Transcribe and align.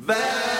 Valverde. 0.00 0.53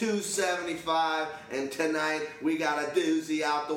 275, 0.00 1.28
and 1.50 1.70
tonight 1.70 2.26
we 2.40 2.56
got 2.56 2.82
a 2.82 2.86
doozy 2.92 3.42
out 3.42 3.68
the 3.68 3.74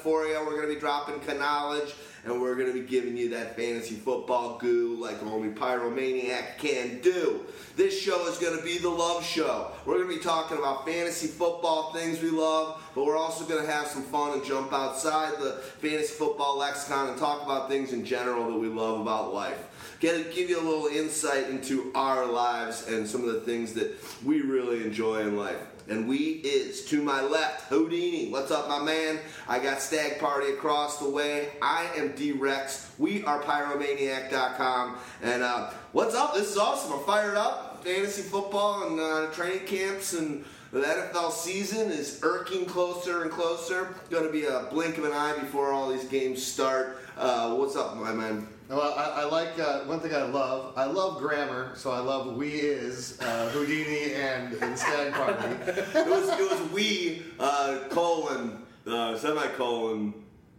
for 0.00 0.24
you. 0.24 0.38
We're 0.46 0.54
going 0.54 0.68
to 0.68 0.74
be 0.74 0.78
dropping 0.78 1.18
knowledge, 1.34 1.92
and 2.24 2.40
we're 2.40 2.54
going 2.54 2.68
to 2.68 2.72
be 2.72 2.86
giving 2.86 3.16
you 3.16 3.28
that 3.30 3.56
fantasy 3.56 3.96
football 3.96 4.58
goo 4.58 4.96
like 5.00 5.20
only 5.24 5.48
Pyromaniac 5.48 6.58
can 6.58 7.00
do. 7.00 7.40
This 7.74 8.00
show 8.00 8.28
is 8.28 8.38
going 8.38 8.56
to 8.56 8.64
be 8.64 8.78
the 8.78 8.88
love 8.88 9.24
show. 9.24 9.72
We're 9.84 9.96
going 9.96 10.08
to 10.08 10.14
be 10.18 10.22
talking 10.22 10.56
about 10.56 10.86
fantasy 10.86 11.26
football 11.26 11.92
things 11.92 12.22
we 12.22 12.30
love, 12.30 12.80
but 12.94 13.04
we're 13.04 13.18
also 13.18 13.44
going 13.44 13.66
to 13.66 13.72
have 13.72 13.88
some 13.88 14.04
fun 14.04 14.34
and 14.34 14.44
jump 14.44 14.72
outside 14.72 15.32
the 15.40 15.54
fantasy 15.80 16.14
football 16.14 16.58
lexicon 16.58 17.08
and 17.08 17.18
talk 17.18 17.42
about 17.42 17.68
things 17.68 17.92
in 17.92 18.04
general 18.04 18.52
that 18.52 18.56
we 18.56 18.68
love 18.68 19.00
about 19.00 19.34
life. 19.34 19.64
Get, 20.00 20.32
give 20.32 20.48
you 20.48 20.60
a 20.60 20.62
little 20.62 20.86
insight 20.86 21.50
into 21.50 21.90
our 21.94 22.24
lives 22.24 22.86
and 22.86 23.06
some 23.06 23.24
of 23.24 23.34
the 23.34 23.40
things 23.40 23.72
that 23.74 23.96
we 24.24 24.42
really 24.42 24.84
enjoy 24.84 25.20
in 25.20 25.36
life. 25.36 25.56
And 25.88 26.06
we 26.06 26.16
is 26.16 26.84
to 26.86 27.02
my 27.02 27.20
left, 27.22 27.62
Houdini. 27.68 28.30
What's 28.30 28.52
up, 28.52 28.68
my 28.68 28.80
man? 28.80 29.18
I 29.48 29.58
got 29.58 29.80
Stag 29.80 30.20
Party 30.20 30.52
across 30.52 30.98
the 30.98 31.08
way. 31.08 31.48
I 31.62 31.88
am 31.96 32.12
D 32.12 32.32
Rex. 32.32 32.92
We 32.98 33.24
are 33.24 33.42
Pyromaniac.com. 33.42 34.98
And 35.22 35.42
uh, 35.42 35.70
what's 35.92 36.14
up? 36.14 36.34
This 36.34 36.50
is 36.50 36.58
awesome. 36.58 36.92
I'm 36.92 37.04
fired 37.04 37.36
up. 37.36 37.82
Fantasy 37.82 38.22
football 38.22 38.86
and 38.86 39.00
uh, 39.00 39.32
training 39.32 39.66
camps 39.66 40.12
and 40.12 40.44
the 40.70 40.80
NFL 40.80 41.32
season 41.32 41.90
is 41.90 42.20
irking 42.22 42.66
closer 42.66 43.22
and 43.22 43.30
closer. 43.30 43.94
Going 44.10 44.26
to 44.26 44.32
be 44.32 44.44
a 44.44 44.66
blink 44.70 44.98
of 44.98 45.04
an 45.04 45.12
eye 45.12 45.36
before 45.40 45.72
all 45.72 45.90
these 45.90 46.04
games 46.04 46.44
start. 46.44 46.98
Uh, 47.16 47.54
what's 47.54 47.74
up, 47.74 47.96
my 47.96 48.12
man? 48.12 48.46
Well, 48.68 48.94
I, 48.98 49.22
I 49.22 49.24
like 49.24 49.58
uh, 49.58 49.80
one 49.84 49.98
thing 50.00 50.14
I 50.14 50.24
love. 50.24 50.74
I 50.76 50.84
love 50.84 51.18
grammar, 51.18 51.72
so 51.74 51.90
I 51.90 52.00
love 52.00 52.36
we 52.36 52.50
is 52.50 53.18
uh, 53.22 53.48
Houdini 53.48 54.12
and, 54.12 54.52
and 54.54 54.78
Stag 54.78 55.14
Party. 55.14 55.48
It 55.66 56.06
was 56.06 56.28
it 56.28 56.50
was 56.50 56.70
we 56.70 57.22
uh, 57.40 57.78
colon 57.88 58.62
uh, 58.86 59.16
semicolon. 59.16 60.12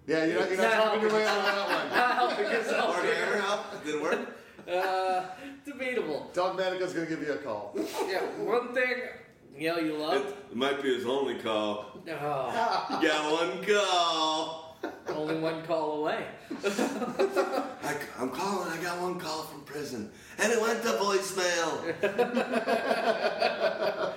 Yeah, 0.07 0.25
you're 0.25 0.39
not, 0.39 0.49
you're 0.49 0.61
not 0.61 0.73
talking 0.73 1.01
your 1.01 1.13
way 1.13 1.27
out 1.27 1.37
of 1.37 1.45
that 1.45 1.67
one. 1.69 2.15
helping 2.15 2.51
yourself. 2.51 2.97
Or 2.97 3.05
hammer 3.05 3.37
help? 3.41 3.85
Didn't 3.85 4.01
work. 4.01 4.19
Uh, 4.67 5.25
debatable. 5.63 6.31
Dogmatica's 6.33 6.93
gonna 6.93 7.05
give 7.05 7.21
you 7.21 7.33
a 7.33 7.37
call. 7.37 7.75
Yeah, 8.07 8.21
one 8.39 8.73
thing, 8.73 9.01
you 9.55 9.69
know, 9.69 9.77
you 9.77 9.95
love. 9.97 10.33
It 10.49 10.55
might 10.55 10.81
be 10.81 10.95
his 10.95 11.05
only 11.05 11.35
call. 11.35 11.85
Oh, 12.07 12.99
got 13.03 13.31
one 13.31 13.63
call. 13.63 14.68
Only 15.09 15.37
one 15.37 15.63
call 15.63 15.99
away. 16.01 16.25
I, 16.63 17.95
I'm 18.17 18.29
calling. 18.29 18.71
I 18.71 18.77
got 18.81 19.01
one 19.01 19.19
call 19.19 19.43
from 19.43 19.61
prison, 19.61 20.11
and 20.37 20.51
it 20.51 20.61
went 20.61 20.81
to 20.83 20.89
voicemail. 20.89 21.95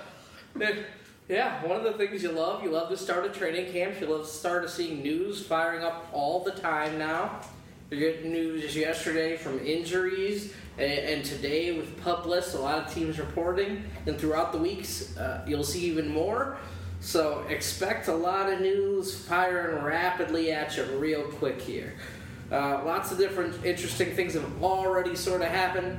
Yeah, 1.29 1.65
one 1.65 1.77
of 1.77 1.83
the 1.83 1.93
things 1.93 2.21
you 2.21 2.31
love, 2.31 2.63
you 2.63 2.69
love 2.69 2.89
the 2.89 2.97
start 2.97 3.25
of 3.25 3.35
training 3.35 3.71
camps. 3.71 4.01
You 4.01 4.07
love 4.07 4.23
the 4.23 4.27
start 4.27 4.65
of 4.65 4.69
seeing 4.69 5.01
news 5.01 5.43
firing 5.43 5.81
up 5.81 6.07
all 6.11 6.43
the 6.43 6.51
time 6.51 6.99
now. 6.99 7.39
You're 7.89 8.11
getting 8.11 8.33
news 8.33 8.75
yesterday 8.75 9.37
from 9.37 9.59
injuries, 9.65 10.53
and, 10.77 10.91
and 10.91 11.25
today 11.25 11.77
with 11.77 11.99
pup 12.03 12.25
lists, 12.25 12.55
a 12.55 12.59
lot 12.59 12.85
of 12.85 12.93
teams 12.93 13.19
reporting, 13.19 13.85
and 14.05 14.17
throughout 14.17 14.51
the 14.51 14.57
weeks, 14.57 15.15
uh, 15.17 15.45
you'll 15.47 15.63
see 15.63 15.85
even 15.85 16.09
more. 16.09 16.57
So 17.03 17.43
expect 17.49 18.07
a 18.07 18.15
lot 18.15 18.51
of 18.51 18.61
news 18.61 19.13
firing 19.13 19.83
rapidly 19.83 20.53
at 20.53 20.77
you 20.77 20.85
real 20.97 21.23
quick 21.23 21.59
here. 21.59 21.95
Uh, 22.49 22.81
lots 22.85 23.11
of 23.11 23.17
different 23.17 23.65
interesting 23.65 24.15
things 24.15 24.35
have 24.35 24.63
already 24.63 25.13
sort 25.13 25.41
of 25.41 25.49
happened. 25.49 25.97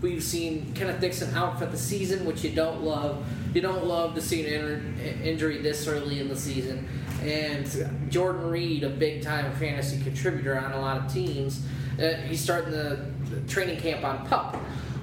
We've 0.00 0.22
seen 0.22 0.72
Kenneth 0.72 1.00
Dixon 1.00 1.34
out 1.34 1.58
for 1.58 1.66
the 1.66 1.76
season, 1.76 2.24
which 2.24 2.44
you 2.44 2.50
don't 2.50 2.82
love. 2.82 3.26
You 3.54 3.60
don't 3.60 3.86
love 3.86 4.14
to 4.14 4.20
see 4.20 4.46
an 4.54 4.96
in- 5.00 5.20
injury 5.22 5.58
this 5.58 5.88
early 5.88 6.20
in 6.20 6.28
the 6.28 6.36
season. 6.36 6.88
And 7.22 8.08
Jordan 8.08 8.48
Reed, 8.48 8.84
a 8.84 8.88
big 8.88 9.22
time 9.22 9.52
fantasy 9.56 10.00
contributor 10.00 10.56
on 10.56 10.70
a 10.70 10.80
lot 10.80 10.98
of 10.98 11.12
teams, 11.12 11.60
uh, 12.00 12.14
he's 12.28 12.40
starting 12.40 12.70
the 12.70 13.04
training 13.48 13.80
camp 13.80 14.04
on 14.04 14.24
pup. 14.28 14.56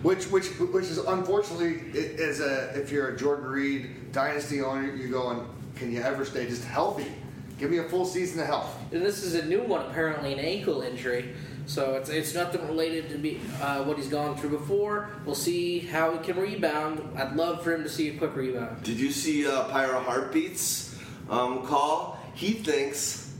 Which, 0.03 0.25
which, 0.25 0.47
which 0.59 0.85
is 0.85 0.97
unfortunately, 0.97 1.75
it, 1.97 2.19
as 2.19 2.41
a 2.41 2.77
if 2.79 2.91
you're 2.91 3.09
a 3.09 3.17
Jordan 3.17 3.45
Reed 3.45 4.11
dynasty 4.11 4.61
owner, 4.61 4.93
you're 4.93 5.09
going, 5.09 5.47
can 5.75 5.91
you 5.91 6.01
ever 6.01 6.25
stay 6.25 6.45
just 6.45 6.65
healthy? 6.65 7.11
Give 7.57 7.71
me 7.71 7.77
a 7.77 7.83
full 7.83 8.05
season 8.05 8.41
of 8.41 8.47
health. 8.47 8.77
And 8.91 9.01
this 9.01 9.23
is 9.23 9.35
a 9.35 9.45
new 9.45 9.63
one, 9.63 9.85
apparently 9.85 10.33
an 10.33 10.39
ankle 10.39 10.81
injury. 10.81 11.33
So 11.65 11.93
it's, 11.93 12.09
it's 12.09 12.33
nothing 12.33 12.67
related 12.67 13.09
to 13.11 13.17
be, 13.17 13.39
uh, 13.61 13.83
what 13.85 13.95
he's 13.95 14.09
gone 14.09 14.35
through 14.35 14.49
before. 14.49 15.09
We'll 15.25 15.35
see 15.35 15.79
how 15.79 16.11
he 16.11 16.19
can 16.19 16.37
rebound. 16.37 17.17
I'd 17.17 17.37
love 17.37 17.63
for 17.63 17.73
him 17.73 17.83
to 17.83 17.89
see 17.89 18.09
a 18.09 18.17
quick 18.17 18.35
rebound. 18.35 18.83
Did 18.83 18.99
you 18.99 19.11
see 19.11 19.47
uh, 19.47 19.63
Pyro 19.69 20.01
Heartbeats 20.01 20.99
um, 21.29 21.65
call? 21.65 22.19
He 22.33 22.53
thinks. 22.53 23.33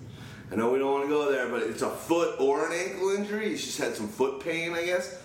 I 0.49 0.55
know 0.55 0.71
we 0.71 0.79
don't 0.79 0.91
want 0.91 1.03
to 1.03 1.09
go 1.09 1.29
there, 1.29 1.49
but 1.49 1.63
it's 1.63 1.81
a 1.81 1.89
foot 1.89 2.39
or 2.39 2.67
an 2.67 2.73
ankle 2.73 3.09
injury. 3.09 3.49
He's 3.49 3.65
just 3.65 3.79
had 3.79 3.95
some 3.95 4.07
foot 4.07 4.39
pain, 4.39 4.73
I 4.73 4.85
guess. 4.85 5.19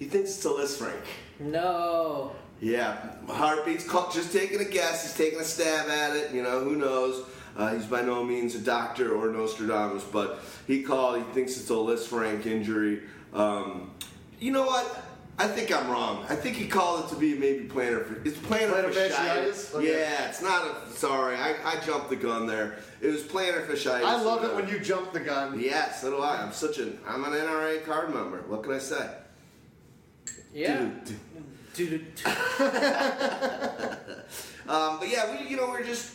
He 0.00 0.06
thinks 0.06 0.30
it's 0.30 0.44
a 0.46 0.48
Lisfranc. 0.48 1.04
No. 1.38 2.32
Yeah, 2.60 2.96
my 3.28 3.34
heartbeats. 3.34 3.84
Call, 3.86 4.10
just 4.10 4.32
taking 4.32 4.60
a 4.60 4.64
guess. 4.64 5.02
He's 5.02 5.14
taking 5.14 5.40
a 5.40 5.44
stab 5.44 5.88
at 5.88 6.16
it. 6.16 6.32
You 6.32 6.42
know, 6.42 6.60
who 6.64 6.76
knows? 6.76 7.24
Uh, 7.56 7.74
he's 7.74 7.84
by 7.84 8.00
no 8.00 8.24
means 8.24 8.54
a 8.54 8.60
doctor 8.60 9.14
or 9.14 9.28
Nostradamus, 9.30 10.04
but 10.04 10.40
he 10.66 10.82
called. 10.82 11.18
He 11.18 11.24
thinks 11.34 11.56
it's 11.58 11.68
a 11.68 11.74
Lisfranc 11.74 12.46
injury. 12.46 13.02
Um, 13.34 13.90
you 14.38 14.52
know 14.52 14.64
what? 14.64 15.04
I 15.38 15.46
think 15.48 15.70
I'm 15.74 15.90
wrong. 15.90 16.24
I 16.28 16.34
think 16.34 16.56
he 16.56 16.66
called 16.66 17.04
it 17.04 17.08
to 17.14 17.16
be 17.20 17.34
maybe 17.34 17.64
plantar. 17.68 18.24
It's 18.26 18.38
plantar, 18.38 18.84
Plantar 18.84 18.92
fasciitis. 18.92 19.10
fasciitis? 19.10 19.74
Okay. 19.74 19.98
Yeah, 20.00 20.28
it's 20.28 20.42
not 20.42 20.64
a. 20.66 20.92
Sorry, 20.92 21.36
I, 21.36 21.54
I 21.64 21.80
jumped 21.80 22.08
the 22.08 22.16
gun 22.16 22.46
there. 22.46 22.78
It 23.02 23.08
was 23.08 23.22
plantar 23.22 23.66
fasciitis. 23.66 24.04
I 24.04 24.22
love 24.22 24.44
it 24.44 24.54
when 24.54 24.66
you 24.68 24.78
jump 24.80 25.12
the 25.12 25.20
gun. 25.20 25.60
Yes, 25.60 26.00
so 26.00 26.10
do 26.10 26.22
I. 26.22 26.42
I'm 26.42 26.52
such 26.52 26.78
an. 26.78 26.98
I'm 27.06 27.24
an 27.24 27.32
NRA 27.32 27.84
card 27.84 28.14
member. 28.14 28.42
What 28.48 28.62
can 28.62 28.72
I 28.72 28.78
say? 28.78 29.10
Yeah. 30.52 30.88
Dude, 31.74 32.04
Dude. 32.04 32.06
Um, 34.68 35.00
but 35.00 35.08
yeah, 35.08 35.32
we 35.32 35.48
you 35.48 35.56
know 35.56 35.66
we're 35.68 35.82
just 35.82 36.14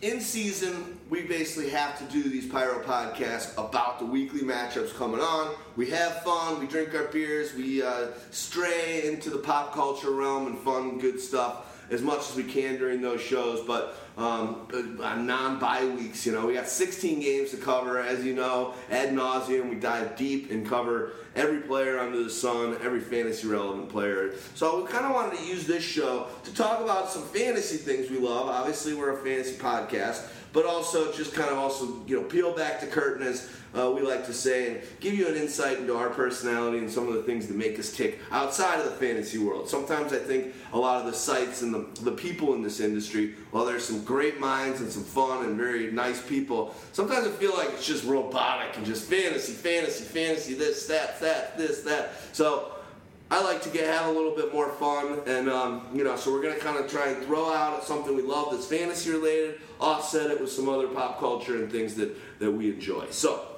in 0.00 0.20
season. 0.20 0.96
We 1.10 1.22
basically 1.22 1.70
have 1.70 1.98
to 1.98 2.04
do 2.12 2.22
these 2.22 2.46
pyro 2.46 2.80
podcasts 2.84 3.52
about 3.54 3.98
the 3.98 4.04
weekly 4.06 4.42
matchups 4.42 4.94
coming 4.96 5.18
on. 5.20 5.56
We 5.74 5.90
have 5.90 6.22
fun. 6.22 6.60
We 6.60 6.68
drink 6.68 6.94
our 6.94 7.04
beers. 7.08 7.52
We 7.54 7.82
uh, 7.82 8.08
stray 8.30 9.08
into 9.08 9.28
the 9.28 9.38
pop 9.38 9.72
culture 9.74 10.12
realm 10.12 10.46
and 10.46 10.56
fun, 10.58 10.98
good 11.00 11.18
stuff. 11.20 11.84
as 11.90 12.00
much 12.00 12.20
as 12.30 12.36
we 12.36 12.44
can 12.44 12.76
during 12.78 13.02
those 13.02 13.20
shows. 13.20 13.60
But 13.66 13.96
um, 14.16 14.68
non-bye 15.26 15.86
weeks, 15.86 16.24
you 16.24 16.32
know, 16.32 16.46
we 16.46 16.54
got 16.54 16.68
16 16.68 17.20
games 17.20 17.50
to 17.50 17.56
cover, 17.56 17.98
as 17.98 18.24
you 18.24 18.34
know, 18.34 18.74
ad 18.90 19.10
nauseum. 19.10 19.68
We 19.68 19.76
dive 19.76 20.16
deep 20.16 20.50
and 20.52 20.66
cover 20.66 21.12
every 21.34 21.60
player 21.62 21.98
under 21.98 22.22
the 22.22 22.30
sun, 22.30 22.76
every 22.80 23.00
fantasy 23.00 23.48
relevant 23.48 23.88
player. 23.88 24.34
So 24.54 24.82
we 24.82 24.88
kind 24.88 25.04
of 25.04 25.12
wanted 25.12 25.38
to 25.38 25.44
use 25.44 25.66
this 25.66 25.82
show 25.82 26.28
to 26.44 26.54
talk 26.54 26.80
about 26.80 27.10
some 27.10 27.24
fantasy 27.24 27.76
things 27.76 28.08
we 28.08 28.18
love. 28.18 28.48
Obviously, 28.48 28.94
we're 28.94 29.18
a 29.18 29.24
fantasy 29.24 29.56
podcast, 29.56 30.28
but 30.54 30.64
also 30.64 31.12
just 31.12 31.34
kind 31.34 31.50
of 31.50 31.58
also 31.58 32.02
you 32.06 32.16
know 32.16 32.22
peel 32.22 32.54
back 32.54 32.80
the 32.80 32.86
curtain 32.86 33.26
as 33.26 33.50
uh, 33.76 33.90
we 33.90 34.02
like 34.02 34.24
to 34.24 34.32
say 34.32 34.68
and 34.68 34.80
give 35.00 35.14
you 35.14 35.26
an 35.26 35.34
insight 35.34 35.78
into 35.78 35.96
our 35.96 36.08
personality 36.08 36.78
and 36.78 36.90
some 36.90 37.08
of 37.08 37.14
the 37.14 37.22
things 37.24 37.48
that 37.48 37.56
make 37.56 37.76
us 37.78 37.92
tick 37.92 38.20
outside 38.30 38.78
of 38.78 38.84
the 38.84 38.92
fantasy 38.92 39.36
world. 39.36 39.68
Sometimes 39.68 40.12
I 40.12 40.18
think 40.18 40.54
a 40.72 40.78
lot 40.78 41.00
of 41.00 41.06
the 41.06 41.12
sites 41.12 41.62
and 41.62 41.74
the, 41.74 41.84
the 42.02 42.12
people 42.12 42.54
in 42.54 42.62
this 42.62 42.78
industry, 42.78 43.34
while 43.50 43.64
there's 43.64 43.84
some 43.84 44.04
great 44.04 44.38
minds 44.38 44.80
and 44.80 44.90
some 44.90 45.02
fun 45.02 45.44
and 45.44 45.56
very 45.56 45.90
nice 45.90 46.22
people, 46.24 46.72
sometimes 46.92 47.26
I 47.26 47.30
feel 47.30 47.56
like 47.56 47.70
it's 47.70 47.86
just 47.86 48.04
robotic 48.04 48.76
and 48.76 48.86
just 48.86 49.10
fantasy, 49.10 49.52
fantasy, 49.52 50.04
fantasy, 50.04 50.54
this, 50.54 50.86
that, 50.86 51.18
that, 51.20 51.58
this, 51.58 51.82
that. 51.82 52.12
So 52.32 52.73
I 53.34 53.42
like 53.42 53.62
to 53.62 53.68
get 53.68 53.88
have 53.88 54.06
a 54.06 54.12
little 54.12 54.30
bit 54.30 54.52
more 54.52 54.68
fun, 54.74 55.18
and 55.26 55.50
um, 55.50 55.88
you 55.92 56.04
know, 56.04 56.14
so 56.14 56.30
we're 56.30 56.40
gonna 56.40 56.54
kind 56.54 56.78
of 56.78 56.88
try 56.88 57.08
and 57.08 57.24
throw 57.24 57.52
out 57.52 57.82
something 57.82 58.14
we 58.14 58.22
love 58.22 58.52
that's 58.52 58.66
fantasy 58.66 59.10
related, 59.10 59.60
offset 59.80 60.30
it 60.30 60.40
with 60.40 60.52
some 60.52 60.68
other 60.68 60.86
pop 60.86 61.18
culture 61.18 61.56
and 61.56 61.68
things 61.68 61.96
that 61.96 62.14
that 62.38 62.52
we 62.52 62.70
enjoy. 62.70 63.06
So. 63.10 63.48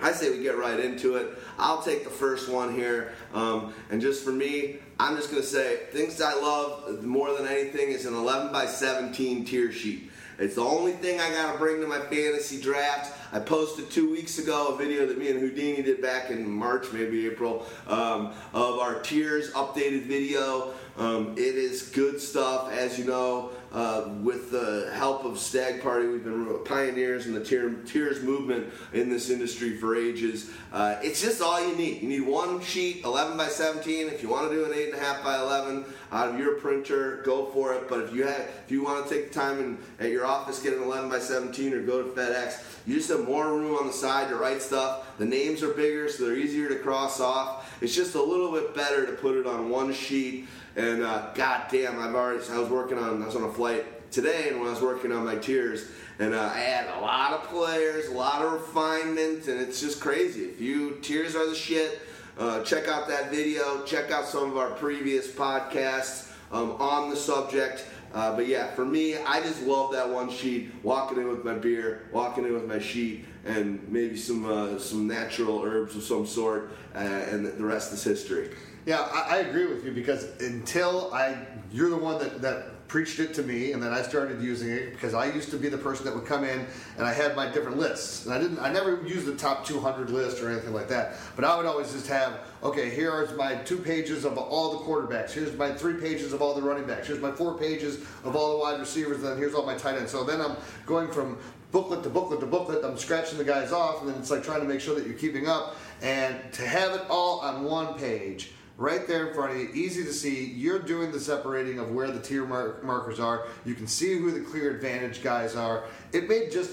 I 0.00 0.12
say 0.12 0.30
we 0.30 0.44
get 0.44 0.56
right 0.56 0.78
into 0.78 1.16
it. 1.16 1.36
I'll 1.58 1.82
take 1.82 2.04
the 2.04 2.10
first 2.10 2.48
one 2.48 2.72
here, 2.72 3.14
um, 3.34 3.74
and 3.90 4.00
just 4.00 4.24
for 4.24 4.30
me, 4.30 4.76
I'm 5.00 5.16
just 5.16 5.28
gonna 5.28 5.42
say 5.42 5.80
things 5.90 6.20
I 6.22 6.34
love 6.34 7.02
more 7.02 7.36
than 7.36 7.48
anything 7.48 7.88
is 7.90 8.06
an 8.06 8.14
11 8.14 8.52
by 8.52 8.66
17 8.66 9.44
tier 9.44 9.72
sheet. 9.72 10.08
It's 10.38 10.54
the 10.54 10.62
only 10.62 10.92
thing 10.92 11.20
I 11.20 11.30
gotta 11.30 11.58
bring 11.58 11.80
to 11.80 11.88
my 11.88 11.98
fantasy 11.98 12.60
draft. 12.60 13.12
I 13.30 13.40
posted 13.40 13.90
two 13.90 14.10
weeks 14.10 14.38
ago 14.38 14.68
a 14.68 14.76
video 14.76 15.06
that 15.06 15.18
me 15.18 15.28
and 15.28 15.38
Houdini 15.38 15.82
did 15.82 16.00
back 16.00 16.30
in 16.30 16.48
March, 16.48 16.86
maybe 16.92 17.26
April, 17.26 17.66
um, 17.86 18.32
of 18.54 18.78
our 18.78 19.00
tiers 19.00 19.52
updated 19.52 20.04
video. 20.04 20.72
Um, 20.96 21.34
it 21.36 21.54
is 21.54 21.82
good 21.90 22.20
stuff, 22.20 22.72
as 22.72 22.98
you 22.98 23.04
know. 23.04 23.50
Uh, 23.70 24.08
with 24.22 24.50
the 24.50 24.90
help 24.94 25.26
of 25.26 25.38
Stag 25.38 25.82
Party, 25.82 26.08
we've 26.08 26.24
been 26.24 26.58
pioneers 26.64 27.26
in 27.26 27.34
the 27.34 27.44
tier, 27.44 27.70
tiers 27.84 28.22
movement 28.22 28.72
in 28.94 29.10
this 29.10 29.28
industry 29.28 29.76
for 29.76 29.94
ages. 29.94 30.50
Uh, 30.72 30.96
it's 31.02 31.20
just 31.20 31.42
all 31.42 31.60
you 31.68 31.76
need. 31.76 32.00
You 32.00 32.08
need 32.08 32.22
one 32.22 32.62
sheet, 32.62 33.04
11 33.04 33.36
by 33.36 33.48
17. 33.48 34.08
If 34.08 34.22
you 34.22 34.30
want 34.30 34.50
to 34.50 34.56
do 34.56 34.64
an 34.64 34.72
8.5 34.72 35.22
by 35.22 35.38
11 35.38 35.84
out 36.12 36.30
of 36.30 36.38
your 36.38 36.54
printer, 36.54 37.20
go 37.26 37.46
for 37.52 37.74
it. 37.74 37.90
But 37.90 38.00
if 38.00 38.14
you 38.14 38.26
have, 38.26 38.40
if 38.64 38.70
you 38.70 38.82
want 38.82 39.06
to 39.06 39.14
take 39.14 39.30
the 39.30 39.38
time 39.38 39.58
and 39.60 39.78
at 40.00 40.10
your 40.10 40.24
office 40.24 40.62
get 40.62 40.72
an 40.72 40.82
11 40.82 41.10
by 41.10 41.18
17 41.18 41.74
or 41.74 41.82
go 41.82 42.02
to 42.02 42.08
FedEx, 42.08 42.62
you 42.88 42.94
just 42.94 43.10
have 43.10 43.28
more 43.28 43.52
room 43.52 43.76
on 43.76 43.86
the 43.86 43.92
side 43.92 44.30
to 44.30 44.36
write 44.36 44.62
stuff. 44.62 45.06
The 45.18 45.26
names 45.26 45.62
are 45.62 45.74
bigger, 45.74 46.08
so 46.08 46.24
they're 46.24 46.36
easier 46.36 46.70
to 46.70 46.76
cross 46.76 47.20
off. 47.20 47.76
It's 47.82 47.94
just 47.94 48.14
a 48.14 48.22
little 48.22 48.50
bit 48.50 48.74
better 48.74 49.04
to 49.04 49.12
put 49.12 49.36
it 49.36 49.46
on 49.46 49.68
one 49.68 49.92
sheet. 49.92 50.48
And 50.74 51.02
uh, 51.02 51.30
god 51.34 51.66
damn, 51.70 52.00
I've 52.00 52.14
already. 52.14 52.42
I 52.50 52.58
was 52.58 52.70
working 52.70 52.96
on. 52.96 53.22
I 53.22 53.26
was 53.26 53.36
on 53.36 53.42
a 53.42 53.52
flight 53.52 54.10
today, 54.10 54.48
and 54.48 54.58
when 54.58 54.68
I 54.68 54.70
was 54.70 54.80
working 54.80 55.12
on 55.12 55.26
my 55.26 55.36
tiers, 55.36 55.90
and 56.18 56.32
uh, 56.32 56.50
I 56.54 56.60
had 56.60 56.96
a 56.96 57.00
lot 57.00 57.34
of 57.34 57.44
players, 57.48 58.06
a 58.06 58.12
lot 58.12 58.40
of 58.40 58.52
refinement, 58.52 59.48
and 59.48 59.60
it's 59.60 59.82
just 59.82 60.00
crazy. 60.00 60.44
If 60.44 60.58
you 60.58 60.98
tiers 61.02 61.36
are 61.36 61.46
the 61.46 61.54
shit, 61.54 62.00
uh, 62.38 62.62
check 62.62 62.88
out 62.88 63.06
that 63.08 63.30
video. 63.30 63.84
Check 63.84 64.10
out 64.10 64.24
some 64.24 64.50
of 64.50 64.56
our 64.56 64.70
previous 64.70 65.30
podcasts 65.30 66.32
um, 66.52 66.70
on 66.80 67.10
the 67.10 67.16
subject. 67.16 67.84
Uh, 68.14 68.34
but 68.34 68.46
yeah, 68.46 68.68
for 68.74 68.84
me, 68.84 69.16
I 69.16 69.40
just 69.40 69.62
love 69.62 69.92
that 69.92 70.08
one 70.08 70.30
sheet. 70.30 70.72
Walking 70.82 71.18
in 71.18 71.28
with 71.28 71.44
my 71.44 71.54
beer, 71.54 72.08
walking 72.12 72.44
in 72.44 72.52
with 72.54 72.66
my 72.66 72.78
sheet, 72.78 73.26
and 73.44 73.86
maybe 73.88 74.16
some 74.16 74.46
uh, 74.46 74.78
some 74.78 75.06
natural 75.06 75.62
herbs 75.62 75.94
of 75.94 76.02
some 76.02 76.26
sort, 76.26 76.70
uh, 76.94 76.98
and 76.98 77.46
the 77.46 77.64
rest 77.64 77.92
is 77.92 78.02
history. 78.02 78.50
Yeah, 78.86 79.00
I, 79.00 79.36
I 79.36 79.36
agree 79.40 79.66
with 79.66 79.84
you 79.84 79.92
because 79.92 80.24
until 80.40 81.12
I, 81.12 81.36
you're 81.70 81.90
the 81.90 81.98
one 81.98 82.18
that, 82.20 82.40
that 82.40 82.77
preached 82.88 83.20
it 83.20 83.34
to 83.34 83.42
me, 83.42 83.72
and 83.72 83.82
then 83.82 83.92
I 83.92 84.02
started 84.02 84.40
using 84.42 84.70
it 84.70 84.92
because 84.92 85.14
I 85.14 85.30
used 85.30 85.50
to 85.50 85.58
be 85.58 85.68
the 85.68 85.78
person 85.78 86.06
that 86.06 86.14
would 86.14 86.24
come 86.24 86.42
in 86.42 86.66
and 86.96 87.06
I 87.06 87.12
had 87.12 87.36
my 87.36 87.50
different 87.50 87.76
lists, 87.76 88.24
and 88.24 88.34
I 88.34 88.38
didn't, 88.38 88.58
I 88.58 88.72
never 88.72 89.06
used 89.06 89.26
the 89.26 89.36
top 89.36 89.66
200 89.66 90.10
list 90.10 90.42
or 90.42 90.50
anything 90.50 90.72
like 90.72 90.88
that, 90.88 91.16
but 91.36 91.44
I 91.44 91.56
would 91.56 91.66
always 91.66 91.92
just 91.92 92.06
have, 92.08 92.40
okay, 92.62 92.88
here's 92.88 93.36
my 93.36 93.56
two 93.56 93.78
pages 93.78 94.24
of 94.24 94.38
all 94.38 94.72
the 94.72 94.84
quarterbacks, 94.84 95.30
here's 95.30 95.54
my 95.56 95.70
three 95.72 96.00
pages 96.00 96.32
of 96.32 96.40
all 96.40 96.54
the 96.54 96.62
running 96.62 96.86
backs, 96.86 97.06
here's 97.06 97.20
my 97.20 97.30
four 97.30 97.58
pages 97.58 97.96
of 98.24 98.34
all 98.34 98.52
the 98.52 98.58
wide 98.58 98.80
receivers, 98.80 99.18
and 99.18 99.26
then 99.26 99.38
here's 99.38 99.54
all 99.54 99.66
my 99.66 99.76
tight 99.76 99.96
ends. 99.96 100.10
So 100.10 100.24
then 100.24 100.40
I'm 100.40 100.56
going 100.86 101.10
from 101.10 101.38
booklet 101.72 102.02
to 102.02 102.10
booklet 102.10 102.40
to 102.40 102.46
booklet. 102.46 102.84
I'm 102.84 102.96
scratching 102.96 103.38
the 103.38 103.44
guys 103.44 103.72
off, 103.72 104.00
and 104.00 104.10
then 104.10 104.18
it's 104.18 104.30
like 104.30 104.42
trying 104.42 104.60
to 104.60 104.66
make 104.66 104.80
sure 104.80 104.94
that 104.94 105.06
you're 105.06 105.18
keeping 105.18 105.48
up. 105.48 105.76
And 106.02 106.36
to 106.54 106.66
have 106.66 106.92
it 106.92 107.02
all 107.08 107.40
on 107.40 107.64
one 107.64 107.94
page, 107.98 108.52
right 108.78 109.06
there 109.08 109.26
in 109.26 109.34
front 109.34 109.52
of 109.52 109.58
you, 109.58 109.68
easy 109.74 110.04
to 110.04 110.12
see. 110.12 110.44
You're 110.44 110.78
doing 110.78 111.10
the 111.12 111.20
separating 111.20 111.78
of 111.80 111.90
where 111.90 112.10
the 112.10 112.20
tier 112.20 112.46
mar- 112.46 112.76
markers 112.82 113.20
are. 113.20 113.48
You 113.66 113.74
can 113.74 113.86
see 113.86 114.16
who 114.16 114.30
the 114.30 114.40
clear 114.40 114.70
advantage 114.70 115.22
guys 115.22 115.56
are. 115.56 115.84
It 116.12 116.28
made 116.28 116.50
just 116.50 116.70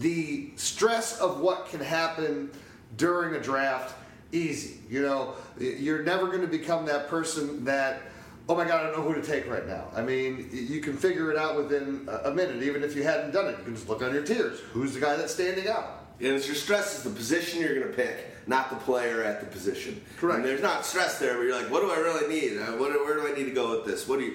the 0.00 0.50
stress 0.56 1.20
of 1.20 1.40
what 1.40 1.68
can 1.68 1.80
happen 1.80 2.50
during 2.96 3.34
a 3.34 3.40
draft 3.40 3.94
easy. 4.32 4.80
You 4.88 5.02
know, 5.02 5.34
you're 5.60 6.02
never 6.02 6.26
going 6.26 6.40
to 6.40 6.48
become 6.48 6.86
that 6.86 7.08
person 7.08 7.64
that. 7.64 8.02
Oh 8.50 8.56
my 8.56 8.64
God, 8.64 8.80
I 8.80 8.84
don't 8.84 8.96
know 8.96 9.02
who 9.02 9.20
to 9.20 9.26
take 9.26 9.46
right 9.46 9.66
now. 9.66 9.88
I 9.94 10.00
mean, 10.00 10.48
you 10.50 10.80
can 10.80 10.96
figure 10.96 11.30
it 11.30 11.36
out 11.36 11.54
within 11.54 12.08
a 12.08 12.30
a 12.30 12.34
minute, 12.34 12.62
even 12.62 12.82
if 12.82 12.96
you 12.96 13.02
hadn't 13.02 13.32
done 13.32 13.46
it. 13.46 13.58
You 13.58 13.64
can 13.64 13.74
just 13.74 13.90
look 13.90 14.02
on 14.02 14.14
your 14.14 14.24
tiers. 14.24 14.60
Who's 14.72 14.94
the 14.94 15.00
guy 15.00 15.16
that's 15.16 15.34
standing 15.34 15.68
out? 15.68 15.97
And 16.20 16.28
it's 16.28 16.46
your 16.46 16.56
stress 16.56 16.96
is 16.96 17.04
the 17.04 17.10
position 17.10 17.60
you're 17.60 17.74
going 17.74 17.88
to 17.88 17.94
pick, 17.94 18.26
not 18.46 18.70
the 18.70 18.76
player 18.76 19.22
at 19.22 19.40
the 19.40 19.46
position. 19.46 20.00
Correct. 20.18 20.38
And 20.38 20.44
there's 20.44 20.62
not 20.62 20.84
stress 20.84 21.18
there, 21.18 21.34
but 21.34 21.42
you're 21.42 21.54
like, 21.54 21.70
what 21.70 21.80
do 21.80 21.90
I 21.90 21.98
really 21.98 22.28
need? 22.28 22.58
Uh, 22.58 22.72
what, 22.72 22.90
where 22.90 23.14
do 23.14 23.28
I 23.28 23.36
need 23.36 23.44
to 23.44 23.54
go 23.54 23.70
with 23.70 23.86
this? 23.86 24.08
What 24.08 24.18
do 24.18 24.26
you? 24.26 24.34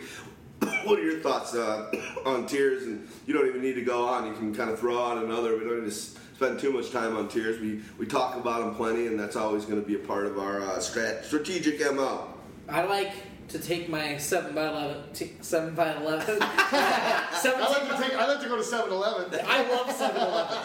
What 0.85 0.99
are 0.99 1.03
your 1.03 1.19
thoughts 1.19 1.55
uh, 1.55 1.91
on 2.25 2.45
tiers? 2.45 2.83
And 2.83 3.07
you 3.25 3.33
don't 3.33 3.47
even 3.47 3.61
need 3.61 3.75
to 3.75 3.83
go 3.83 4.05
on. 4.05 4.27
You 4.27 4.33
can 4.33 4.55
kind 4.55 4.69
of 4.69 4.79
throw 4.79 5.01
out 5.01 5.23
another. 5.23 5.57
We 5.57 5.63
don't 5.65 5.83
need 5.83 5.91
to 5.91 5.95
spend 5.95 6.59
too 6.59 6.71
much 6.71 6.91
time 6.91 7.15
on 7.17 7.27
tiers. 7.27 7.59
We 7.59 7.81
we 7.97 8.05
talk 8.05 8.35
about 8.35 8.59
them 8.61 8.75
plenty, 8.75 9.07
and 9.07 9.19
that's 9.19 9.35
always 9.35 9.65
going 9.65 9.81
to 9.81 9.87
be 9.87 9.95
a 9.95 9.99
part 9.99 10.25
of 10.25 10.39
our 10.39 10.61
uh, 10.61 10.79
strat- 10.79 11.23
strategic 11.23 11.79
mo. 11.93 12.27
I 12.69 12.83
like 12.83 13.11
to 13.49 13.59
take 13.59 13.89
my 13.89 14.17
seven 14.17 14.55
by 14.55 14.67
eleven, 14.67 15.03
t- 15.13 15.33
seven 15.41 15.75
by 15.75 15.93
eleven, 15.93 16.37
I 16.41 17.41
like 17.43 17.89
to 17.89 18.03
take. 18.03 18.13
I 18.17 18.25
like 18.27 18.41
to 18.41 18.47
go 18.47 18.55
to 18.57 18.63
7-Eleven. 18.63 19.39
I 19.45 19.69
love 19.69 19.87
7-Eleven. 19.87 20.57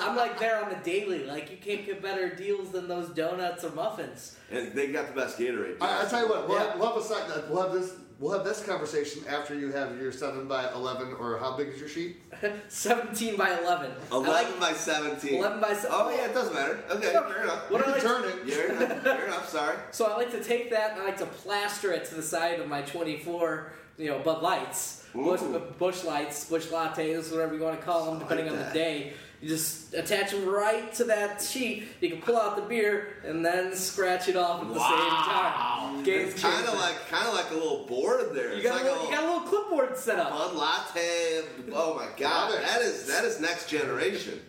I'm 0.00 0.16
like 0.16 0.38
there 0.38 0.62
on 0.62 0.68
the 0.70 0.76
daily. 0.76 1.24
Like 1.24 1.50
you 1.50 1.56
can't 1.56 1.84
get 1.86 2.02
better 2.02 2.34
deals 2.34 2.70
than 2.72 2.88
those 2.88 3.08
donuts 3.10 3.64
or 3.64 3.70
muffins. 3.72 4.36
And 4.50 4.72
they 4.72 4.88
got 4.88 5.08
the 5.08 5.14
best 5.20 5.38
Gatorade. 5.38 5.76
I, 5.80 6.04
I 6.04 6.08
tell 6.08 6.22
you 6.24 6.28
what, 6.28 6.48
we'll, 6.48 6.58
Yeah. 6.58 6.70
have, 6.72 6.78
we'll 6.80 6.88
have 6.92 6.96
a 6.96 7.04
side, 7.04 7.44
we'll 7.48 7.62
have 7.62 7.72
this 7.72 7.92
we'll 8.20 8.32
have 8.32 8.44
this 8.44 8.62
conversation 8.64 9.22
after 9.28 9.54
you 9.58 9.72
have 9.72 9.98
your 10.00 10.12
seven 10.12 10.46
by 10.46 10.70
eleven 10.72 11.12
or 11.14 11.38
how 11.38 11.56
big 11.56 11.68
is 11.68 11.80
your 11.80 11.88
sheet? 11.88 12.18
17 12.68 13.36
by 13.36 13.58
11. 13.58 13.90
11 14.12 14.30
like- 14.32 14.60
by 14.60 14.72
17. 14.72 15.34
11 15.38 15.60
by 15.60 15.72
17. 15.74 15.90
Oh, 15.92 16.10
yeah, 16.10 16.26
it 16.26 16.34
doesn't 16.34 16.54
matter. 16.54 16.78
Okay, 16.90 17.12
fair 17.12 17.42
enough. 17.42 17.70
What 17.70 17.86
you 17.86 17.92
I 17.94 17.98
can 17.98 18.08
like- 18.08 18.22
turn 18.22 18.24
it. 18.48 18.50
Fair 18.54 18.68
enough. 18.76 19.02
Fair 19.02 19.26
enough. 19.26 19.48
Sorry. 19.48 19.76
So 19.90 20.06
I 20.06 20.16
like 20.16 20.30
to 20.32 20.42
take 20.44 20.70
that 20.70 20.92
and 20.92 21.00
I 21.00 21.06
like 21.06 21.18
to 21.18 21.26
plaster 21.26 21.92
it 21.92 22.04
to 22.06 22.14
the 22.14 22.22
side 22.22 22.60
of 22.60 22.68
my 22.68 22.82
24, 22.82 23.72
you 23.98 24.10
know, 24.10 24.18
Bud 24.20 24.42
Lights, 24.42 25.04
bush, 25.14 25.40
bush 25.78 26.04
lights, 26.04 26.44
bush 26.44 26.66
lattes, 26.68 27.30
whatever 27.32 27.54
you 27.54 27.62
want 27.62 27.78
to 27.80 27.84
call 27.84 28.06
them, 28.06 28.18
depending 28.20 28.46
like 28.46 28.58
on 28.58 28.66
the 28.68 28.72
day. 28.72 29.12
You 29.40 29.48
just 29.48 29.94
attach 29.94 30.32
them 30.32 30.46
right 30.46 30.92
to 30.94 31.04
that 31.04 31.40
sheet. 31.40 31.84
You 32.00 32.10
can 32.10 32.20
pull 32.20 32.36
out 32.36 32.56
the 32.56 32.62
beer 32.62 33.16
and 33.24 33.44
then 33.44 33.74
scratch 33.74 34.28
it 34.28 34.36
off 34.36 34.60
at 34.62 34.68
the 34.68 34.74
same 34.74 34.82
time. 34.82 36.02
Game 36.04 36.28
It's 36.28 36.42
kind 36.42 36.66
of 36.66 36.74
like 36.74 37.08
kind 37.08 37.26
of 37.26 37.34
like 37.34 37.50
a 37.50 37.54
little 37.54 37.86
board 37.86 38.34
there. 38.34 38.50
you 38.52 38.56
It's 38.58 38.64
got, 38.68 38.74
like 38.74 38.84
a 38.84 38.92
little, 38.92 39.04
you 39.06 39.10
got 39.14 39.24
a 39.24 39.26
little 39.26 39.48
clipboard 39.48 39.96
set 39.96 40.18
up. 40.18 40.30
Bud 40.30 40.54
Latte. 40.54 41.42
Oh 41.72 41.94
my 41.94 42.08
God, 42.18 42.52
that 42.52 42.82
is 42.82 43.06
that 43.06 43.24
is 43.24 43.40
next 43.40 43.68
generation. 43.68 44.40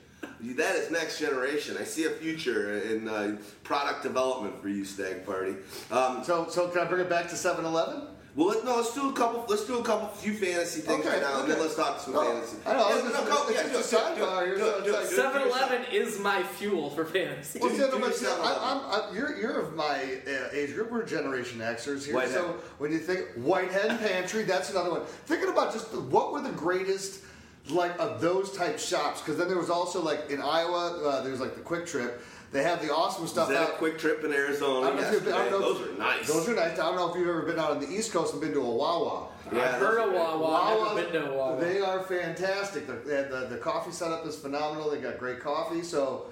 That 0.42 0.76
is 0.76 0.90
next 0.92 1.20
generation. 1.20 1.78
I 1.80 1.84
see 1.84 2.06
a 2.06 2.10
future 2.10 2.80
in 2.82 3.08
uh, 3.08 3.38
product 3.64 4.02
development 4.04 4.60
for 4.62 4.70
you, 4.70 4.84
Stag 4.84 5.26
Party. 5.26 5.56
Um, 5.92 6.24
So 6.24 6.48
so 6.50 6.68
can 6.68 6.82
I 6.82 6.86
bring 6.86 7.02
it 7.02 7.10
back 7.10 7.30
to 7.30 7.36
7-Eleven? 7.36 8.08
Well, 8.34 8.48
let, 8.48 8.64
no, 8.64 8.78
let's 8.78 8.96
do 8.96 9.10
a 9.10 9.14
couple. 9.14 9.46
Let's 9.50 9.66
do 9.66 9.80
a 9.80 9.84
couple, 9.84 10.08
few 10.08 10.34
fantasy 10.34 10.80
things 10.82 11.06
Okay, 11.06 11.10
right 11.20 11.22
now, 11.22 11.42
and 11.42 11.52
then 11.52 11.60
let's 11.60 11.76
talk 11.76 12.00
some 12.00 12.14
No, 12.14 12.32
fantasy. 12.32 12.58
I 12.66 12.74
know, 12.74 12.88
Yeah, 12.90 12.96
it's 12.96 13.14
no, 13.14 13.26
go, 13.26 13.50
yeah, 13.50 13.64
do 13.64 13.76
a 13.76 13.80
it, 13.80 14.58
do 14.58 14.66
it, 14.70 14.86
do 14.86 14.96
it, 14.96 15.08
so 15.08 15.34
do 15.34 15.40
do 15.40 15.42
do 15.42 15.46
do 15.46 15.46
it. 15.46 15.52
7-Eleven 15.52 15.86
is 15.92 16.18
my 16.20 16.42
fuel 16.42 16.90
for 16.92 17.04
fantasy. 17.04 17.60
Well, 17.60 17.70
Do- 17.70 17.76
see, 17.76 17.82
no, 17.82 17.92
do 17.92 18.00
but 18.00 18.06
your 18.08 18.14
see, 18.14 18.26
7-Eleven. 18.26 18.58
I, 18.64 18.72
I'm, 18.72 19.10
I'm, 19.10 19.16
you're, 19.16 19.38
you're 19.38 19.60
of 19.60 19.76
my 19.76 19.98
uh, 20.28 20.48
age 20.54 20.74
group. 20.74 20.92
We're 20.92 21.04
Generation 21.06 21.60
Xers 21.60 22.06
here. 22.06 22.16
White 22.16 22.30
Hen. 22.30 22.36
So 22.36 22.56
when 22.78 22.94
you 22.94 23.00
think 23.00 23.28
White 23.36 23.70
Hen 23.72 23.98
Pantry, 23.98 24.44
that's 24.44 24.70
another 24.70 24.92
one. 24.92 25.02
Thinking 25.26 25.50
about 25.50 25.74
just 25.74 25.92
the, 25.92 26.00
what 26.00 26.32
were 26.32 26.42
the 26.42 26.52
greatest 26.52 27.26
like 27.70 27.98
of 28.00 28.22
those 28.22 28.56
type 28.58 28.80
shops 28.80 29.22
because 29.22 29.38
then 29.38 29.48
there 29.48 29.58
was 29.58 29.70
also 29.70 30.02
like 30.02 30.32
in 30.32 30.42
Iowa 30.42 31.22
uh, 31.22 31.30
was 31.30 31.40
like 31.40 31.56
the 31.56 31.62
Quick 31.62 31.86
Trip. 31.86 32.22
They 32.52 32.64
have 32.64 32.82
the 32.82 32.94
awesome 32.94 33.24
Is 33.26 33.32
stuff 33.32 33.48
that 33.48 33.56
a 33.56 33.72
out. 33.74 33.78
quick 33.78 33.98
trip 33.98 34.24
in 34.26 34.34
Arizona 34.34 34.88
I 34.88 34.90
don't 34.92 35.02
know 35.02 35.20
been- 35.22 35.34
I 35.34 35.50
don't 35.50 35.52
know 35.62 35.72
if- 35.72 35.78
Those 35.80 35.88
are 35.88 35.94
nice. 35.98 36.28
Those 36.28 36.50
are 36.50 36.56
nice. 36.56 36.74
I 36.80 36.84
don't 36.84 36.96
know 36.98 37.10
if 37.10 37.18
you've 37.18 37.28
ever 37.30 37.44
been 37.44 37.58
out 37.60 37.72
on 37.72 37.80
the 37.80 37.90
East 37.90 38.12
Coast 38.12 38.34
and 38.34 38.42
been 38.42 38.52
to 38.54 38.62
a 38.62 38.70
Wawa. 38.70 39.28
Yeah, 39.54 39.62
I've 39.62 39.72
heard 39.76 40.00
of 40.00 40.10
are- 40.10 40.38
Wawa. 40.38 40.94
Never 40.96 41.02
been 41.12 41.22
to 41.24 41.32
a 41.32 41.34
Wawa. 41.38 41.62
They 41.62 41.80
are 41.80 42.04
fantastic. 42.04 42.88
The, 42.88 42.94
they 42.94 43.16
have 43.16 43.30
the, 43.32 43.46
the 43.48 43.58
coffee 43.58 43.92
setup 43.92 44.26
is 44.26 44.36
phenomenal. 44.38 44.90
They 44.90 44.98
got 44.98 45.18
great 45.18 45.40
coffee. 45.40 45.82
So 45.82 46.26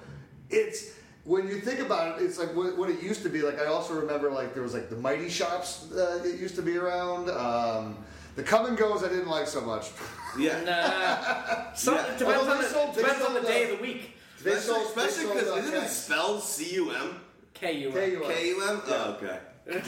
it's 0.50 0.90
when 1.24 1.48
you 1.48 1.60
think 1.60 1.80
about 1.80 2.20
it, 2.20 2.24
it's 2.24 2.38
like 2.38 2.54
what, 2.54 2.76
what 2.76 2.90
it 2.90 3.02
used 3.02 3.22
to 3.22 3.30
be. 3.30 3.40
Like 3.40 3.58
I 3.58 3.66
also 3.66 3.94
remember 3.94 4.30
like 4.30 4.52
there 4.52 4.62
was 4.62 4.74
like 4.74 4.90
the 4.90 4.96
Mighty 4.96 5.30
Shops 5.30 5.90
uh, 5.92 6.20
that 6.22 6.38
used 6.38 6.54
to 6.56 6.62
be 6.62 6.76
around. 6.76 7.30
Um, 7.30 7.96
the 8.36 8.42
come 8.42 8.66
and 8.66 8.76
goes 8.76 9.02
I 9.02 9.08
didn't 9.08 9.28
like 9.28 9.46
so 9.46 9.62
much. 9.62 9.90
Yeah. 10.38 10.62
Nah. 10.64 11.72
Some, 11.74 11.94
Yeah. 11.94 12.16
Depends, 12.18 12.46
on 12.46 12.58
the, 12.58 12.92
depends 13.00 13.24
on 13.24 13.34
the 13.34 13.40
day 13.40 13.70
uh, 13.70 13.72
of 13.72 13.78
the 13.78 13.82
week. 13.82 14.16
They 14.42 14.52
Especially 14.52 14.74
sold- 14.74 14.86
especially 14.96 15.34
because 15.34 15.48
uh, 15.48 15.56
isn't 15.56 15.74
it 15.84 15.88
spelled 15.88 16.42
C 16.42 16.74
U 16.74 16.90
M? 16.90 17.20
KU. 17.54 17.90
KUM. 17.92 18.22
K 18.32 18.48
U 18.48 18.62
M? 18.68 18.82
Oh, 18.86 19.18
okay. 19.18 19.38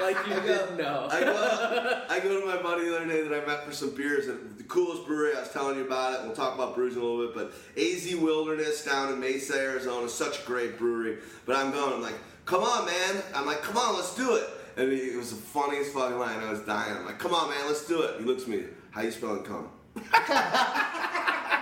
Like 0.00 0.26
you 0.26 0.34
didn't 0.34 0.78
know. 0.78 1.06
I 1.10 1.20
go, 1.20 2.02
I 2.08 2.18
go 2.20 2.40
to 2.40 2.46
my 2.46 2.60
buddy 2.60 2.86
the 2.86 2.96
other 2.96 3.06
day 3.06 3.22
that 3.22 3.42
I 3.42 3.46
met 3.46 3.64
for 3.64 3.72
some 3.72 3.94
beers 3.94 4.26
at 4.26 4.58
the 4.58 4.64
coolest 4.64 5.06
brewery. 5.06 5.36
I 5.36 5.40
was 5.40 5.50
telling 5.50 5.76
you 5.76 5.84
about 5.86 6.14
it. 6.14 6.26
We'll 6.26 6.34
talk 6.34 6.54
about 6.54 6.74
brews 6.74 6.96
in 6.96 7.02
a 7.02 7.04
little 7.04 7.26
bit, 7.26 7.34
but 7.34 7.52
AZ 7.80 8.12
Wilderness 8.16 8.84
down 8.84 9.12
in 9.12 9.20
Mesa, 9.20 9.54
Arizona, 9.54 10.08
such 10.08 10.42
a 10.42 10.46
great 10.46 10.76
brewery. 10.78 11.18
But 11.46 11.56
I'm 11.56 11.70
going. 11.70 11.92
I'm 11.92 12.02
like, 12.02 12.18
come 12.46 12.62
on, 12.64 12.86
man. 12.86 13.22
I'm 13.34 13.46
like, 13.46 13.62
come 13.62 13.76
on, 13.76 13.94
let's 13.94 14.16
do 14.16 14.34
it. 14.36 14.48
And 14.76 14.90
he, 14.90 14.98
it 14.98 15.16
was 15.16 15.30
the 15.30 15.36
funniest 15.36 15.92
fucking 15.92 16.18
line. 16.18 16.40
I 16.42 16.50
was 16.50 16.60
dying. 16.60 16.96
I'm 16.96 17.04
like, 17.04 17.18
come 17.18 17.34
on, 17.34 17.50
man, 17.50 17.66
let's 17.66 17.86
do 17.86 18.02
it. 18.02 18.18
He 18.18 18.24
looks 18.24 18.42
at 18.44 18.48
me. 18.48 18.64
How 18.90 19.02
you 19.02 19.10
spelling 19.12 19.44
cum? 19.44 19.68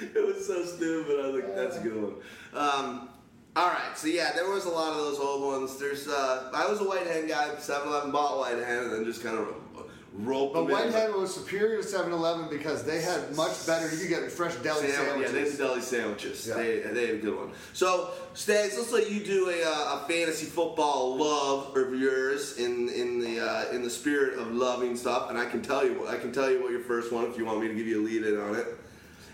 it 0.14 0.26
was 0.26 0.46
so 0.46 0.64
stupid. 0.64 1.20
I 1.20 1.26
was 1.28 1.42
like, 1.42 1.54
that's 1.54 1.76
a 1.76 1.80
good 1.80 2.02
one. 2.02 2.14
Um, 2.54 3.08
all 3.56 3.68
right, 3.68 3.96
so 3.96 4.06
yeah, 4.06 4.32
there 4.32 4.48
was 4.48 4.64
a 4.64 4.70
lot 4.70 4.92
of 4.92 4.98
those 4.98 5.18
old 5.18 5.42
ones. 5.42 5.76
There's, 5.78 6.06
uh, 6.06 6.50
I 6.54 6.68
was 6.68 6.80
a 6.80 6.84
white 6.84 7.06
hen 7.06 7.26
guy. 7.26 7.48
7-Eleven 7.56 8.12
bought 8.12 8.38
white 8.38 8.58
hen 8.58 8.84
and 8.84 8.92
then 8.92 9.04
just 9.04 9.22
kind 9.22 9.36
of 9.36 9.48
roped 10.12 10.54
But 10.54 10.66
them 10.66 10.70
in. 10.70 10.76
White 10.76 10.92
Hen 10.92 11.20
was 11.20 11.34
superior 11.34 11.82
to 11.82 11.88
7-Eleven 11.88 12.48
because 12.48 12.84
they 12.84 13.00
had 13.00 13.34
much 13.36 13.66
better. 13.66 13.90
You 13.90 13.98
could 13.98 14.08
get 14.08 14.30
fresh 14.30 14.54
deli 14.56 14.88
Sam- 14.88 14.90
yeah, 14.90 14.96
sandwiches. 14.96 15.32
they 15.32 15.40
had 15.40 15.58
deli 15.58 15.80
sandwiches. 15.80 16.46
Yeah. 16.46 16.54
They, 16.54 16.78
they 16.80 17.06
had 17.06 17.14
a 17.16 17.18
good 17.18 17.36
one. 17.36 17.52
So, 17.72 18.10
Stags, 18.34 18.76
let's 18.76 18.92
let 18.92 19.10
you 19.10 19.24
do 19.24 19.50
a, 19.50 19.62
uh, 19.64 20.00
a 20.00 20.08
fantasy 20.08 20.46
football 20.46 21.16
love 21.16 21.76
of 21.76 21.94
yours 21.94 22.58
in 22.58 22.88
in 22.88 23.18
the 23.18 23.40
uh, 23.40 23.72
in 23.72 23.82
the 23.82 23.90
spirit 23.90 24.38
of 24.38 24.52
loving 24.52 24.96
stuff. 24.96 25.30
And 25.30 25.38
I 25.38 25.46
can 25.46 25.62
tell 25.62 25.84
you, 25.84 26.06
I 26.06 26.16
can 26.16 26.32
tell 26.32 26.50
you 26.50 26.62
what 26.62 26.70
your 26.70 26.80
first 26.80 27.12
one 27.12 27.24
if 27.26 27.36
you 27.36 27.44
want 27.44 27.60
me 27.60 27.68
to 27.68 27.74
give 27.74 27.86
you 27.86 28.00
a 28.00 28.04
lead 28.04 28.24
in 28.24 28.38
on 28.38 28.54
it. 28.56 28.66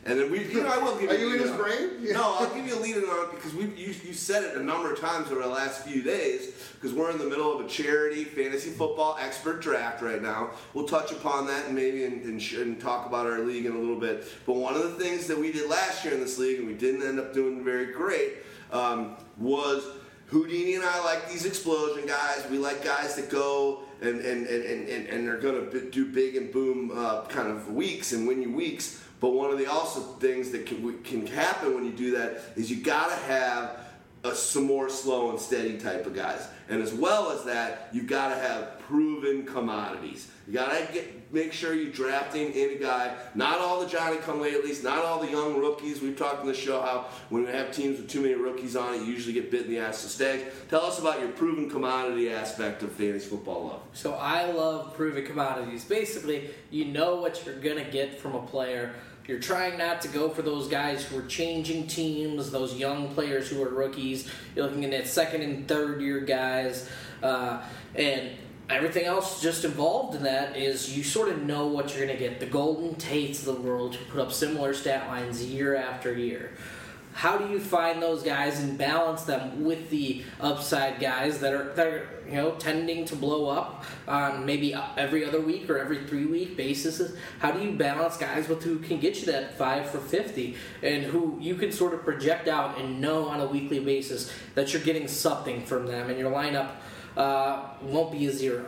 And 0.07 0.21
then 0.21 0.31
we, 0.31 0.45
you 0.45 0.63
know, 0.63 0.69
I 0.69 0.79
will 0.79 0.97
give 0.97 1.11
Are 1.11 1.17
you. 1.17 1.35
in 1.35 1.41
his 1.41 1.51
on 1.51 1.57
brain? 1.57 1.91
Yeah. 2.01 2.13
No, 2.13 2.37
I'll 2.39 2.55
give 2.55 2.65
you 2.67 2.77
a 2.77 2.81
lead 2.81 2.97
in 2.97 3.05
on 3.05 3.25
it 3.29 3.35
because 3.35 3.55
we 3.55 3.65
you, 3.65 3.93
you 4.05 4.13
said 4.13 4.45
it 4.45 4.57
a 4.57 4.63
number 4.63 4.93
of 4.93 5.01
times 5.01 5.33
over 5.33 5.43
the 5.43 5.49
last 5.49 5.85
few 5.85 6.03
days. 6.03 6.53
Because 6.75 6.93
we're 6.93 7.11
in 7.11 7.19
the 7.19 7.25
middle 7.25 7.59
of 7.59 7.65
a 7.65 7.69
charity 7.69 8.23
fantasy 8.23 8.71
football 8.71 9.17
expert 9.21 9.61
draft 9.63 10.03
right 10.03 10.23
now. 10.23 10.51
We'll 10.75 10.87
touch 10.87 11.11
upon 11.11 11.47
that 11.49 11.67
and 11.67 11.75
maybe 11.75 12.05
and, 12.05 12.23
and, 12.25 12.41
sh- 12.41 12.55
and 12.59 12.79
talk 12.81 13.07
about 13.07 13.27
our 13.27 13.41
league 13.41 13.67
in 13.67 13.73
a 13.73 13.79
little 13.79 13.99
bit. 13.99 14.27
But 14.47 14.57
one 14.57 14.75
of 14.75 14.83
the 14.83 14.91
things 15.03 15.27
that 15.27 15.39
we 15.39 15.51
did 15.53 15.69
last 15.69 16.05
year 16.05 16.15
in 16.15 16.21
this 16.21 16.39
league 16.39 16.59
and 16.59 16.69
we 16.69 16.75
didn't 16.75 17.03
end 17.03 17.19
up 17.19 17.33
doing 17.35 17.65
very 17.65 17.87
great 17.93 18.35
um, 18.71 19.17
was 19.39 19.85
Houdini 20.27 20.75
and 20.75 20.85
I 20.85 21.03
like 21.05 21.29
these 21.31 21.47
explosion 21.47 22.07
guys. 22.07 22.45
We 22.51 22.59
like 22.59 22.85
guys 22.85 23.17
that 23.17 23.31
go 23.31 23.81
and 24.03 24.21
and 24.21 24.47
and 24.47 24.65
and, 24.65 24.89
and, 24.89 25.07
and 25.09 25.29
are 25.29 25.39
going 25.39 25.71
to 25.71 25.91
do 25.91 26.05
big 26.13 26.37
and 26.37 26.53
boom 26.53 26.93
uh, 26.95 27.23
kind 27.27 27.49
of 27.51 27.73
weeks 27.73 28.13
and 28.13 28.27
win 28.29 28.43
you 28.43 28.53
weeks. 28.53 29.03
But 29.21 29.31
one 29.31 29.51
of 29.51 29.59
the 29.59 29.67
also 29.71 30.01
things 30.01 30.51
that 30.51 30.67
can, 30.67 31.03
can 31.03 31.27
happen 31.27 31.75
when 31.75 31.85
you 31.85 31.93
do 31.93 32.11
that 32.13 32.43
is 32.55 32.71
you 32.71 32.83
got 32.83 33.09
to 33.09 33.17
have 33.27 33.86
a, 34.27 34.35
some 34.35 34.65
more 34.65 34.89
slow 34.89 35.31
and 35.31 35.41
steady 35.41 35.79
type 35.79 36.07
of 36.07 36.15
guys. 36.15 36.47
And 36.69 36.83
as 36.83 36.93
well 36.93 37.31
as 37.31 37.45
that, 37.45 37.89
you've 37.93 38.09
got 38.09 38.31
to 38.31 38.37
have 38.37 38.81
proven 38.81 39.47
commodities. 39.47 40.31
You 40.47 40.55
got 40.55 40.71
to 40.71 40.93
get 40.93 41.33
make 41.33 41.53
sure 41.53 41.75
you're 41.75 41.93
drafting 41.93 42.53
in 42.53 42.71
a 42.71 42.75
guy. 42.77 43.15
Not 43.35 43.59
all 43.59 43.81
the 43.81 43.89
Johnny 43.89 44.17
come 44.19 44.41
latelys, 44.41 44.83
not 44.83 45.05
all 45.05 45.21
the 45.21 45.31
young 45.31 45.59
rookies. 45.59 46.01
We've 46.01 46.17
talked 46.17 46.43
in 46.43 46.47
the 46.47 46.55
show 46.55 46.81
how 46.81 47.07
when 47.31 47.45
we 47.45 47.51
have 47.51 47.73
teams 47.73 47.99
with 47.99 48.09
too 48.09 48.21
many 48.21 48.35
rookies 48.35 48.77
on 48.77 48.95
it, 48.95 48.99
you 48.99 49.07
usually 49.07 49.35
get 49.35 49.51
bit 49.51 49.63
in 49.63 49.71
the 49.71 49.79
ass 49.79 50.03
to 50.03 50.09
stags. 50.09 50.45
Tell 50.69 50.83
us 50.83 50.99
about 50.99 51.21
your 51.21 51.31
proven 51.31 51.69
commodity 51.69 52.31
aspect 52.31 52.83
of 52.83 52.93
fantasy 52.93 53.29
football 53.29 53.67
love. 53.67 53.83
So 53.93 54.15
I 54.15 54.51
love 54.51 54.95
proven 54.95 55.25
commodities. 55.25 55.85
Basically, 55.85 56.51
you 56.71 56.87
know 56.87 57.17
what 57.17 57.45
you're 57.45 57.59
gonna 57.59 57.85
get 57.85 58.21
from 58.21 58.35
a 58.35 58.43
player. 58.43 58.95
You're 59.27 59.41
trying 59.41 59.77
not 59.77 60.01
to 60.03 60.09
go 60.09 60.29
for 60.29 60.43
those 60.43 60.69
guys 60.69 61.05
who 61.05 61.19
are 61.19 61.27
changing 61.27 61.89
teams, 61.89 62.51
those 62.51 62.77
young 62.77 63.09
players 63.09 63.49
who 63.49 63.61
are 63.63 63.69
rookies. 63.69 64.31
You're 64.55 64.67
looking 64.67 64.85
at 64.85 65.07
second 65.09 65.43
and 65.43 65.67
third 65.67 66.01
year 66.01 66.21
guys, 66.21 66.89
uh, 67.23 67.63
and 67.97 68.31
everything 68.71 69.05
else 69.05 69.43
just 69.43 69.65
involved 69.65 70.17
in 70.17 70.23
that 70.25 70.57
is 70.57 70.97
you 70.97 71.03
sort 71.03 71.29
of 71.29 71.43
know 71.43 71.67
what 71.67 71.95
you're 71.95 72.07
gonna 72.07 72.19
get. 72.19 72.39
The 72.39 72.47
Golden 72.47 72.95
Tates 72.95 73.41
of 73.41 73.57
the 73.57 73.61
world 73.61 73.97
who 73.97 74.05
put 74.13 74.21
up 74.21 74.33
similar 74.33 74.73
stat 74.75 75.09
lines 75.09 75.45
year 75.45 75.75
after 75.75 76.13
year. 76.13 76.53
How 77.17 77.39
do 77.39 77.49
you 77.49 77.59
find 77.59 78.03
those 78.03 78.23
guys 78.23 78.61
and 78.61 78.77
balance 78.77 79.23
them 79.23 79.65
with 79.65 79.89
the 79.89 80.23
upside 80.39 81.01
guys 81.01 81.39
that 81.39 81.55
are 81.55 81.73
that 81.73 81.87
are 81.87 82.09
you 82.27 82.35
know 82.35 82.51
tending 82.57 83.07
to 83.07 83.17
blow 83.17 83.49
up 83.49 83.87
on 84.07 84.45
maybe 84.45 84.75
every 84.99 85.25
other 85.25 85.41
week 85.41 85.71
or 85.71 85.79
every 85.79 86.05
three 86.05 86.27
week 86.27 86.59
basis? 86.59 87.17
How 87.39 87.53
do 87.53 87.65
you 87.65 87.73
balance 87.73 88.19
guys 88.19 88.51
with 88.51 88.63
who 88.63 88.81
can 88.81 89.01
get 89.01 89.17
you 89.21 89.33
that 89.33 89.57
five 89.57 89.89
for 89.89 89.99
fifty 89.99 90.57
and 90.83 91.05
who 91.05 91.39
you 91.41 91.55
can 91.55 91.73
sort 91.73 91.95
of 91.95 92.05
project 92.05 92.49
out 92.49 92.79
and 92.79 93.01
know 93.01 93.27
on 93.31 93.41
a 93.41 93.47
weekly 93.47 93.81
basis 93.81 94.31
that 94.55 94.75
you're 94.75 94.83
getting 94.83 95.09
something 95.09 95.65
from 95.65 95.87
them 95.87 96.11
and 96.11 96.19
your 96.19 96.31
lineup 96.31 96.73
uh, 97.17 97.71
won't 97.81 98.13
be 98.13 98.27
a 98.27 98.31
zero. 98.31 98.67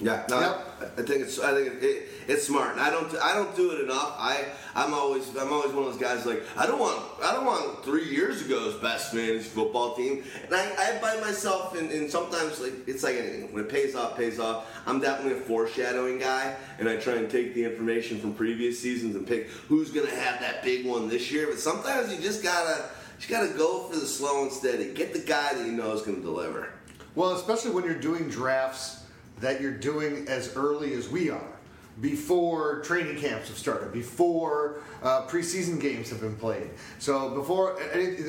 Yeah, 0.00 0.24
no, 0.28 0.40
Yep. 0.40 0.92
I, 0.98 1.02
think 1.02 1.22
it's 1.22 1.38
I 1.38 1.54
think 1.54 1.74
it, 1.74 1.84
it, 1.84 2.08
it's 2.26 2.46
smart, 2.48 2.72
and 2.72 2.80
I 2.80 2.90
don't 2.90 3.14
I 3.16 3.32
don't 3.32 3.54
do 3.54 3.70
it 3.70 3.80
enough. 3.84 4.16
I 4.18 4.44
I'm 4.74 4.92
always 4.92 5.28
I'm 5.36 5.52
always 5.52 5.72
one 5.72 5.86
of 5.86 5.92
those 5.92 6.02
guys 6.02 6.26
like 6.26 6.42
I 6.56 6.66
don't 6.66 6.80
want 6.80 7.00
I 7.22 7.32
don't 7.32 7.46
want 7.46 7.84
three 7.84 8.08
years 8.10 8.42
ago's 8.42 8.74
best 8.80 9.12
fantasy 9.12 9.48
football 9.48 9.94
team, 9.94 10.24
and 10.44 10.52
I, 10.52 10.64
I 10.64 10.98
find 10.98 11.20
myself 11.20 11.78
in, 11.78 11.90
in 11.90 12.10
sometimes 12.10 12.60
like 12.60 12.72
it's 12.88 13.04
like 13.04 13.14
anything 13.14 13.52
when 13.52 13.64
it 13.64 13.70
pays 13.70 13.94
off 13.94 14.16
pays 14.16 14.40
off. 14.40 14.66
I'm 14.84 15.00
definitely 15.00 15.38
a 15.38 15.42
foreshadowing 15.42 16.18
guy, 16.18 16.56
and 16.80 16.88
I 16.88 16.96
try 16.96 17.14
and 17.14 17.30
take 17.30 17.54
the 17.54 17.64
information 17.64 18.18
from 18.18 18.34
previous 18.34 18.80
seasons 18.80 19.14
and 19.14 19.24
pick 19.24 19.48
who's 19.68 19.92
gonna 19.92 20.10
have 20.10 20.40
that 20.40 20.64
big 20.64 20.86
one 20.86 21.08
this 21.08 21.30
year. 21.30 21.46
But 21.46 21.60
sometimes 21.60 22.12
you 22.12 22.20
just 22.20 22.42
gotta 22.42 22.90
you 23.20 23.28
gotta 23.28 23.56
go 23.56 23.84
for 23.84 23.94
the 23.94 24.06
slow 24.06 24.42
and 24.42 24.52
steady. 24.52 24.92
Get 24.92 25.12
the 25.12 25.20
guy 25.20 25.54
that 25.54 25.64
you 25.64 25.72
know 25.72 25.92
is 25.92 26.02
gonna 26.02 26.18
deliver. 26.18 26.70
Well, 27.14 27.36
especially 27.36 27.70
when 27.70 27.84
you're 27.84 27.94
doing 27.94 28.28
drafts 28.28 29.03
that 29.44 29.60
you're 29.60 29.72
doing 29.72 30.26
as 30.28 30.56
early 30.56 30.94
as 30.94 31.08
we 31.08 31.30
are, 31.30 31.52
before 32.00 32.80
training 32.80 33.16
camps 33.16 33.46
have 33.48 33.56
started, 33.56 33.92
before 33.92 34.80
uh, 35.02 35.22
preseason 35.28 35.80
games 35.80 36.10
have 36.10 36.20
been 36.20 36.34
played. 36.34 36.70
So 36.98 37.30
before, 37.30 37.78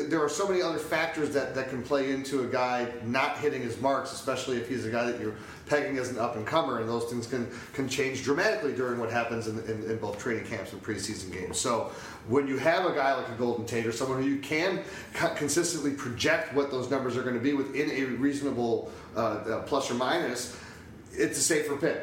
there 0.07 0.21
are 0.21 0.29
so 0.29 0.47
many 0.47 0.61
other 0.61 0.77
factors 0.77 1.33
that, 1.33 1.55
that 1.55 1.69
can 1.69 1.81
play 1.81 2.11
into 2.11 2.43
a 2.43 2.47
guy 2.47 2.91
not 3.03 3.39
hitting 3.39 3.63
his 3.63 3.81
marks, 3.81 4.13
especially 4.13 4.57
if 4.57 4.69
he's 4.69 4.85
a 4.85 4.91
guy 4.91 5.09
that 5.09 5.19
you're 5.19 5.35
pegging 5.65 5.97
as 5.97 6.11
an 6.11 6.19
up 6.19 6.35
and 6.35 6.45
comer, 6.45 6.79
and 6.79 6.87
those 6.87 7.05
things 7.05 7.25
can 7.25 7.49
can 7.73 7.89
change 7.89 8.23
dramatically 8.23 8.73
during 8.73 8.99
what 8.99 9.09
happens 9.09 9.47
in, 9.47 9.57
in, 9.63 9.89
in 9.89 9.97
both 9.97 10.19
training 10.19 10.45
camps 10.45 10.73
and 10.73 10.83
preseason 10.83 11.33
games. 11.33 11.57
So 11.57 11.91
when 12.27 12.47
you 12.47 12.57
have 12.59 12.85
a 12.85 12.93
guy 12.93 13.15
like 13.15 13.29
a 13.29 13.37
Golden 13.37 13.65
Tate 13.65 13.87
or 13.87 13.91
someone 13.91 14.21
who 14.21 14.29
you 14.29 14.39
can 14.39 14.83
consistently 15.35 15.91
project 15.91 16.53
what 16.53 16.69
those 16.69 16.91
numbers 16.91 17.17
are 17.17 17.23
going 17.23 17.35
to 17.35 17.41
be 17.41 17.53
within 17.53 17.89
a 17.89 18.03
reasonable 18.17 18.91
uh, 19.15 19.19
uh, 19.19 19.61
plus 19.63 19.89
or 19.89 19.95
minus, 19.95 20.55
it's 21.17 21.37
a 21.37 21.41
safer 21.41 21.75
pick. 21.77 21.99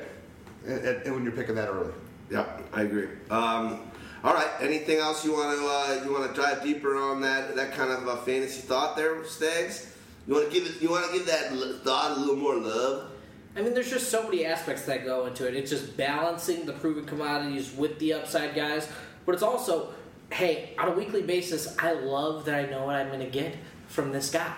And, 0.66 0.78
and- 0.85 1.02
and 1.02 1.14
when 1.14 1.25
you're 1.25 1.33
picking 1.33 1.54
that 1.57 1.69
early. 1.69 1.92
Yeah, 2.31 2.47
I 2.73 2.83
agree. 2.83 3.09
Um, 3.31 3.90
all 4.25 4.33
right. 4.35 4.49
Anything 4.61 4.99
else 4.99 5.25
you 5.25 5.33
want 5.33 5.59
to 5.59 5.66
uh, 5.66 6.04
you 6.04 6.12
want 6.12 6.35
to 6.35 6.40
dive 6.40 6.62
deeper 6.62 6.97
on 6.97 7.21
that 7.23 7.54
that 7.57 7.73
kind 7.73 7.90
of 7.90 8.09
uh, 8.09 8.16
fantasy 8.19 8.62
thought 8.62 8.97
there, 8.97 9.23
Stags? 9.25 9.95
You 10.26 10.35
want 10.35 10.50
to 10.50 10.52
give 10.54 10.66
it? 10.69 10.81
You 10.81 10.88
want 10.90 11.04
to 11.11 11.12
give 11.12 11.26
that 11.26 11.50
thought 11.85 12.16
a 12.16 12.21
little 12.21 12.37
more 12.37 12.54
love? 12.57 13.11
I 13.54 13.61
mean, 13.61 13.75
there's 13.75 13.90
just 13.90 14.09
so 14.09 14.23
many 14.23 14.47
aspects 14.47 14.87
that 14.87 15.04
go 15.04 15.26
into 15.26 15.47
it. 15.47 15.54
It's 15.54 15.69
just 15.71 15.95
balancing 15.97 16.64
the 16.64 16.73
proven 16.73 17.04
commodities 17.04 17.75
with 17.75 17.99
the 17.99 18.14
upside 18.14 18.54
guys, 18.54 18.88
but 19.26 19.35
it's 19.35 19.42
also, 19.42 19.92
hey, 20.31 20.75
on 20.78 20.88
a 20.88 20.92
weekly 20.92 21.21
basis, 21.21 21.76
I 21.78 21.92
love 21.92 22.47
that 22.47 22.54
I 22.54 22.71
know 22.71 22.87
what 22.87 22.95
I'm 22.95 23.09
going 23.09 23.21
to 23.21 23.26
get 23.26 23.57
from 23.88 24.11
this 24.11 24.31
guy. 24.31 24.54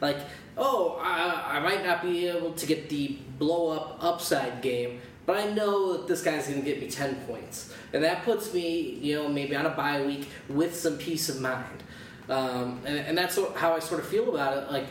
Like, 0.00 0.16
oh, 0.58 0.98
I, 1.00 1.56
I 1.56 1.60
might 1.60 1.84
not 1.84 2.02
be 2.02 2.26
able 2.26 2.52
to 2.52 2.66
get 2.66 2.88
the 2.88 3.16
blow 3.38 3.70
up 3.70 3.98
upside 4.02 4.60
game, 4.60 5.00
but 5.24 5.38
I 5.38 5.50
know 5.50 5.92
that 5.92 6.08
this 6.08 6.22
guy's 6.22 6.48
going 6.48 6.60
to 6.60 6.64
get 6.64 6.80
me 6.80 6.90
10 6.90 7.16
points. 7.26 7.72
And 7.92 8.02
that 8.04 8.24
puts 8.24 8.52
me, 8.52 8.98
you 9.00 9.16
know, 9.16 9.28
maybe 9.28 9.56
on 9.56 9.66
a 9.66 9.70
bye 9.70 10.02
week 10.02 10.28
with 10.48 10.74
some 10.76 10.98
peace 10.98 11.28
of 11.28 11.40
mind. 11.40 11.82
Um, 12.28 12.82
and, 12.84 12.98
and 12.98 13.16
that's 13.16 13.38
how 13.54 13.74
I 13.74 13.78
sort 13.78 14.00
of 14.00 14.08
feel 14.08 14.28
about 14.28 14.58
it. 14.58 14.70
Like, 14.70 14.86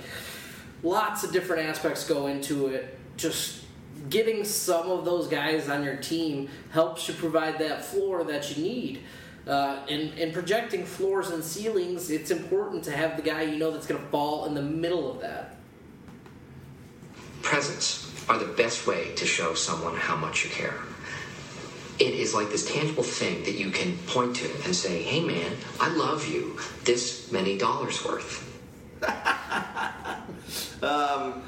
lots 0.82 1.24
of 1.24 1.32
different 1.32 1.68
aspects 1.68 2.08
go 2.08 2.28
into 2.28 2.68
it. 2.68 2.98
Just 3.18 3.64
getting 4.10 4.44
some 4.46 4.90
of 4.90 5.06
those 5.06 5.28
guys 5.28 5.70
on 5.70 5.84
your 5.84 5.98
team 5.98 6.50
helps 6.72 7.08
you 7.08 7.14
provide 7.14 7.60
that 7.60 7.84
floor 7.84 8.24
that 8.24 8.56
you 8.56 8.64
need. 8.64 9.02
Uh, 9.48 9.82
in, 9.88 10.12
in 10.18 10.32
projecting 10.34 10.86
floors 10.86 11.30
and 11.30 11.44
ceilings, 11.44 12.10
it's 12.10 12.32
important 12.32 12.84
to 12.84 12.92
have 12.92 13.16
the 13.16 13.22
guy 13.22 13.44
you 13.44 13.58
know 13.58 13.72
that's 13.72 13.88
going 13.88 14.02
to 14.02 14.08
fall 14.10 14.46
in 14.46 14.54
the 14.54 14.62
middle 14.62 15.10
of 15.10 15.22
that. 15.22 15.57
Presents 17.42 18.14
are 18.30 18.38
the 18.38 18.54
best 18.54 18.88
way 18.88 19.14
to 19.16 19.26
show 19.26 19.54
someone 19.54 19.96
how 19.96 20.16
much 20.16 20.44
you 20.44 20.50
care. 20.50 20.76
It 22.00 22.14
is 22.14 22.34
like 22.34 22.50
this 22.50 22.72
tangible 22.72 23.04
thing 23.04 23.44
that 23.44 23.54
you 23.54 23.72
can 23.72 23.98
point 24.08 24.36
to 24.38 24.50
and 24.66 24.76
say, 24.76 25.02
hey 25.02 25.24
man, 25.24 25.52
I 25.80 25.90
love 25.90 26.28
you, 26.28 26.60
this 26.84 27.32
many 27.32 27.58
dollars 27.58 28.04
worth. 28.06 28.44
Um, 30.82 31.44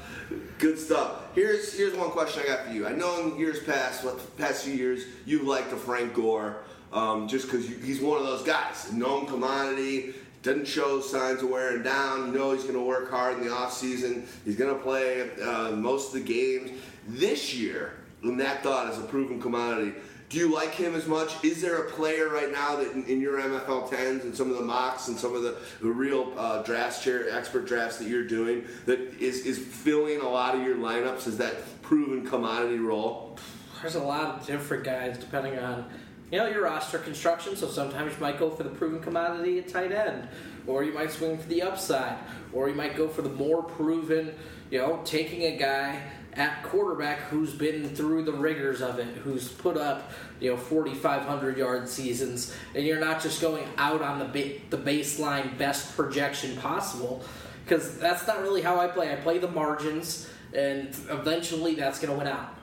good 0.58 0.78
stuff. 0.78 1.34
Here's 1.34 1.76
here's 1.76 1.96
one 1.96 2.10
question 2.10 2.42
I 2.44 2.48
got 2.48 2.66
for 2.66 2.72
you. 2.72 2.86
I 2.86 2.92
know 2.92 3.20
in 3.20 3.38
years 3.38 3.62
past, 3.62 4.04
what 4.04 4.36
past 4.36 4.64
few 4.64 4.74
years, 4.74 5.04
you 5.24 5.42
liked 5.42 5.72
a 5.72 5.76
Frank 5.76 6.14
Gore, 6.14 6.64
um, 6.92 7.28
just 7.28 7.46
because 7.46 7.68
he's 7.68 8.00
one 8.00 8.18
of 8.18 8.26
those 8.26 8.42
guys, 8.42 8.92
known 8.92 9.26
commodity. 9.26 10.14
Doesn't 10.42 10.66
show 10.66 11.00
signs 11.00 11.42
of 11.42 11.50
wearing 11.50 11.82
down. 11.82 12.32
You 12.32 12.38
know 12.38 12.52
he's 12.52 12.62
going 12.62 12.74
to 12.74 12.80
work 12.80 13.10
hard 13.10 13.38
in 13.38 13.44
the 13.44 13.50
offseason. 13.50 14.24
He's 14.44 14.56
going 14.56 14.74
to 14.74 14.80
play 14.80 15.30
uh, 15.38 15.72
most 15.72 16.14
of 16.14 16.24
the 16.24 16.32
games. 16.32 16.70
This 17.06 17.54
year, 17.54 17.92
and 18.22 18.40
that 18.40 18.62
thought 18.62 18.90
is 18.90 18.98
a 18.98 19.02
proven 19.02 19.40
commodity. 19.40 19.92
Do 20.30 20.38
you 20.38 20.54
like 20.54 20.74
him 20.74 20.94
as 20.94 21.08
much? 21.08 21.44
Is 21.44 21.60
there 21.60 21.82
a 21.82 21.90
player 21.90 22.28
right 22.28 22.52
now 22.52 22.76
that 22.76 22.92
in, 22.92 23.04
in 23.06 23.20
your 23.20 23.40
NFL 23.40 23.90
10s 23.90 24.22
and 24.22 24.34
some 24.34 24.48
of 24.48 24.56
the 24.56 24.62
mocks 24.62 25.08
and 25.08 25.18
some 25.18 25.34
of 25.34 25.42
the, 25.42 25.56
the 25.82 25.88
real 25.88 26.32
uh, 26.38 26.62
chair, 26.62 27.28
expert 27.36 27.66
drafts 27.66 27.98
that 27.98 28.06
you're 28.06 28.26
doing 28.26 28.64
that 28.86 29.00
is, 29.20 29.44
is 29.44 29.58
filling 29.58 30.20
a 30.20 30.28
lot 30.28 30.54
of 30.54 30.62
your 30.62 30.76
lineups 30.76 31.26
as 31.26 31.36
that 31.38 31.82
proven 31.82 32.24
commodity 32.24 32.78
role? 32.78 33.36
There's 33.80 33.96
a 33.96 34.02
lot 34.02 34.36
of 34.36 34.46
different 34.46 34.84
guys 34.84 35.18
depending 35.18 35.58
on 35.58 35.90
you 36.30 36.38
know 36.38 36.46
your 36.46 36.62
roster 36.62 36.98
construction. 36.98 37.56
So 37.56 37.68
sometimes 37.68 38.14
you 38.14 38.20
might 38.20 38.38
go 38.38 38.50
for 38.50 38.62
the 38.62 38.70
proven 38.70 39.00
commodity 39.00 39.58
at 39.58 39.68
tight 39.68 39.92
end, 39.92 40.28
or 40.66 40.84
you 40.84 40.92
might 40.92 41.10
swing 41.10 41.38
for 41.38 41.48
the 41.48 41.62
upside, 41.62 42.16
or 42.52 42.68
you 42.68 42.74
might 42.74 42.96
go 42.96 43.08
for 43.08 43.22
the 43.22 43.30
more 43.30 43.62
proven. 43.62 44.34
You 44.70 44.78
know, 44.78 45.00
taking 45.04 45.42
a 45.42 45.56
guy 45.56 46.00
at 46.34 46.62
quarterback 46.62 47.18
who's 47.22 47.52
been 47.52 47.88
through 47.88 48.22
the 48.22 48.32
rigors 48.32 48.80
of 48.80 49.00
it, 49.00 49.16
who's 49.16 49.48
put 49.48 49.76
up 49.76 50.12
you 50.38 50.50
know 50.50 50.56
4,500 50.56 51.58
yard 51.58 51.88
seasons, 51.88 52.54
and 52.74 52.86
you're 52.86 53.00
not 53.00 53.20
just 53.22 53.40
going 53.40 53.66
out 53.76 54.02
on 54.02 54.18
the 54.18 54.26
ba- 54.26 54.60
the 54.70 54.78
baseline 54.78 55.58
best 55.58 55.96
projection 55.96 56.56
possible, 56.56 57.24
because 57.64 57.98
that's 57.98 58.26
not 58.26 58.40
really 58.42 58.62
how 58.62 58.78
I 58.78 58.86
play. 58.86 59.12
I 59.12 59.16
play 59.16 59.38
the 59.38 59.48
margins, 59.48 60.28
and 60.54 60.88
eventually 61.08 61.74
that's 61.74 61.98
going 61.98 62.12
to 62.12 62.18
win 62.18 62.28
out. 62.28 62.54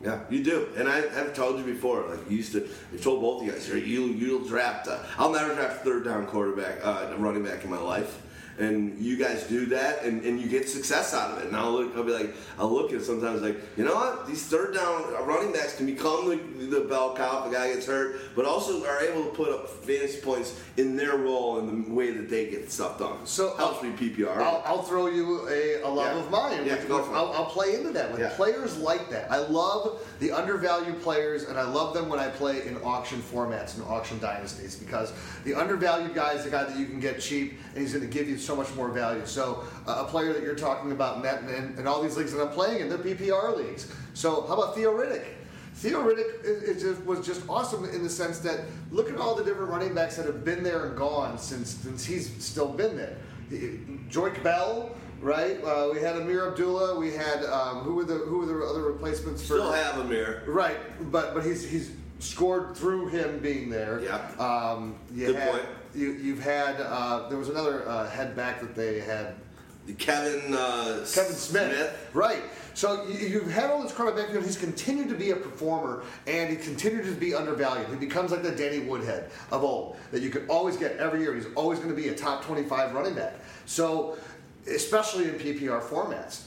Yeah, 0.00 0.20
you 0.30 0.44
do, 0.44 0.68
and 0.76 0.88
I, 0.88 0.98
I've 0.98 1.34
told 1.34 1.58
you 1.58 1.64
before. 1.64 2.08
Like 2.08 2.30
you 2.30 2.36
used 2.36 2.52
to, 2.52 2.68
I 2.94 2.98
told 2.98 3.20
both 3.20 3.40
of 3.40 3.46
you 3.46 3.52
guys, 3.52 3.68
you 3.68 4.04
you'll 4.06 4.46
draft. 4.46 4.88
I'll 5.18 5.32
never 5.32 5.54
draft 5.54 5.82
third 5.84 6.04
down 6.04 6.26
quarterback, 6.26 6.78
uh, 6.84 7.12
running 7.18 7.42
back 7.42 7.64
in 7.64 7.70
my 7.70 7.80
life. 7.80 8.22
And 8.58 8.98
you 8.98 9.16
guys 9.16 9.44
do 9.44 9.66
that, 9.66 10.02
and, 10.02 10.24
and 10.24 10.40
you 10.40 10.48
get 10.48 10.68
success 10.68 11.14
out 11.14 11.30
of 11.30 11.38
it. 11.38 11.46
And 11.46 11.56
I'll 11.56 11.70
look, 11.72 11.94
I'll 11.96 12.02
be 12.02 12.12
like, 12.12 12.34
I'll 12.58 12.72
look 12.72 12.90
at 12.92 12.96
it 13.00 13.04
sometimes 13.04 13.40
like, 13.40 13.56
you 13.76 13.84
know 13.84 13.94
what? 13.94 14.26
These 14.26 14.46
third 14.46 14.74
down 14.74 15.04
running 15.26 15.52
backs 15.52 15.76
can 15.76 15.86
become 15.86 16.28
the, 16.28 16.64
the 16.66 16.80
bell 16.80 17.14
cow 17.14 17.44
if 17.44 17.52
a 17.52 17.54
guy 17.54 17.72
gets 17.72 17.86
hurt, 17.86 18.20
but 18.34 18.44
also 18.44 18.84
are 18.84 19.00
able 19.00 19.24
to 19.24 19.30
put 19.30 19.50
up 19.52 19.68
fantasy 19.68 20.20
points 20.20 20.60
in 20.76 20.96
their 20.96 21.16
role 21.16 21.60
and 21.60 21.86
the 21.86 21.92
way 21.94 22.10
that 22.10 22.28
they 22.28 22.46
get 22.50 22.70
stuff 22.72 22.98
done. 22.98 23.24
So 23.26 23.50
uh, 23.52 23.56
helps 23.58 23.82
me 23.82 23.90
PPR. 23.90 24.36
I'll, 24.38 24.62
I'll 24.66 24.82
throw 24.82 25.06
you 25.06 25.48
a, 25.48 25.82
a 25.82 25.88
love 25.88 26.16
Yeah. 26.16 26.22
of 26.24 26.30
mine. 26.30 26.66
Yeah, 26.66 26.76
which- 26.78 26.88
go 26.88 27.02
for. 27.04 27.14
I'll, 27.14 27.32
I'll 27.34 27.46
play 27.46 27.76
into 27.76 27.92
that 27.92 28.10
with 28.10 28.20
Yeah. 28.20 28.30
players 28.34 28.76
like 28.78 29.08
that. 29.10 29.30
I 29.30 29.38
love 29.38 30.00
the 30.18 30.32
undervalued 30.32 31.00
players, 31.02 31.44
and 31.44 31.56
I 31.56 31.62
love 31.62 31.94
them 31.94 32.08
when 32.08 32.18
I 32.18 32.26
play 32.28 32.66
in 32.66 32.76
auction 32.78 33.20
formats 33.22 33.76
and 33.76 33.84
auction 33.84 34.18
dynasties 34.18 34.74
because 34.74 35.12
the 35.44 35.54
undervalued 35.54 36.12
guy 36.14 36.32
is 36.32 36.42
the 36.42 36.50
guy 36.50 36.64
that 36.64 36.76
you 36.76 36.86
can 36.86 36.98
get 36.98 37.20
cheap, 37.20 37.58
and 37.74 37.82
he's 37.82 37.92
going 37.92 38.04
to 38.04 38.12
give 38.12 38.28
you 38.28 38.36
so 38.48 38.56
much 38.56 38.74
more 38.74 38.88
value. 38.88 39.26
So 39.26 39.62
uh, 39.86 40.04
a 40.06 40.10
player 40.10 40.32
that 40.32 40.42
you're 40.42 40.54
talking 40.54 40.90
about, 40.90 41.22
Matt, 41.22 41.42
and, 41.42 41.86
all 41.86 42.02
these 42.02 42.16
leagues 42.16 42.32
that 42.32 42.42
I'm 42.42 42.48
playing 42.48 42.80
in, 42.80 42.88
they're 42.88 42.96
PPR 42.96 43.54
leagues. 43.54 43.92
So 44.14 44.46
how 44.46 44.54
about 44.54 44.74
Theo 44.74 44.96
Riddick? 44.96 45.26
Theo 45.74 46.02
Riddick 46.02 46.42
is, 46.42 46.62
is 46.62 46.82
just, 46.82 47.04
was 47.04 47.24
just 47.24 47.42
awesome 47.46 47.84
in 47.84 48.02
the 48.02 48.08
sense 48.08 48.38
that 48.40 48.60
look 48.90 49.10
at 49.10 49.18
all 49.18 49.34
the 49.34 49.44
different 49.44 49.70
running 49.70 49.94
backs 49.94 50.16
that 50.16 50.24
have 50.24 50.46
been 50.46 50.62
there 50.62 50.86
and 50.86 50.96
gone 50.96 51.38
since 51.38 51.70
since 51.70 52.04
he's 52.04 52.42
still 52.42 52.68
been 52.68 52.96
there. 52.96 53.16
Joique 54.10 54.42
Bell, 54.42 54.96
right? 55.20 55.62
Uh, 55.62 55.90
we 55.92 56.00
had 56.00 56.16
Ameer 56.16 56.48
Abdullah. 56.48 56.98
We 56.98 57.12
had 57.12 57.44
um, 57.44 57.78
who 57.80 57.94
were 57.94 58.04
the 58.04 58.16
who 58.16 58.38
were 58.38 58.46
the 58.46 58.58
other 58.66 58.82
replacements 58.82 59.42
for? 59.42 59.54
Still 59.54 59.72
have 59.72 59.98
a 59.98 60.04
mirror. 60.04 60.42
Right, 60.46 60.78
but 61.12 61.32
but 61.34 61.44
he's 61.44 61.62
he's 61.70 61.92
scored 62.18 62.76
through 62.76 63.08
him 63.08 63.38
being 63.38 63.70
there. 63.70 64.00
Yeah. 64.00 64.16
Um, 64.38 64.96
Good 65.14 65.36
had, 65.36 65.50
point. 65.50 65.64
You, 65.94 66.12
you've 66.12 66.40
had 66.42 66.76
uh, 66.80 67.28
there 67.28 67.38
was 67.38 67.48
another 67.48 67.88
uh, 67.88 68.08
head 68.08 68.36
back 68.36 68.60
that 68.60 68.74
they 68.74 69.00
had 69.00 69.34
Kevin 69.98 70.54
uh, 70.54 71.04
Kevin 71.14 71.32
Smith. 71.32 72.08
Right. 72.12 72.42
So 72.74 73.06
you- 73.08 73.26
you've 73.26 73.50
had 73.50 73.70
all 73.70 73.82
this 73.82 73.92
quarterback 73.92 74.24
backfield. 74.26 74.44
He's 74.44 74.58
continued 74.58 75.08
to 75.08 75.14
be 75.14 75.30
a 75.30 75.36
performer, 75.36 76.04
and 76.26 76.50
he 76.50 76.56
continued 76.56 77.04
to 77.06 77.12
be 77.12 77.34
undervalued. 77.34 77.88
He 77.88 77.96
becomes 77.96 78.30
like 78.30 78.42
the 78.42 78.52
Danny 78.52 78.80
Woodhead 78.80 79.30
of 79.50 79.64
old 79.64 79.96
that 80.12 80.22
you 80.22 80.30
could 80.30 80.48
always 80.48 80.76
get 80.76 80.96
every 80.98 81.20
year. 81.20 81.34
He's 81.34 81.46
always 81.54 81.78
going 81.78 81.90
to 81.90 81.96
be 82.00 82.08
a 82.08 82.14
top 82.14 82.44
25 82.44 82.94
running 82.94 83.14
back. 83.14 83.34
So, 83.66 84.18
especially 84.66 85.24
in 85.24 85.34
PPR 85.34 85.80
formats, 85.82 86.42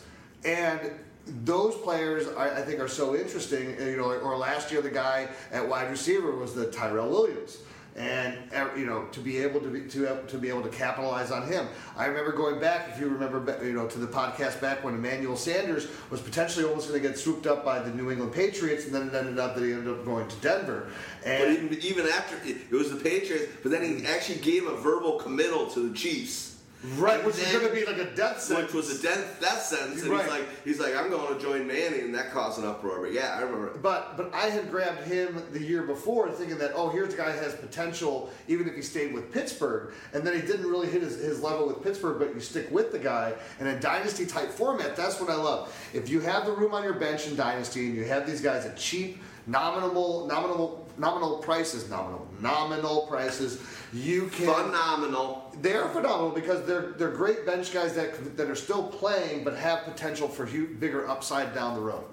and 0.45 0.91
those 1.25 1.75
players 1.75 2.27
I, 2.29 2.59
I 2.59 2.61
think 2.61 2.79
are 2.79 2.87
so 2.87 3.15
interesting. 3.15 3.75
You 3.79 3.97
know, 3.97 4.11
or 4.11 4.37
last 4.37 4.71
year 4.71 4.81
the 4.81 4.89
guy 4.89 5.29
at 5.51 5.67
wide 5.67 5.89
receiver 5.89 6.35
was 6.35 6.53
the 6.53 6.71
Tyrell 6.71 7.09
Williams 7.09 7.57
and 7.95 8.37
uh, 8.55 8.69
you 8.75 8.85
know 8.85 9.03
to 9.11 9.19
be 9.19 9.37
able 9.37 9.59
to 9.59 9.67
be 9.67 9.81
to, 9.81 10.21
to 10.27 10.37
be 10.37 10.49
able 10.49 10.61
to 10.61 10.69
capitalize 10.69 11.31
on 11.31 11.47
him. 11.47 11.67
I 11.97 12.05
remember 12.05 12.31
going 12.31 12.59
back, 12.59 12.89
if 12.89 12.99
you 12.99 13.09
remember, 13.09 13.59
you 13.63 13.73
know, 13.73 13.87
to 13.87 13.99
the 13.99 14.07
podcast 14.07 14.61
back 14.61 14.83
when 14.83 14.95
Emmanuel 14.95 15.35
Sanders 15.35 15.87
was 16.09 16.21
potentially 16.21 16.65
almost 16.65 16.89
going 16.89 17.01
to 17.01 17.07
get 17.07 17.17
swooped 17.17 17.47
up 17.47 17.65
by 17.65 17.79
the 17.79 17.91
New 17.91 18.11
England 18.11 18.33
Patriots, 18.33 18.85
and 18.85 18.95
then 18.95 19.07
it 19.07 19.13
ended 19.13 19.39
up 19.39 19.55
that 19.55 19.63
he 19.63 19.73
ended 19.73 19.89
up 19.89 20.05
going 20.05 20.27
to 20.27 20.35
Denver. 20.37 20.89
But 21.23 21.29
And 21.29 21.71
even, 21.71 21.79
even 21.81 22.07
after 22.07 22.37
it 22.47 22.71
was 22.71 22.91
the 22.91 22.97
Patriots, 22.97 23.51
but 23.61 23.71
then 23.71 23.83
he 23.83 24.05
actually 24.05 24.39
gave 24.39 24.67
a 24.67 24.75
verbal 24.77 25.19
committal 25.19 25.67
to 25.71 25.89
the 25.89 25.95
Chiefs. 25.95 26.50
Right, 26.97 27.17
And 27.17 27.25
which 27.25 27.37
is 27.37 27.51
going 27.51 27.67
to 27.67 27.73
be 27.73 27.85
like 27.85 27.97
a 27.97 28.13
death 28.15 28.41
sentence. 28.41 28.73
Which 28.73 28.87
was 28.87 28.99
a 28.99 29.03
death, 29.03 29.39
death 29.39 29.61
sentence, 29.61 30.01
and 30.01 30.11
Right. 30.11 30.23
he's 30.23 30.31
like, 30.31 30.47
he's 30.65 30.79
like, 30.79 30.95
I'm 30.95 31.09
going 31.09 31.35
to 31.35 31.41
join 31.41 31.67
Manning, 31.67 32.01
and 32.01 32.15
that 32.15 32.31
caused 32.31 32.59
an 32.59 32.65
uproar. 32.65 33.01
But 33.01 33.13
yeah, 33.13 33.35
I 33.37 33.41
remember. 33.41 33.77
But 33.77 34.17
but 34.17 34.33
I 34.33 34.47
had 34.49 34.71
grabbed 34.71 35.03
him 35.03 35.41
the 35.51 35.61
year 35.61 35.83
before, 35.83 36.29
thinking 36.31 36.57
that 36.57 36.71
oh 36.75 36.89
here's 36.89 37.13
a 37.13 37.17
guy 37.17 37.31
has 37.31 37.53
potential, 37.55 38.31
even 38.47 38.67
if 38.67 38.75
he 38.75 38.81
stayed 38.81 39.13
with 39.13 39.31
Pittsburgh, 39.31 39.93
and 40.13 40.25
then 40.25 40.33
he 40.33 40.41
didn't 40.41 40.67
really 40.69 40.89
hit 40.89 41.01
his, 41.01 41.17
his 41.17 41.41
level 41.41 41.67
with 41.67 41.83
Pittsburgh. 41.83 42.17
But 42.19 42.33
you 42.33 42.39
stick 42.41 42.69
with 42.71 42.91
the 42.91 42.99
guy 42.99 43.33
in 43.59 43.67
a 43.67 43.79
dynasty 43.79 44.25
type 44.25 44.49
format. 44.49 44.95
That's 44.95 45.19
what 45.19 45.29
I 45.29 45.35
love. 45.35 45.73
If 45.93 46.09
you 46.09 46.19
have 46.21 46.45
the 46.45 46.51
room 46.53 46.73
on 46.73 46.83
your 46.83 46.93
bench 46.95 47.27
in 47.27 47.35
dynasty, 47.35 47.87
and 47.87 47.95
you 47.95 48.05
have 48.05 48.25
these 48.25 48.41
guys 48.41 48.65
at 48.65 48.77
cheap, 48.77 49.21
nominal 49.47 50.25
nominal 50.27 50.87
nominal 50.97 51.37
prices, 51.37 51.89
nominal 51.89 52.27
nominal 52.39 53.07
prices, 53.07 53.61
you 53.93 54.27
can 54.27 54.47
Phenomenal. 54.53 55.40
They're 55.61 55.87
phenomenal 55.89 56.31
because 56.31 56.65
they're 56.65 56.91
they're 56.93 57.11
great 57.11 57.45
bench 57.45 57.73
guys 57.73 57.93
that 57.95 58.37
that 58.37 58.49
are 58.49 58.55
still 58.55 58.83
playing 58.83 59.43
but 59.43 59.55
have 59.55 59.83
potential 59.83 60.27
for 60.27 60.45
hu- 60.45 60.67
bigger 60.67 61.07
upside 61.07 61.53
down 61.53 61.75
the 61.75 61.81
road. 61.81 62.05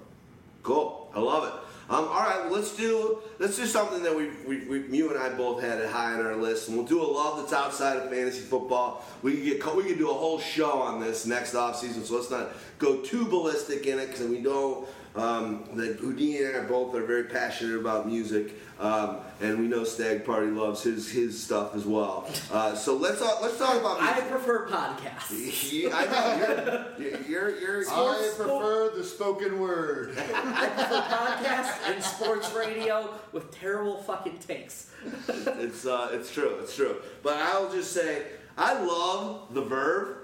Cool. 0.63 1.09
I 1.15 1.19
love 1.19 1.45
it. 1.45 1.53
Um, 1.89 2.07
all 2.07 2.19
right, 2.19 2.51
let's 2.51 2.77
do 2.77 3.19
let's 3.39 3.55
do 3.57 3.65
something 3.65 4.03
that 4.03 4.15
we, 4.15 4.29
we, 4.45 4.65
we 4.67 4.97
you 4.97 5.09
and 5.09 5.17
I 5.17 5.29
both 5.29 5.59
had 5.59 5.79
it 5.79 5.89
high 5.89 6.13
on 6.13 6.23
our 6.23 6.35
list, 6.35 6.67
and 6.67 6.77
we'll 6.77 6.85
do 6.85 7.01
a 7.01 7.03
love 7.03 7.39
that's 7.39 7.51
outside 7.51 7.97
of 7.97 8.11
fantasy 8.11 8.41
football. 8.41 9.03
We 9.23 9.33
can 9.33 9.43
get 9.43 9.75
we 9.75 9.83
can 9.85 9.97
do 9.97 10.11
a 10.11 10.13
whole 10.13 10.37
show 10.39 10.73
on 10.73 10.99
this 10.99 11.25
next 11.25 11.55
off 11.55 11.79
season, 11.79 12.05
so 12.05 12.17
let's 12.17 12.29
not 12.29 12.49
go 12.77 12.97
too 12.97 13.25
ballistic 13.25 13.87
in 13.87 13.97
it 13.97 14.11
because 14.11 14.27
we 14.27 14.37
know 14.37 14.87
um, 15.15 15.63
that 15.73 15.97
Houdini 15.97 16.43
and 16.43 16.57
I 16.57 16.61
both 16.61 16.93
are 16.95 17.03
very 17.03 17.25
passionate 17.25 17.79
about 17.79 18.07
music, 18.07 18.53
um, 18.79 19.17
and 19.41 19.59
we 19.59 19.67
know 19.67 19.83
Stag 19.83 20.25
Party 20.25 20.47
loves 20.47 20.83
his 20.83 21.09
his 21.11 21.41
stuff 21.41 21.75
as 21.75 21.85
well. 21.85 22.29
Uh, 22.51 22.75
so 22.75 22.95
let's 22.95 23.19
talk, 23.19 23.41
let's 23.41 23.57
talk 23.57 23.79
about 23.79 24.01
I 24.01 24.21
prefer 24.21 24.67
podcasts. 24.67 25.71
Yeah, 25.79 25.89
I 25.93 26.05
know 26.05 26.85
you're 26.97 27.21
you're, 27.21 27.59
you're 27.59 27.89
I 27.89 28.31
prefer 28.35 28.91
the 28.95 29.03
spoken 29.03 29.59
word. 29.59 30.17
I 30.35 30.67
prefer 30.67 31.01
podcasts 31.01 31.91
and 31.91 32.03
sports 32.03 32.53
radio 32.53 33.09
with 33.31 33.51
terrible 33.51 34.01
fucking 34.03 34.39
takes. 34.39 34.91
It's 35.59 35.85
uh, 35.85 36.09
it's 36.13 36.31
true, 36.31 36.57
it's 36.61 36.75
true. 36.75 36.97
But 37.23 37.37
I'll 37.37 37.71
just 37.71 37.91
say 37.91 38.23
I 38.57 38.81
love 38.81 39.53
the 39.53 39.61
Verve 39.61 40.17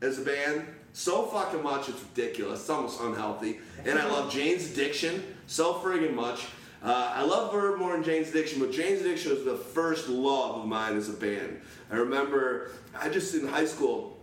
as 0.00 0.18
a 0.18 0.22
band 0.22 0.66
so 0.92 1.26
fucking 1.26 1.62
much 1.62 1.88
it's 1.88 2.00
ridiculous. 2.00 2.60
It's 2.60 2.70
almost 2.70 3.00
unhealthy. 3.00 3.60
And 3.84 3.98
I 3.98 4.06
love 4.06 4.32
Jane's 4.32 4.70
Addiction 4.70 5.22
so 5.46 5.74
friggin' 5.74 6.14
much. 6.14 6.46
Uh, 6.82 7.12
I 7.14 7.22
love 7.22 7.52
Verve 7.52 7.78
more 7.78 7.92
than 7.92 8.02
Jane's 8.02 8.30
Addiction, 8.30 8.58
but 8.60 8.72
Jane's 8.72 9.00
Addiction 9.00 9.32
was 9.32 9.44
the 9.44 9.56
first 9.56 10.08
love 10.08 10.60
of 10.60 10.66
mine 10.66 10.96
as 10.96 11.08
a 11.08 11.12
band. 11.12 11.60
I 11.90 11.96
remember 11.96 12.72
I 12.98 13.08
just 13.08 13.34
in 13.34 13.46
high 13.46 13.66
school 13.66 14.18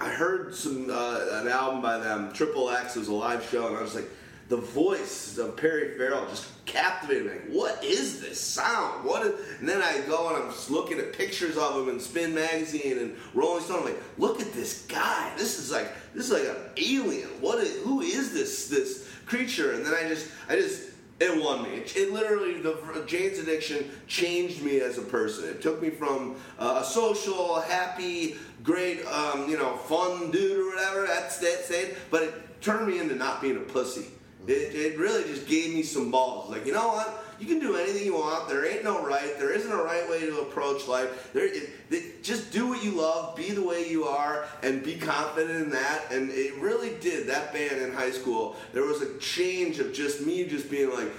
I 0.00 0.08
heard 0.08 0.54
some 0.54 0.88
uh, 0.90 1.26
an 1.32 1.48
album 1.48 1.82
by 1.82 1.98
them, 1.98 2.32
Triple 2.32 2.70
X, 2.70 2.96
it 2.96 3.00
was 3.00 3.08
a 3.08 3.14
live 3.14 3.46
show, 3.48 3.66
and 3.66 3.76
I 3.76 3.82
was 3.82 3.94
like, 3.94 4.08
the 4.50 4.56
voice 4.56 5.38
of 5.38 5.56
Perry 5.56 5.96
Farrell 5.96 6.26
just 6.28 6.48
captivated 6.66 7.24
me. 7.24 7.30
Like, 7.30 7.48
what 7.50 7.84
is 7.84 8.20
this 8.20 8.40
sound? 8.40 9.04
What 9.04 9.24
is? 9.24 9.34
And 9.60 9.68
then 9.68 9.80
I 9.80 10.00
go 10.08 10.28
and 10.28 10.42
I'm 10.42 10.50
just 10.50 10.72
looking 10.72 10.98
at 10.98 11.12
pictures 11.12 11.56
of 11.56 11.76
him 11.76 11.88
in 11.88 12.00
Spin 12.00 12.34
magazine 12.34 12.98
and 12.98 13.16
Rolling 13.32 13.62
Stone. 13.62 13.78
I'm 13.78 13.84
like, 13.84 14.02
look 14.18 14.40
at 14.40 14.52
this 14.52 14.86
guy. 14.86 15.32
This 15.38 15.60
is 15.60 15.70
like 15.70 15.92
this 16.14 16.26
is 16.26 16.32
like 16.32 16.48
an 16.48 16.56
alien. 16.76 17.28
What? 17.40 17.60
Is, 17.60 17.80
who 17.84 18.00
is 18.00 18.34
this 18.34 18.66
this 18.66 19.08
creature? 19.24 19.70
And 19.72 19.86
then 19.86 19.94
I 19.94 20.08
just 20.08 20.28
I 20.48 20.56
just 20.56 20.90
it 21.20 21.40
won 21.40 21.62
me. 21.62 21.68
It, 21.76 21.96
it 21.96 22.12
literally, 22.12 22.60
the 22.60 23.04
Jane's 23.06 23.38
Addiction 23.38 23.88
changed 24.08 24.62
me 24.62 24.80
as 24.80 24.98
a 24.98 25.02
person. 25.02 25.48
It 25.48 25.62
took 25.62 25.80
me 25.80 25.90
from 25.90 26.34
uh, 26.58 26.80
a 26.82 26.84
social, 26.84 27.60
happy, 27.60 28.36
great, 28.64 29.06
um, 29.06 29.48
you 29.48 29.56
know, 29.56 29.76
fun 29.76 30.32
dude 30.32 30.58
or 30.58 30.70
whatever. 30.70 31.06
That's 31.06 31.38
that's 31.38 31.70
it. 31.70 31.96
But 32.10 32.22
it 32.24 32.60
turned 32.60 32.88
me 32.88 32.98
into 32.98 33.14
not 33.14 33.40
being 33.40 33.56
a 33.56 33.60
pussy. 33.60 34.06
It, 34.46 34.74
it 34.74 34.98
really 34.98 35.24
just 35.24 35.46
gave 35.46 35.74
me 35.74 35.82
some 35.82 36.10
balls. 36.10 36.50
Like 36.50 36.66
you 36.66 36.72
know 36.72 36.88
what? 36.88 37.24
You 37.38 37.46
can 37.46 37.58
do 37.58 37.76
anything 37.76 38.04
you 38.04 38.14
want. 38.14 38.48
There 38.48 38.66
ain't 38.66 38.84
no 38.84 39.04
right. 39.04 39.38
There 39.38 39.50
isn't 39.50 39.72
a 39.72 39.82
right 39.82 40.08
way 40.10 40.20
to 40.20 40.40
approach 40.40 40.86
life. 40.86 41.32
There, 41.32 41.46
it, 41.46 41.70
it, 41.90 42.22
just 42.22 42.52
do 42.52 42.68
what 42.68 42.84
you 42.84 42.90
love. 42.90 43.34
Be 43.34 43.50
the 43.52 43.62
way 43.62 43.88
you 43.88 44.04
are, 44.04 44.44
and 44.62 44.82
be 44.82 44.96
confident 44.96 45.62
in 45.62 45.70
that. 45.70 46.12
And 46.12 46.30
it 46.30 46.54
really 46.56 46.96
did. 47.00 47.26
That 47.28 47.54
band 47.54 47.80
in 47.80 47.92
high 47.92 48.10
school, 48.10 48.56
there 48.72 48.84
was 48.84 49.00
a 49.00 49.16
change 49.18 49.78
of 49.78 49.94
just 49.94 50.26
me 50.26 50.46
just 50.46 50.70
being 50.70 50.90
like 50.90 51.10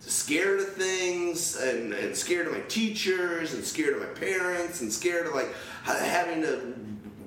scared 0.00 0.60
of 0.60 0.74
things 0.74 1.56
and, 1.56 1.94
and 1.94 2.14
scared 2.14 2.46
of 2.46 2.52
my 2.52 2.60
teachers 2.68 3.54
and 3.54 3.64
scared 3.64 3.94
of 3.94 4.00
my 4.00 4.20
parents 4.20 4.82
and 4.82 4.92
scared 4.92 5.26
of 5.26 5.34
like 5.34 5.48
having 5.84 6.42
to 6.42 6.74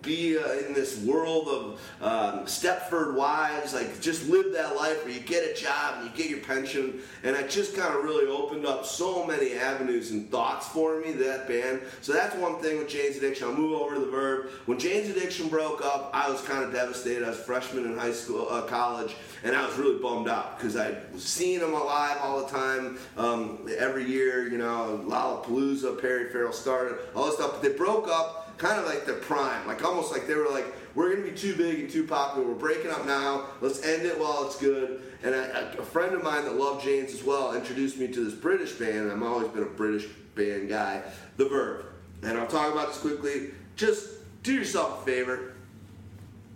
be 0.08 0.38
uh, 0.38 0.54
in 0.65 0.74
this 0.74 0.98
world 1.04 1.48
of 1.50 1.82
um, 2.02 2.46
Stepford 2.46 3.13
wives, 3.13 3.74
like 3.74 4.02
just 4.02 4.28
live 4.30 4.54
that 4.54 4.76
life 4.76 5.04
where 5.04 5.13
you 5.13 5.20
get 5.20 5.52
a 5.52 5.54
job 5.54 5.98
and 5.98 6.06
you 6.06 6.15
get 6.15 6.30
your 6.30 6.39
pension. 6.39 7.00
And 7.24 7.36
it 7.36 7.50
just 7.50 7.76
kind 7.76 7.93
of 7.93 8.04
really 8.04 8.28
opened 8.28 8.65
up 8.65 8.86
so 8.86 9.26
many 9.26 9.54
avenues 9.54 10.12
and 10.12 10.32
thoughts 10.32 10.67
for 10.67 11.00
me, 11.02 11.12
that 11.13 11.48
band. 11.48 11.82
So 12.02 12.13
that's 12.13 12.36
one 12.36 12.62
thing 12.62 12.78
with 12.78 12.88
Jane's 12.88 13.17
Addiction. 13.17 13.48
I'll 13.48 13.54
move 13.54 13.80
over 13.80 13.96
to 13.96 14.02
the 14.02 14.08
Verve. 14.08 14.52
When 14.65 14.80
Jane's 14.80 15.10
Addiction 15.10 15.50
broke 15.50 15.84
up, 15.84 16.10
I 16.13 16.30
was 16.30 16.41
kind 16.41 16.63
of 16.63 16.72
devastated. 16.72 17.24
I 17.24 17.30
was 17.30 17.39
a 17.39 17.41
freshman 17.41 17.86
in 17.86 17.98
high 17.98 18.13
school, 18.13 18.48
uh, 18.50 18.62
college, 18.62 19.15
and 19.43 19.56
I 19.56 19.65
was 19.65 19.78
really 19.78 20.00
bummed 20.00 20.30
out 20.30 20.58
because 20.58 20.78
I 20.78 20.96
was 21.13 21.24
seeing 21.24 21.60
them 21.60 21.74
alive 21.74 22.17
all 22.22 22.46
the 22.46 22.50
time, 22.50 22.98
um, 23.17 23.67
every 23.78 24.06
year, 24.06 24.48
you 24.48 24.58
know, 24.58 25.04
Lollapalooza, 25.06 26.00
Perry 26.02 26.30
Farrell 26.30 26.54
started, 26.54 26.98
all 27.15 27.26
this 27.26 27.36
stuff. 27.36 27.52
But 27.52 27.62
they 27.62 27.74
broke 27.74 28.08
up 28.08 28.46
kind 28.58 28.80
of 28.80 28.86
like 28.86 29.06
their 29.06 29.15
prime, 29.15 29.67
like 29.67 29.84
almost 29.84 30.12
like 30.12 30.28
they 30.28 30.36
were 30.36 30.50
like, 30.50 30.65
we're 30.96 31.13
gonna 31.13 31.30
be 31.30 31.38
too 31.38 31.56
big 31.56 31.80
and 31.80 31.89
too 31.89 32.06
popular. 32.06 32.48
We're 32.48 32.56
breaking 32.56 32.91
up 32.91 33.06
now. 33.06 33.46
Let's 33.62 33.84
end 33.84 34.06
it 34.06 34.20
while 34.20 34.46
it's 34.46 34.58
good. 34.58 35.02
And 35.24 35.36
I, 35.36 35.41
a 35.78 35.84
friend 35.84 36.13
of 36.15 36.24
mine 36.24 36.46
that 36.46 36.56
loved 36.56 36.84
James 36.84 37.13
as 37.13 37.24
well 37.24 37.56
introduced 37.56 37.98
me 37.98 38.08
to 38.08 38.24
this 38.26 38.34
British 38.34 38.74
band. 38.74 39.12
I've 39.12 39.22
always 39.22 39.48
been 39.50 39.63
a 39.63 39.67
British 39.67 40.08
band 40.36 40.70
guy, 40.70 41.04
The 41.38 41.46
Verve. 41.46 41.86
And 42.24 42.38
I'll 42.38 42.48
talk 42.48 42.74
about 42.74 42.88
this 42.88 43.00
quickly. 43.00 43.52
Just 43.76 44.10
do 44.43 44.54
yourself 44.54 45.02
a 45.02 45.06
favor. 45.06 45.54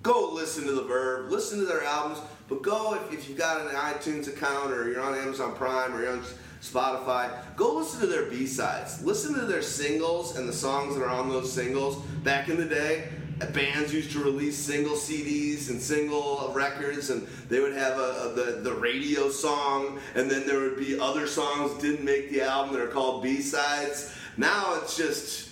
Go 0.02 0.32
listen 0.34 0.66
to 0.66 0.74
The 0.74 0.84
Verve. 0.84 1.32
Listen 1.32 1.60
to 1.60 1.66
their 1.66 1.84
albums. 1.84 2.20
But 2.50 2.64
go 2.64 2.96
if, 2.96 3.14
if 3.14 3.30
you've 3.30 3.38
got 3.38 3.62
an 3.62 3.68
iTunes 3.68 4.28
account 4.28 4.72
or 4.72 4.90
you're 4.90 5.02
on 5.02 5.16
Amazon 5.16 5.56
Prime 5.56 5.94
or 5.96 6.02
you're 6.02 6.14
on 6.14 6.24
Spotify, 6.62 7.32
go 7.56 7.76
listen 7.76 8.00
to 8.02 8.08
their 8.08 8.26
B-sides. 8.26 9.04
Listen 9.04 9.34
to 9.34 9.42
their 9.46 9.62
singles 9.62 10.38
and 10.38 10.48
the 10.48 10.54
songs 10.54 10.96
that 10.96 11.04
are 11.04 11.10
on 11.10 11.30
those 11.30 11.52
singles. 11.52 11.98
Back 12.24 12.50
in 12.50 12.58
the 12.58 12.66
day, 12.66 13.10
bands 13.54 13.92
used 13.92 14.12
to 14.12 14.24
release 14.24 14.56
single 14.58 14.96
CDs 14.96 15.70
and 15.72 15.82
single 15.82 16.52
records, 16.54 17.10
and 17.10 17.26
they 17.50 17.60
would 17.60 17.74
have 17.74 17.98
a, 17.98 18.02
a- 18.02 18.34
the, 18.34 18.60
the 18.62 18.74
radio 18.74 19.30
song, 19.30 20.00
and 20.14 20.30
then 20.30 20.46
there 20.46 20.60
would 20.60 20.78
be 20.78 21.00
other 21.00 21.26
songs 21.26 21.82
didn't 21.82 22.06
make 22.06 22.30
the 22.30 22.42
album 22.44 22.74
that 22.76 22.82
are 22.84 22.88
called 22.88 23.24
B-sides. 23.24 24.14
Now 24.38 24.76
it's 24.82 24.96
just 24.96 25.50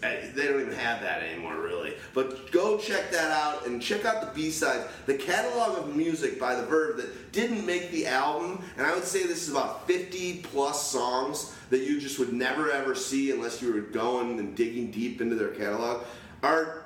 they 0.00 0.46
don't 0.46 0.60
even 0.60 0.74
have 0.74 1.00
that 1.00 1.22
anymore, 1.22 1.60
really. 1.60 1.94
But 2.14 2.52
go 2.52 2.78
check 2.78 3.10
that 3.10 3.30
out 3.30 3.66
and 3.66 3.82
check 3.82 4.04
out 4.04 4.20
the 4.20 4.30
B 4.34 4.50
sides, 4.50 4.86
the 5.06 5.14
catalog 5.14 5.78
of 5.78 5.96
music 5.96 6.38
by 6.38 6.54
the 6.54 6.64
Verve 6.64 6.96
that 6.98 7.32
didn't 7.32 7.64
make 7.66 7.90
the 7.90 8.06
album. 8.06 8.62
And 8.76 8.86
I 8.86 8.94
would 8.94 9.04
say 9.04 9.26
this 9.26 9.42
is 9.42 9.50
about 9.50 9.86
50 9.86 10.42
plus 10.42 10.90
songs 10.90 11.54
that 11.70 11.80
you 11.80 12.00
just 12.00 12.18
would 12.18 12.32
never 12.32 12.70
ever 12.70 12.94
see 12.94 13.30
unless 13.30 13.60
you 13.60 13.72
were 13.72 13.80
going 13.80 14.38
and 14.38 14.56
digging 14.56 14.90
deep 14.90 15.20
into 15.20 15.34
their 15.34 15.48
catalog. 15.48 16.04
Are 16.42 16.84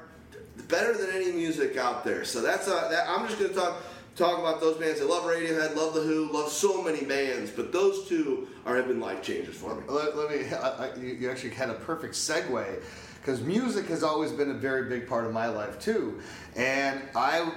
better 0.68 0.94
than 0.94 1.10
any 1.10 1.32
music 1.32 1.76
out 1.76 2.04
there. 2.04 2.24
So 2.24 2.40
that's 2.40 2.68
uh, 2.68 2.88
that, 2.88 3.08
I'm 3.08 3.26
just 3.26 3.38
going 3.38 3.50
to 3.50 3.56
talk 3.56 3.82
talk 4.16 4.38
about 4.38 4.60
those 4.60 4.76
bands. 4.76 5.00
I 5.00 5.04
love 5.04 5.24
Radiohead, 5.24 5.74
love 5.74 5.94
the 5.94 6.02
Who, 6.02 6.30
love 6.32 6.50
so 6.50 6.82
many 6.82 7.04
bands, 7.04 7.50
but 7.50 7.72
those 7.72 8.06
two 8.08 8.48
are 8.66 8.76
have 8.76 8.88
been 8.88 9.00
life 9.00 9.22
changes 9.22 9.56
for 9.56 9.74
me. 9.74 9.82
Let, 9.88 10.16
let 10.16 10.30
me. 10.30 10.46
I, 10.54 10.86
I, 10.86 10.94
you 10.96 11.14
you 11.14 11.30
actually 11.30 11.50
had 11.50 11.70
a 11.70 11.74
perfect 11.74 12.14
segue 12.14 12.82
because 13.22 13.40
music 13.40 13.86
has 13.86 14.02
always 14.02 14.32
been 14.32 14.50
a 14.50 14.54
very 14.54 14.88
big 14.88 15.08
part 15.08 15.24
of 15.24 15.32
my 15.32 15.46
life 15.48 15.78
too, 15.80 16.20
and 16.56 17.00
I. 17.14 17.50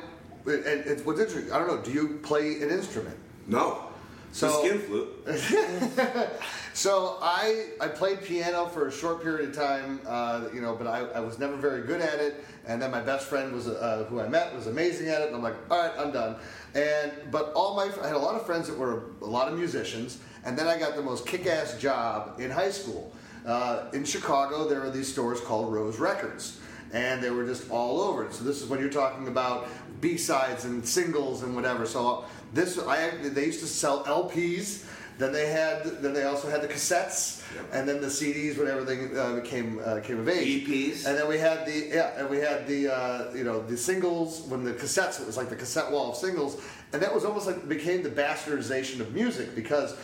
And 0.48 0.64
it's 0.64 1.04
what's 1.04 1.20
interesting. 1.20 1.52
I 1.52 1.58
don't 1.58 1.68
know. 1.68 1.82
Do 1.82 1.92
you 1.92 2.20
play 2.22 2.62
an 2.62 2.70
instrument? 2.70 3.18
No. 3.48 3.90
So- 4.32 4.62
the 4.62 4.68
skin 4.68 4.80
flute. 4.80 6.30
So 6.76 7.18
I 7.22 7.68
I 7.80 7.88
played 7.88 8.22
piano 8.22 8.66
for 8.66 8.88
a 8.88 8.92
short 8.92 9.24
period 9.24 9.48
of 9.48 9.56
time, 9.56 10.02
uh, 10.06 10.50
you 10.54 10.60
know, 10.60 10.76
but 10.76 10.88
I, 10.88 11.06
I 11.16 11.22
was 11.22 11.40
never 11.40 11.56
very 11.56 11.84
good 11.84 12.02
at 12.02 12.20
it. 12.20 12.44
And 12.68 12.82
then 12.82 12.92
my 12.92 13.00
best 13.00 13.28
friend 13.28 13.54
was 13.54 13.70
uh, 13.70 14.06
who 14.10 14.20
I 14.20 14.28
met 14.28 14.54
was 14.54 14.68
amazing 14.68 15.08
at 15.08 15.22
it, 15.22 15.28
and 15.28 15.38
I'm 15.38 15.42
like, 15.42 15.56
all 15.72 15.80
right, 15.80 15.94
I'm 15.98 16.12
done. 16.12 16.36
And 16.74 17.14
but 17.32 17.54
all 17.54 17.78
my 17.78 17.86
I 18.04 18.08
had 18.08 18.18
a 18.18 18.20
lot 18.20 18.36
of 18.36 18.46
friends 18.46 18.68
that 18.68 18.78
were 18.78 19.04
a 19.22 19.26
lot 19.26 19.48
of 19.48 19.58
musicians, 19.58 20.18
and 20.44 20.58
then 20.60 20.68
I 20.68 20.78
got 20.78 20.98
the 20.98 21.02
most 21.02 21.26
kick-ass 21.26 21.80
job 21.80 22.42
in 22.42 22.52
high 22.52 22.72
school. 22.72 23.14
Uh, 23.46 23.86
in 23.94 24.04
Chicago, 24.04 24.68
there 24.68 24.82
are 24.82 24.90
these 24.90 25.12
stores 25.12 25.40
called 25.40 25.72
Rose 25.72 26.00
Records, 26.00 26.60
and 26.94 27.22
they 27.22 27.30
were 27.30 27.46
just 27.46 27.70
all 27.70 28.02
over. 28.02 28.32
So 28.32 28.44
this 28.44 28.62
is 28.62 28.68
when 28.68 28.80
you're 28.80 28.90
talking 28.90 29.28
about 29.28 29.68
B-sides 30.02 30.66
and 30.66 30.88
singles 30.88 31.44
and 31.44 31.56
whatever. 31.56 31.86
So 31.86 32.26
this 32.54 32.80
I 32.80 33.12
they 33.12 33.46
used 33.46 33.60
to 33.60 33.68
sell 33.68 34.04
LPs. 34.06 34.86
Then 35.18 35.32
they 35.32 35.50
had. 35.50 35.84
Then 36.02 36.14
they 36.14 36.24
also 36.24 36.50
had 36.50 36.62
the 36.62 36.68
cassettes, 36.68 37.42
and 37.72 37.88
then 37.88 38.02
the 38.02 38.08
CDs 38.08 38.58
when 38.58 38.68
everything 38.68 39.18
uh, 39.18 39.36
became 39.36 39.80
uh, 39.86 40.02
came 40.02 40.20
of 40.20 40.28
age. 40.28 40.68
EPs. 40.68 41.06
And 41.06 41.18
then 41.18 41.30
we 41.30 41.38
had 41.38 41.66
the 41.66 41.90
yeah, 41.94 42.20
and 42.20 42.30
we 42.30 42.38
had 42.38 42.68
the 42.68 42.94
uh, 42.94 43.34
you 43.34 43.46
know 43.46 43.62
the 43.62 43.78
singles 43.78 44.42
when 44.42 44.66
the 44.66 44.74
cassettes. 44.74 45.22
It 45.22 45.26
was 45.26 45.38
like 45.38 45.50
the 45.50 45.56
cassette 45.56 45.90
wall 45.90 46.12
of 46.12 46.18
singles, 46.18 46.62
and 46.92 47.02
that 47.02 47.14
was 47.14 47.24
almost 47.24 47.48
like 47.48 47.66
became 47.70 48.04
the 48.04 48.10
bastardization 48.10 49.00
of 49.00 49.14
music 49.14 49.56
because 49.56 49.96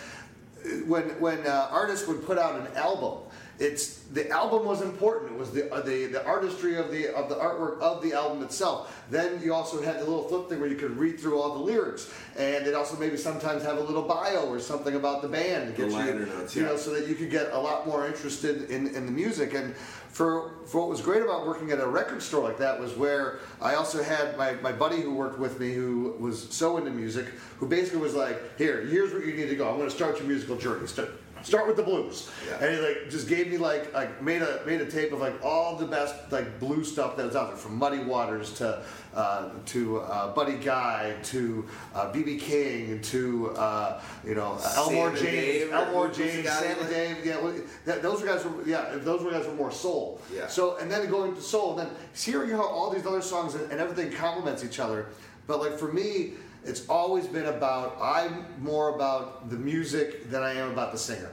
when 0.86 1.04
when 1.20 1.46
uh, 1.46 1.68
artists 1.72 2.08
would 2.08 2.26
put 2.26 2.38
out 2.38 2.60
an 2.60 2.68
album, 2.76 3.20
it's 3.62 4.00
the 4.12 4.28
album 4.30 4.66
was 4.66 4.82
important. 4.82 5.34
It 5.34 5.38
was 5.38 5.52
the 5.52 5.72
uh, 5.72 5.82
the 5.82 6.08
the 6.08 6.26
artistry 6.26 6.78
of 6.78 6.90
the 6.90 7.16
of 7.16 7.30
the 7.30 7.36
artwork 7.36 7.80
of 7.80 8.02
the 8.02 8.14
album 8.14 8.42
itself. 8.44 9.04
Then 9.12 9.40
you 9.44 9.54
also 9.54 9.82
had 9.82 10.00
the 10.00 10.06
little 10.06 10.28
flip 10.28 10.50
thing 10.50 10.60
where 10.60 10.70
you 10.70 10.76
could 10.76 10.98
read 10.98 11.20
through 11.20 11.40
all 11.40 11.54
the 11.54 11.64
lyrics, 11.64 12.12
and 12.38 12.66
it 12.66 12.74
also 12.74 12.98
maybe 12.98 13.18
sometimes 13.18 13.64
have 13.64 13.78
a 13.78 13.82
little 13.82 14.02
bio 14.02 14.48
or 14.48 14.60
something 14.60 14.96
about 14.96 15.22
the 15.22 15.28
band 15.28 15.68
to 15.68 15.82
get 15.82 15.92
The 15.92 16.06
you, 16.06 16.26
notes, 16.26 16.56
you 16.56 16.64
yeah. 16.64 16.70
know, 16.70 16.78
so 16.78 16.92
that 16.96 17.08
you 17.08 17.14
could 17.14 17.30
get 17.30 17.52
a 17.52 17.60
lot 17.60 17.86
more 17.86 18.08
interested 18.08 18.72
in, 18.72 18.88
in 18.96 19.06
the 19.06 19.12
music. 19.12 19.54
And 19.54 19.76
for 19.76 20.52
for 20.66 20.82
what 20.82 20.90
was 20.90 21.02
great 21.02 21.22
about 21.22 21.46
working 21.46 21.72
at 21.72 21.80
a 21.80 21.88
record 21.88 22.24
store 22.24 22.44
like 22.44 22.58
that 22.58 22.80
was 22.80 22.94
where 22.98 23.40
I 23.62 23.76
also 23.76 24.02
had 24.02 24.38
my, 24.38 24.54
my 24.54 24.72
buddy 24.72 25.02
who 25.02 25.14
worked 25.14 25.38
with 25.38 25.60
me 25.60 25.72
who 25.72 26.16
was 26.20 26.50
so 26.50 26.78
into 26.78 26.90
music, 26.90 27.28
who 27.60 27.68
basically 27.68 28.00
was 28.00 28.16
like, 28.16 28.58
here, 28.58 28.82
here's 28.82 29.14
where 29.14 29.24
you 29.24 29.36
need 29.36 29.50
to 29.50 29.56
go. 29.56 29.70
I'm 29.70 29.78
going 29.78 29.90
to 29.90 29.96
start 29.96 30.18
your 30.18 30.28
musical 30.28 30.58
journey. 30.58 30.88
Start, 30.88 31.21
start 31.44 31.68
with 31.68 31.76
the 31.76 31.84
blues. 31.84 32.30
Yeah. 32.48 32.64
And 32.64 32.76
he 32.76 32.82
like 32.82 33.10
just 33.10 33.28
gave 33.28 33.50
me 33.50 33.58
like 33.58 33.94
like 33.94 34.22
made 34.22 34.42
a 34.42 34.62
made 34.66 34.82
a 34.82 34.90
tape 34.90 35.12
of 35.12 35.20
like 35.20 35.44
all 35.44 35.76
the 35.76 35.86
best 35.86 36.32
like 36.32 36.60
blues 36.60 36.92
stuff 36.92 37.18
that 37.18 37.26
was 37.26 37.36
out 37.36 37.50
there 37.50 37.58
from 37.58 37.78
Muddy 37.78 38.04
Waters 38.04 38.54
to 38.54 38.84
uh, 39.14 39.50
to 39.68 40.00
uh, 40.02 40.34
Buddy 40.34 40.58
Guy 40.58 41.16
to 41.24 41.68
uh, 41.94 42.12
BB 42.12 42.40
King 42.40 43.02
to 43.02 43.52
uh, 43.52 44.02
you 44.26 44.36
know 44.36 44.58
Elmore 44.76 45.10
James, 45.10 45.22
Dave, 45.22 45.72
Elmore 45.72 46.10
James, 46.10 46.48
and 46.48 46.90
Dave. 46.90 47.26
Yeah, 47.26 47.40
well, 47.40 47.54
that, 47.86 48.02
those 48.02 48.22
were 48.22 48.28
guys 48.28 48.46
were 48.46 48.64
yeah 48.66 48.96
those 48.96 49.24
were 49.24 49.32
guys 49.32 49.46
were 49.48 49.54
more 49.54 49.72
soul. 49.72 50.22
Yeah. 50.34 50.48
So 50.48 50.78
and 50.78 50.90
then 50.90 51.10
going 51.10 51.36
to 51.36 51.42
soul, 51.42 51.78
and 51.78 51.88
then 51.88 51.96
hearing 52.16 52.52
how 52.52 52.66
all 52.66 52.90
these 52.92 53.06
other 53.06 53.22
songs 53.22 53.56
and, 53.56 53.72
and 53.72 53.80
everything 53.80 54.12
complements 54.12 54.64
each 54.64 54.80
other. 54.80 55.08
But 55.48 55.60
like 55.60 55.78
for 55.78 55.92
me, 55.92 56.34
it's 56.64 56.88
always 56.88 57.28
been 57.28 57.46
about 57.46 57.98
I'm 58.02 58.46
more 58.60 58.96
about 58.96 59.50
the 59.50 59.58
music 59.58 60.30
than 60.30 60.44
I 60.44 60.54
am 60.54 60.72
about 60.72 60.92
the 60.92 60.98
singer. 60.98 61.32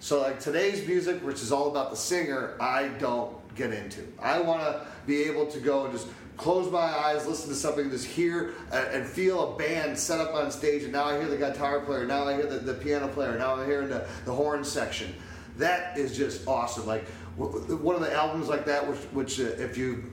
So 0.00 0.20
like 0.20 0.38
today's 0.38 0.86
music, 0.86 1.24
which 1.24 1.42
is 1.42 1.52
all 1.52 1.70
about 1.70 1.90
the 1.90 1.96
singer, 1.96 2.56
I 2.60 2.88
don't 2.88 3.32
get 3.54 3.72
into. 3.72 4.06
I 4.20 4.40
want 4.40 4.60
to 4.60 4.86
be 5.06 5.22
able 5.24 5.46
to 5.46 5.58
go 5.58 5.84
and 5.84 5.92
just 5.92 6.08
close 6.36 6.70
my 6.70 6.78
eyes, 6.78 7.26
listen 7.26 7.48
to 7.48 7.54
something, 7.54 7.90
just 7.90 8.06
hear 8.06 8.52
and, 8.70 9.06
feel 9.06 9.54
a 9.54 9.56
band 9.56 9.98
set 9.98 10.20
up 10.20 10.34
on 10.34 10.50
stage, 10.50 10.82
and 10.82 10.92
now 10.92 11.04
I 11.04 11.18
hear 11.18 11.28
the 11.28 11.38
guitar 11.38 11.80
player, 11.80 12.04
now 12.04 12.28
I 12.28 12.34
hear 12.34 12.46
the, 12.46 12.58
the 12.58 12.74
piano 12.74 13.08
player, 13.08 13.38
now 13.38 13.54
I'm 13.54 13.66
hearing 13.66 13.88
the, 13.88 14.06
the 14.26 14.32
horn 14.32 14.62
section. 14.62 15.14
That 15.56 15.96
is 15.96 16.14
just 16.14 16.46
awesome. 16.46 16.86
Like 16.86 17.08
one 17.38 17.94
of 17.94 18.02
the 18.02 18.12
albums 18.12 18.48
like 18.48 18.66
that, 18.66 18.86
which, 18.86 18.98
which 19.12 19.40
uh, 19.40 19.44
if 19.44 19.78
you 19.78 20.04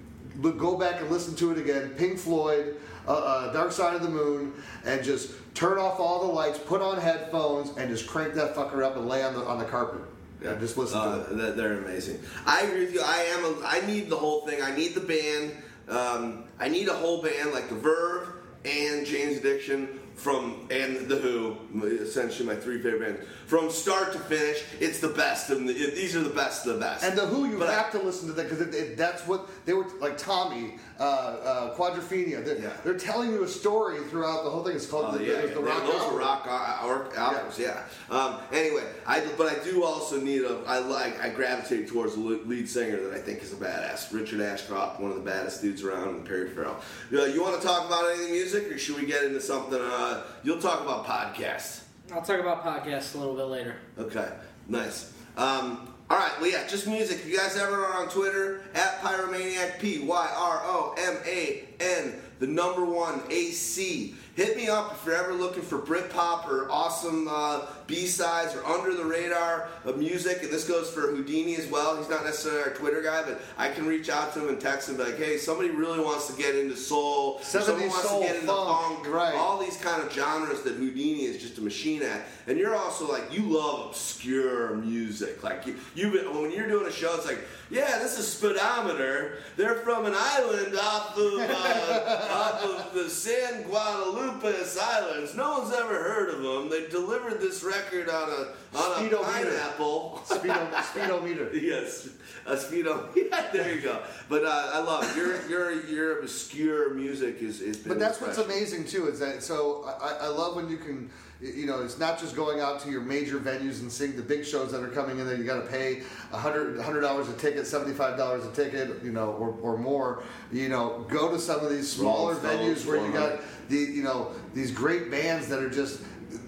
go 0.41 0.78
back 0.78 1.02
and 1.02 1.10
listen 1.10 1.36
to 1.36 1.52
it 1.52 1.58
again. 1.58 1.89
Pink 1.97 2.17
Floyd, 2.17 2.78
uh, 3.08 3.12
uh, 3.12 3.54
Dark 3.54 3.72
Side 3.72 3.96
of 3.96 4.02
the 4.02 4.10
Moon, 4.10 4.54
and 4.86 5.04
just 5.04 5.32
turn 5.54 5.78
off 5.78 6.00
all 6.00 6.28
the 6.28 6.34
lights, 6.34 6.58
put 6.60 6.82
on 6.82 7.00
headphones, 7.00 7.76
and 7.78 7.89
just 7.89 8.08
crank 8.08 8.34
that 8.36 8.56
fucker 8.56 8.84
up 8.84 8.96
and 8.98 9.08
lay 9.08 9.24
on 9.24 9.34
the 9.34 9.42
on 9.42 9.60
the 9.60 9.66
carpet. 9.66 10.02
And 10.44 10.60
just 10.60 10.78
listen 10.78 10.98
Uh, 11.00 11.26
to 11.26 11.48
it. 11.50 11.56
they're- 11.56 11.78
amazing. 11.78 12.20
I 12.46 12.62
agree 12.62 12.86
with 12.86 12.94
you. 12.94 13.02
I 13.02 13.20
am. 13.38 13.46
A, 13.46 13.66
I 13.66 13.86
need 13.86 14.10
the 14.10 14.18
whole 14.18 14.46
thing. 14.46 14.62
I 14.62 14.76
need 14.76 14.94
the 14.94 15.00
band. 15.02 15.54
Um, 15.88 16.44
I 16.60 16.68
need 16.70 16.88
a 16.89 16.94
whole 16.94 17.22
band 17.22 17.52
like 17.54 17.70
the 17.70 17.76
Verve 17.76 18.28
and 18.66 19.06
Jane's 19.06 19.38
Addiction 19.38 20.00
from 20.16 20.68
and 20.70 21.08
the 21.10 21.16
Who. 21.18 21.58
Essentially, 21.88 22.46
my 22.48 22.56
three 22.56 22.82
favorite 22.82 23.02
bands 23.02 23.22
from 23.48 23.70
start 23.70 24.12
to 24.13 24.20
finish. 24.20 24.63
It's 24.82 25.00
the 25.00 25.08
best, 25.10 25.50
and 25.50 25.68
the, 25.68 25.74
these 25.74 26.16
are 26.16 26.22
the 26.24 26.30
best 26.30 26.66
of 26.68 26.74
the 26.76 26.80
best. 26.80 27.04
And 27.06 27.18
the 27.18 27.26
Who, 27.26 27.46
you 27.48 27.58
But 27.58 27.70
I- 27.70 27.74
have 27.76 27.92
to 27.92 28.00
listen 28.00 28.28
to 28.28 28.34
that 28.34 28.50
because 28.50 28.96
that's 28.98 29.26
what 29.28 29.48
they 29.66 29.74
were 29.74 29.86
like. 30.00 30.18
Tommy, 30.18 30.78
uh, 30.99 31.03
uh, 31.03 31.75
Quadrophenia, 31.75 32.43
they're, 32.45 32.60
Yeah. 32.60 32.69
they're 32.84 32.97
telling 32.97 33.32
you 33.32 33.43
a 33.43 33.47
story 33.47 33.99
throughout 34.10 34.43
the 34.43 34.49
whole 34.49 34.63
thing. 34.63 34.75
It's 34.75 34.86
called 34.86 35.06
Oh, 35.10 35.17
the, 35.17 35.23
yeah, 35.25 35.41
the, 35.41 35.47
yeah, 35.49 35.53
the 35.56 35.60
Rock 35.62 35.84
those 35.86 35.95
Album. 35.95 36.15
are 36.15 36.19
rock 36.19 36.47
or, 36.86 37.17
albums, 37.17 37.58
yeah. 37.60 37.84
Um, 38.10 38.38
anyway, 38.51 38.84
I 39.08 39.21
but 39.38 39.47
I 39.47 39.63
do 39.63 39.84
also 39.84 40.19
need 40.19 40.43
a. 40.43 40.62
I 40.67 40.79
like 40.79 41.19
I 41.21 41.29
gravitate 41.29 41.88
towards 41.88 42.13
the 42.15 42.21
lead 42.21 42.69
singer 42.69 42.97
that 43.03 43.13
I 43.13 43.19
think 43.19 43.41
is 43.41 43.53
a 43.53 43.56
badass, 43.56 44.13
Richard 44.13 44.41
Ashcroft, 44.41 44.99
one 44.99 45.12
of 45.12 45.17
the 45.17 45.23
baddest 45.23 45.62
dudes 45.62 45.84
around, 45.84 46.10
and 46.10 46.25
Perry 46.25 46.49
Farrell. 46.49 46.77
Uh, 47.12 47.23
you 47.25 47.41
want 47.41 47.60
to 47.60 47.65
talk 47.65 47.86
about 47.88 48.06
any 48.12 48.32
music, 48.32 48.71
or 48.71 48.77
should 48.77 48.97
we 48.99 49.06
get 49.06 49.23
into 49.23 49.41
something? 49.41 49.79
Uh, 49.82 50.23
you'll 50.43 50.62
talk 50.62 50.82
about 50.82 51.06
podcasts. 51.06 51.82
I'll 52.13 52.21
talk 52.21 52.39
about 52.39 52.63
podcasts 52.63 53.15
a 53.15 53.17
little 53.17 53.36
bit 53.36 53.45
later. 53.45 53.75
Okay, 53.97 54.29
nice. 54.67 55.12
Um, 55.38 55.92
all 56.10 56.18
right, 56.18 56.32
well, 56.39 56.52
yeah, 56.52 56.68
just 56.68 56.86
music. 56.88 57.20
If 57.20 57.28
you 57.28 57.38
guys 57.38 57.58
ever 57.58 57.86
are 57.86 58.04
on 58.04 58.10
Twitter, 58.10 58.62
at 58.76 59.00
Pyromaniac, 59.02 59.80
P 59.80 60.00
Y 60.00 60.34
R 60.36 60.62
O 60.66 60.96
M 60.98 61.18
A 61.26 61.63
N, 61.80 62.13
the 62.39 62.48
number 62.48 62.86
one 62.86 63.22
AC. 63.30 64.16
Hit 64.36 64.58
me 64.58 64.67
up 64.67 64.93
if 64.93 65.06
you're 65.06 65.13
ever 65.13 65.32
looking 65.32 65.62
for 65.62 65.78
Britpop 65.78 66.48
or 66.48 66.67
awesome 66.72 67.28
uh, 67.30 67.67
B 67.86 68.08
sides 68.08 68.56
or 68.56 68.65
under 68.65 68.96
the 68.96 69.06
radar 69.06 69.69
of 69.86 70.00
music. 70.00 70.41
And 70.41 70.52
this 70.52 70.67
goes 70.67 70.89
for 70.89 71.02
Houdini 71.02 71.56
as 71.56 71.67
well. 71.67 71.96
He's 71.98 72.10
not 72.10 72.24
necessarily 72.26 72.63
our 72.63 72.74
Twitter 72.76 73.04
guy, 73.04 73.22
but 73.22 73.39
I 73.60 73.69
can 73.69 73.86
reach 73.86 74.10
out 74.10 74.34
to 74.34 74.41
him 74.41 74.50
and 74.50 74.60
text 74.60 74.89
him, 74.89 74.98
like, 74.98 75.19
hey, 75.19 75.38
somebody 75.38 75.69
really 75.69 76.00
wants 76.00 76.34
to 76.34 76.41
get 76.41 76.56
into 76.56 76.76
soul, 76.76 77.36
or 77.36 77.39
70s 77.41 77.63
someone 77.63 77.88
wants 77.89 78.10
soul, 78.10 78.22
to 78.22 78.28
get 78.28 78.36
into 78.38 78.48
funk, 78.48 79.04
funk, 79.04 79.13
right. 79.13 79.36
all 79.36 79.60
these 79.60 79.78
kind 79.78 80.02
of 80.02 80.12
genres 80.12 80.63
that 80.63 80.74
Houdini 80.78 81.26
is 81.26 81.39
just 81.39 81.60
a 81.60 81.62
machine 81.62 82.02
at. 82.02 82.26
And 82.48 82.58
you're 82.58 82.76
also 82.76 83.08
like 83.10 83.32
you 83.32 83.43
love 83.43 83.89
obscure 83.89 84.74
music. 84.78 85.43
Like 85.43 85.67
you, 85.67 85.76
you 85.93 86.10
when 86.10 86.52
you're 86.52 86.67
doing 86.67 86.88
a 86.88 86.91
show, 86.91 87.15
it's 87.15 87.28
like, 87.28 87.39
yeah, 87.69 88.00
this 88.00 88.17
is 88.17 88.28
Speedometer. 88.28 89.38
They're 89.58 89.76
from 89.76 90.06
an 90.06 90.13
island 90.15 90.76
off 90.76 91.17
of 91.17 91.39
uh, 91.39 92.28
off 92.32 92.63
of 92.63 92.93
the 92.96 93.10
San 93.10 93.63
Guadalupe 93.63 94.23
Islands. 94.28 95.36
No 95.36 95.60
one's 95.60 95.74
ever 95.74 95.94
heard 96.04 96.30
of 96.30 96.42
them. 96.42 96.70
They 96.70 96.88
delivered 96.88 97.40
this 97.40 97.64
record 97.64 98.10
on 98.10 98.30
a 98.30 98.78
on 98.78 98.92
a 98.92 98.96
Speedometer. 98.96 99.50
pineapple. 99.50 100.22
Speedo, 100.26 100.84
speedometer. 100.92 101.50
Yes, 101.54 102.10
a 102.46 102.56
speedo. 102.56 103.08
Yeah, 103.16 103.50
there 103.52 103.74
you 103.74 103.82
go. 103.82 104.02
But 104.30 104.44
uh, 104.46 104.72
I 104.74 104.80
love 104.80 105.04
it. 105.10 105.18
your 105.18 105.48
your 105.48 105.72
your 105.86 106.20
obscure 106.20 106.94
music 106.94 107.42
is 107.42 107.62
is. 107.62 107.78
But 107.78 108.00
that's 108.00 108.20
what's 108.22 108.38
amazing 108.38 108.86
too 108.86 109.08
is 109.08 109.20
that 109.20 109.44
so 109.44 109.86
I, 110.02 110.26
I 110.26 110.28
love 110.28 110.56
when 110.56 110.70
you 110.70 110.78
can 110.78 111.10
you 111.43 111.65
know 111.65 111.82
it's 111.82 111.99
not 111.99 112.19
just 112.19 112.36
going 112.36 112.62
out 112.62 112.79
to 112.79 112.89
your 112.89 113.01
major 113.01 113.38
venues 113.38 113.82
and 113.82 113.91
seeing 113.91 114.15
the 114.15 114.21
big 114.21 114.45
shows 114.45 114.71
that 114.71 114.82
are 114.82 114.89
coming 114.89 115.19
in 115.19 115.27
there. 115.27 115.36
You 115.36 115.43
got 115.43 115.62
to 115.62 115.69
pay 115.69 116.03
a 116.32 116.38
hundred 116.38 116.79
hundred 116.79 117.01
dollars 117.01 117.27
a 117.29 117.34
ticket 117.34 117.67
seventy 117.67 117.93
five 117.93 118.17
dollars 118.17 118.45
a 118.45 118.51
ticket 118.51 119.03
you 119.03 119.12
know 119.12 119.34
or, 119.34 119.56
or 119.62 119.77
more. 119.77 120.23
You 120.51 120.69
know 120.69 121.06
go 121.10 121.29
to 121.32 121.39
some 121.39 121.60
of 121.60 121.69
these 121.69 121.91
smaller 121.91 122.36
venues 122.36 122.86
where 122.86 123.06
you 123.06 123.12
got 123.12 123.41
the 123.69 123.77
you 123.77 124.03
know 124.03 124.32
these 124.53 124.71
great 124.71 125.12
bands 125.12 125.47
that 125.49 125.60
are 125.60 125.69
just 125.69 126.01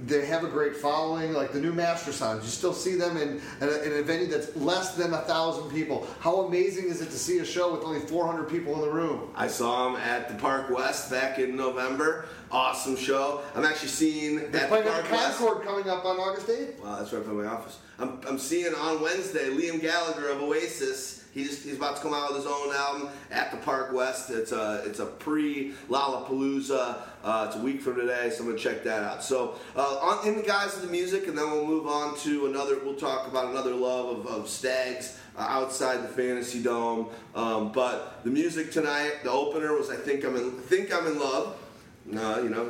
they 0.06 0.26
have 0.26 0.44
a 0.44 0.48
great 0.48 0.76
following, 0.76 1.34
like 1.34 1.52
the 1.52 1.60
new 1.60 1.74
Mastersounds. 1.74 2.44
You 2.44 2.50
still 2.50 2.74
see 2.74 2.96
them 2.96 3.18
in, 3.18 3.42
in, 3.62 3.70
a, 3.70 3.78
in 3.84 3.94
a 3.94 4.02
venue 4.04 4.28
that's 4.28 4.56
less 4.56 4.96
than 4.96 5.14
a 5.14 5.20
thousand 5.20 5.70
people. 5.72 6.08
How 6.20 6.42
amazing 6.42 6.86
is 6.86 7.02
it 7.02 7.10
to 7.12 7.18
see 7.18 7.40
a 7.40 7.46
show 7.46 7.72
with 7.72 7.84
only 7.84 8.00
400 8.02 8.50
people 8.50 8.74
in 8.76 8.82
the 8.82 8.92
room? 8.92 9.32
I 9.36 9.48
saw 9.48 9.86
them 9.86 10.02
at 10.02 10.28
the 10.28 10.36
Park 10.36 10.70
West 10.70 11.10
back 11.10 11.40
in 11.40 11.56
November. 11.56 12.28
Awesome 12.52 12.96
show. 12.96 13.42
I'm 13.56 13.66
actually 13.66 13.90
seeing 13.90 14.36
They're 14.36 14.46
at 14.46 14.52
the 14.52 14.68
playing 14.68 14.88
at 14.88 14.94
Park 14.94 15.08
the 15.08 15.14
West. 15.14 15.38
Concord 15.38 15.66
coming 15.66 15.90
up 15.90 16.06
on 16.06 16.18
August 16.18 16.48
8th. 16.48 16.84
Wow, 16.84 16.98
that's 16.98 17.12
right 17.14 17.24
from 17.24 17.44
my 17.44 17.48
office. 17.48 17.80
I'm, 17.98 18.20
I'm 18.28 18.40
seeing 18.40 18.74
on 18.74 19.02
Wednesday 19.02 19.50
Liam 19.50 19.82
Gallagher 19.82 20.30
of 20.30 20.42
Oasis. 20.42 21.24
He's, 21.34 21.64
he's 21.64 21.76
about 21.76 21.98
to 21.98 22.02
come 22.02 22.14
out 22.14 22.30
with 22.30 22.44
his 22.44 22.46
own 22.46 22.74
album 22.74 23.10
at 23.30 23.52
the 23.52 23.58
Park 23.58 23.92
West. 23.92 24.30
It's 24.30 24.54
a 24.54 24.84
it's 24.86 25.00
a 25.00 25.06
pre 25.06 25.74
Lollapalooza. 25.90 26.98
Uh, 27.26 27.46
it's 27.48 27.56
a 27.56 27.60
week 27.60 27.82
from 27.82 27.96
today, 27.96 28.30
so 28.30 28.44
I'm 28.44 28.50
gonna 28.50 28.60
check 28.60 28.84
that 28.84 29.02
out. 29.02 29.24
So 29.24 29.56
uh, 29.76 29.98
on, 30.00 30.28
in 30.28 30.36
the 30.36 30.44
guise 30.44 30.76
of 30.76 30.84
the 30.84 30.88
music, 30.88 31.28
and 31.28 31.36
then 31.36 31.50
we'll 31.50 31.66
move 31.66 31.88
on 31.88 32.16
to 32.20 32.46
another. 32.46 32.78
We'll 32.86 32.94
talk 32.94 33.28
about 33.28 33.48
another 33.48 33.74
love 33.74 34.20
of, 34.20 34.28
of 34.28 34.48
Stags 34.48 35.18
uh, 35.36 35.42
outside 35.42 36.04
the 36.04 36.08
Fantasy 36.08 36.62
Dome. 36.62 37.08
Um, 37.34 37.72
but 37.72 38.24
the 38.24 38.30
music 38.30 38.72
tonight, 38.72 39.24
the 39.24 39.32
opener 39.32 39.74
was 39.74 39.90
I 39.90 39.96
think 39.96 40.24
I'm 40.24 40.36
in 40.36 40.52
think 40.52 40.94
I'm 40.94 41.08
in 41.08 41.20
love. 41.20 41.58
No, 42.06 42.44
you 42.44 42.50
know, 42.50 42.66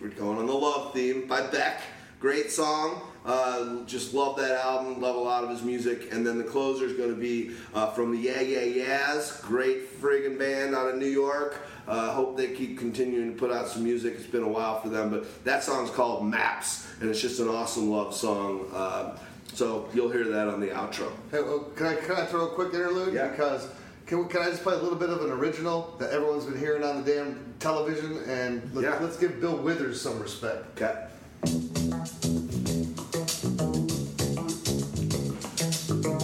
we're 0.00 0.10
going 0.10 0.38
on 0.38 0.46
the 0.46 0.54
love 0.54 0.94
theme 0.94 1.26
by 1.26 1.44
Beck. 1.48 1.82
Great 2.20 2.52
song. 2.52 3.02
Uh, 3.26 3.84
just 3.86 4.14
love 4.14 4.36
that 4.36 4.52
album. 4.64 5.00
Love 5.00 5.16
a 5.16 5.18
lot 5.18 5.42
of 5.42 5.50
his 5.50 5.62
music. 5.62 6.12
And 6.12 6.24
then 6.24 6.38
the 6.38 6.44
closer 6.44 6.84
is 6.86 6.92
going 6.92 7.10
to 7.10 7.20
be 7.20 7.56
uh, 7.74 7.90
from 7.90 8.12
the 8.12 8.18
Yeah 8.18 8.40
Yeah 8.40 8.60
Yeahs. 8.60 9.40
Great 9.42 10.00
friggin' 10.00 10.38
band 10.38 10.76
out 10.76 10.88
of 10.88 10.96
New 10.96 11.06
York. 11.06 11.60
Uh, 11.86 12.10
hope 12.12 12.36
they 12.36 12.48
keep 12.48 12.78
continuing 12.78 13.32
to 13.32 13.38
put 13.38 13.52
out 13.52 13.68
some 13.68 13.84
music. 13.84 14.14
It's 14.16 14.26
been 14.26 14.42
a 14.42 14.48
while 14.48 14.80
for 14.80 14.88
them, 14.88 15.10
but 15.10 15.44
that 15.44 15.62
song's 15.62 15.90
called 15.90 16.24
Maps, 16.26 16.86
and 17.00 17.08
it's 17.08 17.20
just 17.20 17.38
an 17.38 17.48
awesome 17.48 17.90
love 17.90 18.14
song. 18.14 18.68
Uh, 18.74 19.16
so 19.52 19.88
you'll 19.94 20.10
hear 20.10 20.24
that 20.24 20.48
on 20.48 20.60
the 20.60 20.68
outro. 20.68 21.10
Hey, 21.30 21.42
well, 21.42 21.60
can 21.76 21.86
I 21.86 21.94
can 21.94 22.16
I 22.16 22.26
throw 22.26 22.46
a 22.48 22.50
quick 22.50 22.74
interlude? 22.74 23.14
Yeah. 23.14 23.28
Because 23.28 23.68
can, 24.06 24.28
can 24.28 24.42
I 24.42 24.50
just 24.50 24.62
play 24.62 24.74
a 24.74 24.78
little 24.78 24.98
bit 24.98 25.10
of 25.10 25.22
an 25.24 25.30
original 25.30 25.94
that 25.98 26.10
everyone's 26.10 26.44
been 26.44 26.58
hearing 26.58 26.82
on 26.84 27.04
the 27.04 27.14
damn 27.14 27.54
television 27.60 28.18
and 28.28 28.68
let, 28.74 28.82
Yeah. 28.84 28.98
let's 29.00 29.16
give 29.16 29.40
Bill 29.40 29.56
Withers 29.56 30.00
some 30.00 30.18
respect. 30.20 30.64
Okay. 30.80 31.06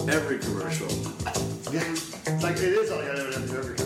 Every 0.09 0.37
commercial. 0.39 0.87
Yeah, 1.73 1.81
it's 1.91 2.43
like 2.43 2.57
it 2.57 2.63
is 2.63 2.91
all 2.91 2.99
you 3.01 3.07
gotta 3.07 3.23
do 3.23 3.57
every 3.57 3.75
commercial. 3.75 3.82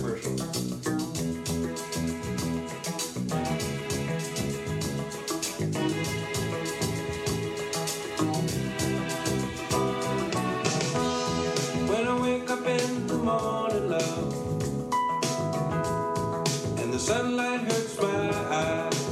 Morning, 13.27 13.89
love, 13.89 14.53
and 16.79 16.93
the 16.93 16.99
sunlight 16.99 17.61
hurts 17.61 18.01
my 18.01 18.31
eyes, 18.55 19.06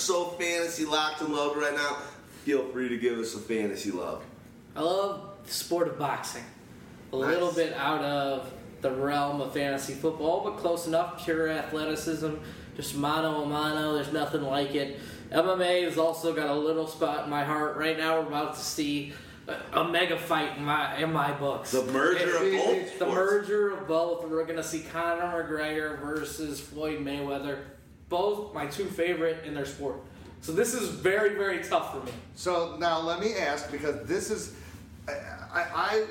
so 0.00 0.24
fantasy 0.30 0.84
locked 0.84 1.20
and 1.20 1.32
loaded 1.32 1.60
right 1.60 1.74
now, 1.74 1.96
feel 2.44 2.64
free 2.70 2.88
to 2.88 2.96
give 2.98 3.18
us 3.18 3.34
a 3.34 3.38
fantasy 3.38 3.90
love. 3.90 4.22
I 4.74 4.80
love 4.82 5.36
the 5.44 5.52
sport 5.52 5.88
of 5.88 5.98
boxing. 5.98 6.44
A 7.12 7.16
Nice. 7.16 7.26
little 7.28 7.52
bit 7.52 7.72
out 7.74 8.02
of 8.02 8.52
the 8.80 8.90
realm 8.90 9.40
of 9.40 9.52
fantasy 9.52 9.94
football, 9.94 10.42
but 10.42 10.56
close 10.58 10.86
enough. 10.86 11.24
Pure 11.24 11.48
athleticism, 11.48 12.34
just 12.76 12.94
mano 12.96 13.42
a 13.42 13.46
mano. 13.46 13.94
There's 13.94 14.12
nothing 14.12 14.42
like 14.42 14.74
it. 14.74 14.98
MMA 15.32 15.84
has 15.84 15.98
also 15.98 16.32
got 16.34 16.48
a 16.48 16.54
little 16.54 16.86
spot 16.86 17.24
in 17.24 17.30
my 17.30 17.44
heart. 17.44 17.76
Right 17.76 17.98
now, 17.98 18.20
we're 18.20 18.26
about 18.28 18.54
to 18.54 18.60
see 18.60 19.12
a, 19.72 19.84
mega 19.84 20.16
fight 20.18 20.56
in 20.56 20.64
my 20.64 20.96
in 20.98 21.12
my 21.12 21.32
books. 21.32 21.72
The 21.72 21.82
merger 21.84 22.36
of 22.36 22.52
both 22.52 22.98
the 22.98 23.06
merger 23.06 23.70
of 23.70 23.86
both. 23.88 24.24
We're 24.28 24.44
gonna 24.44 24.62
see 24.62 24.80
Conor 24.80 25.44
McGregor 25.44 26.00
versus 26.00 26.60
Floyd 26.60 27.00
Mayweather. 27.00 27.58
Both 28.10 28.52
my 28.52 28.66
two 28.66 28.84
favorite 28.84 29.44
in 29.46 29.54
their 29.54 29.64
sport. 29.64 29.96
So 30.42 30.52
this 30.52 30.74
is 30.74 30.88
very 30.88 31.34
very 31.36 31.62
tough 31.62 31.94
for 31.94 32.04
me. 32.04 32.12
So 32.34 32.76
now 32.78 33.00
let 33.00 33.20
me 33.20 33.34
ask 33.36 33.70
because 33.70 34.06
this 34.06 34.30
is, 34.30 34.54
I, 35.08 35.14
I, 35.54 36.06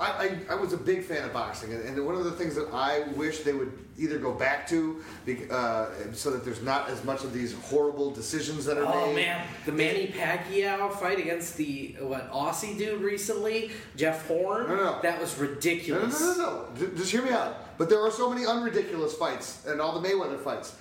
I, 0.00 0.38
I, 0.48 0.54
was 0.54 0.72
a 0.72 0.78
big 0.78 1.04
fan 1.04 1.24
of 1.24 1.32
boxing, 1.34 1.74
and, 1.74 2.06
one 2.06 2.14
of 2.14 2.24
the 2.24 2.30
things 2.30 2.54
that 2.54 2.68
I 2.72 3.00
wish 3.16 3.40
they 3.40 3.52
would 3.52 3.70
either 3.98 4.18
go 4.18 4.32
back 4.32 4.66
to, 4.68 5.02
uh, 5.50 5.88
so 6.12 6.30
that 6.30 6.42
there's 6.42 6.62
not 6.62 6.88
as 6.88 7.04
much 7.04 7.22
of 7.22 7.34
these 7.34 7.52
horrible 7.64 8.10
decisions 8.10 8.64
that 8.64 8.78
are 8.78 8.84
Oh 8.86 9.12
made. 9.12 9.12
Oh 9.12 9.14
man, 9.14 9.46
the 9.66 9.72
Manny 9.72 10.06
Pacquiao 10.06 10.90
fight 10.94 11.18
against 11.18 11.58
the 11.58 11.96
what 12.00 12.32
Aussie 12.32 12.78
dude 12.78 13.02
recently, 13.02 13.72
Jeff 13.94 14.26
Horn. 14.26 14.68
No, 14.68 14.76
no, 14.76 14.82
no. 14.84 15.02
That 15.02 15.20
was 15.20 15.36
No, 15.36 15.44
no, 15.44 15.50
ridiculous. 15.50 16.18
no, 16.18 16.34
no, 16.34 16.66
no. 16.80 16.94
Just 16.96 17.10
hear 17.10 17.22
me 17.22 17.30
out. 17.30 17.76
But 17.76 17.90
there 17.90 18.00
are 18.00 18.10
so 18.10 18.30
many 18.30 18.46
unridiculous 18.46 19.12
fights, 19.14 19.66
and 19.66 19.82
all 19.82 20.00
the 20.00 20.08
Mayweather 20.08 20.40
fights. 20.42 20.76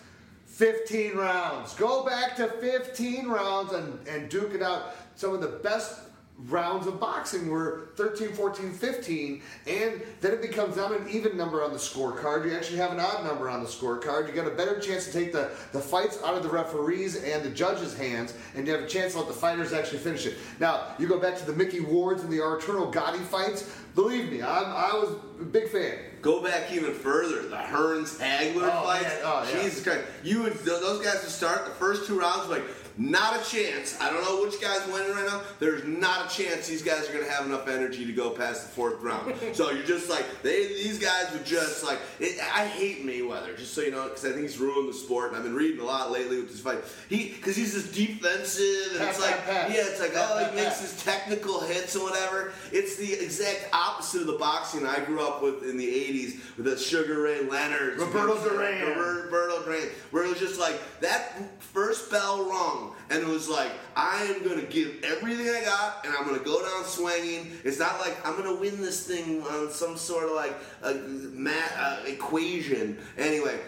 15 0.59 1.15
rounds. 1.15 1.73
Go 1.75 2.03
back 2.03 2.35
to 2.35 2.49
15 2.49 3.29
rounds 3.29 3.71
and, 3.71 4.05
and 4.09 4.27
duke 4.27 4.53
it 4.53 4.61
out. 4.61 4.93
Some 5.15 5.33
of 5.33 5.39
the 5.39 5.47
best 5.47 6.01
rounds 6.47 6.85
of 6.85 6.99
boxing 6.99 7.49
were 7.49 7.89
13, 7.95 8.33
14, 8.33 8.73
15, 8.73 9.41
and 9.67 10.01
then 10.19 10.33
it 10.33 10.41
becomes 10.41 10.75
not 10.75 10.91
an 10.91 11.07
even 11.09 11.37
number 11.37 11.63
on 11.63 11.71
the 11.71 11.79
scorecard. 11.79 12.45
You 12.45 12.55
actually 12.55 12.77
have 12.77 12.91
an 12.91 12.99
odd 12.99 13.25
number 13.25 13.49
on 13.49 13.61
the 13.61 13.69
scorecard. 13.69 14.27
You 14.27 14.33
got 14.33 14.47
a 14.47 14.55
better 14.55 14.79
chance 14.79 15.05
to 15.05 15.13
take 15.13 15.31
the, 15.31 15.49
the 15.71 15.79
fights 15.79 16.19
out 16.25 16.35
of 16.35 16.43
the 16.43 16.49
referees 16.49 17.23
and 17.23 17.41
the 17.41 17.49
judges' 17.49 17.97
hands, 17.97 18.33
and 18.53 18.67
you 18.67 18.73
have 18.73 18.83
a 18.83 18.87
chance 18.87 19.13
to 19.13 19.19
let 19.19 19.27
the 19.27 19.33
fighters 19.33 19.71
actually 19.71 19.99
finish 19.99 20.25
it. 20.25 20.37
Now, 20.59 20.87
you 20.99 21.07
go 21.07 21.19
back 21.19 21.37
to 21.37 21.45
the 21.45 21.53
Mickey 21.53 21.79
Wards 21.79 22.21
and 22.21 22.31
the 22.31 22.41
Arturo 22.41 22.91
Gatti 22.91 23.19
fights. 23.19 23.78
Believe 23.95 24.31
me, 24.31 24.41
I'm, 24.41 24.65
I 24.65 24.91
was 24.93 25.15
a 25.41 25.43
big 25.43 25.69
fan. 25.69 25.97
Go 26.21 26.43
back 26.43 26.71
even 26.71 26.93
further. 26.93 27.43
The 27.47 27.55
Hearns 27.55 28.17
Hagler 28.19 28.69
Oh, 28.71 28.83
fights. 28.83 29.15
Oh, 29.23 29.49
yeah. 29.53 29.61
Jesus 29.63 29.83
Christ. 29.83 30.03
You 30.23 30.43
would 30.43 30.53
those 30.59 31.03
guys 31.03 31.21
would 31.21 31.31
start 31.31 31.65
the 31.65 31.71
first 31.71 32.05
two 32.07 32.19
rounds 32.19 32.49
like 32.49 32.63
not 32.99 33.39
a 33.39 33.49
chance. 33.49 33.97
I 34.01 34.09
don't 34.09 34.21
know 34.23 34.43
which 34.43 34.61
guy's 34.61 34.85
winning 34.87 35.11
right 35.11 35.25
now. 35.25 35.41
There's 35.59 35.85
not 35.85 36.29
a 36.31 36.35
chance 36.35 36.67
these 36.67 36.83
guys 36.83 37.09
are 37.09 37.13
gonna 37.13 37.31
have 37.31 37.45
enough 37.45 37.67
energy 37.69 38.05
to 38.05 38.11
go 38.11 38.29
past 38.29 38.63
the 38.63 38.69
fourth 38.69 39.01
round. 39.01 39.33
so 39.53 39.71
you're 39.71 39.85
just 39.85 40.09
like 40.09 40.25
they 40.43 40.67
these 40.67 40.99
guys 40.99 41.31
would 41.31 41.45
just 41.45 41.83
like 41.85 41.99
it, 42.19 42.37
I 42.53 42.65
hate 42.65 43.05
Mayweather 43.05 43.57
just 43.57 43.73
so 43.73 43.81
you 43.81 43.91
know 43.91 44.03
because 44.03 44.25
I 44.25 44.31
think 44.31 44.41
he's 44.41 44.57
ruined 44.57 44.89
the 44.89 44.93
sport 44.93 45.29
and 45.29 45.37
I've 45.37 45.43
been 45.43 45.55
reading 45.55 45.79
a 45.79 45.85
lot 45.85 46.11
lately 46.11 46.37
with 46.37 46.49
this 46.49 46.59
fight. 46.59 46.79
He 47.07 47.29
because 47.29 47.55
he's 47.55 47.73
just 47.73 47.93
defensive 47.93 48.91
and 48.91 48.99
Pat, 48.99 49.09
it's 49.09 49.19
like 49.21 49.45
pat, 49.45 49.71
yeah 49.71 49.83
it's 49.85 50.01
like 50.01 50.11
oh 50.15 50.49
he 50.49 50.55
makes 50.55 50.81
his 50.81 51.01
technical 51.01 51.61
hits 51.61 51.95
and 51.95 52.03
whatever. 52.03 52.51
It's 52.73 52.97
the 52.97 53.13
exact 53.13 53.69
opposite 53.71 54.21
of 54.21 54.27
the 54.27 54.37
boxing 54.37 54.85
I 54.85 54.99
grew 55.05 55.25
up 55.25 55.41
with 55.41 55.63
in 55.63 55.77
the 55.77 55.87
80s 55.87 56.57
with 56.57 56.65
the 56.65 56.77
Sugar 56.77 57.21
Ray 57.21 57.45
Leonard, 57.45 57.97
Roberto 57.97 58.37
Duran. 58.43 58.97
Roberto 58.97 59.63
Duran, 59.63 59.87
where 60.11 60.25
it 60.25 60.29
was 60.29 60.39
just 60.39 60.59
like 60.59 60.79
that 60.99 61.61
first 61.61 62.11
bell 62.11 62.49
rung, 62.49 62.88
and 63.09 63.21
it 63.21 63.27
was 63.27 63.47
like, 63.49 63.71
I 63.95 64.23
am 64.23 64.43
going 64.43 64.59
to 64.59 64.65
give 64.65 65.03
everything 65.03 65.47
I 65.49 65.61
got, 65.63 66.05
and 66.05 66.13
I'm 66.15 66.25
going 66.25 66.37
to 66.39 66.45
go 66.45 66.61
down 66.63 66.83
swinging. 66.85 67.51
It's 67.63 67.79
not 67.79 67.99
like 67.99 68.17
I'm 68.25 68.35
going 68.41 68.53
to 68.55 68.59
win 68.61 68.81
this 68.81 69.05
thing 69.07 69.41
on 69.43 69.69
some 69.71 69.97
sort 69.97 70.25
of 70.25 70.31
like 70.31 70.55
a 70.83 70.93
math 70.93 71.75
uh, 71.77 71.99
equation. 72.07 72.97
Anyway. 73.17 73.59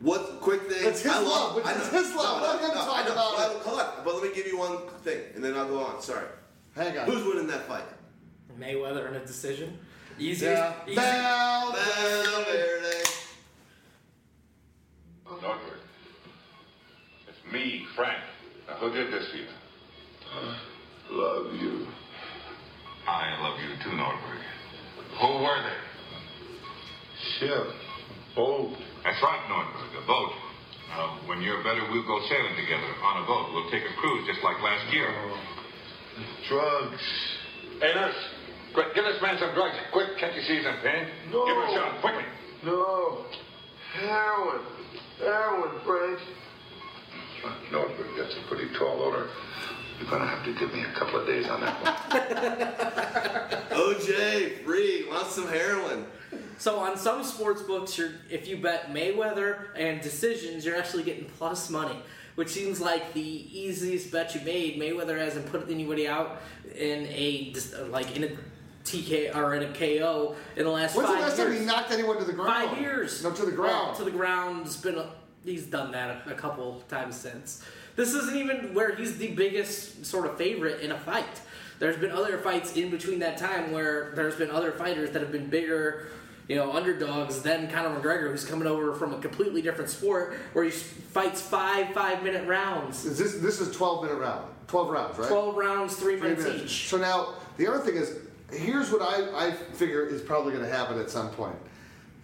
What 0.00 0.40
quick 0.40 0.62
thing? 0.68 0.86
It's 0.88 1.00
his 1.02 1.12
I 1.12 1.18
love, 1.20 1.26
love. 1.28 1.56
which 1.56 1.64
I 1.64 1.72
is 1.72 1.92
know. 1.92 1.98
his 2.02 2.14
love. 2.14 2.42
No, 2.42 2.46
Let 2.48 2.60
him 2.60 2.68
no, 2.68 2.74
talk 2.74 2.98
I 2.98 3.04
know. 3.06 3.12
about 3.12 3.36
Well, 3.36 3.50
it. 3.56 3.62
Hold 3.62 3.80
on, 3.80 4.04
but 4.04 4.14
let 4.14 4.22
me 4.24 4.34
give 4.34 4.46
you 4.46 4.58
one 4.58 4.76
thing, 5.02 5.20
and 5.34 5.42
then 5.42 5.54
I'll 5.56 5.68
go 5.68 5.82
on. 5.82 6.02
Sorry. 6.02 6.26
Hang 6.74 6.98
on. 6.98 7.06
Who's 7.06 7.24
winning 7.24 7.46
that 7.46 7.66
fight? 7.68 7.84
Mayweather 8.58 9.08
in 9.08 9.14
a 9.14 9.24
decision. 9.24 9.78
Easy. 10.18 10.46
Yeah. 10.46 10.74
easy. 10.86 10.96
Bell. 10.96 11.72
Valverde. 11.72 13.04
Nordberg. 15.26 15.78
It's 17.28 17.52
me, 17.52 17.86
Frank. 17.94 18.18
Did 18.80 19.12
this 19.12 19.26
to 19.32 19.38
you? 19.38 19.48
Love 21.10 21.54
you. 21.54 21.86
I 23.06 23.36
love 23.42 23.60
you 23.60 23.76
too, 23.84 23.94
Nordberg. 23.96 24.40
Who 25.20 25.44
were 25.44 25.60
they? 25.60 25.80
Ship. 27.38 27.66
Boat. 28.34 28.72
That's 29.04 29.20
right, 29.22 29.44
Nordberg, 29.52 30.02
a 30.02 30.06
boat. 30.06 30.32
Now, 30.88 31.20
when 31.28 31.42
you're 31.42 31.62
better, 31.62 31.84
we'll 31.92 32.06
go 32.06 32.18
sailing 32.28 32.56
together 32.56 32.88
on 33.04 33.22
a 33.22 33.26
boat. 33.26 33.52
We'll 33.52 33.70
take 33.70 33.84
a 33.84 33.94
cruise 34.00 34.26
just 34.26 34.42
like 34.42 34.56
last 34.62 34.92
year. 34.92 35.08
Oh. 35.12 35.36
Drugs. 36.48 37.04
Hey, 37.80 37.92
nurse. 37.94 38.16
Quick, 38.72 38.94
give 38.94 39.04
this 39.04 39.20
man 39.20 39.36
some 39.38 39.54
drugs. 39.54 39.76
Quick, 39.92 40.18
can't 40.18 40.34
you 40.34 40.42
see 40.42 40.56
he's 40.56 40.66
in 40.66 40.76
pain? 40.82 41.04
No. 41.30 41.44
Give 41.46 41.56
him 41.56 41.62
a 41.62 41.72
shot, 41.76 42.00
quickly. 42.00 42.24
No. 42.64 43.24
Heroin. 44.00 44.64
Heroin, 45.20 45.72
Frank. 45.84 46.18
Nordberg, 47.70 48.16
that's 48.18 48.34
a 48.36 48.40
pretty 48.48 48.72
tall 48.74 48.98
order. 49.00 49.28
You're 50.00 50.10
gonna 50.10 50.26
have 50.26 50.44
to 50.44 50.52
give 50.54 50.72
me 50.72 50.82
a 50.82 50.92
couple 50.98 51.20
of 51.20 51.26
days 51.26 51.46
on 51.48 51.60
that 51.60 51.80
one. 51.84 51.94
OJ, 53.70 54.64
free, 54.64 55.06
wants 55.08 55.34
some 55.34 55.46
heroin. 55.48 56.06
So 56.58 56.78
on 56.78 56.96
some 56.96 57.22
sports 57.24 57.62
books, 57.62 57.96
you're 57.98 58.12
if 58.30 58.48
you 58.48 58.56
bet 58.56 58.92
Mayweather 58.92 59.66
and 59.76 60.00
decisions, 60.00 60.64
you're 60.64 60.76
actually 60.76 61.02
getting 61.04 61.26
plus 61.38 61.70
money, 61.70 61.96
which 62.34 62.48
seems 62.50 62.80
like 62.80 63.12
the 63.14 63.20
easiest 63.20 64.10
bet 64.10 64.34
you 64.34 64.40
made. 64.42 64.80
Mayweather 64.80 65.16
hasn't 65.18 65.46
put 65.46 65.68
anybody 65.70 66.08
out 66.08 66.40
in 66.74 67.06
a 67.08 67.50
dis- 67.52 67.74
like 67.90 68.16
in 68.16 68.24
a 68.24 68.30
TK 68.84 69.34
or 69.34 69.54
in 69.54 69.62
a 69.62 69.72
KO 69.72 70.34
in 70.56 70.64
the 70.64 70.70
last 70.70 70.96
When's 70.96 71.08
the 71.08 71.14
five 71.14 71.22
last 71.24 71.38
years. 71.38 71.50
time 71.50 71.60
he 71.60 71.64
knocked 71.66 71.90
anyone 71.92 72.18
to 72.18 72.24
the 72.24 72.32
ground? 72.32 72.68
Five 72.70 72.80
years. 72.80 73.22
No, 73.22 73.30
to 73.30 73.42
the 73.46 73.56
Well, 73.60 73.84
ground. 73.84 73.96
to 73.96 74.04
the 74.04 74.10
ground's 74.10 74.76
been. 74.76 74.96
A, 74.98 75.08
he's 75.44 75.66
done 75.66 75.92
that 75.92 76.26
a, 76.26 76.34
couple 76.34 76.80
times 76.88 77.16
since. 77.16 77.62
This 77.96 78.14
isn't 78.14 78.36
even 78.36 78.74
where 78.74 78.94
he's 78.94 79.18
the 79.18 79.32
biggest 79.32 80.04
sort 80.04 80.26
of 80.26 80.36
favorite 80.36 80.80
in 80.80 80.92
a 80.92 80.98
fight. 80.98 81.40
There's 81.78 81.96
been 81.96 82.10
other 82.10 82.38
fights 82.38 82.76
in 82.76 82.90
between 82.90 83.18
that 83.20 83.36
time 83.36 83.72
where 83.72 84.12
there's 84.14 84.36
been 84.36 84.50
other 84.50 84.72
fighters 84.72 85.10
that 85.10 85.22
have 85.22 85.32
been 85.32 85.48
bigger, 85.48 86.08
you 86.48 86.56
know, 86.56 86.72
underdogs 86.72 87.42
than 87.42 87.70
Conor 87.70 88.00
McGregor, 88.00 88.30
who's 88.30 88.44
coming 88.44 88.66
over 88.66 88.94
from 88.94 89.12
a 89.12 89.18
completely 89.18 89.60
different 89.62 89.90
sport 89.90 90.36
where 90.52 90.64
he 90.64 90.70
fights 90.70 91.40
five 91.40 91.92
five 91.92 92.22
minute 92.22 92.46
rounds, 92.46 93.04
Is 93.04 93.18
this 93.18 93.34
this 93.34 93.60
is 93.60 93.74
twelve 93.76 94.02
minute 94.04 94.18
round? 94.18 94.48
Twelve 94.66 94.88
rounds, 94.90 95.18
right? 95.18 95.28
twelve 95.28 95.56
rounds, 95.56 95.96
three, 95.96 96.16
Three 96.18 96.30
minutes, 96.30 96.44
minutes. 96.44 96.64
each. 96.64 96.88
So 96.88 96.96
now 96.96 97.34
the 97.58 97.66
other 97.68 97.80
thing 97.80 97.96
is, 97.96 98.18
here's 98.50 98.90
what 98.90 99.02
I, 99.02 99.48
I 99.48 99.52
figure 99.52 100.06
is 100.06 100.22
probably 100.22 100.52
going 100.52 100.64
to 100.64 100.70
happen 100.70 100.98
at 100.98 101.10
some 101.10 101.30
point. 101.30 101.56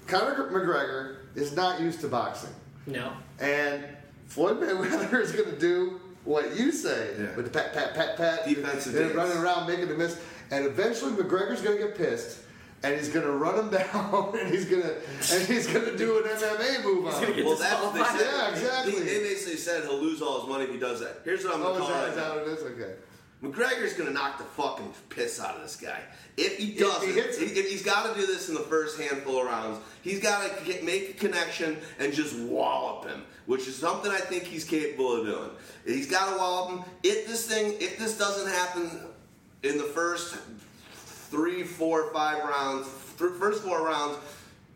Conor 0.06 0.48
McGregor 0.50 1.16
is 1.36 1.54
not 1.54 1.80
used 1.80 2.00
to 2.00 2.08
boxing, 2.08 2.50
No. 2.86 3.12
and 3.38 3.84
Floyd 4.26 4.60
Mayweather 4.60 5.20
is 5.20 5.32
going 5.32 5.50
to 5.50 5.58
do 5.58 6.00
what 6.24 6.56
you 6.56 6.70
say 6.72 7.14
Yeah. 7.18 7.34
with 7.36 7.44
the 7.46 7.50
pat 7.50 7.72
pat 7.72 7.94
pat 7.94 8.16
pat, 8.16 8.44
Defensive 8.46 8.94
and 8.94 9.04
dance. 9.06 9.14
running 9.14 9.36
around 9.38 9.66
making 9.68 9.88
the 9.88 9.94
miss, 9.94 10.18
and 10.50 10.64
eventually 10.66 11.12
McGregor's 11.12 11.60
going 11.62 11.78
to 11.78 11.84
get 11.84 11.96
pissed. 11.96 12.38
And 12.82 12.96
he's 12.98 13.10
gonna 13.10 13.30
run 13.30 13.58
him 13.58 13.68
down, 13.92 14.34
and 14.40 14.48
he's 14.50 14.64
gonna 14.64 14.94
and 15.32 15.46
he's 15.46 15.66
gonna 15.66 15.94
do 15.98 16.16
an 16.16 16.24
MMA 16.30 16.82
move 16.82 17.04
on 17.08 17.12
gonna 17.12 17.26
him. 17.26 17.34
get 17.36 17.44
Well, 17.44 17.56
that's 17.56 17.82
what 17.84 17.92
they 17.92 18.02
said. 18.04 18.20
Yeah, 18.32 18.48
exactly. 18.52 18.92
They, 19.00 19.00
they 19.04 19.18
basically 19.20 19.56
said 19.58 19.82
he'll 19.84 20.00
lose 20.00 20.22
all 20.22 20.40
his 20.40 20.48
money 20.48 20.64
if 20.64 20.70
he 20.70 20.78
does 20.78 21.00
that. 21.00 21.20
Here's 21.22 21.44
what 21.44 21.56
I'm 21.56 21.60
Oh, 21.60 21.74
gonna 21.74 21.84
is 21.84 21.90
call 21.90 21.90
that, 21.90 22.06
it. 22.06 22.10
is 22.12 22.16
that 22.16 22.34
what 22.34 22.38
it 22.38 22.48
is? 22.48 22.62
Okay. 22.62 22.94
McGregor's 23.42 23.92
gonna 23.92 24.12
knock 24.12 24.38
the 24.38 24.44
fucking 24.44 24.94
piss 25.10 25.38
out 25.40 25.56
of 25.56 25.62
this 25.62 25.76
guy. 25.76 26.00
If 26.40 26.58
he 26.58 26.66
he 26.66 26.78
doesn't, 26.78 27.14
hits 27.14 27.38
him. 27.38 27.44
if, 27.48 27.56
if 27.56 27.70
he's 27.70 27.82
got 27.82 28.12
to 28.12 28.20
do 28.20 28.26
this 28.26 28.48
in 28.48 28.54
the 28.54 28.60
first 28.60 29.00
handful 29.00 29.40
of 29.40 29.46
rounds, 29.46 29.78
he's 30.02 30.20
got 30.20 30.58
to 30.58 30.64
get, 30.64 30.84
make 30.84 31.10
a 31.10 31.12
connection 31.12 31.78
and 31.98 32.12
just 32.12 32.36
wallop 32.38 33.08
him, 33.08 33.22
which 33.46 33.68
is 33.68 33.76
something 33.76 34.10
I 34.10 34.18
think 34.18 34.44
he's 34.44 34.64
capable 34.64 35.20
of 35.20 35.26
doing. 35.26 35.50
He's 35.86 36.10
got 36.10 36.32
to 36.32 36.38
wallop 36.38 36.70
him. 36.70 36.92
If 37.02 37.26
this 37.26 37.46
thing, 37.46 37.74
if 37.80 37.98
this 37.98 38.16
doesn't 38.16 38.50
happen 38.50 39.00
in 39.62 39.78
the 39.78 39.84
first 39.84 40.36
three, 41.30 41.62
four, 41.62 42.12
five 42.12 42.42
rounds, 42.42 42.88
first 42.88 43.62
four 43.62 43.84
rounds. 43.84 44.18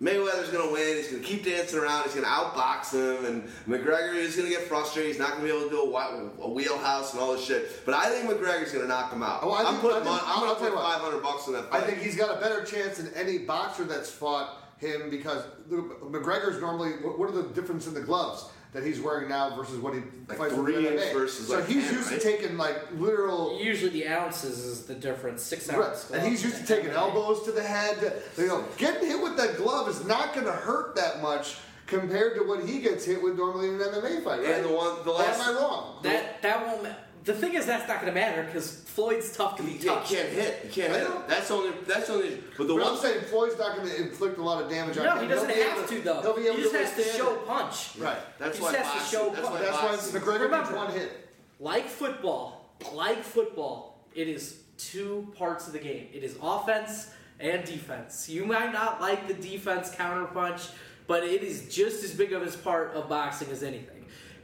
Mayweather's 0.05 0.51
gonna 0.51 0.71
win. 0.71 0.97
He's 0.99 1.09
gonna 1.09 1.23
keep 1.23 1.45
dancing 1.45 1.79
around. 1.79 2.05
He's 2.05 2.15
gonna 2.15 2.27
outbox 2.27 2.93
him, 2.93 3.25
and 3.25 3.45
McGregor 3.67 4.15
is 4.15 4.37
gonna 4.37 4.51
get 4.51 4.63
frustrated. 4.69 5.13
He's 5.13 5.19
not 5.19 5.31
gonna 5.33 5.45
be 5.45 5.49
able 5.49 5.63
to 5.63 5.71
do 5.71 5.81
a, 5.81 6.31
a 6.43 6.51
wheelhouse 6.51 7.13
and 7.15 7.23
all 7.23 7.33
this 7.33 7.45
shit. 7.45 7.85
But 7.87 7.95
I 7.95 8.11
think 8.11 8.29
McGregor's 8.29 8.71
gonna 8.73 8.87
knock 8.87 9.11
him 9.13 9.23
out. 9.23 9.41
Oh, 9.43 9.53
I 9.53 9.61
I'm 9.61 9.67
think- 9.67 9.81
putting, 9.81 9.97
I 9.97 10.01
think- 10.01 10.11
mon- 10.11 10.21
I'm 10.25 10.29
I'll 10.29 10.41
gonna 10.41 10.55
tell 10.59 10.65
you 10.69 10.75
put 10.75 10.83
what. 10.83 10.93
500 11.01 11.23
bucks 11.23 11.47
on 11.49 11.55
that 11.55 11.71
fight. 11.71 11.83
I 11.83 11.87
think 11.87 11.99
he's 12.01 12.17
got 12.17 12.37
a 12.37 12.41
better 12.41 12.63
chance 12.65 12.99
than 12.99 13.13
any 13.15 13.39
boxer 13.39 13.85
that's 13.85 14.11
fought 14.11 14.59
him 14.79 15.09
because 15.09 15.43
McGregor's 15.71 16.61
normally. 16.61 16.91
What 17.03 17.31
are 17.31 17.33
the 17.33 17.45
difference 17.55 17.87
in 17.87 17.95
the 17.95 18.01
gloves 18.03 18.45
that 18.75 18.85
he's 18.85 19.01
wearing 19.01 19.29
now 19.29 19.55
versus 19.57 19.79
what 19.79 19.95
he 19.95 20.01
Like 20.29 20.37
fights 20.37 20.55
three 20.55 20.87
in 20.89 20.95
MMA? 20.95 21.13
versus 21.15 21.47
so 21.49 21.55
like 21.59 21.67
he's 21.69 21.85
10, 21.87 21.95
used 21.95 22.11
right? 22.11 22.21
to 22.21 22.27
taking 22.31 22.59
like 22.59 22.77
literal. 22.99 23.59
Usually 23.63 23.91
the 23.91 24.09
ounces 24.09 24.59
is 24.59 24.85
the 24.85 24.95
difference. 24.95 25.43
Six 25.43 25.69
Right. 25.73 25.95
And 26.13 26.27
he's 26.29 26.43
used 26.45 26.59
to 26.59 26.67
taking 26.67 26.91
elbows 26.91 27.45
to 27.45 27.53
the 27.53 27.63
head. 27.63 28.21
You 28.37 28.49
know, 28.49 28.65
getting 28.77 29.09
hit 29.09 29.23
with 29.23 29.37
that 29.39 29.57
glove 29.57 29.89
is 29.89 30.05
not 30.05 30.35
going 30.35 30.47
to 30.47 30.53
hurt 30.53 30.97
that 30.97 31.23
much 31.23 31.57
compared 31.87 32.35
to 32.37 32.43
what 32.43 32.65
he 32.65 32.81
gets 32.81 33.05
hit 33.05 33.23
with 33.23 33.37
normally 33.37 33.69
in 33.69 33.75
an 33.75 33.81
MMA 33.81 34.25
fight. 34.25 34.41
Right? 34.41 34.49
And 34.57 34.65
the 34.65 34.69
one- 34.73 35.05
the 35.05 35.11
Or 35.11 35.19
last- 35.19 35.41
am 35.41 35.57
I 35.57 35.61
wrong? 35.61 36.01
That 36.03 36.43
that 36.43 36.67
won't. 36.67 36.89
Ma- 37.27 37.33
the 37.33 37.35
thing 37.35 37.55
is, 37.55 37.67
that's 37.67 37.89
not 37.89 38.01
going 38.01 38.13
to 38.13 38.19
matter 38.21 38.43
because 38.45 38.81
Floyd's 38.83 39.37
tough 39.37 39.57
to 39.57 39.63
be 39.63 39.73
You 39.73 39.79
can't, 39.79 39.99
touched. 40.01 40.13
can't 40.13 40.29
hit. 40.29 40.61
You 40.65 40.71
can't 40.71 40.93
I 40.93 40.99
hit. 40.99 41.09
know. 41.09 41.17
him. 41.17 41.23
That's 41.29 41.51
only. 41.51 41.71
That's 41.87 42.11
only. 42.11 42.39
But 42.57 42.69
the 42.69 42.75
But 42.75 42.83
one 42.83 42.93
I'm 42.95 42.99
saying 42.99 43.21
Floyd's 43.25 43.59
not 43.59 43.77
going 43.77 43.89
to 43.89 43.97
inflict 44.03 44.39
a 44.39 44.43
lot 44.43 44.63
of 44.63 44.71
damage 44.71 44.99
on 44.99 45.05
No, 45.05 45.17
him. 45.17 45.23
he 45.23 45.29
doesn't 45.29 45.49
have 45.51 45.79
able 45.79 45.89
to 45.89 46.01
though. 46.03 46.21
He'll 46.23 46.37
be 46.37 46.47
able 46.47 46.57
he 46.57 46.63
just 46.63 46.73
to 46.75 46.79
has 47.03 47.13
to 47.13 47.19
show 47.19 47.35
it. 47.35 47.47
punch. 47.47 47.97
Right. 47.99 48.17
That's 48.39 48.59
he 48.59 48.63
why 48.65 48.73
just 48.73 48.85
has 48.91 49.11
to 49.11 49.17
show 49.17 49.31
that's 49.31 49.43
why 49.43 49.51
punch. 49.51 49.63
That's 49.65 49.77
why 49.83 49.89
boxing- 49.91 50.21
McGregor 50.21 50.41
needs 50.41 50.71
Remember. 50.71 50.77
one 50.77 50.93
hit. 50.93 51.29
Like 51.61 51.89
football, 51.89 52.75
like 52.93 53.23
football, 53.23 53.99
it 54.15 54.29
is 54.29 54.59
two 54.77 55.33
parts 55.37 55.67
of 55.67 55.73
the 55.73 55.79
game. 55.79 56.09
It 56.13 56.25
is 56.25 56.37
offense 56.43 57.11
and 57.41 57.65
defense. 57.65 58.29
You 58.29 58.45
might 58.45 58.73
not 58.73 59.01
like 59.01 59.29
the 59.29 59.35
defense 59.35 59.91
counterpunch, 59.95 60.71
but 61.07 61.23
it 61.25 61.43
is 61.43 61.75
just 61.75 62.03
as 62.05 62.13
big 62.13 62.33
of 62.33 62.43
a 62.43 62.59
part 62.59 62.93
of 62.95 63.09
boxing 63.09 63.49
as 63.51 63.63
anything. 63.63 63.94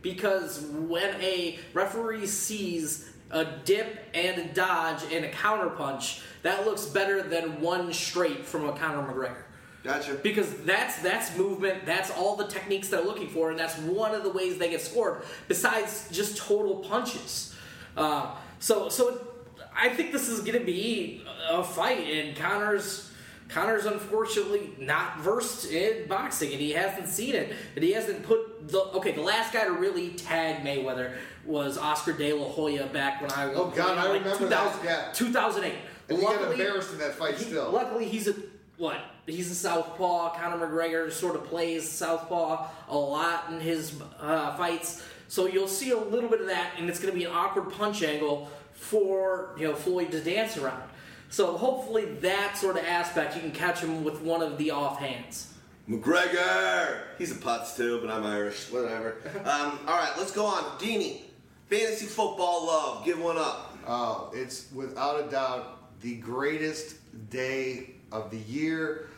Because 0.02 0.60
when 0.60 1.14
a 1.20 1.58
referee 1.74 2.26
sees 2.26 3.10
a 3.30 3.44
dip 3.64 3.98
and 4.14 4.40
a 4.40 4.54
dodge 4.54 5.02
and 5.12 5.24
a 5.24 5.30
counterpunch, 5.30 6.22
that 6.42 6.64
looks 6.64 6.86
better 6.86 7.22
than 7.22 7.60
one 7.60 7.92
straight 7.92 8.46
from 8.46 8.68
a 8.68 8.72
Conor 8.72 9.12
McGregor 9.12 9.42
Gotcha. 9.82 10.14
because 10.14 10.52
that's 10.64 11.00
that's 11.02 11.36
movement 11.38 11.86
that's 11.86 12.10
all 12.10 12.36
the 12.36 12.46
techniques 12.46 12.88
they're 12.88 13.02
looking 13.02 13.28
for 13.28 13.50
and 13.50 13.58
that's 13.58 13.78
one 13.78 14.14
of 14.14 14.24
the 14.24 14.30
ways 14.30 14.58
they 14.58 14.68
get 14.68 14.82
scored 14.82 15.22
besides 15.48 16.06
just 16.12 16.36
total 16.36 16.76
punches 16.76 17.54
uh, 17.96 18.34
so 18.58 18.90
so 18.90 19.26
i 19.74 19.88
think 19.88 20.12
this 20.12 20.28
is 20.28 20.40
going 20.40 20.58
to 20.58 20.64
be 20.64 21.24
a 21.48 21.64
fight 21.64 22.06
and 22.06 22.36
connor's 22.36 23.09
connor's 23.52 23.84
unfortunately 23.86 24.70
not 24.78 25.18
versed 25.20 25.70
in 25.70 26.06
boxing 26.08 26.52
and 26.52 26.60
he 26.60 26.70
hasn't 26.72 27.08
seen 27.08 27.34
it 27.34 27.52
and 27.74 27.84
he 27.84 27.92
hasn't 27.92 28.22
put 28.24 28.68
the 28.68 28.78
okay 28.94 29.12
the 29.12 29.20
last 29.20 29.52
guy 29.52 29.64
to 29.64 29.72
really 29.72 30.10
tag 30.10 30.64
mayweather 30.64 31.12
was 31.44 31.76
oscar 31.78 32.12
de 32.12 32.32
la 32.32 32.48
hoya 32.48 32.86
back 32.86 33.20
when 33.20 33.30
i 33.32 33.46
was 33.46 33.56
Oh, 33.58 33.66
God, 33.70 33.98
I 33.98 34.08
like 34.08 34.22
remember 34.24 34.46
that, 34.48 34.84
yeah. 34.84 35.12
2008 35.12 35.74
And 36.08 36.18
he 36.18 36.24
got 36.24 36.50
embarrassed 36.52 36.92
in 36.92 36.98
that 36.98 37.14
fight 37.14 37.34
he- 37.36 37.44
still. 37.44 37.70
Luckily, 37.70 38.06
he's 38.08 38.28
a 38.28 38.34
what? 38.78 38.98
He's 39.26 39.50
a 39.50 39.54
southpaw. 39.54 40.34
Conor 40.36 40.66
McGregor 40.66 41.12
sort 41.12 41.36
of 41.36 41.44
plays 41.44 41.86
southpaw 41.88 42.66
a 42.88 42.96
lot 42.96 43.50
in 43.50 43.60
his 43.60 43.92
uh, 44.18 44.56
fights, 44.56 45.04
so 45.28 45.46
you'll 45.46 45.68
see 45.68 45.90
a 45.90 45.98
little 45.98 46.30
bit 46.30 46.40
of 46.40 46.46
that, 46.48 46.72
and 46.78 46.88
it's 46.88 46.98
going 46.98 47.12
to 47.12 47.18
be 47.18 47.26
an 47.26 47.30
awkward 47.30 47.70
punch 47.72 48.02
angle 48.02 48.48
for 48.72 49.54
you 49.58 49.68
know 49.68 49.74
Floyd 49.74 50.10
to 50.12 50.20
dance 50.20 50.56
around. 50.56 50.82
So 51.30 51.56
hopefully, 51.56 52.06
that 52.06 52.58
sort 52.58 52.76
of 52.76 52.84
aspect 52.84 53.36
you 53.36 53.40
can 53.40 53.52
catch 53.52 53.80
him 53.80 54.02
with 54.02 54.20
one 54.20 54.42
of 54.42 54.58
the 54.58 54.68
offhands. 54.68 55.46
McGregor. 55.88 57.02
He's 57.18 57.30
a 57.30 57.36
putz 57.36 57.76
too, 57.76 58.00
but 58.00 58.10
I'm 58.10 58.24
Irish. 58.24 58.70
Whatever. 58.70 59.16
Um, 59.40 59.78
all 59.86 59.96
right, 59.96 60.12
let's 60.18 60.32
go 60.32 60.44
on. 60.44 60.62
Deanie, 60.78 61.22
fantasy 61.68 62.06
football 62.06 62.66
love. 62.66 63.04
Give 63.04 63.20
one 63.20 63.38
up. 63.38 63.76
Oh, 63.86 64.30
it's 64.34 64.70
without 64.72 65.24
a 65.24 65.30
doubt 65.30 66.00
the 66.02 66.16
greatest 66.16 66.96
day 67.30 67.94
of 68.12 68.30
the 68.30 68.38
year 68.38 69.08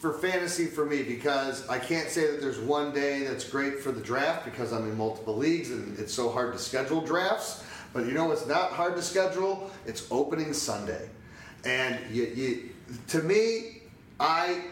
for 0.00 0.12
fantasy 0.12 0.66
for 0.66 0.84
me 0.84 1.02
because 1.02 1.66
I 1.68 1.78
can't 1.78 2.08
say 2.08 2.30
that 2.30 2.40
there's 2.40 2.58
one 2.58 2.92
day 2.92 3.24
that's 3.24 3.48
great 3.48 3.80
for 3.80 3.90
the 3.90 4.00
draft 4.00 4.44
because 4.44 4.72
I'm 4.72 4.88
in 4.88 4.96
multiple 4.96 5.36
leagues 5.36 5.70
and 5.70 5.98
it's 5.98 6.12
so 6.12 6.30
hard 6.30 6.52
to 6.52 6.58
schedule 6.58 7.00
drafts. 7.00 7.64
But 7.96 8.04
you 8.04 8.12
know 8.12 8.26
what's 8.26 8.46
not 8.46 8.72
hard 8.72 8.94
to 8.96 9.02
schedule? 9.02 9.70
It's 9.86 10.06
opening 10.10 10.52
Sunday. 10.52 11.08
And 11.64 11.98
you, 12.14 12.24
you 12.24 12.68
to 13.08 13.22
me, 13.22 13.80
I 14.20 14.64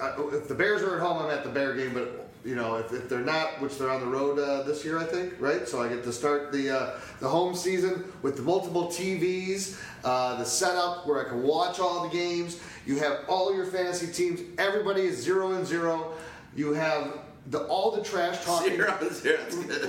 uh, 0.00 0.26
if 0.28 0.48
the 0.48 0.54
Bears 0.54 0.80
are 0.80 0.96
at 0.96 1.02
home, 1.02 1.22
I'm 1.22 1.30
at 1.30 1.44
the 1.44 1.50
Bear 1.50 1.74
game. 1.74 1.92
But 1.92 2.30
you 2.46 2.54
know, 2.54 2.76
if, 2.76 2.94
if 2.94 3.10
they're 3.10 3.20
not, 3.20 3.60
which 3.60 3.76
they're 3.76 3.90
on 3.90 4.00
the 4.00 4.06
road 4.06 4.38
uh, 4.38 4.62
this 4.62 4.86
year, 4.86 4.98
I 4.98 5.04
think, 5.04 5.34
right? 5.38 5.68
So 5.68 5.82
I 5.82 5.88
get 5.88 6.02
to 6.04 6.14
start 6.14 6.50
the 6.50 6.70
uh, 6.74 7.00
the 7.20 7.28
home 7.28 7.54
season 7.54 8.10
with 8.22 8.36
the 8.36 8.42
multiple 8.42 8.86
TVs, 8.86 9.78
uh, 10.02 10.36
the 10.36 10.46
setup 10.46 11.06
where 11.06 11.26
I 11.26 11.28
can 11.28 11.42
watch 11.42 11.78
all 11.78 12.08
the 12.08 12.16
games. 12.16 12.58
You 12.86 13.00
have 13.00 13.20
all 13.28 13.54
your 13.54 13.66
fantasy 13.66 14.10
teams. 14.10 14.40
Everybody 14.56 15.02
is 15.02 15.22
zero 15.22 15.52
and 15.52 15.66
zero. 15.66 16.14
You 16.56 16.72
have 16.72 17.18
the 17.46 17.64
all 17.66 17.90
the 17.90 18.02
trash 18.02 18.44
talking. 18.44 18.76
Zero 18.76 18.96
zero. 19.10 19.38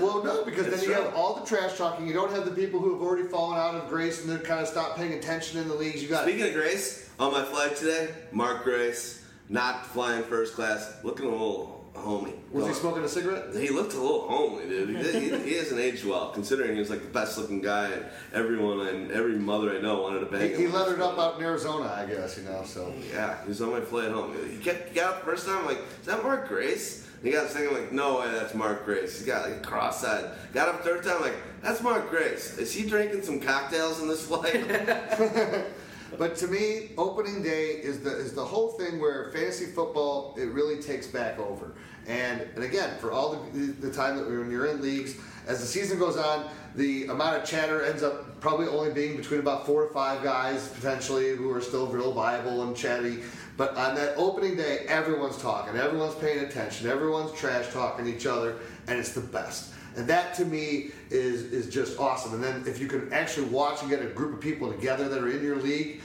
Well, 0.01 0.23
no, 0.23 0.43
because 0.43 0.65
That's 0.67 0.81
then 0.81 0.89
you 0.89 0.95
right. 0.95 1.03
have 1.05 1.15
all 1.15 1.35
the 1.35 1.45
trash 1.45 1.77
talking. 1.77 2.07
You 2.07 2.13
don't 2.13 2.31
have 2.31 2.45
the 2.45 2.51
people 2.51 2.79
who 2.79 2.93
have 2.93 3.01
already 3.01 3.27
fallen 3.27 3.57
out 3.59 3.75
of 3.75 3.89
grace 3.89 4.21
and 4.21 4.29
they're 4.29 4.39
kind 4.39 4.59
of 4.61 4.67
stopped 4.67 4.97
paying 4.97 5.13
attention 5.13 5.59
in 5.59 5.67
the 5.67 5.75
leagues. 5.75 6.01
You 6.01 6.09
got 6.09 6.23
Speaking 6.23 6.47
of 6.47 6.53
Grace, 6.53 7.09
on 7.19 7.31
my 7.31 7.43
flight 7.43 7.75
today, 7.75 8.09
Mark 8.31 8.63
Grace, 8.63 9.23
not 9.49 9.85
flying 9.85 10.23
first 10.23 10.55
class, 10.55 10.95
looking 11.03 11.27
a 11.27 11.29
little 11.29 11.79
homey. 11.95 12.33
was 12.51 12.65
he 12.67 12.73
smoking 12.73 13.03
a 13.03 13.07
cigarette? 13.07 13.55
He 13.55 13.69
looked 13.69 13.93
a 13.93 14.01
little 14.01 14.27
homely, 14.27 14.67
dude. 14.67 14.89
He, 14.89 14.95
did- 14.95 15.15
he, 15.43 15.49
he 15.51 15.57
hasn't 15.57 15.79
aged 15.79 16.05
well, 16.05 16.31
considering 16.31 16.73
he 16.73 16.79
was 16.79 16.89
like 16.89 17.01
the 17.03 17.07
best 17.09 17.37
looking 17.37 17.61
guy, 17.61 17.89
and 17.89 18.03
everyone 18.33 18.87
and 18.87 19.11
every 19.11 19.35
mother 19.37 19.77
I 19.77 19.79
know 19.79 20.01
wanted 20.01 20.21
to 20.21 20.25
bang 20.25 20.41
He, 20.49 20.55
him. 20.55 20.61
he 20.61 20.67
leathered 20.69 20.99
up 21.01 21.19
out 21.19 21.37
in 21.37 21.45
Arizona, 21.45 21.93
I 21.95 22.07
guess. 22.11 22.35
You 22.35 22.45
know, 22.45 22.63
so. 22.65 22.91
Yeah, 23.13 23.39
he 23.43 23.49
was 23.49 23.61
on 23.61 23.69
my 23.69 23.81
flight 23.81 24.09
home. 24.09 24.35
He, 24.49 24.57
kept, 24.57 24.89
he 24.89 24.95
got 24.95 25.13
up 25.13 25.19
the 25.19 25.25
first 25.27 25.45
time, 25.45 25.59
I'm 25.59 25.65
like, 25.67 25.81
is 25.99 26.07
that 26.07 26.23
Mark 26.23 26.47
Grace? 26.47 27.07
He 27.23 27.31
got 27.31 27.49
thinking, 27.49 27.75
I'm 27.75 27.81
like, 27.81 27.91
no 27.93 28.19
way, 28.19 28.31
that's 28.31 28.53
Mark 28.53 28.85
Grace. 28.85 29.17
He's 29.17 29.25
got 29.25 29.49
like 29.49 29.63
cross-eyed. 29.63 30.29
Got 30.53 30.67
up 30.67 30.83
third 30.83 31.03
time, 31.03 31.21
like, 31.21 31.35
that's 31.61 31.81
Mark 31.81 32.09
Grace. 32.09 32.57
Is 32.57 32.73
he 32.73 32.87
drinking 32.87 33.23
some 33.23 33.39
cocktails 33.39 34.01
in 34.01 34.09
this 34.09 34.25
flight? 34.25 34.65
But 36.17 36.35
to 36.37 36.47
me, 36.47 36.91
opening 36.97 37.41
day 37.41 37.71
is 37.71 38.01
the 38.01 38.15
is 38.15 38.33
the 38.33 38.45
whole 38.45 38.69
thing 38.69 38.99
where 38.99 39.31
fantasy 39.31 39.65
football 39.65 40.35
it 40.37 40.45
really 40.45 40.81
takes 40.81 41.07
back 41.07 41.39
over. 41.39 41.73
And 42.07 42.41
and 42.55 42.63
again, 42.63 42.97
for 42.99 43.11
all 43.11 43.47
the, 43.53 43.59
the 43.59 43.91
time 43.91 44.17
that 44.17 44.29
we, 44.29 44.37
when 44.37 44.51
you're 44.51 44.67
in 44.67 44.81
leagues, 44.81 45.15
as 45.47 45.59
the 45.59 45.65
season 45.65 45.97
goes 45.97 46.17
on, 46.17 46.49
the 46.75 47.05
amount 47.05 47.37
of 47.37 47.45
chatter 47.45 47.83
ends 47.83 48.03
up 48.03 48.32
probably 48.43 48.67
only 48.67 48.91
being 48.91 49.15
between 49.15 49.39
about 49.39 49.65
four 49.65 49.87
to 49.87 49.93
five 49.93 50.21
guys 50.21 50.67
potentially 50.67 51.33
who 51.33 51.49
are 51.49 51.61
still 51.61 51.87
real 51.87 52.11
viable 52.11 52.63
and 52.63 52.75
chatty. 52.75 53.19
But 53.55 53.77
on 53.77 53.95
that 53.95 54.15
opening 54.17 54.57
day, 54.57 54.79
everyone's 54.89 55.37
talking, 55.37 55.77
everyone's 55.77 56.15
paying 56.15 56.39
attention, 56.39 56.89
everyone's 56.89 57.31
trash 57.39 57.71
talking 57.71 58.05
each 58.05 58.25
other, 58.25 58.57
and 58.87 58.99
it's 58.99 59.13
the 59.13 59.21
best. 59.21 59.73
And 59.95 60.05
that 60.07 60.33
to 60.35 60.45
me 60.45 60.91
is 61.09 61.53
is 61.53 61.73
just 61.73 61.97
awesome. 61.97 62.33
And 62.33 62.43
then 62.43 62.65
if 62.67 62.81
you 62.81 62.87
can 62.87 63.13
actually 63.13 63.47
watch 63.47 63.79
and 63.81 63.89
get 63.89 64.01
a 64.01 64.07
group 64.07 64.33
of 64.33 64.41
people 64.41 64.69
together 64.69 65.07
that 65.07 65.23
are 65.23 65.29
in 65.29 65.41
your 65.41 65.55
league, 65.55 66.01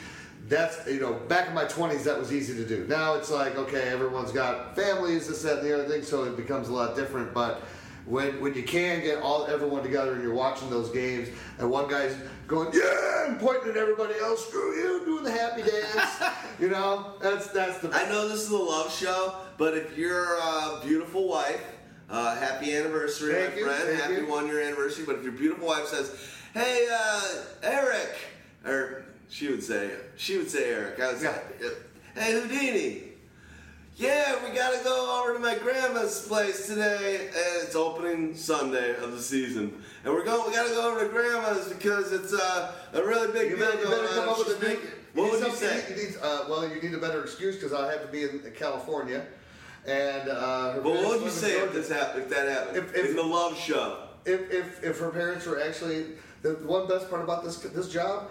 that's 0.47 0.87
you 0.87 1.01
know 1.01 1.15
back 1.15 1.49
in 1.49 1.55
my 1.55 1.65
20s 1.65 2.05
that 2.05 2.17
was 2.17 2.33
easy 2.33 2.55
to 2.55 2.65
do. 2.65 2.87
Now 2.87 3.15
it's 3.15 3.33
like 3.33 3.57
okay, 3.57 3.89
everyone's 3.89 4.31
got 4.31 4.77
families, 4.77 5.27
this, 5.27 5.43
that, 5.43 5.59
and 5.59 5.67
the 5.67 5.75
other 5.75 5.89
thing, 5.89 6.05
so 6.05 6.23
it 6.23 6.37
becomes 6.37 6.69
a 6.69 6.73
lot 6.73 6.95
different. 6.95 7.35
But 7.35 7.63
when 8.09 8.41
when 8.41 8.55
you 8.55 8.63
can 8.63 9.01
get 9.03 9.21
all 9.23 9.47
everyone 9.47 9.83
together 9.83 10.13
and 10.15 10.23
you're 10.23 10.35
watching 10.35 10.71
those 10.71 10.91
games, 10.91 11.29
and 11.59 11.71
one 11.71 11.89
guy's 11.89 12.17
going 12.47 12.71
yeah 12.73 13.27
and 13.29 13.39
pointing 13.39 13.71
at 13.71 13.77
everybody 13.77 14.15
else, 14.21 14.47
screw 14.47 14.75
you, 14.75 15.05
doing 15.05 15.25
the 15.25 15.31
happy 15.31 15.63
dance, 15.63 16.23
you 16.61 16.69
know, 16.69 17.15
that's 17.21 17.49
that's 17.49 17.79
the 17.81 17.91
I 17.93 18.09
know 18.09 18.29
this 18.29 18.43
is 18.43 18.51
a 18.51 18.57
love 18.57 18.93
show, 18.95 19.35
but 19.59 19.77
if 19.77 19.97
you're 19.99 20.35
a 20.37 20.81
beautiful 20.85 21.29
wife, 21.29 21.63
uh, 22.09 22.37
happy 22.37 22.75
anniversary, 22.75 23.35
Thank 23.35 23.53
my 23.55 23.59
you, 23.61 23.67
friend. 23.67 24.01
happy 24.01 24.15
you. 24.15 24.27
one 24.29 24.47
year 24.47 24.63
anniversary. 24.63 25.05
But 25.05 25.17
if 25.17 25.23
your 25.25 25.33
beautiful 25.33 25.67
wife 25.67 25.87
says, 25.87 26.11
"Hey, 26.55 26.89
uh, 26.91 27.23
Eric," 27.63 28.17
or 28.65 29.05
she 29.29 29.49
would 29.49 29.63
say, 29.63 29.91
she 30.17 30.39
would 30.39 30.51
say 30.51 30.71
Eric. 30.73 30.99
I 31.01 31.13
was 31.13 31.23
Yeah. 31.23 31.39
"Hey, 32.15 32.33
Houdini." 32.41 33.05
Yeah, 33.99 34.37
we 34.49 34.55
gotta 34.55 34.79
go 34.85 35.21
over 35.21 35.33
to 35.35 35.41
my 35.41 35.57
grandma's 35.57 36.25
place 36.25 36.69
today, 36.69 37.27
and 37.27 37.65
it's 37.65 37.75
opening 37.75 38.37
Sunday 38.37 38.95
of 38.95 39.11
the 39.11 39.21
season, 39.21 39.83
and 40.05 40.15
we're 40.15 40.25
going. 40.25 40.49
We 40.49 40.55
gotta 40.57 40.71
go 40.71 40.89
over 40.93 41.01
to 41.05 41.09
grandma's 41.09 41.69
because 41.69 42.13
it's 42.13 42.33
uh, 42.33 42.73
a 42.93 43.03
really 43.03 43.33
big 43.33 43.51
You 43.51 43.57
better, 43.57 43.81
you 43.81 43.87
better 43.89 44.07
come 44.07 44.29
up 44.29 44.39
with 44.39 44.57
a 44.57 44.65
making- 44.65 44.87
What 45.15 45.33
would 45.33 45.45
you 45.45 45.53
say? 45.53 45.83
You 45.91 45.97
need, 45.97 46.15
uh, 46.23 46.45
well, 46.49 46.69
you 46.69 46.81
need 46.81 46.95
a 46.95 46.99
better 46.99 47.25
excuse 47.25 47.57
because 47.57 47.73
I 47.73 47.91
have 47.91 48.03
to 48.03 48.09
be 48.09 48.23
in 48.23 48.41
California, 48.57 49.27
and 49.85 50.29
uh, 50.29 50.75
But 50.75 50.85
what 50.85 51.09
would 51.09 51.23
you 51.23 51.31
say 51.31 51.59
if 51.61 51.73
this 51.73 51.89
happened? 51.89 52.23
If 52.23 52.29
that 52.31 52.49
happened? 52.49 52.77
If- 52.77 52.95
if- 52.95 53.11
in 53.11 53.17
the 53.17 53.23
love 53.25 53.59
show. 53.59 53.99
if, 54.25 54.49
if, 54.53 54.85
if 54.85 55.01
her 55.01 55.11
parents 55.11 55.45
were 55.45 55.61
actually 55.61 56.07
the 56.43 56.51
one 56.65 56.87
best 56.87 57.11
part 57.11 57.23
about 57.25 57.43
this 57.43 57.57
this 57.57 57.89
job, 57.89 58.31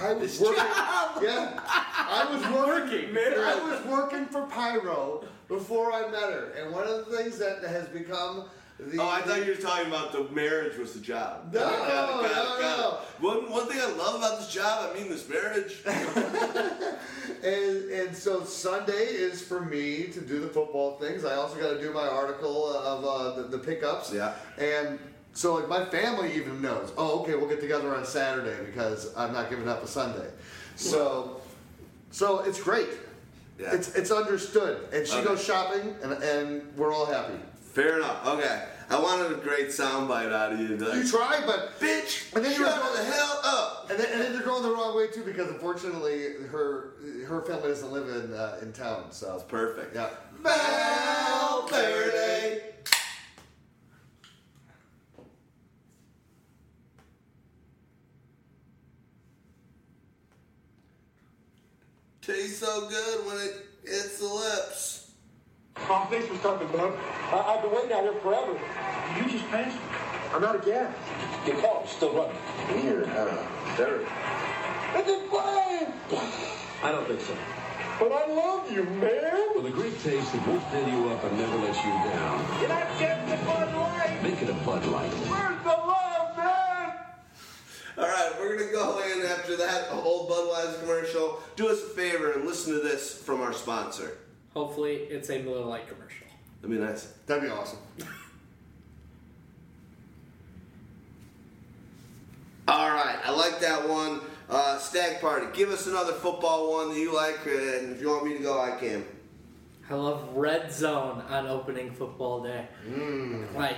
I 0.00 0.12
was 0.12 0.38
This 0.38 0.40
working. 0.40 0.62
job? 0.64 1.00
Yeah, 1.22 1.60
I 1.66 2.26
was 2.30 2.42
working. 2.66 3.16
I 3.16 3.54
was 3.70 3.84
working 3.86 4.26
for 4.26 4.42
Pyro 4.46 5.24
before 5.48 5.92
I 5.92 6.10
met 6.10 6.32
her, 6.32 6.50
and 6.58 6.72
one 6.72 6.86
of 6.86 7.06
the 7.06 7.16
things 7.16 7.38
that 7.38 7.62
has 7.62 7.86
become 7.88 8.46
the 8.78 9.00
Oh, 9.00 9.08
I 9.08 9.20
thought 9.22 9.46
you 9.46 9.52
were 9.52 9.60
talking 9.60 9.86
about 9.86 10.10
the 10.10 10.24
marriage 10.34 10.76
was 10.76 10.94
the 10.94 11.00
job. 11.00 11.52
No, 11.52 11.60
Got 11.60 11.72
it, 11.72 11.88
got 11.88 12.24
it, 12.24 12.60
got 12.60 12.60
no, 12.60 12.98
no. 13.20 13.30
One, 13.42 13.50
one 13.50 13.66
thing 13.68 13.78
I 13.80 13.86
love 13.92 14.16
about 14.16 14.40
this 14.40 14.50
job, 14.52 14.90
I 14.90 14.98
mean 14.98 15.08
this 15.08 15.28
marriage. 15.28 15.82
And, 17.44 17.90
and 17.90 18.16
so 18.16 18.42
Sunday 18.44 18.92
is 19.04 19.42
for 19.42 19.60
me 19.60 20.04
to 20.04 20.20
do 20.22 20.40
the 20.40 20.46
football 20.48 20.96
things. 20.96 21.26
I 21.26 21.34
also 21.34 21.60
got 21.60 21.74
to 21.74 21.80
do 21.80 21.92
my 21.92 22.08
article 22.08 22.72
of 22.72 23.04
uh, 23.04 23.36
the, 23.42 23.48
the 23.48 23.58
pickups. 23.58 24.10
Yeah. 24.14 24.32
And 24.56 24.98
so 25.34 25.54
like 25.54 25.68
my 25.68 25.84
family 25.84 26.34
even 26.34 26.62
knows. 26.62 26.92
Oh, 26.96 27.20
okay, 27.20 27.34
we'll 27.34 27.48
get 27.48 27.60
together 27.60 27.94
on 27.94 28.04
Saturday 28.06 28.56
because 28.64 29.14
I'm 29.16 29.32
not 29.32 29.50
giving 29.50 29.68
up 29.68 29.82
a 29.84 29.86
Sunday. 29.86 30.28
So, 30.76 31.40
so 32.10 32.40
it's 32.40 32.60
great. 32.62 32.88
Yeah. 33.58 33.74
It's 33.74 33.94
it's 33.94 34.10
understood. 34.10 34.88
And 34.92 35.06
she 35.06 35.14
Okay. 35.16 35.24
goes 35.26 35.42
shopping, 35.44 35.94
and 36.02 36.12
and 36.22 36.62
we're 36.76 36.92
all 36.92 37.06
happy. 37.06 37.38
Fair 37.72 37.98
enough. 37.98 38.26
Okay. 38.26 38.64
I 38.90 39.00
wanted 39.00 39.32
a 39.32 39.36
great 39.36 39.68
soundbite 39.68 40.30
out 40.32 40.52
of 40.52 40.60
you. 40.60 40.76
Like, 40.76 40.94
You 40.96 41.08
try, 41.08 41.40
but 41.46 41.80
bitch, 41.80 42.34
And 42.36 42.44
then 42.44 42.52
you 42.52 42.58
shut 42.58 42.82
were- 42.90 42.96
the 42.98 43.02
hell 43.04 43.40
up. 43.42 43.86
and 43.90 43.98
then, 43.98 44.12
and 44.12 44.20
then 44.20 44.32
you're 44.34 44.42
going 44.42 44.62
the 44.62 44.70
wrong 44.70 44.94
way 44.94 45.06
too 45.08 45.22
because 45.24 45.48
unfortunately 45.48 46.34
her 46.52 46.90
her 47.26 47.40
family 47.42 47.68
doesn't 47.68 47.90
live 47.92 48.08
in 48.08 48.32
uh, 48.34 48.58
in 48.62 48.72
town. 48.72 49.06
So 49.10 49.26
that's 49.32 49.42
Perfect. 49.44 49.94
yeah. 49.94 50.10
Valverde. 50.42 52.60
Tastes 62.26 62.60
so 62.60 62.88
good 62.88 63.26
when 63.26 63.36
it 63.36 63.66
hits 63.84 64.18
the 64.18 64.24
lips. 64.26 65.10
My 65.90 66.06
face 66.06 66.30
was 66.30 66.38
starting 66.40 66.66
to 66.66 66.72
burn. 66.72 66.94
I, 67.30 67.36
I've 67.36 67.62
been 67.62 67.70
waiting 67.70 67.92
out 67.92 68.02
here 68.02 68.14
forever. 68.14 68.52
You 69.18 69.30
just 69.30 69.46
passed? 69.50 69.76
I'm 70.32 70.42
out 70.42 70.56
of 70.56 70.64
gas. 70.64 70.90
Your 71.46 71.60
car's 71.60 71.90
still 71.90 72.14
running. 72.14 72.36
Weird, 72.72 73.08
huh? 73.08 73.76
Derek. 73.76 74.08
It's 74.96 75.10
a 75.10 75.20
plane! 75.28 75.92
I 76.82 76.92
don't 76.92 77.06
think 77.06 77.20
so. 77.20 77.36
But 77.98 78.12
I 78.12 78.26
love 78.32 78.72
you, 78.72 78.84
man! 78.84 79.56
With 79.56 79.66
a 79.66 79.70
great 79.70 80.00
taste 80.00 80.32
that 80.32 80.48
won't 80.48 80.64
fill 80.70 80.88
you 80.88 81.10
up 81.10 81.22
and 81.24 81.38
never 81.38 81.58
let 81.58 81.76
you 81.76 81.92
down. 82.08 82.60
You're 82.60 82.70
not 82.70 82.98
getting 82.98 83.28
the 83.28 83.36
Bud 83.44 83.74
Light! 83.74 84.22
Make 84.22 84.40
it 84.40 84.48
a 84.48 84.54
Bud 84.64 84.86
Light. 84.86 85.10
Where's 85.10 85.62
the 85.62 85.68
love, 85.68 85.78
man? 85.78 85.83
All 87.96 88.04
right, 88.08 88.32
we're 88.40 88.58
gonna 88.58 88.72
go 88.72 88.98
in 89.00 89.24
after 89.26 89.56
that 89.56 89.84
whole 89.88 90.28
Budweiser 90.28 90.80
commercial. 90.80 91.40
Do 91.56 91.68
us 91.68 91.80
a 91.82 91.86
favor 91.86 92.32
and 92.32 92.44
listen 92.44 92.72
to 92.74 92.80
this 92.80 93.14
from 93.22 93.40
our 93.40 93.52
sponsor. 93.52 94.18
Hopefully, 94.52 94.94
it's 95.10 95.30
a 95.30 95.40
Miller 95.42 95.64
Lite 95.64 95.88
commercial. 95.88 96.26
That'd 96.60 96.76
be 96.76 96.82
nice. 96.84 97.12
That'd 97.26 97.44
be 97.44 97.50
awesome. 97.50 97.78
All 102.66 102.90
right, 102.90 103.18
I 103.24 103.30
like 103.30 103.60
that 103.60 103.88
one. 103.88 104.20
Uh, 104.48 104.78
Stag 104.78 105.20
Party, 105.20 105.46
give 105.52 105.70
us 105.70 105.86
another 105.86 106.12
football 106.12 106.70
one 106.72 106.88
that 106.90 106.98
you 106.98 107.14
like, 107.14 107.38
and 107.46 107.94
if 107.94 108.00
you 108.00 108.08
want 108.08 108.26
me 108.26 108.36
to 108.36 108.42
go, 108.42 108.60
I 108.60 108.72
can. 108.78 109.04
I 109.88 109.94
love 109.94 110.34
Red 110.34 110.72
Zone 110.72 111.22
on 111.28 111.46
opening 111.46 111.92
football 111.92 112.42
day. 112.42 112.66
Like, 113.54 113.76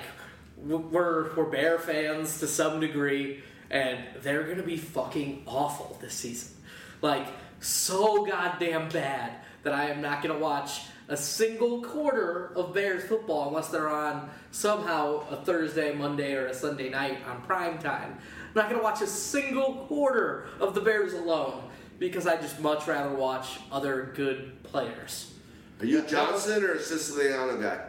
we're 0.57 1.33
we're 1.35 1.51
Bear 1.51 1.79
fans 1.79 2.39
to 2.41 2.47
some 2.47 2.81
degree, 2.81 3.43
and 3.77 3.99
they're 4.23 4.45
gonna 4.45 4.63
be 4.63 4.79
fucking 4.79 5.43
awful 5.47 5.99
this 6.01 6.15
season. 6.15 6.57
Like, 7.03 7.27
so 7.61 8.25
goddamn 8.25 8.89
bad 8.89 9.33
that 9.65 9.75
I 9.75 9.91
am 9.91 10.01
not 10.01 10.23
gonna 10.23 10.39
watch 10.39 10.85
a 11.09 11.17
single 11.17 11.83
quarter 11.83 12.53
of 12.57 12.73
Bears 12.73 13.05
football 13.05 13.49
unless 13.49 13.69
they're 13.69 13.91
on 13.91 14.31
somehow 14.51 15.29
a 15.29 15.37
Thursday, 15.37 15.95
Monday, 15.95 16.35
or 16.35 16.47
a 16.47 16.55
Sunday 16.55 16.89
night 16.89 17.19
on 17.29 17.43
prime 17.43 17.79
time. 17.79 18.17
I'm 18.19 18.55
not 18.55 18.71
gonna 18.71 18.83
watch 18.83 19.03
a 19.03 19.07
single 19.07 19.85
quarter 19.89 20.47
of 20.59 20.75
the 20.75 20.81
Bears 20.81 21.13
alone 21.13 21.63
because 21.99 22.27
I 22.27 22.37
just 22.37 22.59
much 22.61 22.87
rather 22.87 23.15
watch 23.15 23.61
other 23.71 24.11
good 24.15 24.63
players. 24.63 25.35
Are 25.81 25.87
you 25.87 26.01
Johnson 26.03 26.65
or 26.65 26.73
a 26.73 26.81
Siciliano 26.81 27.61
guy? 27.61 27.81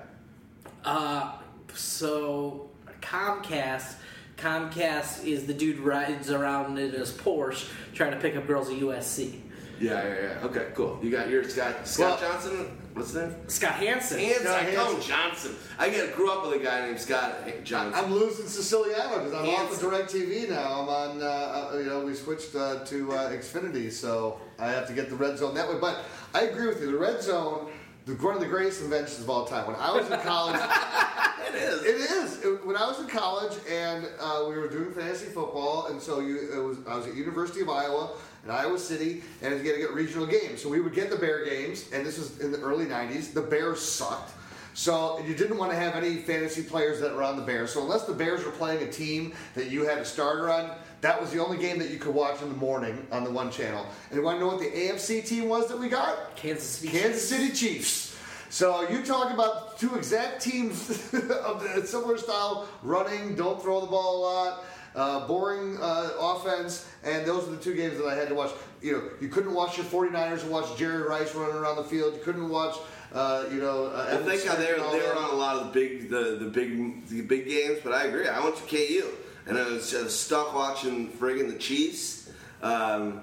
Uh, 0.83 1.37
so 1.73 2.69
Comcast, 3.01 3.95
Comcast 4.37 5.25
is 5.25 5.47
the 5.47 5.53
dude 5.53 5.79
rides 5.79 6.29
around 6.29 6.77
in 6.77 6.91
his 6.91 7.11
Porsche 7.11 7.67
trying 7.93 8.11
to 8.11 8.17
pick 8.19 8.35
up 8.35 8.45
girls 8.47 8.69
at 8.69 8.75
USC. 8.75 9.39
Yeah, 9.79 10.03
yeah, 10.07 10.13
yeah. 10.21 10.45
Okay, 10.45 10.67
cool. 10.73 10.99
You 11.03 11.11
got 11.11 11.29
your 11.29 11.43
Scott 11.43 11.87
Scott 11.87 12.19
Well- 12.21 12.31
Johnson. 12.31 12.77
What's 12.93 13.11
his 13.13 13.21
name? 13.21 13.35
Scott 13.47 13.73
Hansen. 13.73 14.17
Hanson. 14.19 14.41
Scott 14.47 14.63
I 14.63 14.73
call 14.73 14.95
him 14.95 15.01
Johnson. 15.01 15.55
I 15.77 15.89
get 15.91 16.15
grew 16.15 16.31
up 16.31 16.47
with 16.47 16.59
a 16.59 16.63
guy 16.63 16.87
named 16.87 16.99
Scott 16.99 17.35
Johnson. 17.63 17.93
I'm 18.03 18.11
losing 18.11 18.47
Siciliano 18.47 19.19
because 19.23 19.33
I'm 19.35 19.47
off 19.49 19.69
Hanson. 19.69 19.85
of 19.85 19.93
DirecTV 19.93 20.49
now. 20.49 20.81
I'm 20.81 20.89
on, 20.89 21.21
uh, 21.21 21.25
uh, 21.73 21.77
you 21.77 21.83
know, 21.85 21.99
we 22.03 22.15
switched 22.15 22.55
uh, 22.55 22.83
to 22.85 23.11
uh, 23.11 23.29
Xfinity, 23.33 23.91
so 23.91 24.39
I 24.57 24.69
have 24.71 24.87
to 24.87 24.93
get 24.93 25.11
the 25.11 25.15
red 25.15 25.37
zone 25.37 25.53
that 25.53 25.69
way. 25.69 25.75
But 25.79 26.05
I 26.33 26.41
agree 26.45 26.65
with 26.65 26.81
you. 26.81 26.91
The 26.91 26.97
red 26.97 27.21
zone, 27.21 27.69
the, 28.07 28.13
one 28.13 28.33
of 28.35 28.39
the 28.39 28.47
greatest 28.47 28.81
inventions 28.81 29.19
of 29.19 29.29
all 29.29 29.45
time. 29.45 29.67
When 29.67 29.75
I 29.75 29.91
was 29.91 30.09
in 30.09 30.19
college, 30.21 30.59
it 31.49 31.55
is. 31.55 31.83
It 31.83 32.11
is. 32.11 32.45
It- 32.45 32.65
when 32.65 32.75
I 32.77 32.87
was 32.87 32.99
in 32.99 33.07
college 33.07 33.53
and 33.69 34.07
uh, 34.19 34.45
we 34.47 34.55
were 34.57 34.67
doing 34.69 34.91
fantasy 34.91 35.25
football, 35.25 35.87
and 35.87 36.01
so 36.01 36.19
you, 36.21 36.49
it 36.53 36.57
was, 36.63 36.77
I 36.87 36.95
was 36.95 37.05
at 37.07 37.15
University 37.15 37.61
of 37.61 37.69
Iowa 37.69 38.11
in 38.45 38.51
Iowa 38.51 38.79
City, 38.79 39.21
and 39.41 39.53
we 39.53 39.67
had 39.67 39.75
to 39.75 39.81
get 39.81 39.93
regional 39.93 40.25
games. 40.25 40.61
So 40.61 40.69
we 40.69 40.79
would 40.79 40.93
get 40.95 41.09
the 41.09 41.17
Bear 41.17 41.45
games, 41.45 41.85
and 41.93 42.05
this 42.05 42.17
was 42.17 42.39
in 42.39 42.51
the 42.51 42.59
early 42.61 42.85
'90s. 42.85 43.33
The 43.33 43.41
Bears 43.41 43.81
sucked. 43.81 44.31
So 44.73 45.19
you 45.25 45.33
didn't 45.33 45.57
want 45.57 45.71
to 45.71 45.77
have 45.77 45.95
any 45.95 46.17
fantasy 46.17 46.61
players 46.61 46.99
that 47.01 47.13
were 47.13 47.23
on 47.23 47.35
the 47.35 47.41
Bears. 47.41 47.73
So 47.73 47.81
unless 47.81 48.03
the 48.03 48.13
Bears 48.13 48.45
were 48.45 48.51
playing 48.51 48.87
a 48.87 48.91
team 48.91 49.33
that 49.55 49.71
you 49.71 49.85
had 49.87 49.97
a 49.97 50.05
starter 50.05 50.51
on, 50.51 50.71
that 51.01 51.19
was 51.19 51.31
the 51.31 51.43
only 51.43 51.57
game 51.57 51.79
that 51.79 51.89
you 51.89 51.97
could 51.97 52.13
watch 52.13 52.41
in 52.41 52.49
the 52.49 52.55
morning 52.55 53.05
on 53.11 53.23
the 53.23 53.31
one 53.31 53.51
channel. 53.51 53.85
And 54.09 54.17
you 54.17 54.23
want 54.23 54.37
to 54.37 54.39
know 54.39 54.47
what 54.47 54.59
the 54.59 54.65
AFC 54.69 55.25
team 55.25 55.47
was 55.47 55.67
that 55.67 55.77
we 55.77 55.89
got? 55.89 56.35
Kansas 56.35 56.63
City. 56.63 56.97
Kansas 56.97 57.27
City 57.27 57.51
Chiefs. 57.51 58.17
So 58.49 58.89
you 58.89 59.03
talk 59.03 59.31
about 59.31 59.77
two 59.77 59.95
exact 59.95 60.41
teams 60.41 60.89
of 61.13 61.63
the 61.63 61.85
similar 61.85 62.17
style, 62.17 62.67
running, 62.81 63.35
don't 63.35 63.61
throw 63.61 63.81
the 63.81 63.87
ball 63.87 64.17
a 64.17 64.21
lot, 64.21 64.63
uh, 64.95 65.27
boring 65.27 65.77
uh, 65.81 66.11
offense, 66.19 66.89
and 67.03 67.25
those 67.25 67.47
are 67.47 67.51
the 67.51 67.57
two 67.57 67.75
games 67.75 67.97
that 67.97 68.07
I 68.07 68.15
had 68.15 68.29
to 68.29 68.35
watch. 68.35 68.51
You 68.81 68.93
know, 68.93 69.03
you 69.19 69.27
couldn't 69.27 69.53
watch 69.53 69.77
your 69.77 69.85
49ers 69.85 70.43
and 70.43 70.51
watch 70.51 70.77
Jerry 70.77 71.01
Rice 71.03 71.35
running 71.35 71.55
around 71.55 71.75
the 71.75 71.83
field. 71.83 72.15
You 72.15 72.21
couldn't 72.21 72.47
watch, 72.47 72.75
uh, 73.13 73.45
you 73.51 73.57
know, 73.57 73.87
uh, 73.87 73.89
Well, 73.89 74.07
Evan 74.07 74.27
thank 74.27 74.45
God 74.45 74.57
they 74.59 74.71
were, 74.71 74.97
they 74.97 75.05
were 75.05 75.15
on 75.15 75.29
a 75.31 75.35
lot 75.35 75.57
of 75.57 75.67
the 75.67 75.79
big 75.79 76.09
the, 76.09 76.37
the 76.39 76.49
big 76.49 77.07
the 77.07 77.21
big 77.21 77.47
games, 77.47 77.79
but 77.83 77.93
I 77.93 78.05
agree. 78.05 78.27
I 78.27 78.41
went 78.41 78.55
to 78.55 78.63
KU 78.63 79.07
and 79.47 79.57
I 79.57 79.65
was 79.69 79.89
just 79.89 80.21
stuck 80.21 80.53
watching 80.53 81.09
friggin' 81.11 81.49
the 81.51 81.57
Chiefs. 81.57 82.29
Um, 82.61 83.21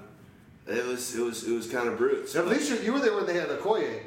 it 0.67 0.85
was 0.85 1.15
it 1.15 1.23
was 1.23 1.47
it 1.47 1.53
was 1.53 1.69
kind 1.69 1.89
of 1.89 1.99
brutes. 1.99 2.35
At 2.37 2.49
least 2.49 2.71
you, 2.71 2.79
you 2.79 2.93
were 2.93 3.01
there 3.01 3.15
when 3.15 3.27
they 3.27 3.35
had 3.35 3.49
Okoye. 3.49 4.01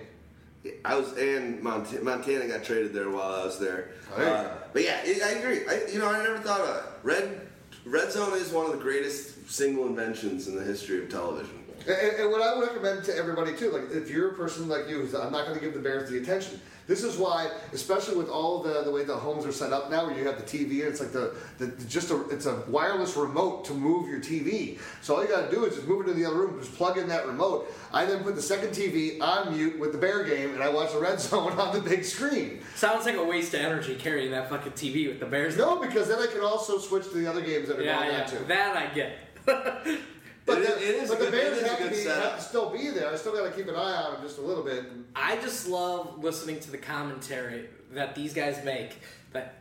I 0.83 0.95
was 0.95 1.13
and 1.17 1.61
Mont- 1.61 2.03
Montana 2.03 2.47
got 2.47 2.63
traded 2.63 2.93
there 2.93 3.09
while 3.09 3.41
I 3.41 3.45
was 3.45 3.59
there. 3.59 3.91
Oh, 4.15 4.19
there 4.19 4.35
Uh, 4.35 4.49
but 4.73 4.83
yeah, 4.83 4.99
I 5.05 5.21
I 5.23 5.29
agree. 5.39 5.67
I, 5.67 5.85
you 5.91 5.99
know, 5.99 6.07
I 6.07 6.23
never 6.23 6.39
thought 6.39 6.61
of 6.61 6.75
it. 6.75 6.83
Red 7.03 7.47
Red 7.85 8.11
Zone 8.11 8.33
is 8.37 8.51
one 8.51 8.65
of 8.65 8.71
the 8.71 8.77
greatest 8.79 9.49
single 9.49 9.85
inventions 9.85 10.47
in 10.47 10.55
the 10.55 10.63
history 10.63 11.03
of 11.03 11.09
television. 11.09 11.63
And, 11.87 11.95
and 12.17 12.31
what 12.31 12.41
I 12.41 12.57
would 12.57 12.67
recommend 12.67 13.05
to 13.05 13.15
everybody 13.15 13.55
too, 13.55 13.71
like 13.71 13.91
if 13.91 14.09
you're 14.09 14.31
a 14.31 14.33
person 14.33 14.67
like 14.67 14.89
you, 14.89 15.01
who's 15.01 15.13
I'm 15.13 15.31
not 15.31 15.45
going 15.45 15.57
to 15.57 15.63
give 15.63 15.73
the 15.73 15.79
Bears 15.79 16.09
the 16.09 16.17
attention. 16.17 16.59
This 16.87 17.03
is 17.03 17.17
why, 17.17 17.51
especially 17.73 18.15
with 18.15 18.29
all 18.29 18.63
the 18.63 18.83
the 18.83 18.91
way 18.91 19.03
the 19.03 19.15
homes 19.15 19.45
are 19.45 19.51
set 19.51 19.73
up 19.73 19.91
now, 19.91 20.07
where 20.07 20.17
you 20.17 20.25
have 20.25 20.37
the 20.37 20.43
TV 20.43 20.79
and 20.79 20.89
it's 20.89 21.01
like 21.01 21.11
the, 21.11 21.35
the 21.57 21.67
just 21.85 22.11
a 22.11 22.27
it's 22.29 22.45
a 22.45 22.63
wireless 22.67 23.17
remote 23.17 23.65
to 23.65 23.73
move 23.73 24.09
your 24.09 24.19
TV. 24.19 24.79
So 25.01 25.15
all 25.15 25.21
you 25.21 25.27
got 25.27 25.49
to 25.49 25.55
do 25.55 25.65
is 25.65 25.75
just 25.75 25.87
move 25.87 26.01
it 26.01 26.07
to 26.07 26.13
the 26.13 26.25
other 26.25 26.37
room, 26.37 26.57
just 26.59 26.73
plug 26.75 26.97
in 26.97 27.09
that 27.09 27.27
remote. 27.27 27.73
I 27.91 28.05
then 28.05 28.23
put 28.23 28.35
the 28.35 28.41
second 28.41 28.69
TV 28.69 29.21
on 29.21 29.55
mute 29.55 29.77
with 29.77 29.91
the 29.91 29.97
Bear 29.97 30.23
game, 30.23 30.53
and 30.53 30.63
I 30.63 30.69
watch 30.69 30.93
the 30.93 30.99
Red 30.99 31.19
Zone 31.19 31.51
on 31.53 31.75
the 31.75 31.81
big 31.81 32.05
screen. 32.05 32.61
Sounds 32.75 33.05
like 33.05 33.15
a 33.15 33.23
waste 33.23 33.53
of 33.53 33.59
energy 33.59 33.95
carrying 33.95 34.31
that 34.31 34.49
fucking 34.49 34.71
TV 34.73 35.07
with 35.07 35.19
the 35.19 35.25
Bears. 35.25 35.57
No, 35.57 35.79
because 35.81 36.07
then 36.07 36.19
I 36.19 36.27
can 36.27 36.41
also 36.41 36.77
switch 36.77 37.03
to 37.09 37.17
the 37.17 37.27
other 37.27 37.41
games 37.41 37.67
that 37.67 37.79
are 37.79 37.83
yeah, 37.83 37.99
going 37.99 38.11
yeah, 38.11 38.23
on 38.23 38.29
too. 38.29 38.45
that 38.47 38.77
I 38.77 38.93
get. 38.93 39.97
But, 40.47 40.59
It 40.59 40.69
it 40.81 40.95
is 41.03 41.09
but 41.09 41.21
a 41.21 41.25
the 41.25 41.29
good- 41.29 41.31
Bears 41.33 41.61
have, 41.67 41.77
to 41.77 41.89
be, 41.89 42.03
have 42.05 42.37
to 42.37 42.41
still 42.41 42.69
be 42.71 42.89
there. 42.89 43.11
I 43.11 43.15
still 43.17 43.33
got 43.33 43.43
to 43.43 43.51
keep 43.51 43.67
an 43.67 43.75
eye 43.75 43.93
on 44.05 44.13
them 44.13 44.21
just 44.23 44.37
a 44.39 44.41
little 44.41 44.63
bit. 44.63 44.85
I 45.15 45.35
just 45.35 45.67
love 45.67 46.23
listening 46.23 46.59
to 46.61 46.71
the 46.71 46.77
commentary 46.77 47.67
that 47.91 48.15
these 48.15 48.33
guys 48.33 48.63
make 48.63 48.97
that 49.33 49.55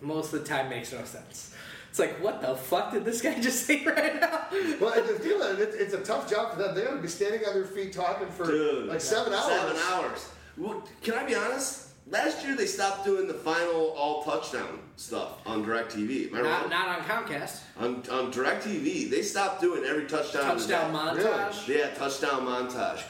most 0.00 0.32
of 0.32 0.40
the 0.40 0.46
time 0.46 0.70
makes 0.70 0.92
no 0.92 1.04
sense. 1.04 1.52
It's 1.90 1.98
like, 1.98 2.22
what 2.22 2.40
the 2.40 2.54
fuck 2.54 2.92
did 2.92 3.04
this 3.04 3.20
guy 3.20 3.40
just 3.40 3.66
say 3.66 3.84
right 3.84 4.20
now? 4.20 4.46
Well, 4.80 4.92
and 4.94 5.08
the 5.08 5.20
deal 5.22 5.42
is, 5.42 5.74
it's 5.74 5.94
a 5.94 6.00
tough 6.00 6.30
job 6.30 6.52
for 6.52 6.58
them. 6.62 6.74
They're 6.76 6.84
going 6.84 6.96
to 6.98 7.02
be 7.02 7.08
standing 7.08 7.44
on 7.46 7.52
their 7.54 7.64
feet 7.64 7.92
talking 7.92 8.28
for 8.28 8.46
Dude, 8.46 8.86
like 8.86 9.00
seven 9.00 9.32
hours. 9.32 9.46
Seven 9.46 9.76
hours. 9.90 10.28
Well, 10.56 10.84
can 11.02 11.14
I 11.14 11.24
be 11.26 11.34
honest? 11.34 11.88
Last 12.10 12.44
year 12.44 12.56
they 12.56 12.66
stopped 12.66 13.04
doing 13.04 13.28
the 13.28 13.34
final 13.34 13.90
all 13.96 14.24
touchdown 14.24 14.80
stuff 14.96 15.38
on 15.46 15.64
DirecTV. 15.64 16.30
Am 16.32 16.38
I 16.38 16.40
Not, 16.42 16.60
wrong? 16.62 16.70
not 16.70 16.98
on 16.98 17.04
Comcast. 17.04 17.60
On, 17.78 17.94
on 18.10 18.32
DirecTV, 18.32 19.08
they 19.10 19.22
stopped 19.22 19.60
doing 19.60 19.84
every 19.84 20.06
touchdown. 20.06 20.42
Touchdown 20.42 20.94
of 20.94 21.16
the 21.16 21.22
day. 21.22 21.28
montage. 21.28 21.68
Yeah, 21.68 21.94
touchdown 21.94 22.40
montage. 22.46 23.02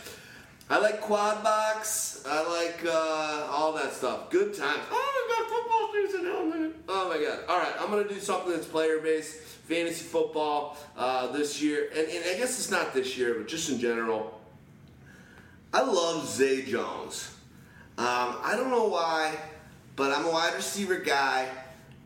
I 0.68 0.78
like 0.78 1.00
quad 1.00 1.42
box. 1.42 2.22
I 2.28 2.46
like 2.46 2.84
uh, 2.86 3.48
all 3.50 3.72
that 3.72 3.92
stuff. 3.92 4.28
Good 4.30 4.52
times. 4.54 4.82
Oh, 4.92 5.26
we 5.28 5.34
got 5.34 5.50
football 5.50 5.90
season 5.94 6.24
now. 6.24 6.44
man. 6.54 6.74
Oh 6.88 7.08
my 7.08 7.16
god. 7.24 7.40
All 7.48 7.58
right, 7.58 7.72
I'm 7.80 7.90
gonna 7.90 8.06
do 8.06 8.20
something 8.20 8.52
that's 8.52 8.66
player 8.66 8.98
based, 9.00 9.34
fantasy 9.38 10.04
football 10.04 10.76
uh, 10.96 11.26
this 11.28 11.60
year, 11.62 11.88
and, 11.96 12.06
and 12.06 12.24
I 12.24 12.34
guess 12.38 12.58
it's 12.60 12.70
not 12.70 12.92
this 12.92 13.16
year, 13.16 13.34
but 13.34 13.48
just 13.48 13.70
in 13.70 13.80
general. 13.80 14.38
I 15.72 15.80
love 15.82 16.28
Zay 16.28 16.62
Jones. 16.62 17.34
Um, 18.00 18.36
I 18.42 18.54
don't 18.56 18.70
know 18.70 18.86
why, 18.86 19.36
but 19.94 20.10
I'm 20.10 20.24
a 20.24 20.30
wide 20.30 20.54
receiver 20.54 20.96
guy, 21.00 21.46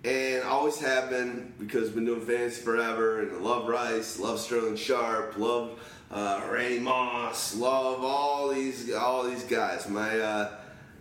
and 0.03 0.43
always 0.43 0.81
have 0.81 1.09
been 1.09 1.55
because 1.61 1.91
been 1.91 2.05
doing 2.05 2.21
fantasy 2.21 2.63
forever, 2.63 3.21
and 3.21 3.31
I 3.31 3.39
love 3.39 3.69
Rice, 3.69 4.19
love 4.19 4.41
Sterling 4.41 4.75
Sharpe, 4.75 5.39
love 5.39 5.79
uh, 6.11 6.49
Randy 6.51 6.81
Moss, 6.81 7.55
love 7.55 8.03
all 8.03 8.49
these 8.49 8.93
all 8.93 9.23
these 9.23 9.45
guys. 9.45 9.89
My 9.89 10.19
uh, 10.19 10.51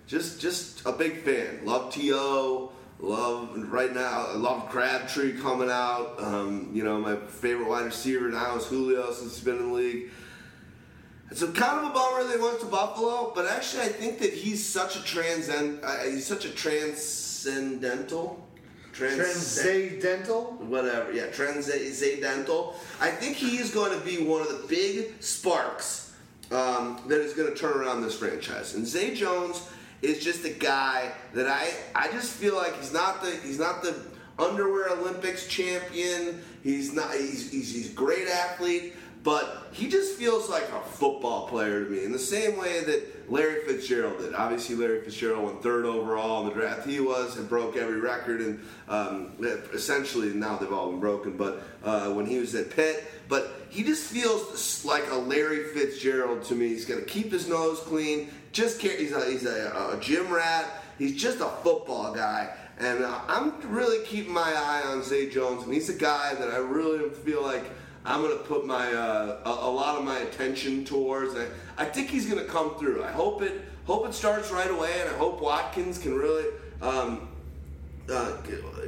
just 0.05 0.39
just 0.39 0.85
a 0.85 0.91
big 0.91 1.23
fan. 1.23 1.65
Love 1.65 1.91
To. 1.93 2.69
love 2.99 3.49
right 3.71 3.95
now. 3.95 4.27
I 4.29 4.35
love 4.35 4.69
Crabtree 4.69 5.39
coming 5.39 5.71
out. 5.71 6.21
Um, 6.21 6.69
you 6.71 6.83
know, 6.83 6.99
my 6.99 7.15
favorite 7.15 7.67
wide 7.67 7.85
receiver 7.85 8.29
now 8.29 8.57
is 8.57 8.67
Julio 8.67 9.11
since 9.11 9.37
he's 9.37 9.43
been 9.43 9.57
in 9.57 9.69
the 9.69 9.73
league. 9.73 10.11
It's 11.33 11.41
a 11.41 11.47
kind 11.47 11.83
of 11.83 11.89
a 11.89 11.93
bummer 11.95 12.23
that 12.25 12.37
he 12.37 12.43
went 12.43 12.59
to 12.59 12.67
Buffalo, 12.67 13.31
but 13.33 13.47
actually 13.47 13.81
I 13.81 13.87
think 13.87 14.19
that 14.19 14.31
he's 14.31 14.63
such 14.63 14.95
a 14.95 15.03
transcend. 15.03 15.79
Uh, 15.83 16.03
he's 16.03 16.27
such 16.27 16.45
a 16.45 16.51
transcendental. 16.51 18.47
Transcendental. 18.91 20.43
whatever. 20.59 21.11
Yeah, 21.11 21.25
transcendental. 21.31 22.75
I 23.01 23.09
think 23.09 23.35
he 23.35 23.57
is 23.57 23.71
going 23.71 23.99
to 23.99 24.05
be 24.05 24.23
one 24.23 24.41
of 24.41 24.49
the 24.49 24.67
big 24.67 25.23
sparks 25.23 26.13
um, 26.51 27.01
that 27.07 27.19
is 27.19 27.33
going 27.33 27.51
to 27.51 27.59
turn 27.59 27.77
around 27.77 28.03
this 28.03 28.15
franchise. 28.15 28.75
And 28.75 28.85
Zay 28.85 29.15
Jones 29.15 29.67
is 30.03 30.23
just 30.23 30.45
a 30.45 30.51
guy 30.51 31.13
that 31.33 31.47
I 31.47 31.67
I 31.95 32.11
just 32.11 32.31
feel 32.33 32.55
like 32.55 32.77
he's 32.77 32.93
not 32.93 33.23
the 33.23 33.31
he's 33.37 33.57
not 33.57 33.81
the 33.81 33.99
underwear 34.37 34.89
Olympics 34.89 35.47
champion. 35.47 36.43
He's 36.61 36.93
not 36.93 37.11
he's 37.15 37.49
he's, 37.49 37.73
he's 37.73 37.91
a 37.91 37.95
great 37.95 38.27
athlete. 38.27 38.93
But 39.23 39.69
he 39.71 39.87
just 39.87 40.17
feels 40.17 40.49
like 40.49 40.63
a 40.63 40.81
football 40.81 41.47
player 41.47 41.85
to 41.85 41.89
me, 41.89 42.03
in 42.03 42.11
the 42.11 42.19
same 42.19 42.57
way 42.57 42.83
that 42.83 43.31
Larry 43.31 43.61
Fitzgerald 43.65 44.19
did. 44.19 44.33
Obviously, 44.33 44.75
Larry 44.75 45.01
Fitzgerald 45.01 45.45
went 45.45 45.63
third 45.63 45.85
overall 45.85 46.41
in 46.41 46.49
the 46.49 46.53
draft. 46.53 46.85
He 46.85 46.99
was 46.99 47.37
and 47.37 47.47
broke 47.47 47.77
every 47.77 48.01
record, 48.01 48.41
and 48.41 48.59
um, 48.89 49.31
essentially 49.73 50.33
now 50.33 50.57
they've 50.57 50.73
all 50.73 50.91
been 50.91 50.99
broken. 50.99 51.37
But 51.37 51.63
uh, 51.85 52.11
when 52.11 52.25
he 52.25 52.37
was 52.37 52.53
at 52.53 52.69
Pitt, 52.69 53.05
but 53.29 53.61
he 53.69 53.83
just 53.83 54.03
feels 54.11 54.83
like 54.83 55.09
a 55.09 55.15
Larry 55.15 55.63
Fitzgerald 55.73 56.43
to 56.45 56.55
me. 56.55 56.67
He's 56.67 56.85
going 56.85 56.99
to 56.99 57.05
keep 57.05 57.31
his 57.31 57.47
nose 57.47 57.79
clean. 57.79 58.29
Just 58.51 58.79
care, 58.79 58.97
he's 58.97 59.13
a, 59.13 59.25
he's 59.25 59.45
a, 59.45 59.93
a 59.93 59.99
gym 60.01 60.31
rat. 60.31 60.83
He's 60.99 61.19
just 61.19 61.39
a 61.39 61.49
football 61.63 62.13
guy. 62.13 62.53
And 62.77 63.03
uh, 63.03 63.21
I'm 63.27 63.53
really 63.71 64.05
keeping 64.05 64.33
my 64.33 64.41
eye 64.41 64.83
on 64.85 65.01
Zay 65.01 65.29
Jones, 65.29 65.63
and 65.63 65.73
he's 65.73 65.89
a 65.89 65.97
guy 65.97 66.35
that 66.35 66.49
I 66.49 66.57
really 66.57 67.09
feel 67.09 67.41
like 67.41 67.63
I'm 68.05 68.21
to 68.37 68.43
put 68.43 68.65
my 68.65 68.93
uh, 68.93 69.39
a, 69.45 69.49
a 69.49 69.71
lot 69.71 69.97
of 69.97 70.03
my 70.03 70.19
attention 70.19 70.83
towards. 70.83 71.35
I, 71.35 71.47
I 71.77 71.85
think 71.85 72.09
he's 72.09 72.25
to 72.41 72.49
come 72.49 72.75
through. 72.75 73.03
I 73.03 73.11
hope 73.11 73.41
it 73.41 73.61
hope 73.85 74.07
it 74.07 74.13
starts 74.13 74.51
right 74.51 74.69
away, 74.69 74.91
and 75.01 75.09
I 75.09 75.17
hope 75.17 75.41
Watkins 75.41 75.97
can 75.97 76.13
really 76.13 76.45
um, 76.81 77.29
uh, 78.11 78.37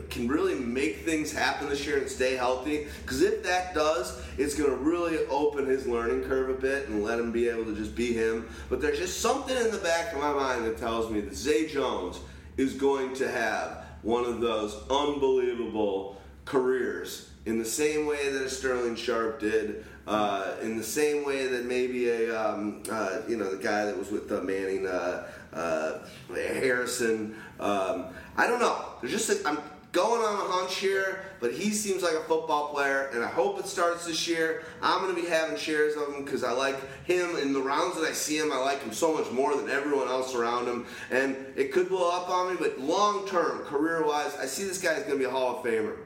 can 0.10 0.28
really 0.28 0.56
make 0.56 1.06
things 1.06 1.32
happen 1.32 1.70
this 1.70 1.86
year 1.86 1.98
and 1.98 2.10
stay 2.10 2.36
healthy. 2.36 2.88
Because 3.02 3.22
if 3.22 3.44
that 3.44 3.74
does, 3.74 4.22
it's 4.38 4.56
to 4.70 4.76
really 4.76 5.26
open 5.28 5.66
his 5.66 5.88
learning 5.88 6.24
curve 6.24 6.50
a 6.50 6.62
bit 6.62 6.90
and 6.90 7.04
let 7.04 7.18
him 7.18 7.32
be 7.32 7.48
able 7.48 7.64
to 7.66 7.76
just 7.76 7.96
be 7.96 8.12
him. 8.12 8.48
But 8.70 8.82
there's 8.82 9.00
just 9.00 9.22
something 9.22 9.56
in 9.56 9.72
the 9.72 9.78
back 9.78 10.12
of 10.12 10.20
my 10.20 10.34
mind 10.34 10.66
that 10.66 10.78
tells 10.78 11.10
me 11.10 11.22
that 11.22 11.36
Zay 11.36 11.68
Jones 11.68 12.20
is 12.58 12.74
going 12.74 13.14
to 13.16 13.32
have 13.32 13.86
one 14.02 14.26
of 14.26 14.42
those 14.42 14.76
unbelievable 14.90 16.22
careers 16.44 17.30
in 17.46 17.60
the 17.60 17.66
same 17.66 18.06
way 18.06 18.30
that 18.30 18.42
a 18.42 18.50
Sterling 18.50 18.96
Sharpe 18.96 19.40
did, 19.40 19.86
uh, 20.08 20.56
in 20.62 20.78
the 20.78 20.84
same 20.84 21.26
way 21.26 21.48
that 21.48 21.66
maybe 21.66 22.10
a 22.10 22.40
um, 22.40 22.84
uh, 22.92 23.22
you 23.28 23.38
know 23.38 23.56
the 23.56 23.62
guy 23.62 23.86
that 23.86 23.98
was 23.98 24.12
with 24.12 24.32
uh, 24.32 24.42
Manning, 24.42 24.88
uh, 24.88 25.28
uh, 25.54 26.00
Harrison. 26.34 27.36
Um, 27.60 28.08
I 28.38 28.48
don't 28.48 28.60
know. 28.60 28.86
There's 29.02 29.14
just 29.14 29.30
a, 29.30 29.48
I'm 29.48 29.58
going 29.92 30.22
on 30.22 30.34
a 30.36 30.52
hunch 30.52 30.76
here, 30.76 31.24
but 31.40 31.54
he 31.54 31.72
seems 31.72 32.04
like 32.04 32.14
a 32.14 32.24
football 32.24 32.74
player, 32.74 33.10
and 33.14 33.24
I 33.24 33.28
hope 33.28 33.60
it 33.60 33.66
starts 33.66 34.06
this 34.06 34.28
year. 34.28 34.64
I'm 34.82 35.02
going 35.02 35.16
to 35.16 35.22
be 35.22 35.28
having 35.28 35.56
shares 35.56 35.96
of 35.96 36.14
him 36.14 36.26
because 36.26 36.44
I 36.44 36.52
like 36.52 36.78
him 37.06 37.38
in 37.38 37.54
the 37.54 37.62
rounds 37.62 37.96
that 37.96 38.06
I 38.06 38.12
see 38.12 38.38
him. 38.38 38.52
I 38.52 38.58
like 38.58 38.82
him 38.84 38.92
so 38.92 39.14
much 39.14 39.32
more 39.32 39.56
than 39.56 39.70
everyone 39.70 40.08
else 40.08 40.36
around 40.36 40.68
him, 40.68 40.86
and 41.12 41.36
it 41.56 41.72
could 41.72 41.90
blow 41.90 42.12
up 42.12 42.30
on 42.30 42.52
me. 42.52 42.58
But 42.60 42.80
long 42.80 43.28
term, 43.28 43.60
career 43.60 44.06
wise, 44.06 44.36
I 44.36 44.46
see 44.46 44.66
this 44.66 44.82
guy 44.82 44.94
is 44.94 45.04
going 45.04 45.14
to 45.14 45.20
be 45.20 45.26
a 45.26 45.30
Hall 45.30 45.58
of 45.58 45.66
Famer. 45.66 45.98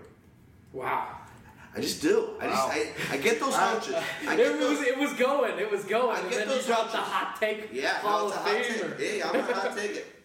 Wow. 0.71 1.18
I 1.75 1.81
just 1.81 2.01
do. 2.01 2.29
I 2.41 2.47
just 2.47 2.67
I, 2.67 3.13
I 3.13 3.17
get 3.17 3.39
those 3.39 3.53
hunches. 3.55 3.95
I 3.95 4.33
It 4.33 4.37
get 4.37 4.51
was, 4.57 4.59
those, 4.59 4.81
it 4.87 4.97
was 4.97 5.13
going, 5.13 5.59
it 5.59 5.71
was 5.71 5.83
going, 5.85 6.17
I 6.17 6.19
and 6.21 6.29
get 6.29 6.39
then 6.39 6.47
you 6.49 6.55
those 6.55 6.65
dropped 6.65 6.91
the 6.91 6.97
hot 6.97 7.37
take 7.39 7.69
yeah, 7.71 7.99
Hall 7.99 8.27
no, 8.27 8.27
it's 8.27 8.35
a 8.35 8.39
of 8.39 8.45
hot 8.45 8.55
Famer. 8.55 8.97
take. 8.97 9.17
Yeah, 9.19 9.29
I'm 9.29 9.35
a 9.35 9.53
hot 9.53 9.77
take 9.77 9.91
it. 9.91 10.15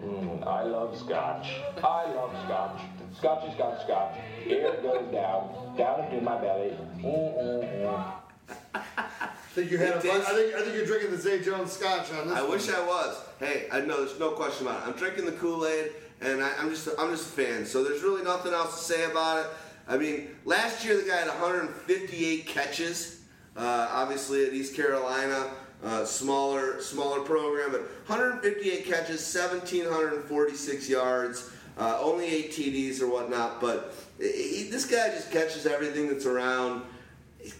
Mm, 0.00 0.46
I 0.46 0.62
love 0.64 0.98
scotch. 0.98 1.48
I 1.82 2.04
love 2.12 2.30
scotch. 2.44 2.80
Scotch 3.16 3.42
Scotchy, 3.42 3.54
scotch, 3.54 3.82
scotch. 3.84 4.16
Air 4.48 4.72
goes 4.82 5.12
down, 5.12 5.76
down 5.76 6.04
into 6.06 6.20
my 6.24 6.36
belly. 6.40 6.76
Mm-mm-mm. 6.98 7.86
I 7.86 8.48
mm, 8.48 8.52
mm. 8.74 9.30
think 9.54 9.70
you 9.70 9.78
had. 9.78 9.88
It 9.90 9.96
A, 9.96 10.00
fun- 10.00 10.10
tastes- 10.20 10.30
I 10.30 10.34
think 10.34 10.54
I 10.54 10.62
think 10.62 10.74
you're 10.76 10.86
drinking 10.86 11.10
the 11.12 11.16
Zay 11.18 11.40
Jones 11.42 11.72
Scotch 11.72 12.10
on 12.12 12.28
this. 12.28 12.36
I 12.36 12.42
one. 12.42 12.50
wish 12.50 12.68
I 12.70 12.84
was. 12.84 13.16
Hey, 13.38 13.68
I 13.70 13.80
know 13.82 14.04
there's 14.04 14.18
no 14.18 14.30
question 14.32 14.66
about 14.66 14.82
it. 14.82 14.88
I'm 14.90 14.94
drinking 14.98 15.26
the 15.26 15.32
Kool-Aid, 15.32 15.92
and 16.22 16.42
I, 16.42 16.52
I'm 16.58 16.70
just 16.70 16.88
I'm 16.98 17.10
just 17.12 17.26
a 17.28 17.32
fan. 17.42 17.64
So 17.64 17.84
there's 17.84 18.02
really 18.02 18.24
nothing 18.24 18.52
else 18.52 18.76
to 18.78 18.84
say 18.92 19.04
about 19.04 19.44
it. 19.44 19.50
I 19.86 19.98
mean, 19.98 20.28
last 20.44 20.84
year 20.84 20.96
the 20.96 21.08
guy 21.08 21.16
had 21.16 21.28
158 21.28 22.46
catches, 22.46 23.20
uh, 23.56 23.88
obviously 23.90 24.46
at 24.46 24.52
East 24.52 24.74
Carolina, 24.74 25.50
uh, 25.82 26.04
smaller 26.04 26.80
smaller 26.80 27.20
program, 27.20 27.70
but 27.70 27.82
158 28.06 28.86
catches, 28.86 29.34
1,746 29.34 30.88
yards, 30.88 31.50
uh, 31.78 31.98
only 32.00 32.26
eight 32.26 32.52
TDs 32.52 33.02
or 33.02 33.08
whatnot. 33.08 33.60
But 33.60 33.94
he, 34.18 34.68
this 34.70 34.86
guy 34.86 35.08
just 35.10 35.30
catches 35.30 35.66
everything 35.66 36.08
that's 36.08 36.24
around. 36.24 36.82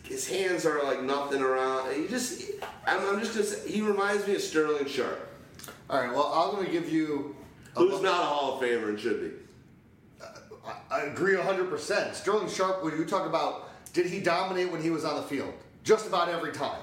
His 0.05 0.27
hands 0.27 0.65
are 0.65 0.83
like 0.83 1.03
nothing 1.03 1.43
around. 1.43 1.95
He 1.95 2.09
just, 2.09 2.43
I'm, 2.87 3.01
I'm 3.07 3.21
just 3.21 3.35
gonna 3.35 3.47
say, 3.47 3.71
he 3.71 3.83
reminds 3.83 4.27
me 4.27 4.35
of 4.35 4.41
Sterling 4.41 4.87
Sharpe, 4.87 5.29
All 5.91 6.01
right. 6.01 6.11
Well, 6.11 6.33
I'm 6.33 6.55
going 6.55 6.65
to 6.65 6.73
give 6.73 6.91
you. 6.91 7.37
a 7.77 7.81
who's 7.81 8.01
not 8.01 8.23
a 8.23 8.25
Hall 8.25 8.55
of 8.55 8.63
Famer 8.63 8.89
and 8.89 8.99
should 8.99 9.21
be. 9.21 9.44
I, 10.67 10.75
I 10.91 11.01
agree 11.03 11.35
100%. 11.35 12.15
Sterling 12.15 12.49
Sharpe, 12.49 12.83
when 12.85 12.97
you 12.99 13.05
talk 13.05 13.27
about, 13.27 13.71
did 13.93 14.07
he 14.07 14.21
dominate 14.21 14.71
when 14.73 14.83
he 14.83 14.91
was 14.91 15.05
on 15.05 15.17
the 15.17 15.23
field? 15.23 15.53
Just 15.83 16.07
about 16.07 16.29
every 16.29 16.53
time. 16.53 16.81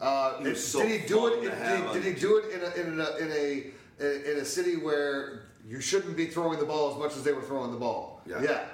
Uh, 0.00 0.38
He 0.42 0.48
it- 0.50 0.56
so 0.56 0.82
did 0.82 1.00
he 1.00 1.06
do 1.06 1.26
it? 1.28 1.44
in- 1.44 1.50
Did, 1.50 1.92
did 1.92 2.04
he 2.04 2.12
do 2.20 2.36
it 2.38 2.52
in 2.52 2.60
a, 2.62 2.92
in 2.92 3.00
a 3.00 3.16
in 3.24 3.72
a 4.00 4.32
in 4.32 4.38
a 4.40 4.44
city 4.44 4.76
where 4.76 5.44
you 5.66 5.80
shouldn't 5.80 6.16
be 6.16 6.26
throwing 6.26 6.58
the 6.58 6.64
ball 6.66 6.90
as 6.92 6.98
much 6.98 7.16
as 7.16 7.22
they 7.22 7.32
were 7.32 7.40
throwing 7.42 7.70
the 7.70 7.78
ball? 7.78 8.20
Yeah. 8.26 8.42
Yeah. 8.42 8.64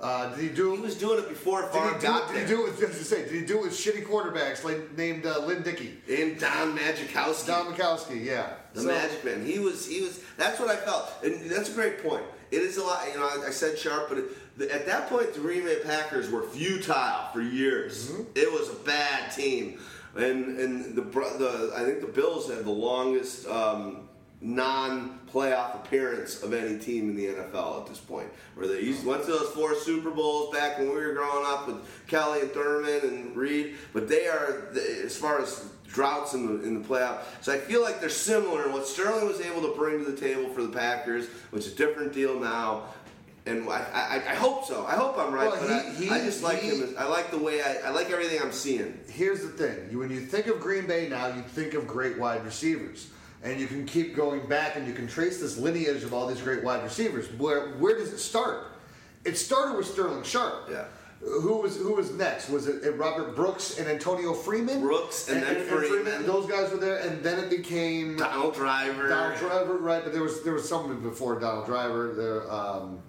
Uh, 0.00 0.30
did 0.36 0.38
he 0.38 0.48
do? 0.48 0.76
He 0.76 0.80
was 0.80 0.94
doing 0.94 1.18
it 1.18 1.28
before 1.28 1.62
did 1.62 1.72
Favre 1.72 1.88
he 1.94 2.00
do, 2.00 2.06
got 2.06 2.28
did 2.28 2.36
there. 2.36 2.46
he 2.46 2.48
do 2.54 2.66
it 2.66 2.78
with, 2.78 2.90
as 2.90 3.08
say, 3.08 3.24
did 3.24 3.32
he 3.32 3.44
do 3.44 3.58
it 3.58 3.62
with 3.64 3.72
shitty 3.72 4.06
quarterbacks 4.06 4.62
like 4.62 4.96
named 4.96 5.26
uh, 5.26 5.40
Lynn 5.40 5.62
Dickey? 5.62 5.98
and 6.08 6.38
Don 6.38 6.78
Majkowski. 6.78 7.46
Don 7.48 7.74
Majkowski, 7.74 8.24
yeah. 8.24 8.50
The 8.74 8.82
So- 8.82 8.86
Magic 8.86 9.24
Man. 9.24 9.44
He 9.44 9.58
was. 9.58 9.86
He 9.86 10.00
was. 10.02 10.20
That's 10.36 10.60
what 10.60 10.68
I 10.70 10.76
felt, 10.76 11.10
and 11.24 11.50
that's 11.50 11.68
a 11.70 11.72
great 11.72 12.02
point. 12.02 12.22
It 12.50 12.62
is 12.62 12.76
a 12.76 12.84
lot. 12.84 13.06
You 13.12 13.18
know, 13.18 13.26
I, 13.26 13.48
I 13.48 13.50
said 13.50 13.78
Sharpe, 13.78 14.08
but 14.08 14.18
it, 14.18 14.58
the, 14.58 14.72
at 14.72 14.86
that 14.86 15.08
point, 15.08 15.34
the 15.34 15.40
Green 15.40 15.64
Bay 15.64 15.78
Packers 15.84 16.30
were 16.30 16.42
futile 16.42 17.28
for 17.32 17.40
years. 17.40 18.10
Mm-hmm. 18.10 18.22
It 18.34 18.52
was 18.52 18.70
a 18.70 18.74
bad 18.84 19.30
team, 19.30 19.80
and 20.16 20.58
and 20.58 20.94
the 20.94 21.02
the 21.02 21.72
I 21.76 21.84
think 21.84 22.00
the 22.00 22.12
Bills 22.12 22.48
had 22.48 22.64
the 22.64 22.70
longest. 22.70 23.46
Um, 23.46 24.08
non-playoff 24.40 25.74
appearance 25.74 26.42
of 26.42 26.52
any 26.52 26.78
team 26.78 27.10
in 27.10 27.16
the 27.16 27.26
NFL 27.26 27.80
at 27.80 27.86
this 27.88 27.98
point, 27.98 28.28
where 28.54 28.68
they 28.68 28.80
used, 28.80 29.04
went 29.04 29.24
to 29.24 29.32
those 29.32 29.50
four 29.50 29.74
Super 29.74 30.10
Bowls 30.10 30.54
back 30.54 30.78
when 30.78 30.88
we 30.88 30.94
were 30.94 31.12
growing 31.12 31.44
up 31.46 31.66
with 31.66 31.76
Kelly 32.06 32.42
and 32.42 32.52
Thurman 32.52 33.00
and 33.02 33.36
Reed, 33.36 33.76
but 33.92 34.08
they 34.08 34.28
are 34.28 34.68
as 35.04 35.16
far 35.16 35.40
as 35.40 35.68
droughts 35.88 36.34
in 36.34 36.46
the 36.46 36.62
in 36.66 36.80
the 36.80 36.86
playoff. 36.88 37.20
So 37.40 37.52
I 37.52 37.58
feel 37.58 37.82
like 37.82 38.00
they're 38.00 38.08
similar 38.08 38.66
in 38.66 38.72
what 38.72 38.86
Sterling 38.86 39.26
was 39.26 39.40
able 39.40 39.62
to 39.62 39.74
bring 39.76 40.04
to 40.04 40.10
the 40.10 40.16
table 40.20 40.48
for 40.50 40.62
the 40.62 40.68
Packers, 40.68 41.26
which 41.50 41.66
is 41.66 41.72
a 41.72 41.76
different 41.76 42.12
deal 42.12 42.38
now. 42.38 42.84
And 43.46 43.66
I, 43.70 44.20
I, 44.26 44.32
I 44.32 44.34
hope 44.34 44.66
so. 44.66 44.84
I 44.86 44.92
hope 44.94 45.16
I'm 45.16 45.32
right, 45.32 45.50
Well, 45.50 45.58
but 45.66 45.94
he- 45.96 46.04
he- 46.04 46.10
I, 46.10 46.16
I 46.16 46.20
just 46.20 46.42
like 46.42 46.58
he- 46.58 46.68
him. 46.68 46.82
as- 46.82 46.96
I 46.96 47.04
like 47.06 47.30
the 47.30 47.38
way 47.38 47.62
I, 47.62 47.76
I 47.86 47.90
like 47.90 48.10
everything 48.10 48.38
I'm 48.42 48.52
seeing. 48.52 48.98
here's 49.08 49.40
the 49.40 49.48
thing: 49.48 49.88
you, 49.90 49.98
when 49.98 50.10
you 50.10 50.20
think 50.20 50.48
of 50.48 50.60
Green 50.60 50.86
Bay 50.86 51.08
now, 51.08 51.28
you 51.28 51.40
think 51.42 51.72
of 51.72 51.86
great 51.86 52.18
wide 52.18 52.44
receivers, 52.44 53.08
and 53.42 53.58
you 53.58 53.66
can 53.66 53.86
keep 53.86 54.14
going 54.14 54.46
back 54.48 54.76
and 54.76 54.86
you 54.86 54.92
can 54.92 55.06
trace 55.08 55.40
this 55.40 55.56
lineage 55.56 56.02
of 56.02 56.12
all 56.12 56.26
these 56.26 56.42
great 56.42 56.62
wide 56.62 56.82
receivers. 56.82 57.26
Where 57.38 57.68
where 57.76 57.96
does 57.96 58.12
it 58.12 58.18
start? 58.18 58.66
It 59.24 59.36
started 59.38 59.78
with 59.78 59.86
Sterling 59.86 60.22
Sharpe. 60.24 60.68
Yeah. 60.70 60.84
Who 61.20 61.58
was 61.58 61.76
who 61.76 61.94
was 61.94 62.12
next? 62.12 62.48
Was 62.48 62.68
it 62.68 62.96
Robert 62.96 63.34
Brooks 63.34 63.78
and 63.78 63.88
Antonio 63.88 64.32
Freeman? 64.32 64.80
Brooks 64.80 65.28
and 65.28 65.42
then 65.42 65.64
Freeman. 65.66 66.24
Those 66.24 66.46
guys 66.48 66.70
were 66.70 66.78
there, 66.78 66.98
and 66.98 67.22
then 67.24 67.40
it 67.40 67.50
became 67.50 68.16
Donald 68.16 68.54
Driver. 68.54 69.08
Donald 69.08 69.38
Driver, 69.38 69.78
right? 69.78 70.02
But 70.04 70.12
there 70.12 70.22
was 70.22 70.44
there 70.44 70.52
was 70.52 70.68
someone 70.68 71.00
before 71.00 71.40
Donald 71.40 71.66
Driver. 71.66 72.14
There, 72.14 72.52
um, 72.52 73.00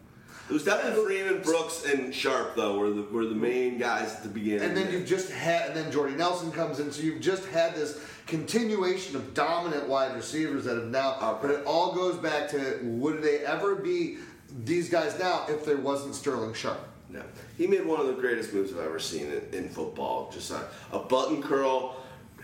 It 0.49 0.53
was 0.53 0.63
definitely 0.63 1.05
Freeman, 1.05 1.43
Brooks, 1.43 1.85
and 1.85 2.13
Sharpe 2.13 2.55
though 2.55 2.79
were 2.79 2.89
the 2.89 3.03
were 3.03 3.25
the 3.25 3.35
main 3.35 3.77
guys 3.77 4.15
at 4.15 4.23
the 4.23 4.29
beginning. 4.29 4.63
And 4.63 4.75
then 4.75 4.91
you've 4.91 5.07
just 5.07 5.31
had, 5.31 5.67
and 5.67 5.77
then 5.77 5.91
Jordy 5.91 6.15
Nelson 6.15 6.51
comes 6.51 6.79
in, 6.79 6.91
so 6.91 7.03
you've 7.03 7.21
just 7.21 7.45
had 7.49 7.75
this 7.75 8.03
continuation 8.25 9.15
of 9.15 9.35
dominant 9.35 9.87
wide 9.87 10.15
receivers 10.15 10.65
that 10.65 10.77
have 10.77 10.87
now. 10.87 11.15
Okay. 11.21 11.37
But 11.43 11.51
it 11.51 11.65
all 11.67 11.93
goes 11.93 12.17
back 12.17 12.49
to 12.49 12.79
would 12.81 13.21
they 13.21 13.39
ever 13.45 13.75
be 13.75 14.17
these 14.65 14.89
guys 14.89 15.17
now 15.19 15.45
if 15.47 15.63
there 15.63 15.77
wasn't 15.77 16.15
Sterling 16.15 16.55
Sharpe? 16.55 16.87
No. 17.09 17.23
He 17.57 17.67
made 17.67 17.85
one 17.85 17.99
of 17.99 18.07
the 18.07 18.13
greatest 18.13 18.53
moves 18.53 18.71
I've 18.71 18.79
ever 18.79 18.99
seen 18.99 19.27
in, 19.27 19.41
in 19.51 19.69
football. 19.69 20.29
Just 20.31 20.51
a, 20.51 20.67
a 20.91 20.99
button 20.99 21.41
curl, 21.41 21.95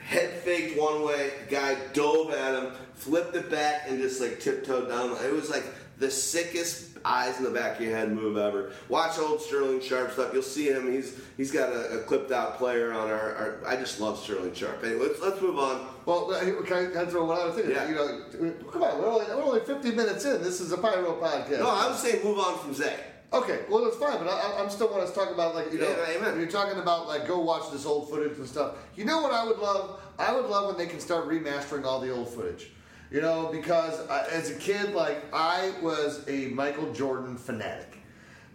head 0.01 0.31
faked 0.31 0.79
one 0.79 1.05
way, 1.05 1.31
guy 1.49 1.75
dove 1.93 2.31
at 2.31 2.63
him, 2.63 2.71
flipped 2.93 3.35
it 3.35 3.49
back, 3.51 3.83
and 3.87 3.99
just 3.99 4.19
like 4.19 4.39
tiptoed 4.39 4.89
down. 4.89 5.11
It 5.23 5.31
was 5.31 5.49
like 5.49 5.65
the 5.97 6.09
sickest 6.09 6.97
eyes 7.05 7.37
in 7.37 7.43
the 7.43 7.51
back 7.51 7.77
of 7.77 7.85
your 7.85 7.95
head 7.95 8.11
move 8.11 8.37
ever. 8.37 8.71
Watch 8.89 9.19
old 9.19 9.39
Sterling 9.39 9.79
Sharpe 9.79 10.11
stuff. 10.11 10.31
You'll 10.33 10.41
see 10.41 10.69
him. 10.69 10.91
He's 10.91 11.19
he's 11.37 11.51
got 11.51 11.71
a, 11.71 11.99
a 11.99 12.03
clipped 12.03 12.31
out 12.31 12.57
player 12.57 12.91
on 12.91 13.09
our, 13.09 13.35
our. 13.35 13.59
I 13.67 13.75
just 13.75 14.01
love 14.01 14.17
Sterling 14.17 14.53
Sharpe. 14.53 14.83
Anyway, 14.83 15.05
let's 15.07 15.21
let's 15.21 15.41
move 15.41 15.59
on. 15.59 15.87
Well, 16.05 16.33
uh, 16.33 16.39
can 16.63 16.87
I, 16.87 16.91
can 16.91 17.07
throw 17.07 17.25
one 17.25 17.39
other 17.39 17.51
thing? 17.51 17.71
Yeah. 17.71 17.87
You 17.87 17.95
know, 17.95 18.53
come 18.71 18.83
on, 18.83 18.99
we're 18.99 19.07
only, 19.07 19.25
we're 19.25 19.43
only 19.43 19.59
50 19.61 19.91
minutes 19.91 20.25
in. 20.25 20.41
This 20.41 20.59
is 20.59 20.71
a 20.71 20.77
Pyro 20.77 21.19
podcast. 21.21 21.59
No, 21.59 21.69
I 21.69 21.87
was 21.87 22.01
saying 22.01 22.23
move 22.23 22.39
on 22.39 22.57
from 22.59 22.73
Zay. 22.73 22.97
Okay, 23.33 23.61
well 23.69 23.83
that's 23.83 23.97
fine, 23.97 24.17
but 24.17 24.27
I, 24.27 24.61
I'm 24.61 24.69
still 24.69 24.87
want 24.89 25.07
to 25.07 25.13
talk 25.13 25.31
about 25.31 25.55
like 25.55 25.71
you 25.73 25.79
know 25.79 25.89
Yeah, 25.89 26.17
amen. 26.17 26.39
you're 26.39 26.47
talking 26.49 26.79
about 26.79 27.07
like 27.07 27.27
go 27.27 27.39
watch 27.39 27.71
this 27.71 27.85
old 27.85 28.09
footage 28.09 28.37
and 28.37 28.47
stuff. 28.47 28.75
You 28.95 29.05
know 29.05 29.21
what 29.21 29.33
I 29.33 29.43
would 29.43 29.59
love? 29.59 29.99
I 30.17 30.33
would 30.33 30.45
love 30.45 30.67
when 30.67 30.77
they 30.77 30.87
can 30.87 30.99
start 30.99 31.27
remastering 31.27 31.83
all 31.83 31.99
the 31.99 32.11
old 32.11 32.29
footage. 32.29 32.71
You 33.11 33.21
know, 33.21 33.49
because 33.51 34.07
I, 34.09 34.25
as 34.27 34.51
a 34.51 34.55
kid, 34.55 34.93
like 34.93 35.23
I 35.33 35.73
was 35.81 36.23
a 36.27 36.47
Michael 36.47 36.91
Jordan 36.93 37.37
fanatic, 37.37 37.97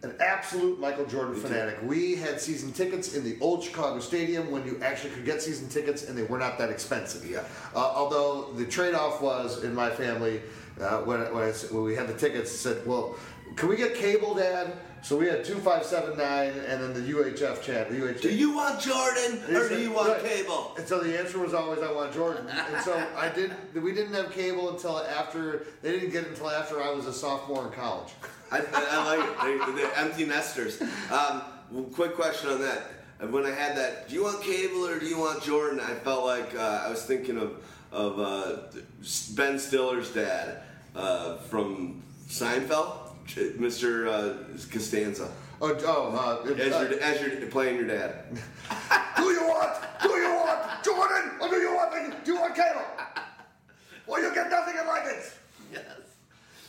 an 0.02 0.14
absolute 0.20 0.80
Michael 0.80 1.06
Jordan 1.06 1.34
fanatic. 1.34 1.78
We 1.82 2.16
had 2.16 2.40
season 2.40 2.72
tickets 2.72 3.14
in 3.14 3.22
the 3.22 3.36
old 3.40 3.62
Chicago 3.62 4.00
Stadium 4.00 4.50
when 4.50 4.64
you 4.66 4.78
actually 4.82 5.10
could 5.10 5.24
get 5.24 5.42
season 5.42 5.68
tickets, 5.68 6.08
and 6.08 6.16
they 6.16 6.24
were 6.24 6.38
not 6.38 6.58
that 6.58 6.70
expensive. 6.70 7.28
Yeah. 7.28 7.44
Uh, 7.74 7.78
although 7.78 8.52
the 8.54 8.64
trade-off 8.64 9.22
was 9.22 9.62
in 9.62 9.74
my 9.74 9.90
family 9.90 10.40
uh, 10.80 10.98
when, 11.02 11.20
when, 11.32 11.44
I 11.44 11.50
s 11.50 11.70
when 11.70 11.84
we 11.84 11.94
had 11.94 12.08
the 12.08 12.14
tickets, 12.14 12.50
said, 12.50 12.84
"Well, 12.86 13.16
can 13.56 13.68
we 13.68 13.76
get 13.76 13.94
cable, 13.94 14.34
Dad?" 14.34 14.72
So 15.02 15.16
we 15.16 15.26
had 15.26 15.44
two 15.44 15.56
five 15.56 15.84
seven 15.84 16.18
nine, 16.18 16.52
and 16.68 16.82
then 16.82 16.92
the 16.92 17.00
UHF 17.00 17.62
channel. 17.62 17.90
The 17.90 17.98
UHF. 18.00 18.20
Do 18.20 18.34
you 18.34 18.54
want 18.54 18.80
Jordan 18.80 19.42
or 19.54 19.68
do 19.68 19.80
you 19.80 19.92
want 19.92 20.08
Right. 20.08 20.22
cable? 20.22 20.74
And 20.76 20.86
so 20.86 21.00
the 21.00 21.18
answer 21.18 21.38
was 21.38 21.54
always, 21.54 21.80
"I 21.80 21.90
want 21.90 22.12
Jordan." 22.12 22.46
And 22.48 22.84
so 22.84 23.02
I 23.16 23.28
did. 23.30 23.52
We 23.74 23.92
didn't 23.92 24.14
have 24.14 24.30
cable 24.30 24.68
until 24.70 24.98
after. 24.98 25.66
They 25.82 25.92
didn't 25.92 26.10
get 26.10 26.24
it 26.24 26.30
until 26.30 26.50
after 26.50 26.82
I 26.82 26.90
was 26.90 27.06
a 27.06 27.12
sophomore 27.12 27.66
in 27.66 27.72
college. 27.72 28.10
I, 28.52 28.58
I, 28.74 29.16
like 29.16 29.30
it. 29.30 29.74
They, 29.76 29.82
they're 29.82 29.94
empty 29.94 30.26
nesters. 30.26 30.80
Um, 30.82 31.42
well, 31.70 31.84
quick 31.94 32.14
question 32.14 32.50
on 32.50 32.60
that. 32.60 32.82
When 33.30 33.46
I 33.46 33.50
had 33.52 33.76
that, 33.76 34.08
do 34.08 34.14
you 34.14 34.24
want 34.24 34.42
cable 34.42 34.86
or 34.86 34.98
do 34.98 35.06
you 35.06 35.18
want 35.18 35.42
Jordan? 35.42 35.78
I 35.78 35.94
felt 35.94 36.24
like 36.24 36.54
uh, 36.54 36.82
I 36.84 36.90
was 36.90 37.04
thinking 37.04 37.38
of 37.38 37.62
of 37.92 38.18
uh, 38.18 38.56
Ben 39.34 39.58
Stiller's 39.58 40.10
dad 40.12 40.62
uh, 40.94 41.36
from 41.38 42.02
Seinfeld, 42.28 43.09
Mr. 43.26 44.06
Uh, 44.06 44.68
Costanza. 44.70 45.30
Oh, 45.62 45.76
oh, 45.84 46.42
uh, 46.46 46.52
As 46.52 46.72
uh, 46.72 46.88
you're, 46.90 47.00
as 47.00 47.20
you're 47.20 47.50
playing 47.50 47.76
your 47.76 47.86
dad. 47.86 48.24
do 49.16 49.24
you 49.24 49.42
want? 49.42 49.76
Do 50.02 50.08
you 50.08 50.34
want 50.34 50.84
Jordan? 50.84 51.32
Or 51.40 51.48
do 51.48 51.56
you 51.56 51.74
want? 51.74 52.24
Do 52.24 52.32
you 52.32 52.40
want 52.40 52.54
cable? 52.54 52.80
Well, 54.06 54.22
you 54.22 54.34
get 54.34 54.50
nothing 54.50 54.74
like 54.86 55.04
it. 55.04 55.32
Yes. 55.72 55.84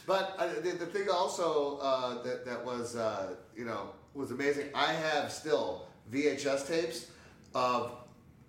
But 0.06 0.36
uh, 0.38 0.47
the, 0.62 0.72
the 0.72 0.86
thing 0.86 1.08
also 1.10 1.78
uh, 1.82 2.22
that 2.24 2.45
that 2.45 2.66
was 2.66 2.95
uh, 2.95 3.36
you 3.56 3.66
know 3.66 3.91
was 4.14 4.32
amazing. 4.32 4.68
I 4.76 4.93
have 4.93 5.32
still 5.32 5.88
VHS 6.12 6.68
tapes 6.68 7.08
of 7.56 7.93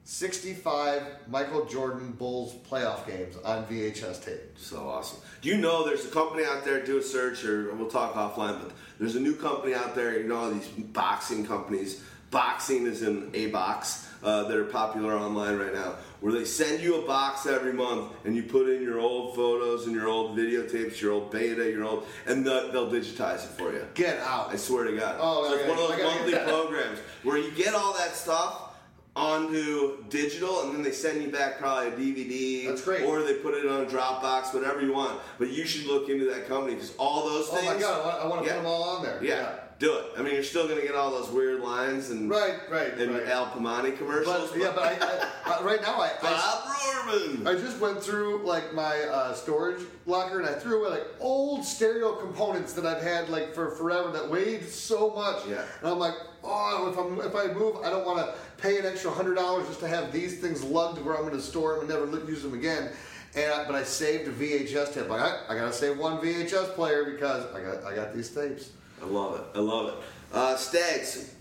65 0.05 1.03
Michael 1.29 1.65
Jordan 1.65 2.13
Bulls 2.13 2.55
playoff 2.69 3.07
games 3.07 3.37
on 3.45 3.65
VHS 3.67 4.25
tape. 4.25 4.41
So 4.57 4.89
awesome. 4.89 5.21
Do 5.41 5.49
you 5.49 5.57
know 5.59 5.85
there's 5.87 6.05
a 6.05 6.09
company 6.09 6.45
out 6.45 6.65
there, 6.65 6.85
do 6.85 6.99
a 6.99 7.03
search, 7.03 7.45
or 7.45 7.73
we'll 7.75 7.89
talk 7.89 8.15
offline, 8.15 8.61
but 8.61 8.73
there's 8.99 9.15
a 9.15 9.21
new 9.21 9.35
company 9.35 9.75
out 9.75 9.95
there, 9.95 10.19
you 10.19 10.29
know, 10.29 10.51
these 10.53 10.67
boxing 10.69 11.47
companies. 11.47 12.03
Boxing 12.31 12.87
is 12.87 13.03
in 13.03 13.31
a 13.35 13.47
box 13.49 14.09
uh, 14.23 14.45
that 14.45 14.57
are 14.57 14.65
popular 14.65 15.15
online 15.15 15.59
right 15.59 15.75
now, 15.75 15.97
where 16.21 16.33
they 16.33 16.45
send 16.45 16.83
you 16.83 17.03
a 17.03 17.07
box 17.07 17.47
every 17.47 17.73
month 17.73 18.13
and 18.25 18.35
you 18.35 18.43
put 18.43 18.69
in 18.69 18.83
your 18.83 18.99
old 18.99 19.37
photos 19.37 19.87
and 19.87 19.95
your 19.95 20.09
old 20.09 20.37
videotapes, 20.37 21.01
your 21.01 21.13
old 21.13 21.31
beta, 21.31 21.71
your 21.71 21.85
old, 21.85 22.07
and 22.27 22.45
the, 22.45 22.71
they'll 22.73 22.91
digitize 22.91 23.45
it 23.45 23.51
for 23.59 23.73
you. 23.73 23.87
Get 23.95 24.19
out. 24.21 24.51
I 24.51 24.57
swear 24.57 24.85
to 24.85 24.97
God. 24.97 25.17
Oh, 25.21 25.53
it's 25.53 25.65
I 25.65 25.69
one 25.69 25.79
of 25.79 25.89
those 25.89 26.03
monthly 26.03 26.33
programs 26.53 26.99
where 27.23 27.39
you 27.39 27.51
get 27.53 27.75
all 27.75 27.93
that 27.95 28.15
stuff 28.15 28.72
onto 29.15 30.03
digital 30.09 30.63
and 30.63 30.75
then 30.75 30.83
they 30.83 30.91
send 30.93 31.23
you 31.23 31.31
back 31.31 31.59
probably 31.59 31.89
a 31.89 31.91
DVD 31.93 32.67
That's 32.69 32.83
great. 32.83 33.03
or 33.05 33.23
they 33.23 33.35
put 33.35 33.55
it 33.55 33.67
on 33.67 33.83
a 33.83 33.87
Dropbox, 33.87 34.55
whatever 34.55 34.81
you 34.81 34.93
want. 34.95 35.21
But 35.39 35.51
you 35.51 35.67
should 35.67 35.87
look 35.87 36.09
into 36.09 36.25
that 36.31 36.49
company 36.49 36.75
because 36.75 36.95
all 36.97 37.29
those 37.29 37.49
Oh 37.51 37.57
things. 37.57 37.67
my 37.75 37.79
god, 37.81 38.01
I 38.01 38.07
want, 38.07 38.25
I 38.25 38.27
want 38.29 38.43
to 38.43 38.47
Yeah. 38.49 38.55
put 38.57 38.63
them 38.63 38.67
all 38.73 38.83
on 38.85 39.03
there. 39.03 39.19
Yeah, 39.23 39.55
do 39.83 39.99
it. 39.99 40.05
I 40.17 40.23
mean, 40.23 40.35
you're 40.35 40.45
still 40.45 40.69
gonna 40.69 40.81
get 40.81 40.95
all 40.95 41.11
those 41.11 41.29
weird 41.29 41.61
lines 41.61 42.11
and 42.11 42.31
Right, 42.31 42.61
right, 42.71 42.95
and 42.95 43.15
right. 43.15 43.27
Al 43.27 43.47
Piemonte 43.47 43.99
commercials. 43.99 44.51
But 44.51 44.59
yeah, 44.59 44.73
but 44.73 44.85
I, 44.85 45.29
I, 45.45 45.59
I, 45.59 45.63
right 45.63 45.83
now 45.83 46.01
I, 46.01 46.13
I 46.23 46.23
Bob 46.23 46.63
Rohrman. 46.65 47.47
I 47.47 47.55
just 47.61 47.81
went 47.81 48.01
through 48.01 48.45
like 48.45 48.73
my 48.73 49.01
uh, 49.01 49.35
storage 49.35 49.85
locker 50.07 50.39
and 50.39 50.49
I 50.49 50.53
threw 50.53 50.85
away 50.85 50.99
like 50.99 51.07
old 51.19 51.65
stereo 51.65 52.15
components 52.15 52.73
that 52.75 52.87
I've 52.87 53.03
had 53.03 53.29
like 53.29 53.55
for 53.55 53.73
forever 53.73 54.13
that 54.13 54.31
weighed 54.31 54.69
so 54.69 55.11
much. 55.11 55.49
Yeah. 55.49 55.65
And 55.81 55.91
I'm 55.91 55.99
like, 55.99 56.15
oh, 56.45 56.89
if 56.89 56.97
I'm 56.97 57.27
if 57.27 57.35
I 57.35 57.53
move, 57.53 57.79
I 57.85 57.91
don't 57.91 58.07
want 58.07 58.19
to 58.19 58.35
pay 58.63 58.79
an 58.79 58.87
extra 58.87 59.11
hundred 59.11 59.35
dollars 59.35 59.67
just 59.67 59.81
to 59.81 59.89
have 59.89 60.13
these 60.13 60.41
things 60.41 60.63
lugged 60.63 61.05
where 61.05 61.17
I'm 61.17 61.23
going 61.23 61.35
to 61.35 61.43
store 61.43 61.75
them 61.75 61.91
and 61.91 62.11
never 62.11 62.31
use 62.31 62.45
them 62.45 62.55
again. 62.55 62.93
And 63.35 63.51
I, 63.51 63.65
but 63.65 63.75
I 63.75 63.83
saved 63.83 64.29
a 64.29 64.33
VHS 64.33 64.95
tape. 64.95 65.09
Like 65.09 65.23
I, 65.23 65.41
I 65.49 65.55
got 65.57 65.67
to 65.67 65.73
save 65.73 65.99
one 65.99 66.19
VHS 66.19 66.75
player 66.75 67.05
because 67.05 67.53
I 67.53 67.61
got 67.63 67.85
I 67.85 67.97
got 67.97 68.15
these 68.15 68.29
tapes. 68.31 68.71
I 69.03 69.07
love 69.07 69.35
it. 69.35 69.45
I 69.55 69.61
love 69.61 69.89
it. 69.89 69.95
Uh, 70.33 70.57
Stags, 70.57 71.35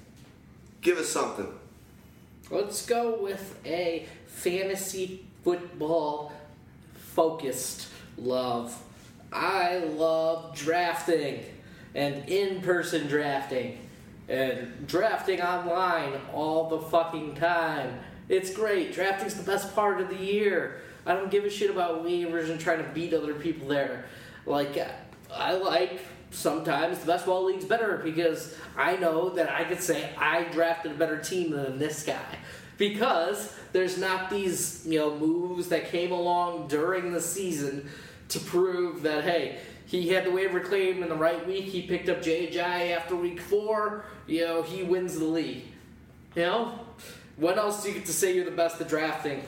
give 0.82 0.98
us 0.98 1.08
something. 1.08 1.48
Let's 2.50 2.86
go 2.86 3.22
with 3.22 3.60
a 3.66 4.08
fantasy 4.26 5.26
football 5.44 6.34
focused 6.96 7.88
love. 8.18 8.78
I 9.32 9.78
love 9.78 10.56
drafting 10.56 11.46
and 11.96 12.28
in 12.28 12.62
person 12.62 13.08
drafting 13.08 13.78
and 14.28 14.88
drafting 14.88 15.42
online 15.42 16.20
all 16.34 16.70
the 16.70 16.80
fucking 16.80 17.36
time. 17.36 18.00
It's 18.28 18.54
great. 18.54 18.94
Drafting's 18.94 19.36
the 19.36 19.44
best 19.44 19.76
part 19.76 20.02
of 20.02 20.10
the 20.10 20.16
year. 20.16 20.82
I 21.06 21.14
don't 21.14 21.32
give 21.32 21.46
a 21.46 21.50
shit 21.50 21.70
about 21.70 22.06
waivers 22.06 22.50
and 22.50 22.60
trying 22.60 22.84
to 22.84 22.90
beat 22.92 23.14
other 23.14 23.34
people 23.34 23.68
there. 23.68 24.06
Like, 24.46 24.78
I 25.34 25.54
like 25.54 26.02
sometimes 26.32 27.00
the 27.00 27.06
best 27.06 27.26
ball 27.26 27.46
league's 27.46 27.66
better 27.66 27.98
because 28.04 28.56
I 28.78 28.96
know 28.96 29.30
that 29.32 29.50
I 29.50 29.66
could 29.66 29.82
say 29.82 30.10
I 30.18 30.46
drafted 30.46 30.94
a 30.94 30.96
better 30.96 31.18
team 31.20 31.52
than 31.52 31.78
this 31.78 32.04
guy. 32.04 32.38
Because 32.78 33.54
there's 33.74 33.98
not 33.98 34.30
these 34.30 34.86
you 34.88 35.00
know 35.00 35.16
moves 35.16 35.68
that 35.68 35.90
came 35.90 36.12
along 36.12 36.68
during 36.68 37.12
the 37.12 37.22
season 37.22 37.90
to 38.30 38.40
prove 38.40 39.04
that 39.04 39.24
hey 39.24 39.60
he 39.86 40.10
had 40.10 40.24
the 40.24 40.32
waiver 40.32 40.62
claim 40.62 41.04
in 41.04 41.10
the 41.10 41.16
right 41.16 41.46
week. 41.46 41.66
He 41.66 41.82
picked 41.82 42.08
up 42.08 42.22
JJ 42.22 42.96
after 42.96 43.16
week 43.16 43.42
four. 43.42 44.06
You 44.26 44.46
know 44.46 44.64
he 44.64 44.84
wins 44.84 45.20
the 45.20 45.26
league. 45.26 45.64
You 46.36 46.44
know? 46.44 46.80
What 47.36 47.58
else 47.58 47.84
do 47.84 47.90
you 47.90 47.96
get 47.96 48.06
to 48.06 48.14
say 48.14 48.36
you're 48.36 48.46
the 48.46 48.52
best 48.52 48.80
at 48.80 48.88
drafting? 48.88 49.44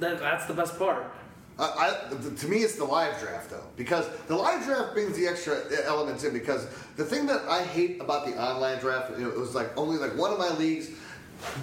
That, 0.00 0.18
that's 0.18 0.46
the 0.46 0.54
best 0.54 0.78
part 0.78 1.13
I, 1.58 1.96
I, 2.10 2.14
to 2.36 2.48
me, 2.48 2.58
it's 2.58 2.76
the 2.76 2.84
live 2.84 3.18
draft 3.20 3.50
though, 3.50 3.62
because 3.76 4.08
the 4.26 4.34
live 4.34 4.64
draft 4.64 4.92
brings 4.92 5.16
the 5.16 5.28
extra 5.28 5.62
elements 5.84 6.24
in. 6.24 6.32
Because 6.32 6.66
the 6.96 7.04
thing 7.04 7.26
that 7.26 7.42
I 7.48 7.62
hate 7.62 8.00
about 8.00 8.26
the 8.26 8.36
online 8.40 8.78
draft, 8.78 9.12
you 9.16 9.24
know, 9.24 9.30
it 9.30 9.38
was 9.38 9.54
like 9.54 9.76
only 9.76 9.96
like 9.96 10.16
one 10.16 10.32
of 10.32 10.38
my 10.38 10.50
leagues 10.56 10.90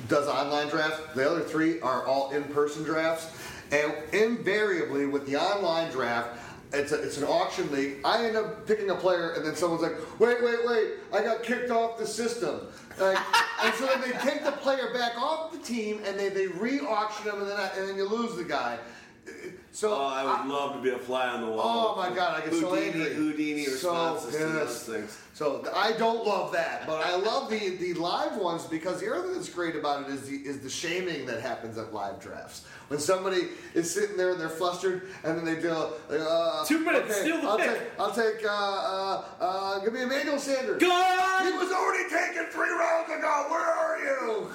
does 0.08 0.28
online 0.28 0.70
draft. 0.70 1.14
The 1.14 1.30
other 1.30 1.42
three 1.42 1.82
are 1.82 2.06
all 2.06 2.32
in-person 2.32 2.84
drafts, 2.84 3.28
and 3.72 3.94
invariably 4.14 5.08
with 5.08 5.26
the 5.26 5.36
online 5.36 5.92
draft. 5.92 6.38
It's, 6.74 6.94
a, 6.94 7.04
it's 7.04 7.18
an 7.18 7.26
auction 7.26 7.70
league. 7.70 7.98
I 8.06 8.26
end 8.26 8.38
up 8.38 8.66
picking 8.66 8.92
a 8.92 8.96
player, 8.96 9.32
and 9.32 9.46
then 9.46 9.58
someone's 9.58 9.82
like, 9.82 9.98
"Wait, 10.22 10.42
wait, 10.42 10.66
wait! 10.66 10.92
I 11.12 11.22
got 11.22 11.44
kicked 11.44 11.70
off 11.70 11.98
the 11.98 12.08
system." 12.08 12.62
Like, 12.98 13.18
and 13.66 13.74
so 13.76 13.88
then 13.88 14.00
they 14.00 14.18
take 14.20 14.46
the 14.46 14.54
player 14.54 14.94
back 14.94 15.18
off 15.18 15.52
the 15.52 15.58
team, 15.58 16.00
and 16.06 16.18
they, 16.18 16.30
they 16.30 16.48
re-auction 16.48 17.30
him, 17.30 17.42
and 17.42 17.50
then 17.50 17.58
I, 17.58 17.68
and 17.78 17.89
then 17.89 17.98
you 17.98 18.08
lose 18.08 18.38
the 18.38 18.46
guy. 18.46 18.80
So 19.74 19.94
Oh, 19.94 20.06
I 20.06 20.44
would 20.44 20.52
love 20.54 20.74
to 20.76 20.82
be 20.82 20.90
a 20.90 20.98
fly 20.98 21.30
on 21.30 21.42
the 21.42 21.48
wall. 21.48 21.96
Oh 21.96 21.98
my 21.98 22.14
god, 22.14 22.42
I 22.42 22.46
get 22.46 22.54
so 22.60 22.70
Houdini, 22.76 22.88
angry. 23.06 23.14
Houdini 23.16 23.64
so 23.66 23.72
responses 23.72 24.36
to 24.36 24.46
those 24.48 24.68
pissed. 24.68 24.86
things. 24.88 25.18
So 25.34 25.66
I 25.74 25.94
don't 25.94 26.26
love 26.28 26.52
that, 26.52 26.86
but 26.86 27.04
I 27.06 27.16
love 27.16 27.50
the 27.50 27.78
the 27.78 27.94
live 27.94 28.36
ones 28.36 28.66
because 28.66 29.00
the 29.00 29.10
other 29.12 29.24
thing 29.24 29.34
that's 29.36 29.50
great 29.50 29.76
about 29.78 30.04
it 30.10 30.14
is 30.14 30.28
the 30.28 30.36
is 30.36 30.60
the 30.60 30.70
shaming 30.70 31.26
that 31.28 31.42
happens 31.42 31.78
at 31.78 31.94
live 31.94 32.20
drafts. 32.20 32.66
When 32.90 33.00
somebody 33.00 33.48
is 33.74 33.90
sitting 33.92 34.18
there 34.18 34.32
and 34.32 34.42
they're 34.42 34.50
flustered, 34.50 35.08
and 35.24 35.38
then 35.38 35.46
they 35.46 35.60
do 35.62 35.72
uh, 35.72 36.66
Two 36.66 36.80
minutes, 36.80 37.10
okay, 37.12 37.22
steal 37.22 37.42
the 37.42 37.48
I'll 37.48 37.58
pick. 37.58 37.70
take 37.80 38.00
I'll 38.00 38.12
take 38.14 38.46
uh, 38.46 38.50
uh, 38.50 39.24
uh, 39.40 39.80
give 39.80 39.94
me 39.94 40.02
Emmanuel 40.02 40.38
Sanders. 40.38 40.82
God! 40.82 41.46
He 41.46 41.58
was 41.58 41.72
already 41.72 42.10
taken 42.10 42.52
three 42.52 42.70
rounds 42.70 43.10
ago. 43.10 43.46
Where 43.50 43.62
are 43.62 43.98
you? 44.00 44.52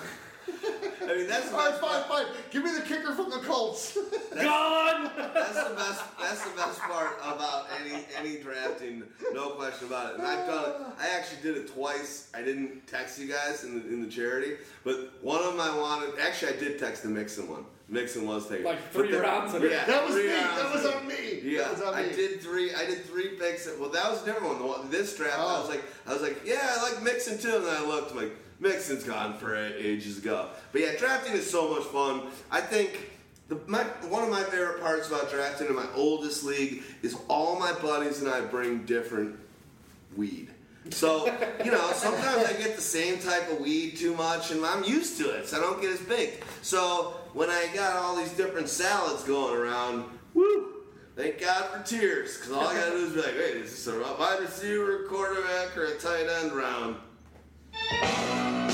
I 0.48 1.14
mean, 1.16 1.26
that's 1.28 1.50
the 1.50 1.56
All 1.56 1.62
right, 1.62 1.70
best 1.70 1.80
fine, 1.80 2.02
part. 2.04 2.26
fine. 2.26 2.26
Give 2.50 2.64
me 2.64 2.72
the 2.72 2.80
kicker 2.82 3.14
from 3.14 3.30
the 3.30 3.38
Colts. 3.38 3.96
God! 4.34 5.10
That's 5.16 5.68
the 5.68 5.74
best. 5.74 5.76
That's 5.76 6.02
that's 6.20 6.44
the 6.50 6.56
best 6.56 6.80
part 6.80 7.16
about 7.22 7.66
any 7.80 8.04
any 8.18 8.42
drafting, 8.42 9.02
no 9.32 9.50
question 9.50 9.88
about 9.88 10.10
it. 10.14 10.18
And 10.18 10.26
I've 10.26 10.46
done 10.46 10.70
it. 10.70 10.76
I 11.00 11.08
actually 11.16 11.42
did 11.42 11.56
it 11.56 11.72
twice. 11.72 12.30
I 12.34 12.42
didn't 12.42 12.86
text 12.86 13.18
you 13.18 13.28
guys 13.28 13.64
in 13.64 13.78
the 13.80 13.86
in 13.88 14.00
the 14.02 14.08
charity, 14.08 14.56
but 14.84 15.12
one 15.22 15.38
of 15.42 15.52
them 15.52 15.60
I 15.60 15.76
wanted. 15.76 16.18
Actually, 16.20 16.54
I 16.54 16.56
did 16.56 16.78
text 16.78 17.02
the 17.02 17.08
Mixon 17.08 17.48
one. 17.48 17.64
Mixon 17.88 18.26
was 18.26 18.48
taken. 18.48 18.64
Like 18.64 18.90
three 18.92 19.12
then- 19.12 19.22
rounds 19.22 19.54
in 19.54 19.62
it. 19.62 19.70
Yeah, 19.70 19.84
That 19.84 20.04
was 20.04 20.14
three 20.14 20.26
me. 20.26 20.34
rounds 20.34 20.60
That 20.62 20.74
was 20.74 20.84
in 20.84 20.90
it. 20.90 20.96
on 20.96 21.06
me. 21.06 21.40
Yeah, 21.44 21.58
That 21.62 21.70
was 21.72 21.82
on 21.82 21.94
I 21.94 22.02
me. 22.06 22.16
did 22.16 22.40
three. 22.40 22.74
I 22.74 22.84
did 22.84 23.04
three 23.04 23.28
picks. 23.38 23.68
Well, 23.78 23.90
that 23.90 24.10
was 24.10 24.22
a 24.22 24.26
different 24.26 24.48
one. 24.48 24.58
The 24.58 24.66
one 24.66 24.90
this 24.90 25.16
draft, 25.16 25.38
I 25.38 25.42
oh. 25.42 25.60
was 25.60 25.66
Oh. 25.68 25.70
like, 25.70 25.84
I 26.06 26.12
was 26.12 26.22
like, 26.22 26.40
yeah, 26.44 26.74
I 26.78 26.82
like 26.82 27.02
Mixon 27.04 27.38
too. 27.38 27.54
And 27.56 27.64
then 27.64 27.76
I 27.76 27.86
looked, 27.86 28.10
I'm 28.10 28.16
like, 28.16 28.32
Mixon's 28.60 29.04
gone 29.04 29.38
for 29.38 29.54
ages 29.54 30.18
ago. 30.18 30.48
But 30.72 30.80
yeah, 30.80 30.96
drafting 30.98 31.34
is 31.34 31.48
so 31.48 31.74
much 31.74 31.84
fun. 31.84 32.22
I 32.50 32.60
think. 32.60 33.12
The, 33.48 33.60
my, 33.68 33.84
one 34.08 34.24
of 34.24 34.28
my 34.28 34.42
favorite 34.42 34.80
parts 34.80 35.06
about 35.06 35.30
drafting 35.30 35.68
in 35.68 35.76
my 35.76 35.86
oldest 35.94 36.42
league 36.42 36.82
is 37.02 37.16
all 37.28 37.56
my 37.60 37.72
buddies 37.74 38.20
and 38.20 38.28
I 38.28 38.40
bring 38.40 38.84
different 38.86 39.38
weed. 40.16 40.48
So, 40.90 41.26
you 41.64 41.70
know, 41.70 41.92
sometimes 41.92 42.44
I 42.44 42.54
get 42.54 42.74
the 42.74 42.82
same 42.82 43.20
type 43.20 43.48
of 43.52 43.60
weed 43.60 43.98
too 43.98 44.14
much 44.16 44.50
and 44.50 44.64
I'm 44.64 44.82
used 44.82 45.18
to 45.18 45.30
it, 45.30 45.46
so 45.46 45.58
I 45.58 45.60
don't 45.60 45.80
get 45.80 45.92
as 45.92 46.00
big. 46.00 46.44
So, 46.62 47.14
when 47.34 47.48
I 47.48 47.68
got 47.72 47.94
all 47.96 48.16
these 48.16 48.32
different 48.32 48.68
salads 48.68 49.22
going 49.22 49.56
around, 49.56 50.06
woo, 50.34 50.82
thank 51.14 51.40
God 51.40 51.66
for 51.66 51.82
tiers, 51.84 52.36
because 52.36 52.52
all 52.52 52.66
I 52.66 52.74
gotta 52.74 52.92
do 52.92 53.06
is 53.06 53.12
be 53.12 53.20
like, 53.20 53.34
hey, 53.34 53.60
is 53.60 53.70
this 53.70 53.86
a 53.86 53.98
wide 54.18 54.40
receiver, 54.40 55.04
quarterback, 55.08 55.76
or 55.76 55.84
a 55.84 55.98
tight 55.98 56.28
end 56.28 56.52
round? 56.52 56.96
Thank 57.78 58.60
you. 58.60 58.65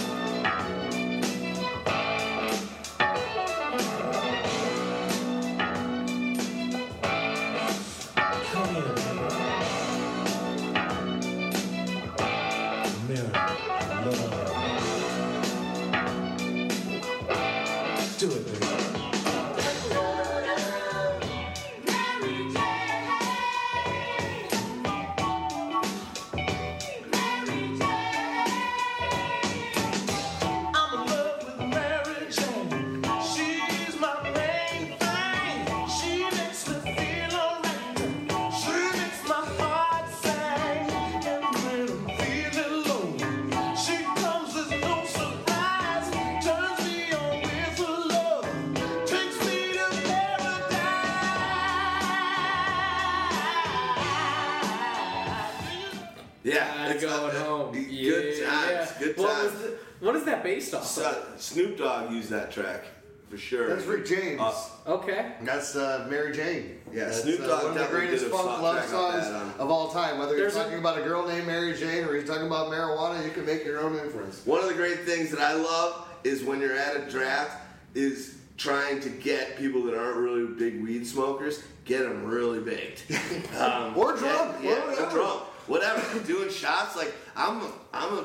What 60.02 60.16
is 60.16 60.24
that 60.24 60.42
based 60.42 60.74
off? 60.74 60.84
So, 60.86 61.24
Snoop 61.38 61.78
Dogg 61.78 62.10
used 62.12 62.28
that 62.30 62.50
track 62.52 62.84
for 63.30 63.38
sure. 63.38 63.68
That's 63.68 63.86
Rick 63.86 64.04
James. 64.06 64.40
Uh. 64.40 64.54
Okay. 64.86 65.32
That's 65.42 65.74
uh, 65.76 66.06
Mary 66.10 66.32
Jane. 66.34 66.78
Yeah, 66.92 67.04
That's, 67.06 67.22
Snoop 67.22 67.40
uh, 67.40 67.46
Dogg 67.46 67.62
one 67.64 67.78
of 67.78 67.78
the 67.78 67.86
greatest 67.96 68.24
did 68.24 68.32
funk 68.32 68.44
song 68.44 68.62
love 68.62 68.84
songs 68.84 69.26
of 69.58 69.70
all 69.70 69.90
time. 69.92 70.18
Whether 70.18 70.36
There's 70.36 70.52
you're 70.54 70.60
a- 70.62 70.64
talking 70.66 70.78
about 70.80 70.98
a 70.98 71.02
girl 71.02 71.26
named 71.26 71.46
Mary 71.46 71.72
Jane 71.78 72.04
or 72.04 72.14
you're 72.14 72.26
talking 72.26 72.46
about 72.46 72.66
marijuana, 72.68 73.24
you 73.24 73.30
can 73.30 73.46
make 73.46 73.64
your 73.64 73.80
own 73.80 73.96
inference. 73.96 74.44
One 74.44 74.60
of 74.60 74.68
the 74.68 74.74
great 74.74 75.00
things 75.04 75.30
that 75.30 75.40
I 75.40 75.54
love 75.54 76.06
is 76.24 76.42
when 76.44 76.60
you're 76.60 76.76
at 76.76 76.96
a 76.96 77.10
draft 77.10 77.56
is 77.94 78.36
trying 78.58 79.00
to 79.00 79.08
get 79.08 79.56
people 79.56 79.82
that 79.84 79.94
aren't 79.96 80.16
really 80.18 80.46
big 80.46 80.82
weed 80.82 81.06
smokers, 81.06 81.62
get 81.84 82.00
them 82.02 82.24
really 82.24 82.60
baked. 82.60 83.06
Um, 83.58 83.96
Or 83.96 84.14
drunk, 84.16 84.56
Yeah, 84.62 84.70
or 84.70 84.74
yeah, 84.74 84.86
whatever. 84.90 85.10
drunk. 85.10 85.40
Whatever. 85.68 86.18
Doing 86.26 86.50
shots 86.50 86.96
like 86.96 87.14
I'm 87.36 87.60
a, 87.62 87.72
I'm 87.94 88.12
a 88.18 88.24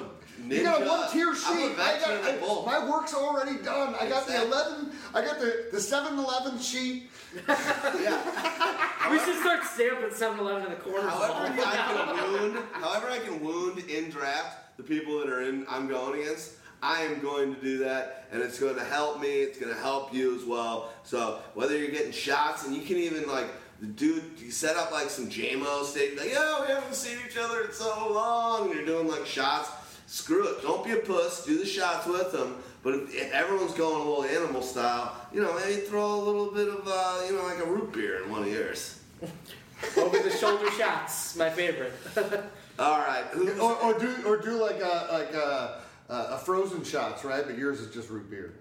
ninja. 0.49 0.57
You 0.57 0.63
got 0.63 0.81
a 0.81 0.85
one 0.87 1.11
tier 1.11 1.27
I'm 1.29 1.33
a 1.33 1.37
sheet. 1.37 1.79
I 1.79 1.99
got 1.99 2.41
of. 2.41 2.67
I, 2.67 2.79
my 2.79 2.89
work's 2.89 3.13
already 3.13 3.57
done. 3.63 3.95
I 3.99 4.07
got 4.09 4.27
the 4.27 4.41
eleven. 4.43 4.91
I 5.13 5.23
got 5.25 5.39
the 5.39 5.67
the 5.71 5.79
seven 5.79 6.17
eleven 6.17 6.59
sheet. 6.59 7.09
yeah. 7.47 8.83
We 9.11 9.19
should 9.19 9.39
start 9.39 9.63
stamping 9.63 10.09
7-Eleven 10.09 10.63
in 10.65 10.69
the 10.71 10.75
corners. 10.77 11.05
of 11.05 11.09
However, 11.11 11.33
all- 11.33 11.45
I 11.45 12.17
can 12.17 12.33
wound, 12.53 12.57
however 12.73 13.07
I 13.09 13.19
can 13.19 13.41
wound 13.41 13.79
in 13.89 14.09
draft 14.09 14.75
the 14.75 14.83
people 14.83 15.19
that 15.19 15.29
are 15.29 15.43
in 15.43 15.65
I'm 15.69 15.87
going 15.87 16.19
against. 16.21 16.53
I 16.83 17.01
am 17.03 17.21
going 17.21 17.55
to 17.55 17.61
do 17.61 17.77
that, 17.79 18.27
and 18.31 18.41
it's 18.41 18.59
going 18.59 18.75
to 18.75 18.83
help 18.83 19.21
me. 19.21 19.29
It's 19.29 19.57
going 19.57 19.73
to 19.73 19.79
help 19.79 20.13
you 20.13 20.35
as 20.37 20.43
well. 20.45 20.91
So 21.03 21.39
whether 21.53 21.77
you're 21.77 21.89
getting 21.91 22.11
shots, 22.11 22.65
and 22.67 22.75
you 22.75 22.81
can 22.81 22.97
even 22.97 23.27
like 23.27 23.47
the 23.79 23.87
dude, 23.87 24.23
you 24.39 24.51
set 24.51 24.75
up 24.75 24.91
like 24.91 25.09
some 25.09 25.29
JMO 25.29 25.85
state, 25.85 26.17
like 26.17 26.31
yo, 26.33 26.63
we 26.67 26.73
haven't 26.73 26.93
seen 26.93 27.17
each 27.27 27.37
other 27.37 27.61
in 27.61 27.71
so 27.71 28.11
long. 28.13 28.65
And 28.67 28.75
you're 28.75 28.85
doing 28.85 29.07
like 29.07 29.25
shots. 29.25 29.69
Screw 30.07 30.47
it. 30.47 30.61
Don't 30.61 30.85
be 30.85 30.91
a 30.91 30.97
puss. 30.97 31.45
Do 31.45 31.59
the 31.59 31.65
shots 31.65 32.07
with 32.07 32.31
them. 32.31 32.55
But 32.81 32.93
if, 32.95 33.13
if 33.13 33.33
everyone's 33.33 33.73
going 33.73 33.95
a 33.95 33.97
little 33.97 34.23
animal 34.23 34.61
style, 34.61 35.13
you 35.33 35.41
know, 35.41 35.53
maybe 35.59 35.81
throw 35.81 36.15
a 36.15 36.23
little 36.23 36.49
bit 36.49 36.69
of, 36.69 36.87
uh, 36.87 37.23
you 37.27 37.35
know, 37.35 37.43
like 37.43 37.59
a 37.59 37.65
root 37.65 37.91
beer 37.91 38.23
in 38.23 38.31
one 38.31 38.43
of 38.43 38.47
yours. 38.47 38.99
Over 39.97 40.17
the 40.19 40.31
shoulder 40.31 40.71
shots, 40.71 41.35
my 41.35 41.49
favorite. 41.49 41.93
All 42.79 42.99
right. 42.99 43.25
Or, 43.59 43.75
or 43.75 43.99
do 43.99 44.15
or 44.25 44.37
do 44.37 44.51
like 44.51 44.79
a 44.79 45.07
like 45.11 45.33
a, 45.33 45.81
a 46.09 46.37
frozen 46.39 46.83
shots, 46.83 47.23
right? 47.23 47.45
But 47.45 47.57
yours 47.57 47.79
is 47.81 47.93
just 47.93 48.09
root 48.09 48.29
beer. 48.29 48.53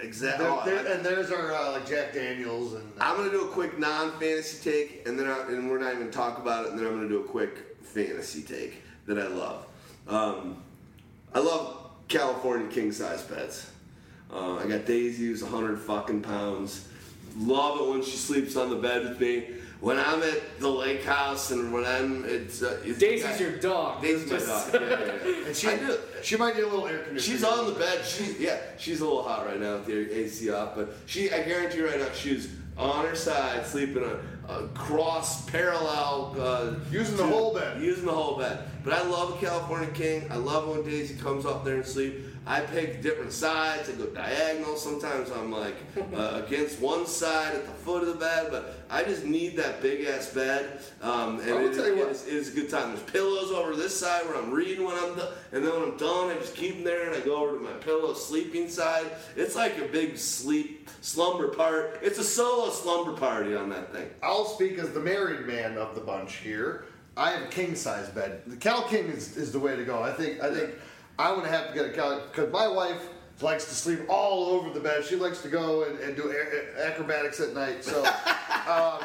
exactly. 0.00 0.46
There, 0.64 0.82
there, 0.82 0.94
and 0.94 1.04
there's 1.04 1.30
our 1.30 1.52
uh, 1.52 1.72
like 1.72 1.86
Jack 1.86 2.14
Daniels 2.14 2.72
and. 2.74 2.82
uh, 2.98 3.04
I'm 3.04 3.16
gonna 3.16 3.30
do 3.30 3.44
a 3.44 3.52
quick 3.52 3.78
non-fantasy 3.78 4.68
take, 4.68 5.06
and 5.06 5.18
then 5.18 5.28
I, 5.28 5.40
and 5.48 5.70
we're 5.70 5.78
not 5.78 5.92
even 5.94 6.10
talk 6.10 6.38
about 6.38 6.66
it, 6.66 6.70
and 6.70 6.78
then 6.78 6.86
I'm 6.86 6.94
gonna 6.94 7.08
do 7.08 7.20
a 7.20 7.28
quick 7.28 7.76
fantasy 7.82 8.42
take 8.42 8.82
that 9.06 9.18
I 9.18 9.28
love. 9.28 9.66
Um, 10.08 10.63
I 11.34 11.40
love 11.40 11.90
California 12.08 12.68
king 12.68 12.92
size 12.92 13.22
beds. 13.22 13.70
Uh, 14.32 14.56
I 14.56 14.66
got 14.66 14.86
Daisy 14.86 15.26
who's 15.26 15.42
100 15.42 15.78
fucking 15.80 16.22
pounds. 16.22 16.88
Love 17.36 17.80
it 17.80 17.90
when 17.90 18.02
she 18.02 18.16
sleeps 18.16 18.56
on 18.56 18.70
the 18.70 18.76
bed 18.76 19.02
with 19.02 19.20
me. 19.20 19.48
When 19.80 19.98
I'm 19.98 20.22
at 20.22 20.60
the 20.60 20.68
lake 20.68 21.04
house 21.04 21.50
and 21.50 21.72
when 21.72 21.84
I'm 21.84 22.24
it's, 22.24 22.62
uh, 22.62 22.80
it's 22.84 22.98
Daisy's 22.98 23.40
your 23.40 23.58
dog. 23.58 24.00
Daisy's 24.00 24.30
my 24.30 24.38
dog. 24.38 24.70
Yeah, 24.72 24.80
yeah, 24.80 24.88
yeah. 24.88 25.46
and 25.46 25.56
she 25.56 25.66
do. 25.66 25.98
she 26.22 26.36
might 26.36 26.54
need 26.54 26.62
a 26.62 26.68
little 26.68 26.86
air 26.86 27.00
conditioning. 27.00 27.38
She's 27.38 27.44
on 27.44 27.66
the 27.66 27.78
bed. 27.78 28.04
She 28.04 28.36
yeah, 28.38 28.58
she's 28.78 29.00
a 29.00 29.04
little 29.04 29.22
hot 29.22 29.44
right 29.44 29.60
now 29.60 29.74
with 29.74 29.86
the 29.86 30.10
AC 30.10 30.50
off, 30.50 30.74
but 30.76 30.94
she 31.06 31.30
I 31.30 31.42
guarantee 31.42 31.78
you 31.78 31.86
right 31.86 31.98
now 31.98 32.08
she's 32.14 32.48
on 32.78 33.04
her 33.04 33.14
side 33.14 33.66
sleeping 33.66 34.04
on 34.04 34.20
a 34.48 34.68
cross 34.68 35.48
parallel 35.50 36.34
uh, 36.38 36.74
Using 36.90 37.16
the 37.16 37.26
whole 37.26 37.54
bed. 37.54 37.82
Using 37.82 38.06
the 38.06 38.12
whole 38.12 38.38
bed. 38.38 38.66
But 38.84 38.92
I 38.92 39.02
love 39.04 39.34
a 39.34 39.38
California 39.38 39.88
King. 39.92 40.26
I 40.30 40.36
love 40.36 40.68
when 40.68 40.84
Daisy 40.84 41.14
comes 41.14 41.46
up 41.46 41.64
there 41.64 41.76
and 41.76 41.86
sleep. 41.86 42.26
I 42.46 42.60
pick 42.60 43.00
different 43.00 43.32
sides. 43.32 43.88
I 43.88 43.92
go 43.92 44.04
diagonal. 44.08 44.76
Sometimes 44.76 45.30
I'm 45.30 45.50
like 45.50 45.74
uh, 46.14 46.42
against 46.44 46.80
one 46.80 47.06
side 47.06 47.54
at 47.54 47.64
the 47.64 47.72
foot 47.72 48.02
of 48.02 48.08
the 48.08 48.14
bed, 48.16 48.48
but 48.50 48.84
I 48.90 49.02
just 49.02 49.24
need 49.24 49.56
that 49.56 49.80
big 49.80 50.04
ass 50.06 50.28
bed. 50.34 50.80
Um, 51.00 51.40
and 51.40 51.48
it, 51.48 51.74
tell 51.74 51.86
you 51.86 51.96
what. 51.96 52.08
it's, 52.08 52.26
it's 52.26 52.50
a 52.50 52.54
good 52.54 52.68
time. 52.68 52.90
There's 52.90 53.10
pillows 53.10 53.50
over 53.50 53.74
this 53.74 53.98
side 53.98 54.26
where 54.26 54.36
I'm 54.36 54.50
reading 54.50 54.84
when 54.84 54.96
I'm 54.96 55.16
done, 55.16 55.32
and 55.52 55.64
then 55.64 55.72
when 55.72 55.82
I'm 55.82 55.96
done, 55.96 56.30
I 56.30 56.34
just 56.34 56.54
keep 56.54 56.74
them 56.74 56.84
there 56.84 57.10
and 57.10 57.16
I 57.16 57.24
go 57.24 57.36
over 57.36 57.56
to 57.56 57.64
my 57.64 57.72
pillow 57.72 58.12
sleeping 58.12 58.68
side. 58.68 59.06
It's 59.34 59.56
like 59.56 59.78
a 59.78 59.86
big 59.86 60.18
sleep 60.18 60.90
slumber 61.00 61.48
part. 61.48 62.00
It's 62.02 62.18
a 62.18 62.24
solo 62.24 62.70
slumber 62.70 63.12
party 63.14 63.54
on 63.54 63.70
that 63.70 63.92
thing. 63.94 64.10
I'll 64.22 64.44
speak 64.44 64.76
as 64.76 64.90
the 64.90 65.00
married 65.00 65.46
man 65.46 65.78
of 65.78 65.94
the 65.94 66.02
bunch 66.02 66.36
here. 66.36 66.84
I 67.16 67.30
have 67.30 67.42
a 67.42 67.46
king 67.46 67.74
size 67.74 68.08
bed. 68.08 68.42
The 68.46 68.56
Cal 68.56 68.82
King 68.88 69.06
is, 69.06 69.36
is 69.36 69.52
the 69.52 69.58
way 69.58 69.76
to 69.76 69.84
go. 69.84 70.02
I 70.02 70.12
think 70.12 70.40
I 70.42 70.52
think 70.52 70.70
I'm 71.18 71.36
gonna 71.36 71.48
have 71.48 71.68
to 71.68 71.74
get 71.74 71.86
a 71.86 71.92
Cal 71.92 72.20
because 72.20 72.52
my 72.52 72.66
wife 72.66 73.00
likes 73.40 73.64
to 73.66 73.74
sleep 73.74 74.00
all 74.08 74.46
over 74.46 74.70
the 74.70 74.80
bed. 74.80 75.04
She 75.04 75.16
likes 75.16 75.42
to 75.42 75.48
go 75.48 75.84
and, 75.84 75.98
and 75.98 76.16
do 76.16 76.34
acrobatics 76.78 77.40
at 77.40 77.54
night. 77.54 77.84
So, 77.84 78.04
um, 78.68 79.04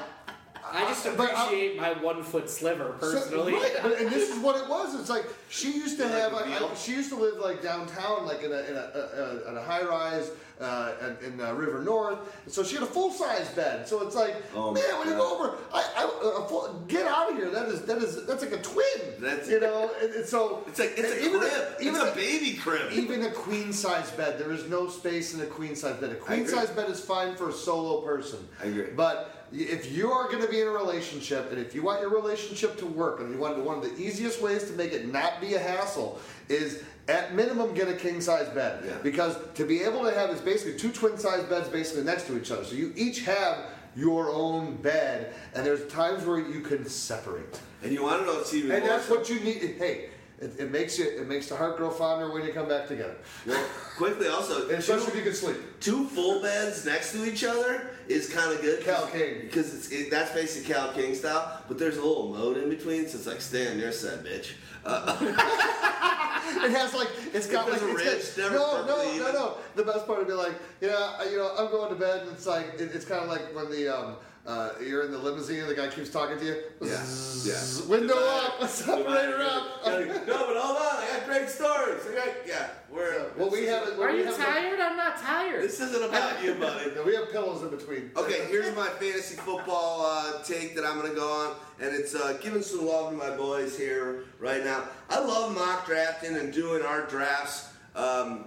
I 0.73 0.85
just 0.87 1.05
but 1.17 1.31
I- 1.33 1.45
appreciate 1.45 1.77
my 1.79 1.93
one 1.93 2.23
foot 2.23 2.49
sliver 2.49 2.95
so- 2.99 3.11
personally. 3.11 3.53
right, 3.53 3.75
but- 3.81 3.99
and 3.99 4.09
this 4.09 4.29
is 4.29 4.39
what 4.39 4.55
it 4.61 4.67
was. 4.69 4.99
It's 4.99 5.09
like 5.09 5.25
She 5.49 5.71
used 5.71 5.97
to 5.97 6.07
have. 6.07 6.33
like 6.33 6.47
Like, 6.47 6.61
a? 6.61 6.65
I, 6.65 6.73
she 6.75 6.91
used 6.93 7.09
to 7.09 7.15
live 7.15 7.37
like 7.39 7.61
downtown, 7.63 8.25
like 8.25 8.43
in 8.43 8.51
a 8.51 8.59
in 8.59 8.75
a, 8.75 8.91
a, 8.95 9.01
a, 9.01 9.51
in 9.51 9.57
a 9.57 9.61
high 9.61 9.83
rise 9.83 10.29
uh, 10.61 10.91
in, 11.23 11.33
in 11.33 11.41
uh, 11.41 11.53
River 11.53 11.81
North. 11.83 12.19
So 12.47 12.63
she 12.63 12.75
had 12.75 12.83
a 12.83 12.87
full 12.87 13.11
size 13.11 13.47
bed. 13.51 13.87
So 13.87 14.05
it's 14.05 14.13
like, 14.15 14.35
Oh, 14.53 14.73
man, 14.73 14.83
my 14.91 14.99
when 14.99 15.07
you 15.07 15.13
go 15.15 15.35
over, 15.39 15.57
I, 15.73 15.81
I 15.95 16.03
a 16.43 16.47
full, 16.49 16.83
get 16.89 17.07
out 17.07 17.31
of 17.31 17.37
here. 17.37 17.49
That 17.49 17.67
is 17.69 17.81
that 17.83 17.97
is 17.99 18.25
that's 18.25 18.41
like 18.43 18.51
a 18.51 18.61
twin. 18.61 19.01
That's- 19.19 19.49
you 19.49 19.59
know. 19.61 19.89
And, 20.01 20.13
and 20.13 20.25
so 20.25 20.63
It's 20.67 20.79
like 20.79 20.93
it's 20.97 21.11
a 21.13 21.25
even 21.25 21.39
crib. 21.39 21.67
even 21.81 21.95
it's 22.01 22.11
a 22.11 22.15
baby 22.15 22.57
crib. 22.57 22.91
even 22.91 23.23
a 23.23 23.31
queen 23.31 23.71
size 23.73 24.11
bed, 24.11 24.37
there 24.37 24.51
is 24.51 24.67
no 24.69 24.89
space 24.89 25.33
in 25.33 25.39
a 25.41 25.45
queen 25.45 25.75
size 25.75 25.95
bed. 25.95 26.11
A 26.11 26.15
queen 26.15 26.41
agree. 26.41 26.51
size 26.53 26.69
bed 26.69 26.89
is 26.89 26.99
fine 26.99 27.35
for 27.35 27.49
a 27.49 27.53
solo 27.53 28.01
person. 28.01 28.45
I 28.61 28.65
agree. 28.67 28.87
But 28.95 29.38
if 29.51 29.91
you 29.91 30.11
are 30.11 30.27
going 30.27 30.41
to 30.43 30.47
be 30.49 30.61
in 30.61 30.67
a 30.67 30.71
relationship, 30.71 31.51
and 31.51 31.59
if 31.59 31.73
you 31.73 31.81
want 31.81 32.01
your 32.01 32.09
relationship 32.11 32.77
to 32.77 32.85
work, 32.85 33.19
and 33.19 33.31
you 33.33 33.39
want 33.39 33.57
one 33.63 33.77
of 33.77 33.83
the 33.83 33.95
easiest 34.01 34.41
ways 34.41 34.65
to 34.65 34.73
make 34.73 34.93
it 34.93 35.11
not 35.11 35.41
be 35.41 35.55
a 35.55 35.59
hassle 35.59 36.19
is 36.49 36.83
at 37.07 37.33
minimum 37.33 37.73
get 37.73 37.87
a 37.87 37.93
king 37.95 38.21
size 38.21 38.47
bed. 38.49 38.83
Yeah. 38.85 38.93
Because 39.01 39.35
to 39.55 39.65
be 39.65 39.81
able 39.81 40.03
to 40.03 40.11
have 40.11 40.29
is 40.29 40.41
basically 40.41 40.77
two 40.77 40.91
twin 40.91 41.17
size 41.17 41.43
beds 41.45 41.67
basically 41.69 42.03
next 42.03 42.27
to 42.27 42.37
each 42.39 42.51
other. 42.51 42.63
So 42.63 42.75
you 42.75 42.93
each 42.95 43.21
have 43.25 43.65
your 43.95 44.29
own 44.29 44.75
bed, 44.77 45.33
and 45.55 45.65
there's 45.65 45.91
times 45.91 46.23
where 46.25 46.39
you 46.39 46.61
can 46.61 46.87
separate. 46.87 47.59
and 47.81 47.91
you 47.91 48.03
want 48.03 48.21
to 48.21 48.25
know 48.27 48.43
even 48.53 48.71
And 48.71 48.85
that's 48.85 49.09
what 49.09 49.29
you 49.29 49.39
need. 49.39 49.75
Hey, 49.79 50.09
it, 50.39 50.53
it 50.59 50.71
makes 50.71 50.97
you 50.99 51.05
it 51.05 51.27
makes 51.27 51.49
the 51.49 51.55
heart 51.55 51.75
grow 51.77 51.89
fonder 51.89 52.31
when 52.31 52.45
you 52.45 52.53
come 52.53 52.67
back 52.69 52.87
together. 52.87 53.15
Well, 53.47 53.65
quickly 53.97 54.27
also, 54.27 54.69
And 54.69 54.77
especially 54.77 55.05
two- 55.05 55.11
if 55.11 55.15
you 55.17 55.23
can 55.23 55.33
sleep. 55.33 55.57
two 55.79 56.05
full 56.07 56.41
beds 56.41 56.85
next 56.85 57.11
to 57.13 57.25
each 57.25 57.43
other 57.43 57.89
is 58.09 58.29
kind 58.29 58.51
of 58.51 58.61
good. 58.61 58.83
Cal 58.83 59.07
King. 59.07 59.41
Because 59.41 59.73
it's, 59.73 59.91
it, 59.91 60.09
that's 60.11 60.31
basically 60.31 60.73
Cal 60.73 60.91
King 60.91 61.13
style, 61.15 61.61
but 61.67 61.77
there's 61.77 61.97
a 61.97 62.01
little 62.01 62.29
mode 62.29 62.57
in 62.57 62.69
between, 62.69 63.07
so 63.07 63.17
it's 63.17 63.27
like 63.27 63.41
stay 63.41 63.71
on 63.71 63.79
your 63.79 63.91
side, 63.91 64.25
bitch. 64.25 64.51
Uh, 64.85 65.65
It 66.51 66.71
has 66.71 66.93
like 66.93 67.09
it's 67.33 67.47
got 67.47 67.69
like 67.69 67.81
it's 67.81 68.35
ridge, 68.35 68.51
got, 68.51 68.85
no 68.87 68.97
no 68.97 69.17
no 69.17 69.31
no. 69.31 69.57
The 69.75 69.83
best 69.83 70.07
part 70.07 70.19
would 70.19 70.27
be 70.27 70.33
like 70.33 70.53
yeah 70.81 71.23
you 71.29 71.37
know 71.37 71.53
I'm 71.57 71.69
going 71.69 71.89
to 71.89 71.95
bed 71.95 72.23
and 72.23 72.31
it's 72.31 72.47
like 72.47 72.73
it, 72.79 72.91
it's 72.93 73.05
kind 73.05 73.21
of 73.21 73.29
like 73.29 73.55
when 73.55 73.69
the 73.69 73.87
um 73.87 74.15
uh, 74.49 74.71
you're 74.83 75.03
in 75.05 75.11
the 75.11 75.17
limousine 75.17 75.59
and 75.59 75.69
the 75.69 75.75
guy 75.75 75.87
keeps 75.87 76.09
talking 76.09 76.39
to 76.39 76.43
you. 76.45 76.55
yeah, 76.81 77.05
yeah. 77.45 77.87
Window 77.87 78.15
Divide- 78.15 78.51
up, 78.61 78.67
separator 78.67 79.37
divide- 79.37 79.45
up. 79.45 80.27
no, 80.27 80.47
but 80.47 80.57
hold 80.57 80.77
on, 80.77 81.03
I 81.03 81.07
got 81.17 81.25
great 81.27 81.47
stories. 81.49 82.01
I 82.11 82.15
got, 82.15 82.27
yeah, 82.47 82.69
we're. 82.91 83.29
What 83.35 83.51
we 83.51 83.65
have 83.65 83.83
isn't- 83.83 83.93
is 83.93 83.99
Are 83.99 84.11
we 84.11 84.17
you 84.19 84.25
have 84.25 84.37
tired? 84.37 84.79
I'm 84.79 84.97
not 84.97 85.17
tired. 85.21 85.61
This 85.63 85.79
isn't 85.79 86.03
about 86.03 86.43
you, 86.43 86.55
buddy. 86.55 86.89
We 87.05 87.13
have 87.15 87.31
pillows 87.31 87.61
in 87.61 87.69
between. 87.69 88.09
Okay, 88.17 88.45
here's 88.49 88.75
my 88.75 88.87
fantasy 88.87 89.35
football 89.35 90.05
uh, 90.05 90.41
take 90.43 90.75
that 90.75 90.83
I'm 90.83 90.97
going 90.99 91.11
to 91.11 91.15
go 91.15 91.29
on, 91.31 91.55
and 91.79 91.95
it's 91.95 92.15
uh, 92.15 92.37
giving 92.41 92.63
some 92.63 92.87
love 92.87 93.11
to 93.11 93.15
my 93.17 93.29
boys 93.37 93.77
here 93.77 94.23
right 94.39 94.63
now. 94.63 94.83
I 95.11 95.19
love 95.19 95.53
mock 95.53 95.85
drafting 95.85 96.35
and 96.35 96.51
doing 96.51 96.81
our 96.83 97.05
drafts. 97.05 97.69
Um, 97.95 98.45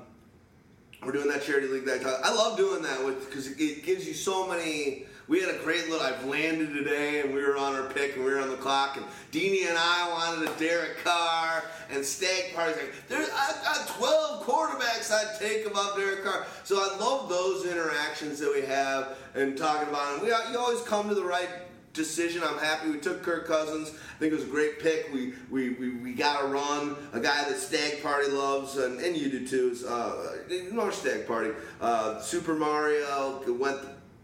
we're 1.04 1.12
doing 1.12 1.28
that 1.28 1.42
charity 1.42 1.68
league 1.68 1.84
that 1.86 2.00
I 2.00 2.02
talk. 2.02 2.20
I 2.24 2.32
love 2.34 2.56
doing 2.56 2.82
that 2.82 3.04
with 3.04 3.24
because 3.28 3.46
it, 3.48 3.60
it 3.60 3.84
gives 3.84 4.06
you 4.06 4.14
so 4.14 4.48
many. 4.48 5.06
We 5.28 5.40
had 5.40 5.54
a 5.54 5.58
great 5.58 5.88
little. 5.88 6.04
I've 6.04 6.24
landed 6.24 6.74
today, 6.74 7.20
and 7.20 7.32
we 7.32 7.42
were 7.42 7.56
on 7.56 7.74
our 7.74 7.88
pick, 7.90 8.16
and 8.16 8.24
we 8.24 8.32
were 8.32 8.40
on 8.40 8.50
the 8.50 8.56
clock, 8.56 8.96
and 8.96 9.06
Deanie 9.30 9.68
and 9.68 9.78
I 9.78 10.10
wanted 10.10 10.48
a 10.48 10.58
Derek 10.58 11.02
Carr, 11.04 11.64
and 11.90 12.04
Stag 12.04 12.54
Party's 12.54 12.76
like, 12.76 12.92
"There's 13.08 13.28
I've 13.30 13.62
got 13.62 13.88
12 13.88 14.44
quarterbacks 14.44 15.12
I'd 15.12 15.38
take 15.38 15.66
above 15.66 15.96
Derek 15.96 16.24
Carr." 16.24 16.46
So 16.64 16.76
I 16.76 16.96
love 16.98 17.28
those 17.28 17.66
interactions 17.66 18.40
that 18.40 18.52
we 18.52 18.62
have 18.62 19.16
and 19.34 19.56
talking 19.56 19.88
about. 19.88 20.14
And 20.14 20.22
we 20.22 20.28
you 20.28 20.58
always 20.58 20.82
come 20.82 21.08
to 21.08 21.14
the 21.14 21.24
right 21.24 21.48
decision. 21.92 22.42
I'm 22.42 22.58
happy 22.58 22.90
we 22.90 22.98
took 22.98 23.22
Kirk 23.22 23.46
Cousins. 23.46 23.90
I 23.90 24.18
think 24.18 24.32
it 24.32 24.36
was 24.36 24.44
a 24.44 24.48
great 24.48 24.80
pick. 24.80 25.12
We 25.12 25.34
we, 25.50 25.70
we, 25.70 25.90
we 25.90 26.14
got 26.14 26.44
a 26.44 26.46
run. 26.48 26.96
A 27.12 27.20
guy 27.20 27.48
that 27.48 27.58
Stag 27.58 28.02
Party 28.02 28.28
loves, 28.28 28.76
and, 28.76 29.00
and 29.00 29.16
you 29.16 29.30
do 29.30 29.46
too. 29.46 29.70
Is, 29.70 29.84
uh, 29.84 30.38
no 30.72 30.90
Stag 30.90 31.26
Party. 31.28 31.50
Uh, 31.80 32.20
Super 32.20 32.54
Mario 32.54 33.42
went 33.54 33.78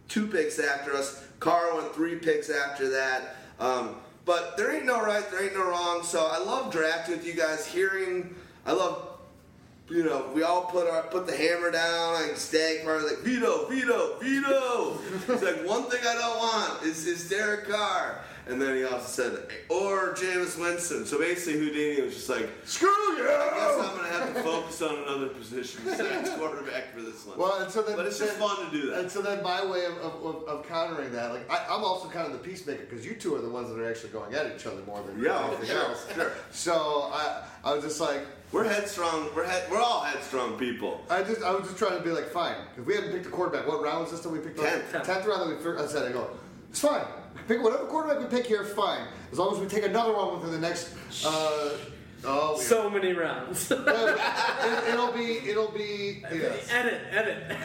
two 0.09 0.27
picks 0.27 0.59
after 0.59 0.95
us. 0.95 1.23
Carr 1.41 1.75
went 1.75 1.95
three 1.95 2.17
picks 2.17 2.51
after 2.51 2.89
that. 2.91 3.37
Um, 3.61 3.97
but 4.25 4.57
there 4.57 4.75
ain't 4.75 4.85
no 4.85 5.01
right, 5.03 5.29
there 5.31 5.45
ain't 5.45 5.55
no 5.55 5.69
wrong. 5.69 6.03
So 6.03 6.29
I 6.31 6.39
love 6.39 6.73
drafting 6.73 7.17
with 7.17 7.27
you 7.27 7.35
guys. 7.35 7.67
Hearing, 7.67 8.35
I 8.67 8.73
love 8.73 9.09
you 9.91 10.05
know, 10.05 10.27
we 10.35 10.43
all 10.43 10.65
put 10.67 10.87
our 10.87 11.03
put 11.05 11.27
the 11.27 11.37
hammer 11.37 11.71
down, 11.71 12.15
like 12.15 12.37
stag 12.37 12.85
party, 12.85 13.07
like 13.07 13.19
veto, 13.19 13.67
veto, 13.67 14.19
veto. 14.21 14.99
it's 15.33 15.43
like 15.43 15.67
one 15.67 15.85
thing 15.85 16.01
I 16.07 16.15
don't 16.15 16.39
want 16.39 16.83
is 16.83 17.07
is 17.07 17.29
Derek 17.29 17.69
Carr, 17.69 18.23
and 18.49 18.61
then 18.61 18.77
he 18.77 18.85
also 18.85 19.07
said 19.07 19.39
or 19.69 20.15
Jameis 20.15 20.59
Winston. 20.59 21.05
So 21.07 21.19
basically, 21.19 21.61
Houdini 21.61 22.03
was 22.03 22.15
just 22.15 22.29
like, 22.29 22.49
Screw 22.65 22.89
you! 22.89 23.25
I 23.25 23.51
guess 23.55 23.75
I'm 23.79 23.97
gonna 23.97 24.09
have 24.09 24.35
to 24.35 24.43
focus 24.43 24.83
on 24.83 24.99
another 25.05 25.29
position 25.29 25.83
besides 25.85 26.31
quarterback 26.39 26.93
for 26.95 27.03
this 27.03 27.27
one. 27.27 27.39
Well, 27.39 27.61
and 27.63 27.71
so 27.71 27.83
then, 27.83 27.97
but 27.97 28.07
it's 28.07 28.19
just 28.19 28.35
fun 28.35 28.65
to 28.65 28.71
do 28.71 28.91
that. 28.91 29.01
And 29.01 29.11
so 29.11 29.21
then 29.23 29.43
my 29.43 29.65
way 29.65 29.85
of, 29.85 29.97
of, 29.99 30.25
of, 30.25 30.43
of 30.49 30.69
countering 30.69 31.13
that, 31.13 31.33
like 31.33 31.51
I, 31.51 31.67
I'm 31.71 31.85
also 31.85 32.09
kind 32.09 32.27
of 32.27 32.33
the 32.33 32.39
peacemaker 32.39 32.85
because 32.89 33.05
you 33.05 33.15
two 33.15 33.35
are 33.37 33.41
the 33.41 33.51
ones 33.51 33.69
that 33.69 33.79
are 33.79 33.89
actually 33.89 34.11
going 34.11 34.35
at 34.35 34.55
each 34.55 34.67
other 34.67 34.83
more 34.87 35.03
than 35.03 35.23
Yeah, 35.23 35.39
oh, 35.39 35.49
anything 35.49 35.67
sure, 35.69 35.83
else. 35.85 36.07
sure. 36.15 36.33
So 36.51 37.11
I, 37.13 37.45
I 37.65 37.75
was 37.75 37.85
just 37.85 38.01
like, 38.01 38.21
We're 38.53 38.65
headstrong. 38.65 39.29
We're 39.37 39.45
head, 39.45 39.65
we're 39.71 39.81
all 39.81 40.01
headstrong 40.05 40.57
people. 40.59 41.03
I 41.11 41.23
just, 41.23 41.43
I 41.43 41.53
was 41.53 41.67
just 41.67 41.79
trying 41.79 41.99
to 41.99 42.03
be 42.05 42.11
like, 42.11 42.31
fine, 42.31 42.57
if 42.79 42.87
we 42.87 42.95
hadn't 42.95 43.13
picked 43.13 43.27
a 43.27 43.31
quarterback, 43.31 43.69
what 43.69 43.83
round 43.83 44.01
was 44.03 44.11
this 44.13 44.21
that 44.21 44.31
we 44.31 44.39
picked? 44.39 44.59
Tenth. 44.59 44.91
Tenth 45.05 45.27
round 45.27 45.43
that 45.43 45.57
we 45.57 45.63
first. 45.63 45.85
I 45.85 45.87
said, 45.87 46.09
I 46.09 46.13
go, 46.13 46.31
it's 46.79 46.87
fine. 46.87 47.05
Pick 47.49 47.61
whatever 47.61 47.87
quarterback 47.87 48.21
we 48.21 48.27
pick 48.27 48.47
here, 48.47 48.63
fine, 48.63 49.05
as 49.33 49.39
long 49.39 49.53
as 49.53 49.59
we 49.59 49.67
take 49.67 49.85
another 49.85 50.13
one 50.13 50.39
within 50.39 50.53
the 50.53 50.59
next. 50.69 50.95
Uh, 51.25 51.77
oh, 52.25 52.55
yeah. 52.57 52.63
So 52.63 52.89
many 52.89 53.15
rounds. 53.15 53.69
it, 53.73 54.95
will 54.97 55.13
be, 55.13 55.39
it'll 55.49 55.73
be. 55.73 56.23
Yes. 56.31 56.69
edit, 56.71 57.01
edit. 57.11 57.57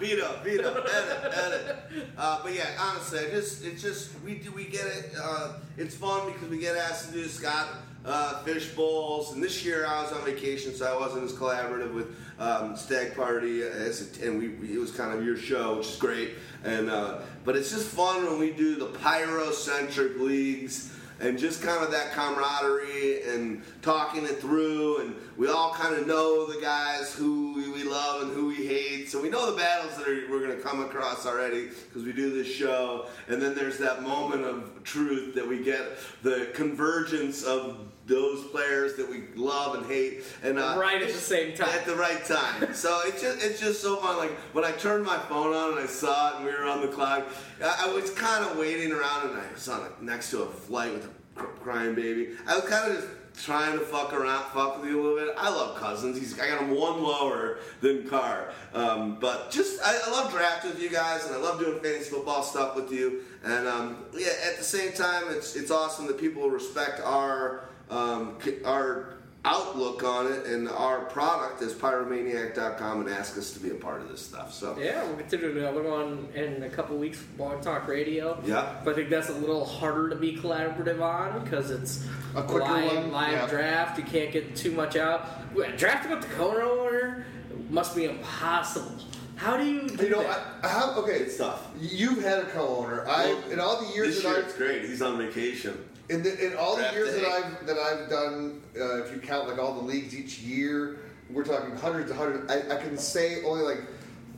Veto, 0.00 0.40
veto, 0.42 0.82
edit, 0.82 1.32
edit. 1.34 1.76
Uh, 2.18 2.40
but 2.42 2.52
yeah, 2.52 2.70
honestly, 2.80 3.20
I 3.20 3.30
just 3.30 3.64
it's 3.64 3.82
just 3.82 4.20
we 4.24 4.36
do 4.36 4.50
we 4.50 4.64
get 4.64 4.86
it. 4.86 5.12
Uh, 5.22 5.58
it's 5.76 5.94
fun 5.94 6.32
because 6.32 6.48
we 6.48 6.58
get 6.58 6.74
asked 6.74 7.08
to 7.08 7.12
do 7.12 7.28
Scott 7.28 7.68
uh, 8.04 8.42
fish 8.44 8.68
bowls, 8.70 9.32
and 9.34 9.42
this 9.42 9.64
year 9.64 9.86
I 9.86 10.02
was 10.02 10.12
on 10.12 10.24
vacation, 10.24 10.74
so 10.74 10.86
I 10.94 10.98
wasn't 10.98 11.24
as 11.24 11.32
collaborative 11.32 11.92
with 11.92 12.06
um, 12.38 12.76
Stag 12.76 13.14
Party 13.14 13.62
as 13.62 14.18
and 14.22 14.38
we, 14.38 14.48
we- 14.48 14.72
it 14.74 14.78
was 14.78 14.90
kind 14.90 15.16
of 15.16 15.24
your 15.24 15.36
show, 15.36 15.76
which 15.78 15.88
is 15.88 15.96
great. 15.96 16.30
And 16.64 16.90
uh, 16.90 17.18
but 17.44 17.56
it's 17.56 17.70
just 17.70 17.86
fun 17.88 18.24
when 18.26 18.38
we 18.38 18.50
do 18.52 18.76
the 18.76 18.86
pyrocentric 18.86 20.18
leagues 20.20 20.89
and 21.20 21.38
just 21.38 21.62
kind 21.62 21.84
of 21.84 21.90
that 21.90 22.12
camaraderie 22.12 23.22
and 23.24 23.62
talking 23.82 24.24
it 24.24 24.40
through 24.40 24.98
and 25.00 25.14
we 25.36 25.48
all 25.48 25.72
kind 25.74 25.94
of 25.94 26.06
know 26.06 26.46
the 26.46 26.60
guys 26.60 27.14
who 27.14 27.54
we- 27.54 27.70
love 27.90 28.22
and 28.22 28.32
who 28.32 28.46
we 28.46 28.66
hate 28.66 29.08
so 29.10 29.20
we 29.20 29.28
know 29.28 29.50
the 29.50 29.56
battles 29.56 29.96
that 29.96 30.06
are, 30.06 30.30
we're 30.30 30.38
going 30.46 30.56
to 30.56 30.62
come 30.62 30.80
across 30.80 31.26
already 31.26 31.68
because 31.68 32.04
we 32.04 32.12
do 32.12 32.30
this 32.30 32.46
show. 32.46 33.06
And 33.26 33.42
then 33.42 33.54
there's 33.54 33.78
that 33.78 34.02
moment 34.02 34.44
of 34.44 34.84
truth 34.84 35.34
that 35.34 35.46
we 35.46 35.62
get 35.62 35.98
the 36.22 36.50
convergence 36.54 37.42
of 37.42 37.78
those 38.10 38.44
players 38.48 38.96
that 38.96 39.08
we 39.08 39.22
love 39.36 39.76
and 39.76 39.86
hate 39.86 40.24
and 40.42 40.58
uh, 40.58 40.74
Right 40.76 41.00
at 41.00 41.08
the 41.08 41.14
same 41.14 41.54
time. 41.56 41.68
at 41.70 41.86
the 41.86 41.94
right 41.96 42.22
time. 42.24 42.74
So 42.74 43.00
it's 43.06 43.22
just 43.22 43.42
it's 43.44 43.60
just 43.60 43.80
so 43.80 43.96
fun. 43.96 44.16
Like 44.18 44.32
when 44.52 44.64
I 44.64 44.72
turned 44.72 45.06
my 45.06 45.18
phone 45.18 45.54
on 45.54 45.70
and 45.72 45.80
I 45.80 45.86
saw 45.86 46.30
it 46.32 46.36
and 46.36 46.44
we 46.44 46.50
were 46.50 46.64
on 46.64 46.80
the 46.82 46.88
clock, 46.88 47.26
I, 47.62 47.86
I 47.86 47.94
was 47.94 48.10
kind 48.10 48.44
of 48.44 48.58
waiting 48.58 48.90
around 48.92 49.30
and 49.30 49.38
I 49.40 49.52
was 49.54 49.68
on 49.68 49.80
a, 49.86 50.04
next 50.04 50.30
to 50.32 50.42
a 50.42 50.46
flight 50.46 50.92
with 50.92 51.04
a 51.06 51.10
cr- 51.38 51.46
crying 51.62 51.94
baby. 51.94 52.30
I 52.46 52.56
was 52.56 52.68
kind 52.68 52.90
of 52.90 52.96
just 52.98 53.08
trying 53.44 53.78
to 53.78 53.84
fuck 53.84 54.12
around, 54.12 54.42
fuck 54.52 54.80
with 54.80 54.90
you 54.90 55.00
a 55.00 55.02
little 55.02 55.18
bit. 55.26 55.34
I 55.38 55.48
love 55.50 55.78
Cousins. 55.78 56.18
He's 56.18 56.38
I 56.38 56.48
got 56.48 56.60
him 56.60 56.70
one 56.74 57.02
lower 57.02 57.58
than 57.80 58.08
Carr. 58.08 58.52
Um, 58.74 59.18
but 59.20 59.50
just 59.50 59.80
I, 59.82 59.98
I 60.06 60.10
love 60.10 60.32
drafting 60.32 60.72
with 60.72 60.82
you 60.82 60.90
guys 60.90 61.26
and 61.26 61.34
I 61.34 61.38
love 61.38 61.60
doing 61.60 61.78
fantasy 61.80 62.10
football 62.10 62.42
stuff 62.42 62.74
with 62.74 62.90
you. 62.90 63.22
And 63.44 63.68
um, 63.68 64.04
yeah, 64.16 64.32
at 64.50 64.58
the 64.58 64.64
same 64.64 64.92
time, 64.92 65.24
it's 65.28 65.54
it's 65.54 65.70
awesome 65.70 66.06
that 66.08 66.18
people 66.18 66.50
respect 66.50 67.00
our 67.04 67.64
um, 67.90 68.36
our 68.64 69.14
outlook 69.44 70.04
on 70.04 70.30
it 70.30 70.44
and 70.46 70.68
our 70.68 71.00
product 71.06 71.62
is 71.62 71.72
pyromaniac.com 71.72 73.00
and 73.00 73.08
ask 73.08 73.38
us 73.38 73.52
to 73.52 73.60
be 73.60 73.70
a 73.70 73.74
part 73.74 74.02
of 74.02 74.08
this 74.08 74.20
stuff. 74.20 74.52
So 74.52 74.76
yeah, 74.78 75.02
we'll 75.04 75.16
continue 75.16 75.48
to 75.48 75.54
do 75.54 75.60
another 75.60 75.82
one 75.82 76.28
in 76.34 76.62
a 76.62 76.68
couple 76.68 76.96
weeks. 76.98 77.22
Blog 77.36 77.62
Talk 77.62 77.88
Radio. 77.88 78.38
Yeah. 78.44 78.76
But 78.84 78.92
I 78.92 78.96
think 78.96 79.10
that's 79.10 79.30
a 79.30 79.34
little 79.34 79.64
harder 79.64 80.10
to 80.10 80.16
be 80.16 80.36
collaborative 80.36 81.00
on 81.00 81.42
because 81.42 81.70
it's 81.70 82.06
A 82.36 82.42
quicker 82.42 82.64
live, 82.64 82.94
one, 82.96 83.12
live 83.12 83.32
yeah. 83.32 83.46
draft. 83.46 83.98
You 83.98 84.04
can't 84.04 84.30
get 84.30 84.54
too 84.56 84.72
much 84.72 84.96
out. 84.96 85.26
Well, 85.54 85.70
Drafting 85.76 86.10
with 86.10 86.20
the 86.20 86.34
co-owner 86.34 87.24
must 87.70 87.96
be 87.96 88.04
impossible. 88.04 88.92
How 89.36 89.56
do 89.56 89.64
you 89.64 89.88
do 89.88 90.04
You 90.04 90.10
know, 90.10 90.22
that? 90.22 90.38
I, 90.62 90.66
I 90.66 90.70
have 90.70 90.98
okay. 90.98 91.12
it's 91.12 91.38
tough. 91.38 91.66
You've 91.80 92.22
had 92.22 92.40
a 92.40 92.46
co-owner. 92.46 93.06
I 93.08 93.32
Well, 93.32 93.50
in 93.52 93.58
all 93.60 93.82
the 93.82 93.94
years 93.94 94.16
This 94.16 94.22
that 94.24 94.28
year 94.28 94.38
I've 94.40 94.44
it's 94.44 94.56
great. 94.56 94.84
He's 94.84 95.00
on 95.00 95.16
vacation. 95.16 95.82
In, 96.10 96.24
the, 96.24 96.46
in 96.46 96.56
all 96.56 96.74
the 96.74 96.82
Draft 96.82 96.96
years 96.96 97.14
that. 97.14 97.24
I've 97.24 97.66
that 97.66 97.78
I've 97.78 98.10
done, 98.10 98.60
uh, 98.76 99.04
if 99.04 99.12
you 99.14 99.20
count 99.20 99.48
like 99.48 99.58
all 99.58 99.74
the 99.74 99.86
leagues 99.86 100.14
each 100.14 100.40
year, 100.40 100.98
we're 101.30 101.44
talking 101.44 101.76
hundreds 101.76 102.10
and 102.10 102.18
hundreds. 102.18 102.50
I, 102.50 102.74
I 102.74 102.82
can 102.82 102.98
say 102.98 103.44
only 103.44 103.62
like 103.62 103.82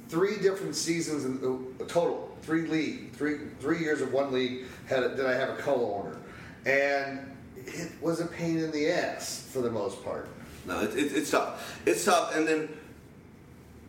three 0.08 0.36
different 0.36 0.76
seasons 0.76 1.24
in 1.24 1.38
uh, 1.80 1.84
total, 1.84 2.36
three 2.42 2.66
league, 2.66 3.12
three 3.12 3.38
three 3.58 3.78
years 3.78 4.02
of 4.02 4.12
one 4.12 4.32
league 4.32 4.64
had 4.86 5.02
a, 5.02 5.16
did 5.16 5.24
I 5.24 5.32
have 5.32 5.48
a 5.48 5.56
co-owner, 5.56 6.18
and 6.66 7.20
it 7.56 7.90
was 8.02 8.20
a 8.20 8.26
pain 8.26 8.58
in 8.58 8.70
the 8.70 8.90
ass 8.90 9.48
for 9.50 9.62
the 9.62 9.70
most 9.70 10.04
part. 10.04 10.28
No, 10.66 10.82
it, 10.82 10.94
it, 10.94 11.16
it's 11.16 11.30
tough. 11.30 11.80
It's 11.86 12.04
tough, 12.04 12.36
and 12.36 12.46
then 12.46 12.68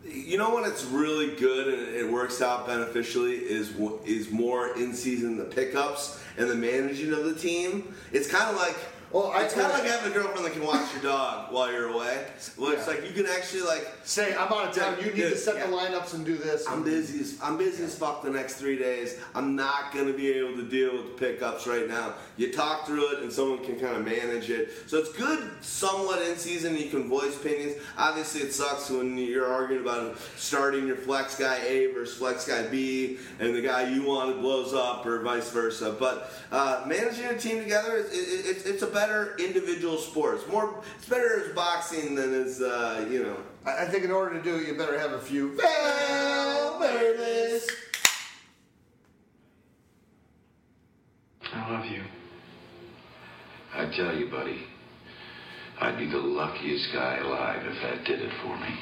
you 0.06 0.38
know 0.38 0.54
when 0.54 0.64
it's 0.64 0.84
really 0.84 1.34
good 1.36 1.72
and 1.72 1.96
it 1.96 2.10
works 2.10 2.42
out 2.42 2.66
beneficially 2.66 3.34
is 3.34 3.72
is 4.04 4.30
more 4.30 4.76
in 4.76 4.92
season 4.92 5.36
the 5.36 5.44
pickups 5.44 6.22
and 6.36 6.50
the 6.50 6.54
managing 6.54 7.12
of 7.12 7.24
the 7.24 7.34
team. 7.34 7.94
It's 8.12 8.30
kind 8.30 8.50
of 8.50 8.56
like. 8.56 8.76
Well, 9.14 9.30
I 9.30 9.44
it's 9.44 9.54
kind 9.54 9.66
of 9.66 9.72
like 9.72 9.84
having 9.84 10.10
a 10.10 10.14
girlfriend 10.14 10.44
that 10.44 10.54
can 10.54 10.66
watch 10.66 10.92
your 10.92 11.00
dog 11.04 11.52
while 11.52 11.70
you're 11.70 11.88
away. 11.90 12.26
Well, 12.58 12.72
it's 12.72 12.84
Yeah. 12.84 12.94
like 12.94 13.06
you 13.06 13.12
can 13.12 13.30
actually 13.30 13.62
like 13.62 13.86
Say, 14.06 14.34
I'm 14.34 14.52
out 14.52 14.68
of 14.68 14.74
town. 14.74 14.98
You 15.02 15.12
need 15.12 15.30
to 15.30 15.36
set 15.36 15.54
the 15.54 15.74
lineups 15.74 16.12
and 16.12 16.26
do 16.26 16.36
this. 16.36 16.66
I'm 16.68 16.82
busy. 16.82 17.20
As, 17.20 17.38
I'm 17.42 17.56
busy 17.56 17.84
as 17.84 17.94
fuck 17.96 18.22
the 18.22 18.28
next 18.28 18.56
three 18.56 18.76
days. 18.76 19.16
I'm 19.34 19.56
not 19.56 19.94
gonna 19.94 20.12
be 20.12 20.30
able 20.32 20.56
to 20.56 20.62
deal 20.62 20.92
with 20.92 21.06
the 21.06 21.26
pickups 21.26 21.66
right 21.66 21.88
now. 21.88 22.12
You 22.36 22.52
talk 22.52 22.86
through 22.86 23.16
it, 23.16 23.22
and 23.22 23.32
someone 23.32 23.64
can 23.64 23.80
kind 23.80 23.96
of 23.96 24.04
manage 24.04 24.50
it. 24.50 24.72
So 24.88 24.98
it's 24.98 25.10
good, 25.12 25.50
somewhat 25.62 26.20
in 26.20 26.36
season. 26.36 26.76
You 26.76 26.90
can 26.90 27.08
voice 27.08 27.34
opinions. 27.34 27.80
Obviously, 27.96 28.42
it 28.42 28.52
sucks 28.52 28.90
when 28.90 29.16
you're 29.16 29.50
arguing 29.50 29.80
about 29.82 30.18
starting 30.36 30.86
your 30.86 30.96
flex 30.96 31.38
guy 31.38 31.56
A 31.64 31.86
versus 31.94 32.18
flex 32.18 32.46
guy 32.46 32.66
B, 32.66 33.18
and 33.40 33.54
the 33.54 33.62
guy 33.62 33.88
you 33.88 34.02
wanted 34.02 34.42
blows 34.42 34.74
up, 34.74 35.06
or 35.06 35.22
vice 35.22 35.50
versa. 35.50 35.96
But 35.98 36.30
uh, 36.52 36.84
managing 36.86 37.24
a 37.24 37.38
team 37.38 37.62
together, 37.62 37.96
is, 37.96 38.12
it, 38.12 38.56
it, 38.56 38.66
it's 38.66 38.82
a 38.82 38.86
better 39.06 39.36
individual 39.38 39.98
sports. 39.98 40.46
More. 40.48 40.82
It's 40.96 41.08
better 41.08 41.44
as 41.44 41.54
boxing 41.54 42.14
than 42.14 42.34
as 42.34 42.60
uh, 42.60 43.06
you 43.10 43.22
know. 43.22 43.36
I 43.66 43.84
I 43.84 43.86
think 43.86 44.04
in 44.04 44.10
order 44.10 44.34
to 44.34 44.42
do 44.42 44.56
it, 44.56 44.66
you 44.66 44.74
better 44.76 44.98
have 44.98 45.12
a 45.12 45.20
few. 45.20 45.56
Well, 45.58 46.78
there. 46.80 47.60
I 51.52 51.70
love 51.70 51.86
you. 51.86 52.02
I 53.74 53.86
tell 53.96 54.16
you, 54.16 54.28
buddy, 54.28 54.66
I'd 55.80 55.98
be 55.98 56.10
the 56.10 56.18
luckiest 56.18 56.92
guy 56.92 57.18
alive 57.18 57.62
if 57.64 57.82
that 57.82 58.04
did 58.04 58.20
it 58.20 58.32
for 58.42 58.56
me. 58.58 58.78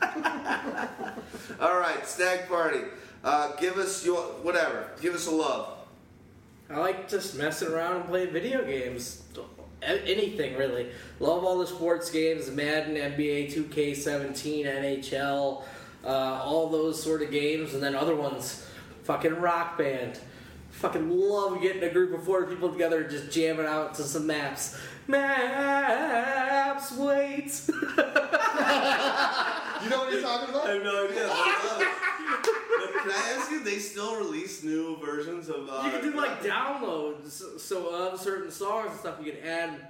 All 1.60 1.78
right, 1.78 2.06
stag 2.06 2.48
party. 2.48 2.80
Uh, 3.22 3.56
give 3.56 3.76
us 3.76 4.04
your 4.04 4.22
whatever. 4.42 4.90
Give 5.00 5.14
us 5.14 5.26
a 5.26 5.30
love. 5.30 5.79
I 6.70 6.78
like 6.78 7.08
just 7.08 7.36
messing 7.36 7.68
around 7.68 7.96
and 7.96 8.04
playing 8.06 8.32
video 8.32 8.64
games. 8.64 9.22
Anything 9.82 10.56
really. 10.56 10.90
Love 11.18 11.44
all 11.44 11.58
the 11.58 11.66
sports 11.66 12.10
games: 12.10 12.50
Madden, 12.50 12.94
NBA, 12.94 13.52
2K17, 13.52 14.66
NHL, 14.66 15.64
uh, 16.04 16.08
all 16.08 16.68
those 16.68 17.02
sort 17.02 17.22
of 17.22 17.30
games, 17.30 17.74
and 17.74 17.82
then 17.82 17.94
other 17.94 18.14
ones. 18.14 18.66
Fucking 19.04 19.34
Rock 19.40 19.78
Band. 19.78 20.20
Fucking 20.70 21.10
love 21.10 21.60
getting 21.60 21.82
a 21.82 21.90
group 21.90 22.14
of 22.14 22.24
four 22.24 22.46
people 22.46 22.70
together 22.70 23.02
and 23.02 23.10
just 23.10 23.30
jamming 23.30 23.66
out 23.66 23.94
to 23.94 24.02
some 24.02 24.26
maps. 24.26 24.78
Maps, 25.08 26.92
wait. 26.92 27.60
You 29.82 29.88
know 29.88 30.00
what 30.00 30.12
you're 30.12 30.20
talking 30.20 30.50
about? 30.50 30.66
I 30.68 30.72
have 30.74 30.82
no 30.82 31.06
idea. 31.06 31.26
I 32.92 32.96
love 32.96 33.06
it. 33.06 33.08
But 33.08 33.12
can 33.14 33.22
I 33.24 33.38
ask 33.38 33.50
you? 33.50 33.62
They 33.64 33.78
still 33.78 34.16
release 34.16 34.62
new 34.62 34.96
versions 34.98 35.48
of. 35.48 35.68
Uh, 35.68 35.82
You 35.84 35.90
can 35.90 36.02
do 36.02 36.16
like 36.16 36.42
downloads, 36.42 37.58
so 37.60 37.88
of 37.94 38.20
certain 38.20 38.50
songs 38.50 38.90
and 38.92 39.00
stuff. 39.00 39.16
You 39.22 39.32
can 39.32 39.42
add 39.44 39.88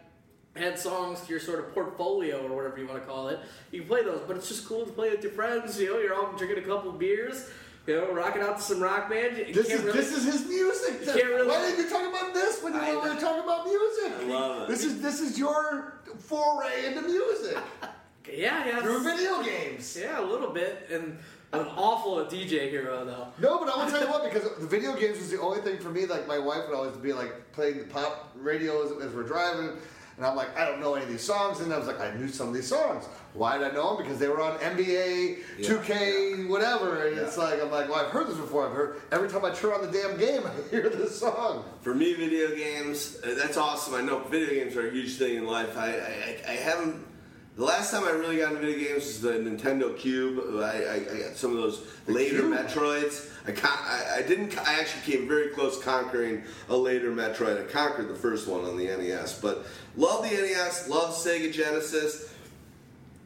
add 0.57 0.79
songs 0.79 1.21
to 1.23 1.31
your 1.31 1.39
sort 1.41 1.61
of 1.61 1.73
portfolio 1.73 2.45
or 2.47 2.57
whatever 2.57 2.77
you 2.79 2.87
want 2.87 3.01
to 3.01 3.07
call 3.07 3.29
it. 3.29 3.39
You 3.71 3.81
can 3.81 3.89
play 3.89 4.03
those, 4.03 4.21
but 4.27 4.37
it's 4.37 4.49
just 4.49 4.67
cool 4.67 4.85
to 4.85 4.93
play 4.93 5.11
with 5.11 5.23
your 5.23 5.33
friends. 5.33 5.79
You 5.81 5.93
know, 5.95 5.99
you're 6.01 6.15
all 6.15 6.33
drinking 6.33 6.59
a 6.65 6.67
couple 6.67 6.91
beers, 6.91 7.49
you 7.87 7.95
know, 7.97 8.13
rocking 8.13 8.43
out 8.43 8.57
to 8.57 8.63
some 8.63 8.81
rock 8.81 9.09
band. 9.09 9.37
You 9.39 9.55
This 9.55 9.69
can't 9.69 9.79
is 9.79 9.85
really- 9.87 9.99
this 10.01 10.13
is 10.13 10.25
his 10.25 10.47
music. 10.49 11.05
can't 11.05 11.25
really- 11.25 11.47
Why 11.47 11.61
didn't 11.71 11.85
you 11.85 11.89
talk 11.91 12.09
about 12.09 12.35
this 12.35 12.63
when 12.65 12.75
you 12.75 12.81
I 12.81 12.95
were 12.97 13.21
talking 13.21 13.45
about 13.45 13.65
music? 13.67 14.13
I 14.21 14.25
love 14.25 14.63
it. 14.63 14.69
This 14.69 14.85
is 14.85 15.01
this 15.01 15.21
is 15.21 15.39
your 15.39 15.95
foray 16.19 16.87
into 16.87 17.03
music 17.03 17.57
yeah, 18.33 18.67
yeah, 18.67 18.81
through 18.83 19.05
video 19.05 19.43
games. 19.45 19.97
yeah, 20.01 20.19
a 20.21 20.27
little 20.27 20.51
bit. 20.51 20.89
And 20.91 21.17
I'm 21.53 21.67
awful 21.77 22.21
at 22.21 22.31
DJ 22.31 22.71
Hero 22.71 23.05
though. 23.05 23.27
No, 23.41 23.59
but 23.59 23.69
I 23.69 23.77
want 23.77 23.91
to 23.91 23.97
tell 23.99 24.07
you 24.07 24.13
what, 24.13 24.23
because 24.33 24.49
the 24.59 24.67
video 24.67 24.95
games 24.95 25.19
was 25.19 25.31
the 25.31 25.41
only 25.41 25.61
thing 25.61 25.79
for 25.79 25.91
me. 25.91 26.07
Like 26.07 26.29
my 26.29 26.39
wife 26.39 26.63
would 26.69 26.77
always 26.77 26.97
be 26.97 27.13
like 27.13 27.53
playing 27.53 27.79
the 27.79 27.85
pop 27.85 28.31
radio 28.37 28.85
as, 28.85 28.93
as 29.09 29.13
we're 29.15 29.25
driving, 29.25 29.71
and 30.17 30.25
I'm 30.27 30.37
like, 30.37 30.57
I 30.57 30.65
don't 30.65 30.81
know 30.81 30.95
any 30.95 31.05
of 31.07 31.11
these 31.11 31.23
songs, 31.25 31.59
and 31.61 31.73
I 31.73 31.79
was 31.79 31.89
like, 31.89 31.99
I 32.01 32.13
knew 32.15 32.29
some 32.29 32.49
of 32.49 32.55
these 32.55 32.69
songs. 32.69 33.07
Why 33.33 33.59
did 33.59 33.67
I 33.69 33.75
know 33.75 33.97
them? 33.97 34.05
Because 34.05 34.19
they 34.21 34.29
were 34.29 34.41
on 34.41 34.59
NBA, 34.59 35.39
Yeah, 35.59 35.69
2K, 35.71 36.49
whatever, 36.49 37.07
and 37.07 37.19
it's 37.19 37.37
like 37.37 37.61
I'm 37.61 37.71
like, 37.71 37.89
well, 37.89 38.05
I've 38.05 38.13
heard 38.13 38.29
this 38.29 38.37
before. 38.37 38.69
I've 38.69 38.75
heard 38.75 39.01
every 39.11 39.29
time 39.29 39.45
I 39.45 39.51
turn 39.51 39.73
on 39.73 39.83
the 39.83 39.91
damn 39.91 40.19
game, 40.19 40.43
I 40.47 40.71
hear 40.71 40.89
this 40.89 41.19
song. 41.19 41.65
For 41.81 41.95
me, 41.95 42.15
video 42.15 42.55
games, 42.55 43.19
uh, 43.25 43.35
that's 43.37 43.57
awesome. 43.57 43.95
I 43.95 44.03
know 44.03 44.21
video 44.21 44.51
games 44.51 44.77
are 44.77 44.87
a 44.89 44.91
huge 44.93 45.17
thing 45.17 45.37
in 45.37 45.47
life. 45.47 45.77
I, 45.77 45.89
I, 45.89 45.93
I- 45.97 46.41
I 46.49 46.55
haven't. 46.55 47.07
The 47.61 47.67
last 47.67 47.91
time 47.91 48.05
I 48.05 48.13
really 48.13 48.39
got 48.39 48.55
into 48.55 48.65
video 48.65 48.89
games 48.89 49.05
was 49.05 49.21
the 49.21 49.33
Nintendo 49.33 49.95
Cube. 49.95 50.41
I, 50.63 50.63
I, 50.63 50.95
I 50.95 51.19
got 51.29 51.37
some 51.37 51.51
of 51.51 51.59
those 51.59 51.87
later 52.07 52.39
Cube? 52.39 52.55
Metroids. 52.55 53.29
I, 53.47 53.53
con- 53.53 53.79
I, 53.83 54.21
I 54.21 54.23
didn't. 54.23 54.57
I 54.67 54.81
actually 54.81 55.03
came 55.13 55.29
very 55.29 55.49
close 55.49 55.79
conquering 55.79 56.43
a 56.71 56.75
later 56.75 57.13
Metroid. 57.13 57.63
I 57.63 57.71
conquered 57.71 58.09
the 58.09 58.15
first 58.15 58.49
one 58.49 58.65
on 58.65 58.79
the 58.79 58.87
NES, 58.87 59.41
but 59.41 59.67
love 59.95 60.23
the 60.23 60.35
NES. 60.35 60.89
Love 60.89 61.11
Sega 61.11 61.53
Genesis. 61.53 62.33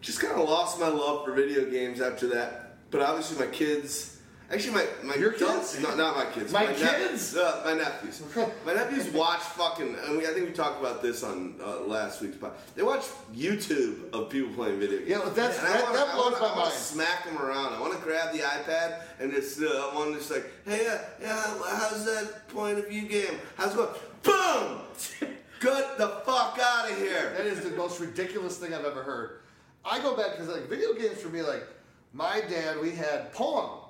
Just 0.00 0.18
kind 0.18 0.34
of 0.34 0.48
lost 0.48 0.80
my 0.80 0.88
love 0.88 1.24
for 1.24 1.32
video 1.32 1.70
games 1.70 2.00
after 2.00 2.26
that. 2.30 2.74
But 2.90 3.02
obviously, 3.02 3.38
my 3.38 3.52
kids. 3.52 4.13
Actually, 4.52 4.74
my, 4.74 4.86
my 5.02 5.14
Your 5.14 5.32
kids? 5.32 5.80
No, 5.80 5.94
not 5.96 6.16
my 6.16 6.26
kids. 6.26 6.52
My 6.52 6.66
nep- 6.66 6.76
kids? 6.76 7.34
uh, 7.34 7.62
my 7.64 7.72
nephews. 7.74 8.22
my 8.66 8.74
nephews 8.74 9.08
watch 9.14 9.40
fucking. 9.40 9.96
I 10.06 10.10
mean, 10.10 10.20
I 10.26 10.32
think 10.34 10.46
we 10.46 10.52
talked 10.52 10.80
about 10.80 11.00
this 11.02 11.22
on 11.22 11.54
uh, 11.64 11.80
last 11.80 12.20
week's 12.20 12.36
pod. 12.36 12.52
They 12.74 12.82
watch 12.82 13.04
YouTube 13.34 14.12
of 14.12 14.28
people 14.28 14.52
playing 14.54 14.78
video 14.78 14.98
games. 14.98 15.10
Yeah, 15.10 15.20
but 15.24 15.34
that's- 15.34 15.58
And 15.58 15.68
I 15.68 15.72
that- 15.72 15.82
wanna- 15.84 15.96
that 15.98 16.08
I 16.08 16.12
blows 16.14 16.24
wanna- 16.32 16.36
my 16.40 16.46
I 16.46 16.50
wanna 16.50 16.60
mind. 16.62 16.72
Smack 16.74 17.24
them 17.24 17.38
around. 17.38 17.72
I 17.74 17.80
want 17.80 17.94
to 17.94 17.98
grab 18.00 18.32
the 18.32 18.40
iPad 18.40 19.00
and 19.18 19.32
just. 19.32 19.60
Uh, 19.62 19.66
I 19.90 19.94
want 19.94 20.12
to 20.12 20.18
just 20.18 20.30
like, 20.30 20.44
hey, 20.66 20.86
uh, 20.88 20.98
yeah, 21.20 21.54
how's 21.66 22.04
that 22.04 22.46
point 22.48 22.78
of 22.78 22.88
view 22.88 23.08
game? 23.08 23.38
How's 23.56 23.72
it 23.72 23.76
going? 23.76 23.88
Boom! 24.22 24.80
Get 25.60 25.96
the 25.96 26.08
fuck 26.26 26.58
out 26.62 26.90
of 26.90 26.98
here. 26.98 27.32
That 27.36 27.46
is 27.46 27.60
the 27.62 27.70
most 27.70 27.98
ridiculous 27.98 28.58
thing 28.58 28.74
I've 28.74 28.84
ever 28.84 29.02
heard. 29.02 29.40
I 29.84 29.98
go 30.00 30.14
back 30.14 30.32
because 30.32 30.48
like 30.48 30.68
video 30.68 30.92
games 30.92 31.18
for 31.20 31.28
me, 31.28 31.40
like 31.42 31.66
my 32.12 32.42
dad, 32.42 32.78
we 32.80 32.90
had 32.90 33.32
Pong 33.32 33.80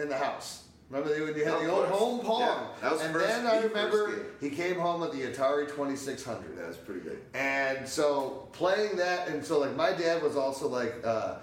in 0.00 0.08
the 0.08 0.16
house. 0.16 0.64
Remember 0.88 1.24
when 1.24 1.36
you 1.36 1.44
had 1.44 1.54
Of 1.54 1.62
the 1.62 1.70
old 1.70 1.86
course. 1.86 1.98
home 2.00 2.20
Pong? 2.20 2.40
Yeah, 2.40 2.66
that 2.82 2.92
was 2.92 3.00
and 3.02 3.12
first- 3.12 3.26
then 3.28 3.46
I 3.46 3.60
the 3.60 3.68
first 3.68 3.74
remember 3.74 4.16
game. 4.16 4.24
he 4.40 4.50
came 4.50 4.74
home 4.80 5.00
with 5.00 5.12
the 5.12 5.22
Atari 5.22 5.68
2600. 5.68 6.58
That 6.58 6.66
was 6.66 6.76
pretty 6.78 7.00
good. 7.00 7.20
And 7.32 7.88
so 7.88 8.48
playing 8.52 8.96
that, 8.96 9.28
and 9.28 9.44
so 9.44 9.60
like 9.60 9.76
my 9.76 9.92
dad 9.92 10.20
was 10.20 10.36
also 10.36 10.66
like 10.68 10.94
uh, 11.04 11.36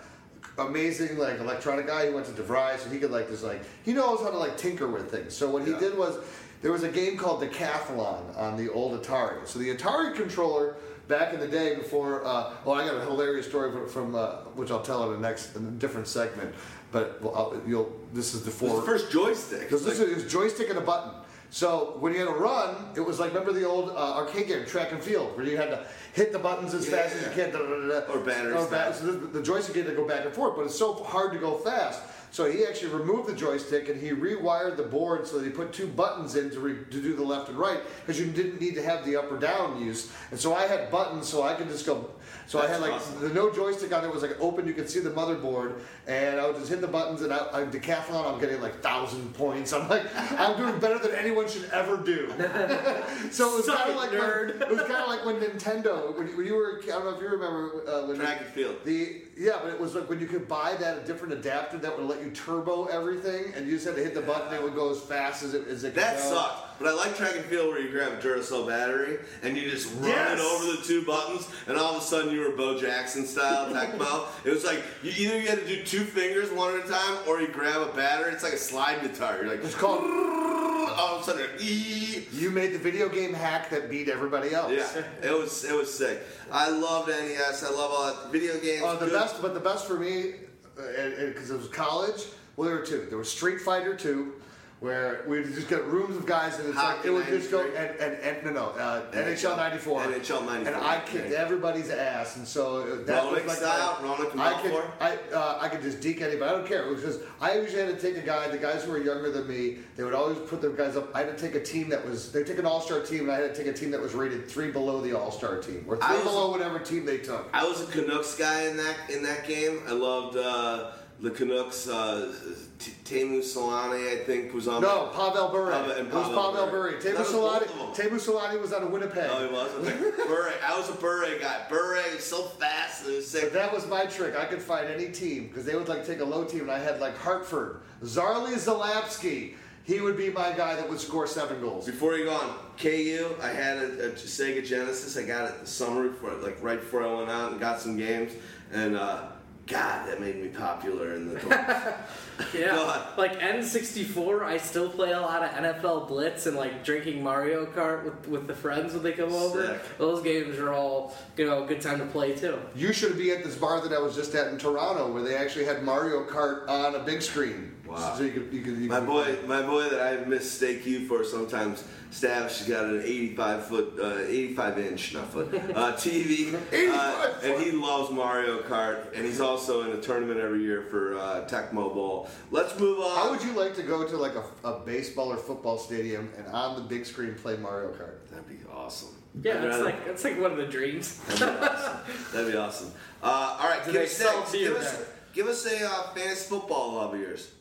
amazing 0.57 1.17
like 1.17 1.39
electronic 1.39 1.87
guy. 1.87 2.07
He 2.07 2.13
went 2.13 2.25
to 2.25 2.33
DeVry, 2.33 2.77
so 2.77 2.89
he 2.89 2.99
could 2.99 3.11
like 3.11 3.29
just 3.29 3.43
like 3.43 3.61
he 3.85 3.93
knows 3.93 4.19
how 4.21 4.31
to 4.31 4.37
like 4.37 4.57
tinker 4.57 4.87
with 4.87 5.09
things. 5.09 5.33
So 5.33 5.49
what 5.49 5.65
Yeah. 5.65 5.75
he 5.75 5.79
did 5.79 5.97
was 5.97 6.17
there 6.61 6.71
was 6.73 6.83
a 6.83 6.89
game 6.89 7.15
called 7.17 7.41
Decathlon 7.41 8.35
on 8.37 8.57
the 8.57 8.69
old 8.73 9.01
Atari. 9.01 9.47
So 9.47 9.59
the 9.59 9.73
Atari 9.73 10.13
controller 10.13 10.75
back 11.07 11.33
in 11.33 11.39
the 11.39 11.47
day 11.47 11.75
before. 11.75 12.25
Uh, 12.25 12.51
well, 12.65 12.75
I 12.75 12.85
got 12.85 12.95
a 12.97 13.01
hilarious 13.05 13.47
story 13.47 13.71
from, 13.71 13.87
from 13.87 14.15
uh, 14.15 14.37
which 14.55 14.71
I'll 14.71 14.81
tell 14.81 15.05
in 15.05 15.21
the 15.21 15.25
next 15.25 15.55
in 15.55 15.65
a 15.65 15.71
different 15.71 16.07
segment. 16.07 16.53
But 16.91 17.21
well, 17.21 17.59
you'll 17.67 17.91
this 18.13 18.33
is 18.33 18.43
the 18.43 18.51
four. 18.51 18.81
first 18.81 19.11
joystick. 19.11 19.69
This 19.69 19.85
Like- 19.85 20.07
is 20.07 20.31
joystick 20.31 20.69
and 20.69 20.77
a 20.77 20.81
button. 20.81 21.11
So 21.49 21.95
when 22.01 22.11
you 22.13 22.19
had 22.19 22.27
to 22.27 22.33
run, 22.33 22.75
it 22.95 22.99
was 22.99 23.19
like 23.21 23.29
remember 23.33 23.53
the 23.53 23.65
old 23.65 23.89
uh, 23.89 23.93
arcade 24.17 24.47
game, 24.47 24.65
track 24.65 24.91
and 24.91 25.01
field, 25.01 25.35
where 25.37 25.45
you 25.45 25.55
had 25.55 25.69
to 25.69 25.85
hit 26.13 26.33
the 26.33 26.39
buttons 26.39 26.73
as 26.73 26.87
fast 26.89 27.15
as 27.15 27.23
you 27.23 27.31
can. 27.31 27.51
Da, 27.53 27.59
da, 27.59 28.01
da. 28.01 28.13
Or 28.13 28.19
battery 28.19 28.51
Or 28.53 28.65
ba- 28.65 28.67
style. 28.67 28.93
so 28.93 29.05
the, 29.05 29.27
the 29.39 29.41
joystick 29.41 29.75
had 29.77 29.85
to 29.85 29.93
go 29.93 30.05
back 30.05 30.25
and 30.25 30.33
forth, 30.33 30.55
but 30.57 30.65
it's 30.65 30.77
so 30.77 30.93
hard 30.93 31.31
to 31.33 31.39
go 31.39 31.55
fast. 31.57 32.01
So 32.31 32.51
he 32.51 32.65
actually 32.65 32.91
removed 32.93 33.29
the 33.29 33.33
joystick 33.33 33.87
and 33.87 33.99
he 33.99 34.09
rewired 34.09 34.75
the 34.75 34.83
board 34.83 35.25
so 35.25 35.37
that 35.39 35.45
he 35.45 35.49
put 35.49 35.71
two 35.71 35.87
buttons 35.87 36.35
in 36.35 36.49
to, 36.51 36.59
re, 36.59 36.73
to 36.91 37.01
do 37.01 37.15
the 37.15 37.23
left 37.23 37.47
and 37.47 37.57
right 37.57 37.79
because 38.05 38.19
you 38.19 38.27
didn't 38.27 38.59
need 38.59 38.75
to 38.75 38.83
have 38.83 39.05
the 39.05 39.15
up 39.15 39.31
or 39.31 39.37
down 39.39 39.81
use. 39.81 40.11
And 40.31 40.39
so 40.39 40.53
I 40.53 40.67
had 40.67 40.91
buttons 40.91 41.27
so 41.29 41.43
I 41.43 41.53
could 41.55 41.69
just 41.69 41.85
go. 41.85 42.09
So 42.47 42.61
I 42.61 42.67
had 42.67 42.79
like 42.79 42.93
awesome. 42.93 43.19
the 43.19 43.29
no 43.29 43.51
joystick 43.53 43.93
on 43.93 44.05
it 44.05 44.11
was 44.13 44.21
like 44.21 44.39
open. 44.39 44.65
You 44.67 44.73
could 44.73 44.89
see 44.89 45.01
the 45.01 45.09
motherboard, 45.09 45.81
and 46.07 46.39
I 46.39 46.47
would 46.47 46.55
just 46.55 46.69
hit 46.69 46.79
the 46.79 46.87
buttons. 46.87 47.21
And 47.21 47.33
I, 47.33 47.39
I 47.51 47.63
decathlon, 47.65 48.33
I'm 48.33 48.39
getting 48.39 48.61
like 48.61 48.81
thousand 48.81 49.33
points. 49.33 49.73
I'm 49.73 49.87
like, 49.89 50.03
I'm 50.39 50.55
doing 50.55 50.79
better 50.79 50.97
than 50.97 51.11
anyone 51.11 51.47
should 51.49 51.65
ever 51.71 51.97
do. 51.97 52.29
so 53.31 53.53
it 53.53 53.57
was 53.57 53.67
kind 53.67 53.89
of 53.89 53.95
like 53.97 54.11
nerd. 54.11 54.59
When, 54.59 54.61
it 54.61 54.69
was 54.69 54.81
kind 54.81 54.93
of 55.01 55.07
like 55.09 55.25
when 55.25 55.35
Nintendo, 55.41 56.17
when, 56.17 56.27
you- 56.29 56.37
when 56.37 56.45
you 56.45 56.55
were, 56.55 56.79
I 56.83 56.87
don't 56.87 57.03
know 57.05 57.15
if 57.15 57.21
you 57.21 57.27
remember 57.27 57.83
uh, 57.87 58.07
when 58.07 58.17
Track 58.17 58.39
and 58.41 58.49
field. 58.49 58.77
The 58.85 59.21
yeah, 59.37 59.59
but 59.61 59.71
it 59.71 59.79
was 59.79 59.93
like 59.93 60.09
when 60.09 60.19
you 60.19 60.25
could 60.25 60.47
buy 60.47 60.75
that 60.79 60.97
a 60.97 61.01
different 61.01 61.33
adapter 61.33 61.77
that 61.79 61.95
would 61.97 62.07
let 62.07 62.23
you 62.23 62.31
turbo 62.31 62.85
everything, 62.85 63.53
and 63.55 63.67
you 63.67 63.73
just 63.73 63.85
had 63.85 63.95
to 63.95 64.03
hit 64.03 64.13
the 64.13 64.21
button. 64.21 64.53
It 64.53 64.63
would 64.63 64.73
go 64.75 64.89
as 64.91 64.99
fast 65.01 65.43
as 65.43 65.53
it 65.53 65.67
as 65.67 65.83
it. 65.83 65.95
That 65.95 66.19
sucked. 66.19 66.63
But 66.79 66.89
I 66.89 66.93
like 66.93 67.17
track 67.17 67.35
and 67.35 67.45
field 67.45 67.69
where 67.69 67.79
you 67.81 67.89
grab 67.89 68.13
a 68.13 68.17
Duracell 68.17 68.67
battery 68.67 69.17
and 69.41 69.57
you 69.57 69.67
just 69.67 69.91
run 69.95 70.09
Yes. 70.09 70.39
it 70.39 70.43
over 70.43 70.77
the 70.77 70.83
two 70.83 71.03
buttons, 71.05 71.49
and 71.65 71.75
all 71.75 71.95
of 71.95 72.01
a 72.03 72.05
sudden 72.05 72.31
you 72.31 72.36
were 72.39 72.51
Bo 72.51 72.79
Jackson 72.79 73.25
style 73.25 73.67
Tecmo. 73.73 74.27
it 74.45 74.49
was 74.51 74.63
like 74.65 74.81
you 75.03 75.11
either 75.11 75.39
you 75.41 75.47
had 75.47 75.59
to 75.59 75.67
do 75.67 75.83
two 75.83 76.03
fingers 76.03 76.51
one 76.51 76.77
at 76.79 76.85
a 76.85 76.89
time, 76.89 77.17
or 77.27 77.41
you 77.41 77.47
grab 77.47 77.81
a 77.81 77.91
battery. 77.93 78.31
It's 78.33 78.43
like 78.43 78.53
a 78.53 78.57
slide 78.57 79.01
guitar. 79.01 79.37
You're 79.37 79.47
like, 79.47 79.63
It's 79.63 79.75
called 79.75 80.01
all 80.01 81.15
of 81.17 81.21
a 81.21 81.23
sudden, 81.25 81.45
ee. 81.59 82.25
You 82.31 82.49
made 82.49 82.73
the 82.73 82.79
video 82.79 83.07
game 83.09 83.33
hack 83.33 83.69
that 83.69 83.89
beat 83.89 84.09
everybody 84.09 84.53
else. 84.53 84.71
Yeah, 84.71 85.03
it 85.21 85.31
was 85.37 85.63
it 85.63 85.75
was 85.75 85.93
sick. 85.95 86.21
I 86.51 86.69
loved 86.69 87.09
NES. 87.09 87.63
I 87.63 87.69
love 87.69 87.91
all 87.91 88.05
that 88.07 88.31
video 88.31 88.57
games. 88.59 88.83
Uh, 88.83 88.95
the 88.95 89.05
good- 89.05 89.13
best, 89.13 89.41
but 89.41 89.53
the 89.53 89.59
best 89.59 89.85
for 89.87 89.97
me, 89.99 90.33
because 90.75 91.51
it 91.51 91.57
was 91.57 91.67
college. 91.67 92.23
Well, 92.55 92.67
there 92.69 92.77
were 92.79 92.85
two. 92.85 93.05
There 93.09 93.17
was 93.19 93.29
Street 93.31 93.61
Fighter 93.61 93.95
Two, 93.95 94.33
where 94.79 95.23
we 95.27 95.41
just 95.43 95.67
get 95.69 95.83
rooms 95.85 96.15
of 96.15 96.25
guys, 96.27 96.59
and 96.59 96.69
it's 96.69 96.77
like 96.77 97.03
it 97.03 97.09
would 97.09 97.25
just 97.27 97.49
go 97.49 97.61
and, 97.65 97.99
and, 97.99 98.13
and 98.21 98.45
no 98.45 98.51
no 98.51 98.65
uh, 98.69 99.11
NHL 99.11 99.57
'94. 99.57 100.01
NHL 100.01 100.45
94, 100.45 100.53
And 100.55 100.75
I 100.75 101.01
kicked 101.03 101.31
yeah. 101.31 101.37
everybody's 101.37 101.89
ass, 101.89 102.37
and 102.37 102.47
so 102.47 102.81
uh, 102.83 103.03
that 103.05 103.23
Roenick 103.23 103.31
was 103.31 103.45
like 103.47 103.57
style? 103.57 103.95
Roenick 103.95 104.39
I 104.39 104.61
could? 104.61 104.83
I 104.99 105.17
uh, 105.35 105.57
I 105.61 105.69
could 105.69 105.81
just 105.81 105.99
deke 105.99 106.21
anybody. 106.21 106.51
I 106.51 106.55
don't 106.55 106.67
care. 106.67 106.85
It 106.87 106.91
was 106.93 107.01
just 107.01 107.21
I 107.41 107.57
usually 107.57 107.81
had 107.83 107.99
to 107.99 108.01
take 108.01 108.21
a 108.21 108.25
guy. 108.25 108.47
The 108.49 108.57
guys 108.59 108.83
who 108.83 108.91
were 108.91 109.01
younger 109.01 109.31
than 109.31 109.47
me, 109.47 109.79
they 109.95 110.03
would 110.03 110.13
always 110.13 110.37
put 110.37 110.61
their 110.61 110.69
guys 110.69 110.95
up. 110.95 111.09
I 111.15 111.23
had 111.23 111.35
to 111.35 111.41
take 111.43 111.55
a 111.55 111.63
team 111.63 111.89
that 111.89 112.07
was 112.07 112.31
they 112.31 112.43
take 112.43 112.59
an 112.59 112.67
All 112.67 112.81
Star 112.81 112.99
team, 112.99 113.21
and 113.21 113.31
I 113.31 113.39
had 113.39 113.55
to 113.55 113.63
take 113.63 113.73
a 113.73 113.77
team 113.77 113.89
that 113.91 114.01
was 114.01 114.13
rated 114.13 114.47
three 114.47 114.69
below 114.71 115.01
the 115.01 115.17
All 115.17 115.31
Star 115.31 115.57
team, 115.57 115.85
or 115.87 115.97
three 115.97 116.15
was- 116.15 116.23
below 116.23 116.51
whatever 116.51 116.77
team 116.77 117.03
they 117.03 117.17
took. 117.17 117.49
I 117.51 117.67
was 117.67 117.81
a 117.81 117.91
Canucks 117.91 118.35
guy 118.35 118.63
in 118.67 118.77
that 118.77 119.09
in 119.09 119.23
that 119.23 119.47
game. 119.47 119.81
I 119.87 119.93
loved 119.93 120.37
uh, 120.37 120.91
the 121.19 121.31
Canucks. 121.31 121.87
Uh, 121.87 122.33
T- 122.79 122.91
Teemu 123.05 123.39
Selanne, 123.39 124.07
I 124.07 124.23
think, 124.23 124.53
was 124.53 124.67
on. 124.67 124.81
No, 124.83 125.07
Pavel 125.07 125.49
Bure. 125.49 125.71
Pavel- 125.71 125.91
and 125.91 126.07
it 126.07 126.13
was 126.13 126.27
Pavel 126.27 126.51
Pavel 126.51 126.67
Bure. 126.67 126.89
Bure. 126.91 126.99
That 126.99 127.15
Teemu 127.15 127.19
was 127.19 127.27
Selanne. 127.29 127.95
Teemu 127.95 128.19
Selanne 128.19 128.61
was 128.61 128.71
out 128.73 128.83
of 128.83 128.91
Winnipeg. 128.91 129.29
Oh, 129.31 129.47
he 129.47 129.51
was. 129.53 129.71
I 129.73 129.77
was 129.79 130.15
Bure. 130.27 130.53
I 130.63 130.77
was 130.77 130.89
a 130.89 130.93
Bure 130.93 131.39
guy. 131.39 131.65
Bure 131.69 131.95
was 132.13 132.23
so 132.23 132.43
fast 132.43 133.05
and 133.05 133.15
was 133.15 133.31
But 133.33 133.53
that 133.53 133.73
was 133.73 133.87
my 133.87 134.05
trick. 134.05 134.35
I 134.35 134.45
could 134.45 134.61
find 134.61 134.87
any 134.87 135.09
team 135.09 135.47
because 135.47 135.65
they 135.65 135.75
would 135.75 135.87
like 135.87 136.05
take 136.05 136.19
a 136.19 136.25
low 136.25 136.43
team, 136.43 136.61
and 136.61 136.71
I 136.71 136.79
had 136.79 136.99
like 136.99 137.17
Hartford, 137.17 137.81
Zarley 138.03 138.53
Zalapski. 138.53 139.55
He 139.83 140.01
would 140.01 140.17
be 140.17 140.29
my 140.29 140.51
guy 140.51 140.75
that 140.75 140.87
would 140.89 140.99
score 140.99 141.25
seven 141.27 141.61
goals. 141.61 141.85
Before 141.85 142.15
you 142.17 142.25
go 142.25 142.33
on, 142.33 142.55
KU, 142.77 143.33
I 143.41 143.47
had 143.47 143.77
a, 143.77 144.07
a 144.07 144.11
Sega 144.11 144.63
Genesis. 144.65 145.15
I 145.17 145.23
got 145.23 145.49
it 145.49 145.61
the 145.61 145.65
summer 145.65 146.09
before, 146.09 146.33
like 146.33 146.61
right 146.61 146.77
before 146.79 147.03
I 147.03 147.13
went 147.13 147.29
out 147.29 147.51
and 147.53 147.59
got 147.61 147.79
some 147.79 147.95
games. 147.95 148.33
And 148.73 148.97
uh, 148.97 149.27
God, 149.67 150.07
that 150.07 150.21
made 150.21 150.41
me 150.41 150.47
popular 150.47 151.13
in 151.13 151.33
the. 151.33 151.95
Yeah, 152.53 152.67
God. 152.75 153.17
like 153.17 153.39
N64, 153.39 154.43
I 154.43 154.57
still 154.57 154.89
play 154.89 155.11
a 155.11 155.19
lot 155.21 155.43
of 155.43 155.51
NFL 155.51 156.07
Blitz 156.07 156.45
and 156.45 156.55
like 156.55 156.83
drinking 156.83 157.23
Mario 157.23 157.65
Kart 157.65 158.03
with, 158.05 158.27
with 158.27 158.47
the 158.47 158.53
friends 158.55 158.93
when 158.93 159.03
they 159.03 159.13
come 159.13 159.33
over. 159.33 159.65
Sick. 159.67 159.97
Those 159.97 160.21
games 160.23 160.57
are 160.57 160.73
all 160.73 161.15
you 161.35 161.45
know 161.45 161.63
a 161.63 161.67
good 161.67 161.81
time 161.81 161.99
to 161.99 162.05
play 162.05 162.35
too. 162.35 162.59
You 162.75 162.93
should 162.93 163.17
be 163.17 163.31
at 163.31 163.43
this 163.43 163.55
bar 163.55 163.81
that 163.81 163.93
I 163.95 163.99
was 163.99 164.15
just 164.15 164.33
at 164.35 164.47
in 164.47 164.57
Toronto, 164.57 165.11
where 165.11 165.23
they 165.23 165.35
actually 165.35 165.65
had 165.65 165.83
Mario 165.83 166.23
Kart 166.25 166.67
on 166.69 166.95
a 166.95 166.99
big 166.99 167.21
screen. 167.21 167.73
Wow. 167.87 168.15
So 168.17 168.23
you 168.23 168.31
could, 168.31 168.53
you 168.53 168.61
could, 168.61 168.77
you 168.77 168.89
My 168.89 168.99
could- 168.99 169.07
boy, 169.07 169.37
my 169.47 169.61
boy 169.61 169.87
that 169.89 170.01
I 170.01 170.25
mistake 170.25 170.85
you 170.85 171.07
for 171.07 171.23
sometimes. 171.23 171.83
Stav, 172.11 172.49
she's 172.49 172.69
got 172.69 172.85
an 172.85 173.01
85 173.01 173.65
foot, 173.65 173.93
uh, 174.01 174.19
85 174.25 174.79
inch, 174.79 175.13
not 175.13 175.29
foot, 175.31 175.53
uh, 175.53 175.91
TV, 175.97 176.57
85 176.71 176.93
uh, 176.93 177.33
and 177.43 177.61
he 177.61 177.71
loves 177.71 178.11
Mario 178.11 178.61
Kart, 178.61 179.13
and 179.13 179.25
he's 179.25 179.41
also 179.41 179.81
in 179.83 179.97
a 179.97 180.01
tournament 180.01 180.39
every 180.39 180.61
year 180.63 180.83
for 180.83 181.17
uh, 181.17 181.45
Tecmo 181.49 181.93
Bowl. 182.27 182.61
Let's 182.61 182.79
move 182.79 182.99
on. 182.99 183.15
How 183.15 183.31
would 183.31 183.43
you 183.43 183.53
like 183.53 183.75
to 183.75 183.83
go 183.83 184.07
to 184.07 184.17
like 184.17 184.35
a, 184.35 184.43
a 184.67 184.79
baseball 184.79 185.31
or 185.31 185.37
football 185.37 185.77
stadium 185.77 186.31
and 186.37 186.47
on 186.47 186.75
the 186.75 186.81
big 186.81 187.05
screen 187.05 187.35
play 187.35 187.57
Mario 187.57 187.89
Kart? 187.89 188.29
That'd 188.29 188.47
be 188.47 188.57
awesome. 188.71 189.09
Yeah, 189.41 189.57
I'd 189.57 189.63
it's 189.65 189.79
like 189.79 189.95
it's 190.07 190.23
like 190.23 190.39
one 190.39 190.51
of 190.51 190.57
the 190.57 190.67
dreams. 190.67 191.17
That'd 191.27 191.59
be 191.59 191.67
awesome. 191.67 191.97
That'd 192.33 192.51
be 192.51 192.57
awesome. 192.57 192.91
Uh, 193.21 193.57
all 193.59 193.69
right, 193.69 193.85
Do 193.85 193.91
give 193.91 194.03
us, 194.03 194.11
sell 194.11 194.43
a, 194.47 194.51
beer 194.51 194.69
give, 194.69 194.77
us, 194.77 195.05
give 195.33 195.47
us 195.47 195.65
a 195.65 195.85
uh, 195.85 196.13
fantasy 196.13 196.49
football 196.49 196.93
love 196.93 197.13
of 197.13 197.19
yours. 197.19 197.51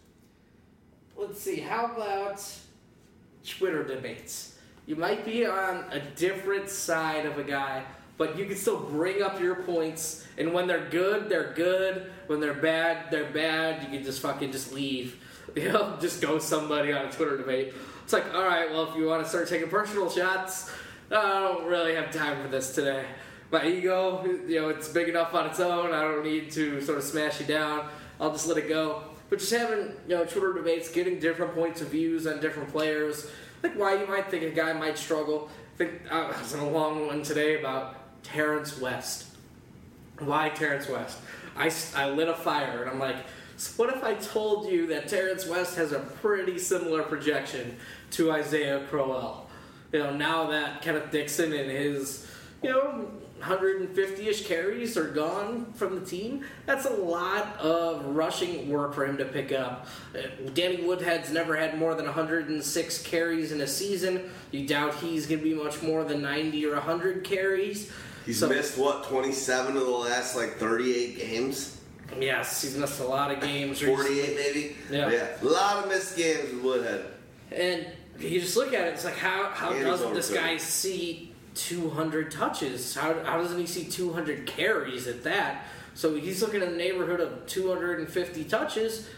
Let's 1.17 1.41
see. 1.41 1.61
How 1.61 1.87
about 1.87 2.43
Twitter 3.47 3.85
debates? 3.85 4.59
You 4.87 4.97
might 4.97 5.25
be 5.25 5.45
on 5.45 5.85
a 5.91 6.01
different 6.01 6.69
side 6.69 7.27
of 7.27 7.39
a 7.39 7.43
guy, 7.43 7.85
but 8.19 8.39
you 8.39 8.47
can 8.47 8.57
still 8.57 8.79
bring 8.79 9.23
up 9.23 9.41
your 9.41 9.57
points. 9.57 10.25
And 10.39 10.53
when 10.53 10.67
they're 10.67 10.89
good, 10.89 11.29
they're 11.29 11.53
good. 11.55 12.13
When 12.27 12.41
they're 12.41 12.55
bad, 12.55 13.11
they're 13.11 13.31
bad. 13.31 13.83
You 13.83 13.89
can 13.89 14.05
just 14.05 14.21
fucking 14.21 14.53
just 14.53 14.73
leave. 14.73 15.23
You 15.55 15.73
know, 15.73 15.97
just 16.01 16.21
go 16.21 16.39
somebody 16.39 16.93
on 16.93 17.07
a 17.07 17.11
Twitter 17.11 17.39
debate. 17.39 17.73
It's 18.05 18.13
like, 18.13 18.35
all 18.35 18.43
right, 18.43 18.69
well, 18.71 18.91
if 18.91 18.97
you 18.97 19.07
want 19.07 19.23
to 19.23 19.29
start 19.29 19.49
taking 19.49 19.69
personal 19.69 20.11
shots, 20.11 20.71
I 21.11 21.15
don't 21.15 21.67
really 21.67 21.95
have 21.95 22.11
time 22.11 22.43
for 22.43 22.49
this 22.49 22.75
today. 22.75 23.07
My 23.51 23.67
ego, 23.67 24.23
you 24.47 24.61
know, 24.61 24.69
it's 24.69 24.89
big 24.89 25.09
enough 25.09 25.33
on 25.35 25.47
its 25.47 25.59
own. 25.61 25.95
I 25.95 26.03
don't 26.03 26.25
need 26.25 26.51
to 26.51 26.83
sort 26.83 26.99
of 26.99 27.05
smash 27.05 27.41
you 27.41 27.47
down. 27.47 27.89
I'll 28.21 28.33
just 28.33 28.47
let 28.49 28.59
it 28.59 28.69
go. 28.69 29.05
But 29.31 29.39
just 29.39 29.53
having, 29.53 29.93
you 30.09 30.17
know, 30.17 30.25
Twitter 30.25 30.53
debates, 30.53 30.91
getting 30.91 31.19
different 31.19 31.55
points 31.55 31.81
of 31.81 31.89
views 31.89 32.27
on 32.27 32.41
different 32.41 32.71
players, 32.71 33.29
like 33.63 33.75
why 33.75 34.01
you 34.01 34.07
might 34.07 34.31
think 34.31 34.43
a 34.45 34.51
guy 34.51 34.73
might 34.73 34.99
struggle. 34.99 35.49
I 35.75 35.79
think 35.79 35.93
uh, 36.11 36.15
I 36.37 36.41
was 36.41 36.53
in 36.53 36.61
a 36.61 36.69
long 36.69 37.07
one 37.07 37.23
today 37.23 37.59
about 37.59 37.97
Terrence 38.23 38.81
West. 38.81 39.27
Why 40.19 40.49
Terrence 40.51 40.89
West? 40.89 41.19
I, 41.57 41.73
I 41.95 42.11
lit 42.11 42.29
a 42.29 42.35
fire 42.35 42.83
and 42.83 42.91
I'm 42.91 42.99
like, 42.99 43.17
so 43.57 43.73
what 43.77 43.95
if 43.95 44.05
I 44.05 44.15
told 44.15 44.71
you 44.71 44.87
that 44.89 45.09
Terrence 45.09 45.47
West 45.47 45.77
has 45.77 45.93
a 45.93 46.01
pretty 46.01 46.59
similar 46.59 47.03
projection 47.03 47.77
to 48.13 48.31
Isaiah 48.31 48.85
Crowell? 48.91 49.49
You 49.93 50.01
know, 50.01 50.15
now 50.15 50.51
that 50.51 50.83
Kenneth 50.83 51.11
Dixon 51.11 51.53
and 51.53 51.71
his, 51.71 52.27
you 52.63 52.71
know, 52.71 53.09
150-ish 53.41 54.47
carries 54.47 54.97
are 54.97 55.09
gone 55.09 55.73
from 55.75 55.99
the 55.99 56.05
team, 56.05 56.45
that's 56.65 56.87
a 56.87 56.93
lot 56.93 57.59
of 57.59 58.05
rushing 58.05 58.69
work 58.71 58.95
for 58.95 59.07
him 59.07 59.17
to 59.19 59.25
pick 59.25 59.53
up. 59.53 59.87
Uh, 60.15 60.23
Danny 60.55 60.83
Woodhead's 60.83 61.31
never 61.31 61.57
had 61.57 61.79
more 61.79 61.95
than 61.95 62.07
106 62.07 63.03
carries 63.03 63.53
in 63.53 63.61
a 63.61 63.67
season. 63.67 64.31
You 64.51 64.67
doubt 64.67 64.95
he's 64.97 65.27
going 65.27 65.41
to 65.41 65.45
be 65.45 65.55
much 65.55 65.83
more 65.83 66.05
than 66.05 66.23
90 66.23 66.67
or 66.67 66.75
100 66.75 67.25
carries. 67.25 67.91
He's 68.27 68.41
So- 68.41 68.49
missed 68.49 68.77
what 68.77 69.05
27 69.05 69.77
of 69.77 69.85
the 69.85 69.91
last 69.91 70.37
like 70.37 70.59
38 70.59 71.17
games, 71.19 71.73
Yes, 72.21 72.63
he's 72.63 72.77
missed 72.77 73.01
a 73.01 73.05
lot 73.05 73.33
of 73.33 73.41
games. 73.41 73.81
48 73.83 74.37
maybe. 74.37 74.77
Yeah. 74.91 75.11
yeah, 75.11 75.27
a 75.43 75.45
lot 75.45 75.83
of 75.85 75.89
missed 75.91 76.17
games 76.17 76.53
with 76.53 76.63
Woodhead. 76.63 77.05
And 77.51 77.87
you 78.19 78.41
just 78.41 78.57
look 78.57 78.73
at 78.73 78.87
it, 78.87 78.95
it's 78.95 79.05
like, 79.05 79.17
how, 79.17 79.51
how 79.53 79.73
And 79.73 79.85
doesn't 79.85 80.15
this 80.15 80.31
guy 80.31 80.57
see 80.57 81.35
200 81.57 82.31
touches? 82.31 82.95
How, 82.95 83.23
how 83.25 83.39
doesn't 83.43 83.59
he 83.59 83.67
see 83.67 83.85
200 83.85 84.47
carries 84.47 85.07
at 85.09 85.25
that? 85.25 85.65
So 85.95 86.15
he's 86.15 86.43
looking 86.43 86.63
in 86.63 86.71
the 86.71 86.77
neighborhood 86.77 87.21
of 87.21 87.47
250 87.47 88.45
touches. 88.45 89.09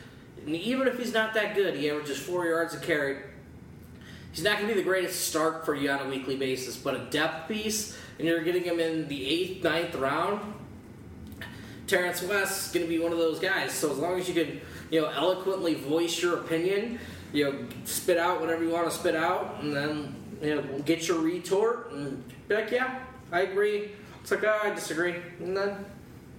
And 0.47 0.57
even 0.57 0.87
if 0.89 0.99
he's 0.99 1.13
not 1.13 1.35
that 1.35 1.55
good, 1.55 1.75
he 1.77 1.91
averages 1.91 2.19
four 2.19 2.47
yards 2.47 2.73
a 2.75 2.79
carry. 2.79 3.19
He's 4.33 4.45
not 4.45 4.57
going 4.57 4.69
to 4.69 4.75
be 4.75 4.81
the 4.81 4.87
greatest 4.89 5.27
start 5.27 5.65
for 5.67 5.75
you 5.75 5.91
on 5.91 6.07
a 6.07 6.09
weekly 6.09 6.37
basis, 6.37 6.77
but 6.77 6.95
a 6.95 7.05
depth 7.11 7.49
piece, 7.49 7.99
and 8.19 8.27
you're 8.27 8.43
getting 8.43 8.65
him 8.65 8.81
in 8.81 9.09
the 9.09 9.27
eighth, 9.27 9.65
ninth 9.65 9.95
round. 9.95 10.55
Terrence 11.87 12.23
West 12.23 12.67
is 12.67 12.73
going 12.73 12.85
to 12.85 12.89
be 12.89 12.99
one 12.99 13.13
of 13.13 13.19
those 13.19 13.39
guys. 13.39 13.73
So 13.73 13.91
as 13.91 13.99
long 13.99 14.21
as 14.21 14.29
you 14.29 14.35
can, 14.35 14.61
you 14.91 15.01
know, 15.01 15.09
eloquently 15.09 15.75
voice 15.75 16.21
your 16.23 16.39
opinion, 16.41 16.99
you 17.33 17.45
know, 17.45 17.67
spit 17.85 18.19
out 18.19 18.41
whatever 18.41 18.63
you 18.63 18.71
want 18.71 18.91
to 18.91 18.97
spit 18.97 19.17
out, 19.17 19.63
and 19.63 19.75
then 19.75 20.15
you 20.43 20.57
know, 20.57 20.63
get 20.81 21.09
your 21.09 21.19
retort 21.19 21.93
and 21.93 22.23
be 22.47 22.55
like, 22.55 22.71
yeah, 22.71 23.01
I 23.33 23.41
agree. 23.41 23.93
It's 24.21 24.31
like, 24.31 24.45
oh, 24.45 24.61
I 24.63 24.71
disagree, 24.71 25.17
and 25.41 25.57
then 25.57 25.85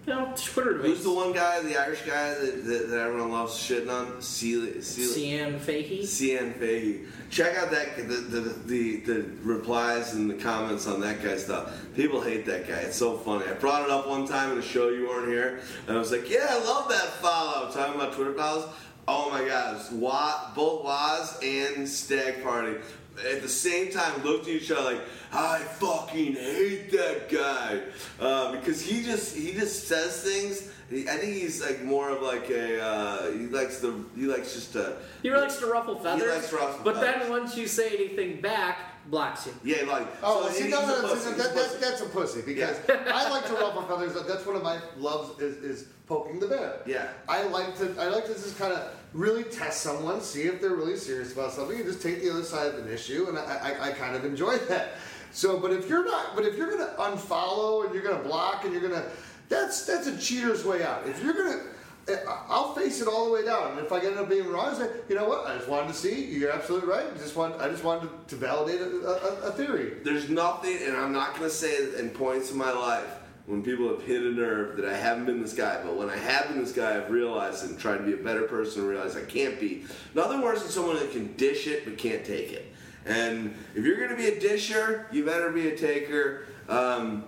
you 0.10 0.16
know, 0.16 0.34
Twitter 0.36 0.74
debates. 0.74 0.98
Who's 0.98 1.04
the 1.04 1.14
one 1.14 1.34
guy, 1.34 1.62
the 1.62 1.78
Irish 1.78 2.02
guy 2.02 2.34
that, 2.34 2.66
that, 2.66 2.90
that 2.90 3.00
everyone 3.00 3.32
loves 3.32 3.54
shitting 3.54 3.92
on? 3.92 4.22
Sealy, 4.22 4.82
Sealy, 4.82 5.14
Cian 5.14 5.60
Fahey. 5.60 6.06
Cian 6.06 6.54
Fahey. 6.54 7.02
Check 7.30 7.56
out 7.58 7.70
that 7.70 7.96
the, 7.96 8.04
the 8.04 8.40
the 8.66 8.96
the 9.02 9.26
replies 9.44 10.14
and 10.14 10.30
the 10.30 10.34
comments 10.34 10.88
on 10.88 11.00
that 11.02 11.24
guy's 11.24 11.44
stuff. 11.46 11.80
People 11.96 12.22
hate 12.22 12.46
that 12.48 12.68
guy. 12.68 12.78
It's 12.78 12.98
so 12.98 13.18
funny. 13.18 13.46
I 13.46 13.54
brought 13.54 13.84
it 13.84 13.92
up 13.92 14.08
one 14.08 14.28
time 14.28 14.52
in 14.52 14.58
a 14.58 14.64
show 14.64 14.90
you 14.90 15.08
weren't 15.08 15.30
here, 15.30 15.60
and 15.88 15.96
I 15.96 16.00
was 16.00 16.12
like, 16.12 16.28
"Yeah, 16.28 16.48
I 16.50 16.64
love 16.64 16.90
that 16.90 17.10
follow." 17.22 17.72
Talking 17.72 18.02
about 18.02 18.14
Twitter 18.14 18.34
follows. 18.34 18.68
Oh 19.08 19.30
my 19.30 19.48
God! 19.48 19.76
It 19.76 19.78
was 19.78 19.92
Wa, 19.92 20.52
both 20.56 20.84
Waz 20.84 21.40
and 21.44 21.88
Stag 21.88 22.44
Party 22.44 22.78
at 23.26 23.42
the 23.42 23.50
same 23.50 23.92
time 23.92 24.24
looked 24.24 24.48
at 24.48 24.54
each 24.54 24.72
other 24.72 24.82
like, 24.82 25.02
"I 25.32 25.60
fucking 25.60 26.34
hate 26.36 26.92
that 26.92 27.30
guy," 27.30 27.82
uh, 28.20 28.52
because 28.54 28.82
he 28.82 29.04
just 29.04 29.36
he 29.36 29.54
just 29.54 29.88
says 29.88 30.24
things. 30.24 30.70
He, 30.90 31.08
I 31.08 31.18
think 31.18 31.34
he's 31.34 31.62
like 31.62 31.84
more 31.84 32.10
of 32.10 32.22
like 32.22 32.50
a 32.50 32.82
uh, 32.82 33.32
he 33.32 33.46
likes 33.48 33.80
the 33.80 33.94
he 34.16 34.24
likes 34.26 34.54
just 34.54 34.74
to 34.74 34.98
He 35.22 35.30
likes 35.32 35.58
to 35.58 35.68
ruffle 35.68 35.96
feathers, 36.00 36.34
likes 36.36 36.50
to 36.50 36.56
ruffle 36.56 36.84
but 36.84 36.96
feathers. 36.96 37.22
then 37.22 37.30
once 37.30 37.56
you 37.58 37.68
say 37.68 37.90
anything 37.94 38.42
back, 38.42 38.78
blocks 39.08 39.46
you. 39.46 39.54
Yeah, 39.64 39.86
like 39.86 40.08
Oh, 40.24 40.48
so 40.48 40.50
see, 40.54 40.64
he's 40.64 40.72
no, 40.72 40.84
a 40.84 40.88
no, 40.88 41.02
no, 41.02 41.08
pussy, 41.10 41.30
see, 41.30 41.38
that, 41.38 41.54
that's, 41.56 41.76
that's 41.76 42.02
a 42.02 42.06
pussy 42.06 42.42
because 42.42 42.78
I 42.90 43.30
like 43.30 43.46
to 43.48 43.54
ruffle 43.54 43.84
feathers. 43.84 44.14
That's 44.28 44.46
one 44.46 44.56
of 44.56 44.64
my 44.64 44.80
loves 44.98 45.40
is, 45.40 45.58
is 45.58 45.88
poking 46.08 46.40
the 46.40 46.48
bear. 46.48 46.82
Yeah. 46.88 47.10
I 47.28 47.44
like 47.44 47.78
to 47.78 47.96
I 48.00 48.08
like 48.08 48.26
to 48.26 48.34
just 48.34 48.58
kind 48.58 48.74
of 48.74 48.92
really 49.14 49.44
test 49.44 49.82
someone, 49.82 50.22
see 50.22 50.44
if 50.44 50.62
they're 50.62 50.76
really 50.76 50.98
serious 50.98 51.34
about 51.34 51.52
something, 51.52 51.78
and 51.78 51.86
just 51.86 52.02
take 52.02 52.22
the 52.22 52.30
other 52.30 52.44
side 52.44 52.68
of 52.74 52.86
an 52.86 52.92
issue, 52.92 53.26
and 53.30 53.38
I, 53.38 53.44
I, 53.82 53.88
I 53.90 53.92
kind 53.92 54.16
of 54.16 54.26
enjoy 54.26 54.58
that. 54.70 54.90
So, 55.32 55.60
but 55.60 55.72
if 55.72 55.88
you're 55.88 56.06
not, 56.06 56.36
but 56.36 56.46
if 56.46 56.58
you're 56.58 56.70
gonna 56.72 56.94
unfollow 56.98 57.86
and 57.86 57.94
you're 57.94 58.04
gonna 58.04 58.24
block 58.24 58.66
and 58.66 58.74
you're 58.74 58.82
gonna, 58.82 59.06
that's 59.48 59.86
that's 59.86 60.08
a 60.08 60.18
cheater's 60.18 60.64
way 60.66 60.84
out. 60.84 61.08
If 61.08 61.24
you're 61.24 61.34
gonna, 61.34 61.62
I- 62.08 62.46
I'll 62.50 62.74
face 62.74 63.00
it 63.02 63.08
all 63.08 63.26
the 63.28 63.32
way 63.32 63.46
down. 63.46 63.72
And 63.78 63.80
if 63.80 63.92
I 63.92 64.00
end 64.00 64.18
up 64.18 64.28
being 64.28 64.48
wrong, 64.48 64.74
I 64.74 64.78
say, 64.80 64.90
you 65.08 65.14
know 65.16 65.30
what? 65.30 65.46
I 65.46 65.56
just 65.58 65.70
wanted 65.70 65.90
to 65.90 65.94
see. 65.94 66.26
You're 66.26 66.52
absolutely 66.52 66.90
right. 66.90 67.06
I 67.14 67.18
just 67.20 67.36
want. 67.36 67.62
I 67.62 67.70
just 67.70 67.84
wanted 67.84 68.10
to 68.30 68.36
validate 68.36 68.82
a, 68.82 68.86
a, 69.08 69.50
a 69.50 69.52
theory. 69.52 69.98
There's 70.04 70.30
nothing, 70.30 70.78
and 70.84 70.98
I'm 70.98 71.12
not 71.14 71.36
going 71.36 71.48
to 71.48 71.56
say 71.56 71.70
it 71.74 72.00
in 72.00 72.10
points 72.10 72.50
in 72.52 72.58
my 72.58 72.72
life 72.72 73.19
when 73.50 73.64
people 73.64 73.90
have 73.90 74.04
hit 74.04 74.22
a 74.22 74.30
nerve 74.30 74.78
that 74.78 74.86
I 74.86 74.96
haven't 74.96 75.26
been 75.26 75.42
this 75.42 75.54
guy. 75.54 75.82
But 75.84 75.96
when 75.96 76.08
I 76.08 76.16
have 76.16 76.50
been 76.50 76.60
this 76.60 76.72
guy, 76.72 76.96
I've 76.96 77.10
realized 77.10 77.68
and 77.68 77.80
tried 77.80 77.98
to 77.98 78.04
be 78.04 78.14
a 78.14 78.18
better 78.18 78.44
person 78.44 78.84
and 78.84 78.90
realized 78.90 79.18
I 79.18 79.24
can't 79.24 79.60
be. 79.60 79.86
Nothing 80.14 80.42
worse 80.42 80.62
than 80.62 80.70
someone 80.70 80.98
that 80.98 81.12
can 81.12 81.34
dish 81.36 81.66
it 81.66 81.84
but 81.84 81.98
can't 81.98 82.24
take 82.24 82.52
it. 82.52 82.72
And 83.08 83.56
if 83.74 83.84
you're 83.84 83.98
going 83.98 84.12
to 84.12 84.16
be 84.16 84.28
a 84.28 84.40
disher, 84.40 85.08
you 85.12 85.26
better 85.26 85.50
be 85.50 85.68
a 85.70 85.76
taker. 85.76 86.46
Um, 86.68 87.24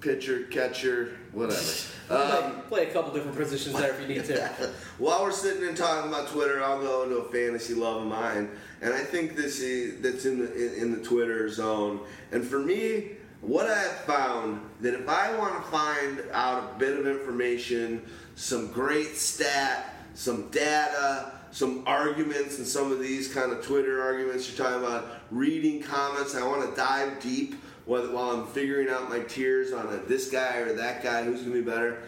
pitcher, 0.00 0.44
catcher, 0.50 1.16
whatever. 1.32 1.62
Um, 2.10 2.62
play, 2.62 2.62
play 2.68 2.86
a 2.88 2.92
couple 2.92 3.12
different 3.14 3.36
positions 3.36 3.76
there 3.76 3.94
if 3.94 4.00
you 4.00 4.08
need 4.08 4.24
to. 4.24 4.48
While 4.98 5.22
we're 5.22 5.30
sitting 5.30 5.68
and 5.68 5.76
talking 5.76 6.10
about 6.10 6.26
Twitter, 6.26 6.60
I'll 6.60 6.82
go 6.82 7.04
into 7.04 7.18
a 7.18 7.30
fantasy 7.30 7.72
love 7.72 8.02
of 8.02 8.08
mine, 8.08 8.50
and 8.80 8.92
I 8.92 9.04
think 9.04 9.36
this 9.36 9.60
is 9.60 10.00
that's 10.00 10.24
in 10.24 10.40
the 10.40 10.52
in, 10.52 10.82
in 10.82 10.90
the 10.90 11.00
Twitter 11.04 11.48
zone. 11.48 12.00
And 12.32 12.44
for 12.44 12.58
me, 12.58 13.10
what 13.40 13.66
I 13.66 13.78
have 13.78 14.00
found 14.00 14.60
that 14.80 14.94
if 14.94 15.08
I 15.08 15.36
want 15.36 15.64
to 15.64 15.70
find 15.70 16.22
out 16.32 16.72
a 16.74 16.78
bit 16.78 16.98
of 16.98 17.06
information, 17.06 18.02
some 18.34 18.70
great 18.70 19.16
stat, 19.16 19.94
some 20.14 20.48
data, 20.50 21.32
some 21.50 21.82
arguments, 21.86 22.58
and 22.58 22.66
some 22.66 22.92
of 22.92 23.00
these 23.00 23.32
kind 23.32 23.52
of 23.52 23.64
Twitter 23.64 24.02
arguments 24.02 24.48
you're 24.48 24.66
talking 24.66 24.84
about, 24.84 25.08
reading 25.30 25.82
comments, 25.82 26.34
I 26.34 26.46
want 26.46 26.68
to 26.68 26.76
dive 26.76 27.20
deep 27.20 27.54
while, 27.86 28.30
I'm 28.30 28.46
figuring 28.46 28.88
out 28.88 29.08
my 29.08 29.20
tiers 29.20 29.72
on 29.72 29.86
a, 29.92 29.96
this 29.96 30.30
guy 30.30 30.58
or 30.58 30.74
that 30.74 31.02
guy 31.02 31.24
who's 31.24 31.40
going 31.40 31.54
to 31.54 31.62
be 31.62 31.68
better. 31.68 32.02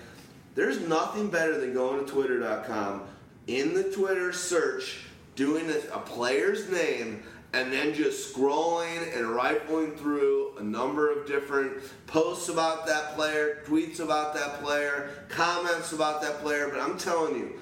There's 0.55 0.81
nothing 0.81 1.29
better 1.29 1.59
than 1.59 1.73
going 1.73 2.05
to 2.05 2.11
twitter.com 2.11 3.03
in 3.47 3.75
the 3.75 3.85
Twitter 3.85 4.33
search, 4.33 5.01
doing 5.35 5.71
a, 5.71 5.79
a 5.95 5.99
player's 5.99 6.71
name, 6.71 7.23
and 7.53 7.73
then 7.73 7.93
just 7.93 8.35
scrolling 8.35 9.17
and 9.17 9.29
rifling 9.29 9.93
through 9.97 10.57
a 10.59 10.63
number 10.63 11.13
of 11.13 11.27
different 11.27 11.83
posts 12.07 12.49
about 12.49 12.87
that 12.87 13.15
player, 13.15 13.63
tweets 13.67 14.01
about 14.01 14.35
that 14.35 14.63
player, 14.63 15.11
comments 15.29 15.93
about 15.93 16.23
that 16.23 16.41
player. 16.41 16.69
But 16.69 16.81
I'm 16.81 16.97
telling 16.97 17.37
you, 17.37 17.61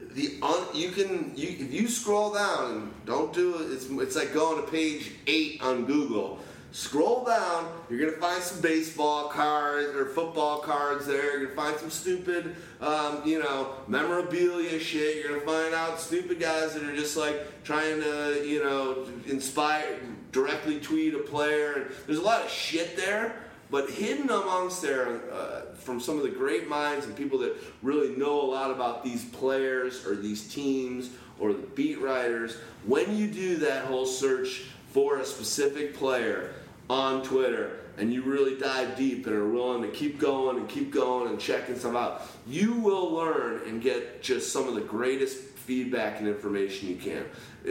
the 0.00 0.38
un, 0.42 0.66
you 0.74 0.90
can 0.90 1.32
you 1.36 1.48
if 1.48 1.72
you 1.72 1.88
scroll 1.88 2.34
down 2.34 2.72
and 2.72 3.06
don't 3.06 3.32
do 3.32 3.56
it, 3.56 3.72
it's 3.72 3.86
it's 3.86 4.16
like 4.16 4.34
going 4.34 4.64
to 4.64 4.70
page 4.70 5.12
eight 5.26 5.62
on 5.62 5.84
Google. 5.84 6.40
Scroll 6.70 7.24
down, 7.24 7.66
you're 7.88 7.98
gonna 7.98 8.20
find 8.20 8.42
some 8.42 8.60
baseball 8.60 9.28
cards 9.28 9.96
or 9.96 10.04
football 10.06 10.58
cards 10.58 11.06
there. 11.06 11.38
You're 11.38 11.46
gonna 11.46 11.56
find 11.56 11.80
some 11.80 11.90
stupid, 11.90 12.56
um, 12.82 13.22
you 13.24 13.38
know, 13.38 13.72
memorabilia 13.86 14.78
shit. 14.78 15.16
You're 15.16 15.40
gonna 15.40 15.46
find 15.46 15.74
out 15.74 15.98
stupid 15.98 16.38
guys 16.38 16.74
that 16.74 16.82
are 16.82 16.94
just 16.94 17.16
like 17.16 17.64
trying 17.64 18.00
to, 18.02 18.44
you 18.46 18.62
know, 18.62 19.06
inspire, 19.26 19.98
directly 20.30 20.78
tweet 20.78 21.14
a 21.14 21.18
player. 21.18 21.90
There's 22.06 22.18
a 22.18 22.22
lot 22.22 22.44
of 22.44 22.50
shit 22.50 22.96
there. 22.96 23.34
But 23.70 23.90
hidden 23.90 24.30
amongst 24.30 24.80
there, 24.80 25.20
uh, 25.30 25.74
from 25.74 26.00
some 26.00 26.16
of 26.16 26.22
the 26.22 26.30
great 26.30 26.68
minds 26.68 27.04
and 27.04 27.14
people 27.14 27.38
that 27.40 27.54
really 27.82 28.16
know 28.16 28.40
a 28.40 28.48
lot 28.50 28.70
about 28.70 29.04
these 29.04 29.26
players 29.26 30.06
or 30.06 30.16
these 30.16 30.52
teams 30.52 31.10
or 31.38 31.52
the 31.52 31.66
beat 31.74 32.00
writers, 32.00 32.56
when 32.86 33.14
you 33.14 33.26
do 33.26 33.56
that 33.58 33.84
whole 33.84 34.06
search 34.06 34.64
for 34.92 35.18
a 35.18 35.24
specific 35.24 35.94
player 35.94 36.54
on 36.90 37.22
Twitter 37.22 37.80
and 37.98 38.12
you 38.12 38.22
really 38.22 38.56
dive 38.56 38.96
deep 38.96 39.26
and 39.26 39.34
are 39.34 39.48
willing 39.48 39.82
to 39.82 39.88
keep 39.88 40.18
going 40.18 40.56
and 40.56 40.68
keep 40.68 40.92
going 40.92 41.28
and 41.28 41.40
checking 41.40 41.76
stuff 41.76 41.96
out, 41.96 42.22
you 42.46 42.74
will 42.74 43.12
learn 43.12 43.60
and 43.66 43.82
get 43.82 44.22
just 44.22 44.52
some 44.52 44.68
of 44.68 44.74
the 44.74 44.80
greatest 44.80 45.36
feedback 45.36 46.18
and 46.20 46.28
information 46.28 46.88
you 46.88 46.96
can. 46.96 47.24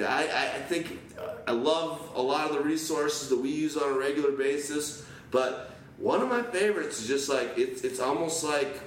I, 0.05 0.27
I 0.55 0.61
think 0.67 0.99
uh, 1.17 1.35
I 1.47 1.51
love 1.51 2.11
a 2.13 2.21
lot 2.21 2.49
of 2.49 2.55
the 2.55 2.61
resources 2.61 3.29
that 3.29 3.39
we 3.39 3.49
use 3.49 3.77
on 3.77 3.89
a 3.89 3.97
regular 3.97 4.31
basis, 4.31 5.05
but 5.31 5.71
one 5.97 6.21
of 6.21 6.29
my 6.29 6.43
favorites 6.43 7.01
is 7.01 7.07
just 7.07 7.29
like 7.29 7.57
it's 7.57 7.81
it's 7.81 7.99
almost 7.99 8.43
like 8.43 8.79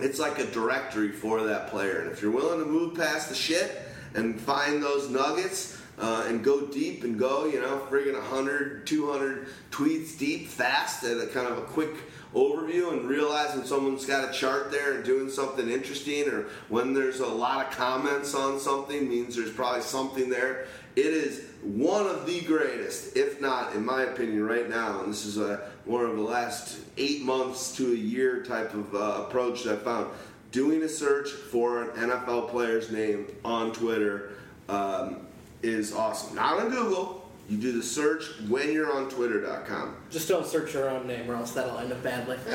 it's 0.00 0.18
like 0.18 0.38
a 0.38 0.46
directory 0.46 1.10
for 1.10 1.42
that 1.42 1.68
player. 1.68 2.00
And 2.00 2.12
if 2.12 2.22
you're 2.22 2.30
willing 2.30 2.60
to 2.60 2.66
move 2.66 2.94
past 2.94 3.28
the 3.28 3.34
shit 3.34 3.82
and 4.14 4.40
find 4.40 4.82
those 4.82 5.10
nuggets 5.10 5.78
uh, 5.98 6.24
and 6.26 6.42
go 6.42 6.66
deep 6.66 7.04
and 7.04 7.18
go, 7.18 7.46
you 7.46 7.60
know, 7.60 7.86
friggin' 7.90 8.14
100, 8.14 8.86
200 8.86 9.46
tweets 9.70 10.18
deep 10.18 10.48
fast 10.48 11.04
at 11.04 11.18
a 11.18 11.26
kind 11.26 11.46
of 11.46 11.58
a 11.58 11.62
quick 11.62 11.94
overview 12.34 12.92
and 12.92 13.08
realize 13.08 13.54
when 13.54 13.64
someone's 13.64 14.04
got 14.04 14.28
a 14.28 14.32
chart 14.32 14.70
there 14.70 14.94
and 14.94 15.04
doing 15.04 15.30
something 15.30 15.70
interesting 15.70 16.28
or 16.28 16.46
when 16.68 16.92
there's 16.92 17.20
a 17.20 17.26
lot 17.26 17.66
of 17.66 17.72
comments 17.72 18.34
on 18.34 18.58
something 18.58 19.08
means 19.08 19.36
there's 19.36 19.52
probably 19.52 19.82
something 19.82 20.28
there. 20.28 20.66
It 20.96 21.06
is 21.06 21.44
one 21.62 22.06
of 22.06 22.26
the 22.26 22.40
greatest, 22.42 23.16
if 23.16 23.40
not, 23.40 23.74
in 23.74 23.84
my 23.84 24.02
opinion, 24.02 24.44
right 24.44 24.68
now. 24.68 25.00
And 25.02 25.12
this 25.12 25.24
is 25.24 25.38
a, 25.38 25.70
one 25.84 26.04
of 26.04 26.16
the 26.16 26.22
last 26.22 26.78
eight 26.96 27.22
months 27.22 27.74
to 27.76 27.92
a 27.92 27.96
year 27.96 28.44
type 28.44 28.74
of 28.74 28.94
uh, 28.94 29.24
approach 29.24 29.64
that 29.64 29.74
I 29.74 29.76
found. 29.76 30.06
Doing 30.52 30.82
a 30.84 30.88
search 30.88 31.30
for 31.30 31.82
an 31.82 32.10
NFL 32.10 32.50
player's 32.50 32.92
name 32.92 33.26
on 33.44 33.72
Twitter 33.72 34.34
um, 34.68 35.26
is 35.64 35.92
awesome. 35.94 36.36
Not 36.36 36.60
on 36.60 36.70
Google. 36.70 37.28
You 37.48 37.58
do 37.58 37.72
the 37.72 37.82
search 37.82 38.24
when 38.48 38.72
you're 38.72 38.92
on 38.92 39.08
Twitter.com. 39.10 39.96
Just 40.10 40.28
don't 40.28 40.46
search 40.46 40.74
your 40.74 40.88
own 40.88 41.06
name, 41.06 41.30
or 41.30 41.34
else 41.34 41.52
that'll 41.52 41.78
end 41.78 41.92
up 41.92 42.02
badly. 42.02 42.38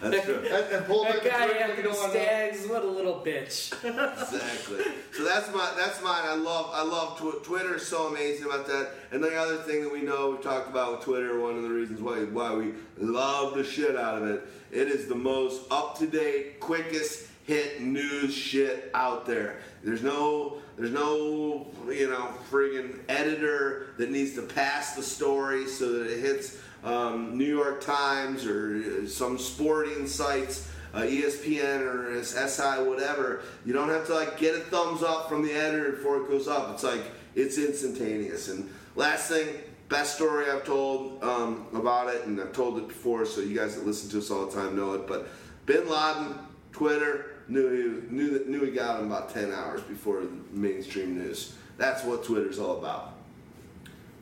That's 0.00 0.24
true. 0.24 0.36
And, 0.36 0.74
and 0.74 0.86
pull 0.86 1.04
that 1.04 1.24
guy 1.24 1.48
curtain, 1.48 1.62
after 1.62 1.76
the 1.76 1.82
don't 1.82 1.96
want 1.96 2.12
to 2.12 2.18
know. 2.18 2.24
Stags, 2.24 2.66
what 2.68 2.84
a 2.84 2.86
little 2.86 3.20
bitch. 3.24 3.72
exactly. 3.82 4.92
So 5.12 5.24
that's 5.24 5.52
my 5.52 5.72
that's 5.76 6.00
mine. 6.02 6.22
I 6.24 6.36
love 6.36 6.70
I 6.72 6.84
love 6.84 7.18
tw- 7.18 7.42
Twitter 7.44 7.74
is 7.74 7.84
so 7.84 8.06
amazing 8.06 8.46
about 8.46 8.68
that. 8.68 8.92
And 9.10 9.22
the 9.22 9.34
other 9.34 9.56
thing 9.56 9.82
that 9.82 9.92
we 9.92 10.02
know 10.02 10.30
we 10.30 10.42
talked 10.42 10.68
about 10.68 10.92
with 10.92 11.00
Twitter, 11.00 11.40
one 11.40 11.56
of 11.56 11.64
the 11.64 11.70
reasons 11.70 12.00
why 12.00 12.18
why 12.26 12.54
we 12.54 12.74
love 12.96 13.56
the 13.56 13.64
shit 13.64 13.96
out 13.96 14.22
of 14.22 14.28
it, 14.28 14.46
it 14.70 14.86
is 14.86 15.08
the 15.08 15.16
most 15.16 15.62
up 15.72 15.98
to 15.98 16.06
date, 16.06 16.60
quickest 16.60 17.26
hit 17.44 17.80
news 17.80 18.32
shit 18.32 18.92
out 18.94 19.26
there. 19.26 19.58
There's 19.82 20.02
no 20.04 20.58
there's 20.78 20.92
no 20.92 21.66
you 21.88 22.08
know 22.08 22.32
friggin' 22.50 23.00
editor 23.08 23.88
that 23.98 24.10
needs 24.10 24.34
to 24.34 24.42
pass 24.42 24.94
the 24.94 25.02
story 25.02 25.66
so 25.66 25.92
that 25.92 26.10
it 26.10 26.20
hits 26.20 26.58
um, 26.84 27.36
New 27.36 27.44
York 27.44 27.80
Times 27.80 28.46
or 28.46 29.06
some 29.08 29.38
sporting 29.38 30.06
sites 30.06 30.68
uh, 30.94 31.00
ESPN 31.00 31.80
or 31.80 32.22
SI, 32.24 32.82
whatever, 32.82 33.42
you 33.64 33.72
don't 33.72 33.88
have 33.88 34.06
to 34.06 34.14
like 34.14 34.38
get 34.38 34.54
a 34.54 34.60
thumbs 34.60 35.02
up 35.02 35.28
from 35.28 35.42
the 35.42 35.52
editor 35.52 35.92
before 35.92 36.18
it 36.18 36.28
goes 36.28 36.48
up. 36.48 36.70
It's 36.72 36.82
like 36.82 37.02
it's 37.34 37.58
instantaneous. 37.58 38.48
And 38.48 38.70
last 38.96 39.28
thing, 39.28 39.48
best 39.88 40.16
story 40.16 40.50
I've 40.50 40.64
told 40.64 41.22
um, 41.22 41.66
about 41.74 42.14
it, 42.14 42.24
and 42.26 42.40
I've 42.40 42.52
told 42.52 42.78
it 42.78 42.88
before, 42.88 43.26
so 43.26 43.40
you 43.40 43.56
guys 43.56 43.76
that 43.76 43.86
listen 43.86 44.10
to 44.10 44.18
us 44.18 44.30
all 44.30 44.46
the 44.46 44.52
time 44.52 44.76
know 44.76 44.94
it. 44.94 45.06
But 45.06 45.28
Bin 45.66 45.88
Laden, 45.88 46.34
Twitter 46.72 47.34
knew 47.48 47.68
he 47.70 48.14
knew 48.14 48.30
that 48.30 48.48
knew 48.48 48.64
he 48.64 48.70
got 48.70 49.00
him 49.00 49.06
about 49.06 49.32
ten 49.32 49.52
hours 49.52 49.80
before 49.82 50.22
mainstream 50.52 51.18
news. 51.18 51.54
That's 51.76 52.04
what 52.04 52.24
Twitter's 52.24 52.58
all 52.58 52.78
about. 52.78 53.14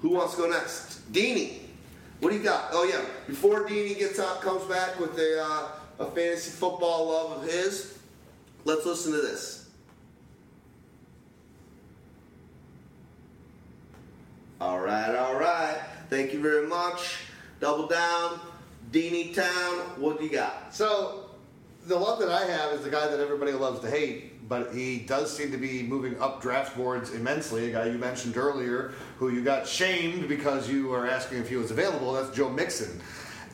Who 0.02 0.10
wants 0.10 0.34
to 0.34 0.42
go 0.42 0.48
next? 0.48 1.10
Deanie. 1.12 1.58
What 2.20 2.30
do 2.30 2.36
you 2.36 2.42
got? 2.42 2.68
Oh 2.72 2.84
yeah, 2.84 3.04
before 3.26 3.66
Deanie 3.66 3.98
gets 3.98 4.18
out, 4.18 4.40
comes 4.40 4.64
back 4.64 4.98
with 4.98 5.18
a 5.18 5.42
uh, 5.42 5.68
a 5.98 6.10
fantasy 6.10 6.50
football 6.50 7.08
love 7.08 7.42
of 7.42 7.50
his. 7.50 7.98
Let's 8.64 8.84
listen 8.84 9.12
to 9.12 9.18
this. 9.18 9.68
All 14.60 14.80
right, 14.80 15.14
all 15.14 15.38
right. 15.38 15.78
Thank 16.08 16.32
you 16.32 16.40
very 16.40 16.66
much. 16.66 17.18
Double 17.60 17.86
down, 17.86 18.40
Deanie 18.90 19.34
Town. 19.34 20.00
What 20.00 20.18
do 20.18 20.24
you 20.24 20.30
got? 20.30 20.74
So, 20.74 21.25
the 21.86 21.96
love 21.96 22.18
that 22.18 22.30
I 22.30 22.44
have 22.44 22.72
is 22.72 22.80
the 22.82 22.90
guy 22.90 23.06
that 23.06 23.20
everybody 23.20 23.52
loves 23.52 23.80
to 23.80 23.90
hate, 23.90 24.48
but 24.48 24.74
he 24.74 24.98
does 24.98 25.34
seem 25.34 25.52
to 25.52 25.56
be 25.56 25.82
moving 25.82 26.20
up 26.20 26.42
draft 26.42 26.76
boards 26.76 27.12
immensely. 27.12 27.70
A 27.70 27.72
guy 27.72 27.86
you 27.86 27.98
mentioned 27.98 28.36
earlier, 28.36 28.92
who 29.18 29.28
you 29.28 29.42
got 29.42 29.66
shamed 29.66 30.28
because 30.28 30.68
you 30.68 30.88
were 30.88 31.08
asking 31.08 31.38
if 31.38 31.48
he 31.48 31.56
was 31.56 31.70
available. 31.70 32.12
That's 32.12 32.34
Joe 32.36 32.50
Mixon, 32.50 33.00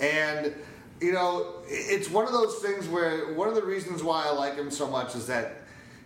and 0.01 0.55
you 1.01 1.13
know 1.13 1.57
it's 1.67 2.11
one 2.11 2.27
of 2.27 2.33
those 2.33 2.57
things 2.57 2.89
where 2.89 3.35
one 3.35 3.49
of 3.49 3.55
the 3.55 3.65
reasons 3.65 4.03
why 4.03 4.25
I 4.27 4.31
like 4.33 4.57
him 4.57 4.71
so 4.71 4.89
much 4.89 5.15
is 5.15 5.27
that. 5.27 5.59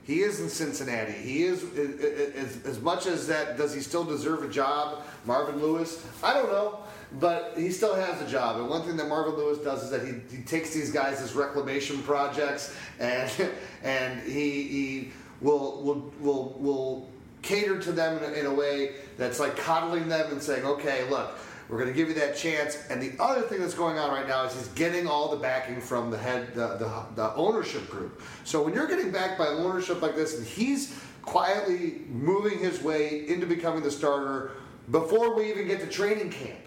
He 0.03 0.20
is 0.20 0.39
in 0.39 0.48
Cincinnati. 0.48 1.11
He 1.11 1.43
is 1.43 1.65
as, 1.77 2.65
as 2.65 2.81
much 2.81 3.07
as 3.07 3.27
that. 3.27 3.59
Does 3.59 3.74
he 3.74 3.81
still 3.81 4.05
deserve 4.05 4.44
a 4.44 4.48
job, 4.48 5.03
Marvin 5.24 5.61
Lewis? 5.61 6.01
I 6.23 6.32
don't 6.32 6.48
know, 6.48 6.78
but 7.12 7.55
he 7.57 7.70
still 7.70 7.95
has 7.95 8.20
a 8.20 8.27
job. 8.27 8.57
And 8.61 8.69
one 8.69 8.83
thing 8.83 8.97
that 8.97 9.09
Marvin 9.09 9.35
Lewis 9.35 9.59
does 9.59 9.85
is 9.85 9.91
that 9.91 10.03
he, 10.05 10.37
he 10.37 10.43
takes 10.43 10.74
these 10.74 10.91
guys 10.91 11.20
as 11.20 11.35
reclamation 11.35 12.03
projects, 12.03 12.74
and 12.99 13.31
and 13.83 14.20
he, 14.23 14.62
he 14.62 15.12
will 15.41 15.83
will 15.83 16.12
will 16.20 16.57
will 16.59 17.09
cater 17.43 17.78
to 17.81 17.93
them 17.93 18.23
in 18.23 18.31
a, 18.31 18.33
in 18.35 18.47
a 18.47 18.55
way 18.55 18.97
that's 19.16 19.39
like 19.39 19.57
coddling 19.57 20.09
them 20.09 20.33
and 20.33 20.43
saying, 20.43 20.65
okay, 20.65 21.09
look, 21.09 21.39
We're 21.69 21.78
going 21.78 21.91
to 21.91 21.95
give 21.95 22.09
you 22.09 22.15
that 22.15 22.37
chance. 22.37 22.87
And 22.91 23.03
the 23.03 23.12
other 23.20 23.43
thing 23.43 23.61
that's 23.61 23.74
going 23.74 23.99
on 23.99 24.11
right 24.11 24.27
now 24.27 24.45
is 24.45 24.55
he's 24.55 24.69
getting 24.69 25.07
all 25.07 25.31
the 25.31 25.37
backing 25.37 25.81
from 25.81 26.11
the 26.11 26.19
head, 26.19 26.55
the, 26.55 26.77
the, 26.77 27.05
the 27.16 27.35
ownership 27.35 27.89
group. 27.91 28.23
So 28.45 28.62
when 28.62 28.73
you're 28.73 28.87
getting 28.87 29.11
backed 29.11 29.39
by 29.39 29.49
ownership 29.49 30.01
like 30.01 30.15
this, 30.15 30.39
and 30.39 30.47
he's 30.47 30.99
quietly 31.23 32.03
moving 32.09 32.59
his 32.61 32.83
way 32.83 33.28
into 33.28 33.47
becoming 33.47 33.83
the 33.83 33.91
starter 33.91 34.53
before 34.93 35.35
we 35.35 35.51
even 35.51 35.66
get 35.66 35.81
to 35.81 35.87
training 35.89 36.31
camp. 36.31 36.59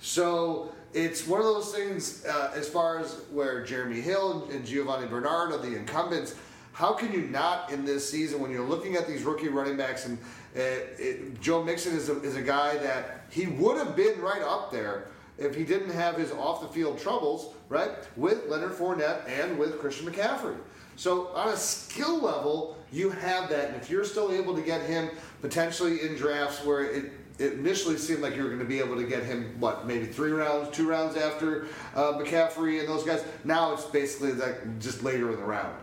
So 0.00 0.72
it's 0.94 1.26
one 1.26 1.40
of 1.40 1.46
those 1.46 1.74
things 1.74 2.24
uh, 2.24 2.52
as 2.54 2.68
far 2.68 2.98
as 2.98 3.20
where 3.32 3.64
Jeremy 3.64 4.00
Hill 4.00 4.48
and 4.50 4.64
Giovani 4.64 5.06
Bernard 5.06 5.52
are 5.52 5.58
the 5.58 5.76
incumbents. 5.76 6.34
How 6.72 6.92
can 6.92 7.12
you 7.12 7.22
not 7.22 7.72
in 7.72 7.84
this 7.84 8.08
season 8.08 8.40
when 8.40 8.50
you're 8.50 8.66
looking 8.66 8.94
at 8.94 9.08
these 9.08 9.24
rookie 9.24 9.48
running 9.48 9.76
backs 9.76 10.06
and 10.06 10.16
uh, 10.56 10.60
it, 10.60 11.40
Joe 11.40 11.62
Mixon 11.62 11.94
is 11.94 12.08
a, 12.08 12.20
is 12.22 12.36
a 12.36 12.42
guy 12.42 12.78
that 12.78 13.24
he 13.30 13.46
would 13.46 13.76
have 13.76 13.96
been 13.96 14.20
right 14.20 14.42
up 14.42 14.70
there 14.70 15.08
if 15.36 15.54
he 15.54 15.64
didn't 15.64 15.90
have 15.90 16.16
his 16.16 16.32
off 16.32 16.60
the 16.60 16.68
field 16.68 16.98
troubles, 16.98 17.54
right, 17.68 17.90
with 18.16 18.48
Leonard 18.48 18.72
Fournette 18.72 19.28
and 19.28 19.58
with 19.58 19.78
Christian 19.78 20.06
McCaffrey. 20.06 20.56
So 20.96 21.28
on 21.28 21.48
a 21.48 21.56
skill 21.56 22.20
level, 22.20 22.76
you 22.90 23.10
have 23.10 23.48
that, 23.50 23.68
and 23.68 23.76
if 23.76 23.88
you're 23.88 24.04
still 24.04 24.32
able 24.32 24.54
to 24.56 24.62
get 24.62 24.82
him 24.82 25.10
potentially 25.40 26.02
in 26.02 26.16
drafts 26.16 26.64
where 26.64 26.84
it, 26.90 27.12
it 27.38 27.52
initially 27.52 27.96
seemed 27.96 28.20
like 28.20 28.34
you 28.34 28.42
were 28.42 28.48
going 28.48 28.60
to 28.60 28.66
be 28.66 28.80
able 28.80 28.96
to 28.96 29.04
get 29.04 29.22
him 29.22 29.54
what 29.60 29.86
maybe 29.86 30.06
three 30.06 30.32
rounds, 30.32 30.74
two 30.76 30.88
rounds 30.88 31.16
after 31.16 31.66
uh, 31.94 32.12
McCaffrey 32.14 32.80
and 32.80 32.88
those 32.88 33.04
guys. 33.04 33.24
Now 33.44 33.72
it's 33.72 33.84
basically 33.84 34.32
like 34.32 34.80
just 34.80 35.02
later 35.02 35.30
in 35.30 35.36
the 35.36 35.44
round. 35.44 35.74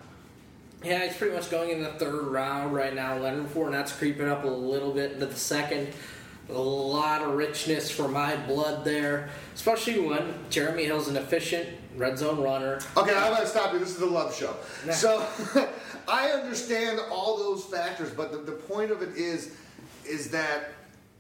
Yeah, 0.84 1.04
it's 1.04 1.18
pretty 1.18 1.34
much 1.34 1.50
going 1.50 1.72
in 1.72 1.82
the 1.82 1.92
third 1.94 2.28
round 2.28 2.74
right 2.74 2.94
now. 2.94 3.18
Leonard 3.18 3.48
Fournette's 3.48 3.94
creeping 3.94 4.28
up 4.28 4.44
a 4.44 4.48
little 4.48 4.92
bit 4.92 5.14
into 5.14 5.26
the 5.26 5.36
second. 5.36 5.94
A 6.50 6.54
lot 6.54 7.24
of 7.24 7.34
richness 7.34 7.90
for 7.90 8.08
my 8.08 8.36
blood 8.36 8.86
there, 8.86 9.30
especially 9.56 10.00
when 10.00 10.36
Jeremy 10.52 10.84
Hill's 10.84 11.08
an 11.08 11.18
efficient 11.18 11.68
red 11.98 12.20
zone 12.20 12.40
runner. 12.40 12.80
Okay, 12.96 13.16
I'm 13.16 13.34
gonna 13.34 13.48
stop 13.48 13.74
you. 13.74 13.80
This 13.80 13.96
is 13.96 14.02
a 14.02 14.06
love 14.06 14.36
show. 14.36 14.56
Nah. 14.86 14.94
So 14.94 15.26
I 16.08 16.30
understand 16.30 17.00
all 17.10 17.38
those 17.38 17.64
factors, 17.66 18.12
but 18.12 18.32
the, 18.32 18.38
the 18.38 18.52
point 18.52 18.92
of 18.92 19.02
it 19.02 19.16
is, 19.16 19.56
is 20.08 20.30
that 20.30 20.70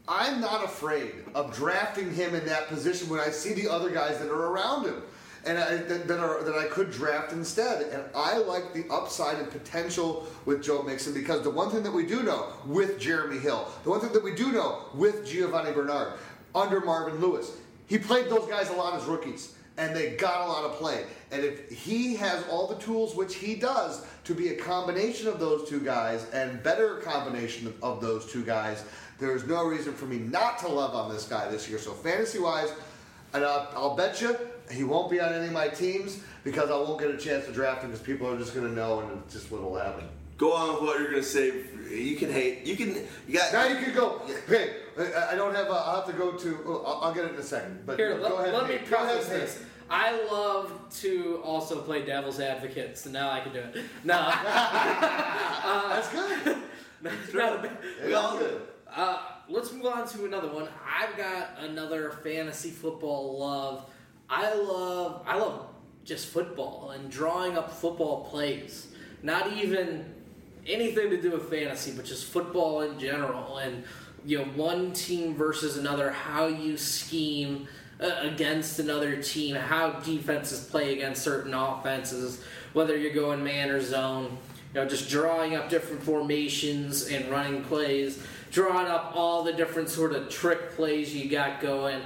I'm 0.07 0.40
not 0.40 0.64
afraid 0.64 1.14
of 1.34 1.56
drafting 1.56 2.14
him 2.14 2.36
in 2.36 2.45
that 2.45 2.68
position 2.68 3.10
when 3.10 3.19
I 3.19 3.30
see 3.30 3.53
the 3.53 3.68
other 3.68 3.90
guys 3.90 4.19
that 4.19 4.30
are 4.30 4.48
around 4.52 4.86
him. 4.86 5.02
And 5.45 5.60
I, 5.60 5.77
that, 5.77 6.07
that 6.07 6.19
are 6.19 6.44
that 6.44 6.56
I 6.56 6.65
could 6.65 6.90
draft 6.90 7.32
instead, 7.32 7.84
and 7.94 8.03
I 8.15 8.38
like 8.38 8.73
the 8.73 8.84
upside 8.91 9.38
and 9.38 9.48
potential 9.52 10.26
with 10.45 10.64
Joe 10.64 10.82
Mixon 10.82 11.14
because 11.14 11.44
the 11.44 11.52
one 11.52 11.69
thing 11.69 11.84
that 11.84 11.91
we 11.91 12.03
do 12.03 12.23
know 12.23 12.48
with 12.65 12.99
Jeremy 12.99 13.38
Hill, 13.38 13.68
the 13.84 13.91
one 13.91 13.99
thing 13.99 14.11
that 14.14 14.23
we 14.23 14.34
do 14.34 14.52
know 14.52 14.86
with 14.95 15.27
Giovani 15.27 15.72
Bernard, 15.72 16.14
under 16.56 16.82
Marvin 16.82 17.22
Lewis, 17.22 17.52
he 17.86 17.99
played 17.99 18.27
those 18.27 18.49
guys 18.49 18.72
a 18.72 18.73
lot 18.73 18.95
as 18.95 19.06
rookies 19.06 19.53
and 19.77 19.95
they 19.95 20.15
got 20.15 20.41
a 20.41 20.49
lot 20.49 20.64
of 20.64 20.73
play. 20.73 21.06
And 21.31 21.43
if 21.43 21.69
he 21.69 22.15
has 22.15 22.45
all 22.47 22.68
the 22.68 22.76
tools, 22.76 23.15
which 23.15 23.35
he 23.35 23.56
does, 23.56 24.06
to 24.23 24.34
be 24.34 24.49
a 24.49 24.56
combination 24.56 25.27
of 25.27 25.39
those 25.39 25.69
two 25.69 25.80
guys 25.80 26.30
and 26.31 26.61
better 26.64 26.95
combination 26.97 27.68
of, 27.68 27.84
of 27.84 28.02
those 28.02 28.31
two 28.31 28.43
guys, 28.43 28.84
there 29.19 29.35
is 29.35 29.45
no 29.45 29.65
reason 29.65 29.93
for 29.93 30.06
me 30.06 30.18
not 30.18 30.60
to 30.60 30.68
love 30.68 30.95
on 30.95 31.14
this 31.14 31.27
guy 31.27 31.49
this 31.49 31.69
year. 31.69 31.80
So 31.80 31.91
fantasy 31.91 32.39
wise, 32.39 32.72
and 33.34 33.43
I'll, 33.43 33.69
I'll 33.76 33.95
bet 33.95 34.22
you 34.22 34.38
he 34.72 34.84
won't 34.84 35.11
be 35.11 35.19
on 35.19 35.34
any 35.34 35.47
of 35.47 35.53
my 35.53 35.68
teams 35.68 36.19
because 36.43 36.69
I 36.69 36.76
won't 36.76 36.99
get 36.99 37.11
a 37.11 37.18
chance 37.18 37.45
to 37.45 37.52
draft 37.52 37.84
him 37.84 37.91
because 37.91 38.06
people 38.06 38.27
are 38.30 38.38
just 38.38 38.53
going 38.56 38.68
to 38.68 38.73
know 38.73 39.02
and 39.02 39.22
it's 39.26 39.34
just 39.34 39.52
what 39.52 39.61
will 39.61 39.77
happen. 39.77 40.06
Go 40.38 40.53
on 40.53 40.73
with 40.73 40.81
what 40.84 40.99
you're 40.99 41.11
gonna 41.11 41.23
say. 41.23 41.64
You 41.89 42.18
can 42.18 42.30
hate. 42.30 42.65
You 42.65 42.76
can. 42.76 42.93
You 43.26 43.35
got. 43.35 43.53
Now 43.53 43.68
you 43.68 43.77
can 43.77 43.93
go. 43.93 44.22
Okay, 44.49 44.76
I 44.98 45.36
don't 45.36 45.54
have. 45.56 45.68
A, 45.68 45.72
I'll 45.72 45.96
have 45.98 46.06
to 46.08 46.14
go 46.14 46.32
to. 46.34 46.60
oh, 46.66 46.84
I'll, 46.86 47.02
I'll 47.10 47.14
get 47.14 47.26
it 47.26 47.34
in 47.34 47.40
a 47.40 47.44
second. 47.44 47.86
But 47.86 47.98
Here, 47.98 48.16
go 48.18 48.24
let, 48.24 48.32
ahead. 48.48 48.54
let 48.54 48.68
me. 48.70 48.78
Go 48.90 48.98
preface 48.98 49.28
this. 49.28 49.64
I 49.90 50.20
love 50.32 50.72
to 51.02 51.42
also 51.44 51.82
play 51.82 52.04
devil's 52.06 52.40
advocate, 52.40 52.98
so 52.98 53.10
now 53.12 53.30
I 53.30 53.42
can 53.42 53.54
do 53.54 53.60
it. 53.60 53.76
No, 54.04 54.18
That's 55.86 56.10
good. 56.12 56.58
a 56.58 56.60
bad- 57.04 57.78
We 58.06 58.14
all 58.14 58.38
do. 58.40 58.62
Uh, 58.96 59.20
let's 59.50 59.72
move 59.74 59.86
on 59.86 60.08
to 60.08 60.26
another 60.26 60.48
one. 60.48 60.68
I've 60.88 61.16
got 61.18 61.60
another 61.60 62.12
fantasy 62.24 62.72
football 62.72 63.38
love. 63.38 63.86
I 64.30 64.54
love 64.56 65.22
I 65.28 65.38
love 65.38 65.68
just 66.04 66.28
football 66.30 66.92
and 66.92 67.12
drawing 67.12 67.58
up 67.58 67.72
football 67.72 68.26
plays. 68.26 68.88
Not 69.22 69.54
even 69.54 70.06
anything 70.66 71.10
to 71.12 71.22
do 71.22 71.32
with 71.32 71.50
fantasy, 71.50 71.92
but 71.96 72.06
just 72.06 72.26
football 72.26 72.82
in 72.82 72.98
general 72.98 73.58
and 73.58 73.84
you 74.26 74.39
know 74.39 74.45
one 74.45 74.91
team 74.93 75.35
versus 75.35 75.77
another, 75.77 76.11
how 76.11 76.47
you 76.47 76.77
scheme 76.77 77.68
uh, 77.99 78.11
against 78.22 78.80
another 78.80 79.22
team, 79.22 79.56
how 79.56 79.91
defenses 79.99 80.65
play 80.65 80.93
against 80.93 81.22
certain 81.22 81.53
offenses, 81.53 82.41
whether 82.73 82.97
you're 82.97 83.14
going 83.14 83.43
man 83.43 83.69
or 83.69 83.81
zone. 83.81 84.38
You 84.73 84.81
know, 84.81 84.88
just 84.88 85.10
drawing 85.10 85.56
up 85.56 85.69
different 85.69 86.03
formations 86.03 87.07
and 87.07 87.31
running 87.31 87.64
plays, 87.64 88.22
drawing 88.52 88.88
up 88.88 89.14
all 89.15 89.43
the 89.43 89.53
different 89.53 89.88
sort 89.88 90.11
of 90.11 90.27
trick 90.27 90.72
plays 90.76 91.15
you 91.15 91.30
got 91.30 91.61
going. 91.61 92.02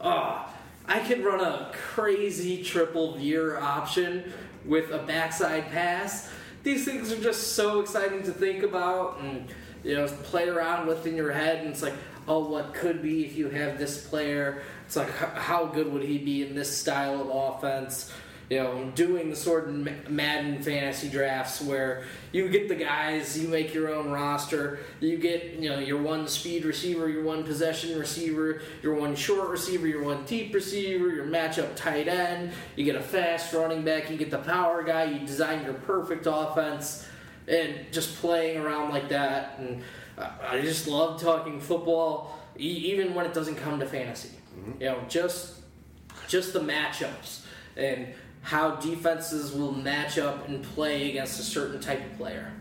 Oh, 0.00 0.52
I 0.86 1.00
could 1.00 1.22
run 1.22 1.40
a 1.40 1.70
crazy 1.72 2.64
triple 2.64 3.16
veer 3.16 3.58
option 3.58 4.32
with 4.64 4.90
a 4.90 4.98
backside 4.98 5.70
pass. 5.70 6.30
These 6.64 6.84
things 6.84 7.12
are 7.12 7.20
just 7.20 7.52
so 7.52 7.80
exciting 7.80 8.24
to 8.24 8.32
think 8.32 8.64
about 8.64 9.20
and 9.20 9.46
you 9.84 9.94
know 9.94 10.06
play 10.06 10.48
around 10.48 10.86
with 10.86 11.06
in 11.06 11.16
your 11.16 11.32
head. 11.32 11.58
And 11.58 11.68
it's 11.68 11.82
like, 11.82 11.94
oh, 12.26 12.48
what 12.48 12.74
could 12.74 13.02
be 13.02 13.24
if 13.24 13.36
you 13.36 13.48
have 13.48 13.78
this 13.78 14.06
player? 14.06 14.62
It's 14.86 14.96
like, 14.96 15.10
how 15.10 15.66
good 15.66 15.92
would 15.92 16.02
he 16.02 16.18
be 16.18 16.46
in 16.46 16.54
this 16.54 16.74
style 16.74 17.20
of 17.20 17.56
offense? 17.56 18.12
You 18.50 18.60
know, 18.60 18.90
doing 18.94 19.28
the 19.28 19.36
sort 19.36 19.68
of 19.68 20.08
Madden 20.08 20.62
fantasy 20.62 21.10
drafts 21.10 21.60
where 21.60 22.04
you 22.32 22.48
get 22.48 22.68
the 22.68 22.74
guys, 22.74 23.38
you 23.38 23.46
make 23.46 23.74
your 23.74 23.94
own 23.94 24.10
roster, 24.10 24.78
you 25.00 25.18
get 25.18 25.58
you 25.58 25.68
know 25.68 25.78
your 25.78 26.00
one 26.00 26.26
speed 26.26 26.64
receiver, 26.64 27.10
your 27.10 27.24
one 27.24 27.44
possession 27.44 27.98
receiver, 27.98 28.62
your 28.82 28.94
one 28.94 29.14
short 29.14 29.50
receiver, 29.50 29.86
your 29.86 30.02
one 30.02 30.24
deep 30.24 30.54
receiver, 30.54 31.08
your 31.08 31.26
matchup 31.26 31.76
tight 31.76 32.08
end. 32.08 32.52
You 32.74 32.86
get 32.86 32.96
a 32.96 33.02
fast 33.02 33.52
running 33.52 33.84
back, 33.84 34.10
you 34.10 34.16
get 34.16 34.30
the 34.30 34.38
power 34.38 34.82
guy. 34.82 35.04
You 35.04 35.26
design 35.26 35.64
your 35.64 35.74
perfect 35.74 36.26
offense, 36.26 37.06
and 37.48 37.90
just 37.92 38.16
playing 38.16 38.58
around 38.58 38.90
like 38.90 39.08
that. 39.08 39.58
And 39.58 39.82
I 40.16 40.30
I 40.42 40.60
just 40.60 40.86
love 40.86 41.20
talking 41.20 41.60
football, 41.60 42.38
e- 42.58 42.62
even 42.92 43.14
when 43.14 43.26
it 43.26 43.34
doesn't 43.34 43.56
come 43.56 43.78
to 43.80 43.86
fantasy. 43.86 44.30
You 44.80 44.86
know, 44.86 44.98
just 45.08 45.54
just 46.26 46.52
the 46.52 46.60
matchups 46.60 47.42
and 47.76 48.08
how 48.42 48.76
defenses 48.76 49.52
will 49.52 49.72
match 49.72 50.18
up 50.18 50.48
and 50.48 50.62
play 50.62 51.10
against 51.10 51.38
a 51.40 51.42
certain 51.42 51.80
type 51.80 52.04
of 52.04 52.16
player. 52.16 52.52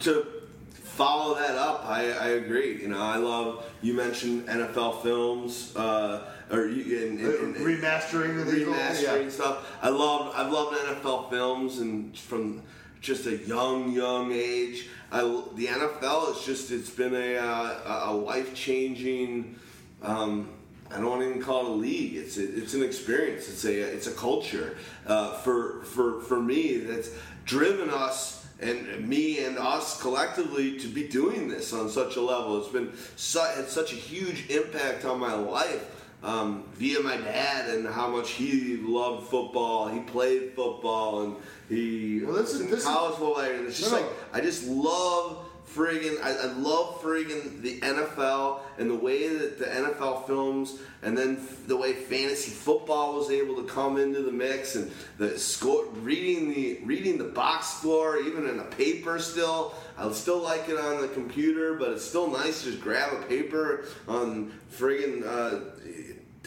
to 0.00 0.26
follow 0.72 1.34
that 1.34 1.56
up, 1.56 1.84
I, 1.86 2.12
I 2.12 2.28
agree. 2.28 2.80
You 2.82 2.88
know, 2.88 3.00
I 3.00 3.16
love 3.16 3.64
you 3.80 3.94
mentioned 3.94 4.46
NFL 4.46 5.02
films, 5.02 5.74
uh, 5.76 6.28
or 6.50 6.66
you 6.66 7.06
and, 7.08 7.20
and, 7.20 7.56
and- 7.56 7.56
remastering 7.56 8.40
of 8.40 8.50
these 8.50 8.66
remastering 8.66 9.24
yeah. 9.24 9.28
stuff. 9.30 9.78
I 9.82 9.88
love 9.88 10.32
I've 10.36 10.52
loved 10.52 10.76
NFL 10.76 11.30
films 11.30 11.78
and 11.78 12.16
from 12.16 12.62
just 13.02 13.26
a 13.26 13.36
young 13.36 13.92
young 13.92 14.32
age. 14.32 14.88
I, 15.10 15.20
the 15.20 15.66
NFL 15.66 16.36
is 16.36 16.46
just 16.46 16.70
it's 16.70 16.88
been 16.88 17.14
a 17.14 17.36
uh, 17.36 18.06
a 18.06 18.14
life 18.14 18.54
changing. 18.54 19.58
Um, 20.00 20.48
I 20.90 20.96
don't 20.96 21.06
want 21.06 21.22
to 21.22 21.28
even 21.28 21.42
call 21.42 21.66
it 21.66 21.70
a 21.70 21.74
league. 21.74 22.14
It's 22.14 22.36
a, 22.38 22.56
it's 22.56 22.74
an 22.74 22.82
experience. 22.82 23.48
It's 23.48 23.64
a 23.64 23.78
it's 23.80 24.06
a 24.06 24.12
culture. 24.12 24.76
Uh, 25.06 25.34
for 25.38 25.82
for 25.82 26.20
for 26.22 26.40
me, 26.40 26.78
that's 26.78 27.10
driven 27.44 27.90
us 27.90 28.46
and 28.60 29.08
me 29.08 29.44
and 29.44 29.58
us 29.58 30.00
collectively 30.00 30.78
to 30.78 30.86
be 30.86 31.08
doing 31.08 31.48
this 31.48 31.72
on 31.72 31.88
such 31.90 32.16
a 32.16 32.20
level. 32.20 32.58
It's 32.58 32.68
been 32.68 32.92
su- 33.16 33.64
such 33.66 33.92
a 33.92 33.96
huge 33.96 34.48
impact 34.48 35.04
on 35.04 35.18
my 35.18 35.34
life 35.34 36.01
um, 36.22 36.64
via 36.74 37.00
my 37.00 37.16
dad 37.16 37.68
and 37.70 37.86
how 37.88 38.08
much 38.08 38.30
he 38.30 38.76
loved 38.76 39.28
football. 39.28 39.88
He 39.88 40.00
played 40.00 40.52
football 40.54 41.22
and 41.22 41.36
he 41.68 42.22
Well, 42.24 42.34
this 42.34 42.52
was 42.52 42.54
is- 42.54 42.60
in 42.62 42.70
this 42.70 42.80
is- 42.80 42.86
college 42.86 43.12
football. 43.18 43.38
And 43.38 43.66
it's 43.66 43.78
just 43.78 43.90
No. 43.92 43.98
like 43.98 44.06
I 44.32 44.40
just 44.40 44.66
love 44.66 45.38
friggin' 45.74 46.22
I, 46.22 46.32
I 46.34 46.52
love 46.58 47.00
friggin' 47.00 47.62
the 47.62 47.80
NFL 47.80 48.60
and 48.78 48.90
the 48.90 48.94
way 48.94 49.28
that 49.28 49.58
the 49.58 49.64
NFL 49.64 50.26
films 50.26 50.78
and 51.02 51.16
then 51.16 51.38
f- 51.40 51.66
the 51.66 51.76
way 51.76 51.94
fantasy 51.94 52.50
football 52.50 53.14
was 53.14 53.30
able 53.30 53.56
to 53.56 53.62
come 53.62 53.96
into 53.96 54.20
the 54.22 54.30
mix 54.32 54.74
and 54.74 54.90
the 55.16 55.38
score 55.38 55.86
reading 56.02 56.52
the 56.52 56.78
reading 56.84 57.16
the 57.16 57.24
box 57.24 57.68
score 57.78 58.18
even 58.18 58.46
in 58.46 58.58
a 58.58 58.64
paper 58.64 59.18
still 59.18 59.72
I 59.96 60.12
still 60.12 60.40
like 60.42 60.68
it 60.68 60.76
on 60.78 61.00
the 61.00 61.08
computer 61.08 61.74
but 61.74 61.90
it's 61.92 62.04
still 62.04 62.28
nice 62.30 62.64
to 62.64 62.70
just 62.72 62.82
grab 62.82 63.14
a 63.14 63.24
paper 63.26 63.86
on 64.06 64.52
friggin' 64.76 65.26
uh, 65.26 65.60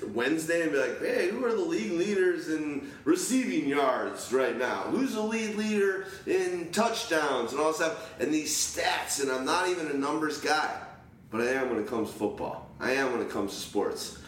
Wednesday 0.03 0.63
and 0.63 0.72
be 0.72 0.77
like, 0.77 0.99
hey, 0.99 1.30
who 1.30 1.45
are 1.45 1.53
the 1.53 1.61
league 1.61 1.93
leaders 1.93 2.49
in 2.49 2.91
receiving 3.05 3.67
yards 3.67 4.31
right 4.34 4.57
now? 4.57 4.84
Who's 4.84 5.13
the 5.13 5.22
lead 5.22 5.55
leader 5.55 6.07
in 6.26 6.72
touchdowns 6.72 7.51
and 7.51 7.61
all 7.61 7.67
that 7.67 7.76
stuff? 7.76 8.13
And 8.19 8.34
these 8.34 8.53
stats, 8.53 9.22
and 9.22 9.31
I'm 9.31 9.45
not 9.45 9.69
even 9.69 9.88
a 9.88 9.93
numbers 9.93 10.39
guy, 10.39 10.81
but 11.31 11.41
I 11.41 11.51
am 11.51 11.69
when 11.69 11.80
it 11.80 11.88
comes 11.88 12.11
to 12.11 12.17
football. 12.17 12.69
I 12.80 12.91
am 12.91 13.13
when 13.13 13.22
it 13.22 13.30
comes 13.30 13.53
to 13.53 13.59
sports. 13.59 14.19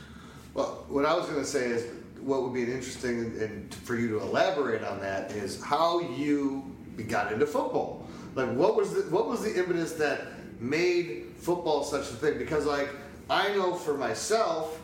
Well, 0.53 0.85
what 0.87 1.05
I 1.05 1.13
was 1.13 1.25
going 1.25 1.39
to 1.39 1.45
say 1.45 1.65
is 1.67 1.85
what 2.21 2.43
would 2.43 2.53
be 2.53 2.63
interesting 2.63 3.19
and 3.39 3.73
for 3.73 3.95
you 3.95 4.09
to 4.09 4.19
elaborate 4.19 4.83
on 4.83 4.99
that 5.01 5.31
is 5.31 5.61
how 5.61 5.99
you 5.99 6.75
got 7.07 7.31
into 7.31 7.45
football. 7.45 8.07
Like, 8.35 8.51
what 8.53 8.75
was 8.75 8.93
the 8.93 9.01
what 9.09 9.27
was 9.27 9.43
the 9.43 9.57
impetus 9.57 9.93
that 9.93 10.27
made 10.59 11.25
football 11.37 11.83
such 11.83 12.03
a 12.03 12.13
thing? 12.15 12.37
Because 12.37 12.65
like 12.65 12.89
I 13.29 13.53
know 13.55 13.75
for 13.75 13.95
myself, 13.95 14.79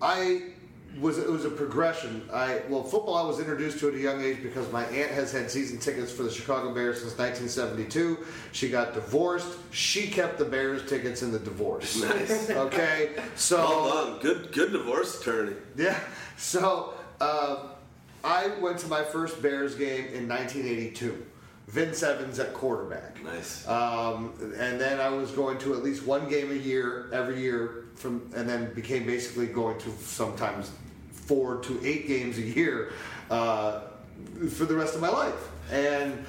I 0.00 0.42
was 1.00 1.18
it 1.18 1.28
was 1.28 1.44
a 1.44 1.50
progression. 1.50 2.22
I 2.32 2.60
well, 2.68 2.84
football 2.84 3.16
I 3.16 3.26
was 3.26 3.40
introduced 3.40 3.78
to 3.80 3.88
at 3.88 3.94
a 3.94 3.98
young 3.98 4.22
age 4.22 4.42
because 4.42 4.70
my 4.70 4.84
aunt 4.84 5.10
has 5.10 5.32
had 5.32 5.50
season 5.50 5.78
tickets 5.78 6.12
for 6.12 6.22
the 6.22 6.30
Chicago 6.30 6.72
Bears 6.72 7.00
since 7.00 7.18
1972. 7.18 8.18
She 8.52 8.68
got 8.68 8.94
divorced. 8.94 9.48
She 9.72 10.06
kept 10.08 10.38
the 10.38 10.44
Bears 10.44 10.88
tickets 10.88 11.22
in 11.22 11.32
the 11.32 11.38
divorce. 11.38 12.00
Nice. 12.04 12.50
Okay, 12.50 13.10
so 13.34 13.56
Well. 13.58 14.18
Good, 14.20 14.52
good 14.52 14.72
divorce 14.72 15.20
attorney. 15.20 15.56
yeah. 15.76 15.98
So 16.36 16.94
uh, 17.20 17.68
I 18.22 18.48
went 18.60 18.78
to 18.78 18.88
my 18.88 19.02
first 19.02 19.42
Bears 19.42 19.74
game 19.74 20.06
in 20.12 20.28
1982. 20.28 21.26
Vince 21.68 22.02
Evans 22.02 22.38
at 22.38 22.52
quarterback. 22.54 23.22
Nice. 23.24 23.66
Um, 23.66 24.32
and 24.58 24.80
then 24.80 25.00
I 25.00 25.08
was 25.08 25.30
going 25.30 25.58
to 25.58 25.74
at 25.74 25.82
least 25.82 26.06
one 26.06 26.28
game 26.28 26.50
a 26.50 26.54
year 26.54 27.08
every 27.12 27.40
year 27.40 27.86
from, 27.94 28.30
and 28.36 28.48
then 28.48 28.72
became 28.74 29.06
basically 29.06 29.46
going 29.46 29.78
to 29.80 29.90
sometimes 30.00 30.70
four 31.12 31.56
to 31.62 31.80
eight 31.84 32.06
games 32.06 32.36
a 32.38 32.42
year 32.42 32.92
uh, 33.30 33.80
for 34.50 34.66
the 34.66 34.74
rest 34.74 34.94
of 34.94 35.00
my 35.00 35.08
life. 35.08 35.48
And 35.70 36.26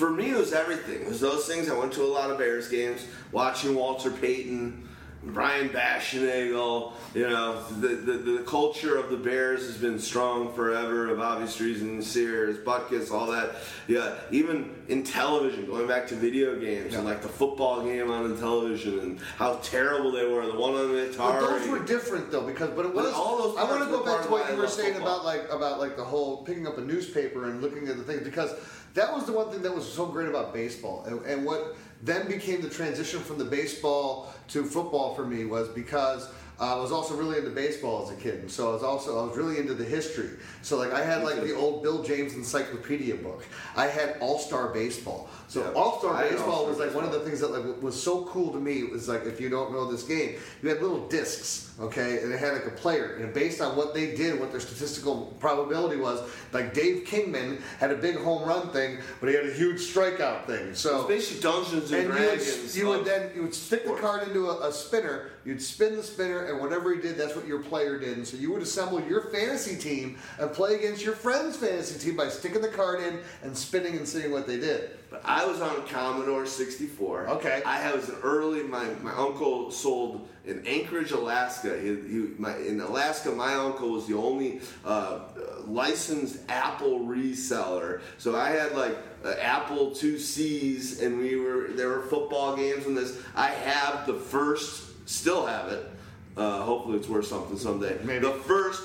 For 0.00 0.08
me, 0.10 0.30
it 0.30 0.36
was 0.36 0.52
everything. 0.54 1.02
It 1.02 1.08
was 1.08 1.20
those 1.20 1.46
things. 1.46 1.68
I 1.68 1.76
went 1.76 1.92
to 1.94 2.02
a 2.02 2.08
lot 2.08 2.30
of 2.30 2.38
Bears 2.38 2.68
games, 2.68 3.04
watching 3.32 3.74
Walter 3.74 4.10
Payton, 4.10 4.88
Brian 5.22 5.68
Baschnagel. 5.68 6.92
You 7.14 7.28
know, 7.28 7.62
the, 7.80 7.88
the 7.88 8.12
the 8.38 8.42
culture 8.44 8.96
of 8.96 9.10
the 9.10 9.16
Bears 9.16 9.66
has 9.66 9.76
been 9.76 9.98
strong 9.98 10.52
forever, 10.54 11.08
of 11.10 11.20
obvious 11.20 11.60
reasons. 11.60 12.06
Sayers, 12.06 12.56
Butkus, 12.58 13.10
all 13.10 13.26
that. 13.26 13.56
Yeah, 13.86 14.14
even 14.30 14.74
in 14.88 15.02
television, 15.04 15.66
going 15.66 15.86
back 15.86 16.06
to 16.08 16.14
video 16.14 16.58
games 16.58 16.94
and 16.94 17.04
like 17.04 17.20
the 17.20 17.28
football 17.28 17.82
game 17.82 18.10
on 18.10 18.30
the 18.30 18.36
television 18.40 19.00
and 19.00 19.18
how 19.36 19.56
terrible 19.56 20.10
they 20.10 20.26
were. 20.26 20.46
The 20.46 20.58
one 20.58 20.74
on 20.74 20.94
the 20.94 21.14
But 21.16 21.18
Atari. 21.18 21.40
those 21.40 21.68
were 21.68 21.84
different 21.84 22.30
though 22.30 22.46
because 22.46 22.70
but 22.70 22.86
it 22.86 22.94
was 22.94 23.12
all 23.12 23.36
those 23.38 23.58
I 23.58 23.64
want 23.64 23.82
to 23.84 23.90
go 23.90 24.04
back 24.04 24.24
to 24.24 24.30
what 24.30 24.50
you 24.50 24.56
were 24.56 24.68
saying 24.68 24.94
football. 24.94 25.20
about 25.20 25.24
like 25.26 25.50
about 25.50 25.80
like 25.80 25.96
the 25.96 26.04
whole 26.04 26.44
picking 26.44 26.66
up 26.66 26.78
a 26.78 26.82
newspaper 26.82 27.46
and 27.50 27.60
looking 27.60 27.88
at 27.88 27.96
the 27.98 28.04
things 28.04 28.22
because 28.22 28.54
that 28.94 29.12
was 29.12 29.24
the 29.26 29.32
one 29.32 29.50
thing 29.50 29.62
that 29.62 29.74
was 29.74 29.90
so 29.90 30.06
great 30.06 30.28
about 30.28 30.52
baseball 30.52 31.04
and, 31.06 31.24
and 31.26 31.44
what 31.44 31.76
then 32.02 32.28
became 32.28 32.62
the 32.62 32.70
transition 32.70 33.20
from 33.20 33.38
the 33.38 33.44
baseball 33.44 34.32
to 34.48 34.64
football 34.64 35.14
for 35.14 35.26
me 35.26 35.44
was 35.44 35.68
because 35.68 36.28
uh, 36.60 36.76
I 36.76 36.80
was 36.80 36.92
also 36.92 37.14
really 37.14 37.38
into 37.38 37.50
baseball 37.50 38.02
as 38.02 38.10
a 38.10 38.20
kid, 38.20 38.40
and 38.40 38.50
so 38.50 38.70
I 38.70 38.72
was 38.74 38.82
also 38.82 39.18
I 39.18 39.26
was 39.26 39.36
really 39.36 39.58
into 39.58 39.72
the 39.72 39.84
history. 39.84 40.30
So 40.60 40.76
like 40.76 40.92
I 40.92 41.02
had 41.02 41.22
like 41.24 41.40
the 41.40 41.54
old 41.54 41.82
Bill 41.82 42.02
James 42.02 42.34
Encyclopedia 42.34 43.16
book. 43.16 43.46
I 43.76 43.86
had 43.86 44.18
All 44.20 44.38
Star 44.38 44.68
Baseball. 44.68 45.28
So 45.50 45.64
Yeah. 45.64 45.72
All 45.72 45.98
Star 45.98 46.22
Baseball 46.22 46.66
was 46.66 46.78
like 46.78 46.94
one 46.94 47.02
of 47.04 47.10
the 47.10 47.18
things 47.20 47.40
that 47.40 47.50
like 47.50 47.82
was 47.82 48.00
so 48.00 48.24
cool 48.26 48.52
to 48.52 48.60
me. 48.60 48.84
Was 48.84 49.08
like 49.08 49.24
if 49.26 49.40
you 49.40 49.48
don't 49.48 49.72
know 49.72 49.90
this 49.90 50.04
game, 50.04 50.36
you 50.62 50.68
had 50.68 50.80
little 50.80 51.08
discs, 51.08 51.72
okay, 51.80 52.22
and 52.22 52.32
it 52.32 52.38
had 52.38 52.52
like 52.52 52.66
a 52.66 52.70
player, 52.70 53.16
and 53.16 53.34
based 53.34 53.60
on 53.60 53.76
what 53.76 53.92
they 53.92 54.14
did, 54.14 54.38
what 54.38 54.52
their 54.52 54.60
statistical 54.60 55.34
probability 55.40 55.96
was, 55.96 56.20
like 56.52 56.72
Dave 56.72 57.04
Kingman 57.04 57.58
had 57.80 57.90
a 57.90 57.96
big 57.96 58.16
home 58.16 58.48
run 58.48 58.68
thing, 58.68 58.98
but 59.18 59.28
he 59.28 59.34
had 59.34 59.44
a 59.44 59.52
huge 59.52 59.80
strikeout 59.80 60.46
thing. 60.46 60.72
So 60.72 61.00
It's 61.00 61.08
basically 61.08 61.42
Dungeons 61.42 61.90
and, 61.90 62.12
and 62.12 62.20
you 62.20 62.26
would, 62.30 62.74
you 62.74 62.88
would 62.88 63.04
then 63.04 63.30
you 63.34 63.42
would 63.42 63.54
stick 63.54 63.84
the 63.84 63.94
card 63.94 64.28
into 64.28 64.50
a, 64.50 64.68
a 64.68 64.72
spinner. 64.72 65.30
You'd 65.44 65.60
spin 65.60 65.96
the 65.96 66.02
spinner, 66.04 66.44
and 66.44 66.60
whatever 66.60 66.94
he 66.94 67.00
did, 67.02 67.18
that's 67.18 67.34
what 67.34 67.48
your 67.48 67.60
player 67.60 67.98
did. 67.98 68.18
And 68.18 68.28
so 68.28 68.36
you 68.36 68.52
would 68.52 68.62
assemble 68.62 69.00
your 69.02 69.22
fantasy 69.32 69.76
team 69.76 70.16
and 70.38 70.52
play 70.52 70.76
against 70.76 71.04
your 71.04 71.16
friend's 71.16 71.56
fantasy 71.56 71.98
team 71.98 72.16
by 72.16 72.28
sticking 72.28 72.62
the 72.62 72.68
card 72.68 73.00
in 73.00 73.18
and 73.42 73.56
spinning 73.56 73.96
and 73.96 74.06
seeing 74.06 74.30
what 74.30 74.46
they 74.46 74.60
did. 74.60 74.90
But 75.10 75.22
I 75.24 75.44
was 75.44 75.60
on 75.60 75.86
Commodore 75.88 76.46
64. 76.46 77.28
Okay. 77.30 77.62
I 77.66 77.92
was 77.92 78.08
an 78.08 78.16
early. 78.22 78.62
My 78.62 78.84
my 79.02 79.12
uncle 79.12 79.70
sold 79.72 80.28
in 80.44 80.64
Anchorage, 80.66 81.10
Alaska. 81.10 81.78
He, 81.78 81.88
he, 81.88 82.30
my, 82.38 82.56
in 82.56 82.80
Alaska, 82.80 83.30
my 83.30 83.54
uncle 83.54 83.90
was 83.90 84.06
the 84.06 84.16
only 84.16 84.60
uh, 84.84 85.20
licensed 85.66 86.38
Apple 86.48 87.00
reseller. 87.00 88.00
So 88.18 88.36
I 88.36 88.50
had 88.50 88.72
like 88.76 88.96
uh, 89.24 89.34
Apple 89.40 89.90
two 89.90 90.18
Cs, 90.18 91.00
and 91.00 91.18
we 91.18 91.36
were 91.36 91.68
there 91.72 91.88
were 91.88 92.02
football 92.02 92.56
games 92.56 92.86
and 92.86 92.96
this. 92.96 93.20
I 93.34 93.48
have 93.48 94.06
the 94.06 94.14
first, 94.14 95.08
still 95.08 95.44
have 95.44 95.72
it. 95.72 95.90
Uh, 96.36 96.62
hopefully, 96.62 96.96
it's 96.96 97.08
worth 97.08 97.26
something 97.26 97.58
someday. 97.58 97.98
Maybe. 98.04 98.24
The 98.24 98.32
first 98.32 98.82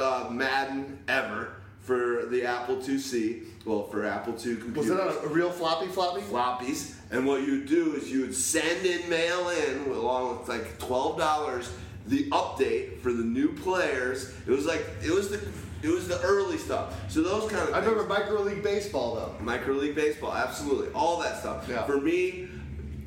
uh, 0.00 0.28
Madden 0.30 0.98
ever 1.08 1.57
for 1.88 2.26
the 2.26 2.44
Apple 2.44 2.76
IIc. 2.76 3.44
Well, 3.64 3.84
for 3.88 4.04
Apple 4.04 4.34
II 4.34 4.56
computers 4.56 4.76
Was 4.76 4.90
it 4.90 4.98
a, 5.00 5.20
a 5.20 5.28
real 5.28 5.50
floppy 5.50 5.86
floppy? 5.86 6.20
floppies, 6.20 6.94
and 7.10 7.26
what 7.26 7.40
you 7.46 7.64
do 7.64 7.94
is 7.94 8.12
you 8.12 8.20
would 8.20 8.34
send 8.34 8.84
in 8.86 9.08
mail 9.08 9.48
in 9.48 9.90
along 9.90 10.38
with 10.38 10.48
like 10.48 10.78
twelve 10.78 11.16
dollars 11.18 11.70
the 12.06 12.28
update 12.30 12.98
for 13.00 13.12
the 13.12 13.24
new 13.24 13.48
players. 13.54 14.32
It 14.46 14.50
was 14.50 14.66
like 14.66 14.84
it 15.02 15.10
was 15.10 15.30
the 15.30 15.40
it 15.82 15.88
was 15.88 16.08
the 16.08 16.20
early 16.20 16.58
stuff. 16.58 16.94
So 17.10 17.22
those 17.22 17.50
kind 17.50 17.66
of 17.68 17.74
I 17.74 17.80
things. 17.80 17.86
remember 17.92 18.08
micro 18.08 18.42
league 18.42 18.62
baseball 18.62 19.14
though. 19.14 19.34
Micro 19.42 19.74
League 19.74 19.94
Baseball, 19.94 20.34
absolutely, 20.34 20.92
all 20.92 21.18
that 21.20 21.38
stuff. 21.38 21.66
Yeah. 21.68 21.84
For 21.86 21.98
me, 22.00 22.48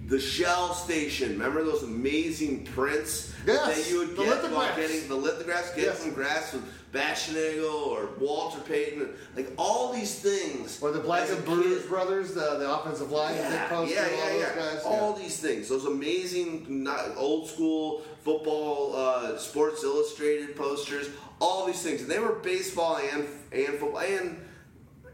the 0.08 0.20
Shell 0.20 0.74
Station. 0.74 1.30
Remember 1.34 1.64
those 1.64 1.84
amazing 1.84 2.66
prints 2.66 3.34
Yes, 3.46 3.66
that 3.86 3.92
you 3.92 4.00
would 4.00 4.16
the 4.16 4.24
get 4.24 4.52
while 4.52 4.76
getting 4.76 5.08
the 5.08 5.16
lithographs, 5.16 5.70
getting 5.70 5.86
Yes. 5.86 6.00
some 6.00 6.14
grass 6.14 6.54
with 6.54 6.64
Baschnagel 6.92 7.88
or 7.88 8.10
Walter 8.20 8.60
Payton, 8.62 9.10
like 9.36 9.54
all 9.58 9.94
these 9.94 10.20
things. 10.20 10.82
Or 10.82 10.92
the 10.92 11.00
Black 11.00 11.30
and 11.30 11.44
Bruce 11.46 11.86
brothers, 11.86 12.34
the, 12.34 12.58
the 12.58 12.70
offensive 12.70 13.12
line, 13.12 13.36
yeah, 13.36 13.50
Dick 13.50 13.70
Poster, 13.70 13.96
yeah, 13.96 14.02
all 14.02 14.40
yeah, 14.40 14.46
those 14.46 14.56
guys. 14.56 14.84
All 14.86 15.14
these 15.14 15.40
things, 15.40 15.70
those 15.70 15.86
amazing, 15.86 16.88
old 17.16 17.48
school 17.48 18.02
football, 18.24 18.96
uh, 18.96 19.38
Sports 19.38 19.84
Illustrated 19.84 20.56
posters, 20.56 21.10
all 21.40 21.66
these 21.66 21.82
things, 21.82 22.02
and 22.02 22.10
they 22.10 22.20
were 22.20 22.34
baseball 22.34 22.98
and 22.98 23.26
and 23.52 23.80
football 23.80 24.02
and 24.02 24.38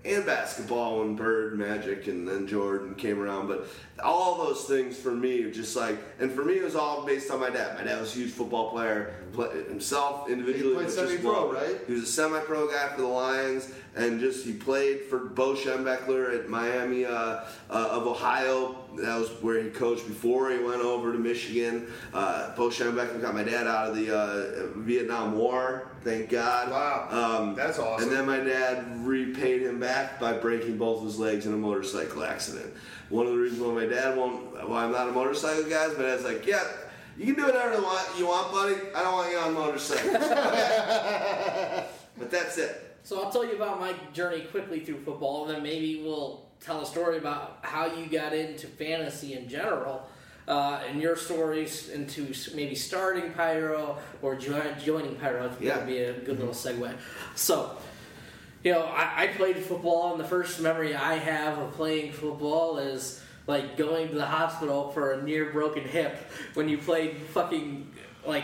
and 0.05 0.25
basketball 0.25 0.99
when 0.99 1.15
Bird, 1.15 1.57
Magic, 1.57 2.07
and 2.07 2.27
then 2.27 2.47
Jordan 2.47 2.95
came 2.95 3.19
around. 3.19 3.47
But 3.47 3.67
all 4.03 4.37
those 4.37 4.65
things 4.65 4.97
for 4.97 5.11
me 5.11 5.49
just 5.51 5.75
like, 5.75 5.97
and 6.19 6.31
for 6.31 6.43
me 6.43 6.53
it 6.53 6.63
was 6.63 6.75
all 6.75 7.05
based 7.05 7.31
on 7.31 7.39
my 7.39 7.49
dad. 7.49 7.77
My 7.77 7.83
dad 7.83 7.99
was 7.99 8.15
a 8.15 8.19
huge 8.19 8.31
football 8.31 8.71
player 8.71 9.13
play, 9.33 9.63
himself 9.63 10.29
individually. 10.29 10.75
played 10.75 10.85
but 10.87 10.95
just 10.95 11.09
semi-pro, 11.09 11.53
right? 11.53 11.81
He 11.87 11.93
was 11.93 12.03
a 12.03 12.07
semi-pro 12.07 12.67
guy 12.67 12.87
for 12.89 13.01
the 13.01 13.07
Lions, 13.07 13.71
and 13.95 14.19
just 14.19 14.45
he 14.45 14.53
played 14.53 15.01
for 15.01 15.19
Bo 15.19 15.53
Schembechler 15.53 16.37
at 16.37 16.49
Miami 16.49 17.05
uh, 17.05 17.11
uh, 17.11 17.43
of 17.69 18.07
Ohio. 18.07 18.77
That 18.97 19.19
was 19.19 19.29
where 19.41 19.61
he 19.61 19.69
coached 19.69 20.07
before 20.07 20.51
he 20.51 20.59
went 20.59 20.81
over 20.81 21.11
to 21.11 21.19
Michigan. 21.19 21.87
Uh, 22.13 22.55
Bo 22.55 22.69
Schembechler 22.69 23.21
got 23.21 23.33
my 23.33 23.43
dad 23.43 23.67
out 23.67 23.89
of 23.89 23.95
the 23.95 24.15
uh, 24.15 24.67
Vietnam 24.77 25.37
War. 25.37 25.89
Thank 26.07 26.29
God. 26.29 26.71
Wow. 26.71 27.07
Um, 27.11 27.53
That's 27.53 27.77
awesome. 27.79 28.07
And 28.07 28.17
then 28.17 28.25
my 28.25 28.39
dad 28.39 29.05
repaid 29.05 29.63
him 29.63 29.77
back 29.77 30.21
by 30.21 30.31
breaking 30.31 30.77
both 30.77 31.03
his 31.03 31.19
legs 31.19 31.45
in 31.45 31.53
a 31.53 31.57
motorcycle 31.57 32.23
accident. 32.23 32.73
One 33.09 33.25
of 33.25 33.33
the 33.33 33.37
reasons 33.37 33.61
why 33.61 33.73
my 33.73 33.87
dad 33.87 34.15
won't, 34.15 34.69
why 34.69 34.85
I'm 34.85 34.93
not 34.93 35.09
a 35.09 35.11
motorcycle 35.11 35.69
guy, 35.69 35.87
is 35.87 35.97
my 35.97 36.05
dad's 36.05 36.23
like, 36.23 36.47
yeah. 36.47 36.63
You 37.17 37.25
can 37.25 37.35
do 37.35 37.47
whatever 37.47 37.75
you 37.75 37.83
want, 37.83 38.07
you 38.17 38.25
want, 38.25 38.53
buddy. 38.53 38.75
I 38.95 39.03
don't 39.03 39.13
want 39.15 39.31
you 39.31 39.37
on 39.37 39.53
motorcycles. 39.53 40.13
but 42.17 42.31
that's 42.31 42.57
it. 42.57 42.99
So 43.03 43.21
I'll 43.21 43.29
tell 43.29 43.43
you 43.43 43.57
about 43.57 43.81
my 43.81 43.93
journey 44.13 44.45
quickly 44.45 44.79
through 44.79 45.01
football, 45.01 45.45
and 45.45 45.55
then 45.55 45.63
maybe 45.63 46.01
we'll 46.01 46.45
tell 46.61 46.79
a 46.79 46.85
story 46.85 47.17
about 47.17 47.57
how 47.63 47.85
you 47.85 48.05
got 48.05 48.31
into 48.31 48.67
fantasy 48.67 49.33
in 49.33 49.49
general, 49.49 50.07
uh, 50.47 50.81
and 50.87 51.01
your 51.01 51.15
stories 51.15 51.89
into 51.89 52.33
maybe 52.55 52.75
starting 52.75 53.31
Pyro 53.33 53.97
or 54.21 54.35
jo- 54.35 54.73
joining 54.83 55.15
Pyro. 55.15 55.49
Think 55.49 55.61
Yeah. 55.61 55.73
that 55.75 55.79
would 55.85 55.87
be 55.87 55.99
a 55.99 56.13
good 56.13 56.39
little 56.39 56.53
segue. 56.53 56.93
So, 57.35 57.75
you 58.63 58.71
know, 58.71 58.83
I, 58.83 59.23
I 59.23 59.27
played 59.27 59.57
football, 59.57 60.11
and 60.11 60.19
the 60.19 60.27
first 60.27 60.59
memory 60.61 60.95
I 60.95 61.15
have 61.15 61.57
of 61.57 61.73
playing 61.73 62.11
football 62.13 62.77
is 62.77 63.21
like 63.45 63.77
going 63.77 64.09
to 64.09 64.15
the 64.15 64.25
hospital 64.25 64.91
for 64.91 65.13
a 65.13 65.23
near 65.23 65.51
broken 65.51 65.83
hip 65.83 66.17
when 66.53 66.67
you 66.67 66.77
played 66.77 67.17
fucking 67.33 67.89
like 68.25 68.43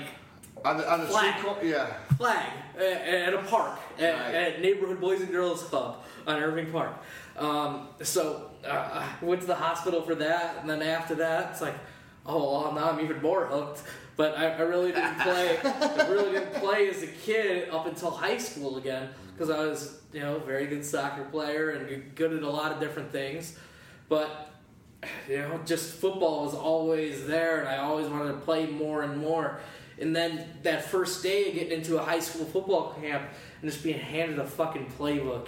On 0.63 0.77
the, 0.77 0.89
on 0.89 1.01
the 1.01 1.07
Flag. 1.07 1.37
street 1.39 1.69
yeah. 1.71 1.87
flag 2.17 2.47
at, 2.77 2.83
at 2.83 3.33
a 3.33 3.39
park 3.39 3.77
at, 3.99 4.13
Right. 4.13 4.33
at 4.35 4.61
neighborhood 4.61 5.01
boys 5.01 5.19
and 5.21 5.29
girls 5.31 5.61
club 5.63 6.03
on 6.25 6.41
Irving 6.41 6.71
Park. 6.71 6.93
Um, 7.37 7.87
so 8.01 8.51
uh, 8.65 9.03
I 9.21 9.25
went 9.25 9.41
to 9.41 9.47
the 9.47 9.55
hospital 9.55 10.01
for 10.03 10.15
that, 10.15 10.57
and 10.61 10.69
then 10.69 10.81
after 10.81 11.15
that, 11.15 11.51
it's 11.51 11.59
like, 11.61 11.75
oh, 12.25 12.61
well, 12.61 12.71
now 12.73 12.91
I'm 12.91 12.99
even 13.01 13.21
more 13.21 13.45
hooked. 13.45 13.83
But 14.15 14.37
I, 14.37 14.49
I 14.49 14.61
really 14.61 14.91
didn't 14.91 15.19
play. 15.19 15.57
I 15.63 16.07
really 16.07 16.33
didn't 16.33 16.53
play 16.55 16.87
as 16.89 17.01
a 17.01 17.07
kid 17.07 17.69
up 17.69 17.87
until 17.87 18.11
high 18.11 18.37
school 18.37 18.77
again 18.77 19.09
because 19.33 19.49
I 19.49 19.65
was, 19.65 20.01
you 20.13 20.19
know, 20.19 20.37
very 20.39 20.67
good 20.67 20.85
soccer 20.85 21.23
player 21.23 21.71
and 21.71 22.15
good- 22.15 22.33
at 22.33 22.43
a 22.43 22.49
lot 22.49 22.71
of 22.71 22.79
different 22.79 23.11
things. 23.11 23.57
But 24.09 24.51
you 25.27 25.39
know, 25.39 25.59
just 25.65 25.95
football 25.95 26.45
was 26.45 26.53
always 26.53 27.25
there, 27.25 27.59
and 27.59 27.67
I 27.69 27.77
always 27.77 28.07
wanted 28.07 28.33
to 28.33 28.37
play 28.39 28.67
more 28.67 29.01
and 29.01 29.17
more. 29.17 29.59
And 29.99 30.15
then 30.15 30.45
that 30.63 30.85
first 30.85 31.23
day 31.23 31.49
of 31.49 31.55
getting 31.55 31.71
into 31.71 31.97
a 31.97 32.03
high 32.03 32.19
school 32.19 32.45
football 32.45 32.93
camp 33.01 33.23
and 33.61 33.71
just 33.71 33.83
being 33.83 33.99
handed 33.99 34.39
a 34.39 34.45
fucking 34.45 34.87
playbook. 34.97 35.47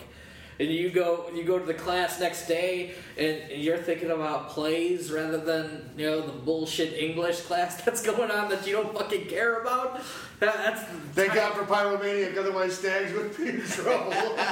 And 0.57 0.69
you 0.69 0.89
go 0.89 1.29
you 1.33 1.43
go 1.43 1.59
to 1.59 1.65
the 1.65 1.73
class 1.73 2.19
next 2.19 2.47
day 2.47 2.93
and 3.17 3.51
you're 3.51 3.77
thinking 3.77 4.09
about 4.11 4.49
plays 4.49 5.11
rather 5.11 5.37
than, 5.37 5.89
you 5.97 6.05
know, 6.09 6.21
the 6.21 6.31
bullshit 6.31 6.93
English 6.93 7.41
class 7.41 7.81
that's 7.83 8.01
going 8.01 8.31
on 8.31 8.49
that 8.49 8.65
you 8.65 8.73
don't 8.73 8.97
fucking 8.97 9.25
care 9.27 9.61
about. 9.61 9.99
That- 10.39 10.55
That's 10.57 10.83
Thank 11.13 11.33
God 11.33 11.53
for 11.53 11.63
Pyromaniac, 11.65 12.37
otherwise 12.37 12.77
Stags 12.77 13.11
would 13.13 13.35
be 13.35 13.49
in 13.49 13.61
trouble. 13.61 14.13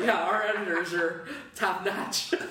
Yeah, 0.00 0.16
our 0.22 0.42
editors 0.42 0.94
are 0.94 1.26
top 1.54 1.84
notch. 1.84 2.32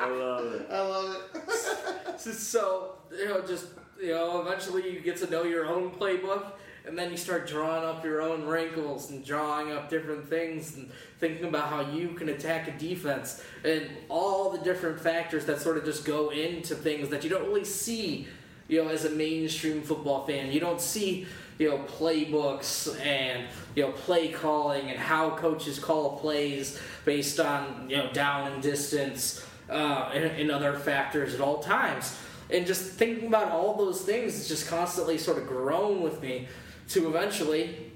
I 0.00 0.08
love 0.10 0.52
it. 0.54 0.66
I 0.70 0.80
love 0.80 1.22
it. 1.34 2.20
so 2.20 2.94
you 3.16 3.26
know, 3.28 3.40
just 3.46 3.66
you 4.00 4.12
know, 4.12 4.40
eventually 4.40 4.90
you 4.92 5.00
get 5.00 5.16
to 5.18 5.30
know 5.30 5.42
your 5.44 5.66
own 5.66 5.90
playbook, 5.90 6.52
and 6.88 6.98
then 6.98 7.10
you 7.10 7.16
start 7.16 7.46
drawing 7.46 7.84
up 7.84 8.02
your 8.02 8.22
own 8.22 8.46
wrinkles 8.46 9.10
and 9.10 9.24
drawing 9.24 9.70
up 9.70 9.90
different 9.90 10.28
things 10.28 10.76
and 10.76 10.90
thinking 11.20 11.44
about 11.46 11.68
how 11.68 11.92
you 11.92 12.08
can 12.10 12.30
attack 12.30 12.66
a 12.66 12.72
defense 12.78 13.42
and 13.62 13.88
all 14.08 14.50
the 14.50 14.58
different 14.58 14.98
factors 14.98 15.44
that 15.44 15.60
sort 15.60 15.76
of 15.76 15.84
just 15.84 16.04
go 16.04 16.30
into 16.30 16.74
things 16.74 17.10
that 17.10 17.22
you 17.22 17.30
don't 17.30 17.46
really 17.46 17.64
see, 17.64 18.26
you 18.68 18.82
know, 18.82 18.88
as 18.88 19.04
a 19.04 19.10
mainstream 19.10 19.82
football 19.82 20.26
fan. 20.26 20.50
You 20.50 20.60
don't 20.60 20.80
see. 20.80 21.26
You 21.58 21.70
know, 21.70 21.78
playbooks 21.78 22.96
and 23.04 23.48
you 23.74 23.82
know 23.82 23.90
play 23.90 24.28
calling 24.28 24.90
and 24.90 24.96
how 24.96 25.30
coaches 25.30 25.80
call 25.80 26.16
plays 26.16 26.80
based 27.04 27.40
on 27.40 27.90
you 27.90 27.96
know 27.96 28.12
down 28.12 28.52
and 28.52 28.62
distance 28.62 29.44
uh, 29.68 30.08
and, 30.14 30.40
and 30.40 30.52
other 30.52 30.78
factors 30.78 31.34
at 31.34 31.40
all 31.40 31.58
times. 31.58 32.16
And 32.48 32.64
just 32.64 32.92
thinking 32.92 33.26
about 33.26 33.50
all 33.50 33.74
those 33.74 34.02
things 34.02 34.34
has 34.34 34.46
just 34.46 34.68
constantly 34.68 35.18
sort 35.18 35.38
of 35.38 35.48
grown 35.48 36.00
with 36.00 36.22
me 36.22 36.46
to 36.88 37.08
eventually, 37.08 37.92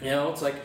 you 0.00 0.10
know, 0.10 0.30
it's 0.30 0.42
like 0.42 0.56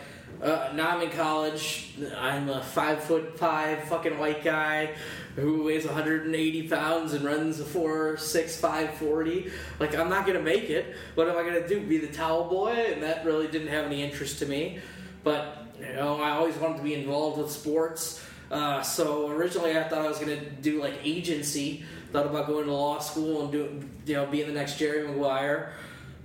uh, 0.41 0.71
now 0.75 0.89
I'm 0.89 1.01
in 1.01 1.11
college. 1.11 1.93
I'm 2.17 2.49
a 2.49 2.61
five 2.61 3.03
foot 3.03 3.37
five 3.37 3.83
fucking 3.85 4.17
white 4.19 4.43
guy 4.43 4.93
who 5.35 5.63
weighs 5.63 5.85
180 5.85 6.67
pounds 6.69 7.13
and 7.13 7.25
runs 7.25 7.59
a 7.59 7.65
four 7.65 8.17
six 8.17 8.57
five 8.57 8.93
forty. 8.95 9.51
Like 9.79 9.95
I'm 9.95 10.09
not 10.09 10.25
gonna 10.25 10.41
make 10.41 10.69
it. 10.69 10.95
What 11.15 11.29
am 11.29 11.37
I 11.37 11.43
gonna 11.43 11.67
do? 11.67 11.79
Be 11.81 11.97
the 11.97 12.07
towel 12.07 12.49
boy? 12.49 12.71
And 12.71 13.03
that 13.03 13.25
really 13.25 13.47
didn't 13.47 13.69
have 13.69 13.85
any 13.85 14.03
interest 14.03 14.39
to 14.39 14.45
me. 14.45 14.79
But 15.23 15.67
you 15.79 15.93
know, 15.93 16.21
I 16.21 16.31
always 16.31 16.55
wanted 16.55 16.77
to 16.77 16.83
be 16.83 16.93
involved 16.93 17.37
with 17.37 17.51
sports. 17.51 18.23
Uh, 18.51 18.81
so 18.81 19.29
originally, 19.29 19.77
I 19.77 19.83
thought 19.83 19.99
I 19.99 20.07
was 20.07 20.19
gonna 20.19 20.39
do 20.39 20.81
like 20.81 20.93
agency. 21.03 21.85
Thought 22.11 22.27
about 22.27 22.47
going 22.47 22.65
to 22.65 22.73
law 22.73 22.99
school 22.99 23.41
and 23.41 23.51
doing, 23.51 23.89
you 24.05 24.13
know, 24.13 24.25
being 24.25 24.47
the 24.47 24.53
next 24.53 24.77
Jerry 24.77 25.05
Maguire. 25.05 25.73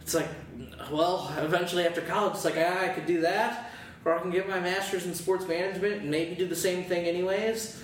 It's 0.02 0.14
like, 0.14 0.28
well, 0.90 1.32
eventually 1.38 1.86
after 1.86 2.00
college, 2.00 2.34
it's 2.34 2.44
like 2.44 2.56
ah, 2.58 2.82
I 2.84 2.88
could 2.88 3.06
do 3.06 3.20
that, 3.22 3.70
or 4.04 4.14
I 4.14 4.20
can 4.20 4.30
get 4.30 4.48
my 4.48 4.60
master's 4.60 5.06
in 5.06 5.14
sports 5.14 5.46
management 5.46 6.02
and 6.02 6.10
maybe 6.10 6.34
do 6.34 6.46
the 6.46 6.56
same 6.56 6.84
thing 6.84 7.04
anyways. 7.06 7.80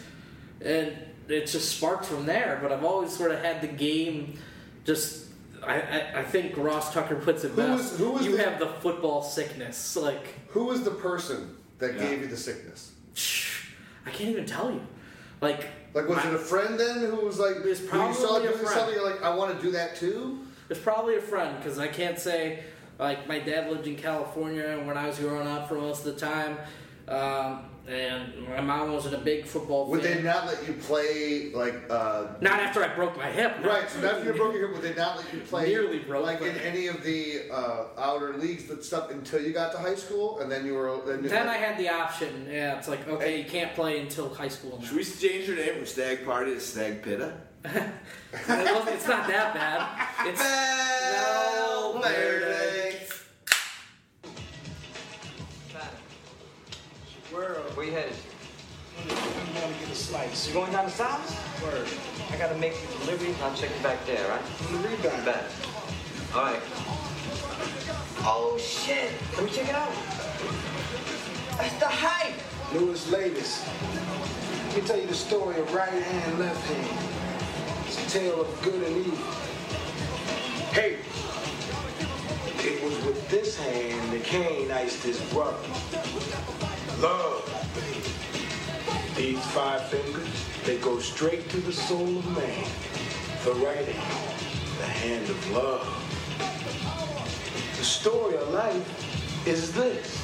And 0.65 0.93
it 1.29 1.47
just 1.47 1.77
sparked 1.77 2.05
from 2.07 2.27
there. 2.27 2.59
But 2.63 2.73
I've 2.73 2.85
always 2.85 3.15
sort 3.17 3.31
of 3.33 3.41
had 3.43 3.61
the 3.61 3.67
game. 3.69 4.39
Just, 4.85 5.27
I, 5.65 5.81
I, 5.81 6.21
I 6.21 6.23
think 6.25 6.57
Ross 6.57 6.93
Tucker 6.95 7.17
puts 7.17 7.43
it 7.45 7.51
Who 7.51 7.57
best. 7.57 7.91
was- 7.93 7.99
who 7.99 8.11
was 8.13 8.25
you 8.25 8.37
the- 8.37 8.45
have 8.45 8.59
the 8.59 8.69
football 8.69 9.23
sickness, 9.23 9.97
like. 9.97 10.35
Who 10.49 10.65
was 10.67 10.83
the 10.85 10.93
person 10.93 11.57
that 11.79 11.95
Yeah. 11.95 12.03
gave 12.09 12.21
you 12.23 12.27
the 12.29 12.37
sickness? 12.37 12.93
I 14.07 14.11
can't 14.11 14.31
even 14.31 14.47
tell 14.47 14.71
you. 14.71 14.81
Like, 15.41 15.67
Like, 15.93 16.09
was 16.09 16.17
my- 16.19 16.29
it 16.31 16.35
a 16.35 16.39
friend 16.39 16.79
then 16.79 17.01
who 17.01 17.17
was 17.17 17.39
like, 17.39 17.57
It 17.57 17.65
was 17.65 17.81
who 17.81 18.07
you 18.07 18.15
saw 18.15 18.37
a 18.37 18.43
doing 18.43 18.53
friend. 18.55 18.69
something, 18.69 18.95
you're 18.95 19.05
like, 19.11 19.23
I 19.23 19.35
want 19.35 19.57
to 19.59 19.63
do 19.63 19.73
that 19.73 19.97
too? 19.97 20.46
It's 20.69 20.81
probably 20.81 21.17
a 21.17 21.21
friend 21.21 21.57
because 21.59 21.79
I 21.79 21.89
can't 21.89 22.19
say 22.19 22.65
like 22.99 23.29
my 23.29 23.39
dad 23.39 23.71
lived 23.71 23.87
in 23.87 23.97
California 23.97 24.81
when 24.85 24.97
I 24.97 25.07
was 25.07 25.19
growing 25.19 25.47
up 25.47 25.69
for 25.69 25.75
most 25.77 26.07
of 26.07 26.15
the 26.15 26.21
time, 26.21 26.57
um, 27.09 27.67
and 27.87 28.49
my 28.49 28.61
mom 28.61 28.93
wasn't 28.93 29.15
a 29.15 29.19
big 29.19 29.47
football 29.47 29.87
Would 29.91 30.03
fan. 30.03 30.17
they 30.17 30.23
not 30.25 30.47
let 30.47 30.67
you 30.67 30.73
play, 30.75 31.53
like, 31.55 31.75
uh, 31.89 32.29
Not 32.41 32.59
after 32.59 32.83
I 32.83 32.93
broke 32.97 33.17
my 33.17 33.31
hip. 33.31 33.61
no. 33.63 33.69
Right, 33.69 33.89
so 33.89 34.05
after 34.05 34.25
you 34.25 34.33
broke 34.33 34.55
your 34.55 34.67
hip, 34.67 34.77
would 34.77 34.83
they 34.83 34.99
not 35.01 35.19
let 35.19 35.33
you 35.33 35.39
play 35.41 35.69
Nearly 35.69 36.01
broke 36.01 36.25
like 36.27 36.41
in 36.43 36.57
any 36.57 36.89
of 36.89 37.05
the 37.05 37.43
uh, 37.53 37.85
outer 37.97 38.37
leagues 38.39 38.65
but 38.65 38.85
stuff 38.85 39.11
until 39.13 39.41
you 39.41 39.53
got 39.53 39.71
to 39.73 39.79
high 39.79 39.95
school, 39.95 40.41
and 40.41 40.51
then 40.51 40.67
you 40.67 40.75
were 40.75 41.01
then, 41.07 41.23
you- 41.23 41.29
Then 41.29 41.49
I 41.49 41.59
had 41.59 41.79
the 41.79 41.89
option. 41.91 42.49
Yeah, 42.51 42.77
it's 42.79 42.89
like 42.89 43.07
okay, 43.07 43.39
you 43.39 43.45
can't 43.45 43.73
play 43.75 44.01
until 44.01 44.35
high 44.35 44.49
school. 44.49 44.79
Now. 44.81 44.87
Should 44.89 44.97
we 44.97 45.05
change 45.05 45.47
your 45.47 45.57
name 45.57 45.77
from 45.77 45.87
Stag 45.87 46.25
Party 46.25 46.55
to 46.55 46.61
Stag 46.61 47.03
Pitta? 47.03 47.35
It 47.65 48.75
wasn't- 48.75 48.89
it's 48.97 49.09
not 49.09 49.27
that 49.29 49.55
bad. 49.55 50.27
It's 50.27 50.43
Bell 50.43 52.01
Verde. 52.01 52.97
Where, 57.31 57.55
Where 57.75 57.87
you 57.87 57.93
headed? 57.93 58.13
I'm 59.01 59.07
going 59.09 59.73
to 59.75 59.81
get 59.81 59.91
a 59.91 59.95
slice. 59.95 60.47
You 60.49 60.55
going 60.55 60.73
down 60.73 60.85
to 60.85 60.91
South? 60.91 61.63
Word. 61.63 61.87
I 62.33 62.37
gotta 62.39 62.57
make 62.59 62.75
the 62.81 63.05
delivery. 63.05 63.35
I'll 63.43 63.55
check 63.55 63.71
you 63.77 63.83
back 63.83 64.05
there, 64.07 64.27
right? 64.29 64.41
Delivery 64.69 64.97
back. 65.03 65.25
Back. 65.25 65.45
All 66.35 66.43
right. 66.45 66.63
Oh 68.29 68.59
shit! 68.59 69.13
Let 69.35 69.45
me 69.45 69.51
check 69.51 69.69
it 69.69 69.75
out. 69.75 69.93
That's 71.59 71.75
the 71.79 71.87
hype. 71.87 72.35
Newest, 72.73 73.11
latest. 73.11 73.65
Let 74.69 74.77
me 74.77 74.83
tell 74.83 74.99
you 74.99 75.07
the 75.07 75.15
story 75.15 75.59
of 75.61 75.73
right 75.73 75.89
hand, 75.89 76.39
left 76.39 76.67
hand. 76.67 77.16
Tale 78.09 78.41
of 78.41 78.63
good 78.63 78.83
and 78.83 78.97
evil. 78.99 79.27
Hey, 80.73 80.99
it 82.59 82.85
was 82.85 83.05
with 83.05 83.29
this 83.29 83.59
hand 83.59 84.13
that 84.13 84.23
Cain 84.23 84.71
iced 84.71 85.03
his 85.03 85.21
brother. 85.33 85.57
Love. 87.01 87.43
These 89.17 89.45
five 89.47 89.89
fingers, 89.89 90.29
they 90.65 90.79
go 90.79 91.01
straight 91.01 91.49
to 91.51 91.57
the 91.59 91.73
soul 91.73 92.19
of 92.19 92.37
man. 92.37 92.69
The 93.45 93.55
right 93.55 93.85
hand, 93.85 94.41
the 94.79 94.87
hand 94.87 95.29
of 95.29 95.51
love. 95.51 96.07
The 97.77 97.85
story 97.85 98.37
of 98.37 98.49
life 98.51 99.47
is 99.49 99.73
this 99.73 100.23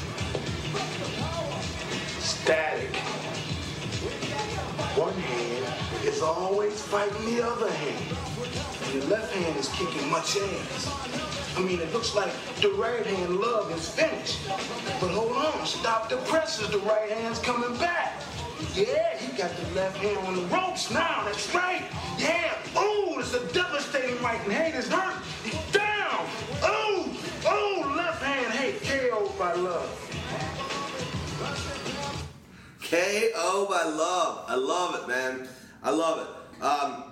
static. 2.21 2.91
Always 6.23 6.81
fighting 6.81 7.35
the 7.35 7.45
other 7.45 7.71
hand. 7.71 8.17
And 8.85 9.03
the 9.03 9.07
left 9.09 9.35
hand 9.35 9.57
is 9.57 9.69
kicking 9.71 10.09
much 10.09 10.37
ass. 10.37 11.57
I 11.57 11.61
mean, 11.61 11.81
it 11.81 11.93
looks 11.93 12.15
like 12.15 12.33
the 12.61 12.71
right 12.71 13.05
hand 13.05 13.37
love 13.37 13.73
is 13.73 13.89
finished. 13.89 14.39
But 15.01 15.11
hold 15.11 15.33
on, 15.33 15.67
stop 15.67 16.09
the 16.09 16.19
presses. 16.19 16.71
The 16.71 16.79
right 16.79 17.11
hand's 17.11 17.41
coming 17.41 17.77
back. 17.79 18.23
Yeah, 18.75 19.17
he 19.19 19.37
got 19.37 19.51
the 19.57 19.75
left 19.75 19.97
hand 19.99 20.19
on 20.19 20.37
the 20.37 20.43
ropes 20.43 20.91
now. 20.91 21.25
That's 21.25 21.53
right. 21.53 21.83
Yeah. 22.19 22.55
Oh, 22.77 23.17
it's 23.19 23.35
a 23.35 23.45
devastating 23.53 24.23
right 24.23 24.39
hand. 24.41 24.75
It's 24.77 24.89
hurt. 24.89 25.21
He's 25.43 25.73
down. 25.73 26.25
Oh, 26.63 27.17
oh, 27.47 27.95
left 27.97 28.23
hand. 28.23 28.53
Hey, 28.53 28.75
KO 29.11 29.29
by 29.39 29.55
love. 29.55 29.91
KO 32.81 33.67
by 33.69 33.85
love. 33.91 34.45
I 34.49 34.55
love 34.55 35.03
it, 35.03 35.09
man. 35.09 35.49
I 35.83 35.91
love 35.91 36.27
it. 36.27 36.63
Um, 36.63 37.05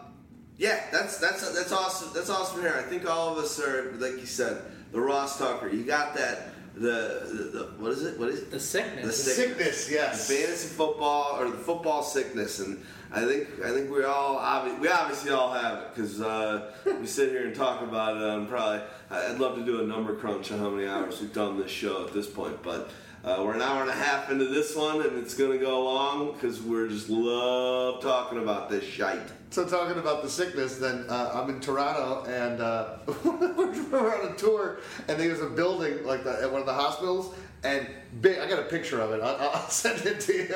yeah, 0.57 0.85
that's 0.93 1.19
that's 1.19 1.53
that's 1.55 1.73
awesome. 1.73 2.11
That's 2.15 2.31
awesome 2.31 2.61
here. 2.61 2.75
I 2.77 2.83
think 2.83 3.09
all 3.09 3.33
of 3.33 3.39
us 3.43 3.59
are, 3.61 3.93
like 3.99 4.19
you 4.21 4.27
said, 4.27 4.63
the 4.93 5.01
Ross 5.01 5.39
Tucker. 5.39 5.69
You 5.69 5.85
got 5.85 6.15
that. 6.17 6.49
The, 6.75 7.27
the, 7.27 7.59
the 7.59 7.65
what 7.79 7.91
is 7.91 8.05
it? 8.05 8.19
What 8.19 8.29
is 8.29 8.41
it? 8.43 8.51
the 8.51 8.61
sickness. 8.61 9.05
The 9.25 9.31
sickness, 9.31 9.91
yes. 9.91 10.29
The 10.29 10.35
fantasy 10.35 10.69
football 10.69 11.37
or 11.41 11.51
the 11.51 11.57
football 11.57 12.03
sickness, 12.03 12.61
and 12.61 12.81
I 13.11 13.25
think 13.25 13.49
I 13.65 13.71
think 13.71 13.91
we 13.91 14.05
all 14.05 14.39
obvi- 14.39 14.79
we 14.79 14.89
obviously 14.89 15.33
all 15.33 15.51
have 15.51 15.79
it 15.79 15.95
because 15.95 16.21
uh, 16.21 16.73
we 17.01 17.07
sit 17.07 17.31
here 17.31 17.47
and 17.47 17.57
talk 17.57 17.83
about 17.83 18.19
it. 18.19 18.23
I'm 18.23 18.47
probably 18.47 18.83
I'd 19.11 19.39
love 19.39 19.57
to 19.57 19.65
do 19.65 19.81
a 19.81 19.85
number 19.85 20.15
crunch 20.15 20.53
on 20.53 20.59
how 20.59 20.71
many 20.71 20.87
hours 20.87 21.21
we've 21.21 21.33
done 21.33 21.59
this 21.59 21.71
show 21.71 22.07
at 22.07 22.13
this 22.13 22.29
point, 22.29 22.63
but. 22.63 22.91
Uh, 23.23 23.43
we're 23.45 23.53
an 23.53 23.61
hour 23.61 23.83
and 23.83 23.91
a 23.91 23.95
half 23.95 24.31
into 24.31 24.47
this 24.47 24.75
one, 24.75 25.03
and 25.03 25.19
it's 25.19 25.35
going 25.35 25.53
to 25.53 25.59
go 25.59 25.85
long 25.85 26.33
because 26.33 26.63
we're 26.63 26.89
just 26.89 27.11
love 27.11 28.01
talking 28.01 28.39
about 28.39 28.71
this 28.71 28.83
shite. 28.83 29.31
So 29.51 29.67
talking 29.69 29.99
about 29.99 30.23
the 30.23 30.31
sickness, 30.31 30.79
then 30.79 31.05
uh, 31.07 31.33
I'm 31.35 31.51
in 31.51 31.61
Toronto 31.61 32.25
and 32.25 32.63
uh, 32.63 32.97
we're 33.25 34.23
on 34.23 34.33
a 34.33 34.35
tour, 34.37 34.79
and 35.07 35.21
there's 35.21 35.43
a 35.43 35.51
building 35.51 36.03
like 36.07 36.25
that 36.25 36.41
at 36.41 36.51
one 36.51 36.63
of 36.63 36.67
the 36.67 36.73
hospitals, 36.73 37.35
and 37.63 37.87
big. 38.23 38.39
I 38.39 38.49
got 38.49 38.59
a 38.59 38.65
picture 38.65 39.03
of 39.03 39.13
it. 39.13 39.21
I'll, 39.21 39.51
I'll 39.51 39.61
send 39.69 40.07
it 40.07 40.21
to 40.21 40.33
you. 40.33 40.55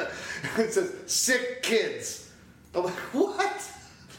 It 0.56 0.72
says 0.72 0.94
"sick 1.06 1.62
kids." 1.62 2.30
I'm 2.74 2.84
like, 2.84 2.94
what? 3.12 3.70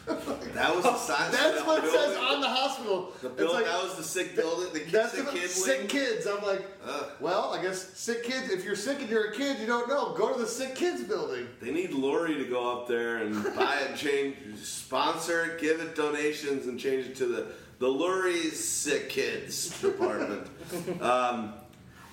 That 0.05 0.73
was 0.75 0.83
the 0.83 0.95
sign. 0.97 1.31
That's 1.31 1.65
what 1.65 1.83
it 1.83 1.91
says 1.91 2.17
on 2.17 2.39
the 2.41 2.47
hospital. 2.47 3.11
The 3.21 3.45
like- 3.45 3.65
that 3.65 3.83
was 3.83 3.95
the 3.97 4.03
sick 4.03 4.35
building. 4.35 4.71
The 4.73 4.79
That's 4.91 5.13
sick 5.13 5.25
the 5.25 5.31
kid 5.31 5.49
sick 5.49 5.79
wing. 5.79 5.87
kids. 5.87 6.27
I'm 6.27 6.43
like, 6.43 6.65
Ugh. 6.85 7.05
well, 7.19 7.53
I 7.53 7.61
guess 7.61 7.89
sick 7.97 8.23
kids. 8.23 8.49
If 8.51 8.63
you're 8.63 8.75
sick 8.75 8.99
and 9.01 9.09
you're 9.09 9.31
a 9.31 9.33
kid, 9.33 9.59
you 9.59 9.65
don't 9.65 9.87
know. 9.89 10.13
Go 10.13 10.31
to 10.33 10.39
the 10.39 10.47
sick 10.47 10.75
kids 10.75 11.03
building. 11.03 11.47
They 11.61 11.71
need 11.71 11.91
Lurie 11.91 12.37
to 12.37 12.45
go 12.49 12.71
up 12.79 12.87
there 12.87 13.17
and 13.17 13.43
buy 13.55 13.79
it, 13.79 13.95
change, 13.97 14.37
sponsor 14.61 15.45
it, 15.45 15.59
give 15.61 15.81
it 15.81 15.95
donations, 15.95 16.67
and 16.67 16.79
change 16.79 17.07
it 17.07 17.15
to 17.17 17.25
the 17.25 17.47
the 17.77 17.87
Lurie's 17.87 18.63
Sick 18.63 19.09
Kids 19.09 19.81
department. 19.81 20.47
um, 21.01 21.53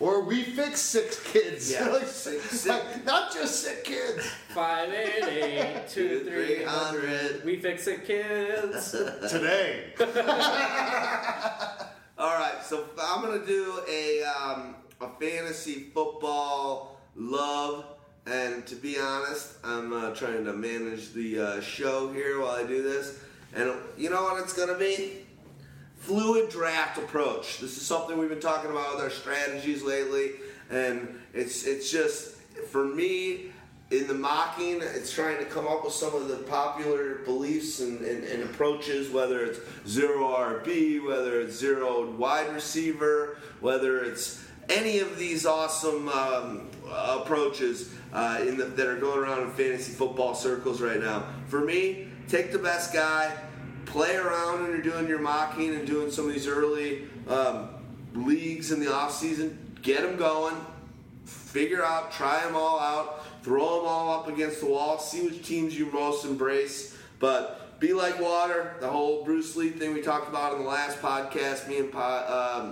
Or 0.02 0.20
we 0.24 0.42
fix 0.42 0.80
six 0.80 1.22
kids. 1.32 1.70
Yeah. 1.70 1.86
like, 1.92 2.08
Sick- 2.08 2.40
sick, 2.40 2.50
sick- 2.50 2.72
like, 2.72 3.04
not 3.04 3.32
just 3.32 3.62
sick 3.62 3.84
kids. 3.84 4.26
Five 4.48 4.90
eight 4.92 5.22
eight 5.28 5.88
two 5.88 6.24
three 6.24 6.56
Three 6.56 6.64
hundred. 6.64 7.44
We 7.44 7.60
fix 7.60 7.86
it, 7.86 8.04
kids. 8.04 8.90
Today. 9.30 9.92
All 12.18 12.34
right, 12.34 12.58
so 12.64 12.86
I'm 13.00 13.22
gonna 13.22 13.46
do 13.46 13.78
a 13.88 14.24
um, 14.24 14.74
a 15.00 15.08
fantasy 15.20 15.84
football 15.94 16.98
love, 17.14 17.84
and 18.26 18.66
to 18.66 18.74
be 18.74 18.98
honest, 18.98 19.52
I'm 19.62 19.92
uh, 19.92 20.10
trying 20.16 20.44
to 20.46 20.52
manage 20.52 21.12
the 21.12 21.38
uh, 21.38 21.60
show 21.60 22.12
here 22.12 22.40
while 22.40 22.50
I 22.56 22.64
do 22.64 22.82
this, 22.82 23.20
and 23.54 23.72
you 23.96 24.10
know 24.10 24.24
what 24.24 24.42
it's 24.42 24.52
gonna 24.52 24.74
be? 24.78 25.22
Fluid 26.02 26.50
draft 26.50 26.98
approach. 26.98 27.58
This 27.58 27.76
is 27.76 27.86
something 27.86 28.18
we've 28.18 28.28
been 28.28 28.40
talking 28.40 28.72
about 28.72 28.94
with 28.94 29.04
our 29.04 29.10
strategies 29.10 29.84
lately, 29.84 30.32
and 30.68 31.20
it's 31.32 31.64
it's 31.64 31.92
just 31.92 32.34
for 32.70 32.84
me 32.84 33.52
in 33.92 34.08
the 34.08 34.14
mocking, 34.14 34.80
it's 34.80 35.12
trying 35.12 35.38
to 35.38 35.44
come 35.44 35.68
up 35.68 35.84
with 35.84 35.92
some 35.92 36.12
of 36.14 36.26
the 36.26 36.38
popular 36.38 37.16
beliefs 37.26 37.80
and, 37.80 38.00
and, 38.00 38.24
and 38.24 38.42
approaches, 38.42 39.10
whether 39.10 39.44
it's 39.44 39.60
zero 39.86 40.28
RB, 40.28 41.06
whether 41.06 41.40
it's 41.40 41.54
zero 41.54 42.10
wide 42.10 42.52
receiver, 42.52 43.36
whether 43.60 44.02
it's 44.02 44.42
any 44.70 44.98
of 44.98 45.18
these 45.18 45.46
awesome 45.46 46.08
um, 46.08 46.68
approaches 46.90 47.94
uh, 48.12 48.38
in 48.40 48.56
the, 48.56 48.64
that 48.64 48.88
are 48.88 48.98
going 48.98 49.18
around 49.18 49.42
in 49.42 49.50
fantasy 49.50 49.92
football 49.92 50.34
circles 50.34 50.80
right 50.80 51.00
now. 51.00 51.26
For 51.46 51.60
me, 51.60 52.08
take 52.28 52.50
the 52.50 52.58
best 52.58 52.92
guy, 52.92 53.36
play 53.93 54.16
around 54.16 54.62
when 54.62 54.70
you're 54.73 54.82
doing 54.82 55.06
your 55.06 55.20
mocking 55.20 55.74
and 55.74 55.86
doing 55.86 56.10
some 56.10 56.27
of 56.27 56.32
these 56.32 56.48
early 56.48 57.05
um, 57.28 57.69
leagues 58.14 58.73
in 58.73 58.81
the 58.81 58.86
offseason. 58.86 59.56
Get 59.82 60.02
them 60.02 60.16
going 60.16 60.56
figure 61.52 61.85
out, 61.85 62.10
try 62.10 62.43
them 62.44 62.56
all 62.56 62.81
out, 62.81 63.27
throw 63.44 63.77
them 63.77 63.86
all 63.86 64.19
up 64.19 64.28
against 64.28 64.60
the 64.60 64.66
wall, 64.66 64.98
see 64.98 65.27
which 65.27 65.47
teams 65.47 65.78
you 65.78 65.86
most 65.93 66.24
embrace. 66.24 66.97
But 67.19 67.78
be 67.78 67.93
like 67.93 68.19
water, 68.19 68.77
the 68.81 68.89
whole 68.89 69.23
Bruce 69.23 69.55
Lee 69.55 69.69
thing 69.69 69.93
we 69.93 70.01
talked 70.01 70.28
about 70.28 70.55
in 70.55 70.62
the 70.62 70.69
last 70.69 71.01
podcast, 71.02 71.69
me 71.69 71.78
and 71.78 71.93
pa, 71.93 72.64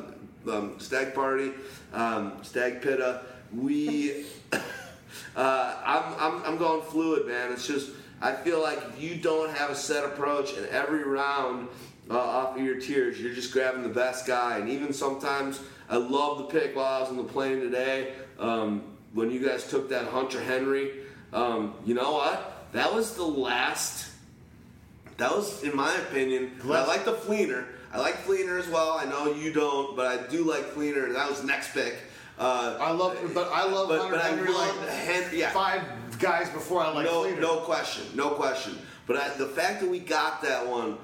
um, 0.47 0.53
um, 0.53 0.81
Stag 0.81 1.15
Party, 1.15 1.53
um, 1.93 2.39
Stag 2.43 2.81
Pitta, 2.81 3.23
we, 3.55 4.25
uh, 5.37 5.77
I'm, 5.85 6.15
I'm, 6.19 6.43
I'm 6.45 6.57
going 6.57 6.81
fluid, 6.83 7.27
man. 7.27 7.53
It's 7.53 7.67
just, 7.67 7.91
I 8.21 8.33
feel 8.33 8.61
like 8.61 8.79
if 8.79 9.01
you 9.01 9.17
don't 9.17 9.55
have 9.57 9.71
a 9.71 9.75
set 9.75 10.05
approach 10.05 10.55
in 10.55 10.67
every 10.69 11.05
round, 11.05 11.69
uh, 12.11 12.19
off 12.19 12.57
of 12.57 12.65
your 12.65 12.81
tiers. 12.81 13.21
You're 13.21 13.33
just 13.33 13.53
grabbing 13.53 13.83
the 13.83 13.89
best 13.89 14.27
guy. 14.27 14.59
And 14.59 14.69
even 14.69 14.93
sometimes, 14.93 15.61
I 15.89 15.97
love 15.97 16.39
the 16.39 16.45
pick 16.45 16.75
while 16.75 16.87
I 16.87 17.01
was 17.01 17.09
on 17.09 17.17
the 17.17 17.25
plane 17.25 17.61
today. 17.61 18.15
Um, 18.39 18.83
when 19.13 19.31
you 19.31 19.47
guys 19.47 19.69
took 19.69 19.89
that 19.91 20.09
Hunter 20.09 20.41
Henry, 20.41 20.91
um, 21.33 21.75
you 21.85 21.95
know 21.95 22.13
what? 22.13 22.67
That 22.73 22.93
was 22.93 23.15
the 23.15 23.25
last. 23.25 24.11
That 25.19 25.31
was, 25.35 25.63
in 25.63 25.77
my 25.77 25.95
opinion, 25.97 26.53
I 26.65 26.87
like 26.87 27.05
the 27.05 27.15
Fleener. 27.15 27.67
I 27.93 27.99
like 27.99 28.25
Fleener 28.25 28.59
as 28.59 28.69
well. 28.69 28.93
I 28.93 29.05
know 29.05 29.33
you 29.33 29.53
don't, 29.53 29.97
but 29.97 30.07
I 30.07 30.27
do 30.29 30.45
like 30.45 30.75
Fleener. 30.75 31.13
That 31.13 31.29
was 31.29 31.45
next 31.45 31.75
pick. 31.75 31.97
Uh, 32.41 32.79
I 32.81 32.91
love, 32.93 33.19
but 33.35 33.51
I 33.53 33.71
love 33.71 33.91
but, 33.91 34.01
Hunter 34.01 34.17
but 34.17 34.25
I 34.25 34.29
Henry 34.31 34.51
love 34.51 34.77
like 34.79 35.33
yeah. 35.35 35.51
five 35.51 35.83
guys 36.19 36.49
before 36.49 36.81
I 36.81 36.91
like 36.91 37.05
no, 37.05 37.25
Fleener. 37.25 37.39
no 37.39 37.57
question, 37.59 38.05
no 38.15 38.31
question. 38.31 38.79
But 39.07 39.19
I, 39.19 39.29
the 39.37 39.47
fact 39.47 39.83
that 39.83 39.91
we 39.91 39.99
got 39.99 40.41
that 40.41 40.67
one, 40.67 40.97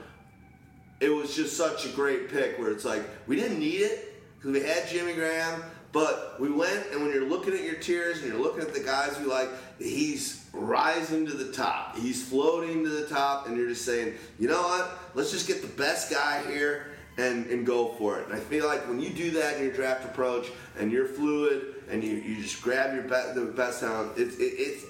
it 0.99 1.11
was 1.11 1.37
just 1.37 1.55
such 1.55 1.85
a 1.85 1.91
great 1.91 2.31
pick. 2.31 2.59
Where 2.59 2.71
it's 2.71 2.87
like 2.87 3.03
we 3.27 3.37
didn't 3.37 3.59
need 3.59 3.83
it 3.83 4.15
because 4.39 4.51
we 4.51 4.67
had 4.67 4.89
Jimmy 4.89 5.13
Graham, 5.13 5.63
but 5.93 6.41
we 6.41 6.51
went 6.51 6.87
and 6.93 7.03
when 7.03 7.13
you're 7.13 7.29
looking 7.29 7.53
at 7.53 7.65
your 7.65 7.75
tiers 7.75 8.23
and 8.23 8.33
you're 8.33 8.41
looking 8.41 8.63
at 8.63 8.73
the 8.73 8.81
guys 8.81 9.19
we 9.19 9.27
like, 9.27 9.51
he's 9.79 10.43
rising 10.55 11.27
to 11.27 11.35
the 11.35 11.53
top. 11.53 11.99
He's 11.99 12.27
floating 12.27 12.83
to 12.85 12.89
the 12.89 13.07
top, 13.09 13.47
and 13.47 13.59
you're 13.59 13.69
just 13.69 13.85
saying, 13.85 14.15
you 14.39 14.49
know 14.49 14.63
what? 14.63 14.99
Let's 15.15 15.33
just 15.33 15.47
get 15.47 15.61
the 15.61 15.69
best 15.69 16.11
guy 16.11 16.43
here. 16.51 16.96
And, 17.19 17.47
and 17.47 17.65
go 17.65 17.89
for 17.99 18.19
it. 18.21 18.27
And 18.27 18.35
I 18.37 18.41
feel 18.41 18.67
like 18.67 18.87
when 18.87 19.01
you 19.01 19.09
do 19.09 19.31
that 19.33 19.57
in 19.57 19.63
your 19.65 19.73
draft 19.73 20.05
approach 20.05 20.49
and 20.79 20.93
you're 20.93 21.07
fluid 21.07 21.77
and 21.91 22.05
you, 22.05 22.11
you 22.17 22.43
just 22.43 22.61
grab 22.61 22.93
your 22.95 23.05
be- 23.05 23.33
the 23.41 23.53
best 23.57 23.81
talent, 23.81 24.13
it's 24.19 24.37
it, 24.37 24.43
it's 24.59 24.85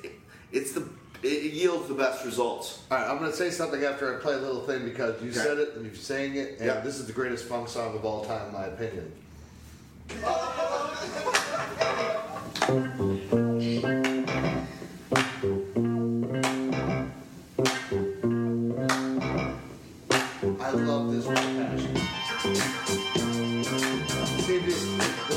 it's 0.51 0.73
the 0.73 0.89
it 1.23 1.53
yields 1.53 1.86
the 1.86 1.94
best 1.94 2.24
results. 2.24 2.82
All 2.90 2.98
right, 2.98 3.09
I'm 3.09 3.19
going 3.19 3.31
to 3.31 3.36
say 3.36 3.51
something 3.51 3.85
after 3.85 4.16
I 4.16 4.20
play 4.20 4.35
a 4.35 4.39
little 4.39 4.61
thing 4.62 4.85
because 4.85 5.23
you 5.23 5.31
Okay. 5.31 5.39
said 5.39 5.59
it 5.59 5.74
and 5.77 5.86
you're 5.86 5.94
saying 5.94 6.35
it, 6.35 6.57
and 6.59 6.66
Yeah. 6.66 6.81
this 6.81 6.98
is 6.98 7.07
the 7.07 7.12
greatest 7.12 7.44
funk 7.47 7.69
song 7.69 7.94
of 7.94 8.05
all 8.05 8.24
time, 8.24 8.48
in 8.48 8.53
my 8.55 8.65
opinion. 8.66 9.12
I 12.69 14.66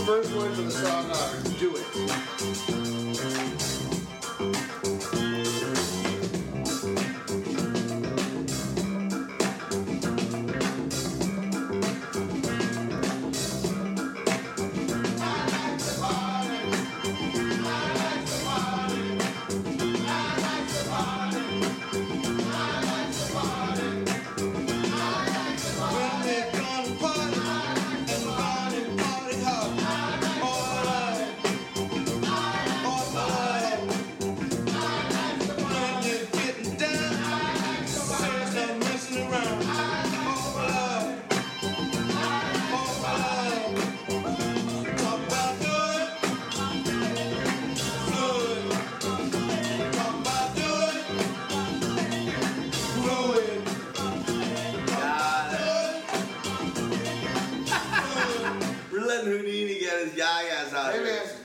first 0.10 0.34
words 0.34 0.57
of 0.57 0.65
the 0.65 0.72
song 0.72 1.06
are 1.11 1.60
"Do 1.60 1.76
it." 1.76 2.28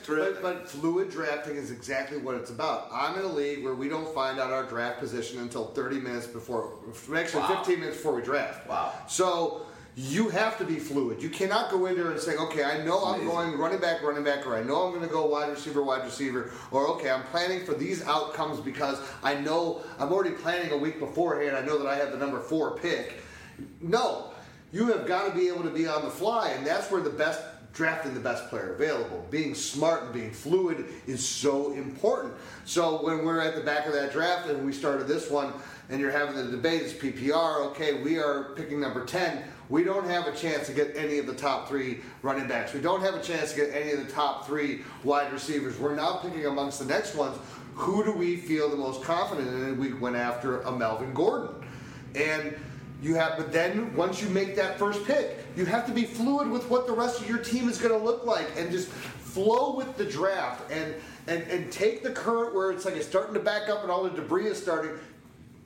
But, 0.07 0.41
but 0.41 0.69
fluid 0.69 1.09
drafting 1.09 1.55
is 1.55 1.71
exactly 1.71 2.17
what 2.17 2.35
it's 2.35 2.49
about. 2.49 2.87
I'm 2.91 3.17
in 3.17 3.25
a 3.25 3.31
league 3.31 3.63
where 3.63 3.75
we 3.75 3.89
don't 3.89 4.13
find 4.13 4.39
out 4.39 4.51
our 4.51 4.63
draft 4.63 4.99
position 4.99 5.39
until 5.39 5.65
30 5.67 5.99
minutes 5.99 6.27
before, 6.27 6.73
actually 7.15 7.41
Wow. 7.41 7.57
15 7.63 7.79
minutes 7.79 7.97
before 7.97 8.15
we 8.15 8.21
draft. 8.21 8.67
Wow. 8.67 8.93
So 9.07 9.65
you 9.97 10.27
have 10.29 10.57
to 10.57 10.65
be 10.65 10.75
fluid. 10.75 11.23
You 11.23 11.29
cannot 11.29 11.71
go 11.71 11.85
in 11.85 11.95
there 11.95 12.11
and 12.11 12.19
say, 12.19 12.35
okay, 12.35 12.63
I 12.63 12.83
know 12.83 13.05
I'm 13.05 13.23
going 13.25 13.57
running 13.57 13.79
back, 13.79 14.03
running 14.03 14.25
back, 14.25 14.45
or 14.45 14.57
I 14.57 14.61
know 14.61 14.83
I'm 14.83 14.93
going 14.93 15.07
to 15.07 15.11
go 15.13 15.25
wide 15.25 15.49
receiver, 15.49 15.81
wide 15.83 16.03
receiver, 16.03 16.51
or 16.71 16.87
okay, 16.89 17.09
I'm 17.09 17.23
planning 17.23 17.65
for 17.65 17.73
these 17.73 18.03
outcomes 18.05 18.59
because 18.59 18.99
I 19.23 19.35
know 19.35 19.81
I'm 19.97 20.11
already 20.11 20.35
planning 20.35 20.71
a 20.71 20.77
week 20.77 20.99
beforehand. 20.99 21.55
I 21.55 21.61
know 21.65 21.77
that 21.77 21.87
I 21.87 21.95
have 21.95 22.11
the 22.11 22.17
number 22.17 22.41
four 22.41 22.77
pick. 22.77 23.21
No, 23.79 24.33
you 24.73 24.87
have 24.87 25.07
got 25.07 25.29
to 25.29 25.33
be 25.33 25.47
able 25.47 25.63
to 25.63 25.69
be 25.69 25.87
on 25.87 26.03
the 26.03 26.11
fly, 26.11 26.49
and 26.49 26.67
that's 26.67 26.91
where 26.91 26.99
the 27.01 27.09
best 27.09 27.41
drafting 27.75 28.13
the 28.13 28.19
best 28.19 28.49
player 28.49 28.73
available. 28.73 29.27
Being 29.29 29.53
smart 29.53 30.03
and 30.03 30.13
being 30.13 30.31
fluid 30.31 30.85
is 31.05 31.27
so 31.27 31.73
important. 31.73 32.33
So 32.63 33.05
when 33.05 33.25
we're 33.25 33.41
at 33.41 33.53
the 33.53 33.61
back 33.61 33.85
of 33.85 33.93
that 33.93 34.13
draft 34.13 34.49
and 34.49 34.65
we 34.65 34.71
started 34.71 35.07
this 35.07 35.29
one, 35.29 35.53
and 35.89 35.99
you're 35.99 36.09
having 36.09 36.35
the 36.35 36.49
debate, 36.49 36.81
it's 36.81 36.93
PPR. 36.93 37.67
Okay, 37.67 38.01
we 38.01 38.17
are 38.17 38.55
picking 38.55 38.79
number 38.79 39.05
ten. 39.05 39.43
We 39.69 39.83
don't 39.83 40.07
have 40.07 40.25
a 40.25 40.35
chance 40.35 40.67
to 40.67 40.73
get 40.73 40.95
any 40.95 41.19
of 41.19 41.27
the 41.27 41.35
top 41.35 41.67
three 41.67 41.99
running 42.23 42.47
backs. 42.47 42.73
We 42.73 42.81
don't 42.81 43.01
have 43.01 43.13
a 43.13 43.21
chance 43.21 43.51
to 43.51 43.57
get 43.57 43.75
any 43.75 43.91
of 43.91 43.99
the 43.99 44.11
top 44.11 44.47
three 44.47 44.81
wide 45.03 45.31
receivers. 45.31 45.77
We're 45.77 45.95
now 45.95 46.17
picking 46.17 46.45
amongst 46.45 46.79
the 46.79 46.85
next 46.85 47.13
ones. 47.13 47.37
Who 47.75 48.03
do 48.03 48.13
we 48.13 48.37
feel 48.37 48.69
the 48.69 48.77
most 48.77 49.03
confident 49.03 49.47
in? 49.47 49.63
And 49.63 49.77
we 49.77 49.93
went 49.93 50.15
after 50.15 50.61
a 50.61 50.71
Melvin 50.71 51.13
Gordon. 51.13 51.55
And 52.15 52.55
You 53.05 53.13
have, 53.13 53.37
but 53.37 53.53
then 53.53 53.95
once 53.95 54.19
you 54.19 54.27
make 54.29 54.55
that 54.55 54.79
first 54.79 55.05
pick, 55.05 55.37
you 55.55 55.63
have 55.65 55.85
to 55.85 55.93
be 55.93 56.05
fluid 56.05 56.49
with 56.49 56.67
what 56.71 56.87
the 56.87 56.93
rest 56.93 57.21
of 57.21 57.29
your 57.29 57.37
team 57.37 57.69
is 57.69 57.77
going 57.77 57.95
to 57.95 58.03
look 58.03 58.25
like, 58.25 58.47
and 58.57 58.71
just 58.71 58.87
flow 58.87 59.75
with 59.75 59.95
the 59.95 60.05
draft, 60.05 60.71
and 60.71 60.95
and 61.27 61.43
and 61.43 61.71
take 61.71 62.01
the 62.01 62.09
current 62.09 62.55
where 62.55 62.71
it's 62.71 62.83
like 62.83 62.95
it's 62.95 63.05
starting 63.05 63.35
to 63.35 63.39
back 63.39 63.69
up 63.69 63.83
and 63.83 63.91
all 63.91 64.05
the 64.05 64.09
debris 64.09 64.47
is 64.47 64.59
starting. 64.59 64.93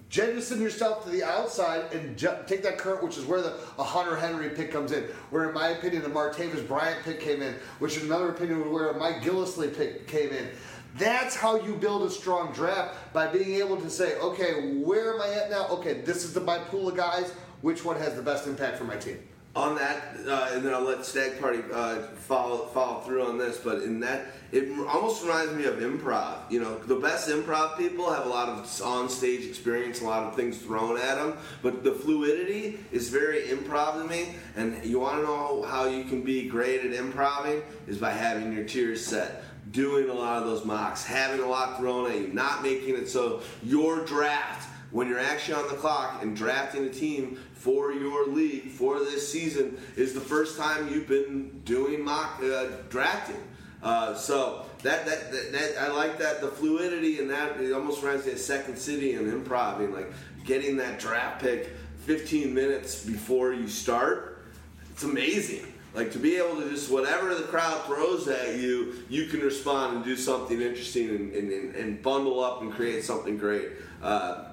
Jettison 0.09 0.59
yourself 0.59 1.05
to 1.05 1.11
the 1.11 1.23
outside 1.23 1.93
and 1.93 2.17
ju- 2.17 2.35
take 2.45 2.61
that 2.63 2.77
current, 2.77 3.01
which 3.01 3.17
is 3.17 3.23
where 3.23 3.41
the 3.41 3.53
a 3.77 3.83
Hunter 3.85 4.17
Henry 4.17 4.49
pick 4.49 4.69
comes 4.69 4.91
in. 4.91 5.03
Where, 5.29 5.47
in 5.47 5.53
my 5.53 5.69
opinion, 5.69 6.03
the 6.03 6.09
Martavis 6.09 6.67
Bryant 6.67 7.05
pick 7.05 7.21
came 7.21 7.41
in, 7.41 7.53
which 7.77 7.95
in 7.95 8.07
another 8.07 8.31
opinion, 8.31 8.69
where 8.69 8.91
Mike 8.95 9.21
Gillislee 9.21 9.77
pick 9.77 10.07
came 10.07 10.31
in. 10.31 10.49
That's 10.97 11.35
how 11.35 11.59
you 11.59 11.75
build 11.75 12.03
a 12.03 12.09
strong 12.09 12.51
draft 12.51 13.13
by 13.13 13.27
being 13.27 13.55
able 13.55 13.77
to 13.77 13.89
say, 13.89 14.17
okay, 14.17 14.79
where 14.79 15.13
am 15.13 15.21
I 15.21 15.29
at 15.33 15.51
now? 15.51 15.67
Okay, 15.67 16.01
this 16.01 16.23
is 16.23 16.33
the 16.33 16.41
my 16.41 16.57
pool 16.57 16.89
of 16.89 16.97
guys. 16.97 17.31
Which 17.61 17.83
one 17.83 17.97
has 17.97 18.15
the 18.15 18.21
best 18.21 18.47
impact 18.47 18.77
for 18.77 18.85
my 18.85 18.95
team? 18.95 19.19
on 19.55 19.75
that, 19.75 20.15
uh, 20.27 20.49
and 20.51 20.63
then 20.63 20.73
I'll 20.73 20.83
let 20.83 21.03
Stag 21.05 21.39
Party 21.39 21.59
uh, 21.73 22.03
follow 22.27 22.67
follow 22.67 23.01
through 23.01 23.25
on 23.25 23.37
this. 23.37 23.57
But 23.57 23.81
in 23.81 23.99
that, 24.01 24.27
it 24.51 24.69
almost 24.87 25.23
reminds 25.23 25.53
me 25.53 25.65
of 25.65 25.75
improv. 25.79 26.49
You 26.51 26.61
know, 26.61 26.77
the 26.77 26.95
best 26.95 27.29
improv 27.29 27.77
people 27.77 28.11
have 28.11 28.25
a 28.27 28.29
lot 28.29 28.47
of 28.47 28.81
on-stage 28.81 29.45
experience, 29.45 30.01
a 30.01 30.05
lot 30.05 30.23
of 30.23 30.35
things 30.35 30.59
thrown 30.59 30.97
at 30.97 31.15
them. 31.15 31.35
But 31.63 31.83
the 31.83 31.91
fluidity 31.91 32.79
is 32.91 33.09
very 33.09 33.43
improv 33.47 34.01
to 34.01 34.07
me. 34.07 34.35
And 34.55 34.85
you 34.85 34.99
want 34.99 35.17
to 35.17 35.23
know 35.23 35.63
how 35.63 35.85
you 35.85 36.03
can 36.03 36.21
be 36.21 36.47
great 36.47 36.85
at 36.85 36.93
improving 36.93 37.63
is 37.87 37.97
by 37.97 38.11
having 38.11 38.53
your 38.53 38.65
tiers 38.65 39.05
set. 39.05 39.43
Doing 39.71 40.09
a 40.09 40.13
lot 40.13 40.41
of 40.41 40.47
those 40.47 40.65
mocks, 40.65 41.05
having 41.05 41.41
a 41.41 41.47
lot 41.47 41.77
thrown 41.77 42.09
at 42.11 42.17
you, 42.17 42.27
not 42.27 42.63
making 42.63 42.95
it 42.95 43.09
so 43.09 43.41
your 43.61 44.05
draft 44.05 44.67
when 44.91 45.07
you're 45.07 45.19
actually 45.19 45.53
on 45.55 45.67
the 45.67 45.75
clock 45.75 46.23
and 46.23 46.35
drafting 46.35 46.85
a 46.85 46.89
team 46.89 47.37
for 47.53 47.91
your 47.91 48.27
league 48.27 48.69
for 48.69 48.99
this 48.99 49.31
season 49.31 49.77
is 49.95 50.13
the 50.13 50.21
first 50.21 50.57
time 50.57 50.91
you've 50.91 51.07
been 51.07 51.61
doing 51.65 52.03
mock 52.03 52.41
uh, 52.43 52.67
drafting. 52.89 53.43
Uh, 53.83 54.13
so 54.15 54.65
that, 54.83 55.05
that, 55.05 55.31
that 55.31 55.51
that 55.51 55.73
I 55.79 55.91
like 55.91 56.17
that 56.19 56.41
the 56.41 56.47
fluidity 56.47 57.19
and 57.19 57.29
that 57.29 57.59
it 57.61 57.71
almost 57.71 58.01
reminds 58.01 58.25
me 58.25 58.33
of 58.33 58.39
Second 58.39 58.77
City 58.77 59.13
and 59.13 59.31
improv 59.31 59.93
like 59.93 60.11
getting 60.45 60.77
that 60.77 60.99
draft 60.99 61.41
pick 61.41 61.69
15 62.05 62.53
minutes 62.53 63.05
before 63.05 63.53
you 63.53 63.67
start. 63.67 64.43
It's 64.91 65.03
amazing. 65.03 65.65
Like 65.93 66.11
to 66.11 66.19
be 66.19 66.35
able 66.35 66.61
to 66.61 66.69
just 66.69 66.91
whatever 66.91 67.33
the 67.33 67.43
crowd 67.43 67.85
throws 67.85 68.27
at 68.27 68.57
you, 68.57 68.93
you 69.09 69.25
can 69.25 69.39
respond 69.39 69.97
and 69.97 70.05
do 70.05 70.15
something 70.15 70.61
interesting 70.61 71.09
and, 71.09 71.33
and, 71.33 71.75
and, 71.75 72.01
bundle 72.03 72.43
up 72.43 72.61
and 72.61 72.71
create 72.71 73.03
something 73.03 73.37
great. 73.37 73.69
Uh, 74.01 74.49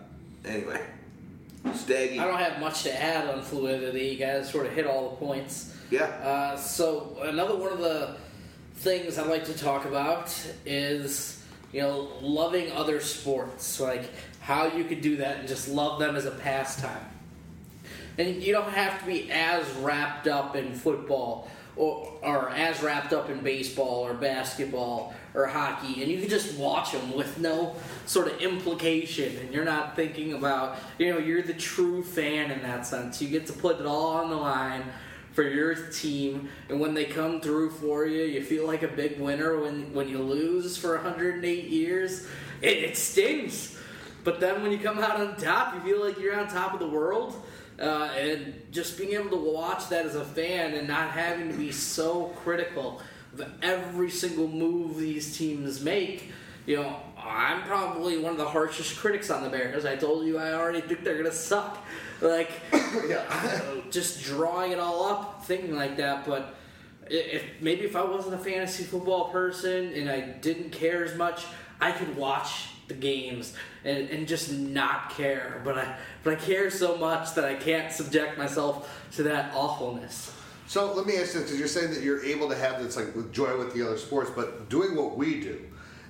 anyway, 0.46 0.80
Staggy. 1.74 2.18
I 2.18 2.26
don't 2.26 2.38
have 2.38 2.58
much 2.58 2.84
to 2.84 3.02
add 3.02 3.28
on 3.28 3.42
fluidity. 3.42 4.08
You 4.08 4.16
guys 4.16 4.50
sort 4.50 4.66
of 4.66 4.72
hit 4.72 4.86
all 4.86 5.10
the 5.10 5.16
points. 5.16 5.74
Yeah. 5.90 6.04
Uh, 6.04 6.56
so 6.56 7.16
another 7.22 7.56
one 7.56 7.72
of 7.72 7.80
the 7.80 8.16
things 8.76 9.18
I 9.18 9.26
like 9.26 9.44
to 9.44 9.54
talk 9.54 9.84
about 9.84 10.34
is 10.64 11.42
you 11.72 11.82
know 11.82 12.08
loving 12.22 12.72
other 12.72 13.00
sports, 13.00 13.78
like 13.78 14.10
how 14.40 14.66
you 14.66 14.84
could 14.84 15.00
do 15.00 15.16
that 15.18 15.38
and 15.38 15.48
just 15.48 15.68
love 15.68 15.98
them 15.98 16.16
as 16.16 16.24
a 16.24 16.30
pastime. 16.30 17.04
And 18.18 18.42
you 18.42 18.52
don't 18.52 18.70
have 18.70 19.00
to 19.00 19.06
be 19.06 19.30
as 19.30 19.68
wrapped 19.76 20.26
up 20.26 20.56
in 20.56 20.74
football 20.74 21.48
or, 21.76 22.10
or 22.22 22.50
as 22.50 22.82
wrapped 22.82 23.12
up 23.12 23.28
in 23.28 23.40
baseball 23.40 24.06
or 24.06 24.14
basketball 24.14 25.14
or 25.34 25.46
hockey, 25.46 26.02
and 26.02 26.10
you 26.10 26.18
can 26.18 26.30
just 26.30 26.56
watch 26.58 26.92
them 26.92 27.14
with 27.14 27.38
no 27.38 27.76
sort 28.06 28.28
of 28.28 28.40
implication, 28.40 29.36
and 29.36 29.52
you're 29.52 29.66
not 29.66 29.94
thinking 29.94 30.32
about, 30.32 30.78
you 30.98 31.12
know, 31.12 31.18
you're 31.18 31.42
the 31.42 31.52
true 31.52 32.02
fan 32.02 32.50
in 32.50 32.62
that 32.62 32.86
sense. 32.86 33.20
You 33.20 33.28
get 33.28 33.46
to 33.48 33.52
put 33.52 33.78
it 33.78 33.84
all 33.84 34.16
on 34.16 34.30
the 34.30 34.36
line 34.36 34.84
for 35.32 35.42
your 35.42 35.74
team, 35.74 36.48
and 36.70 36.80
when 36.80 36.94
they 36.94 37.04
come 37.04 37.42
through 37.42 37.68
for 37.68 38.06
you, 38.06 38.24
you 38.24 38.42
feel 38.42 38.66
like 38.66 38.82
a 38.82 38.88
big 38.88 39.20
winner. 39.20 39.60
When 39.60 39.92
when 39.92 40.08
you 40.08 40.22
lose 40.22 40.78
for 40.78 40.94
108 40.94 41.64
years, 41.64 42.26
it, 42.62 42.78
it 42.78 42.96
stings. 42.96 43.76
But 44.24 44.40
then 44.40 44.62
when 44.62 44.72
you 44.72 44.78
come 44.78 44.98
out 44.98 45.20
on 45.20 45.36
top, 45.36 45.74
you 45.74 45.80
feel 45.80 46.04
like 46.04 46.18
you're 46.18 46.40
on 46.40 46.48
top 46.48 46.72
of 46.72 46.80
the 46.80 46.88
world. 46.88 47.40
Uh, 47.78 48.10
and 48.16 48.54
just 48.70 48.96
being 48.96 49.12
able 49.12 49.30
to 49.30 49.36
watch 49.36 49.88
that 49.88 50.06
as 50.06 50.14
a 50.14 50.24
fan 50.24 50.74
and 50.74 50.88
not 50.88 51.10
having 51.10 51.50
to 51.50 51.56
be 51.56 51.70
so 51.70 52.32
critical 52.42 53.02
of 53.34 53.46
every 53.62 54.10
single 54.10 54.48
move 54.48 54.96
these 54.96 55.36
teams 55.36 55.82
make, 55.82 56.30
you 56.64 56.76
know, 56.76 56.96
I'm 57.18 57.62
probably 57.62 58.18
one 58.18 58.32
of 58.32 58.38
the 58.38 58.48
harshest 58.48 58.96
critics 58.96 59.30
on 59.30 59.42
the 59.42 59.50
Bears. 59.50 59.84
I 59.84 59.96
told 59.96 60.26
you 60.26 60.38
I 60.38 60.54
already 60.54 60.80
think 60.80 61.04
they're 61.04 61.16
gonna 61.16 61.32
suck. 61.32 61.78
Like, 62.20 62.50
just 63.90 64.22
drawing 64.22 64.72
it 64.72 64.78
all 64.78 65.04
up, 65.04 65.44
thinking 65.44 65.74
like 65.74 65.96
that. 65.98 66.24
But 66.24 66.54
if 67.08 67.44
maybe 67.60 67.82
if 67.82 67.94
I 67.94 68.04
wasn't 68.04 68.34
a 68.34 68.38
fantasy 68.38 68.84
football 68.84 69.28
person 69.28 69.92
and 69.92 70.10
I 70.10 70.20
didn't 70.20 70.70
care 70.70 71.04
as 71.04 71.14
much, 71.16 71.44
I 71.80 71.92
could 71.92 72.16
watch 72.16 72.68
the 72.88 72.94
games 72.94 73.54
and, 73.86 74.10
and 74.10 74.28
just 74.28 74.52
not 74.52 75.10
care. 75.10 75.60
But 75.64 75.78
I 75.78 75.96
but 76.22 76.34
I 76.34 76.36
care 76.36 76.70
so 76.70 76.96
much 76.96 77.34
that 77.34 77.44
I 77.44 77.54
can't 77.54 77.92
subject 77.92 78.36
myself 78.36 79.06
to 79.12 79.22
that 79.22 79.54
awfulness. 79.54 80.32
So 80.66 80.92
let 80.94 81.06
me 81.06 81.16
ask 81.16 81.34
you, 81.34 81.42
because 81.42 81.58
you're 81.58 81.68
saying 81.68 81.94
that 81.94 82.02
you're 82.02 82.24
able 82.24 82.48
to 82.48 82.56
have 82.56 82.82
this 82.82 82.96
like 82.96 83.14
with 83.14 83.32
joy 83.32 83.56
with 83.56 83.72
the 83.72 83.86
other 83.86 83.96
sports, 83.96 84.30
but 84.34 84.68
doing 84.68 84.96
what 84.96 85.16
we 85.16 85.40
do, 85.40 85.60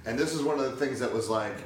and 0.06 0.18
this 0.18 0.32
is 0.32 0.42
one 0.42 0.58
of 0.58 0.64
the 0.64 0.76
things 0.84 0.98
that 1.00 1.12
was 1.12 1.28
like 1.28 1.56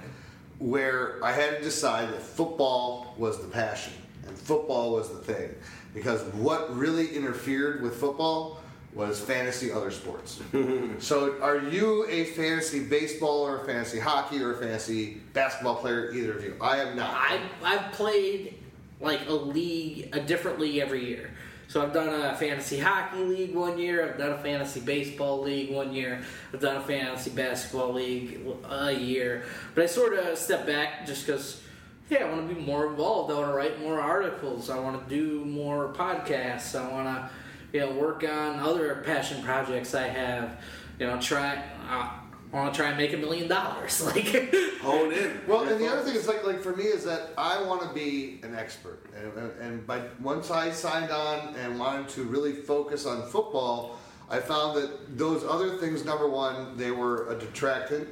where 0.59 1.25
I 1.25 1.33
had 1.33 1.59
to 1.59 1.63
decide 1.63 2.09
that 2.11 2.21
football 2.21 3.15
was 3.17 3.41
the 3.41 3.49
passion 3.49 3.93
and 4.27 4.37
football 4.37 4.93
was 4.93 5.09
the 5.09 5.21
thing, 5.21 5.55
because 5.95 6.23
what 6.35 6.77
really 6.77 7.15
interfered 7.15 7.81
with 7.81 7.95
football 7.95 8.60
was 8.95 9.21
fantasy 9.21 9.71
other 9.71 9.91
sports. 9.91 10.41
so 10.99 11.41
are 11.41 11.59
you 11.59 12.07
a 12.09 12.25
fantasy 12.25 12.85
baseball 12.85 13.43
or 13.47 13.63
a 13.63 13.65
fantasy 13.65 14.01
hockey 14.01 14.43
or 14.43 14.55
a 14.55 14.59
fantasy 14.59 15.21
basketball 15.33 15.77
player? 15.77 16.11
Either 16.13 16.33
of 16.33 16.45
you? 16.45 16.57
I 16.61 16.79
am 16.79 16.97
not. 16.97 17.11
I 17.13 17.41
I've 17.63 17.93
played 17.93 18.55
like 19.01 19.29
a 19.29 19.33
league, 19.33 20.15
uh, 20.15 20.19
a 20.19 20.21
different 20.21 20.59
league 20.59 20.79
every 20.79 21.07
year. 21.07 21.31
So 21.69 21.81
I've 21.81 21.93
done 21.93 22.09
a 22.09 22.35
fantasy 22.35 22.81
hockey 22.81 23.23
league 23.23 23.55
one 23.55 23.79
year. 23.79 24.05
I've 24.05 24.19
done 24.19 24.33
a 24.33 24.39
fantasy 24.39 24.81
baseball 24.81 25.41
league 25.41 25.71
one 25.71 25.93
year. 25.93 26.21
I've 26.53 26.61
done 26.61 26.79
a 26.79 26.81
fantasy 26.81 27.31
basketball 27.31 27.93
league 27.93 28.41
a 28.69 28.93
year. 28.93 29.45
But 29.77 29.85
I 29.85 29.87
sort 29.87 30.15
of 30.15 30.37
step 30.37 30.67
back 30.67 31.07
just 31.07 31.27
because, 31.27 31.63
yeah, 32.09 32.25
I 32.25 32.29
want 32.29 32.49
to 32.49 32.55
be 32.57 32.61
more 32.61 32.89
involved. 32.89 33.31
I 33.31 33.37
want 33.37 33.51
to 33.51 33.55
write 33.55 33.81
more 33.81 34.01
articles. 34.01 34.69
I 34.69 34.81
want 34.81 35.09
to 35.09 35.15
do 35.15 35.45
more 35.45 35.93
podcasts. 35.93 36.77
I 36.77 36.91
want 36.91 37.07
to, 37.07 37.31
you 37.73 37.81
know, 37.81 37.93
work 37.93 38.25
on 38.25 38.59
other 38.61 39.03
passion 39.05 39.43
projects 39.43 39.95
I 39.95 40.09
have. 40.09 40.63
You 40.99 41.07
know, 41.07 41.21
try. 41.21 41.57
Uh, 41.89 42.11
I 42.53 42.57
want 42.57 42.75
to 42.75 42.81
try 42.81 42.89
and 42.89 42.99
make 42.99 43.13
a 43.13 43.17
million 43.17 43.49
dollars. 43.49 44.01
Like, 44.07 44.53
hone 44.81 45.13
in. 45.13 45.41
Well, 45.47 45.69
and 45.69 45.81
the 45.81 45.87
other 45.87 46.03
thing 46.03 46.17
is 46.17 46.27
like 46.27 46.45
like 46.45 46.61
for 46.63 46.75
me 46.75 46.85
is 46.85 47.05
that 47.05 47.31
I 47.39 47.63
want 47.63 47.83
to 47.83 47.89
be 47.95 48.41
an 48.43 48.55
expert, 48.57 49.01
and, 49.17 49.33
and- 49.37 49.61
and 49.61 49.87
by 49.87 50.03
once 50.21 50.51
I 50.51 50.71
signed 50.71 51.11
on 51.11 51.55
and 51.57 51.79
wanted 51.79 52.09
to 52.11 52.25
really 52.25 52.53
focus 52.55 53.07
on 53.07 53.23
football, 53.29 53.99
I 54.31 54.41
found 54.41 54.77
that 54.79 55.17
those 55.19 55.45
other 55.45 55.77
things. 55.77 56.05
Number 56.05 56.29
one, 56.29 56.77
they 56.77 56.91
were 56.91 57.29
a 57.31 57.39
detractant. 57.39 58.09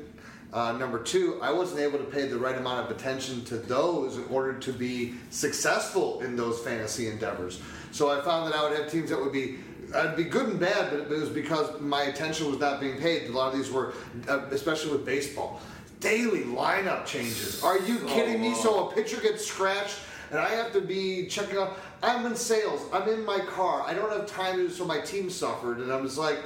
Uh, 0.53 0.73
number 0.73 1.03
two, 1.03 1.39
I 1.43 1.51
wasn't 1.53 1.81
able 1.81 1.99
to 1.99 2.05
pay 2.05 2.27
the 2.27 2.39
right 2.39 2.57
amount 2.57 2.89
of 2.91 2.97
attention 2.97 3.45
to 3.47 3.57
those 3.59 4.17
in 4.17 4.25
order 4.31 4.55
to 4.61 4.73
be 4.73 5.15
successful 5.31 6.21
in 6.23 6.37
those 6.37 6.59
fantasy 6.61 7.09
endeavors. 7.09 7.61
So 7.93 8.11
I 8.11 8.23
found 8.23 8.51
that 8.51 8.59
I 8.59 8.69
would 8.69 8.79
have 8.79 8.91
teams 8.91 9.11
that 9.11 9.21
would 9.21 9.33
be 9.33 9.59
I'd 9.95 10.17
be 10.17 10.25
good 10.25 10.49
and 10.49 10.61
bad, 10.61 10.91
but 10.91 11.01
it 11.01 11.09
was 11.09 11.31
because 11.31 11.81
my 11.81 12.03
attention 12.03 12.51
was 12.51 12.59
not 12.59 12.81
being 12.81 12.99
paid. 12.99 13.31
A 13.31 13.33
lot 13.33 13.53
of 13.53 13.59
these 13.59 13.71
were, 13.71 13.95
uh, 14.29 14.41
especially 14.51 14.93
with 14.93 15.05
baseball, 15.07 15.61
daily 16.01 16.43
lineup 16.43 17.07
changes. 17.07 17.63
Are 17.63 17.79
you 17.79 18.01
kidding 18.01 18.41
me? 18.41 18.55
So 18.55 18.89
a 18.89 18.95
pitcher 18.95 19.21
gets 19.21 19.47
scratched, 19.47 19.99
and 20.31 20.39
I 20.39 20.49
have 20.51 20.73
to 20.73 20.81
be 20.81 21.27
checking 21.27 21.57
out. 21.57 21.79
I'm 22.03 22.27
in 22.27 22.37
sales. 22.37 22.83
I'm 22.93 23.09
in 23.09 23.25
my 23.25 23.41
car. 23.41 23.83
I 23.87 23.95
don't 23.95 24.13
have 24.13 24.27
time 24.27 24.57
to. 24.57 24.71
So 24.71 24.85
my 24.85 25.01
team 25.01 25.31
suffered, 25.31 25.79
and 25.79 25.91
I 25.91 25.97
was 25.97 26.19
like, 26.19 26.39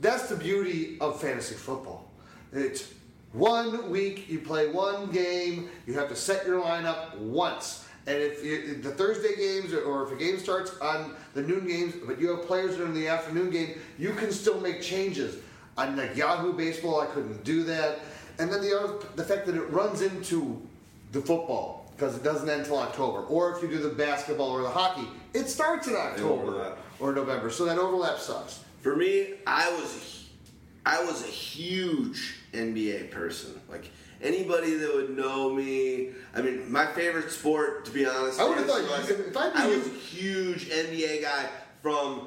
that's 0.00 0.28
the 0.28 0.36
beauty 0.36 0.98
of 1.00 1.20
fantasy 1.20 1.54
football. 1.54 2.10
It's 2.52 2.92
one 3.32 3.90
week 3.90 4.28
you 4.28 4.40
play 4.40 4.68
one 4.68 5.10
game. 5.10 5.70
You 5.86 5.94
have 5.94 6.08
to 6.10 6.16
set 6.16 6.46
your 6.46 6.62
lineup 6.62 7.16
once. 7.16 7.86
And 8.06 8.18
if 8.18 8.44
you, 8.44 8.76
the 8.82 8.90
Thursday 8.90 9.34
games, 9.36 9.72
or- 9.72 9.82
or 9.82 10.04
if 10.04 10.12
a 10.12 10.16
game 10.16 10.38
starts 10.38 10.76
on 10.78 11.14
the 11.32 11.42
noon 11.42 11.66
games, 11.66 11.94
but 12.06 12.20
you 12.20 12.28
have 12.36 12.46
players 12.46 12.76
that 12.76 12.82
are 12.82 12.86
in 12.86 12.94
the 12.94 13.08
afternoon 13.08 13.50
game, 13.50 13.80
you 13.98 14.10
can 14.12 14.30
still 14.30 14.60
make 14.60 14.82
changes. 14.82 15.36
On 15.78 15.96
like 15.96 16.14
Yahoo 16.16 16.52
Baseball, 16.52 17.00
I 17.00 17.06
couldn't 17.06 17.42
do 17.44 17.64
that. 17.64 18.00
And 18.38 18.52
then 18.52 18.60
the 18.60 18.78
other, 18.78 18.94
the 19.16 19.24
fact 19.24 19.46
that 19.46 19.54
it 19.56 19.70
runs 19.70 20.02
into 20.02 20.60
the 21.12 21.20
football 21.20 21.90
because 21.96 22.16
it 22.16 22.22
doesn't 22.22 22.48
end 22.48 22.60
until 22.62 22.78
October. 22.78 23.20
Or 23.22 23.56
if 23.56 23.62
you 23.62 23.68
do 23.68 23.78
the 23.78 23.88
basketball 23.94 24.50
or 24.50 24.62
the 24.62 24.68
hockey, 24.70 25.08
it 25.32 25.48
starts 25.48 25.86
in 25.88 25.94
October 25.96 26.76
or 27.00 27.12
November. 27.12 27.50
So 27.50 27.64
that 27.64 27.78
overlap 27.78 28.18
sucks. 28.18 28.60
For 28.82 28.94
me, 28.96 29.34
I 29.46 29.70
was 29.70 30.24
I 30.86 31.02
was 31.02 31.22
a 31.22 31.26
huge 31.30 32.36
NBA 32.52 33.10
person. 33.10 33.58
Like 33.70 33.90
anybody 34.24 34.74
that 34.74 34.92
would 34.94 35.16
know 35.16 35.52
me. 35.52 36.10
I 36.34 36.42
mean, 36.42 36.70
my 36.72 36.86
favorite 36.86 37.30
sport, 37.30 37.84
to 37.84 37.90
be 37.92 38.06
honest, 38.06 38.40
I 38.40 38.48
would've 38.48 38.66
thought 38.66 38.82
you- 38.82 38.90
wise, 38.90 39.10
if 39.10 39.36
I 39.36 39.50
I 39.54 39.66
was 39.68 39.86
a 39.86 39.90
huge 39.90 40.68
NBA 40.70 41.22
guy 41.22 41.48
from 41.82 42.26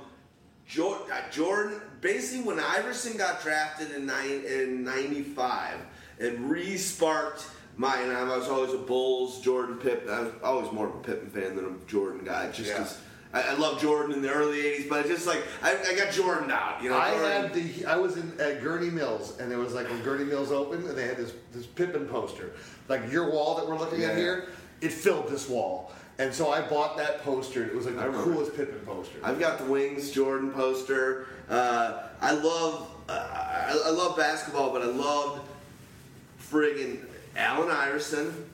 Jordan. 0.67 1.11
Uh, 1.11 1.29
Jordan 1.31 1.81
basically, 1.99 2.43
when 2.45 2.59
Iverson 2.59 3.17
got 3.17 3.41
drafted 3.41 3.91
in 3.91 4.05
nine, 4.05 4.43
in 4.45 4.83
'95, 4.83 5.75
it 6.19 6.37
re-sparked 6.39 7.45
my. 7.75 7.97
And 7.99 8.11
I 8.11 8.23
was 8.37 8.47
always 8.47 8.73
a 8.73 8.77
Bulls, 8.77 9.41
Jordan, 9.41 9.75
Pippen. 9.77 10.09
I 10.09 10.21
was 10.21 10.31
always 10.43 10.71
more 10.71 10.87
of 10.87 10.95
a 10.95 10.99
Pippen 10.99 11.29
fan 11.29 11.55
than 11.55 11.65
a 11.65 11.89
Jordan 11.89 12.23
guy, 12.23 12.51
just 12.51 12.69
Yeah. 12.69 12.87
I, 13.33 13.41
I 13.41 13.53
love 13.53 13.81
Jordan 13.81 14.13
in 14.13 14.21
the 14.21 14.31
early 14.31 14.57
'80s, 14.57 14.89
but 14.89 15.05
just 15.07 15.27
like 15.27 15.43
I, 15.61 15.77
I 15.89 15.95
got 15.95 16.13
Jordan 16.13 16.49
out, 16.51 16.81
you 16.81 16.89
know. 16.89 16.97
I 16.97 17.11
Jordan- 17.11 17.31
had 17.31 17.53
the. 17.53 17.85
I 17.85 17.97
was 17.97 18.17
in 18.17 18.31
at 18.39 18.61
Gurnee 18.61 18.91
Mills, 18.91 19.37
and 19.39 19.51
there 19.51 19.59
was 19.59 19.73
like 19.73 19.89
when 19.89 20.01
Gurnee 20.01 20.27
Mills 20.27 20.51
opened, 20.51 20.87
and 20.87 20.97
they 20.97 21.07
had 21.07 21.17
this 21.17 21.33
this 21.51 21.65
Pippen 21.65 22.07
poster, 22.07 22.53
like 22.87 23.11
your 23.11 23.29
wall 23.29 23.55
that 23.55 23.67
we're 23.67 23.77
looking 23.77 24.03
at 24.03 24.17
here. 24.17 24.49
It 24.79 24.93
filled 24.93 25.27
this 25.29 25.49
wall, 25.49 25.91
and 26.19 26.33
so 26.33 26.51
I 26.51 26.61
bought 26.61 26.97
that 26.97 27.23
poster. 27.23 27.65
It 27.65 27.75
was 27.75 27.85
like 27.85 27.95
the 27.95 28.11
coolest 28.23 28.55
Pippen 28.55 28.79
poster. 28.85 29.17
I've 29.23 29.39
got 29.39 29.57
the 29.57 29.65
Wings 29.65 30.11
Jordan 30.11 30.51
poster. 30.51 31.27
Uh, 31.49 32.03
I 32.21 32.31
love 32.31 32.89
uh, 33.09 33.11
I, 33.11 33.81
I 33.87 33.89
love 33.89 34.15
basketball, 34.15 34.71
but 34.71 34.81
I 34.81 34.85
loved 34.85 35.41
friggin' 36.51 36.99
Allen 37.35 37.69
Iverson. 37.71 38.49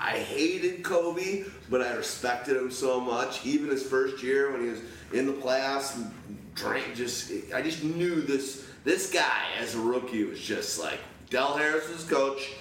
I 0.00 0.12
hated 0.12 0.82
Kobe, 0.82 1.44
but 1.68 1.82
I 1.82 1.94
respected 1.94 2.56
him 2.56 2.70
so 2.70 3.00
much. 3.00 3.44
Even 3.44 3.68
his 3.68 3.82
first 3.82 4.22
year 4.22 4.50
when 4.50 4.62
he 4.62 4.68
was 4.68 4.80
in 5.12 5.26
the 5.26 5.34
playoffs, 5.34 6.10
drank 6.54 6.94
just 6.94 7.30
I 7.54 7.60
just 7.60 7.84
knew 7.84 8.22
this 8.22 8.66
this 8.82 9.12
guy 9.12 9.44
as 9.60 9.74
a 9.74 9.80
rookie 9.80 10.24
was 10.24 10.40
just 10.40 10.80
like 10.80 10.98
Del 11.28 11.56
Harris 11.56 11.88
was 11.88 12.04
coach. 12.04 12.52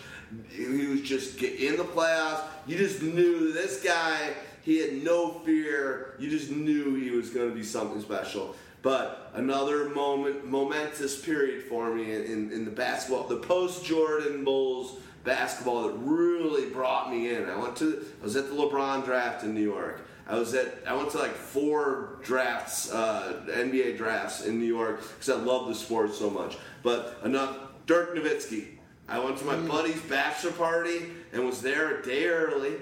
He 0.49 0.65
was 0.65 1.01
just 1.01 1.41
in 1.41 1.77
the 1.77 1.85
playoffs. 1.85 2.43
You 2.67 2.77
just 2.77 3.01
knew 3.01 3.53
this 3.53 3.81
guy. 3.81 4.33
He 4.61 4.77
had 4.77 5.03
no 5.03 5.39
fear. 5.45 6.15
You 6.19 6.29
just 6.29 6.51
knew 6.51 6.95
he 6.95 7.09
was 7.11 7.29
going 7.29 7.49
to 7.49 7.55
be 7.55 7.63
something 7.63 8.01
special. 8.01 8.55
But 8.81 9.31
another 9.33 9.89
moment, 9.89 10.45
momentous 10.45 11.19
period 11.19 11.63
for 11.63 11.93
me 11.93 12.13
in, 12.13 12.23
in, 12.23 12.51
in 12.51 12.65
the 12.65 12.71
basketball, 12.71 13.27
the 13.27 13.37
post 13.37 13.83
Jordan 13.83 14.43
Bulls 14.43 14.99
basketball 15.23 15.87
that 15.87 15.93
really 15.95 16.69
brought 16.69 17.11
me 17.11 17.33
in. 17.33 17.49
I 17.49 17.57
went 17.57 17.75
to, 17.77 18.05
I 18.21 18.23
was 18.23 18.35
at 18.35 18.49
the 18.49 18.55
LeBron 18.55 19.05
draft 19.05 19.43
in 19.43 19.53
New 19.53 19.63
York. 19.63 20.01
I 20.27 20.37
was 20.37 20.53
at, 20.53 20.83
I 20.87 20.93
went 20.93 21.09
to 21.11 21.17
like 21.17 21.33
four 21.33 22.19
drafts, 22.23 22.91
uh, 22.91 23.41
NBA 23.49 23.97
drafts 23.97 24.45
in 24.45 24.59
New 24.59 24.65
York 24.65 25.01
because 25.01 25.29
I 25.29 25.35
love 25.35 25.67
the 25.67 25.75
sport 25.75 26.13
so 26.13 26.29
much. 26.29 26.57
But 26.83 27.19
enough, 27.23 27.57
Dirk 27.85 28.15
Nowitzki. 28.15 28.67
I 29.07 29.17
went 29.17 29.37
to 29.39 29.45
my 29.45 29.55
buddy's 29.55 30.01
bachelor 30.01 30.51
party 30.51 31.07
and 31.33 31.43
was 31.43 31.61
there 31.61 31.97
a 31.97 32.03
day 32.03 32.27
early. 32.27 32.75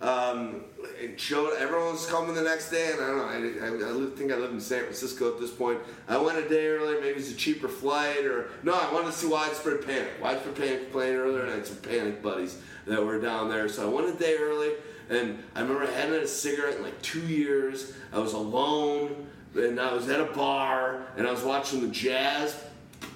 Um, 0.00 0.64
and 1.02 1.18
showed 1.18 1.54
everyone 1.58 1.92
was 1.92 2.06
coming 2.06 2.34
the 2.34 2.42
next 2.42 2.70
day, 2.70 2.92
and 2.92 3.00
I 3.00 3.06
don't 3.06 3.16
know. 3.18 3.60
I, 3.60 3.66
I, 3.66 4.06
I 4.06 4.10
think 4.16 4.32
I 4.32 4.36
live 4.36 4.50
in 4.50 4.60
San 4.60 4.82
Francisco 4.82 5.32
at 5.32 5.40
this 5.40 5.50
point. 5.50 5.80
I 6.08 6.16
went 6.16 6.38
a 6.38 6.48
day 6.48 6.66
early, 6.66 7.00
maybe 7.00 7.18
it's 7.18 7.30
a 7.30 7.36
cheaper 7.36 7.68
flight, 7.68 8.24
or 8.24 8.50
no, 8.62 8.74
I 8.74 8.92
wanted 8.92 9.06
to 9.06 9.12
see 9.12 9.26
Widespread 9.26 9.86
Panic. 9.86 10.12
Widespread 10.22 10.54
Panic 10.54 10.92
playing 10.92 11.16
earlier, 11.16 11.42
and 11.42 11.50
I 11.50 11.54
had 11.56 11.66
some 11.66 11.76
Panic 11.78 12.22
buddies 12.22 12.60
that 12.86 13.04
were 13.04 13.20
down 13.20 13.48
there, 13.48 13.68
so 13.68 13.88
I 13.88 13.92
went 13.92 14.14
a 14.14 14.18
day 14.18 14.36
early. 14.36 14.72
And 15.10 15.42
I 15.54 15.60
remember 15.60 15.84
I 15.84 15.90
hadn't 15.90 16.14
had 16.14 16.22
a 16.22 16.28
cigarette 16.28 16.76
in 16.76 16.82
like 16.82 17.00
two 17.02 17.26
years. 17.26 17.92
I 18.12 18.18
was 18.18 18.32
alone, 18.32 19.26
and 19.54 19.78
I 19.78 19.92
was 19.92 20.08
at 20.08 20.20
a 20.20 20.32
bar, 20.32 21.02
and 21.16 21.26
I 21.26 21.30
was 21.30 21.42
watching 21.42 21.82
the 21.82 21.88
Jazz 21.88 22.56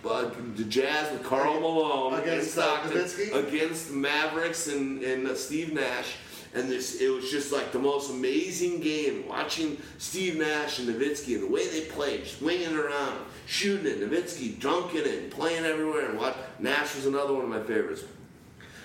uh, 0.09 0.31
the 0.57 0.65
Jazz 0.65 1.11
with 1.13 1.25
Karl 1.25 1.61
Malone 1.61 2.15
Against, 2.21 2.47
in 2.47 2.53
Stockton, 2.53 3.47
against 3.47 3.89
the 3.89 3.95
Mavericks 3.95 4.69
and, 4.69 5.03
and 5.03 5.27
uh, 5.27 5.35
Steve 5.35 5.73
Nash. 5.73 6.17
And 6.55 6.71
this, 6.71 7.01
it 7.01 7.09
was 7.09 7.31
just 7.31 7.53
like 7.53 7.73
the 7.73 7.79
most 7.79 8.11
amazing 8.11 8.81
game. 8.81 9.29
Watching 9.29 9.77
Steve 9.99 10.37
Nash 10.39 10.79
and 10.79 10.89
Nowitzki 10.89 11.35
and 11.35 11.43
the 11.43 11.53
way 11.53 11.69
they 11.69 11.83
played, 11.83 12.27
swinging 12.27 12.75
around, 12.75 13.19
shooting 13.47 13.87
it, 13.87 14.01
Nowitzki 14.01 14.59
dunking 14.61 15.05
it, 15.05 15.31
playing 15.31 15.65
everywhere. 15.65 16.11
And 16.11 16.19
what 16.19 16.37
Nash 16.59 16.95
was 16.95 17.07
another 17.07 17.35
one 17.35 17.45
of 17.45 17.51
my 17.51 17.63
favorites. 17.63 18.05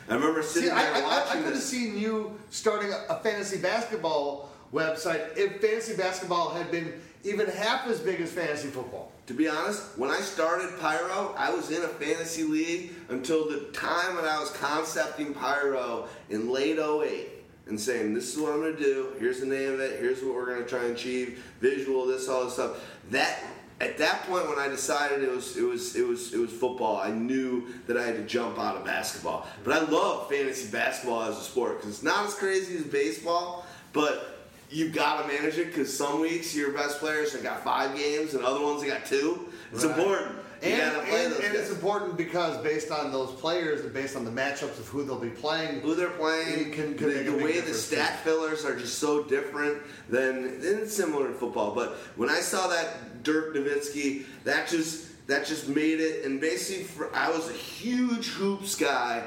I 0.09 0.15
remember 0.15 0.43
sitting 0.43 0.69
See, 0.69 0.75
there 0.75 0.93
I, 0.93 0.99
I, 0.99 1.01
I, 1.01 1.39
I 1.39 1.41
could 1.41 1.53
have 1.53 1.61
seen 1.61 1.97
you 1.97 2.37
starting 2.49 2.91
a, 2.91 3.05
a 3.09 3.19
fantasy 3.19 3.57
basketball 3.57 4.49
website 4.73 5.37
if 5.37 5.61
fantasy 5.61 5.95
basketball 5.95 6.49
had 6.49 6.71
been 6.71 6.93
even 7.23 7.47
half 7.47 7.87
as 7.87 7.99
big 7.99 8.19
as 8.19 8.31
fantasy 8.31 8.67
football. 8.67 9.11
To 9.27 9.33
be 9.33 9.47
honest, 9.47 9.97
when 9.97 10.09
I 10.09 10.19
started 10.19 10.77
Pyro, 10.79 11.33
I 11.37 11.53
was 11.53 11.71
in 11.71 11.81
a 11.81 11.87
fantasy 11.87 12.43
league 12.43 12.91
until 13.07 13.49
the 13.49 13.59
time 13.71 14.15
when 14.15 14.25
I 14.25 14.37
was 14.39 14.51
concepting 14.51 15.33
Pyro 15.33 16.09
in 16.29 16.49
late 16.49 16.77
08 16.77 17.29
and 17.67 17.79
saying, 17.79 18.13
this 18.13 18.33
is 18.35 18.39
what 18.41 18.51
I'm 18.53 18.59
going 18.59 18.75
to 18.75 18.83
do, 18.83 19.13
here's 19.19 19.39
the 19.39 19.45
name 19.45 19.73
of 19.73 19.79
it, 19.79 19.99
here's 19.99 20.21
what 20.21 20.35
we're 20.35 20.45
going 20.45 20.63
to 20.63 20.69
try 20.69 20.83
and 20.83 20.95
achieve, 20.95 21.43
visual, 21.61 22.05
this, 22.05 22.27
all 22.27 22.45
this 22.45 22.53
stuff. 22.53 22.79
That 23.11 23.39
at 23.79 23.97
that 23.97 24.23
point 24.27 24.47
when 24.49 24.59
I 24.59 24.67
decided 24.67 25.23
it 25.23 25.31
was 25.31 25.57
it 25.57 25.63
was 25.63 25.95
it 25.95 26.07
was 26.07 26.33
it 26.33 26.37
was 26.39 26.51
football, 26.51 26.97
I 26.97 27.09
knew 27.11 27.67
that 27.87 27.97
I 27.97 28.03
had 28.05 28.15
to 28.15 28.23
jump 28.23 28.59
out 28.59 28.77
of 28.77 28.85
basketball. 28.85 29.47
But 29.63 29.73
I 29.73 29.89
love 29.89 30.29
fantasy 30.29 30.69
basketball 30.71 31.23
as 31.23 31.37
a 31.37 31.41
sport 31.41 31.77
because 31.77 31.91
it's 31.95 32.03
not 32.03 32.25
as 32.25 32.33
crazy 32.35 32.77
as 32.77 32.83
baseball, 32.83 33.65
but 33.91 34.47
you 34.69 34.89
gotta 34.89 35.27
manage 35.27 35.57
it 35.57 35.67
because 35.67 35.95
some 35.95 36.21
weeks 36.21 36.55
your 36.55 36.71
best 36.71 36.99
players 36.99 37.33
have 37.33 37.43
got 37.43 37.63
five 37.63 37.95
games 37.95 38.33
and 38.33 38.43
other 38.45 38.61
ones 38.63 38.81
they 38.81 38.87
got 38.87 39.05
two. 39.05 39.47
It's 39.73 39.83
Right. 39.83 39.97
important. 39.97 40.35
And, 40.63 41.07
and, 41.09 41.33
and 41.33 41.55
it's 41.55 41.69
important 41.69 42.15
because 42.15 42.57
based 42.63 42.89
on 42.89 43.11
those 43.11 43.31
players 43.33 43.81
and 43.81 43.93
based 43.93 44.15
on 44.15 44.23
the 44.23 44.31
matchups 44.31 44.79
of 44.79 44.87
who 44.87 45.03
they'll 45.03 45.19
be 45.19 45.29
playing, 45.29 45.81
who 45.81 45.93
they're 45.93 46.09
playing, 46.09 46.71
can- 46.71 46.95
can 46.95 47.09
the, 47.09 47.23
the 47.31 47.43
way 47.43 47.59
the 47.59 47.73
stat 47.73 48.19
fillers 48.23 48.63
are 48.63 48.75
just 48.77 48.99
so 48.99 49.23
different 49.23 49.81
than 50.09 50.59
it's 50.61 50.95
similar 50.95 51.27
in 51.27 51.33
football. 51.33 51.75
But 51.75 51.95
when 52.15 52.29
I 52.29 52.39
saw 52.39 52.67
that 52.67 53.23
Dirk 53.23 53.55
Nowitzki, 53.55 54.23
that 54.45 54.67
just 54.69 55.27
that 55.27 55.45
just 55.45 55.67
made 55.67 55.99
it. 55.99 56.25
And 56.25 56.39
basically, 56.39 56.83
for, 56.83 57.13
I 57.15 57.29
was 57.29 57.49
a 57.49 57.53
huge 57.53 58.27
hoops 58.27 58.75
guy, 58.75 59.23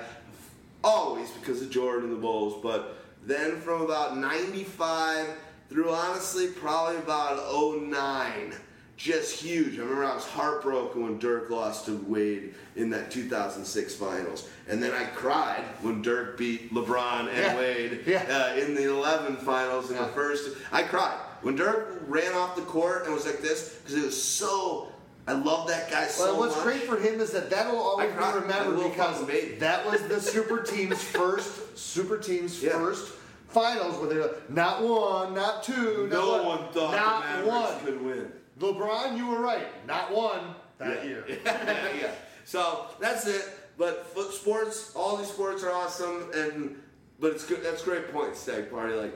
always 0.82 1.30
because 1.32 1.60
of 1.60 1.70
Jordan 1.70 2.08
and 2.08 2.16
the 2.16 2.20
Bulls. 2.20 2.62
But 2.62 2.96
then 3.24 3.60
from 3.60 3.82
about 3.82 4.16
'95 4.16 5.28
through 5.68 5.90
honestly 5.90 6.48
probably 6.48 6.96
about 6.96 7.38
'09 7.52 8.54
just 8.96 9.40
huge. 9.40 9.74
I 9.78 9.82
remember 9.82 10.04
I 10.04 10.14
was 10.14 10.24
heartbroken 10.24 11.02
when 11.02 11.18
Dirk 11.18 11.50
lost 11.50 11.86
to 11.86 11.96
Wade 12.08 12.54
in 12.76 12.90
that 12.90 13.10
2006 13.10 13.94
finals, 13.94 14.48
and 14.68 14.82
then 14.82 14.92
I 14.92 15.04
cried 15.04 15.62
when 15.82 16.00
Dirk 16.02 16.38
beat 16.38 16.72
LeBron 16.72 17.28
and 17.28 17.36
Yeah. 17.36 17.56
Wade 17.58 18.00
Yeah. 18.06 18.22
uh, 18.54 18.56
in 18.58 18.74
the 18.74 18.88
11 18.88 19.36
finals 19.36 19.90
in 19.90 19.96
the 19.96 20.06
first. 20.08 20.56
I 20.72 20.82
cried 20.82 21.18
when 21.42 21.56
Dirk 21.56 22.02
ran 22.06 22.32
off 22.34 22.56
the 22.56 22.62
court 22.62 23.04
and 23.04 23.14
was 23.14 23.26
like 23.26 23.40
this 23.40 23.78
because 23.82 23.94
it 24.02 24.04
was 24.06 24.22
so. 24.22 24.92
I 25.28 25.32
love 25.32 25.66
that 25.68 25.90
guy 25.90 26.06
so 26.06 26.24
well, 26.36 26.38
what's 26.48 26.62
great 26.62 26.82
for 26.84 26.96
him 26.96 27.20
is 27.20 27.32
that 27.32 27.50
that 27.50 27.68
will 27.70 27.80
always 27.80 28.12
be 28.12 28.16
remembered 28.16 28.90
because 28.90 29.26
that 29.58 29.84
was 29.84 30.00
the 30.02 30.20
super 30.32 30.62
team's 30.62 31.02
first 31.02 31.76
super 31.76 32.16
team's 32.16 32.62
Yeah. 32.62 32.70
first 32.78 33.12
finals 33.48 33.96
where 33.98 34.22
like, 34.22 34.50
not 34.50 34.82
one, 34.84 35.34
not 35.34 35.64
two, 35.64 36.06
no 36.12 36.36
not 36.36 36.44
one 36.44 36.72
thought 36.72 36.92
not 36.94 37.22
the 37.22 37.44
Mavericks 37.44 37.74
one. 37.74 37.84
could 37.84 38.02
win. 38.04 38.32
LeBron, 38.58 39.16
you 39.16 39.26
were 39.26 39.40
right, 39.40 39.66
not 39.86 40.12
one 40.12 40.54
that 40.78 41.04
yeah. 41.04 41.08
year. 41.08 41.24
yeah. 41.44 42.10
So 42.44 42.86
that's 43.00 43.26
it. 43.26 43.44
But 43.78 44.06
foot 44.06 44.32
sports, 44.32 44.92
all 44.94 45.16
these 45.16 45.28
sports 45.28 45.62
are 45.62 45.72
awesome, 45.72 46.30
and 46.32 46.80
but 47.20 47.32
it's 47.32 47.44
good. 47.44 47.62
That's 47.62 47.82
great 47.82 48.12
point, 48.12 48.36
Stag 48.36 48.70
Party. 48.70 48.94
Like, 48.94 49.14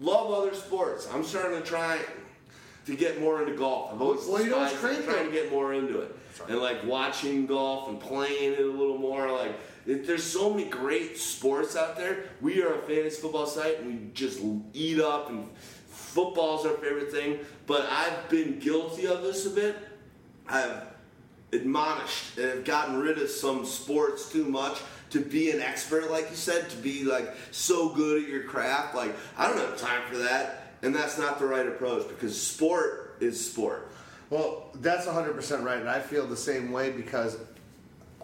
love 0.00 0.30
other 0.30 0.54
sports. 0.54 1.08
I'm 1.12 1.24
starting 1.24 1.60
to 1.60 1.66
try 1.66 1.98
to 2.84 2.96
get 2.96 3.20
more 3.20 3.42
into 3.42 3.56
golf. 3.56 3.94
I've 3.94 4.02
always 4.02 4.26
Well, 4.26 4.42
you 4.42 4.50
know 4.50 4.58
what's 4.58 4.78
great, 4.78 5.04
trying 5.04 5.26
to 5.26 5.32
get 5.32 5.50
more 5.50 5.72
into 5.72 6.00
it, 6.00 6.14
and 6.48 6.58
like 6.58 6.84
watching 6.84 7.46
golf 7.46 7.88
and 7.88 7.98
playing 7.98 8.52
it 8.52 8.60
a 8.60 8.66
little 8.66 8.98
more. 8.98 9.32
Like, 9.32 9.58
it, 9.86 10.06
there's 10.06 10.24
so 10.24 10.50
many 10.50 10.68
great 10.68 11.16
sports 11.16 11.76
out 11.76 11.96
there. 11.96 12.24
We 12.42 12.62
are 12.62 12.74
a 12.74 12.82
fantasy 12.82 13.22
football 13.22 13.46
site, 13.46 13.78
and 13.78 13.86
we 13.86 14.10
just 14.12 14.40
eat 14.74 15.00
up 15.00 15.30
and. 15.30 15.48
Football's 16.14 16.64
our 16.64 16.74
favorite 16.74 17.10
thing, 17.10 17.40
but 17.66 17.88
I've 17.90 18.28
been 18.28 18.60
guilty 18.60 19.08
of 19.08 19.22
this 19.22 19.46
a 19.46 19.50
bit. 19.50 19.76
I've 20.48 20.82
admonished 21.52 22.38
and 22.38 22.50
have 22.50 22.64
gotten 22.64 23.00
rid 23.00 23.18
of 23.18 23.28
some 23.28 23.66
sports 23.66 24.30
too 24.30 24.44
much 24.44 24.78
to 25.10 25.18
be 25.18 25.50
an 25.50 25.60
expert, 25.60 26.12
like 26.12 26.30
you 26.30 26.36
said, 26.36 26.70
to 26.70 26.76
be 26.76 27.02
like 27.02 27.34
so 27.50 27.88
good 27.88 28.22
at 28.22 28.28
your 28.28 28.44
craft. 28.44 28.94
Like, 28.94 29.12
I 29.36 29.48
don't 29.48 29.58
have 29.58 29.76
time 29.76 30.02
for 30.08 30.18
that. 30.18 30.76
And 30.82 30.94
that's 30.94 31.18
not 31.18 31.40
the 31.40 31.46
right 31.46 31.66
approach 31.66 32.06
because 32.06 32.40
sport 32.40 33.16
is 33.18 33.44
sport. 33.44 33.90
Well, 34.30 34.70
that's 34.76 35.06
100% 35.06 35.64
right, 35.64 35.78
and 35.78 35.88
I 35.88 35.98
feel 35.98 36.28
the 36.28 36.36
same 36.36 36.70
way 36.70 36.90
because 36.90 37.38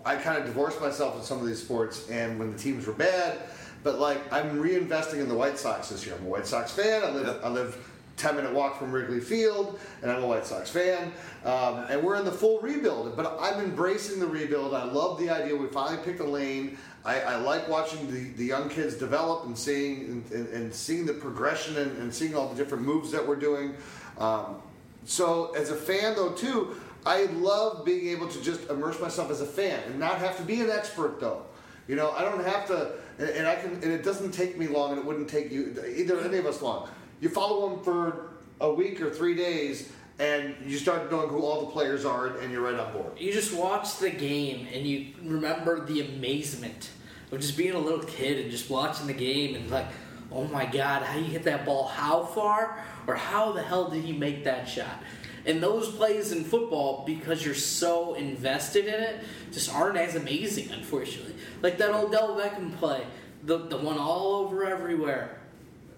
I 0.05 0.15
kind 0.15 0.39
of 0.39 0.47
divorced 0.47 0.81
myself 0.81 1.17
in 1.17 1.23
some 1.23 1.41
of 1.41 1.47
these 1.47 1.61
sports, 1.61 2.09
and 2.09 2.39
when 2.39 2.53
the 2.53 2.59
teams 2.59 2.87
were 2.87 2.93
bad, 2.93 3.39
but 3.83 3.99
like 3.99 4.33
I'm 4.33 4.63
reinvesting 4.63 5.21
in 5.21 5.29
the 5.29 5.35
White 5.35 5.59
Sox 5.59 5.89
this 5.89 6.07
year. 6.07 6.15
I'm 6.19 6.27
a 6.27 6.29
White 6.29 6.47
Sox 6.47 6.73
fan. 6.73 7.03
I 7.03 7.11
live, 7.11 7.27
Yep. 7.27 7.41
I 7.45 7.49
live 7.49 7.91
10 8.17 8.37
minute 8.37 8.53
walk 8.53 8.79
from 8.79 8.93
Wrigley 8.93 9.21
Field, 9.21 9.79
and 10.03 10.11
I'm 10.11 10.23
a 10.23 10.27
White 10.27 10.45
Sox 10.45 10.69
fan. 10.69 11.13
Um, 11.45 11.87
and 11.89 12.03
we're 12.03 12.17
in 12.17 12.27
the 12.27 12.33
full 12.33 12.61
rebuild, 12.61 13.17
but 13.17 13.39
I'm 13.41 13.61
embracing 13.65 14.21
the 14.21 14.27
rebuild. 14.27 14.75
I 14.75 14.85
love 14.85 15.19
the 15.19 15.31
idea. 15.31 15.57
We 15.57 15.69
finally 15.69 16.03
picked 16.05 16.21
a 16.21 16.25
lane. 16.25 16.77
I, 17.03 17.21
I 17.21 17.37
like 17.37 17.67
watching 17.67 18.11
the, 18.11 18.25
the 18.37 18.45
young 18.45 18.69
kids 18.69 18.95
develop 18.95 19.47
and 19.47 19.57
seeing 19.57 20.23
and, 20.33 20.49
and, 20.49 20.75
seeing 20.75 21.07
the 21.07 21.15
progression 21.15 21.79
and, 21.79 21.97
and 21.97 22.13
seeing 22.15 22.35
all 22.37 22.49
the 22.49 22.55
different 22.55 22.85
moves 22.85 23.11
that 23.13 23.27
we're 23.27 23.37
doing. 23.37 23.75
Um, 24.19 24.61
so 25.07 25.53
as 25.53 25.71
a 25.71 25.77
fan 25.77 26.15
though 26.15 26.33
too, 26.33 26.77
I 27.07 27.25
love 27.25 27.87
being 27.87 28.09
able 28.09 28.29
to 28.29 28.43
just 28.43 28.69
immerse 28.69 29.01
myself 29.01 29.31
as 29.31 29.41
a 29.41 29.47
fan 29.47 29.81
and 29.87 29.99
not 29.99 30.19
have 30.19 30.37
to 30.37 30.43
be 30.43 30.61
an 30.61 30.69
expert 30.69 31.21
though. 31.21 31.47
You 31.89 31.97
know, 31.97 32.11
I 32.11 32.23
don't 32.23 32.45
have 32.45 32.67
to, 32.67 32.93
and, 33.21 33.47
I 33.47 33.57
can, 33.57 33.73
and 33.75 33.85
it 33.85 34.03
doesn't 34.03 34.33
take 34.33 34.59
me 34.59 34.67
long, 34.67 34.91
and 34.91 34.99
it 34.99 35.05
wouldn't 35.05 35.29
take 35.29 35.51
you 35.51 35.75
either 35.97 36.21
any 36.21 36.39
of 36.39 36.47
us 36.47 36.63
long. 36.63 36.89
You 37.21 37.29
follow 37.29 37.69
them 37.69 37.85
for 37.85 38.31
a 38.61 38.73
week 38.73 39.01
or 39.01 39.11
three 39.11 39.35
days, 39.35 39.91
and 40.19 40.55
you 40.65 40.77
start 40.77 41.11
knowing 41.11 41.29
who 41.29 41.41
all 41.41 41.67
the 41.67 41.73
players 41.73 42.05
are, 42.05 42.39
and 42.39 42.53
you're 42.53 42.63
right 42.63 42.79
on 42.79 42.93
board. 42.93 43.19
You 43.19 43.33
just 43.33 43.55
watch 43.55 43.99
the 43.99 44.11
game 44.11 44.69
and 44.73 44.87
you 44.87 45.09
remember 45.25 45.85
the 45.87 46.01
amazement 46.01 46.91
of 47.33 47.41
just 47.41 47.57
being 47.57 47.73
a 47.73 47.79
little 47.79 48.05
kid 48.05 48.39
and 48.39 48.51
just 48.51 48.69
watching 48.69 49.07
the 49.07 49.15
game 49.15 49.55
and 49.55 49.71
like, 49.71 49.87
oh 50.33 50.45
my 50.45 50.67
god, 50.67 51.03
how 51.03 51.19
you 51.19 51.25
hit 51.25 51.45
that 51.45 51.65
ball? 51.65 51.87
How 51.87 52.25
far? 52.25 52.83
Or 53.07 53.15
how 53.15 53.53
the 53.53 53.63
hell 53.63 53.89
did 53.89 54.05
he 54.05 54.13
make 54.13 54.45
that 54.45 54.69
shot? 54.69 55.03
And 55.47 55.63
those 55.63 55.91
plays 55.91 56.33
in 56.33 56.45
football, 56.45 57.03
because 57.07 57.45
you're 57.45 57.55
so 57.55 58.15
invested 58.15 58.87
in 58.87 59.01
it, 59.01 59.25
just 59.53 59.75
aren't 59.75 59.97
as 59.97 60.15
amazing, 60.15 60.71
unfortunately. 60.71 61.35
Like 61.63 61.79
that 61.79 61.91
Odell 61.91 62.37
Beckham 62.37 62.77
play, 62.77 63.07
the 63.45 63.59
the 63.59 63.77
one 63.77 63.99
all 63.99 64.35
over 64.35 64.65
everywhere. 64.65 65.41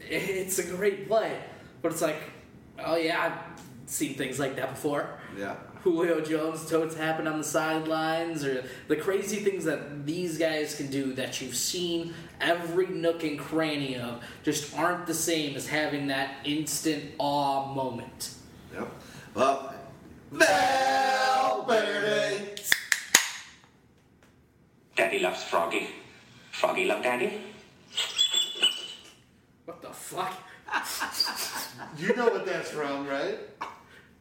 It's 0.00 0.58
a 0.58 0.64
great 0.64 1.08
play, 1.08 1.38
but 1.80 1.92
it's 1.92 2.02
like, 2.02 2.20
oh 2.78 2.96
yeah, 2.96 3.20
I've 3.20 3.90
seen 3.90 4.14
things 4.14 4.38
like 4.38 4.56
that 4.56 4.70
before. 4.70 5.08
Yeah. 5.36 5.56
Julio 5.82 6.20
Jones 6.20 6.68
totes 6.68 6.94
happen 6.94 7.26
on 7.26 7.38
the 7.38 7.44
sidelines, 7.44 8.44
or 8.44 8.64
the 8.86 8.96
crazy 8.96 9.38
things 9.38 9.64
that 9.64 10.06
these 10.06 10.38
guys 10.38 10.76
can 10.76 10.86
do 10.88 11.12
that 11.14 11.40
you've 11.40 11.56
seen 11.56 12.14
every 12.40 12.86
nook 12.86 13.24
and 13.24 13.38
cranny 13.38 13.96
of 13.96 14.22
just 14.44 14.76
aren't 14.76 15.06
the 15.06 15.14
same 15.14 15.56
as 15.56 15.66
having 15.66 16.06
that 16.06 16.36
instant 16.44 17.12
awe 17.18 17.72
moment. 17.74 18.34
Yep. 18.74 18.88
Well, 19.34 19.74
Valverde. 20.30 21.82
Daddy 24.94 25.18
loves 25.18 25.42
Froggy. 25.42 25.88
Froggy 26.52 26.84
love 26.84 27.02
Daddy. 27.02 27.40
What 29.64 29.82
the 29.82 29.88
fuck? 29.88 30.32
You 31.98 32.14
know 32.14 32.28
what 32.28 32.46
that's 32.46 32.70
from, 32.70 33.06
right? 33.06 33.38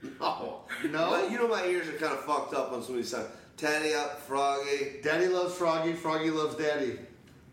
No. 0.19 0.61
No? 0.89 1.11
Well, 1.11 1.29
you 1.29 1.37
know 1.37 1.47
my 1.47 1.65
ears 1.65 1.87
are 1.87 1.93
kind 1.93 2.13
of 2.13 2.25
fucked 2.25 2.53
up 2.53 2.71
on 2.71 2.81
some 2.81 2.95
of 2.95 2.97
these 2.97 3.11
songs. 3.11 3.27
Teddy 3.57 3.93
up, 3.93 4.19
Froggy. 4.21 4.99
Daddy 5.03 5.27
loves 5.27 5.53
Froggy, 5.55 5.93
Froggy 5.93 6.31
loves 6.31 6.55
Daddy. 6.55 6.97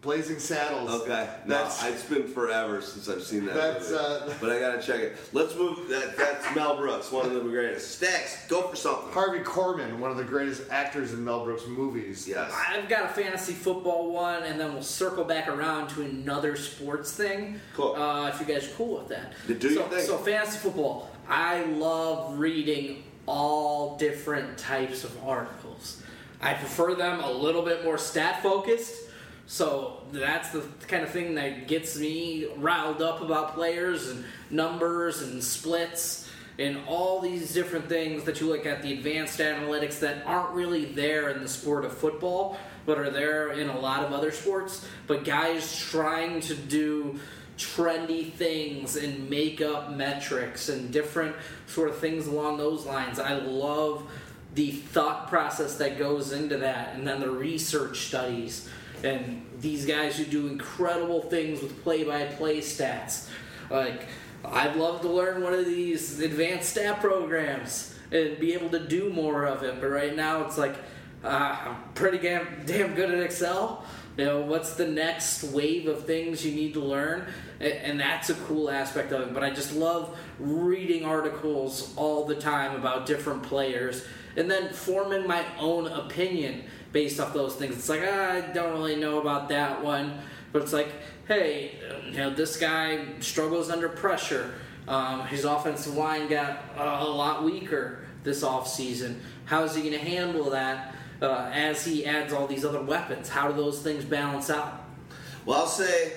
Blazing 0.01 0.39
Saddles. 0.39 0.89
Okay. 1.03 1.29
No, 1.45 1.69
it's 1.83 2.05
been 2.05 2.29
forever 2.29 2.81
since 2.81 3.09
I've 3.09 3.23
seen 3.25 3.47
that. 3.47 3.55
That's, 3.57 3.91
movie. 3.91 4.01
uh, 4.01 4.33
but 4.41 4.51
I 4.53 4.61
gotta 4.61 4.81
check 4.81 5.01
it. 5.01 5.17
Let's 5.33 5.57
move. 5.57 5.89
That, 5.89 6.17
that's 6.17 6.55
Mel 6.55 6.77
Brooks, 6.77 7.11
one 7.11 7.27
of 7.27 7.35
the 7.35 7.41
greatest. 7.41 7.97
Stacks, 7.97 8.47
go 8.47 8.69
for 8.69 8.77
something. 8.77 9.13
Harvey 9.13 9.41
Korman, 9.41 9.99
one 9.99 10.13
of 10.13 10.17
the 10.17 10.23
greatest 10.23 10.63
actors 10.71 11.13
in 11.13 11.25
Mel 11.25 11.45
Brooks 11.45 11.67
movies. 11.67 12.29
Yes. 12.29 12.53
I've 12.69 12.89
got 12.89 13.07
a 13.07 13.09
fantasy 13.09 13.55
football 13.55 14.13
one, 14.13 14.45
and 14.45 14.61
then 14.61 14.73
we'll 14.73 14.83
circle 14.83 15.25
back 15.25 15.49
around 15.49 15.89
to 15.91 16.03
another 16.03 16.55
sports 16.57 17.13
thing. 17.13 17.61
Cool. 17.75 17.97
Uh, 17.97 18.29
if 18.29 18.39
you 18.39 18.47
guys 18.47 18.69
are 18.69 18.75
cool 18.77 19.01
with 19.01 19.09
that. 19.09 19.33
Do 19.49 19.61
so, 19.61 19.81
your 19.81 19.89
thing. 19.89 20.07
So 20.07 20.17
fantasy 20.19 20.59
football. 20.59 21.11
I 21.29 21.63
love 21.65 22.39
reading 22.39 23.05
all 23.27 23.99
different 23.99 24.57
types 24.57 25.05
of 25.05 25.15
articles. 25.25 26.03
I 26.41 26.55
prefer 26.55 26.95
them 26.95 27.21
a 27.21 27.31
little 27.31 27.63
bit 27.63 27.85
more 27.85 27.99
stat 27.99 28.43
focused. 28.43 28.95
So 29.47 30.03
that's 30.13 30.51
the 30.51 30.63
kind 30.87 31.03
of 31.03 31.11
thing 31.11 31.35
that 31.35 31.69
gets 31.69 31.99
me 31.99 32.49
riled 32.57 33.03
up 33.03 33.21
about 33.21 33.55
players 33.55 34.09
and 34.09 34.25
numbers 34.51 35.23
and 35.23 35.43
splits 35.43 36.31
and 36.59 36.79
all 36.87 37.21
these 37.21 37.55
different 37.55 37.89
things 37.89 38.25
that 38.25 38.41
you 38.41 38.49
look 38.49 38.67
at 38.67 38.83
the 38.83 38.93
advanced 38.93 39.39
analytics 39.39 40.01
that 40.01 40.27
aren't 40.27 40.51
really 40.51 40.87
there 40.87 41.31
in 41.31 41.41
the 41.41 41.49
sport 41.49 41.85
of 41.85 41.97
football 41.97 42.59
but 42.85 42.99
are 42.99 43.11
there 43.11 43.53
in 43.53 43.69
a 43.69 43.79
lot 43.79 44.05
of 44.05 44.13
other 44.13 44.33
sports 44.33 44.85
but 45.07 45.25
guys 45.25 45.79
trying 45.79 46.41
to 46.41 46.55
do 46.55 47.19
trendy 47.59 48.33
things 48.33 48.97
and 48.97 49.29
make 49.29 49.61
up 49.61 49.93
metrics 49.93 50.69
and 50.69 50.93
different 50.93 51.37
sort 51.67 51.91
of 51.91 51.99
things 51.99 52.27
along 52.27 52.57
those 52.57 52.87
lines. 52.87 53.19
I 53.19 53.35
love 53.35 54.09
the 54.55 54.71
thought 54.71 55.29
process 55.29 55.77
that 55.77 55.99
goes 55.99 56.33
into 56.33 56.57
that 56.59 56.95
and 56.95 57.07
then 57.07 57.21
the 57.21 57.31
research 57.31 58.07
studies 58.07 58.69
and 59.05 59.45
these 59.61 59.85
guys 59.85 60.17
who 60.17 60.25
do 60.25 60.47
incredible 60.49 61.21
things 61.23 61.61
with 61.63 61.83
play-by-play 61.83 62.59
stats. 62.59 63.29
Like 63.71 64.07
i'd 64.45 64.77
love 64.77 65.01
to 65.01 65.09
learn 65.09 65.43
one 65.43 65.53
of 65.53 65.67
these 65.67 66.21
advanced 66.21 66.71
stat 66.71 67.01
programs 67.01 67.95
and 68.13 68.39
be 68.39 68.55
able 68.55 68.69
to 68.71 68.79
do 68.79 69.11
more 69.11 69.45
of 69.45 69.63
it 69.63 69.81
but 69.81 69.89
right 69.89 70.15
now 70.15 70.45
it's 70.45 70.57
like 70.57 70.77
uh, 71.25 71.57
i'm 71.65 71.77
pretty 71.95 72.19
damn, 72.19 72.47
damn 72.65 72.95
good 72.95 73.11
at 73.11 73.21
excel 73.21 73.85
you 74.19 74.25
know 74.25 74.41
what's 74.41 74.75
the 74.75 74.87
next 74.87 75.45
wave 75.45 75.87
of 75.87 76.05
things 76.05 76.45
you 76.45 76.53
need 76.53 76.75
to 76.75 76.81
learn? 76.81 77.27
And 77.61 77.99
that's 77.99 78.31
a 78.31 78.35
cool 78.35 78.69
aspect 78.69 79.13
of 79.13 79.23
it 79.23 79.35
but 79.35 79.43
i 79.43 79.51
just 79.51 79.75
love 79.75 80.17
reading 80.39 81.05
articles 81.05 81.93
all 81.97 82.25
the 82.25 82.35
time 82.35 82.75
about 82.75 83.07
different 83.07 83.43
players. 83.45 84.05
And 84.37 84.51
then 84.51 84.73
forming 84.73 85.27
my 85.27 85.45
own 85.59 85.87
opinion 85.87 86.65
based 86.93 87.19
off 87.21 87.33
those 87.33 87.55
things. 87.55 87.77
It's 87.77 87.89
like 87.89 88.03
ah, 88.05 88.33
i 88.33 88.41
don't 88.41 88.73
really 88.73 88.97
know 88.97 89.21
about 89.21 89.49
that 89.51 89.83
one. 89.83 90.19
But 90.53 90.63
it's 90.63 90.73
like 90.73 90.93
hey 91.29 91.79
you 92.07 92.19
know 92.19 92.31
this 92.31 92.57
guy 92.57 93.05
struggles 93.21 93.71
under 93.71 93.89
pressure. 93.89 94.55
Um, 94.89 95.27
his 95.27 95.45
offensive 95.45 95.95
line 95.95 96.29
got 96.29 96.65
a 96.77 97.05
lot 97.05 97.45
weaker 97.45 98.01
this 98.25 98.43
offseason. 98.43 99.17
How's 99.45 99.75
he 99.75 99.83
going 99.83 99.93
to 99.93 99.99
handle 99.99 100.51
that 100.51 100.95
uh, 101.21 101.51
as 101.53 101.85
he 101.85 102.07
adds 102.07 102.33
all 102.33 102.47
these 102.47 102.65
other 102.65 102.83
weapons 102.83 103.29
how 103.29 103.49
do 103.49 103.55
those 103.55 103.81
things 103.81 104.05
balance 104.05 104.51
out 104.51 104.85
Well, 105.45 105.61
I'll 105.61 105.67
say 105.67 106.13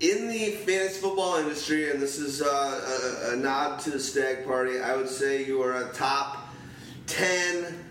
in 0.00 0.28
the 0.28 0.50
fantasy 0.50 1.00
football 1.00 1.38
industry, 1.38 1.90
and 1.90 2.00
this 2.00 2.18
is 2.18 2.40
uh, 2.40 3.26
a, 3.26 3.32
a 3.32 3.36
nod 3.36 3.80
to 3.80 3.90
the 3.90 3.98
stag 3.98 4.46
party, 4.46 4.78
I 4.80 4.94
would 4.94 5.08
say 5.08 5.44
you 5.44 5.60
are 5.62 5.88
a 5.88 5.92
top 5.92 6.48
10, 7.08 7.84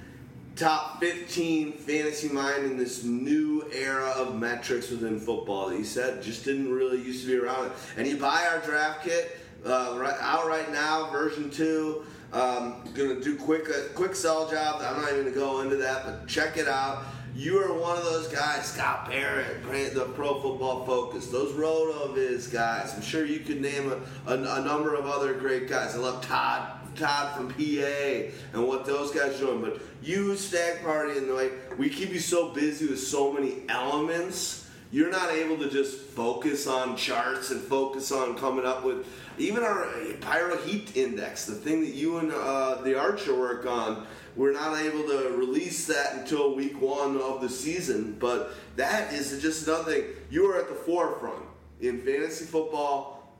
top 0.56 1.02
15 1.02 1.74
fantasy 1.74 2.30
mind 2.30 2.64
in 2.64 2.78
this 2.78 3.04
new 3.04 3.70
era 3.74 4.10
of 4.16 4.40
metrics 4.40 4.90
within 4.90 5.20
football 5.20 5.70
that 5.70 5.78
you 5.78 5.84
said 5.84 6.24
just 6.24 6.46
didn't 6.46 6.72
really 6.72 7.02
used 7.02 7.26
to 7.26 7.28
be 7.28 7.38
around. 7.38 7.72
And 7.98 8.08
you 8.08 8.16
buy 8.16 8.48
our 8.52 8.60
draft 8.60 9.04
kit 9.04 9.38
uh, 9.66 9.98
right, 10.00 10.16
out 10.22 10.48
right 10.48 10.72
now, 10.72 11.10
version 11.12 11.50
2. 11.50 12.06
Um, 12.34 12.84
gonna 12.94 13.22
do 13.22 13.38
quick 13.38 13.70
a 13.70 13.90
quick 13.94 14.16
sell 14.16 14.50
job. 14.50 14.82
I'm 14.82 15.02
not 15.02 15.14
even 15.14 15.26
gonna 15.26 15.36
go 15.36 15.62
into 15.62 15.78
that, 15.78 16.06
but 16.06 16.28
check 16.28 16.58
it 16.58 16.68
out. 16.68 17.06
You 17.36 17.60
are 17.60 17.74
one 17.74 17.98
of 17.98 18.04
those 18.04 18.28
guys, 18.28 18.66
Scott 18.66 19.08
Barrett, 19.08 19.64
the 19.94 20.06
Pro 20.16 20.42
Football 20.42 20.86
Focus, 20.86 21.28
those 21.28 21.54
RotoViz 21.54 22.52
guys. 22.52 22.94
I'm 22.96 23.02
sure 23.02 23.26
you 23.26 23.42
could 23.42 23.62
name 23.62 23.92
a, 23.92 24.32
a, 24.32 24.62
a 24.62 24.66
number 24.66 24.96
of 24.96 25.06
other 25.06 25.36
great 25.36 25.70
guys. 25.70 25.96
I 25.96 26.00
love 26.00 26.26
Todd 26.26 26.78
Todd 26.98 27.36
from 27.36 27.50
PA 27.50 28.32
and 28.54 28.68
what 28.68 28.86
those 28.86 29.12
guys 29.12 29.36
are 29.36 29.46
doing. 29.46 29.62
But 29.62 29.80
you, 30.02 30.36
Stag 30.36 30.82
Party, 30.84 31.18
and 31.18 31.52
we 31.78 31.90
keep 31.90 32.12
you 32.12 32.20
so 32.20 32.50
busy 32.50 32.88
with 32.88 33.00
so 33.00 33.32
many 33.32 33.62
elements, 33.70 34.68
you're 34.92 35.12
not 35.12 35.32
able 35.32 35.58
to 35.58 35.70
just 35.70 35.98
focus 35.98 36.66
on 36.66 36.96
charts 36.96 37.52
and 37.52 37.62
focus 37.62 38.12
on 38.12 38.36
coming 38.38 38.66
up 38.66 38.84
with 38.84 39.06
even 39.38 39.64
our 39.64 39.88
Pyro 40.22 40.58
Heat 40.58 40.96
Index, 40.96 41.46
the 41.46 41.56
thing 41.56 41.82
that 41.82 41.94
you 41.94 42.18
and 42.18 42.32
uh, 42.32 42.82
the 42.82 43.00
Archer 43.00 43.38
work 43.38 43.66
on. 43.66 44.06
We're 44.36 44.54
not 44.54 44.78
able 44.78 45.04
to 45.04 45.34
release 45.36 45.88
that 45.88 46.14
until 46.14 46.54
week 46.54 46.80
one 46.80 47.20
of 47.20 47.42
the 47.42 47.50
season, 47.50 48.18
but 48.20 48.52
that 48.76 49.12
is 49.12 49.42
just 49.42 49.68
another 49.68 49.92
thing. 49.92 50.04
You 50.30 50.52
are 50.52 50.60
at 50.60 50.70
the 50.70 50.76
forefront 50.76 51.44
in 51.82 52.02
fantasy 52.02 52.46
football, 52.46 53.36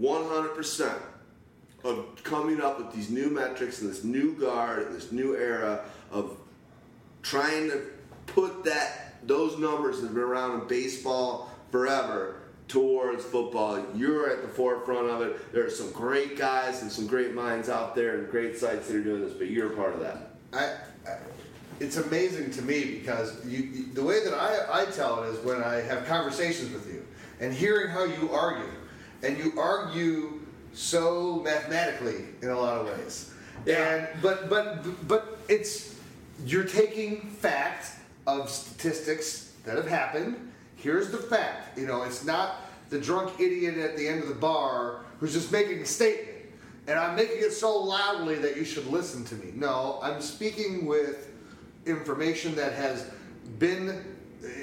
100% 0.00 1.00
of 1.82 2.22
coming 2.22 2.60
up 2.60 2.78
with 2.78 2.92
these 2.92 3.10
new 3.10 3.28
metrics 3.28 3.80
and 3.80 3.90
this 3.90 4.04
new 4.04 4.34
guard 4.38 4.86
and 4.86 4.96
this 4.96 5.10
new 5.10 5.36
era 5.36 5.84
of 6.12 6.36
trying 7.22 7.68
to 7.70 7.82
put 8.26 8.64
that 8.64 9.16
those 9.26 9.58
numbers 9.58 10.00
that 10.00 10.08
have 10.08 10.14
been 10.14 10.22
around 10.22 10.60
in 10.60 10.68
baseball 10.68 11.50
forever 11.70 12.35
towards 12.68 13.24
football. 13.24 13.84
You're 13.94 14.30
at 14.30 14.42
the 14.42 14.48
forefront 14.48 15.08
of 15.08 15.20
it. 15.22 15.52
There 15.52 15.64
are 15.64 15.70
some 15.70 15.90
great 15.92 16.36
guys 16.36 16.82
and 16.82 16.90
some 16.90 17.06
great 17.06 17.34
minds 17.34 17.68
out 17.68 17.94
there 17.94 18.18
and 18.18 18.30
great 18.30 18.58
sites 18.58 18.88
that 18.88 18.96
are 18.96 19.02
doing 19.02 19.22
this, 19.22 19.32
but 19.32 19.48
you're 19.48 19.72
a 19.72 19.76
part 19.76 19.94
of 19.94 20.00
that. 20.00 20.30
I, 20.52 21.10
I, 21.10 21.18
it's 21.78 21.96
amazing 21.96 22.50
to 22.52 22.62
me 22.62 22.98
because 22.98 23.44
you, 23.46 23.58
you, 23.58 23.92
the 23.92 24.02
way 24.02 24.24
that 24.24 24.34
I, 24.34 24.82
I 24.82 24.84
tell 24.86 25.22
it 25.22 25.28
is 25.28 25.44
when 25.44 25.62
I 25.62 25.80
have 25.82 26.06
conversations 26.06 26.72
with 26.72 26.86
you 26.92 27.04
and 27.40 27.52
hearing 27.52 27.90
how 27.90 28.04
you 28.04 28.30
argue, 28.32 28.72
and 29.22 29.36
you 29.38 29.58
argue 29.58 30.40
so 30.72 31.40
mathematically 31.44 32.24
in 32.42 32.48
a 32.48 32.58
lot 32.58 32.80
of 32.80 32.86
ways. 32.86 33.32
Yeah. 33.64 33.94
And 33.94 34.22
but 34.22 34.48
but 34.48 35.08
but 35.08 35.38
it's 35.48 35.94
you're 36.44 36.64
taking 36.64 37.22
fact 37.22 37.92
of 38.26 38.50
statistics 38.50 39.54
that 39.64 39.76
have 39.76 39.88
happened. 39.88 40.45
Here's 40.86 41.10
the 41.10 41.18
fact. 41.18 41.76
You 41.76 41.84
know, 41.84 42.04
it's 42.04 42.24
not 42.24 42.60
the 42.90 43.00
drunk 43.00 43.40
idiot 43.40 43.76
at 43.76 43.96
the 43.96 44.06
end 44.06 44.22
of 44.22 44.28
the 44.28 44.36
bar 44.36 45.00
who's 45.18 45.32
just 45.32 45.50
making 45.50 45.80
a 45.80 45.84
statement. 45.84 46.28
And 46.86 46.96
I'm 46.96 47.16
making 47.16 47.38
it 47.38 47.50
so 47.50 47.76
loudly 47.76 48.36
that 48.36 48.56
you 48.56 48.64
should 48.64 48.86
listen 48.86 49.24
to 49.24 49.34
me. 49.34 49.50
No, 49.52 49.98
I'm 50.00 50.20
speaking 50.20 50.86
with 50.86 51.28
information 51.86 52.54
that 52.54 52.74
has 52.74 53.10
been 53.58 54.16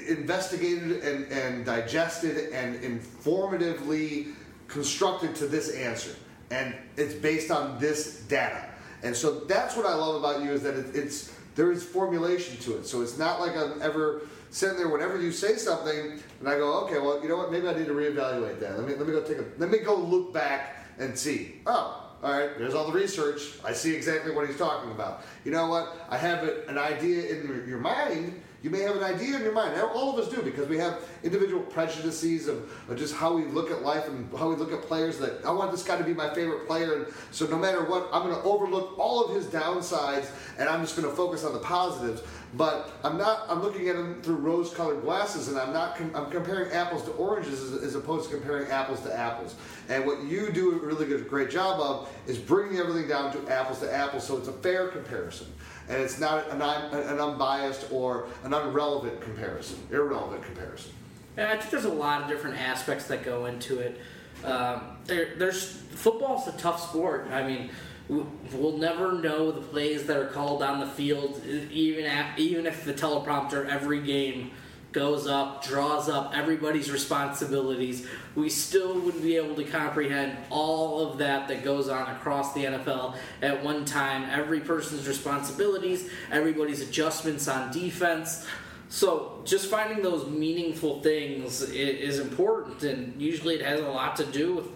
investigated 0.08 1.02
and, 1.02 1.30
and 1.30 1.66
digested 1.66 2.54
and 2.54 2.80
informatively 2.80 4.32
constructed 4.66 5.34
to 5.34 5.46
this 5.46 5.74
answer. 5.74 6.16
And 6.50 6.74
it's 6.96 7.12
based 7.12 7.50
on 7.50 7.78
this 7.78 8.20
data. 8.22 8.70
And 9.02 9.14
so 9.14 9.40
that's 9.40 9.76
what 9.76 9.84
I 9.84 9.92
love 9.92 10.14
about 10.14 10.42
you 10.42 10.52
is 10.52 10.62
that 10.62 10.74
it, 10.74 10.96
it's 10.96 11.34
there 11.54 11.70
is 11.70 11.84
formulation 11.84 12.56
to 12.62 12.78
it. 12.78 12.86
So 12.86 13.02
it's 13.02 13.18
not 13.18 13.40
like 13.40 13.54
I'm 13.54 13.82
ever 13.82 14.22
sitting 14.54 14.76
there 14.76 14.88
whenever 14.88 15.20
you 15.20 15.32
say 15.32 15.56
something 15.56 16.20
and 16.38 16.48
I 16.48 16.56
go, 16.56 16.84
okay, 16.84 17.00
well, 17.00 17.20
you 17.20 17.28
know 17.28 17.36
what? 17.36 17.50
Maybe 17.50 17.66
I 17.66 17.74
need 17.74 17.86
to 17.86 17.92
reevaluate 17.92 18.60
that. 18.60 18.78
Let 18.78 18.86
me 18.86 18.94
let 18.94 19.06
me 19.06 19.12
go 19.12 19.22
take 19.22 19.38
a 19.38 19.44
let 19.58 19.68
me 19.68 19.78
go 19.78 19.96
look 19.96 20.32
back 20.32 20.86
and 20.98 21.18
see. 21.18 21.60
Oh, 21.66 22.12
all 22.22 22.32
right, 22.32 22.56
there's 22.56 22.72
all 22.72 22.86
the 22.86 22.92
research. 22.92 23.40
I 23.64 23.72
see 23.72 23.94
exactly 23.94 24.32
what 24.32 24.46
he's 24.46 24.56
talking 24.56 24.92
about. 24.92 25.24
You 25.44 25.50
know 25.50 25.68
what? 25.68 26.06
I 26.08 26.16
have 26.16 26.44
a, 26.44 26.66
an 26.68 26.78
idea 26.78 27.26
in 27.34 27.66
your- 27.68 27.78
mind. 27.78 28.40
You 28.62 28.70
may 28.70 28.80
have 28.80 28.96
an 28.96 29.02
idea 29.02 29.36
in 29.36 29.42
your 29.42 29.52
mind. 29.52 29.78
All 29.78 30.16
of 30.16 30.18
us 30.26 30.34
do 30.34 30.40
because 30.40 30.66
we 30.68 30.78
have 30.78 31.06
individual 31.22 31.62
prejudices 31.64 32.48
of, 32.48 32.72
of 32.88 32.96
just 32.96 33.14
how 33.14 33.34
we 33.34 33.44
look 33.44 33.70
at 33.70 33.82
life 33.82 34.08
and 34.08 34.26
how 34.38 34.48
we 34.48 34.56
look 34.56 34.72
at 34.72 34.80
players. 34.80 35.18
That 35.18 35.44
I 35.44 35.50
want 35.50 35.70
this 35.70 35.82
guy 35.82 35.98
to 35.98 36.04
be 36.04 36.14
my 36.14 36.32
favorite 36.32 36.66
player, 36.66 36.94
and 36.94 37.06
so 37.30 37.44
no 37.46 37.58
matter 37.58 37.84
what, 37.84 38.08
I'm 38.10 38.22
going 38.22 38.34
to 38.34 38.42
overlook 38.42 38.98
all 38.98 39.22
of 39.22 39.34
his 39.36 39.44
downsides, 39.44 40.30
and 40.58 40.66
I'm 40.66 40.80
just 40.80 40.96
going 40.96 41.06
to 41.06 41.14
focus 41.14 41.44
on 41.44 41.52
the 41.52 41.58
positives. 41.58 42.22
But 42.56 42.92
I'm 43.02 43.18
not. 43.18 43.46
I'm 43.48 43.62
looking 43.62 43.88
at 43.88 43.96
them 43.96 44.22
through 44.22 44.36
rose-colored 44.36 45.02
glasses, 45.02 45.48
and 45.48 45.58
I'm 45.58 45.72
not. 45.72 45.96
Com- 45.96 46.12
I'm 46.14 46.30
comparing 46.30 46.70
apples 46.72 47.02
to 47.04 47.10
oranges 47.12 47.60
as, 47.60 47.82
as 47.82 47.94
opposed 47.96 48.30
to 48.30 48.36
comparing 48.36 48.70
apples 48.70 49.00
to 49.00 49.16
apples. 49.16 49.56
And 49.88 50.06
what 50.06 50.22
you 50.22 50.52
do 50.52 50.72
a 50.72 50.76
really 50.76 51.06
good, 51.06 51.28
great 51.28 51.50
job 51.50 51.80
of 51.80 52.08
is 52.28 52.38
bringing 52.38 52.78
everything 52.78 53.08
down 53.08 53.32
to 53.32 53.52
apples 53.52 53.80
to 53.80 53.92
apples, 53.92 54.24
so 54.24 54.36
it's 54.36 54.48
a 54.48 54.52
fair 54.52 54.88
comparison, 54.88 55.48
and 55.88 56.00
it's 56.00 56.20
not 56.20 56.48
an, 56.50 56.62
an 56.62 57.18
unbiased 57.18 57.88
or 57.90 58.26
an 58.44 58.54
irrelevant 58.54 59.20
comparison, 59.20 59.78
irrelevant 59.90 60.42
comparison. 60.44 60.92
And 61.36 61.48
I 61.48 61.56
think 61.56 61.70
there's 61.70 61.86
a 61.86 61.92
lot 61.92 62.22
of 62.22 62.28
different 62.28 62.60
aspects 62.60 63.06
that 63.08 63.24
go 63.24 63.46
into 63.46 63.80
it. 63.80 64.00
Um, 64.44 64.98
there, 65.06 65.34
there's 65.36 65.64
football's 65.72 66.46
a 66.46 66.52
tough 66.52 66.88
sport. 66.88 67.26
I 67.32 67.44
mean, 67.44 67.70
we'll 68.08 68.78
never 68.78 69.12
know 69.12 69.50
the 69.50 69.60
plays 69.60 70.04
that 70.04 70.16
are 70.16 70.26
called 70.26 70.62
on 70.62 70.80
the 70.80 70.86
field, 70.86 71.42
even 71.46 72.10
even 72.36 72.66
if 72.66 72.84
the 72.84 72.92
teleprompter 72.92 73.68
every 73.68 74.00
game 74.00 74.50
goes 74.94 75.26
up, 75.26 75.64
draws 75.64 76.08
up 76.08 76.32
everybody's 76.34 76.90
responsibilities. 76.90 78.06
We 78.36 78.48
still 78.48 78.98
wouldn't 79.00 79.22
be 79.22 79.36
able 79.36 79.56
to 79.56 79.64
comprehend 79.64 80.38
all 80.50 81.10
of 81.10 81.18
that 81.18 81.48
that 81.48 81.64
goes 81.64 81.88
on 81.88 82.14
across 82.14 82.54
the 82.54 82.64
NFL 82.64 83.16
at 83.42 83.62
one 83.62 83.84
time. 83.84 84.22
Every 84.30 84.60
person's 84.60 85.06
responsibilities, 85.06 86.08
everybody's 86.30 86.80
adjustments 86.80 87.48
on 87.48 87.72
defense. 87.72 88.46
So 88.88 89.42
just 89.44 89.68
finding 89.68 90.02
those 90.02 90.28
meaningful 90.28 91.00
things 91.02 91.62
is 91.62 92.20
important, 92.20 92.84
and 92.84 93.20
usually 93.20 93.56
it 93.56 93.62
has 93.62 93.80
a 93.80 93.88
lot 93.88 94.14
to 94.16 94.24
do 94.24 94.54
with, 94.54 94.68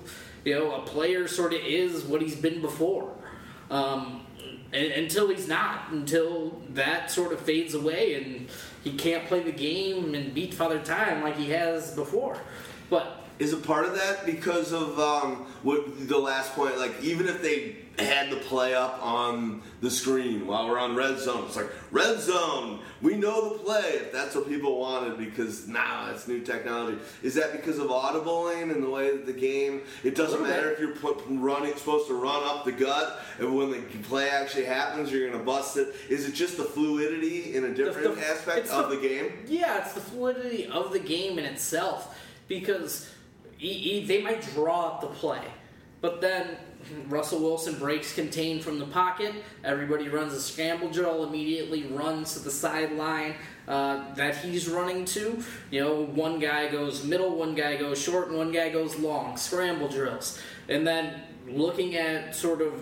you 0.44 0.54
know, 0.54 0.74
a 0.74 0.80
player 0.80 1.28
sort 1.28 1.54
of 1.54 1.60
is 1.60 2.02
what 2.02 2.20
he's 2.20 2.34
been 2.34 2.60
before, 2.60 3.14
um, 3.70 4.24
until 4.72 5.28
he's 5.28 5.48
not, 5.48 5.90
until 5.90 6.60
that 6.70 7.10
sort 7.10 7.32
of 7.32 7.40
fades 7.40 7.74
away 7.74 8.14
and 8.14 8.48
he 8.84 8.92
can't 8.92 9.26
play 9.26 9.40
the 9.40 9.52
game 9.52 10.14
and 10.14 10.34
beat 10.34 10.54
Father 10.54 10.78
Time 10.78 11.22
like 11.22 11.36
he 11.36 11.50
has 11.50 11.94
before. 11.94 12.38
But 12.90 13.24
Is 13.38 13.52
it 13.52 13.62
part 13.64 13.86
of 13.86 13.94
that 13.94 14.26
because 14.26 14.72
of 14.72 14.98
um, 14.98 15.46
what 15.62 16.08
the 16.08 16.18
last 16.18 16.52
point? 16.54 16.78
Like, 16.78 17.02
even 17.02 17.28
if 17.28 17.42
they 17.42 17.76
had 18.00 18.30
the 18.30 18.36
play 18.36 18.74
up 18.74 18.98
on 19.02 19.62
the 19.80 19.90
screen 19.90 20.46
while 20.46 20.68
we're 20.68 20.78
on 20.78 20.94
red 20.94 21.18
zone, 21.18 21.44
it's 21.46 21.56
like 21.56 21.70
red 21.90 22.20
zone. 22.20 22.80
We 23.00 23.14
know 23.16 23.52
the 23.52 23.58
play 23.58 23.82
if 23.94 24.12
that's 24.12 24.34
what 24.34 24.48
people 24.48 24.78
wanted 24.80 25.18
because 25.18 25.68
now 25.68 26.10
it's 26.10 26.26
new 26.26 26.40
technology. 26.40 26.98
Is 27.22 27.34
that 27.34 27.52
because 27.52 27.78
of 27.78 27.88
audibling 27.88 28.72
and 28.72 28.82
the 28.82 28.90
way 28.90 29.10
that 29.10 29.26
the 29.26 29.32
game? 29.32 29.82
It 30.02 30.14
doesn't 30.14 30.42
matter 30.42 30.70
if 30.70 30.80
you're 30.80 30.96
put, 30.96 31.22
running 31.28 31.74
supposed 31.76 32.08
to 32.08 32.14
run 32.14 32.42
up 32.44 32.64
the 32.64 32.72
gut, 32.72 33.20
and 33.38 33.56
when 33.56 33.70
the 33.70 33.78
play 34.08 34.28
actually 34.30 34.64
happens, 34.64 35.10
you're 35.12 35.26
going 35.28 35.38
to 35.38 35.44
bust 35.44 35.76
it. 35.76 35.94
Is 36.08 36.28
it 36.28 36.32
just 36.32 36.56
the 36.56 36.64
fluidity 36.64 37.54
in 37.54 37.64
a 37.64 37.74
different 37.74 38.16
the- 38.16 38.26
aspect 38.28 38.68
of 38.68 38.90
the- 38.90 38.96
the 38.96 39.08
game? 39.08 39.32
Yeah, 39.46 39.78
it's 39.78 39.92
the 39.92 40.00
fluidity 40.00 40.66
of 40.66 40.92
the 40.92 40.98
game 40.98 41.38
in 41.38 41.44
itself 41.44 42.18
because 42.48 43.10
he, 43.56 43.72
he, 43.74 44.04
they 44.06 44.22
might 44.22 44.42
draw 44.54 44.86
up 44.88 45.00
the 45.00 45.06
play, 45.08 45.42
but 46.00 46.20
then 46.20 46.56
Russell 47.08 47.40
Wilson 47.40 47.78
breaks 47.78 48.14
contain 48.14 48.60
from 48.60 48.78
the 48.78 48.86
pocket. 48.86 49.34
Everybody 49.64 50.08
runs 50.08 50.32
a 50.32 50.40
scramble 50.40 50.90
drill, 50.90 51.24
immediately 51.24 51.84
runs 51.84 52.34
to 52.34 52.40
the 52.40 52.50
sideline 52.50 53.34
uh, 53.66 54.14
that 54.14 54.36
he's 54.36 54.68
running 54.68 55.04
to. 55.06 55.42
You 55.70 55.84
know, 55.84 56.04
one 56.06 56.38
guy 56.38 56.68
goes 56.68 57.04
middle, 57.04 57.36
one 57.36 57.54
guy 57.54 57.76
goes 57.76 58.00
short, 58.00 58.28
and 58.28 58.38
one 58.38 58.52
guy 58.52 58.70
goes 58.70 58.98
long. 58.98 59.36
Scramble 59.36 59.88
drills. 59.88 60.40
And 60.68 60.86
then 60.86 61.22
looking 61.46 61.96
at 61.96 62.34
sort 62.34 62.60
of 62.60 62.72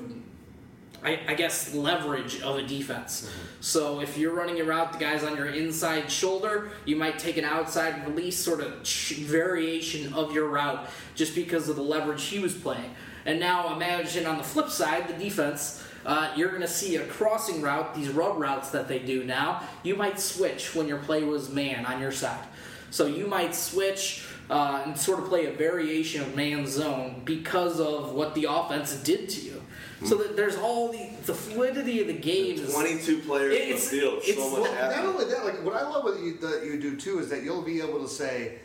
I, 1.07 1.20
I 1.28 1.35
guess 1.35 1.73
leverage 1.73 2.41
of 2.41 2.57
a 2.57 2.62
defense. 2.62 3.31
So 3.61 4.01
if 4.01 4.19
you're 4.19 4.35
running 4.35 4.61
a 4.61 4.65
route, 4.65 4.93
the 4.93 4.99
guy's 4.99 5.23
on 5.23 5.37
your 5.37 5.47
inside 5.47 6.11
shoulder, 6.11 6.70
you 6.85 6.97
might 6.97 7.19
take 7.19 7.37
an 7.37 7.45
outside 7.45 8.07
release 8.09 8.37
sort 8.37 8.61
of 8.61 8.87
variation 9.20 10.12
of 10.15 10.33
your 10.33 10.49
route 10.49 10.89
just 11.15 11.37
because 11.37 11.69
of 11.69 11.77
the 11.77 11.83
leverage 11.83 12.24
he 12.24 12.41
was 12.41 12.55
playing. 12.55 12.91
And 13.27 13.40
now 13.40 13.74
imagine 13.74 14.24
on 14.24 14.39
the 14.39 14.44
flip 14.44 14.70
side, 14.70 15.09
the 15.09 15.12
defense. 15.15 15.82
Uh, 16.07 16.32
you're 16.36 16.51
going 16.51 16.61
to 16.62 16.69
see 16.69 16.94
a 16.97 17.05
crossing 17.09 17.61
route, 17.61 17.93
these 17.93 18.09
rub 18.11 18.39
routes 18.39 18.70
that 18.70 18.86
they 18.86 19.01
do 19.01 19.24
now. 19.24 19.61
You 19.82 19.97
might 19.97 20.20
switch 20.20 20.73
when 20.73 20.86
your 20.86 20.98
play 20.98 21.24
was 21.24 21.51
man 21.51 21.85
on 21.85 22.01
your 22.01 22.12
side. 22.12 22.47
So 22.93 23.07
you 23.07 23.27
might 23.27 23.57
switch 23.57 24.24
uh, 24.48 24.85
and 24.86 24.97
sort 24.97 25.19
of 25.19 25.24
play 25.24 25.47
a 25.47 25.51
variation 25.51 26.20
of 26.23 26.36
man 26.36 26.65
zone 26.69 27.23
because 27.24 27.81
of 27.81 28.12
what 28.12 28.36
the 28.36 28.44
offense 28.48 28.94
did 29.03 29.28
to 29.31 29.40
you. 29.40 29.62
So 30.05 30.15
that 30.16 30.36
there's 30.36 30.57
all 30.57 30.93
the 30.93 31.09
the 31.24 31.35
fluidity 31.35 32.01
of 32.03 32.07
the 32.07 32.12
game. 32.12 32.57
is- 32.61 32.73
22 32.73 33.23
players 33.23 33.55
in 33.57 33.59
the 33.62 33.65
It's- 33.70 33.89
field, 33.89 34.23
so 34.23 34.35
much 34.35 34.53
well, 34.53 34.62
Not 34.62 34.74
happening. 34.74 35.07
only 35.09 35.24
that, 35.24 35.44
like 35.44 35.65
what 35.65 35.74
I 35.74 35.82
love 35.82 36.05
what 36.05 36.20
you, 36.20 36.35
that 36.39 36.65
you 36.65 36.78
do 36.81 36.94
too 36.97 37.19
is 37.19 37.28
that 37.31 37.43
you'll 37.43 37.62
be 37.62 37.81
able 37.81 38.01
to 38.03 38.09
say, 38.09 38.59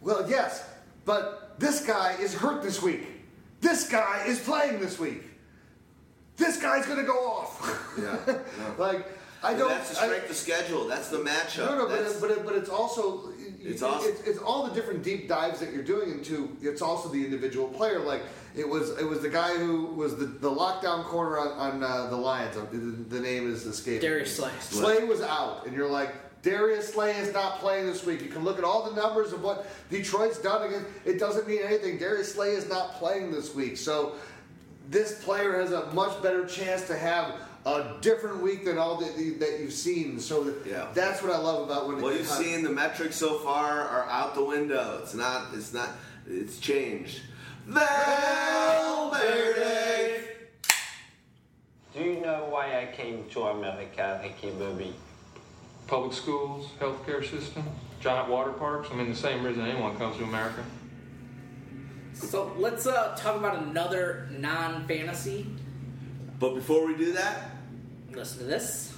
"Well, 0.00 0.24
yes, 0.30 0.62
but 1.04 1.56
this 1.58 1.84
guy 1.84 2.16
is 2.18 2.32
hurt 2.32 2.62
this 2.62 2.80
week. 2.80 3.02
This 3.62 3.88
guy 3.88 4.24
is 4.26 4.38
playing 4.40 4.78
this 4.80 4.98
week. 4.98 5.22
This 6.36 6.60
guy's 6.60 6.84
gonna 6.86 7.04
go 7.04 7.16
off." 7.26 7.94
Yeah. 7.98 8.38
like 8.78 9.06
I 9.42 9.50
And 9.50 9.58
don't. 9.58 9.68
that's 9.70 9.90
the 9.90 10.00
I- 10.02 10.06
strength 10.06 10.30
of 10.30 10.36
schedule. 10.36 10.86
That's 10.86 11.08
the 11.08 11.18
matchup. 11.18 11.66
no, 11.70 11.78
no, 11.78 11.86
but, 11.88 12.00
it, 12.00 12.16
but, 12.20 12.30
it, 12.30 12.44
but 12.44 12.54
it's 12.54 12.68
also 12.68 13.30
It's 13.60 13.82
awesome. 13.82 14.10
It's, 14.12 14.20
it's 14.22 14.38
all 14.38 14.66
the 14.68 14.74
different 14.74 15.02
deep 15.02 15.28
dives 15.28 15.58
that 15.60 15.72
you're 15.72 15.82
doing 15.84 16.10
into. 16.10 16.56
It's 16.60 16.82
also 16.82 17.08
the 17.08 17.24
individual 17.24 17.68
player. 17.68 17.98
Like 18.00 18.22
it 18.54 18.68
was, 18.68 18.90
it 18.98 19.04
was 19.04 19.20
the 19.20 19.28
guy 19.30 19.56
who 19.56 19.86
was 19.86 20.16
the, 20.16 20.26
the 20.26 20.50
lockdown 20.50 21.04
corner 21.04 21.38
on, 21.38 21.48
on 21.58 21.82
uh, 21.82 22.06
the 22.10 22.16
Lions. 22.16 22.54
The, 22.56 22.78
the 23.16 23.20
name 23.20 23.50
is 23.50 23.64
escaping. 23.66 24.02
me. 24.02 24.08
Darius 24.08 24.36
Slay. 24.36 24.52
Slay 24.60 25.04
was 25.04 25.20
out, 25.22 25.66
and 25.66 25.74
you're 25.76 25.88
like. 25.90 26.12
Darius 26.42 26.92
Slay 26.92 27.16
is 27.16 27.32
not 27.32 27.60
playing 27.60 27.86
this 27.86 28.04
week. 28.04 28.20
You 28.20 28.28
can 28.28 28.42
look 28.44 28.58
at 28.58 28.64
all 28.64 28.82
the 28.90 28.94
numbers 29.00 29.32
of 29.32 29.42
what 29.42 29.66
Detroit's 29.90 30.38
done 30.38 30.64
against. 30.66 30.86
It 31.04 31.18
doesn't 31.18 31.46
mean 31.46 31.60
anything. 31.64 31.98
Darius 31.98 32.34
Slay 32.34 32.50
is 32.50 32.68
not 32.68 32.94
playing 32.94 33.30
this 33.30 33.54
week. 33.54 33.76
So 33.76 34.16
this 34.90 35.22
player 35.24 35.60
has 35.60 35.70
a 35.72 35.86
much 35.92 36.20
better 36.22 36.44
chance 36.44 36.86
to 36.88 36.96
have 36.98 37.34
a 37.64 37.94
different 38.00 38.42
week 38.42 38.64
than 38.64 38.76
all 38.76 38.96
that, 38.96 39.14
that 39.38 39.60
you've 39.60 39.72
seen. 39.72 40.18
So 40.18 40.52
Yeah. 40.66 40.88
that's 40.94 41.22
what 41.22 41.30
I 41.30 41.38
love 41.38 41.62
about 41.62 41.86
when 41.86 42.00
What 42.02 42.14
you've 42.14 42.26
comes- 42.26 42.44
seen, 42.44 42.64
the 42.64 42.70
metrics 42.70 43.14
so 43.14 43.38
far 43.38 43.80
are 43.82 44.08
out 44.10 44.34
the 44.34 44.42
window. 44.44 44.98
It's 45.00 45.14
not. 45.14 45.54
It's 45.54 45.72
not. 45.72 45.90
It's 46.26 46.58
changed. 46.58 47.20
Valverde. 48.82 50.24
Do 51.94 52.00
you 52.02 52.20
know 52.20 52.46
why 52.50 52.80
I 52.80 52.86
came 52.96 53.28
to 53.30 53.42
America, 53.44 54.18
Ricky 54.22 54.50
Bobby? 54.50 54.92
Public 55.86 56.12
schools, 56.12 56.68
healthcare 56.80 57.28
system, 57.28 57.64
giant 58.00 58.28
water 58.28 58.52
parks. 58.52 58.88
I 58.90 58.94
mean, 58.94 59.08
the 59.08 59.16
same 59.16 59.44
reason 59.44 59.66
anyone 59.66 59.96
comes 59.96 60.16
to 60.16 60.24
America. 60.24 60.64
So 62.14 62.52
let's 62.56 62.86
uh, 62.86 63.16
talk 63.18 63.36
about 63.36 63.62
another 63.62 64.28
non-fantasy. 64.30 65.46
But 66.38 66.54
before 66.54 66.86
we 66.86 66.96
do 66.96 67.12
that, 67.12 67.52
Listen 68.14 68.38
to 68.40 68.44
this. 68.44 68.94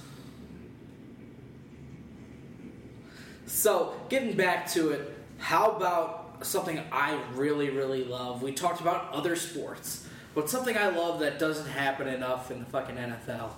So, 3.45 3.93
getting 4.09 4.35
back 4.35 4.69
to 4.71 4.91
it, 4.91 5.17
how 5.37 5.71
about 5.71 6.45
something 6.45 6.81
I 6.91 7.19
really, 7.33 7.69
really 7.69 8.03
love? 8.03 8.41
We 8.41 8.51
talked 8.51 8.81
about 8.81 9.11
other 9.13 9.35
sports, 9.35 10.07
but 10.33 10.49
something 10.49 10.75
I 10.75 10.89
love 10.89 11.19
that 11.21 11.39
doesn't 11.39 11.67
happen 11.67 12.07
enough 12.07 12.51
in 12.51 12.59
the 12.59 12.65
fucking 12.65 12.95
NFL 12.95 13.51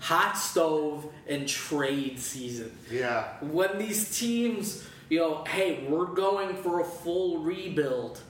hot 0.00 0.36
stove 0.36 1.10
and 1.26 1.48
trade 1.48 2.18
season. 2.18 2.76
Yeah. 2.90 3.28
When 3.40 3.78
these 3.78 4.18
teams, 4.18 4.84
you 5.08 5.18
know, 5.18 5.44
hey, 5.44 5.86
we're 5.88 6.06
going 6.06 6.56
for 6.56 6.80
a 6.80 6.84
full 6.84 7.38
rebuild. 7.38 8.20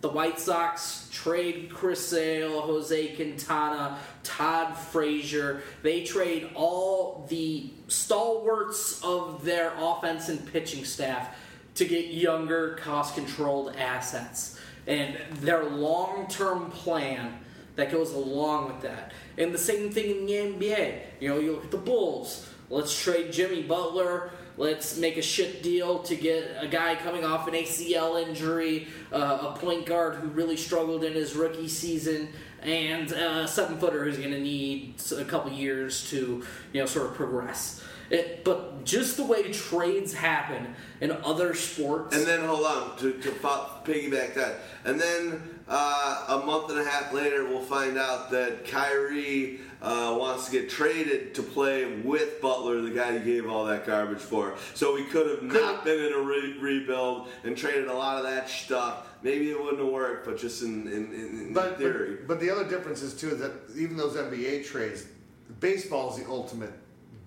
The 0.00 0.08
White 0.08 0.38
Sox 0.38 1.08
trade 1.12 1.70
Chris 1.72 2.06
Sale, 2.06 2.60
Jose 2.62 3.08
Quintana, 3.16 3.98
Todd 4.22 4.76
Frazier. 4.76 5.62
They 5.82 6.04
trade 6.04 6.50
all 6.54 7.26
the 7.28 7.70
stalwarts 7.88 9.02
of 9.02 9.44
their 9.44 9.72
offense 9.76 10.28
and 10.28 10.50
pitching 10.52 10.84
staff 10.84 11.36
to 11.74 11.84
get 11.84 12.06
younger, 12.06 12.76
cost 12.76 13.14
controlled 13.14 13.74
assets. 13.76 14.58
And 14.86 15.18
their 15.40 15.64
long 15.64 16.28
term 16.28 16.70
plan 16.70 17.38
that 17.78 17.92
goes 17.92 18.12
along 18.12 18.66
with 18.66 18.80
that. 18.82 19.12
And 19.38 19.54
the 19.54 19.58
same 19.58 19.90
thing 19.90 20.10
in 20.10 20.26
the 20.26 20.32
NBA. 20.32 21.00
You 21.20 21.28
know, 21.28 21.38
you 21.38 21.52
look 21.52 21.66
at 21.66 21.70
the 21.70 21.76
Bulls. 21.76 22.48
Let's 22.70 23.00
trade 23.00 23.32
Jimmy 23.32 23.62
Butler. 23.62 24.32
Let's 24.56 24.98
make 24.98 25.16
a 25.16 25.22
shit 25.22 25.62
deal 25.62 26.00
to 26.00 26.16
get 26.16 26.56
a 26.58 26.66
guy 26.66 26.96
coming 26.96 27.24
off 27.24 27.46
an 27.46 27.54
ACL 27.54 28.20
injury, 28.20 28.88
uh, 29.12 29.52
a 29.54 29.58
point 29.60 29.86
guard 29.86 30.16
who 30.16 30.26
really 30.26 30.56
struggled 30.56 31.04
in 31.04 31.12
his 31.12 31.36
rookie 31.36 31.68
season, 31.68 32.30
and 32.62 33.12
a 33.12 33.46
seven 33.46 33.78
footer 33.78 34.02
who's 34.02 34.18
going 34.18 34.32
to 34.32 34.40
need 34.40 34.94
a 35.16 35.24
couple 35.24 35.52
years 35.52 36.10
to, 36.10 36.42
you 36.72 36.80
know, 36.80 36.86
sort 36.86 37.06
of 37.06 37.14
progress. 37.14 37.80
It, 38.10 38.42
but 38.42 38.84
just 38.84 39.16
the 39.18 39.24
way 39.24 39.52
trades 39.52 40.12
happen 40.14 40.74
in 41.00 41.12
other 41.12 41.54
sports. 41.54 42.16
And 42.16 42.26
then 42.26 42.40
hold 42.40 42.66
on 42.66 42.98
to, 42.98 43.12
to 43.12 43.30
fo- 43.30 43.68
piggyback 43.84 44.34
that. 44.34 44.56
And 44.84 44.98
then 44.98 45.57
uh, 45.68 46.24
a 46.40 46.46
month 46.46 46.70
and 46.70 46.78
a 46.80 46.84
half 46.84 47.12
later, 47.12 47.44
we'll 47.46 47.62
find 47.62 47.98
out 47.98 48.30
that 48.30 48.66
Kyrie 48.66 49.60
uh, 49.82 50.16
wants 50.18 50.46
to 50.46 50.52
get 50.52 50.70
traded 50.70 51.34
to 51.34 51.42
play 51.42 51.84
with 52.00 52.40
Butler, 52.40 52.80
the 52.80 52.90
guy 52.90 53.18
he 53.18 53.24
gave 53.24 53.48
all 53.48 53.64
that 53.66 53.86
garbage 53.86 54.18
for. 54.20 54.54
So 54.74 54.94
we 54.94 55.04
could 55.04 55.28
have 55.28 55.42
not 55.42 55.84
been 55.84 56.00
in 56.02 56.12
a 56.12 56.18
re- 56.20 56.56
rebuild 56.58 57.28
and 57.44 57.56
traded 57.56 57.88
a 57.88 57.92
lot 57.94 58.16
of 58.16 58.24
that 58.24 58.48
stuff. 58.48 59.06
Maybe 59.22 59.50
it 59.50 59.60
wouldn't 59.60 59.80
have 59.82 59.92
worked, 59.92 60.26
but 60.26 60.38
just 60.38 60.62
in, 60.62 60.86
in, 60.88 61.12
in, 61.12 61.52
But, 61.52 61.76
theory. 61.78 62.16
but 62.16 62.28
but 62.28 62.40
the 62.40 62.50
other 62.50 62.64
difference 62.64 63.02
is 63.02 63.14
too 63.14 63.34
that 63.36 63.52
even 63.76 63.96
those 63.96 64.14
NBA 64.16 64.64
trades, 64.66 65.06
baseball 65.60 66.10
is 66.16 66.22
the 66.24 66.30
ultimate 66.30 66.72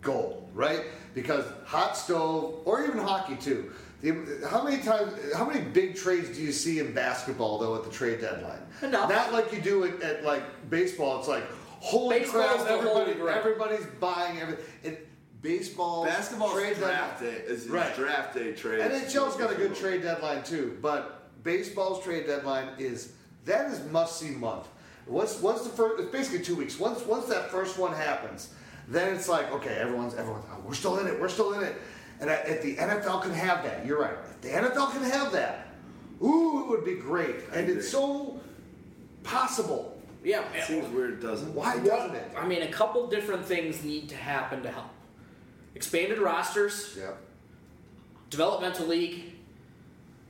goal, 0.02 0.50
right? 0.54 0.86
Because 1.14 1.46
hot 1.66 1.96
stove 1.98 2.62
or 2.66 2.84
even 2.86 2.98
hockey 3.00 3.36
too. 3.36 3.72
The, 4.02 4.48
how 4.50 4.64
many 4.64 4.82
times? 4.82 5.14
How 5.36 5.46
many 5.46 5.62
big 5.62 5.96
trades 5.96 6.36
do 6.36 6.42
you 6.42 6.52
see 6.52 6.80
in 6.80 6.94
basketball 6.94 7.60
though 7.60 7.76
at 7.76 7.84
the 7.84 7.92
trade 7.92 8.22
deadline? 8.22 8.60
Enough. 8.82 9.10
Not 9.10 9.32
like 9.32 9.54
you 9.54 9.62
do 9.62 9.84
it 9.84 10.02
at 10.02 10.24
like 10.24 10.44
baseball. 10.70 11.20
It's 11.20 11.28
like 11.28 11.44
holy 11.80 12.20
Baseball's 12.20 12.46
crap! 12.56 12.68
the 12.68 12.72
Everybody, 12.74 13.00
holy 13.06 13.14
grail. 13.16 13.36
everybody's 13.38 13.86
buying 14.00 14.40
everything. 14.40 14.66
And 14.84 14.98
baseball, 15.42 16.06
Basketball's 16.06 16.54
trade 16.54 16.78
draft 16.78 17.20
deadline- 17.22 17.40
day 17.42 17.46
is 17.46 17.68
Right. 17.70 17.96
draft 17.96 18.34
day 18.36 18.54
trade. 18.54 18.80
And 18.82 18.92
NHL's 18.94 19.36
got 19.36 19.52
a 19.52 19.56
good 19.56 19.76
trade 19.76 20.02
deadline 20.02 20.44
too, 20.44 20.78
but 20.82 21.30
baseball's 21.44 22.04
trade 22.04 22.26
deadline 22.26 22.70
is 22.80 23.14
that 23.46 23.70
is 23.72 23.84
must 23.92 24.20
see 24.20 24.30
month. 24.32 24.68
Once 25.08 25.40
once 25.42 25.62
the 25.62 25.70
first, 25.70 26.02
it's 26.02 26.12
basically 26.12 26.44
two 26.44 26.56
weeks. 26.56 26.80
Once 26.80 27.02
once 27.06 27.26
that 27.26 27.52
first 27.52 27.78
one 27.78 27.94
happens, 27.94 28.50
then 28.88 29.14
it's 29.16 29.28
like 29.30 29.52
okay, 29.52 29.76
everyone's 29.76 30.16
everyone's 30.16 30.46
oh, 30.52 30.58
we're 30.66 30.74
still 30.74 30.98
in 31.00 31.08
it, 31.08 31.20
we're 31.20 31.28
still 31.30 31.54
in 31.54 31.64
it, 31.64 31.76
and 32.22 32.30
if 32.30 32.62
the 32.62 32.76
NFL 32.78 33.24
can 33.24 33.34
have 33.34 33.64
that, 33.64 33.86
you're 33.86 34.00
right. 34.00 34.16
If 34.30 34.42
the 34.42 34.50
NFL 34.50 34.92
can 34.94 35.04
have 35.04 35.32
that, 35.34 35.68
ooh, 36.24 36.64
it 36.64 36.70
would 36.70 36.86
be 36.86 36.96
great, 36.96 37.36
and 37.54 37.68
it's 37.70 37.90
so 37.90 38.40
possible. 39.24 39.98
Yeah, 40.24 40.44
It 40.54 40.64
seems 40.66 40.88
weird, 40.90 41.20
doesn't. 41.22 41.50
it? 41.50 41.56
Why 41.56 41.80
doesn't 41.80 42.16
it? 42.16 42.32
I 42.38 42.48
mean, 42.48 42.62
a 42.62 42.72
couple 42.72 43.08
different 43.08 43.44
things 43.44 43.84
need 43.84 44.08
to 44.10 44.16
happen 44.16 44.62
to 44.64 44.70
help. 44.72 44.90
Expanded 45.74 46.20
rosters, 46.20 46.96
Yep. 46.98 47.18
developmental 48.30 48.86
league. 48.88 49.34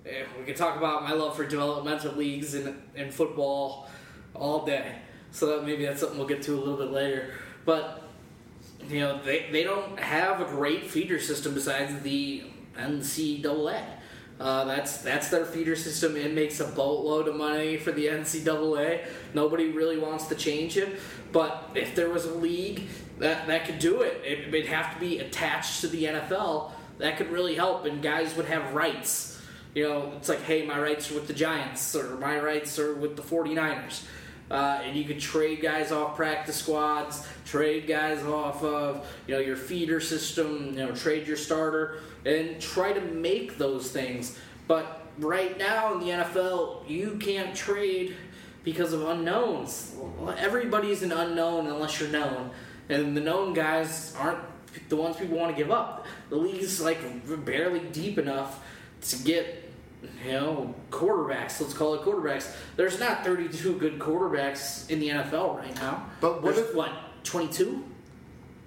Eh, 0.06 0.24
we 0.40 0.46
can 0.46 0.56
talk 0.56 0.78
about 0.78 1.04
my 1.04 1.12
love 1.12 1.36
for 1.36 1.46
developmental 1.46 2.14
leagues 2.14 2.56
in, 2.56 2.82
in 2.96 3.12
football 3.12 3.90
all 4.34 4.66
day. 4.66 4.96
So 5.32 5.46
that 5.48 5.66
maybe 5.66 5.86
that's 5.86 6.00
something 6.00 6.18
we'll 6.18 6.28
get 6.28 6.42
to 6.44 6.54
a 6.56 6.60
little 6.60 6.78
bit 6.78 6.92
later. 6.92 7.34
But 7.66 8.01
you 8.92 9.00
know, 9.00 9.22
they, 9.24 9.50
they 9.52 9.64
don't 9.64 10.00
have 10.00 10.42
a 10.42 10.46
great 10.46 10.90
feeder 10.90 11.20
system 11.20 11.54
besides 11.54 12.02
the 12.02 12.44
NCAA. 12.78 13.84
Uh, 14.40 14.66
that's 14.66 14.98
that's 14.98 15.30
their 15.30 15.46
feeder 15.46 15.76
system. 15.76 16.16
It 16.16 16.34
makes 16.34 16.60
a 16.60 16.66
boatload 16.66 17.28
of 17.28 17.36
money 17.36 17.78
for 17.78 17.92
the 17.92 18.08
NCAA. 18.08 19.06
Nobody 19.36 19.70
really 19.70 20.00
wants 20.00 20.26
to 20.28 20.36
change 20.36 20.78
it. 20.78 21.00
But 21.32 21.70
if 21.76 21.94
there 21.96 22.10
was 22.10 22.26
a 22.26 22.34
league 22.34 22.88
that, 23.20 23.46
that 23.46 23.66
could 23.66 23.78
do 23.78 24.02
it, 24.02 24.20
it, 24.26 24.48
it'd 24.48 24.66
have 24.66 24.96
to 24.96 25.00
be 25.00 25.20
attached 25.20 25.82
to 25.82 25.88
the 25.88 26.06
NFL. 26.06 26.72
That 26.98 27.18
could 27.18 27.30
really 27.30 27.54
help, 27.54 27.86
and 27.86 28.02
guys 28.02 28.36
would 28.36 28.48
have 28.48 28.74
rights. 28.74 29.40
You 29.76 29.88
know, 29.88 30.14
it's 30.18 30.28
like, 30.28 30.42
hey, 30.42 30.66
my 30.66 30.80
rights 30.80 31.12
are 31.12 31.14
with 31.14 31.28
the 31.28 31.34
Giants, 31.34 31.96
or 31.96 32.18
my 32.18 32.40
rights 32.40 32.78
are 32.80 32.96
with 32.96 33.16
the 33.16 33.22
49ers. 33.22 34.04
Uh, 34.52 34.82
and 34.84 34.98
you 34.98 35.06
could 35.06 35.20
trade 35.20 35.62
guys 35.62 35.94
off 35.94 36.18
practice 36.18 36.58
squads, 36.58 37.26
trade 37.46 37.88
guys 37.88 38.22
off 38.24 38.62
of 38.66 39.08
you 39.26 39.34
know 39.34 39.40
your 39.40 39.56
feeder 39.56 40.02
system, 40.02 40.74
you 40.74 40.86
know 40.86 40.92
trade 40.92 41.26
your 41.26 41.38
starter, 41.38 42.00
and 42.26 42.60
try 42.60 42.92
to 42.92 43.00
make 43.00 43.58
those 43.58 43.92
things. 43.92 44.38
But 44.68 45.08
right 45.20 45.58
now 45.58 45.94
in 45.94 46.02
the 46.02 46.08
NFL, 46.08 46.90
you 46.90 47.18
can't 47.18 47.56
trade 47.56 48.18
because 48.66 48.92
of 48.92 49.04
unknowns. 49.04 49.96
Everybody's 50.38 51.02
an 51.02 51.14
unknown 51.14 51.68
unless 51.68 52.02
you're 52.02 52.10
known, 52.10 52.52
and 52.90 53.16
the 53.16 53.22
known 53.22 53.54
guys 53.54 54.14
aren't 54.20 54.40
the 54.90 54.98
ones 54.98 55.16
people 55.16 55.38
want 55.38 55.56
to 55.56 55.64
give 55.64 55.72
up. 55.72 56.06
The 56.30 56.36
league's 56.36 56.82
like 56.82 57.00
barely 57.46 57.80
deep 57.80 58.18
enough 58.18 58.62
to 59.02 59.16
get 59.24 59.61
you 60.26 60.32
know, 60.32 60.76
quarterbacks. 60.90 61.60
Let's 61.62 61.74
call 61.74 61.96
it 61.96 62.02
quarterbacks. 62.02 62.54
There's 62.76 63.00
not 63.00 63.24
32 63.24 63.78
good 63.78 64.00
quarterbacks 64.00 64.90
in 64.90 65.00
the 65.00 65.10
NFL 65.10 65.58
right 65.58 65.76
now. 65.76 66.06
But 66.20 66.42
what 66.42 66.56
There's, 66.56 66.70
if- 66.70 66.76
what 66.76 66.92
22? 67.24 67.84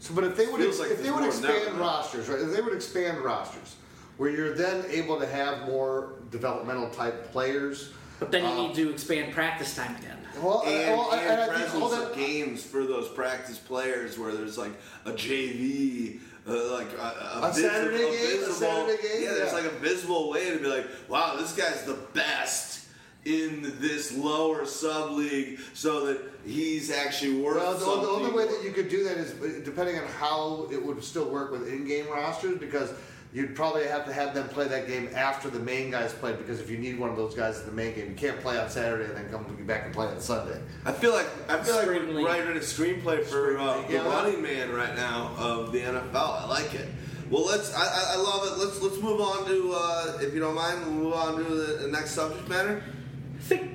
So, 0.01 0.15
but 0.15 0.25
if 0.25 0.37
they 0.37 0.47
would, 0.47 0.61
Feels 0.61 0.81
like 0.81 0.91
if 0.91 1.03
they 1.03 1.11
would 1.11 1.23
more 1.23 1.33
than 1.33 1.43
that, 1.43 1.51
expand 1.51 1.77
right? 1.77 1.81
rosters, 1.81 2.29
right? 2.29 2.41
If 2.41 2.53
they 2.55 2.61
would 2.61 2.75
expand 2.75 3.19
rosters, 3.19 3.77
where 4.19 4.29
you're 4.31 4.55
then 4.55 4.85
able 4.91 5.19
to 5.19 5.27
have 5.27 5.67
more 5.67 6.17
developmental 6.31 6.91
type 6.91 7.33
players. 7.33 7.93
But 8.21 8.31
then 8.31 8.43
you 8.45 8.51
um, 8.51 8.57
need 8.57 8.75
to 8.75 8.91
expand 8.91 9.33
practice 9.33 9.75
time 9.75 9.97
again. 9.97 10.19
Well, 10.43 10.63
and, 10.67 10.97
well, 10.97 11.13
and 11.13 11.21
and 11.21 11.41
I 11.41 11.47
think 11.47 11.83
all 11.83 11.89
presence 11.89 12.05
that, 12.05 12.11
of 12.11 12.17
games 12.17 12.63
for 12.63 12.85
those 12.85 13.09
practice 13.09 13.59
players 13.59 14.19
where 14.19 14.33
there's 14.33 14.59
like 14.59 14.73
a 15.05 15.13
JV, 15.13 16.21
uh, 16.47 16.73
like 16.73 16.93
a, 16.93 17.41
a, 17.43 17.49
A 17.51 17.55
Saturday 17.55 17.97
visible- 18.11 18.41
game? 18.41 18.51
A 18.51 18.53
Saturday 18.53 19.03
game? 19.03 19.23
Yeah, 19.23 19.33
there's 19.35 19.53
Yeah. 19.53 19.59
like 19.59 19.65
a 19.67 19.79
visible 19.79 20.31
way 20.31 20.51
to 20.51 20.59
be 20.59 20.67
like, 20.67 20.87
wow, 21.09 21.37
this 21.37 21.53
guy's 21.53 21.83
the 21.85 21.99
best 22.13 22.87
in 23.25 23.63
this 23.81 24.13
lower 24.13 24.67
sub 24.67 25.13
league, 25.13 25.59
so 25.73 26.05
that 26.07 26.21
he's 26.45 26.91
actually 26.91 27.41
worth 27.41 27.57
well, 27.57 27.73
the, 27.79 28.03
the 28.03 28.09
only 28.13 28.31
way 28.33 28.47
that 28.47 28.63
you 28.63 28.71
could 28.71 28.91
do 28.91 29.03
that 29.05 29.17
is 29.17 29.33
uh, 29.41 29.61
depending 29.65 29.99
on 29.99 30.07
how 30.21 30.69
it 30.71 30.85
would 30.85 31.03
still 31.03 31.31
work 31.31 31.51
with 31.51 31.67
in-game 31.67 32.07
rosters, 32.11 32.59
because 32.59 32.91
you'd 33.35 33.55
probably 33.55 33.85
have 33.87 34.07
to 34.07 34.13
have 34.13 34.33
them 34.33 34.49
play 34.49 34.67
that 34.69 34.87
game 34.87 35.11
after 35.15 35.51
the 35.51 35.59
main 35.59 35.91
guys 35.91 36.13
played. 36.15 36.39
Because 36.39 36.61
if 36.61 36.71
you 36.71 36.79
need 36.79 36.99
one 36.99 37.11
of 37.11 37.17
those 37.17 37.35
guys 37.35 37.61
in 37.61 37.67
the 37.67 37.73
main 37.73 37.95
game, 37.95 38.09
you 38.09 38.15
can't 38.15 38.41
play 38.41 38.57
on 38.59 38.71
Saturday 38.71 39.05
and 39.05 39.17
then 39.17 39.29
come 39.31 39.45
back 39.67 39.85
and 39.85 39.93
play 39.93 40.07
on 40.07 40.21
Sunday. 40.21 40.59
I 40.87 40.93
feel 40.93 41.13
like 41.13 41.27
I 41.51 41.63
feel 41.63 41.75
like 41.75 41.85
Screen 41.85 42.07
we're 42.09 42.15
league. 42.15 42.27
writing 42.27 42.57
a 42.57 42.61
screenplay 42.61 43.23
for 43.25 43.59
uh, 43.59 43.79
league, 43.79 43.89
the 43.89 43.95
yeah. 43.95 44.09
running 44.09 44.41
man 44.41 44.73
right 44.73 44.95
now 44.97 45.35
of 45.37 45.73
the 45.73 45.81
NFL. 45.81 46.15
I 46.15 46.47
like 46.47 46.73
it. 46.75 46.89
Well, 47.29 47.45
let's. 47.45 47.75
I, 47.75 47.83
I- 47.83 48.13
I 48.15 48.17
love 48.17 48.47
it. 48.53 48.65
Let's 48.65 48.81
let's 48.81 48.99
move 49.03 49.21
on 49.21 49.45
to, 49.47 49.73
uh, 49.75 50.19
if 50.23 50.33
you 50.33 50.41
don't 50.41 50.55
mind, 50.55 50.83
we'll 50.85 50.95
move 51.05 51.13
on 51.15 51.37
to 51.37 51.43
the, 51.43 51.79
the 51.83 51.89
next 51.89 52.13
subject 52.13 52.49
matter. 52.49 52.83
I 53.37 53.43
think 53.43 53.73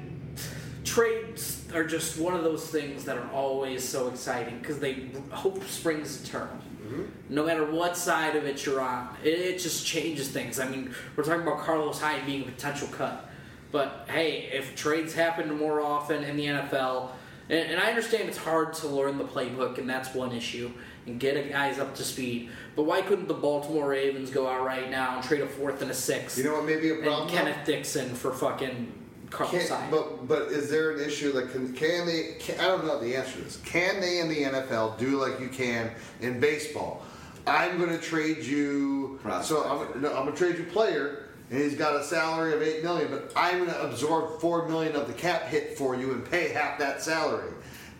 trades 0.86 1.66
are 1.74 1.84
just 1.84 2.18
one 2.18 2.34
of 2.36 2.44
those 2.44 2.68
things 2.68 3.04
that 3.06 3.18
are 3.18 3.30
always 3.32 3.88
so 3.88 4.08
exciting 4.08 4.60
because 4.60 4.80
they 4.80 5.10
hope 5.32 5.64
springs 5.66 6.24
eternal. 6.24 6.58
Mm-hmm. 6.82 7.04
No 7.30 7.46
matter 7.46 7.66
what 7.66 7.98
side 7.98 8.36
of 8.36 8.46
it 8.46 8.66
you're 8.66 8.82
on, 8.82 9.16
it, 9.24 9.28
it 9.28 9.60
just 9.60 9.86
changes 9.86 10.30
things. 10.30 10.60
I 10.60 10.68
mean, 10.68 10.94
we're 11.16 11.24
talking 11.24 11.42
about 11.42 11.60
Carlos 11.60 12.00
Hyde 12.00 12.26
being 12.26 12.44
a 12.44 12.46
potential 12.46 12.88
cut, 12.88 13.30
but 13.72 14.08
hey, 14.10 14.50
if 14.54 14.76
trades 14.76 15.14
happen 15.14 15.58
more 15.58 15.82
often 15.82 16.24
in 16.24 16.38
the 16.38 16.46
NFL, 16.46 17.12
and, 17.50 17.72
and 17.72 17.80
I 17.80 17.90
understand 17.90 18.30
it's 18.30 18.38
hard 18.38 18.74
to 18.76 18.88
learn 18.88 19.18
the 19.18 19.26
playbook, 19.26 19.78
and 19.78 19.90
that's 19.90 20.14
one 20.14 20.32
issue, 20.32 20.72
and 21.06 21.20
get 21.20 21.52
guys 21.52 21.80
up 21.80 21.96
to 21.96 22.04
speed. 22.04 22.50
But 22.76 22.84
why 22.84 23.02
couldn't 23.02 23.28
the 23.28 23.34
Baltimore 23.34 23.90
Ravens 23.90 24.30
go 24.30 24.48
out 24.48 24.66
right 24.66 24.90
now 24.90 25.16
and 25.16 25.24
trade 25.24 25.42
a 25.42 25.48
fourth 25.48 25.82
and 25.82 25.92
a 25.92 25.94
sixth? 25.94 26.38
You 26.38 26.46
know 26.46 26.54
what? 26.54 26.66
Maybe 26.66 26.92
a 26.92 26.96
problem. 26.96 27.24
and 27.24 27.32
Kenneth 27.32 27.66
Dixon 27.66 28.14
for 28.16 28.32
fucking 28.32 28.94
Carlos 29.30 29.70
Can, 29.70 29.92
but 29.92 30.28
but 30.28 30.44
is 30.44 30.70
there 30.70 30.92
an 30.92 31.00
issue 31.00 31.32
like 31.34 31.52
can, 31.52 31.74
can 31.74 32.06
they? 32.06 32.36
Can, 32.40 32.60
I 32.60 32.68
don't 32.68 32.86
know 32.86 33.00
the 33.00 33.16
answer 33.16 33.34
to 33.34 33.42
this. 33.42 33.58
Can 33.64 34.02
they 34.02 34.20
in 34.20 34.30
the 34.30 34.44
NFL 34.44 34.98
do 34.98 35.20
like 35.22 35.40
you 35.40 35.50
can 35.50 35.92
in 36.22 36.40
baseball? 36.40 37.04
I'm 37.46 37.78
going 37.78 37.90
to 37.90 37.98
trade 37.98 38.44
you. 38.44 39.20
So 39.42 39.64
I'm, 39.64 40.02
no, 40.02 40.10
I'm 40.10 40.26
going 40.26 40.34
to 40.34 40.38
trade 40.38 40.58
you 40.58 40.66
player, 40.66 41.30
and 41.50 41.60
he's 41.60 41.76
got 41.76 41.96
a 41.96 42.04
salary 42.04 42.54
of 42.54 42.62
eight 42.62 42.84
million, 42.84 43.10
but 43.10 43.32
I'm 43.36 43.60
going 43.60 43.70
to 43.70 43.82
absorb 43.82 44.40
four 44.40 44.68
million 44.68 44.96
of 44.96 45.08
the 45.08 45.14
cap 45.14 45.44
hit 45.44 45.78
for 45.78 45.96
you 45.96 46.12
and 46.12 46.30
pay 46.30 46.50
half 46.50 46.80
that 46.80 47.02
salary. 47.02 47.54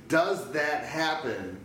Does 0.08 0.52
that 0.52 0.84
happen 0.84 1.64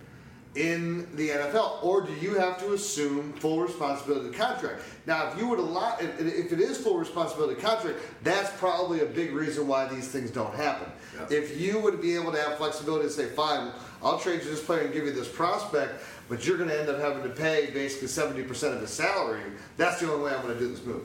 in 0.55 1.09
the 1.17 1.31
NFL, 1.31 1.83
or 1.83 2.03
do 2.03 2.13
you 2.15 2.35
have 2.35 2.59
to 2.59 2.75
assume 2.75 3.33
full 3.35 3.61
responsibility 3.61 4.27
of 4.27 4.33
the 4.33 4.39
contract? 4.39 4.83
Now, 5.05 5.31
if 5.31 5.39
you 5.39 5.49
would 5.49 5.59
allow, 5.59 5.97
if, 5.99 6.21
if 6.21 6.53
it 6.53 6.61
is 6.61 6.79
full 6.79 6.97
responsibility 6.97 7.61
contract, 7.61 7.99
that's 8.23 8.57
probably 8.59 9.01
a 9.01 9.07
big 9.07 9.33
reason 9.33 9.67
why 9.67 9.87
these 9.87 10.09
things 10.09 10.31
don't 10.31 10.55
happen. 10.55 10.91
If 11.29 11.61
you 11.61 11.81
would 11.81 12.01
be 12.01 12.15
able 12.15 12.31
to 12.33 12.41
have 12.41 12.57
flexibility 12.57 13.05
to 13.05 13.11
say, 13.11 13.27
fine, 13.27 13.73
I'll 14.03 14.19
trade 14.19 14.45
you 14.45 14.51
this 14.51 14.63
player 14.63 14.83
and 14.83 14.93
give 14.93 15.05
you 15.05 15.13
this 15.13 15.29
prospect, 15.29 16.05
but 16.29 16.47
you're 16.47 16.57
going 16.57 16.69
to 16.69 16.79
end 16.79 16.89
up 16.89 17.01
having 17.01 17.25
to 17.25 17.31
pay 17.31 17.71
basically 17.73 18.09
70% 18.09 18.75
of 18.75 18.81
his 18.81 18.91
salary, 18.91 19.43
that's 19.77 20.01
the 20.01 20.11
only 20.11 20.25
way 20.25 20.35
I'm 20.35 20.43
going 20.43 20.55
to 20.55 20.61
do 20.61 20.69
this 20.69 20.85
move. 20.85 21.03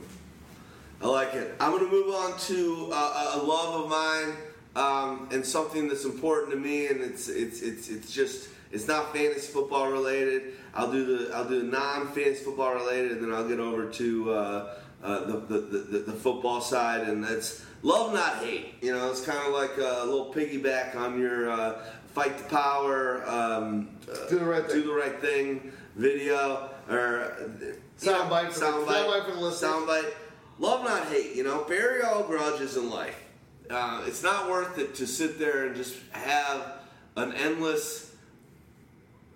I 1.02 1.08
like 1.08 1.34
it. 1.34 1.56
I'm 1.60 1.72
going 1.72 1.86
to 1.86 1.92
move 1.92 2.14
on 2.14 2.38
to 2.40 2.90
uh, 2.92 3.40
a 3.42 3.44
love 3.44 3.86
of 3.86 3.90
mine 3.90 4.36
um, 4.76 5.30
and 5.32 5.46
something 5.46 5.88
that's 5.88 6.06
important 6.06 6.52
to 6.52 6.58
me, 6.58 6.88
and 6.88 7.02
it's 7.02 7.30
it's 7.30 7.62
it's 7.62 7.90
it's 7.90 8.12
just 8.12 8.50
it's 8.72 8.88
not 8.88 9.14
fantasy 9.14 9.52
football 9.52 9.92
related. 9.92 10.54
I'll 10.74 10.92
do 10.92 11.06
the 11.28 11.36
I'll 11.36 11.48
do 11.48 11.60
the 11.62 11.68
non-fantasy 11.78 12.44
football 12.44 12.74
related, 12.76 13.14
and 13.14 13.24
then 13.24 13.34
I'll 13.34 13.48
get 13.48 13.60
over 13.60 13.86
to 13.88 14.32
uh, 14.34 14.76
uh, 15.04 15.20
the, 15.26 15.34
the, 15.40 15.60
the 15.60 15.98
the 16.00 16.14
football 16.14 16.62
side, 16.62 17.08
and 17.08 17.24
that's 17.24 17.64
love 17.84 18.14
not 18.14 18.38
hate. 18.44 18.76
You 18.82 18.92
know, 18.94 19.10
it's 19.10 19.22
kind 19.26 19.40
of 19.48 19.54
like 19.54 19.78
a 19.78 20.06
little 20.06 20.32
piggyback 20.34 20.96
on 20.96 21.20
your 21.20 21.50
uh, 21.50 21.84
fight 22.14 22.38
the 22.38 22.44
power, 22.46 23.24
um, 23.28 23.90
uh, 24.12 24.30
Do 24.30 24.40
the 24.40 24.46
right 24.46 24.66
thing. 24.66 24.82
do 24.82 24.88
the 24.88 24.94
right 24.94 25.20
thing 25.20 25.72
video 25.96 26.70
or 26.90 27.36
Soundbite 28.00 28.52
for 28.52 28.60
the- 28.60 28.66
soundbite 28.66 28.86
soundbite 28.86 29.26
for 29.26 29.32
the 29.32 29.40
listeners. 29.42 29.72
soundbite. 29.74 30.12
Love 30.60 30.84
not 30.84 31.08
hate. 31.08 31.36
You 31.36 31.44
know, 31.44 31.64
bury 31.64 32.02
all 32.02 32.24
grudges 32.24 32.76
in 32.78 32.90
life. 32.90 33.16
Uh, 33.70 34.04
it's 34.08 34.24
not 34.24 34.50
worth 34.50 34.78
it 34.78 34.96
to 34.96 35.06
sit 35.08 35.40
there 35.40 35.66
and 35.68 35.76
just 35.76 35.96
have 36.12 36.80
an 37.16 37.34
endless 37.34 38.09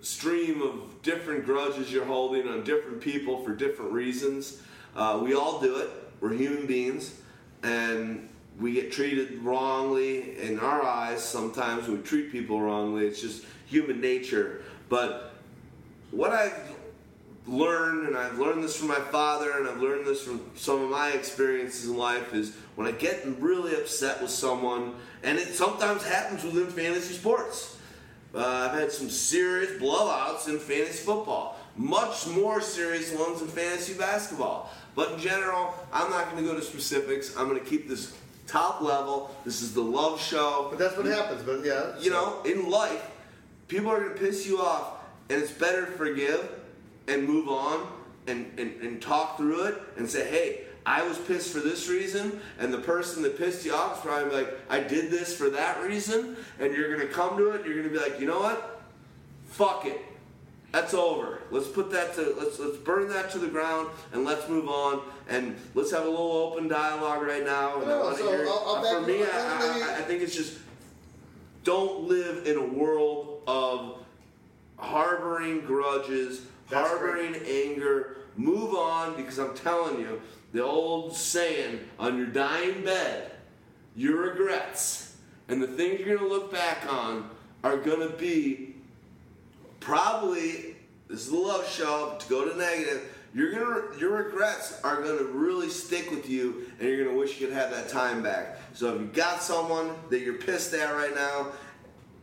stream 0.04 0.62
of 0.62 1.02
different 1.02 1.46
grudges 1.46 1.92
you're 1.92 2.06
holding 2.06 2.48
on 2.48 2.64
different 2.64 3.02
people 3.02 3.44
for 3.44 3.56
different 3.56 3.92
reasons. 3.92 4.62
Uh, 4.96 5.20
we 5.24 5.34
all 5.34 5.60
do 5.60 5.78
it. 5.78 5.90
We're 6.20 6.34
human 6.34 6.68
beings, 6.68 7.16
and 7.64 8.30
we 8.60 8.74
get 8.74 8.92
treated 8.92 9.42
wrongly 9.42 10.38
in 10.40 10.60
our 10.60 10.84
eyes. 10.84 11.24
Sometimes 11.24 11.88
we 11.88 11.98
treat 11.98 12.32
people 12.32 12.62
wrongly. 12.62 13.08
It's 13.08 13.22
just 13.22 13.46
human 13.66 14.02
nature. 14.02 14.62
But 14.90 15.34
what 16.12 16.32
I've 16.32 16.72
learned, 17.48 18.08
and 18.08 18.18
I've 18.18 18.38
learned 18.38 18.64
this 18.64 18.76
from 18.76 18.90
my 18.90 19.00
father, 19.00 19.58
and 19.58 19.68
I've 19.68 19.82
learned 19.82 20.06
this 20.06 20.22
from 20.22 20.42
some 20.56 20.82
of 20.82 20.90
my 20.90 21.12
experiences 21.12 21.90
in 21.90 21.98
life, 21.98 22.34
is 22.34 22.56
when 22.76 22.88
I 22.88 22.92
get 22.92 23.26
really 23.40 23.74
upset 23.76 24.22
with 24.22 24.32
someone, 24.32 24.96
and 25.24 25.38
it 25.38 25.56
sometimes 25.56 26.04
happens 26.04 26.44
within 26.44 26.68
fantasy 26.68 27.14
sports. 27.14 27.78
Uh, 28.34 28.70
I've 28.72 28.80
had 28.80 28.92
some 28.92 29.10
serious 29.10 29.72
blowouts 29.82 30.48
in 30.48 30.58
fantasy 30.58 31.04
football, 31.04 31.58
much 31.76 32.28
more 32.28 32.62
serious 32.62 33.12
ones 33.14 33.42
in 33.42 33.48
fantasy 33.48 33.94
basketball. 33.94 34.72
But 34.96 35.14
in 35.14 35.20
general, 35.20 35.74
I'm 35.92 36.10
not 36.10 36.32
going 36.32 36.44
to 36.44 36.50
go 36.50 36.56
to 36.58 36.64
specifics. 36.64 37.36
I'm 37.38 37.48
going 37.48 37.60
to 37.60 37.66
keep 37.66 37.88
this 37.88 38.16
top 38.48 38.82
level. 38.82 39.36
This 39.46 39.62
is 39.62 39.74
the 39.74 39.82
love 39.82 40.20
show. 40.20 40.68
But 40.70 40.80
that's 40.80 40.98
what 40.98 41.06
happens. 41.06 41.44
But 41.44 41.64
yeah, 41.64 41.94
You 42.00 42.12
know, 42.12 42.42
in 42.44 42.70
life, 42.70 43.10
people 43.68 43.92
are 43.92 44.00
going 44.00 44.14
to 44.14 44.20
piss 44.20 44.48
you 44.48 44.62
off, 44.62 44.98
and 45.30 45.42
it's 45.42 45.52
better 45.52 45.86
to 45.86 45.92
forgive 45.92 46.50
and 47.08 47.28
move 47.28 47.50
on 47.50 47.88
and, 48.28 48.52
and, 48.58 48.82
and 48.82 49.02
talk 49.02 49.38
through 49.38 49.64
it 49.66 49.82
and 49.98 50.10
say, 50.10 50.30
hey, 50.30 50.62
I 50.86 51.08
was 51.08 51.18
pissed 51.18 51.52
for 51.54 51.60
this 51.60 51.88
reason, 51.88 52.40
and 52.60 52.74
the 52.74 52.78
person 52.80 53.24
that 53.24 53.38
pissed 53.38 53.66
you 53.66 53.74
off 53.74 53.98
is 53.98 54.02
probably 54.02 54.34
like, 54.36 54.50
I 54.70 54.80
did 54.82 55.10
this 55.12 55.36
for 55.36 55.50
that 55.52 55.82
reason, 55.82 56.36
and 56.60 56.74
you're 56.76 56.94
going 56.96 57.08
to 57.08 57.14
come 57.14 57.38
to 57.38 57.52
it, 57.52 57.62
and 57.62 57.66
you're 57.66 57.76
going 57.82 57.88
to 57.88 57.94
be 57.94 58.00
like, 58.00 58.20
you 58.20 58.28
know 58.28 58.40
what? 58.40 58.82
Fuck 59.48 59.86
it. 59.86 60.02
That's 60.74 60.94
over. 60.96 61.42
Let's 61.52 61.68
put 61.68 61.92
that 61.92 62.16
to 62.16 62.34
let's 62.36 62.58
let's 62.58 62.78
burn 62.78 63.08
that 63.10 63.30
to 63.34 63.38
the 63.38 63.48
ground 63.48 63.90
and 64.12 64.26
let's 64.26 64.50
move 64.50 64.68
on 64.68 65.04
and 65.30 65.56
let's 65.76 65.92
have 65.92 66.04
a 66.04 66.10
little 66.10 66.32
open 66.32 66.68
dialogue 66.68 67.22
right 67.22 67.46
now. 67.46 67.78
And 67.78 67.88
No, 67.88 68.00
wanna 68.06 68.18
so 68.18 68.32
hear- 68.32 68.48
I'll- 68.48 68.64
I'll 68.78 68.86
uh, 68.88 69.00
for 69.02 69.08
me, 69.08 69.22
up. 69.22 69.30
I, 69.32 69.82
I, 69.94 69.98
I 70.00 70.02
think 70.02 70.24
it's 70.24 70.36
just 70.36 70.58
don't 71.64 72.06
live 72.06 72.48
in 72.48 72.58
a 72.58 72.66
world 72.66 73.44
of 73.46 73.98
harboring 74.80 75.62
grudges, 75.62 76.42
That's 76.72 76.88
harboring 76.90 77.36
anger. 77.48 78.18
Move 78.36 78.74
on 78.74 79.16
because 79.16 79.38
I'm 79.38 79.54
telling 79.54 80.00
you, 80.00 80.20
the 80.54 80.64
old 80.64 81.16
saying 81.16 81.80
on 82.00 82.18
your 82.18 82.28
dying 82.28 82.84
bed, 82.84 83.32
your 83.96 84.22
regrets 84.22 85.16
and 85.50 85.62
the 85.62 85.68
things 85.68 86.00
you're 86.00 86.18
going 86.18 86.30
to 86.30 86.34
look 86.34 86.52
back 86.52 86.92
on 86.92 87.30
are 87.64 87.78
going 87.78 88.08
to 88.08 88.16
be 88.16 88.76
probably 89.80 90.76
this 91.10 91.26
is 91.26 91.32
the 91.32 91.38
love 91.38 91.68
show 91.68 92.16
to 92.18 92.30
go 92.30 92.50
to 92.50 92.58
negative 92.58 93.14
you're 93.34 93.52
gonna 93.52 93.98
your 93.98 94.12
regrets 94.12 94.80
are 94.84 95.02
gonna 95.02 95.24
really 95.24 95.70
stick 95.70 96.12
with 96.12 96.30
you 96.30 96.68
and 96.80 96.88
you're 96.88 97.04
gonna 97.04 97.18
wish 97.18 97.40
you 97.40 97.48
could 97.48 97.56
have 97.56 97.72
that 97.72 97.90
time 97.90 98.22
back. 98.22 98.60
So 98.74 98.94
if 98.96 99.02
you 99.02 99.08
got 99.08 99.42
someone 99.42 99.92
that 100.10 100.22
you're 100.22 100.36
pissed 100.36 100.74
at 100.74 100.94
right 100.94 101.16
now 101.16 101.48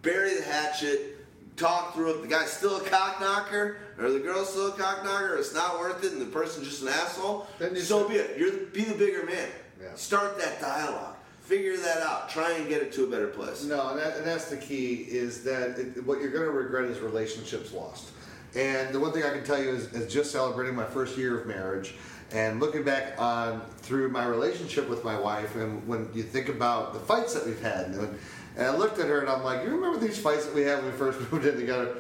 bury 0.03 0.37
the 0.37 0.43
hatchet 0.43 1.20
talk 1.61 1.95
through 1.95 2.11
it. 2.11 2.23
The 2.23 2.29
guy's 2.29 2.51
still 2.51 2.77
a 2.77 2.85
cock 2.89 3.21
knocker 3.21 3.77
or 3.99 4.11
the 4.11 4.19
girl's 4.19 4.49
still 4.49 4.69
a 4.69 4.73
cock 4.73 5.05
knocker 5.05 5.37
it's 5.37 5.55
not 5.55 5.79
worth 5.79 6.03
it 6.03 6.13
and 6.13 6.21
the 6.21 6.27
person's 6.27 6.67
just 6.67 6.83
an 6.83 6.89
asshole. 6.89 7.47
So 7.77 8.09
be 8.09 8.17
it. 8.17 8.39
You're 8.39 8.51
the, 8.51 8.67
be 8.73 8.85
the 8.85 8.95
bigger 8.95 9.25
man. 9.25 9.49
Yeah. 9.81 9.95
start 9.95 10.39
that 10.39 10.61
dialogue. 10.61 11.17
Figure 11.43 11.77
that 11.77 11.99
out. 12.03 12.29
Try 12.29 12.53
and 12.53 12.69
get 12.69 12.83
it 12.83 12.93
to 12.93 13.05
a 13.05 13.07
better 13.07 13.27
place. 13.27 13.65
No, 13.65 13.91
and, 13.91 13.99
that, 13.99 14.17
and 14.17 14.27
that's 14.27 14.51
the 14.51 14.57
key 14.57 15.07
is 15.09 15.43
that 15.45 15.79
it, 15.79 16.07
what 16.07 16.21
you're 16.21 16.31
going 16.31 16.45
to 16.45 16.51
regret 16.51 16.85
is 16.85 17.01
relationships 17.01 17.73
lost. 17.73 18.11
And 18.55 18.95
the 18.95 19.01
one 19.01 19.13
thing 19.13 19.25
I 19.25 19.31
can 19.31 19.45
tell 19.45 19.61
you 19.61 19.71
is, 19.71 19.93
is 19.93 20.13
just 20.13 20.33
celebrating 20.33 20.75
my 20.75 20.85
first 20.85 21.17
year 21.17 21.41
of 21.41 21.47
marriage 21.47 21.95
and 22.33 22.61
looking 22.61 22.85
back 22.85 23.21
on 23.21 23.63
through 23.79 24.11
my 24.11 24.25
relationship 24.27 24.89
with 24.89 25.05
my 25.05 25.19
wife 25.19 25.57
and 25.57 25.87
when 25.89 26.09
you 26.15 26.23
think 26.23 26.49
about 26.49 26.93
the 26.93 27.01
fights 27.01 27.35
that 27.35 27.45
we've 27.45 27.61
had 27.61 27.87
and, 27.87 28.19
and 28.57 28.67
I 28.67 28.77
looked 28.77 28.99
at 28.99 29.07
her 29.07 29.21
and 29.21 29.29
I'm 29.29 29.43
like, 29.43 29.65
you 29.65 29.71
remember 29.71 29.99
these 29.99 30.19
fights 30.19 30.47
that 30.47 30.55
we 30.55 30.63
had 30.63 30.83
when 30.83 30.93
we 30.93 30.99
first 30.99 31.21
moved 31.33 31.47
in 31.47 31.57
together? 31.57 31.97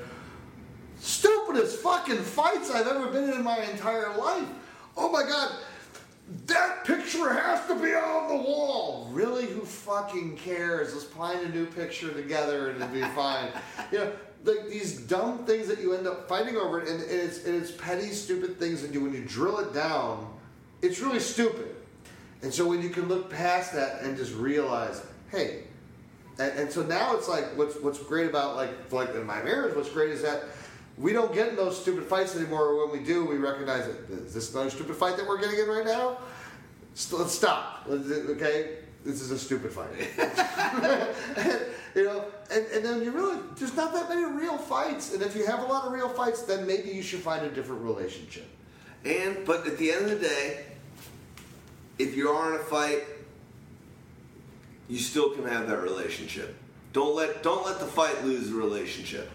Stupidest 0.98 1.78
fucking 1.78 2.18
fights 2.18 2.70
I've 2.70 2.86
ever 2.86 3.06
been 3.08 3.24
in 3.24 3.34
in 3.34 3.44
my 3.44 3.58
entire 3.62 4.16
life. 4.16 4.46
Oh 4.96 5.10
my 5.10 5.22
god, 5.22 5.52
that 6.46 6.84
picture 6.84 7.32
has 7.32 7.66
to 7.66 7.74
be 7.74 7.94
on 7.94 8.28
the 8.28 8.36
wall. 8.36 9.08
Really? 9.12 9.46
Who 9.46 9.62
fucking 9.62 10.36
cares? 10.36 10.92
Let's 10.92 11.06
find 11.06 11.40
a 11.40 11.48
new 11.48 11.66
picture 11.66 12.12
together 12.12 12.70
and 12.70 12.82
it'll 12.82 12.94
be 12.94 13.00
fine. 13.14 13.48
You 13.90 13.98
know, 13.98 14.12
like 14.44 14.68
these 14.68 15.00
dumb 15.00 15.44
things 15.44 15.68
that 15.68 15.80
you 15.80 15.94
end 15.94 16.06
up 16.06 16.28
fighting 16.28 16.56
over, 16.56 16.80
and, 16.80 17.02
it's 17.02 17.44
and 17.44 17.54
it's 17.54 17.70
petty, 17.70 18.08
stupid 18.08 18.58
things, 18.58 18.84
and 18.84 18.94
you 18.94 19.00
when 19.02 19.12
you 19.12 19.24
drill 19.26 19.58
it 19.58 19.74
down, 19.74 20.32
it's 20.82 21.00
really 21.00 21.20
stupid. 21.20 21.74
And 22.42 22.52
so 22.52 22.66
when 22.66 22.80
you 22.80 22.88
can 22.88 23.06
look 23.06 23.30
past 23.30 23.74
that 23.74 24.02
and 24.02 24.16
just 24.16 24.34
realize, 24.34 25.04
hey, 25.30 25.64
and, 26.40 26.58
and 26.58 26.72
so 26.72 26.82
now 26.82 27.14
it's 27.16 27.28
like 27.28 27.56
what's 27.56 27.76
what's 27.76 27.98
great 27.98 28.28
about 28.28 28.56
like 28.56 28.70
like 28.90 29.14
in 29.14 29.26
my 29.26 29.42
marriage, 29.42 29.76
what's 29.76 29.90
great 29.90 30.10
is 30.10 30.22
that 30.22 30.44
we 30.96 31.12
don't 31.12 31.32
get 31.34 31.48
in 31.48 31.56
those 31.56 31.80
stupid 31.80 32.04
fights 32.04 32.34
anymore. 32.34 32.86
When 32.86 32.98
we 32.98 33.04
do, 33.04 33.24
we 33.24 33.36
recognize 33.36 33.86
it. 33.86 33.96
Is 34.10 34.34
this 34.34 34.48
is 34.48 34.54
another 34.54 34.70
stupid 34.70 34.96
fight 34.96 35.16
that 35.18 35.26
we're 35.26 35.40
getting 35.40 35.58
in 35.58 35.68
right 35.68 35.84
now? 35.84 36.18
St- 36.94 37.20
Let's 37.20 37.34
stop. 37.34 37.86
Okay, 37.88 38.78
this 39.04 39.20
is 39.20 39.30
a 39.30 39.38
stupid 39.38 39.72
fight. 39.72 39.90
you 41.94 42.04
know, 42.04 42.24
and, 42.50 42.66
and 42.66 42.84
then 42.84 43.02
you 43.02 43.10
really 43.10 43.38
there's 43.56 43.76
not 43.76 43.92
that 43.92 44.08
many 44.08 44.24
real 44.24 44.56
fights. 44.56 45.12
And 45.12 45.22
if 45.22 45.36
you 45.36 45.46
have 45.46 45.60
a 45.60 45.66
lot 45.66 45.84
of 45.84 45.92
real 45.92 46.08
fights, 46.08 46.42
then 46.42 46.66
maybe 46.66 46.88
you 46.88 47.02
should 47.02 47.20
find 47.20 47.44
a 47.44 47.50
different 47.50 47.82
relationship. 47.82 48.48
And 49.04 49.44
but 49.44 49.66
at 49.66 49.78
the 49.78 49.92
end 49.92 50.06
of 50.06 50.20
the 50.20 50.26
day, 50.26 50.64
if 51.98 52.16
you 52.16 52.28
are 52.30 52.54
in 52.54 52.60
a 52.60 52.64
fight, 52.64 53.04
you 54.90 54.98
still 54.98 55.30
can 55.30 55.46
have 55.46 55.68
that 55.68 55.80
relationship. 55.80 56.56
Don't 56.92 57.14
let 57.14 57.42
don't 57.42 57.64
let 57.64 57.78
the 57.78 57.86
fight 57.86 58.24
lose 58.24 58.50
the 58.50 58.56
relationship. 58.56 59.30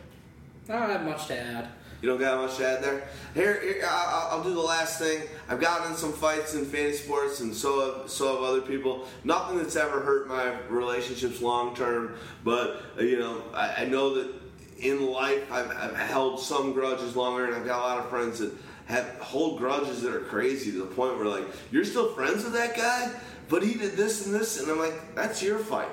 I 0.70 0.74
don't 0.74 0.90
have 0.90 1.06
much 1.06 1.28
to 1.28 1.40
add. 1.40 1.70
You 2.02 2.10
don't 2.10 2.20
got 2.20 2.46
much 2.46 2.58
to 2.58 2.68
add 2.68 2.84
there. 2.84 3.08
Here, 3.34 3.62
here 3.62 3.84
I'll, 3.88 4.38
I'll 4.38 4.44
do 4.44 4.54
the 4.54 4.60
last 4.60 5.00
thing. 5.00 5.24
I've 5.48 5.62
gotten 5.62 5.92
in 5.92 5.98
some 5.98 6.12
fights 6.12 6.54
in 6.54 6.66
fantasy 6.66 7.04
sports, 7.04 7.40
and 7.40 7.56
so 7.56 8.02
have 8.02 8.10
so 8.10 8.36
have 8.36 8.44
other 8.44 8.62
people. 8.62 9.08
Nothing 9.24 9.58
that's 9.58 9.78
ever 9.78 10.02
hurt 10.02 10.28
my 10.28 10.60
relationships 10.68 11.42
long 11.42 11.74
term, 11.76 12.16
but 12.44 12.82
uh, 13.00 13.04
you 13.04 13.18
know, 13.18 13.42
I, 13.54 13.84
I 13.84 13.86
know 13.86 14.14
that 14.16 14.34
in 14.80 15.10
life 15.10 15.50
I've, 15.50 15.70
I've 15.72 15.96
held 15.96 16.42
some 16.42 16.74
grudges 16.74 17.16
longer, 17.16 17.46
and 17.46 17.56
I've 17.56 17.66
got 17.66 17.80
a 17.80 17.82
lot 17.82 18.00
of 18.00 18.10
friends 18.10 18.40
that 18.40 18.52
have 18.88 19.06
hold 19.20 19.58
grudges 19.58 20.02
that 20.02 20.14
are 20.14 20.20
crazy 20.20 20.72
to 20.72 20.80
the 20.80 20.86
point 20.86 21.18
where 21.18 21.26
like 21.26 21.46
you're 21.72 21.86
still 21.86 22.14
friends 22.14 22.44
with 22.44 22.54
that 22.54 22.76
guy, 22.76 23.12
but 23.50 23.64
he 23.64 23.74
did 23.76 23.94
this 23.98 24.26
and 24.26 24.34
this, 24.34 24.60
and 24.60 24.70
I'm 24.70 24.80
like, 24.80 25.16
that's 25.16 25.42
your 25.42 25.60
fight. 25.60 25.90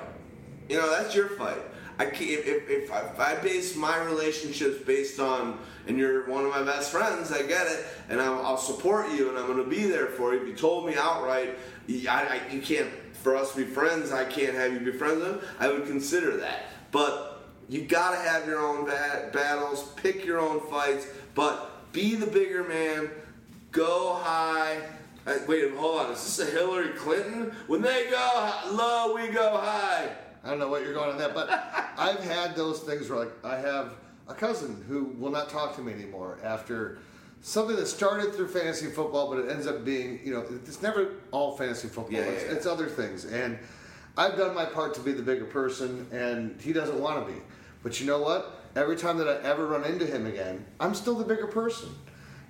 You 0.69 0.77
know, 0.77 0.89
that's 0.89 1.13
your 1.15 1.29
fight. 1.29 1.61
I 1.99 2.05
can't, 2.05 2.45
if, 2.45 2.69
if, 2.69 2.91
I, 2.91 3.01
if 3.01 3.19
I 3.19 3.35
base 3.35 3.75
my 3.75 4.03
relationships 4.03 4.83
based 4.83 5.19
on, 5.19 5.59
and 5.87 5.97
you're 5.97 6.27
one 6.27 6.43
of 6.43 6.49
my 6.49 6.63
best 6.63 6.91
friends, 6.91 7.31
I 7.31 7.43
get 7.43 7.67
it, 7.67 7.85
and 8.09 8.19
I'll, 8.19 8.43
I'll 8.45 8.57
support 8.57 9.11
you, 9.11 9.29
and 9.29 9.37
I'm 9.37 9.45
going 9.45 9.63
to 9.63 9.69
be 9.69 9.83
there 9.83 10.07
for 10.07 10.33
you. 10.33 10.41
If 10.41 10.47
you 10.47 10.55
told 10.55 10.87
me 10.87 10.95
outright, 10.97 11.55
I, 11.89 12.41
I, 12.49 12.51
you 12.51 12.61
can't, 12.61 12.89
for 13.13 13.35
us 13.35 13.51
to 13.53 13.57
be 13.57 13.65
friends, 13.65 14.11
I 14.11 14.25
can't 14.25 14.55
have 14.55 14.73
you 14.73 14.79
be 14.79 14.97
friends 14.97 15.19
with 15.19 15.27
him, 15.27 15.41
I 15.59 15.67
would 15.67 15.85
consider 15.85 16.37
that. 16.37 16.63
But 16.91 17.29
You 17.69 17.81
gotta 17.83 18.17
have 18.17 18.45
your 18.45 18.59
own 18.59 18.85
ba- 18.85 19.29
battles, 19.31 19.83
pick 19.95 20.25
your 20.25 20.39
own 20.39 20.59
fights, 20.69 21.07
but 21.33 21.91
be 21.93 22.15
the 22.15 22.27
bigger 22.27 22.63
man. 22.63 23.09
Go 23.71 24.13
high. 24.15 24.81
Wait, 25.25 25.73
hold 25.75 26.01
on. 26.01 26.11
Is 26.11 26.23
this 26.23 26.47
a 26.47 26.51
Hillary 26.51 26.89
Clinton? 26.89 27.55
When 27.67 27.81
they 27.81 28.09
go 28.09 28.53
low, 28.71 29.15
we 29.15 29.29
go 29.29 29.57
high. 29.57 30.09
I 30.43 30.49
don't 30.49 30.59
know 30.59 30.67
what 30.67 30.83
you're 30.83 30.93
going 30.93 31.11
on 31.11 31.17
that, 31.19 31.33
but 31.33 31.49
I've 31.97 32.23
had 32.23 32.55
those 32.55 32.81
things 32.81 33.09
where 33.09 33.19
like 33.19 33.45
I 33.45 33.57
have 33.57 33.93
a 34.27 34.33
cousin 34.33 34.83
who 34.87 35.05
will 35.17 35.31
not 35.31 35.49
talk 35.49 35.75
to 35.75 35.81
me 35.81 35.93
anymore 35.93 36.39
after 36.43 36.99
something 37.41 37.75
that 37.75 37.87
started 37.87 38.33
through 38.33 38.47
fantasy 38.47 38.87
football, 38.87 39.29
but 39.29 39.45
it 39.45 39.51
ends 39.51 39.67
up 39.67 39.85
being, 39.85 40.19
you 40.23 40.33
know, 40.33 40.45
it's 40.65 40.81
never 40.81 41.15
all 41.31 41.55
fantasy 41.57 41.87
football. 41.87 42.13
Yeah, 42.13 42.25
yeah, 42.25 42.31
yeah. 42.31 42.51
it's 42.51 42.65
other 42.65 42.87
things. 42.87 43.25
And 43.25 43.59
I've 44.17 44.37
done 44.37 44.53
my 44.53 44.65
part 44.65 44.93
to 44.95 45.01
be 45.01 45.11
the 45.11 45.23
bigger 45.23 45.45
person, 45.45 46.07
and 46.11 46.59
he 46.61 46.73
doesn't 46.73 46.99
want 46.99 47.25
to 47.25 47.33
be. 47.33 47.39
But 47.81 47.99
you 47.99 48.07
know 48.07 48.21
what? 48.21 48.61
Every 48.75 48.95
time 48.95 49.17
that 49.17 49.27
I 49.27 49.47
ever 49.47 49.67
run 49.67 49.83
into 49.83 50.05
him 50.05 50.25
again, 50.25 50.65
I'm 50.79 50.95
still 50.95 51.15
the 51.15 51.25
bigger 51.25 51.47
person. 51.47 51.89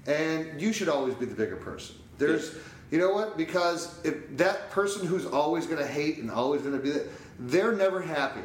And 0.05 0.61
you 0.61 0.73
should 0.73 0.89
always 0.89 1.15
be 1.15 1.25
the 1.25 1.35
bigger 1.35 1.55
person. 1.55 1.95
There's, 2.27 2.55
you 2.91 2.99
know 2.99 3.11
what? 3.11 3.37
Because 3.37 3.99
if 4.03 4.37
that 4.37 4.69
person 4.71 5.05
who's 5.07 5.25
always 5.25 5.65
going 5.65 5.79
to 5.79 5.87
hate 5.87 6.17
and 6.19 6.29
always 6.29 6.61
going 6.61 6.75
to 6.75 6.81
be 6.81 6.91
that, 6.91 7.07
they're 7.39 7.73
never 7.73 8.01
happy. 8.01 8.41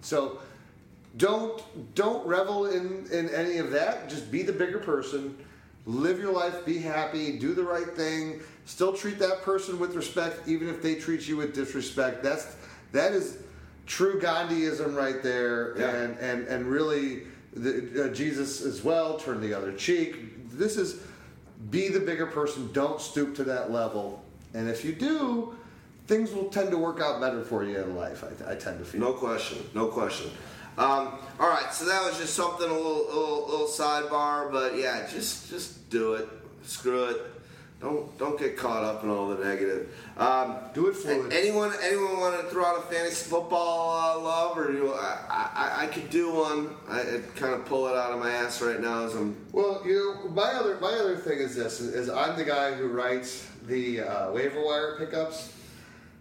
So 0.00 0.40
don't 1.16 1.62
don't 1.94 2.26
revel 2.26 2.66
in 2.66 3.06
in 3.10 3.28
any 3.30 3.58
of 3.58 3.70
that. 3.72 4.08
Just 4.08 4.30
be 4.30 4.42
the 4.42 4.52
bigger 4.52 4.78
person. 4.78 5.36
Live 5.86 6.18
your 6.18 6.32
life. 6.32 6.64
Be 6.64 6.78
happy. 6.78 7.38
Do 7.38 7.54
the 7.54 7.62
right 7.64 7.88
thing. 7.96 8.40
Still 8.64 8.92
treat 8.92 9.18
that 9.18 9.42
person 9.42 9.78
with 9.78 9.94
respect, 9.96 10.46
even 10.46 10.68
if 10.68 10.82
they 10.82 10.94
treat 10.94 11.26
you 11.26 11.36
with 11.36 11.54
disrespect. 11.54 12.22
That's 12.22 12.54
that 12.92 13.12
is 13.12 13.38
true 13.86 14.20
Gandhiism 14.20 14.94
right 14.94 15.22
there, 15.22 15.74
Yeah. 15.76 15.90
and 15.90 16.18
and 16.18 16.46
and 16.46 16.66
really 16.66 17.22
the, 17.52 18.04
uh, 18.04 18.14
Jesus 18.14 18.62
as 18.64 18.84
well. 18.84 19.18
Turn 19.18 19.40
the 19.40 19.52
other 19.52 19.72
cheek. 19.72 20.48
This 20.50 20.76
is 20.76 21.00
be 21.68 21.88
the 21.88 22.00
bigger 22.00 22.26
person. 22.26 22.70
Don't 22.72 23.00
stoop 23.00 23.34
to 23.36 23.44
that 23.44 23.70
level. 23.70 24.22
And 24.54 24.68
if 24.68 24.84
you 24.84 24.92
do, 24.92 25.54
things 26.06 26.32
will 26.32 26.48
tend 26.48 26.70
to 26.70 26.78
work 26.78 27.00
out 27.00 27.20
better 27.20 27.42
for 27.44 27.64
you 27.64 27.78
in 27.78 27.96
life. 27.96 28.24
I, 28.24 28.52
I 28.52 28.54
tend 28.56 28.78
to 28.78 28.84
feel. 28.84 29.00
No 29.00 29.12
question. 29.12 29.58
No 29.74 29.88
question. 29.88 30.30
Um, 30.78 31.18
all 31.38 31.48
right, 31.48 31.72
so 31.72 31.84
that 31.84 32.02
was 32.04 32.18
just 32.18 32.34
something 32.34 32.68
a 32.68 32.72
little, 32.72 33.04
little, 33.06 33.46
little 33.48 33.66
sidebar, 33.66 34.50
but 34.50 34.76
yeah, 34.78 35.06
just 35.10 35.50
just 35.50 35.90
do 35.90 36.14
it. 36.14 36.28
Screw 36.62 37.04
it. 37.04 37.29
Don't 37.80 38.16
don't 38.18 38.38
get 38.38 38.58
caught 38.58 38.84
up 38.84 39.02
in 39.04 39.08
all 39.08 39.28
the 39.28 39.42
negative. 39.42 39.88
Um, 40.18 40.56
do 40.74 40.88
it 40.88 40.96
fluid. 40.96 41.32
Anyone 41.32 41.72
anyone 41.82 42.20
want 42.20 42.38
to 42.38 42.46
throw 42.48 42.66
out 42.66 42.78
a 42.78 42.82
fantasy 42.82 43.30
football 43.30 44.18
uh, 44.18 44.22
love, 44.22 44.58
or 44.58 44.70
you? 44.70 44.92
I, 44.92 45.16
I 45.30 45.84
I 45.84 45.86
could 45.86 46.10
do 46.10 46.30
one. 46.30 46.76
I, 46.88 47.00
I 47.00 47.20
kind 47.36 47.54
of 47.54 47.64
pull 47.64 47.86
it 47.88 47.96
out 47.96 48.12
of 48.12 48.18
my 48.18 48.30
ass 48.30 48.60
right 48.60 48.78
now 48.78 49.04
as 49.04 49.14
I'm. 49.14 49.34
Well, 49.52 49.80
you 49.86 49.94
know, 49.94 50.30
my 50.30 50.52
other 50.52 50.78
my 50.78 50.92
other 50.92 51.16
thing 51.16 51.38
is 51.38 51.56
this: 51.56 51.80
is, 51.80 51.94
is 51.94 52.10
I'm 52.10 52.36
the 52.36 52.44
guy 52.44 52.74
who 52.74 52.88
writes 52.88 53.48
the 53.66 54.02
uh, 54.02 54.32
waiver 54.32 54.62
wire 54.62 54.96
pickups. 54.98 55.54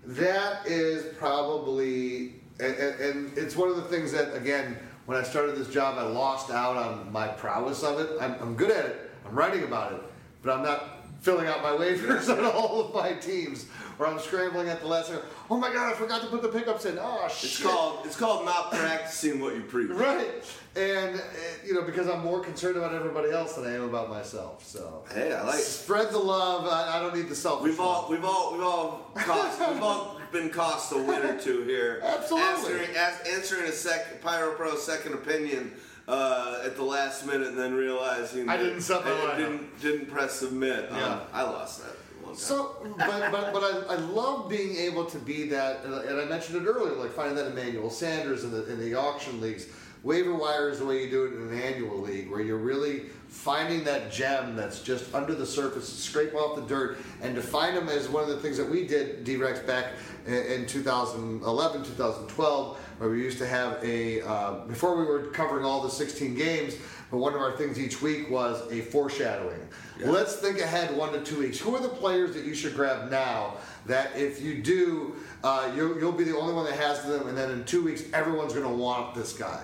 That 0.05 0.65
is 0.65 1.13
probably, 1.17 2.35
and, 2.59 2.73
and, 2.73 2.99
and 3.01 3.37
it's 3.37 3.55
one 3.57 3.69
of 3.69 3.75
the 3.75 3.83
things 3.83 4.13
that 4.13 4.33
again, 4.33 4.77
when 5.07 5.17
I 5.17 5.23
started 5.23 5.57
this 5.57 5.69
job, 5.69 5.97
I 5.97 6.03
lost 6.03 6.51
out 6.51 6.77
on 6.77 7.11
my 7.11 7.27
prowess 7.27 7.83
of 7.83 7.99
it. 7.99 8.09
I'm, 8.21 8.35
I'm 8.39 8.55
good 8.55 8.71
at 8.71 8.85
it. 8.85 9.11
I'm 9.27 9.35
writing 9.35 9.65
about 9.65 9.91
it, 9.91 10.01
but 10.41 10.55
I'm 10.55 10.63
not 10.63 10.98
filling 11.21 11.47
out 11.47 11.61
my 11.61 11.71
waivers 11.71 12.29
on 12.37 12.45
all 12.45 12.81
of 12.81 12.93
my 12.93 13.13
teams. 13.13 13.67
Where 13.97 14.07
I'm 14.07 14.19
scrambling 14.19 14.69
at 14.69 14.79
the 14.79 14.87
last 14.87 15.07
second. 15.09 15.23
Oh 15.51 15.57
my 15.57 15.73
god, 15.73 15.91
I 15.91 15.93
forgot 15.93 16.21
to 16.21 16.27
put 16.27 16.41
the 16.41 16.47
pickups 16.47 16.85
in. 16.85 16.97
Oh 16.97 17.27
shit! 17.27 17.49
It's 17.49 17.61
called 17.61 18.05
it's 18.05 18.15
called 18.15 18.45
not 18.45 18.71
practicing 18.71 19.41
what 19.41 19.55
you 19.55 19.61
preach. 19.61 19.89
Right, 19.89 20.41
and 20.77 21.17
uh, 21.17 21.21
you 21.65 21.73
know 21.73 21.81
because 21.81 22.07
I'm 22.07 22.21
more 22.21 22.39
concerned 22.39 22.77
about 22.77 22.93
everybody 22.93 23.29
else 23.29 23.55
than 23.55 23.65
I 23.65 23.75
am 23.75 23.83
about 23.83 24.09
myself. 24.09 24.65
So 24.65 25.03
Hey, 25.13 25.33
I 25.33 25.43
like 25.43 25.59
spread 25.59 26.11
the 26.11 26.17
love. 26.17 26.65
I, 26.65 26.97
I 26.97 27.01
don't 27.01 27.13
need 27.13 27.27
the 27.27 27.35
selfish. 27.35 27.71
We've 27.71 27.79
all 27.81 28.03
love. 28.03 28.09
we've 28.09 28.23
all 28.23 28.53
we've 28.53 28.63
all 28.63 29.11
cost 29.15 29.59
we've 29.59 29.83
all 29.83 30.21
been 30.31 30.49
cost 30.49 30.93
a 30.93 30.97
win 30.97 31.21
or 31.23 31.37
two 31.37 31.63
here. 31.63 31.99
Absolutely. 32.01 32.47
Answering, 32.47 32.95
as, 32.95 33.27
answering 33.27 33.63
a 33.65 33.71
sec 33.73 34.21
Pyro 34.21 34.53
Pro 34.53 34.77
second 34.77 35.13
opinion 35.13 35.73
uh, 36.09 36.61
at 36.65 36.75
the 36.75 36.83
last 36.83 37.25
minute 37.25 37.47
and 37.49 37.57
then 37.57 37.73
realizing 37.73 38.49
I 38.49 38.57
that 38.57 38.63
didn't 38.63 38.81
set 38.81 39.05
my 39.05 39.11
I 39.11 39.13
lineup. 39.15 39.37
didn't 39.37 39.81
didn't 39.81 40.05
press 40.07 40.33
submit. 40.33 40.91
Um, 40.91 40.97
Yeah. 40.97 41.19
I 41.33 41.43
lost 41.43 41.81
that. 41.83 41.95
So, 42.35 42.75
but 42.97 43.31
but, 43.31 43.53
but 43.53 43.63
I, 43.63 43.93
I 43.93 43.95
love 43.95 44.49
being 44.49 44.75
able 44.77 45.05
to 45.05 45.17
be 45.17 45.47
that, 45.49 45.83
and 45.83 45.95
I- 45.95 46.03
and 46.03 46.21
I 46.21 46.25
mentioned 46.25 46.57
it 46.61 46.65
earlier, 46.69 46.93
like 46.95 47.11
finding 47.11 47.35
that 47.35 47.47
Emmanuel 47.47 47.89
Sanders 47.89 48.43
in 48.43 48.51
the 48.51 48.71
in 48.71 48.79
the 48.79 48.93
auction 48.95 49.41
leagues. 49.41 49.65
Waiver 50.03 50.33
wire 50.33 50.69
is 50.69 50.79
the 50.79 50.85
way 50.85 51.03
you 51.03 51.09
do 51.09 51.25
it 51.25 51.33
in 51.33 51.49
an 51.49 51.61
annual 51.61 51.97
league, 51.97 52.31
where 52.31 52.41
you're 52.41 52.57
really 52.57 53.01
finding 53.27 53.83
that 53.83 54.11
gem 54.11 54.55
that's 54.55 54.81
just 54.81 55.13
under 55.13 55.35
the 55.35 55.45
surface, 55.45 55.87
scrape 55.91 56.33
off 56.33 56.55
the 56.55 56.61
dirt, 56.63 56.97
and 57.21 57.35
to 57.35 57.41
find 57.41 57.75
them 57.75 57.89
is 57.89 58.07
one 58.07 58.23
of 58.23 58.29
the 58.29 58.37
things 58.37 58.57
that 58.57 58.67
we 58.67 58.87
did, 58.87 59.23
D-Rex, 59.23 59.59
back 59.59 59.93
in, 60.25 60.33
in 60.33 60.65
2011, 60.65 61.83
2012, 61.83 62.77
where 62.97 63.09
we 63.09 63.21
used 63.21 63.37
to 63.37 63.45
have 63.45 63.77
a, 63.83 64.21
uh, 64.21 64.65
before 64.65 64.97
we 64.97 65.05
were 65.05 65.27
covering 65.27 65.65
all 65.65 65.81
the 65.81 65.89
16 65.89 66.33
games, 66.33 66.75
but 67.11 67.17
one 67.17 67.33
of 67.33 67.41
our 67.41 67.55
things 67.57 67.79
each 67.79 68.01
week 68.01 68.29
was 68.29 68.71
a 68.71 68.81
foreshadowing. 68.81 69.59
Let's 69.99 70.37
think 70.37 70.59
ahead 70.59 70.95
one 70.95 71.11
to 71.13 71.21
two 71.21 71.39
weeks. 71.39 71.59
Who 71.59 71.75
are 71.75 71.81
the 71.81 71.89
players 71.89 72.33
that 72.35 72.45
you 72.45 72.53
should 72.53 72.75
grab 72.75 73.11
now 73.11 73.55
that 73.85 74.15
if 74.15 74.41
you 74.41 74.61
do, 74.61 75.15
uh, 75.43 75.71
you'll, 75.75 75.97
you'll 75.99 76.11
be 76.11 76.23
the 76.23 76.37
only 76.37 76.53
one 76.53 76.65
that 76.65 76.75
has 76.75 77.03
them, 77.03 77.27
and 77.27 77.37
then 77.37 77.51
in 77.51 77.65
two 77.65 77.83
weeks, 77.83 78.03
everyone's 78.13 78.53
going 78.53 78.65
to 78.65 78.73
want 78.73 79.13
this 79.13 79.33
guy. 79.33 79.63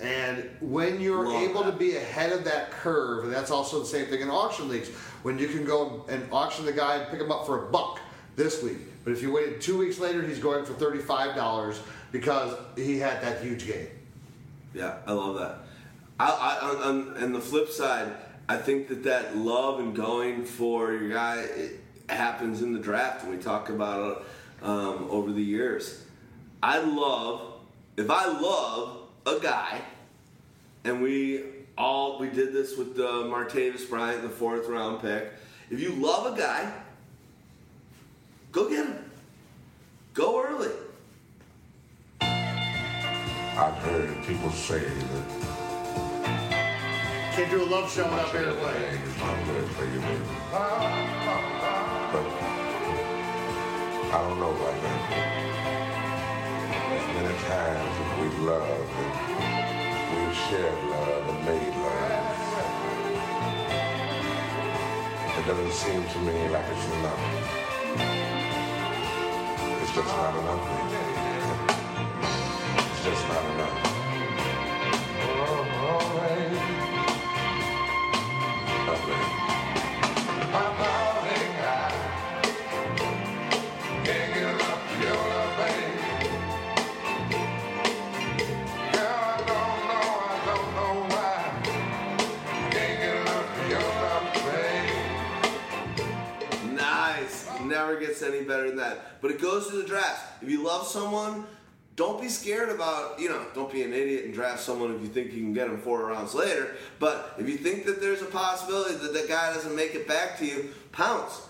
And 0.00 0.48
when 0.60 1.00
you're 1.00 1.26
Love 1.26 1.42
able 1.42 1.62
that. 1.64 1.72
to 1.72 1.76
be 1.76 1.96
ahead 1.96 2.32
of 2.32 2.44
that 2.44 2.70
curve, 2.70 3.24
and 3.24 3.32
that's 3.32 3.50
also 3.50 3.80
the 3.80 3.86
same 3.86 4.06
thing 4.06 4.20
in 4.20 4.30
auction 4.30 4.68
leagues, 4.68 4.88
when 5.22 5.38
you 5.38 5.48
can 5.48 5.64
go 5.64 6.04
and 6.08 6.26
auction 6.32 6.64
the 6.64 6.72
guy 6.72 6.96
and 6.96 7.10
pick 7.10 7.20
him 7.20 7.32
up 7.32 7.44
for 7.46 7.66
a 7.66 7.70
buck 7.70 8.00
this 8.36 8.62
week, 8.62 8.78
but 9.04 9.12
if 9.12 9.20
you 9.20 9.32
waited 9.32 9.60
two 9.60 9.76
weeks 9.76 9.98
later, 9.98 10.22
he's 10.22 10.38
going 10.38 10.64
for 10.64 10.72
thirty-five 10.74 11.34
dollars 11.34 11.80
because 12.12 12.56
he 12.76 12.98
had 12.98 13.20
that 13.22 13.42
huge 13.42 13.66
game. 13.66 13.88
Yeah, 14.74 14.98
I 15.06 15.12
love 15.12 15.36
that. 15.38 15.58
I, 16.20 16.58
I 16.60 16.88
on, 16.88 17.32
the 17.32 17.40
flip 17.40 17.68
side, 17.70 18.12
I 18.48 18.56
think 18.56 18.88
that 18.88 19.02
that 19.04 19.36
love 19.36 19.80
and 19.80 19.94
going 19.94 20.44
for 20.44 20.92
your 20.92 21.10
guy 21.10 21.40
it 21.40 21.80
happens 22.08 22.62
in 22.62 22.72
the 22.72 22.78
draft, 22.78 23.24
and 23.24 23.36
we 23.36 23.42
talk 23.42 23.70
about 23.70 24.18
it 24.18 24.64
um, 24.64 25.08
over 25.10 25.32
the 25.32 25.42
years. 25.42 26.04
I 26.62 26.78
love 26.78 27.54
if 27.96 28.10
I 28.10 28.26
love 28.26 28.97
a 29.28 29.40
guy, 29.40 29.80
and 30.84 31.02
we 31.02 31.44
all 31.76 32.18
we 32.18 32.28
did 32.28 32.52
this 32.52 32.76
with 32.76 32.96
the 32.96 33.24
Martavis 33.24 33.88
Bryant, 33.88 34.22
the 34.22 34.28
fourth 34.28 34.68
round 34.68 35.00
pick. 35.00 35.32
If 35.70 35.80
you 35.80 35.90
love 35.92 36.34
a 36.34 36.36
guy, 36.38 36.72
go 38.52 38.68
get 38.68 38.86
him. 38.86 39.10
Go 40.14 40.42
early. 40.42 40.72
I've 42.20 43.74
heard 43.82 44.24
people 44.24 44.50
say 44.50 44.80
that 44.80 45.24
Can't 47.32 47.50
do 47.50 47.62
a 47.62 47.66
love 47.66 47.90
show 47.92 48.04
without 48.04 48.30
fair 48.30 48.44
fair 48.44 48.52
play 48.54 48.72
play. 48.72 49.00
is 49.04 49.16
not 49.18 49.46
good 49.46 49.68
for 49.70 49.84
you. 49.84 50.00
But 52.12 52.26
I 54.14 54.18
don't 54.22 54.38
know 54.40 54.50
about 54.50 54.82
that. 54.82 55.87
Many 57.18 57.34
times 57.36 57.94
as 57.98 58.20
we've 58.20 58.38
loved 58.42 58.92
and 58.94 60.26
we've 60.26 60.36
shared 60.36 60.84
love 60.84 61.28
and 61.28 61.44
made 61.46 61.74
love, 61.74 62.26
it 65.36 65.44
doesn't 65.48 65.72
seem 65.72 66.04
to 66.06 66.18
me 66.20 66.48
like 66.48 66.64
it's 66.70 66.86
enough. 66.94 67.22
It's 69.82 69.94
just 69.96 70.06
not 70.06 70.34
enough. 70.38 70.64
It's 72.92 73.04
just 73.04 73.28
not 73.28 73.44
enough. 73.44 73.87
Any 98.32 98.44
better 98.44 98.68
than 98.68 98.76
that. 98.76 99.20
But 99.20 99.30
it 99.30 99.40
goes 99.40 99.68
to 99.70 99.76
the 99.76 99.84
draft. 99.84 100.42
If 100.42 100.50
you 100.50 100.62
love 100.62 100.86
someone, 100.86 101.46
don't 101.98 102.20
be 102.20 102.28
scared 102.28 102.68
about, 102.68 103.18
you 103.18 103.28
know, 103.28 103.44
don't 103.54 103.72
be 103.72 103.82
an 103.82 103.92
idiot 103.92 104.24
and 104.24 104.32
draft 104.32 104.60
someone 104.60 104.94
if 104.94 105.00
you 105.00 105.08
think 105.08 105.32
you 105.32 105.40
can 105.42 105.52
get 105.52 105.68
them 105.68 105.80
four 105.80 106.06
rounds 106.06 106.32
later. 106.32 106.76
But 107.00 107.34
if 107.38 107.48
you 107.48 107.56
think 107.56 107.86
that 107.86 108.00
there's 108.00 108.22
a 108.22 108.26
possibility 108.26 108.94
that 108.94 109.12
the 109.12 109.26
guy 109.28 109.52
doesn't 109.52 109.74
make 109.74 109.96
it 109.96 110.06
back 110.06 110.38
to 110.38 110.46
you, 110.46 110.70
pounce. 110.92 111.42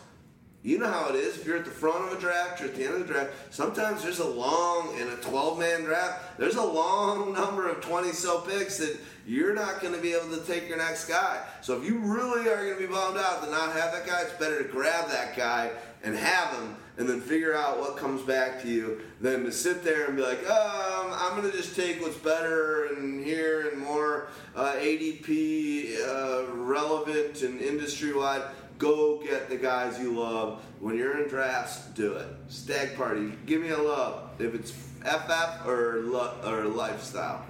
You 0.63 0.79
know 0.79 0.91
how 0.91 1.11
it 1.11 1.17
is. 1.17 1.37
If 1.37 1.47
you're 1.47 1.59
at 1.59 1.67
the 1.67 1.71
front 1.71 2.11
of 2.11 2.19
a 2.19 2.21
draft 2.21 2.63
or 2.63 2.65
at 2.65 2.75
the 2.75 2.85
end 2.85 2.95
of 2.95 3.07
the 3.07 3.13
draft, 3.13 3.31
sometimes 3.51 4.03
there's 4.03 4.21
a 4.21 4.27
long 4.27 4.99
in 4.99 5.09
a 5.09 5.17
12 5.17 5.59
man 5.59 5.83
draft. 5.83 6.39
There's 6.39 6.57
a 6.57 6.65
long 6.65 7.33
number 7.35 7.69
of 7.69 7.83
20 7.83 8.13
so 8.13 8.41
picks 8.41 8.79
that 8.79 8.99
you're 9.27 9.55
not 9.55 9.81
going 9.83 9.93
to 9.93 10.01
be 10.01 10.15
able 10.15 10.35
to 10.35 10.43
take 10.47 10.67
your 10.67 10.79
next 10.79 11.05
guy. 11.05 11.43
So 11.61 11.77
if 11.77 11.85
you 11.85 11.99
really 11.99 12.49
are 12.49 12.65
going 12.65 12.75
to 12.75 12.81
be 12.81 12.93
bummed 12.93 13.19
out 13.19 13.45
to 13.45 13.51
not 13.51 13.73
have 13.73 13.93
that 13.93 14.07
guy, 14.07 14.23
it's 14.23 14.33
better 14.33 14.63
to 14.63 14.69
grab 14.69 15.11
that 15.11 15.37
guy 15.37 15.71
and 16.03 16.15
have 16.15 16.53
them 16.53 16.77
and 16.97 17.09
then 17.09 17.21
figure 17.21 17.55
out 17.55 17.79
what 17.79 17.97
comes 17.97 18.23
back 18.23 18.61
to 18.63 18.69
you 18.69 19.01
than 19.21 19.45
to 19.45 19.53
sit 19.53 19.85
there 19.85 20.07
and 20.07 20.17
be 20.17 20.23
like, 20.23 20.39
um, 20.51 21.13
I'm 21.13 21.37
going 21.37 21.51
to 21.51 21.57
just 21.57 21.77
take 21.77 22.01
what's 22.01 22.17
better 22.17 22.87
and 22.87 23.25
here 23.25 23.69
and 23.69 23.79
more 23.81 24.29
uh, 24.57 24.75
ADP 24.75 25.97
uh, 26.01 26.53
relevant 26.55 27.43
and 27.43 27.61
industry 27.61 28.13
wide. 28.13 28.43
Go 28.79 29.19
get 29.19 29.49
the 29.49 29.57
guys 29.57 29.99
you 29.99 30.19
love. 30.19 30.63
When 30.81 30.97
you're 30.97 31.23
in 31.23 31.29
drafts, 31.29 31.87
do 31.95 32.15
it. 32.15 32.29
Stag 32.49 32.97
party, 32.97 33.33
give 33.47 33.61
me 33.61 33.71
a 33.71 33.79
love. 33.79 34.31
If 34.39 34.55
it's 34.55 34.71
FF 34.71 35.67
or 35.67 36.01
lo- 36.05 36.35
or 36.45 36.65
lifestyle. 36.65 37.45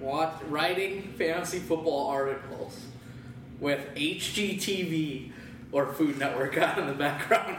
Watch 0.00 0.34
writing 0.48 1.14
fantasy 1.16 1.58
football 1.60 2.08
articles 2.08 2.78
with 3.60 3.80
HGTV 3.94 5.32
or 5.74 5.92
Food 5.92 6.18
Network 6.18 6.56
on 6.62 6.78
in 6.78 6.86
the 6.86 6.94
background. 6.94 7.56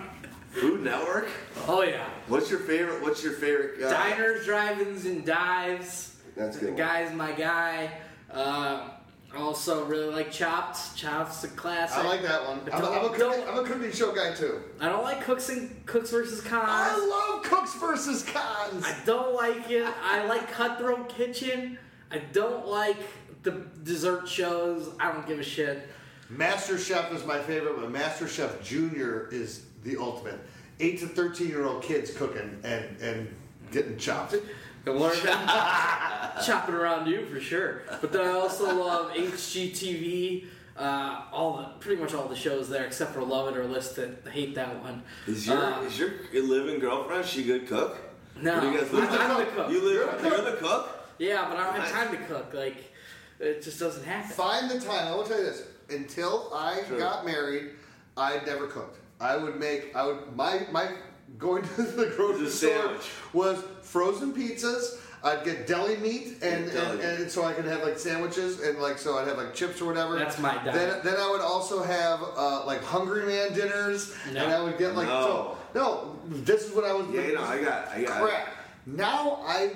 Food 0.51 0.81
Network. 0.83 1.27
Oh 1.67 1.83
yeah. 1.83 2.07
What's 2.27 2.49
your 2.49 2.61
favorite? 2.61 3.01
What's 3.03 3.21
your 3.21 3.33
favorite? 3.33 3.83
Uh, 3.83 3.89
Diners, 3.89 4.45
drive-ins, 4.45 5.05
and 5.05 5.25
dives. 5.25 6.15
That's 6.35 6.55
a 6.55 6.59
The 6.61 6.65
good. 6.67 6.69
one. 6.75 6.77
guy's 6.77 7.13
my 7.13 7.31
guy. 7.33 7.91
Uh, 8.31 8.89
also, 9.37 9.83
really 9.83 10.13
like 10.13 10.31
Chopped. 10.31 10.95
Chopped's 10.95 11.43
a 11.43 11.49
classic. 11.49 11.97
I 11.97 12.07
like 12.07 12.21
that 12.21 12.47
one. 12.47 12.61
I'm, 12.71 12.81
a- 12.83 12.89
I'm, 12.89 13.05
a 13.05 13.09
cooking, 13.09 13.43
I'm 13.49 13.59
a 13.59 13.63
cooking 13.63 13.91
show 13.91 14.13
guy 14.15 14.33
too. 14.33 14.61
I 14.79 14.87
don't 14.87 15.03
like 15.03 15.21
Cooks 15.25 15.49
and 15.49 15.85
Cooks 15.85 16.09
versus 16.11 16.39
Cons. 16.39 16.63
I 16.65 16.95
love 17.05 17.43
Cooks 17.43 17.75
versus 17.75 18.23
Cons. 18.23 18.85
I 18.85 18.95
don't 19.05 19.35
like 19.35 19.69
it. 19.69 19.85
I 20.03 20.25
like 20.25 20.49
Cutthroat 20.51 21.09
Kitchen. 21.09 21.77
I 22.11 22.19
don't 22.31 22.65
like 22.65 22.97
the 23.43 23.65
dessert 23.83 24.25
shows. 24.29 24.89
I 25.01 25.11
don't 25.11 25.27
give 25.27 25.39
a 25.39 25.43
shit. 25.43 25.85
Master 26.29 26.77
Chef 26.77 27.11
is 27.13 27.25
my 27.25 27.39
favorite, 27.39 27.75
but 27.79 27.91
Master 27.91 28.27
Chef 28.27 28.61
Junior 28.63 29.29
is 29.31 29.65
the 29.83 29.97
ultimate. 29.97 30.39
Eight 30.79 30.99
to 30.99 31.07
thirteen 31.07 31.47
year 31.49 31.65
old 31.65 31.83
kids 31.83 32.11
cooking 32.13 32.59
and 32.63 32.97
and 33.01 33.35
getting 33.71 33.97
chopped. 33.97 34.35
And 34.87 34.99
learn 34.99 35.15
chopping 36.45 36.75
around 36.75 37.07
you 37.07 37.25
for 37.25 37.39
sure. 37.39 37.81
But 38.01 38.11
then 38.11 38.21
I 38.21 38.29
also 38.33 38.71
love 38.75 39.13
HGTV. 39.13 40.45
Uh, 40.77 41.23
all 41.31 41.57
the 41.57 41.63
pretty 41.79 41.99
much 41.99 42.13
all 42.13 42.27
the 42.27 42.35
shows 42.35 42.69
there 42.69 42.85
except 42.85 43.11
for 43.13 43.23
Love 43.23 43.47
It 43.47 43.57
or 43.57 43.65
List 43.65 43.97
It. 43.97 44.21
I 44.27 44.29
hate 44.29 44.53
that 44.53 44.83
one. 44.83 45.01
Is 45.25 45.47
your 45.47 45.57
Uh, 45.57 45.81
is 45.81 45.97
your 45.97 46.11
living 46.33 46.79
girlfriend? 46.79 47.25
She 47.25 47.41
good 47.43 47.67
cook? 47.67 47.97
No, 48.39 48.53
What 48.53 48.61
do 48.61 48.67
you 48.71 48.77
guys 48.79 48.89
I'm 48.93 48.99
live? 48.99 49.47
the 49.47 49.51
cook. 49.55 49.71
You 49.71 49.81
live. 49.81 50.21
You're 50.23 50.51
the 50.51 50.57
cook. 50.57 50.89
Yeah, 51.17 51.47
but 51.49 51.57
I 51.57 51.63
don't 51.63 51.79
have 51.81 51.91
time 51.91 52.11
to 52.17 52.23
cook. 52.25 52.53
Like, 52.53 52.93
it 53.39 53.63
just 53.63 53.79
doesn't 53.79 54.03
happen. 54.03 54.29
Find 54.29 54.69
the 54.69 54.79
time. 54.79 55.07
I 55.07 55.15
will 55.15 55.23
tell 55.23 55.39
you 55.39 55.45
this. 55.45 55.63
Until 55.89 56.51
I 56.53 56.81
Sure. 56.87 56.97
got 56.97 57.25
married, 57.25 57.71
I 58.17 58.39
never 58.45 58.67
cooked. 58.67 58.97
I 59.19 59.37
would 59.37 59.59
make. 59.59 59.95
I 59.95 60.05
would 60.05 60.35
my 60.35 60.65
my 60.71 60.89
going 61.37 61.63
to 61.75 61.81
the 61.83 62.07
grocery 62.15 62.49
store 62.49 62.69
sandwich. 62.71 63.09
was 63.33 63.63
frozen 63.81 64.33
pizzas. 64.33 64.99
I'd 65.23 65.43
get 65.43 65.65
deli 65.65 65.97
meat 65.97 66.37
and, 66.43 66.71
Yeah, 66.71 66.91
and, 66.91 66.99
and 67.01 67.31
so 67.31 67.43
I 67.45 67.53
could 67.53 67.65
have 67.65 67.81
like 67.81 67.97
sandwiches 67.97 68.61
and 68.61 68.77
like 68.79 68.99
so 68.99 69.17
I'd 69.17 69.27
have 69.27 69.37
like 69.37 69.55
chips 69.55 69.81
or 69.81 69.85
whatever. 69.85 70.19
That's 70.19 70.37
my 70.37 70.53
diet. 70.55 70.73
Then 70.73 70.99
then 71.03 71.15
I 71.19 71.31
would 71.31 71.41
also 71.41 71.81
have 71.81 72.21
uh, 72.37 72.63
like 72.65 72.83
Hungry 72.83 73.25
Man 73.25 73.51
dinners 73.53 74.13
No. 74.31 74.43
and 74.43 74.53
I 74.53 74.61
would 74.61 74.77
get 74.77 74.95
like 74.95 75.07
No. 75.07 75.55
so 75.73 75.79
no. 75.79 76.19
This 76.27 76.65
is 76.67 76.75
what 76.75 76.85
I 76.85 76.93
was. 76.93 77.07
Yeah, 77.09 77.31
no, 77.33 77.43
I 77.43 77.61
got. 77.63 77.87
I 77.89 78.03
got. 78.03 78.21
crap. 78.21 78.49
Now 78.85 79.39
I 79.47 79.71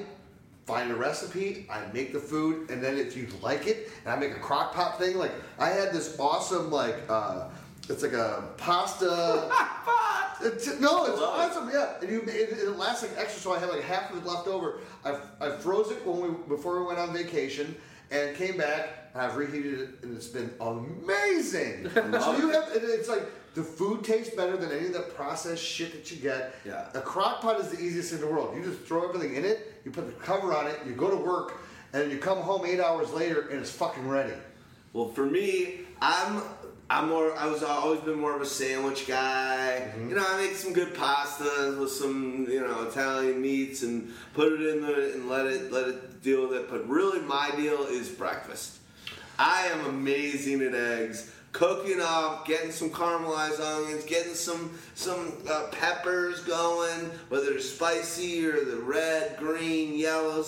find 0.69 0.91
a 0.91 0.95
recipe, 0.95 1.65
I 1.67 1.81
make 1.93 2.13
the 2.13 2.19
food, 2.19 2.69
and 2.69 2.81
then 2.83 2.95
if 2.97 3.17
you 3.17 3.27
like 3.41 3.65
it, 3.65 3.89
and 4.05 4.13
I 4.13 4.15
make 4.17 4.31
a 4.31 4.39
crock 4.39 4.75
pot 4.75 4.99
thing. 4.99 5.17
Like 5.17 5.31
I 5.57 5.69
had 5.69 5.91
this 5.91 6.15
awesome 6.19 6.69
like 6.69 6.97
uh, 7.09 7.49
it's 7.89 8.03
like 8.03 8.13
a 8.13 8.49
pasta. 8.57 9.51
It's, 10.41 10.79
no, 10.79 11.03
it's 11.03 11.19
it. 11.19 11.21
awesome. 11.21 11.69
Yeah, 11.69 11.99
and 11.99 12.09
you 12.09 12.21
it, 12.21 12.57
it 12.57 12.77
lasts 12.77 13.03
like 13.03 13.11
extra, 13.17 13.41
so 13.41 13.51
I 13.51 13.59
had 13.59 13.67
like 13.67 13.81
half 13.81 14.09
of 14.09 14.19
it 14.19 14.25
left 14.25 14.47
over. 14.47 14.79
I 15.03 15.19
I 15.41 15.49
froze 15.49 15.91
it 15.91 16.05
when 16.07 16.21
we 16.21 16.29
before 16.47 16.79
we 16.79 16.85
went 16.85 16.97
on 16.97 17.11
vacation. 17.11 17.75
And 18.11 18.35
came 18.35 18.57
back, 18.57 19.11
and 19.13 19.21
I've 19.21 19.35
reheated 19.35 19.81
it, 19.81 19.89
and 20.01 20.17
it's 20.17 20.27
been 20.27 20.49
amazing. 20.59 21.91
so 21.93 22.37
you 22.37 22.49
have, 22.49 22.69
it's 22.73 23.07
like 23.07 23.21
the 23.55 23.63
food 23.63 24.03
tastes 24.03 24.35
better 24.35 24.57
than 24.57 24.71
any 24.71 24.87
of 24.87 24.93
the 24.93 25.01
processed 25.01 25.63
shit 25.63 25.91
that 25.93 26.11
you 26.11 26.17
get. 26.17 26.55
Yeah. 26.65 26.89
A 26.93 27.01
crock 27.01 27.41
pot 27.41 27.59
is 27.59 27.69
the 27.69 27.79
easiest 27.79 28.11
thing 28.11 28.21
in 28.21 28.25
the 28.25 28.31
world. 28.31 28.55
You 28.55 28.63
just 28.63 28.81
throw 28.81 29.07
everything 29.07 29.35
in 29.35 29.45
it, 29.45 29.81
you 29.85 29.91
put 29.91 30.05
the 30.05 30.23
cover 30.23 30.53
on 30.53 30.67
it, 30.67 30.79
you 30.85 30.93
go 30.93 31.09
to 31.09 31.17
work, 31.17 31.61
and 31.93 32.11
you 32.11 32.17
come 32.17 32.39
home 32.39 32.65
eight 32.65 32.79
hours 32.79 33.11
later, 33.11 33.47
and 33.49 33.59
it's 33.59 33.71
fucking 33.71 34.07
ready. 34.07 34.33
Well, 34.93 35.09
for 35.09 35.25
me, 35.25 35.81
I'm 36.01 36.41
I'm 36.91 37.09
more. 37.09 37.35
I 37.37 37.45
was 37.45 37.61
always 37.61 37.99
been 38.01 38.19
more 38.19 38.35
of 38.35 38.41
a 38.41 38.47
sandwich 38.47 39.07
guy. 39.07 39.91
Mm-hmm. 39.91 40.09
You 40.09 40.15
know, 40.15 40.25
I 40.27 40.37
make 40.37 40.55
some 40.55 40.73
good 40.73 40.95
pastas 40.95 41.79
with 41.79 41.91
some 41.91 42.47
you 42.49 42.61
know 42.61 42.87
Italian 42.87 43.41
meats 43.41 43.83
and 43.83 44.11
put 44.33 44.53
it 44.53 44.61
in 44.61 44.81
the 44.81 45.13
and 45.13 45.29
let 45.29 45.45
it 45.45 45.71
let 45.71 45.87
it 45.87 46.23
deal 46.23 46.47
with 46.47 46.57
it. 46.57 46.69
But 46.69 46.89
really, 46.89 47.19
my 47.19 47.51
deal 47.55 47.83
is 47.83 48.09
breakfast. 48.09 48.77
I 49.37 49.67
am 49.67 49.85
amazing 49.85 50.61
at 50.61 50.73
eggs. 50.73 51.31
Cooking 51.51 51.99
up, 51.99 52.45
getting 52.45 52.71
some 52.71 52.91
caramelized 52.91 53.59
onions, 53.59 54.05
getting 54.05 54.35
some 54.35 54.77
some 54.93 55.33
uh, 55.49 55.63
peppers 55.71 56.41
going, 56.41 57.09
whether 57.29 57.53
it's 57.53 57.67
spicy 57.69 58.45
or 58.45 58.63
the 58.63 58.77
red, 58.77 59.35
green, 59.37 59.97
yellow 59.97 60.43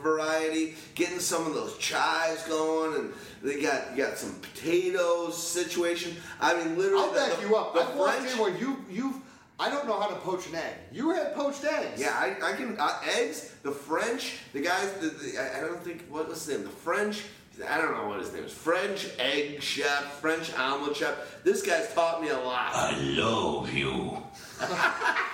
variety. 0.00 0.76
Getting 0.94 1.18
some 1.18 1.44
of 1.46 1.54
those 1.54 1.76
chives 1.78 2.44
going, 2.44 2.94
and 2.94 3.12
they 3.42 3.60
got 3.60 3.96
you 3.96 4.04
got 4.04 4.16
some 4.16 4.32
potatoes 4.36 5.36
situation. 5.36 6.14
I 6.40 6.56
mean, 6.56 6.78
literally, 6.78 7.02
I'll 7.04 7.12
back 7.14 7.36
the- 7.36 7.48
you 7.48 7.56
up. 7.56 7.74
I've 7.76 7.92
French- 7.94 8.32
in 8.32 8.38
where 8.38 8.56
you 8.56 8.76
you've. 8.88 9.16
I 9.58 9.70
don't 9.70 9.86
know 9.86 9.98
how 10.00 10.08
to 10.08 10.16
poach 10.16 10.46
an 10.48 10.54
egg. 10.56 10.74
You 10.92 11.10
had 11.10 11.34
poached 11.34 11.64
eggs. 11.64 12.00
Yeah, 12.00 12.10
I, 12.10 12.36
I 12.42 12.52
can 12.54 12.76
uh, 12.78 13.00
eggs. 13.16 13.52
The 13.62 13.72
French, 13.72 14.38
the 14.52 14.60
guys. 14.60 14.92
The, 15.00 15.08
the, 15.08 15.38
I 15.38 15.58
I 15.58 15.60
don't 15.62 15.82
think 15.82 16.04
what 16.08 16.28
was 16.28 16.44
his 16.44 16.56
name. 16.56 16.64
The 16.64 16.70
French. 16.70 17.24
I 17.68 17.78
don't 17.78 17.96
know 17.96 18.08
what 18.08 18.20
his 18.20 18.32
name 18.32 18.44
is. 18.44 18.52
French 18.52 19.08
egg 19.18 19.62
chef, 19.62 20.20
French 20.20 20.52
omelet 20.54 20.96
chef. 20.96 21.42
This 21.44 21.62
guy's 21.62 21.92
taught 21.94 22.20
me 22.20 22.28
a 22.28 22.38
lot. 22.38 22.72
I 22.74 22.98
love 23.00 23.72
you. 23.72 24.22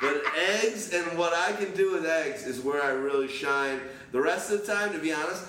But 0.00 0.22
eggs 0.36 0.92
and 0.92 1.18
what 1.18 1.32
I 1.34 1.52
can 1.52 1.74
do 1.74 1.92
with 1.92 2.06
eggs 2.06 2.46
is 2.46 2.60
where 2.60 2.82
I 2.82 2.90
really 2.90 3.28
shine. 3.28 3.80
The 4.12 4.20
rest 4.20 4.50
of 4.52 4.60
the 4.60 4.72
time, 4.72 4.92
to 4.92 4.98
be 4.98 5.12
honest, 5.12 5.44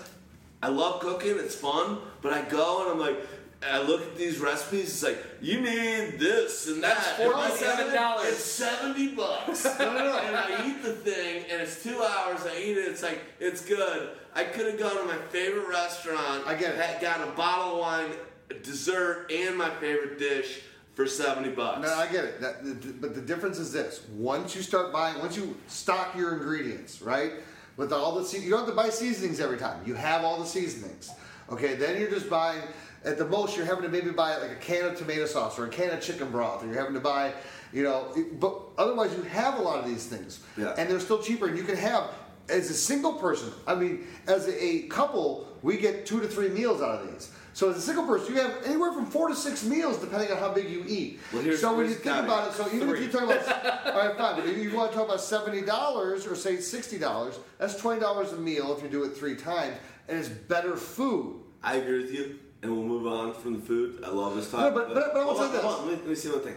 I 0.61 0.69
love 0.69 1.01
cooking. 1.01 1.37
It's 1.37 1.55
fun. 1.55 1.99
But 2.21 2.33
I 2.33 2.41
go 2.41 2.81
and 2.83 2.91
I'm 2.91 2.99
like, 2.99 3.17
I 3.61 3.81
look 3.81 4.01
at 4.01 4.17
these 4.17 4.39
recipes. 4.39 4.85
It's 4.85 5.03
like 5.03 5.23
you 5.41 5.61
need 5.61 6.17
this 6.17 6.67
and 6.67 6.81
That's 6.81 7.17
that. 7.17 7.19
And 7.19 7.33
by 7.33 7.49
$47. 7.49 8.29
It's 8.29 8.43
seventy 8.43 9.09
bucks. 9.09 9.65
no, 9.79 9.93
no, 9.93 9.99
no. 9.99 10.17
and 10.17 10.35
I 10.35 10.67
eat 10.67 10.81
the 10.81 10.93
thing, 10.93 11.43
and 11.51 11.61
it's 11.61 11.83
two 11.83 12.01
hours. 12.01 12.45
I 12.45 12.57
eat 12.57 12.77
it. 12.77 12.87
It's 12.87 13.03
like 13.03 13.21
it's 13.39 13.63
good. 13.63 14.09
I 14.39 14.45
could 14.45 14.67
have 14.67 14.79
gone 14.79 14.95
to 14.95 15.03
my 15.03 15.17
favorite 15.29 15.67
restaurant. 15.67 16.47
I 16.47 16.55
get 16.55 16.75
it. 16.75 16.79
Had, 16.79 17.01
got 17.01 17.27
a 17.27 17.31
bottle 17.31 17.73
of 17.73 17.79
wine, 17.79 18.11
a 18.49 18.53
dessert, 18.53 19.29
and 19.29 19.57
my 19.57 19.69
favorite 19.69 20.17
dish 20.17 20.61
for 20.95 21.05
seventy 21.07 21.49
bucks. 21.49 21.81
No, 21.81 21.93
I 21.93 22.07
get 22.07 22.23
it. 22.23 22.39
That, 22.39 22.63
the, 22.63 22.93
but 22.93 23.15
the 23.15 23.21
difference 23.21 23.59
is 23.59 23.73
this: 23.73 24.01
once 24.15 24.55
you 24.55 24.61
start 24.61 24.93
buying, 24.93 25.19
once 25.19 25.35
you 25.35 25.57
stock 25.67 26.15
your 26.15 26.33
ingredients, 26.33 27.01
right, 27.01 27.33
with 27.75 27.91
all 27.91 28.17
the 28.17 28.39
you 28.39 28.49
don't 28.49 28.59
have 28.59 28.69
to 28.69 28.75
buy 28.75 28.89
seasonings 28.89 29.41
every 29.41 29.57
time. 29.57 29.81
You 29.85 29.95
have 29.95 30.23
all 30.23 30.39
the 30.39 30.45
seasonings. 30.45 31.11
Okay, 31.51 31.75
then 31.75 31.99
you're 31.99 32.09
just 32.09 32.29
buying. 32.29 32.61
At 33.03 33.17
the 33.17 33.25
most, 33.25 33.55
you're 33.57 33.65
having 33.65 33.83
to 33.83 33.89
maybe 33.89 34.11
buy 34.11 34.37
like 34.37 34.51
a 34.51 34.55
can 34.55 34.85
of 34.85 34.97
tomato 34.97 35.25
sauce 35.25 35.57
or 35.59 35.65
a 35.65 35.69
can 35.69 35.89
of 35.89 36.01
chicken 36.01 36.31
broth, 36.31 36.63
or 36.63 36.67
you're 36.67 36.77
having 36.77 36.93
to 36.93 36.99
buy, 37.01 37.33
you 37.73 37.83
know. 37.83 38.13
But 38.39 38.57
otherwise, 38.77 39.13
you 39.13 39.21
have 39.23 39.59
a 39.59 39.61
lot 39.61 39.79
of 39.79 39.85
these 39.85 40.05
things, 40.05 40.39
Yeah. 40.57 40.75
and 40.77 40.89
they're 40.89 40.99
still 41.01 41.21
cheaper. 41.21 41.47
And 41.47 41.57
you 41.57 41.63
can 41.63 41.77
have 41.77 42.09
as 42.49 42.69
a 42.69 42.73
single 42.73 43.13
person. 43.13 43.51
I 43.67 43.75
mean, 43.75 44.07
as 44.27 44.47
a, 44.47 44.81
couple, 44.83 45.47
we 45.61 45.77
get 45.77 46.05
two 46.05 46.19
to 46.19 46.27
three 46.27 46.49
meals 46.49 46.81
out 46.81 47.01
of 47.01 47.11
these. 47.11 47.31
So 47.53 47.69
as 47.69 47.77
a 47.77 47.81
single 47.81 48.05
person, 48.05 48.33
you 48.35 48.41
have 48.41 48.63
anywhere 48.63 48.93
from 48.93 49.05
four 49.05 49.27
to 49.27 49.35
six 49.35 49.63
meals, 49.65 49.97
depending 49.97 50.31
on 50.31 50.37
how 50.37 50.53
big 50.53 50.69
you 50.69 50.85
eat. 50.87 51.19
Well, 51.33 51.41
here's- 51.41 51.59
so 51.59 51.75
when 51.75 51.87
you 51.87 51.95
think 51.95 52.15
about 52.15 52.49
it, 52.49 52.53
so 52.53 52.67
even 52.67 52.87
Three. 52.87 53.05
if 53.05 53.11
you're 53.13 53.21
talking 53.21 53.35
about, 53.35 53.85
all 53.93 54.07
right, 54.07 54.17
fine, 54.17 54.35
but 54.39 54.47
if 54.47 54.57
you 54.57 54.73
want 54.75 54.91
to 54.91 54.97
talk 54.97 55.07
about 55.07 55.19
seventy 55.19 55.61
dollars 55.61 56.25
or 56.25 56.35
say 56.35 56.57
sixty 56.61 56.97
dollars, 56.97 57.37
that's 57.57 57.75
twenty 57.75 57.99
dollars 57.99 58.31
a 58.31 58.37
meal 58.37 58.73
if 58.77 58.83
you 58.83 58.87
do 58.89 59.03
it 59.03 59.09
three 59.17 59.35
times, 59.35 59.75
and 60.07 60.17
it's 60.17 60.29
better 60.29 60.77
food. 60.77 61.41
I 61.61 61.77
agree 61.77 62.03
with 62.03 62.13
you, 62.13 62.39
and 62.61 62.71
we'll 62.71 62.85
move 62.85 63.05
on 63.07 63.33
from 63.33 63.55
the 63.59 63.61
food. 63.65 64.03
I 64.05 64.09
love 64.09 64.35
this 64.35 64.51
No, 64.53 64.59
topic. 64.59 64.75
but- 64.75 64.93
but- 64.93 65.13
but 65.13 65.19
I 65.21 65.25
will 65.25 65.35
say 65.35 65.51
this. 65.51 65.63
on. 65.63 65.79
Let, 65.79 65.87
me, 65.87 65.95
let 66.01 66.07
me 66.07 66.15
see 66.15 66.29
one 66.29 66.39
thing. 66.41 66.55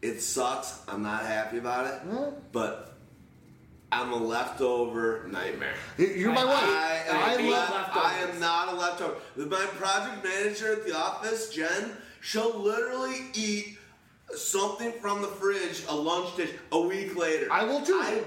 It 0.00 0.20
sucks. 0.22 0.80
I'm 0.88 1.02
not 1.02 1.22
happy 1.26 1.58
about 1.58 1.86
it, 1.86 2.52
but 2.52 2.94
I'm 3.90 4.12
a 4.12 4.16
leftover 4.16 5.26
nightmare. 5.28 5.74
You- 5.96 6.06
You're 6.08 6.32
my 6.32 6.42
I- 6.42 6.44
wife. 6.44 6.62
I 6.62 7.02
am, 7.08 7.16
I 7.16 7.36
hate 7.42 7.50
left- 7.50 7.96
I 7.96 8.14
am 8.18 8.40
not 8.40 8.68
a 8.74 8.76
leftover. 8.76 9.14
My 9.36 9.64
project 9.78 10.22
manager 10.24 10.72
at 10.74 10.84
the 10.86 10.94
office, 10.94 11.48
Jen, 11.48 11.96
she'll 12.20 12.54
literally 12.58 13.30
eat 13.32 13.78
something 14.36 14.92
from 15.00 15.22
the 15.22 15.28
fridge, 15.28 15.84
a 15.88 15.94
lunch 15.94 16.36
dish, 16.36 16.50
a 16.70 16.80
week 16.80 17.16
later. 17.16 17.48
I 17.50 17.64
will 17.64 17.80
too. 17.80 17.94
I, 18.02 18.22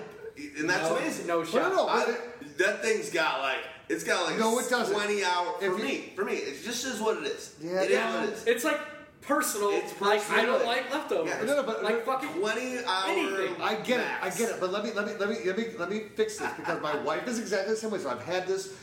and 0.57 0.67
that's 0.67 0.89
No- 0.89 0.95
amazing. 0.95 1.27
no 1.27 1.43
shot. 1.43 1.71
No, 1.71 1.75
no, 1.85 1.87
I- 1.87 2.17
that 2.57 2.81
thing's 2.81 3.09
got 3.11 3.41
like 3.41 3.59
it's 3.89 4.03
got 4.05 4.25
like 4.25 4.39
No, 4.39 4.57
it 4.57 4.69
doesn't. 4.69 4.95
twenty 4.95 5.23
hours 5.23 5.57
for 5.59 5.65
If 5.73 5.77
you- 5.77 5.83
me. 5.83 6.13
For 6.15 6.23
me, 6.25 6.33
it 6.37 6.63
just 6.63 6.85
is 6.85 6.99
what 6.99 7.17
it 7.17 7.23
is. 7.25 7.51
Yeah, 7.61 7.81
it 7.81 7.85
is 7.85 7.91
yeah. 7.91 8.15
what 8.19 8.29
it 8.29 8.33
is. 8.33 8.43
It's 8.47 8.63
like 8.63 8.79
personal. 9.21 9.69
It's 9.71 9.99
like 10.01 10.27
I 10.29 10.45
don't 10.45 10.59
personal. 10.59 10.65
like 10.67 10.91
leftovers. 10.93 11.27
Yeah. 11.29 11.43
No, 11.45 11.55
no, 11.57 11.63
but- 11.63 11.83
like 11.83 12.05
fucking 12.05 12.29
Twenty 12.29 12.77
hour. 12.85 13.05
anything. 13.07 13.55
I 13.61 13.75
get 13.75 13.99
it. 13.99 14.07
I 14.21 14.25
max. 14.25 14.37
get 14.37 14.49
it. 14.49 14.57
But 14.59 14.71
let 14.71 14.83
me 14.83 14.91
let 14.93 15.05
me 15.05 15.13
let 15.19 15.29
me 15.29 15.37
let 15.45 15.57
me 15.57 15.65
let 15.77 15.89
me 15.89 16.03
fix 16.15 16.37
this 16.37 16.51
because 16.53 16.81
my 16.81 16.95
wife 17.03 17.27
is 17.27 17.39
exactly 17.39 17.73
the 17.73 17.79
same 17.79 17.91
way. 17.91 17.99
So 17.99 18.09
I've 18.09 18.23
had 18.23 18.47
this 18.47 18.73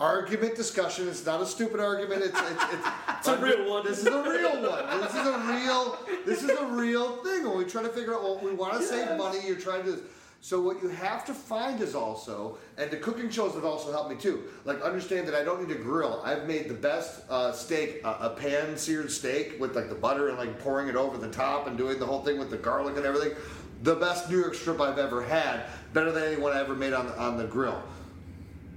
argument 0.00 0.54
discussion. 0.54 1.08
It's 1.08 1.26
not 1.26 1.40
a 1.40 1.46
stupid 1.46 1.80
argument. 1.80 2.22
It's 2.22 2.38
it's 2.40 2.64
it's, 2.74 2.88
It's 3.18 3.28
a 3.28 3.36
real 3.38 3.68
one. 3.68 3.84
This 3.84 3.98
is 3.98 4.06
a 4.06 4.22
real 4.22 4.70
one. 4.70 5.00
This 5.00 5.14
is 5.14 5.26
a 5.26 5.38
real 5.52 5.98
this 6.24 6.42
is 6.44 6.50
a 6.50 6.66
real 6.66 7.16
thing. 7.24 7.48
When 7.48 7.58
we 7.58 7.64
try 7.64 7.82
to 7.82 7.88
figure 7.88 8.14
out 8.14 8.22
well, 8.22 8.40
we 8.42 8.52
want 8.52 8.74
to 8.74 8.82
save 8.82 9.16
money. 9.16 9.40
You're 9.46 9.56
trying 9.56 9.84
to. 9.84 10.00
So 10.40 10.60
what 10.60 10.80
you 10.82 10.88
have 10.88 11.24
to 11.26 11.34
find 11.34 11.80
is 11.80 11.94
also, 11.96 12.58
and 12.76 12.90
the 12.90 12.96
cooking 12.96 13.28
shows 13.28 13.54
have 13.54 13.64
also 13.64 13.90
helped 13.90 14.08
me 14.10 14.16
too. 14.16 14.44
Like 14.64 14.80
understand 14.82 15.26
that 15.26 15.34
I 15.34 15.42
don't 15.42 15.66
need 15.66 15.76
a 15.76 15.78
grill. 15.80 16.22
I've 16.24 16.46
made 16.46 16.68
the 16.68 16.74
best 16.74 17.22
uh, 17.28 17.50
steak, 17.52 18.00
uh, 18.04 18.16
a 18.20 18.30
pan 18.30 18.76
seared 18.78 19.10
steak 19.10 19.56
with 19.58 19.74
like 19.74 19.88
the 19.88 19.96
butter 19.96 20.28
and 20.28 20.38
like 20.38 20.58
pouring 20.60 20.88
it 20.88 20.94
over 20.96 21.18
the 21.18 21.30
top 21.30 21.66
and 21.66 21.76
doing 21.76 21.98
the 21.98 22.06
whole 22.06 22.22
thing 22.22 22.38
with 22.38 22.50
the 22.50 22.56
garlic 22.56 22.96
and 22.96 23.04
everything. 23.04 23.32
The 23.82 23.96
best 23.96 24.30
New 24.30 24.38
York 24.38 24.54
strip 24.54 24.80
I've 24.80 24.98
ever 24.98 25.22
had, 25.22 25.64
better 25.92 26.12
than 26.12 26.22
anyone 26.24 26.52
I 26.52 26.60
ever 26.60 26.74
made 26.74 26.92
on 26.92 27.06
the, 27.06 27.18
on 27.20 27.36
the 27.36 27.44
grill. 27.44 27.80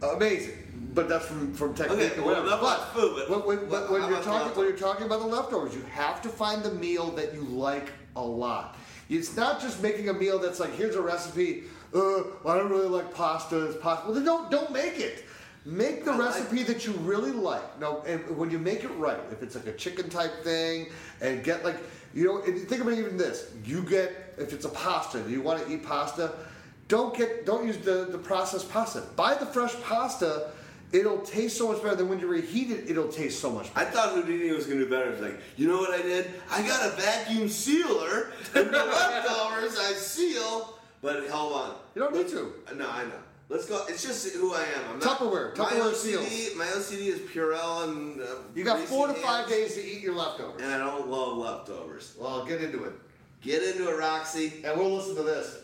Amazing. 0.01 0.57
But 0.95 1.07
that's 1.09 1.25
from, 1.25 1.53
from 1.53 1.73
technique 1.75 1.99
Okay, 1.99 2.15
and 2.15 2.25
whatever. 2.25 2.47
was 2.47 2.59
but 2.59 2.93
food, 2.93 3.23
but 3.29 3.45
when, 3.47 3.59
when, 3.59 3.69
what- 3.69 3.91
when 3.91 4.09
you're 4.09 4.21
talking 4.23 4.57
when 4.57 4.67
you're 4.67 4.77
talking 4.77 5.05
about 5.05 5.19
the 5.19 5.27
leftovers, 5.27 5.75
you 5.75 5.83
have 5.91 6.21
to 6.23 6.29
find 6.29 6.63
the 6.63 6.71
meal 6.71 7.11
that 7.11 7.33
you 7.35 7.41
like 7.43 7.91
a 8.15 8.21
lot. 8.21 8.77
It's 9.11 9.35
not 9.35 9.59
just 9.59 9.83
making 9.83 10.07
a 10.07 10.13
meal 10.13 10.39
that's 10.39 10.59
like 10.59 10.73
here's 10.75 10.95
a 10.95 11.01
recipe. 11.01 11.63
Uh, 11.93 12.21
I 12.45 12.57
don't 12.57 12.69
really 12.69 12.87
like 12.87 13.13
pasta. 13.13 13.65
It's 13.65 13.77
pasta. 13.77 14.05
Well, 14.05 14.15
then 14.15 14.23
don't 14.23 14.49
don't 14.49 14.71
make 14.71 14.99
it. 14.99 15.25
Make 15.65 16.05
the 16.05 16.11
I 16.11 16.15
like- 16.15 16.35
recipe 16.35 16.63
that 16.63 16.85
you 16.87 16.93
really 16.93 17.31
like. 17.31 17.79
No, 17.79 18.01
and 18.07 18.37
when 18.37 18.49
you 18.49 18.57
make 18.57 18.83
it 18.83 18.91
right, 18.97 19.19
if 19.31 19.43
it's 19.43 19.55
like 19.55 19.67
a 19.67 19.73
chicken 19.73 20.09
type 20.09 20.43
thing, 20.43 20.87
and 21.19 21.43
get 21.43 21.65
like 21.65 21.77
you 22.13 22.25
know, 22.25 22.41
and 22.41 22.67
think 22.67 22.81
about 22.81 22.93
even 22.93 23.17
this. 23.17 23.51
You 23.65 23.83
get 23.83 24.33
if 24.37 24.53
it's 24.53 24.65
a 24.65 24.69
pasta, 24.69 25.23
you 25.27 25.41
want 25.41 25.65
to 25.65 25.71
eat 25.71 25.83
pasta. 25.83 26.31
Don't 26.87 27.15
get 27.15 27.45
don't 27.45 27.67
use 27.67 27.77
the 27.77 28.07
the 28.09 28.17
processed 28.17 28.71
pasta. 28.71 29.03
Buy 29.17 29.33
the 29.35 29.45
fresh 29.45 29.75
pasta. 29.81 30.51
It'll 30.91 31.19
taste 31.21 31.57
so 31.57 31.71
much 31.71 31.81
better 31.81 31.95
than 31.95 32.09
when 32.09 32.19
you 32.19 32.27
reheat 32.27 32.69
it. 32.71 32.89
It'll 32.89 33.07
taste 33.07 33.39
so 33.39 33.49
much 33.49 33.73
better. 33.73 33.87
I 33.87 33.91
thought 33.91 34.13
Houdini 34.13 34.51
was 34.51 34.65
gonna 34.65 34.79
do 34.81 34.89
better. 34.89 35.11
It's 35.11 35.21
like, 35.21 35.39
you 35.55 35.67
know 35.67 35.77
what 35.77 35.91
I 35.97 36.01
did? 36.01 36.29
I 36.49 36.61
got 36.67 36.85
a 36.85 36.91
vacuum 36.95 37.47
sealer, 37.47 38.31
and 38.55 38.67
the 38.67 38.71
leftovers 38.85 39.77
I 39.79 39.93
seal. 39.93 40.77
But 41.01 41.27
hold 41.29 41.53
on. 41.53 41.75
You 41.95 42.01
don't 42.01 42.13
need 42.13 42.27
to. 42.29 42.53
No, 42.75 42.89
I 42.89 43.03
know. 43.05 43.11
Let's 43.49 43.65
go. 43.65 43.83
It's 43.89 44.03
just 44.03 44.33
who 44.33 44.53
I 44.53 44.61
am. 44.61 44.93
I'm 44.93 44.99
not, 44.99 45.17
Tupperware. 45.19 45.57
my 45.57 45.65
Tupperware 45.65 45.91
OCD, 45.91 45.95
seals. 45.95 46.55
My 46.57 46.65
OCD 46.65 47.07
is 47.07 47.19
Purell 47.19 47.83
and. 47.89 48.21
Uh, 48.21 48.25
You 48.55 48.63
got 48.63 48.77
greasy 48.77 48.89
four 48.89 49.07
to 49.07 49.13
hands, 49.13 49.25
five 49.25 49.49
days 49.49 49.73
to 49.75 49.83
eat 49.85 50.01
your 50.01 50.15
leftovers. 50.15 50.61
And 50.61 50.71
I 50.71 50.77
don't 50.77 51.07
love 51.09 51.37
leftovers. 51.37 52.15
Well, 52.19 52.45
get 52.45 52.61
into 52.61 52.83
it. 52.85 52.93
Get 53.41 53.63
into 53.63 53.89
it, 53.89 53.97
Roxy. 53.97 54.61
And 54.63 54.79
we'll 54.79 54.91
listen 54.95 55.15
to 55.15 55.23
this. 55.23 55.57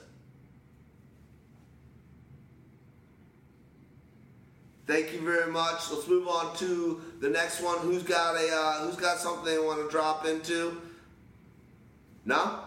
Thank 4.88 5.12
you 5.12 5.20
very 5.20 5.52
much. 5.52 5.92
Let's 5.92 6.08
move 6.08 6.30
on 6.30 6.56
to 6.58 7.02
the 7.20 7.30
next 7.30 7.62
one. 7.62 7.78
Who's 7.80 8.04
got 8.04 8.36
a 8.36 8.50
uh, 8.50 8.86
Who's 8.86 8.96
got 8.96 9.18
something 9.18 9.44
they 9.44 9.60
want 9.60 9.84
to 9.84 9.92
drop 9.92 10.26
into? 10.26 10.82
No. 12.24 12.60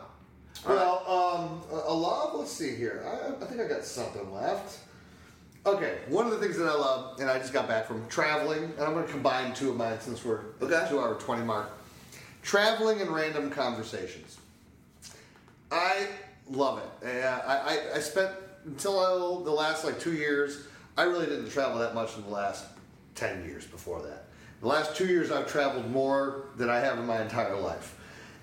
Well, 0.68 1.02
um, 1.08 1.62
a 1.72 1.94
lot. 1.94 2.38
Let's 2.38 2.52
see 2.52 2.74
here. 2.76 3.02
I, 3.06 3.42
I 3.42 3.46
think 3.46 3.60
I 3.62 3.66
got 3.66 3.84
something 3.84 4.30
left. 4.32 4.80
Okay, 5.64 5.98
one 6.08 6.26
of 6.26 6.32
the 6.32 6.38
things 6.38 6.56
that 6.58 6.66
I 6.66 6.74
love, 6.74 7.20
and 7.20 7.28
I 7.30 7.38
just 7.38 7.52
got 7.52 7.68
back 7.68 7.86
from 7.86 8.06
traveling, 8.08 8.64
and 8.64 8.80
I'm 8.80 8.92
going 8.94 9.04
to 9.06 9.10
combine 9.12 9.52
two 9.54 9.70
of 9.70 9.76
mine 9.76 9.98
since 10.00 10.24
we're 10.24 10.40
at 10.40 10.44
Okay. 10.62 10.86
two-hour 10.90 11.14
twenty 11.14 11.44
mark. 11.44 11.70
Traveling 12.42 13.00
and 13.00 13.10
random 13.10 13.50
conversations. 13.50 14.38
I 15.70 16.06
love 16.50 16.82
it. 17.02 17.06
I, 17.06 17.56
I, 17.56 17.96
I 17.96 17.98
spent 18.00 18.30
until 18.66 19.40
the 19.40 19.50
last 19.50 19.84
like 19.84 19.98
two 19.98 20.12
years. 20.14 20.66
I 20.96 21.04
really 21.04 21.26
didn't 21.26 21.50
travel 21.50 21.78
that 21.78 21.94
much 21.94 22.16
in 22.16 22.22
the 22.22 22.30
last 22.30 22.66
ten 23.14 23.44
years 23.44 23.66
before 23.66 24.02
that. 24.02 24.26
The 24.60 24.68
last 24.68 24.94
two 24.94 25.06
years, 25.06 25.30
I've 25.30 25.50
traveled 25.50 25.90
more 25.90 26.44
than 26.56 26.68
I 26.68 26.80
have 26.80 26.98
in 26.98 27.06
my 27.06 27.22
entire 27.22 27.56
life, 27.56 27.96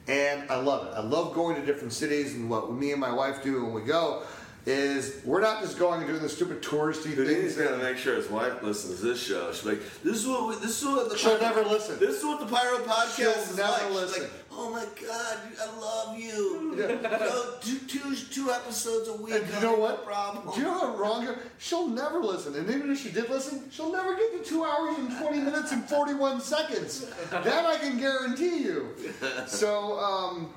and 0.08 0.50
I 0.50 0.56
love 0.56 0.88
it. 0.88 0.93
I 0.95 1.01
love 1.01 1.35
going 1.35 1.56
to 1.56 1.66
different 1.66 1.93
cities, 1.93 2.34
and 2.34 2.50
what 2.50 2.72
me 2.72 2.92
and 2.92 3.00
my 3.00 3.14
wife 3.14 3.43
do 3.43 3.64
when 3.64 3.74
we 3.74 3.82
go 3.82 4.24
is 4.68 5.22
we're 5.24 5.40
not 5.40 5.62
just 5.62 5.80
going 5.80 6.02
and 6.02 6.10
doing 6.10 6.22
the 6.22 6.28
stupid 6.28 6.62
touristy 6.62 7.14
Houdini's 7.14 7.56
things. 7.56 7.70
gonna 7.70 7.82
make 7.82 7.96
sure 7.98 8.16
his 8.16 8.30
wife 8.30 8.62
listens 8.62 9.00
to 9.00 9.06
this 9.06 9.24
show. 9.24 9.50
She's 9.54 9.66
like, 9.66 9.80
"This 10.04 10.18
is 10.18 10.28
what 10.28 10.50
we, 10.50 10.56
this 10.56 10.82
is 10.82 10.86
what 10.86 11.10
the 11.10 11.18
She'll 11.18 11.40
never 11.40 11.64
listen. 11.64 11.98
This 12.00 12.18
is 12.18 12.24
what 12.26 12.42
the 12.42 12.48
Pyro 12.54 12.80
podcast 12.80 13.16
She'll 13.16 13.30
is 13.30 13.56
never 13.56 13.72
like." 13.72 13.82
She's 13.84 13.96
listen. 13.96 14.24
like, 14.24 14.32
"Oh 14.52 14.70
my 14.70 14.86
god, 15.08 15.38
I 15.62 15.80
love 15.80 16.20
you. 16.20 16.76
you 16.76 17.02
know, 17.02 17.54
two, 17.62 17.78
two, 17.88 18.14
two 18.30 18.52
episodes 18.52 19.08
a 19.08 19.14
week. 19.14 19.36
And 19.36 19.48
you 19.54 19.62
know 19.62 19.76
what? 19.78 20.06
Problem." 20.06 20.54
Do 20.54 20.60
you 20.60 20.68
know 20.68 20.80
how 20.80 20.96
wrong? 20.98 21.30
She'll 21.60 21.88
never 21.88 22.20
listen, 22.20 22.54
and 22.56 22.70
even 22.70 22.92
if 22.92 23.02
she 23.02 23.10
did 23.10 23.30
listen, 23.30 23.70
she'll 23.72 23.94
never 23.94 24.18
get 24.18 24.44
to 24.44 24.50
two 24.50 24.66
hours 24.66 24.98
and 24.98 25.10
twenty 25.18 25.40
minutes 25.40 25.72
and 25.72 25.88
forty-one 25.88 26.42
seconds. 26.42 27.06
That 27.32 27.66
I 27.66 27.78
can 27.78 27.98
guarantee 28.00 28.64
you. 28.64 28.90
So, 29.48 29.98
um, 29.98 30.54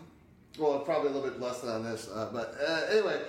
well, 0.59 0.81
probably 0.81 1.11
a 1.11 1.13
little 1.13 1.31
bit 1.31 1.41
less 1.41 1.61
than 1.61 1.71
on 1.71 1.85
this, 1.85 2.09
uh, 2.13 2.29
but 2.33 2.57
uh, 2.67 2.87
anyway. 2.91 3.21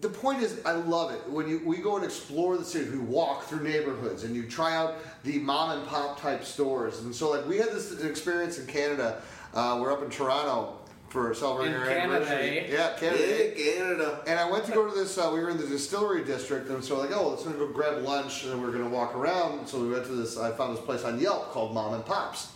The 0.00 0.08
point 0.08 0.42
is, 0.42 0.60
I 0.64 0.72
love 0.72 1.12
it 1.12 1.28
when 1.30 1.48
you 1.48 1.62
we 1.64 1.78
go 1.78 1.96
and 1.96 2.04
explore 2.04 2.56
the 2.58 2.64
city. 2.64 2.90
We 2.90 2.98
walk 2.98 3.44
through 3.44 3.62
neighborhoods 3.62 4.24
and 4.24 4.34
you 4.34 4.44
try 4.48 4.74
out 4.76 4.96
the 5.24 5.38
mom 5.38 5.78
and 5.78 5.86
pop 5.88 6.20
type 6.20 6.44
stores. 6.44 7.00
And 7.00 7.14
so, 7.14 7.30
like, 7.30 7.46
we 7.46 7.56
had 7.56 7.68
this 7.68 8.02
experience 8.02 8.58
in 8.58 8.66
Canada. 8.66 9.22
Uh, 9.54 9.78
we're 9.80 9.92
up 9.92 10.02
in 10.02 10.10
Toronto 10.10 10.78
for 11.08 11.32
celebrating 11.34 11.74
In 11.74 11.80
our 11.80 11.86
Canada, 11.86 12.14
anniversary. 12.26 12.58
eh? 12.58 12.66
Yeah, 12.72 12.92
Canada. 12.98 13.52
Yeah, 13.56 13.74
Canada. 13.74 14.20
And 14.26 14.38
I 14.38 14.50
went 14.50 14.64
to 14.66 14.72
go 14.72 14.86
to 14.86 14.94
this. 14.94 15.16
Uh, 15.16 15.30
we 15.32 15.40
were 15.40 15.50
in 15.50 15.56
the 15.56 15.66
distillery 15.66 16.24
district, 16.24 16.68
and 16.68 16.84
so 16.84 16.98
like, 16.98 17.10
oh, 17.16 17.30
let's 17.30 17.44
go 17.44 17.66
grab 17.68 18.02
lunch, 18.02 18.42
and 18.42 18.52
then 18.52 18.60
we're 18.60 18.72
gonna 18.72 18.88
walk 18.90 19.14
around. 19.14 19.66
So 19.66 19.80
we 19.80 19.88
went 19.90 20.04
to 20.06 20.12
this. 20.12 20.36
I 20.36 20.50
found 20.50 20.76
this 20.76 20.84
place 20.84 21.04
on 21.04 21.18
Yelp 21.20 21.52
called 21.52 21.72
Mom 21.72 21.94
and 21.94 22.04
Pops. 22.04 22.52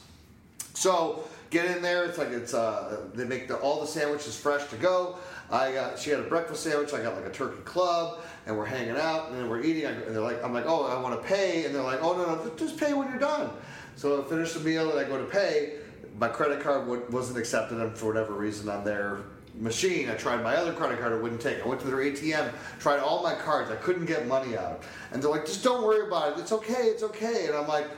So 0.75 1.25
get 1.51 1.65
in 1.75 1.81
there. 1.81 2.05
It's 2.05 2.19
like 2.19 2.29
it's 2.31 2.53
uh, 2.53 3.07
they 3.15 3.25
make 3.25 3.49
the, 3.49 3.57
all 3.57 3.81
the 3.81 3.87
sandwiches 3.87 4.37
fresh 4.37 4.67
to 4.71 4.77
go. 4.77 5.17
I 5.51 5.73
got 5.73 5.99
she 5.99 6.11
had 6.11 6.21
a 6.21 6.25
breakfast 6.25 6.63
sandwich. 6.63 6.93
I 6.95 7.03
got 7.03 7.17
like 7.17 7.27
a 7.27 7.31
turkey 7.31 7.61
club, 7.63 8.21
and 8.47 8.57
we're 8.57 8.65
hanging 8.67 8.97
out, 8.97 9.29
and 9.31 9.39
then 9.39 9.49
we're 9.49 9.63
eating. 9.63 9.87
I, 9.87 9.91
and 9.91 10.15
they're 10.15 10.23
like, 10.23 10.43
I'm 10.45 10.53
like, 10.55 10.65
oh, 10.67 10.85
I 10.87 11.01
want 11.01 11.21
to 11.21 11.27
pay, 11.27 11.65
and 11.65 11.75
they're 11.75 11.83
like, 11.83 12.03
oh 12.03 12.17
no, 12.17 12.25
no, 12.45 12.51
just 12.57 12.79
pay 12.79 12.93
when 12.95 13.09
you're 13.09 13.19
done. 13.19 13.51
So 13.97 14.23
I 14.23 14.29
finish 14.29 14.53
the 14.53 14.61
meal, 14.61 14.91
and 14.91 14.99
I 14.99 15.05
go 15.05 15.19
to 15.19 15.25
pay. 15.31 15.79
My 16.19 16.29
credit 16.29 16.61
card 16.61 16.87
wa- 16.87 16.99
wasn't 17.11 17.39
accepted, 17.39 17.79
and 17.81 17.97
for 17.97 18.07
whatever 18.07 18.35
reason 18.35 18.69
on 18.69 18.85
their 18.85 19.21
machine. 19.59 20.09
I 20.09 20.15
tried 20.15 20.43
my 20.43 20.55
other 20.57 20.73
credit 20.73 21.01
card, 21.01 21.13
it 21.13 21.23
wouldn't 21.23 21.41
take. 21.41 21.63
I 21.65 21.69
went 21.69 21.81
to 21.81 21.87
their 21.89 21.97
ATM, 21.97 22.53
tried 22.79 23.01
all 23.01 23.23
my 23.23 23.35
cards, 23.35 23.71
I 23.71 23.77
couldn't 23.77 24.07
get 24.07 24.27
money 24.27 24.57
out. 24.57 24.83
And 25.13 25.23
they're 25.23 25.31
like, 25.31 25.45
just 25.45 25.65
don't 25.65 25.83
worry 25.83 26.07
about 26.07 26.33
it. 26.39 26.41
It's 26.41 26.53
okay, 26.53 26.85
it's 26.85 27.03
okay. 27.03 27.47
And 27.47 27.57
I'm 27.57 27.67
like, 27.67 27.89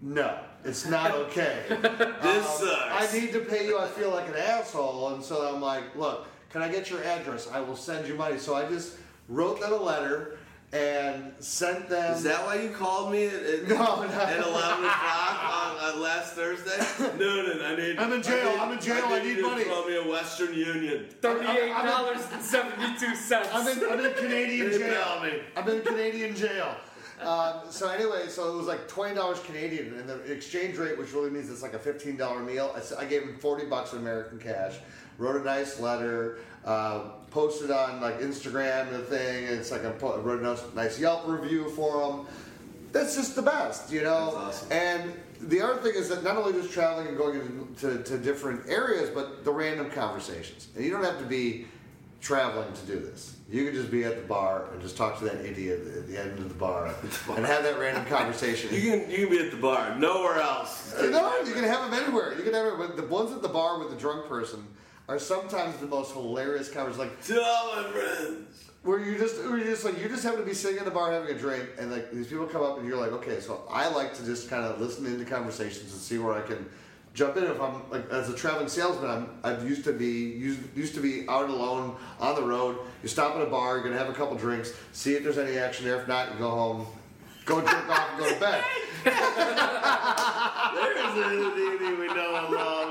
no, 0.00 0.38
it's 0.64 0.86
not 0.86 1.10
okay. 1.12 1.58
This 1.68 2.46
Um, 2.60 2.68
sucks. 2.68 3.14
I 3.14 3.20
need 3.20 3.32
to 3.32 3.40
pay 3.40 3.66
you. 3.66 3.78
I 3.78 3.86
feel 3.86 4.10
like 4.10 4.28
an 4.28 4.34
asshole. 4.36 5.14
And 5.14 5.22
so 5.22 5.54
I'm 5.54 5.60
like, 5.60 5.94
look, 5.94 6.26
can 6.54 6.62
I 6.62 6.68
get 6.68 6.88
your 6.88 7.02
address? 7.02 7.48
I 7.52 7.58
will 7.58 7.74
send 7.74 8.06
you 8.06 8.14
money. 8.14 8.38
So 8.38 8.54
I 8.54 8.68
just 8.68 8.94
wrote 9.28 9.60
them 9.60 9.72
a 9.72 9.76
letter 9.76 10.38
and 10.72 11.32
sent 11.40 11.88
them. 11.88 12.14
Is 12.14 12.22
that 12.22 12.46
why 12.46 12.60
you 12.62 12.68
called 12.68 13.10
me 13.10 13.26
at, 13.26 13.34
at, 13.34 13.68
No, 13.68 13.74
no. 13.74 14.04
at 14.04 14.38
11 14.38 14.84
o'clock 14.84 15.44
on, 15.52 15.94
on 15.94 16.00
last 16.00 16.34
Thursday? 16.34 16.78
No, 17.18 17.42
no, 17.42 17.64
I 17.66 17.74
need. 17.74 17.98
I'm 17.98 18.12
in 18.12 18.22
jail, 18.22 18.54
I 18.56 18.64
I'm 18.66 18.72
in 18.72 18.80
jail, 18.80 19.02
I 19.04 19.20
need 19.20 19.30
you 19.30 19.42
to 19.42 19.42
money. 19.42 19.64
Throw 19.64 19.84
me 19.88 19.96
a 19.96 20.08
Western 20.08 20.54
Union. 20.54 21.06
Thirty-eight 21.20 21.70
dollars 21.70 22.20
and 22.32 22.40
seventy-two 22.40 23.16
cents. 23.16 23.48
I'm 23.52 23.66
in, 23.66 23.90
I'm 23.90 23.98
in 24.04 24.14
Canadian 24.14 24.70
They 24.70 24.78
jail. 24.78 25.20
me. 25.24 25.32
I'm 25.56 25.68
in 25.68 25.82
Canadian 25.82 26.36
jail. 26.36 26.76
Um, 27.20 27.62
so 27.70 27.88
anyway, 27.88 28.26
so 28.28 28.52
it 28.52 28.56
was 28.56 28.66
like 28.68 28.86
twenty 28.86 29.14
dollars 29.16 29.40
Canadian, 29.40 29.94
and 29.98 30.08
the 30.08 30.20
exchange 30.32 30.76
rate, 30.78 30.98
which 30.98 31.12
really 31.12 31.30
means 31.30 31.50
it's 31.50 31.62
like 31.62 31.74
a 31.74 31.78
fifteen 31.80 32.16
dollar 32.16 32.40
meal. 32.40 32.76
I 32.96 33.04
gave 33.06 33.22
him 33.22 33.38
forty 33.38 33.66
bucks 33.66 33.92
in 33.92 33.98
American 33.98 34.38
cash. 34.38 34.74
Wrote 35.18 35.40
a 35.40 35.44
nice 35.44 35.80
letter, 35.80 36.38
uh, 36.64 37.00
posted 37.30 37.70
on 37.70 38.00
like 38.00 38.20
Instagram 38.20 38.88
and 38.88 38.96
the 38.96 38.98
thing. 39.00 39.48
And 39.48 39.58
it's 39.58 39.70
like 39.70 39.84
I 39.84 39.90
wrote 39.90 40.40
a 40.40 40.74
nice, 40.74 40.98
Yelp 40.98 41.26
review 41.26 41.70
for 41.70 42.00
them. 42.00 42.26
That's 42.92 43.16
just 43.16 43.34
the 43.34 43.42
best, 43.42 43.92
you 43.92 44.02
know. 44.02 44.32
That's 44.44 44.62
awesome. 44.62 44.72
And 44.72 45.12
the 45.40 45.60
other 45.60 45.80
thing 45.80 45.94
is 45.94 46.08
that 46.08 46.22
not 46.22 46.36
only 46.36 46.52
just 46.52 46.72
traveling 46.72 47.08
and 47.08 47.16
going 47.16 47.40
into, 47.40 47.98
to, 47.98 48.02
to 48.04 48.18
different 48.18 48.68
areas, 48.68 49.10
but 49.10 49.44
the 49.44 49.50
random 49.50 49.90
conversations. 49.90 50.68
And 50.76 50.84
you 50.84 50.90
don't 50.90 51.04
have 51.04 51.18
to 51.18 51.26
be 51.26 51.66
traveling 52.20 52.72
to 52.72 52.86
do 52.86 52.98
this. 52.98 53.36
You 53.50 53.64
could 53.64 53.74
just 53.74 53.90
be 53.90 54.04
at 54.04 54.16
the 54.16 54.26
bar 54.26 54.64
and 54.72 54.80
just 54.80 54.96
talk 54.96 55.18
to 55.18 55.24
that 55.26 55.44
idiot 55.44 55.80
at 55.98 56.08
the 56.08 56.18
end 56.18 56.38
of 56.38 56.48
the 56.48 56.54
bar 56.54 56.86
and 57.36 57.44
have 57.44 57.62
that 57.62 57.78
random 57.78 58.06
conversation. 58.06 58.72
You 58.72 58.80
can 58.80 59.10
you 59.10 59.26
can 59.26 59.28
be 59.28 59.38
at 59.38 59.50
the 59.50 59.58
bar, 59.58 59.96
nowhere 59.98 60.40
else. 60.40 60.94
no, 60.98 61.40
you 61.42 61.52
can 61.52 61.64
have 61.64 61.90
them 61.90 62.02
anywhere. 62.02 62.34
You 62.36 62.42
can 62.42 62.54
have 62.54 62.66
it. 62.66 62.78
But 62.78 62.96
the 62.96 63.06
ones 63.06 63.32
at 63.32 63.42
the 63.42 63.48
bar 63.48 63.78
with 63.78 63.90
the 63.90 63.96
drunk 63.96 64.26
person, 64.26 64.66
are 65.08 65.18
sometimes 65.18 65.76
the 65.76 65.86
most 65.86 66.12
hilarious 66.12 66.70
conversations. 66.70 66.98
Like, 66.98 67.18
friends. 67.92 68.64
where 68.82 68.98
you 68.98 69.18
just, 69.18 69.36
where 69.44 69.58
you 69.58 69.64
just 69.64 69.84
like, 69.84 70.00
you 70.00 70.08
just 70.08 70.22
happen 70.22 70.40
to 70.40 70.46
be 70.46 70.54
sitting 70.54 70.78
at 70.78 70.84
the 70.84 70.90
bar 70.90 71.12
having 71.12 71.34
a 71.34 71.38
drink, 71.38 71.68
and 71.78 71.90
like 71.90 72.10
these 72.10 72.26
people 72.26 72.46
come 72.46 72.62
up, 72.62 72.78
and 72.78 72.88
you're 72.88 72.96
like, 72.98 73.12
okay, 73.12 73.40
so 73.40 73.62
I 73.70 73.88
like 73.88 74.14
to 74.14 74.24
just 74.24 74.48
kind 74.48 74.64
of 74.64 74.80
listen 74.80 75.06
into 75.06 75.24
conversations 75.24 75.92
and 75.92 76.00
see 76.00 76.18
where 76.18 76.34
I 76.34 76.40
can 76.40 76.66
jump 77.12 77.36
in. 77.36 77.44
If 77.44 77.60
I'm 77.60 77.88
like 77.90 78.08
as 78.10 78.30
a 78.30 78.34
traveling 78.34 78.68
salesman, 78.68 79.10
I'm 79.10 79.28
I've 79.42 79.68
used 79.68 79.84
to 79.84 79.92
be 79.92 80.06
used, 80.06 80.60
used 80.76 80.94
to 80.94 81.00
be 81.00 81.28
out 81.28 81.50
alone 81.50 81.96
on 82.18 82.34
the 82.34 82.42
road. 82.42 82.78
You 83.02 83.08
stop 83.08 83.36
at 83.36 83.42
a 83.42 83.46
bar, 83.46 83.74
you're 83.76 83.84
gonna 83.84 83.98
have 83.98 84.08
a 84.08 84.14
couple 84.14 84.36
drinks, 84.36 84.72
see 84.92 85.14
if 85.14 85.22
there's 85.22 85.38
any 85.38 85.58
action 85.58 85.84
there. 85.84 86.00
If 86.00 86.08
not, 86.08 86.32
you 86.32 86.38
go 86.38 86.50
home, 86.50 86.86
go 87.44 87.60
jerk 87.60 87.88
off, 87.90 88.10
and 88.10 88.18
go 88.18 88.32
to 88.32 88.40
bed. 88.40 88.64
There's 89.04 89.14
a 90.96 91.28
Houdini 91.28 92.00
we 92.00 92.06
know 92.06 92.34
and 92.36 92.54
love. 92.54 92.83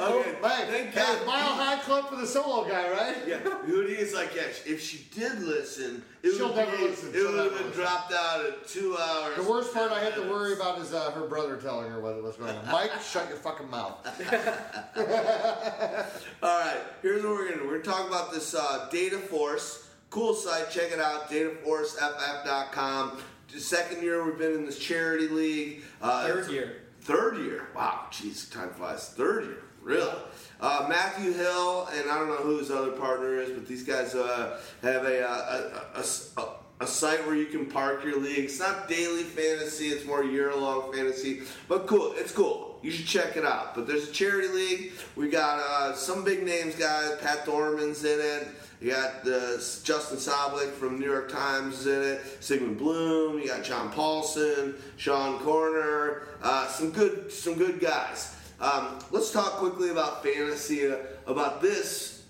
Okay, 0.00 0.30
Hey, 0.30 0.36
thank 0.40 0.70
hey, 0.90 0.94
God. 0.94 1.26
Mile 1.26 1.54
High 1.54 1.78
Club 1.80 2.08
for 2.08 2.16
the 2.16 2.26
solo 2.26 2.66
guy, 2.68 2.90
right? 2.90 3.16
Yeah, 3.26 3.38
Houdini's 3.40 4.14
like, 4.14 4.34
yeah, 4.34 4.42
if 4.66 4.80
she 4.82 5.04
did 5.14 5.40
listen, 5.42 6.02
it 6.22 6.36
She'll 6.36 6.48
would 6.48 6.56
never 6.56 6.76
be, 6.76 6.84
listen. 6.84 7.10
It 7.10 7.14
She'll 7.14 7.26
would 7.26 7.36
never 7.36 7.48
have 7.50 7.58
been 7.58 7.66
listen. 7.68 7.82
dropped 7.82 8.12
out 8.12 8.44
at 8.46 8.66
two 8.66 8.96
hours. 8.98 9.36
The 9.36 9.42
worst 9.42 9.74
part 9.74 9.92
I 9.92 10.00
have 10.00 10.14
to 10.14 10.22
worry 10.22 10.54
about 10.54 10.78
is 10.78 10.94
uh, 10.94 11.10
her 11.10 11.26
brother 11.26 11.56
telling 11.56 11.90
her 11.90 12.00
what, 12.00 12.22
what's 12.22 12.36
going 12.38 12.56
on. 12.56 12.66
Mike, 12.72 12.92
shut 13.02 13.28
your 13.28 13.36
fucking 13.38 13.68
mouth. 13.70 13.98
All 16.42 16.58
right, 16.60 16.80
here's 17.02 17.22
what 17.22 17.32
we're 17.32 17.50
gonna 17.50 17.62
do. 17.62 17.68
We're 17.68 17.78
gonna 17.80 17.96
talk 17.96 18.08
about 18.08 18.32
this 18.32 18.54
uh, 18.54 18.88
Data 18.90 19.18
Force. 19.18 19.86
Cool 20.10 20.34
site. 20.34 20.70
Check 20.70 20.90
it 20.92 21.00
out. 21.00 21.30
DataForceFF.com. 21.30 23.18
The 23.52 23.60
second 23.60 24.02
year 24.02 24.24
we've 24.24 24.38
been 24.38 24.54
in 24.54 24.64
this 24.66 24.78
charity 24.78 25.28
league. 25.28 25.82
Uh, 26.00 26.26
Third 26.26 26.50
year. 26.50 26.76
Third 27.02 27.38
year. 27.38 27.68
Wow, 27.74 28.06
jeez, 28.10 28.50
time 28.52 28.70
flies. 28.70 29.08
Third 29.10 29.44
year, 29.44 29.58
really. 29.82 30.14
Uh, 30.60 30.86
Matthew 30.88 31.32
Hill 31.32 31.88
and 31.94 32.10
I 32.10 32.18
don't 32.18 32.28
know 32.28 32.36
who 32.36 32.58
his 32.58 32.70
other 32.70 32.92
partner 32.92 33.38
is, 33.38 33.50
but 33.50 33.66
these 33.66 33.82
guys 33.82 34.14
uh, 34.14 34.60
have 34.82 35.04
a, 35.04 35.26
uh, 35.26 35.70
a, 35.94 35.98
a, 35.98 36.42
a, 36.42 36.48
a 36.80 36.86
site 36.86 37.26
where 37.26 37.34
you 37.34 37.46
can 37.46 37.66
park 37.66 38.04
your 38.04 38.20
league. 38.20 38.44
It's 38.44 38.58
not 38.58 38.88
daily 38.88 39.22
fantasy; 39.22 39.88
it's 39.88 40.06
more 40.06 40.22
year-long 40.22 40.92
fantasy. 40.92 41.42
But 41.68 41.86
cool, 41.86 42.12
it's 42.16 42.32
cool. 42.32 42.78
You 42.82 42.90
should 42.90 43.06
check 43.06 43.36
it 43.36 43.44
out. 43.44 43.74
But 43.74 43.86
there's 43.86 44.08
a 44.08 44.12
charity 44.12 44.48
league. 44.48 44.92
We 45.16 45.28
got 45.28 45.60
uh, 45.60 45.94
some 45.94 46.24
big 46.24 46.44
names, 46.44 46.74
guys. 46.74 47.18
Pat 47.20 47.44
Dorman's 47.44 48.04
in 48.04 48.18
it. 48.20 48.48
You 48.80 48.92
got 48.92 49.24
Justin 49.24 50.16
Sablich 50.16 50.72
from 50.72 50.98
New 50.98 51.04
York 51.04 51.30
Times 51.30 51.86
in 51.86 52.02
it. 52.02 52.22
Sigmund 52.40 52.78
Bloom. 52.78 53.38
You 53.38 53.48
got 53.48 53.62
John 53.62 53.92
Paulsen, 53.92 54.76
Sean 54.96 55.38
Koerner. 55.40 56.22
Uh, 56.42 56.66
some 56.68 56.90
good, 56.90 57.30
some 57.30 57.54
good 57.54 57.78
guys. 57.78 58.34
Um, 58.60 58.98
let's 59.10 59.30
talk 59.30 59.52
quickly 59.54 59.90
about 59.90 60.22
fantasy, 60.22 60.86
uh, 60.86 60.96
about 61.26 61.62
this 61.62 62.24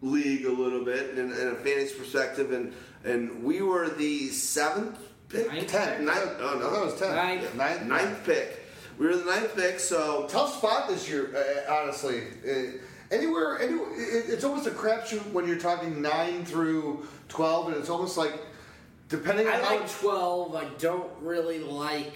league 0.00 0.44
a 0.46 0.50
little 0.50 0.84
bit 0.84 1.18
in, 1.18 1.30
in 1.32 1.48
a 1.48 1.54
fantasy 1.56 1.94
perspective, 1.98 2.52
and 2.52 2.72
and 3.04 3.44
we 3.44 3.60
were 3.60 3.90
the 3.90 4.28
seventh 4.28 4.98
pick, 5.28 5.48
Ninth 5.48 5.70
pick. 5.70 6.00
ninth. 6.00 6.30
Oh 6.40 6.56
no, 6.58 6.68
I 6.68 6.70
thought 6.72 6.82
it 6.82 6.84
was 6.86 6.98
ten. 6.98 7.14
Ninth. 7.14 7.42
Yeah, 7.42 7.56
ninth. 7.56 7.82
ninth 7.82 8.24
pick. 8.24 8.60
We 8.98 9.06
were 9.06 9.16
the 9.16 9.24
ninth 9.24 9.54
pick, 9.56 9.80
so 9.80 10.26
Tough 10.28 10.56
spot 10.56 10.88
this 10.88 11.08
year, 11.08 11.34
uh, 11.68 11.72
honestly. 11.72 12.22
Uh, 12.48 12.78
anywhere, 13.10 13.58
any, 13.58 13.74
it, 13.74 14.26
it's 14.28 14.44
almost 14.44 14.66
a 14.66 14.70
crapshoot 14.70 15.32
when 15.32 15.46
you're 15.46 15.58
talking 15.58 16.00
nine 16.00 16.44
through 16.44 17.06
twelve, 17.28 17.68
and 17.68 17.76
it's 17.76 17.90
almost 17.90 18.16
like 18.16 18.32
depending 19.08 19.46
on 19.48 19.54
I 19.54 19.58
how 19.58 19.78
like 19.80 19.90
12. 20.00 20.54
I 20.54 20.64
don't 20.78 21.10
really 21.20 21.58
like 21.58 22.14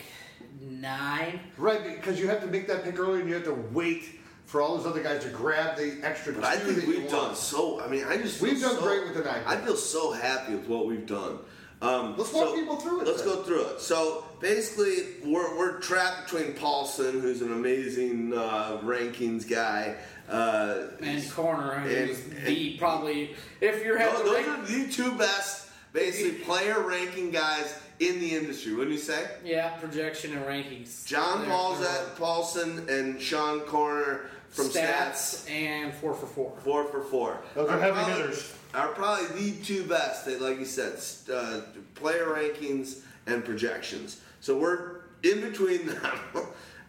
9. 0.61 1.41
right 1.57 1.85
because 1.97 2.19
you 2.21 2.29
have 2.29 2.41
to 2.41 2.47
make 2.47 2.67
that 2.69 2.85
pick 2.85 2.99
early, 2.99 3.21
and 3.21 3.29
you 3.29 3.35
have 3.35 3.45
to 3.45 3.55
wait 3.73 4.05
for 4.47 4.61
all 4.63 4.77
those 4.77 4.87
other 4.87 5.03
guys 5.03 5.23
to 5.25 5.29
grab 5.31 5.77
the 5.77 5.99
extra. 6.03 6.33
But 6.33 6.45
I 6.45 6.57
think 6.59 6.77
that 6.77 6.87
we've 6.89 6.99
want. 7.01 7.11
done 7.11 7.35
so. 7.37 7.81
I 7.81 7.89
mean, 7.89 8.05
I 8.05 8.17
just 8.17 8.39
feel 8.41 8.51
We've 8.51 8.61
done 8.61 8.77
so- 8.77 8.83
great 8.83 9.05
with 9.05 9.15
the 9.15 9.25
nine. 9.25 9.43
I 9.47 9.57
feel 9.57 9.77
so 9.77 10.13
happy 10.13 10.55
with 10.55 10.67
what 10.69 10.87
we've 10.87 11.07
done. 11.07 11.39
Um, 11.81 12.17
Let's 12.17 12.33
walk 12.33 12.57
people 12.57 12.75
through 12.77 13.03
it 13.03 13.07
Let's 13.07 13.23
then. 13.23 13.37
go 13.37 13.43
through 13.45 13.63
it. 13.67 13.81
So 13.81 14.25
basically, 14.41 15.15
we're, 15.25 15.57
we're 15.57 15.79
trapped 15.79 16.25
between 16.33 16.55
Paulsen, 16.55 17.21
who's 17.21 17.41
an 17.41 17.53
amazing 17.53 18.33
uh, 18.37 18.79
rankings 18.83 19.49
guy. 19.49 19.95
Uh, 20.29 20.89
And 21.01 21.23
Koerner, 21.23 21.77
And- 21.77 22.09
who's 22.09 22.21
the 22.45 22.77
probably, 22.79 23.37
if 23.61 23.85
you're 23.85 23.97
having 23.97 24.25
those 24.27 24.45
to 24.45 24.51
are 24.51 24.67
the 24.67 24.89
two 24.93 25.13
best, 25.13 25.69
basically, 25.93 26.33
player 26.45 26.81
ranking 26.81 27.31
guys 27.31 27.79
in 28.01 28.21
the 28.21 28.35
industry. 28.35 28.73
Wouldn't 28.75 28.93
you 28.95 29.01
say? 29.01 29.27
yeah, 29.45 29.71
projection 29.79 30.37
and 30.37 30.45
rankings. 30.45 31.05
John 31.07 31.43
They're- 31.43 31.51
Paulsen, 31.51 32.17
Paulsen 32.17 32.89
and 32.89 33.21
Sean 33.21 33.61
Koerner 33.61 34.21
from 34.51 34.67
Stats. 34.67 35.45
stats, 35.47 35.51
and 35.51 35.93
4 35.95 36.15
for 36.15 36.27
4. 36.27 36.53
Four 36.65 36.85
for 36.87 37.03
four. 37.03 37.39
Those 37.55 37.69
are 37.69 37.79
heavy 37.79 37.93
probably, 37.95 38.13
hitters. 38.15 38.55
Are 38.75 38.89
probably 38.89 39.27
the 39.53 39.65
two 39.65 39.85
best. 39.85 40.25
That, 40.27 40.41
like 40.41 40.59
you 40.59 40.65
said, 40.65 40.95
uh, 41.33 41.61
player 41.95 42.27
rankings 42.27 43.01
and 43.27 43.45
projections. 43.45 44.21
So 44.41 44.57
we're 44.59 45.01
in 45.23 45.41
between 45.41 45.87
them. 45.89 46.01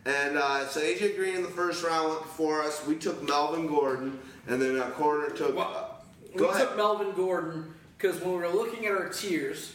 and 0.05 0.37
uh, 0.37 0.67
so 0.67 0.79
AJ 0.79 1.15
Green 1.17 1.35
in 1.35 1.43
the 1.43 1.49
first 1.49 1.83
round 1.83 2.09
went 2.09 2.21
before 2.21 2.61
us. 2.63 2.85
We 2.85 2.95
took 2.95 3.21
Melvin 3.27 3.67
Gordon, 3.67 4.19
and 4.47 4.61
then 4.61 4.79
our 4.79 4.91
corner 4.91 5.29
took. 5.29 5.55
Well, 5.55 6.01
go 6.37 6.45
we 6.45 6.49
ahead. 6.51 6.67
took 6.67 6.77
Melvin 6.77 7.11
Gordon 7.13 7.73
because 7.97 8.21
when 8.21 8.31
we 8.33 8.37
were 8.39 8.47
looking 8.49 8.85
at 8.85 8.91
our 8.93 9.09
tiers, 9.09 9.73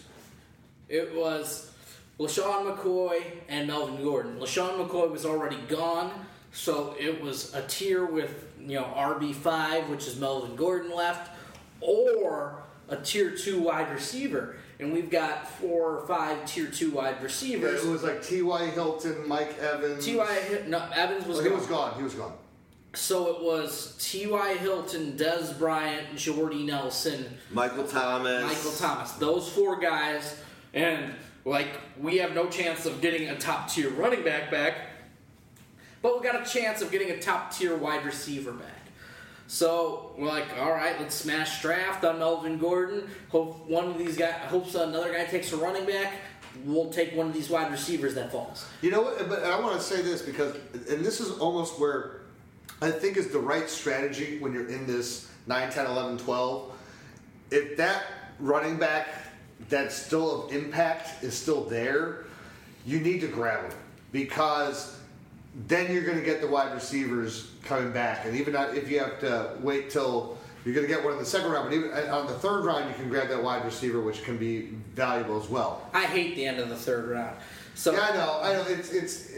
it 0.88 1.14
was 1.14 1.70
LeSean 2.18 2.74
McCoy 2.76 3.22
and 3.48 3.66
Melvin 3.66 4.02
Gordon. 4.02 4.38
LeSean 4.38 4.78
McCoy 4.86 5.10
was 5.10 5.24
already 5.26 5.58
gone, 5.68 6.10
so 6.52 6.94
it 6.98 7.20
was 7.20 7.54
a 7.54 7.62
tier 7.62 8.04
with 8.04 8.46
you 8.60 8.76
know 8.76 8.84
RB 8.96 9.34
five, 9.34 9.88
which 9.88 10.06
is 10.06 10.18
Melvin 10.18 10.56
Gordon 10.56 10.94
left, 10.94 11.30
or 11.80 12.62
a 12.88 12.96
tier 12.96 13.30
two 13.30 13.60
wide 13.60 13.90
receiver. 13.92 14.56
And 14.80 14.92
we've 14.92 15.08
got 15.10 15.48
four 15.48 15.98
or 15.98 16.06
five 16.06 16.44
tier 16.46 16.66
two 16.66 16.90
wide 16.90 17.22
receivers. 17.22 17.62
Yeah, 17.62 17.68
receivers. 17.68 17.84
it 17.86 17.90
was 17.92 18.02
like 18.02 18.22
T.Y. 18.24 18.66
Hilton, 18.70 19.28
Mike 19.28 19.56
Evans. 19.58 20.04
T.Y. 20.04 20.62
no, 20.66 20.84
Evans 20.94 21.26
was 21.26 21.38
Oh, 21.38 21.42
he 21.44 21.48
gone. 21.48 21.58
was 21.58 21.66
gone. 21.68 21.94
He 21.96 22.02
was 22.02 22.14
gone. 22.14 22.32
So 22.92 23.28
it 23.36 23.42
was 23.42 23.96
T.Y. 24.00 24.54
Hilton, 24.56 25.16
Dez 25.16 25.56
Bryant, 25.58 26.16
Jordy 26.16 26.64
Nelson, 26.64 27.24
Michael 27.52 27.86
Thomas. 27.86 28.42
Michael 28.44 28.72
Thomas. 28.72 29.12
Those 29.12 29.48
four 29.48 29.78
guys, 29.78 30.40
and 30.74 31.14
like 31.44 31.68
we 31.98 32.18
have 32.18 32.34
no 32.34 32.48
chance 32.48 32.84
of 32.84 33.00
getting 33.00 33.28
a 33.28 33.38
top 33.38 33.70
tier 33.70 33.90
running 33.90 34.22
back 34.22 34.50
back, 34.50 34.74
but 36.02 36.20
we 36.20 36.26
got 36.26 36.40
a 36.40 36.50
chance 36.50 36.82
of 36.82 36.90
getting 36.90 37.10
a 37.10 37.18
top 37.18 37.52
tier 37.52 37.76
wide 37.76 38.04
receiver 38.04 38.52
back. 38.52 38.68
So 39.46 40.12
we're 40.16 40.28
like, 40.28 40.46
all 40.58 40.72
right, 40.72 40.98
let's 40.98 41.14
smash 41.14 41.60
draft 41.60 42.04
on 42.04 42.18
Melvin 42.18 42.58
Gordon. 42.58 43.08
Hope 43.28 43.68
one 43.68 43.84
of 43.84 43.98
these 43.98 44.16
guys, 44.16 44.34
hopes 44.48 44.74
another 44.74 45.12
guy 45.12 45.24
takes 45.24 45.52
a 45.52 45.56
running 45.56 45.86
back. 45.86 46.14
We'll 46.64 46.90
take 46.90 47.14
one 47.14 47.26
of 47.26 47.34
these 47.34 47.50
wide 47.50 47.70
receivers 47.70 48.14
that 48.14 48.32
falls. 48.32 48.66
You 48.80 48.90
know 48.90 49.02
what? 49.02 49.28
But 49.28 49.44
I 49.44 49.58
want 49.60 49.76
to 49.76 49.82
say 49.82 50.02
this 50.02 50.22
because, 50.22 50.54
and 50.88 51.04
this 51.04 51.20
is 51.20 51.38
almost 51.38 51.78
where 51.78 52.22
I 52.80 52.90
think 52.90 53.16
is 53.16 53.28
the 53.28 53.38
right 53.38 53.68
strategy 53.68 54.38
when 54.38 54.52
you're 54.54 54.68
in 54.68 54.86
this 54.86 55.28
9, 55.46 55.70
10, 55.70 55.86
11, 55.86 56.18
12. 56.18 56.72
If 57.50 57.76
that 57.76 58.04
running 58.38 58.78
back 58.78 59.08
that's 59.68 59.94
still 59.94 60.44
of 60.44 60.52
impact 60.52 61.22
is 61.22 61.34
still 61.36 61.64
there, 61.64 62.24
you 62.84 63.00
need 63.00 63.20
to 63.20 63.28
grab 63.28 63.70
him 63.70 63.78
because 64.12 64.98
then 65.66 65.92
you're 65.92 66.04
going 66.04 66.18
to 66.18 66.24
get 66.24 66.40
the 66.40 66.46
wide 66.46 66.72
receivers 66.74 67.50
coming 67.64 67.92
back. 67.92 68.24
And 68.26 68.36
even 68.36 68.54
if 68.56 68.90
you 68.90 68.98
have 68.98 69.20
to 69.20 69.56
wait 69.60 69.90
till 69.90 70.36
you're 70.64 70.74
going 70.74 70.86
to 70.86 70.92
get 70.92 71.04
one 71.04 71.12
in 71.12 71.18
the 71.18 71.24
second 71.24 71.50
round, 71.50 71.68
but 71.68 71.74
even 71.74 71.90
uh, 71.92 72.16
on 72.16 72.26
the 72.26 72.32
third 72.32 72.64
round, 72.64 72.88
you 72.88 72.94
can 72.94 73.08
grab 73.08 73.28
that 73.28 73.42
wide 73.42 73.64
receiver, 73.64 74.00
which 74.00 74.24
can 74.24 74.38
be 74.38 74.72
valuable 74.94 75.40
as 75.40 75.48
well. 75.48 75.88
I 75.92 76.04
hate 76.04 76.36
the 76.36 76.46
end 76.46 76.58
of 76.58 76.68
the 76.68 76.76
third 76.76 77.08
round. 77.08 77.36
So 77.74 77.92
Yeah, 77.92 78.00
I 78.00 78.16
know. 78.16 78.40
I 78.42 78.52
know. 78.54 78.64
It's 78.68 78.92
it's. 78.92 79.32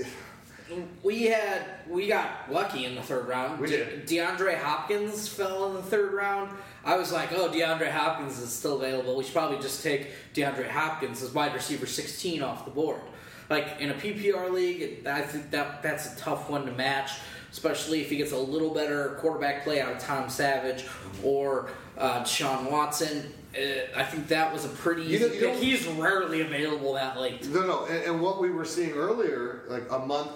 We 1.03 1.25
had 1.25 1.65
we 1.89 2.09
got 2.09 2.51
lucky 2.51 2.85
in 2.85 2.95
the 2.95 3.03
third 3.03 3.29
round. 3.29 3.61
We 3.61 3.69
did. 3.69 4.07
DeAndre 4.07 4.59
Hopkins 4.59 5.29
fell 5.29 5.69
in 5.69 5.75
the 5.75 5.83
third 5.83 6.13
round. 6.13 6.57
I 6.87 6.97
was 6.97 7.11
like, 7.13 7.33
oh, 7.33 7.49
DeAndre 7.51 7.91
Hopkins 7.91 8.39
is 8.39 8.51
still 8.53 8.77
available. 8.77 9.17
We 9.17 9.25
should 9.25 9.35
probably 9.35 9.59
just 9.59 9.83
take 9.83 10.11
DeAndre 10.35 10.69
Hopkins 10.71 11.21
as 11.21 11.35
wide 11.35 11.53
receiver 11.53 11.85
16 11.85 12.43
off 12.43 12.65
the 12.65 12.71
board. 12.71 13.01
Like 13.51 13.81
in 13.81 13.91
a 13.91 13.95
PPR 13.95 14.53
league, 14.53 15.05
I 15.07 15.21
think 15.23 15.51
that 15.51 15.83
that's 15.83 16.15
a 16.15 16.17
tough 16.17 16.49
one 16.49 16.65
to 16.67 16.73
match, 16.73 17.11
especially 17.51 18.01
if 18.03 18.09
he 18.11 18.17
gets 18.17 18.31
a 18.33 18.39
little 18.39 18.73
better 18.73 19.17
quarterback 19.21 19.65
play 19.65 19.81
out 19.81 19.93
of 19.93 19.99
Tom 19.99 20.29
Savage 20.31 20.85
or 21.25 21.69
uh, 21.99 22.23
Sean 22.23 22.71
Watson. 22.71 23.33
Uh, 23.57 23.61
I 23.97 24.05
think 24.05 24.29
that 24.29 24.53
was 24.53 24.65
a 24.65 24.69
pretty 24.69 25.03
You 25.03 25.17
easy 25.17 25.27
know- 25.29 25.35
you 25.35 25.41
pick. 25.41 25.55
He's 25.57 25.87
rarely 25.89 26.43
available 26.43 26.95
that 26.95 27.19
late. 27.21 27.49
No, 27.49 27.67
no, 27.67 27.85
and, 27.87 28.05
and 28.05 28.21
what 28.21 28.41
we 28.41 28.51
were 28.51 28.65
seeing 28.65 28.93
earlier, 28.93 29.63
like 29.69 29.91
a 29.91 29.99
month, 29.99 30.31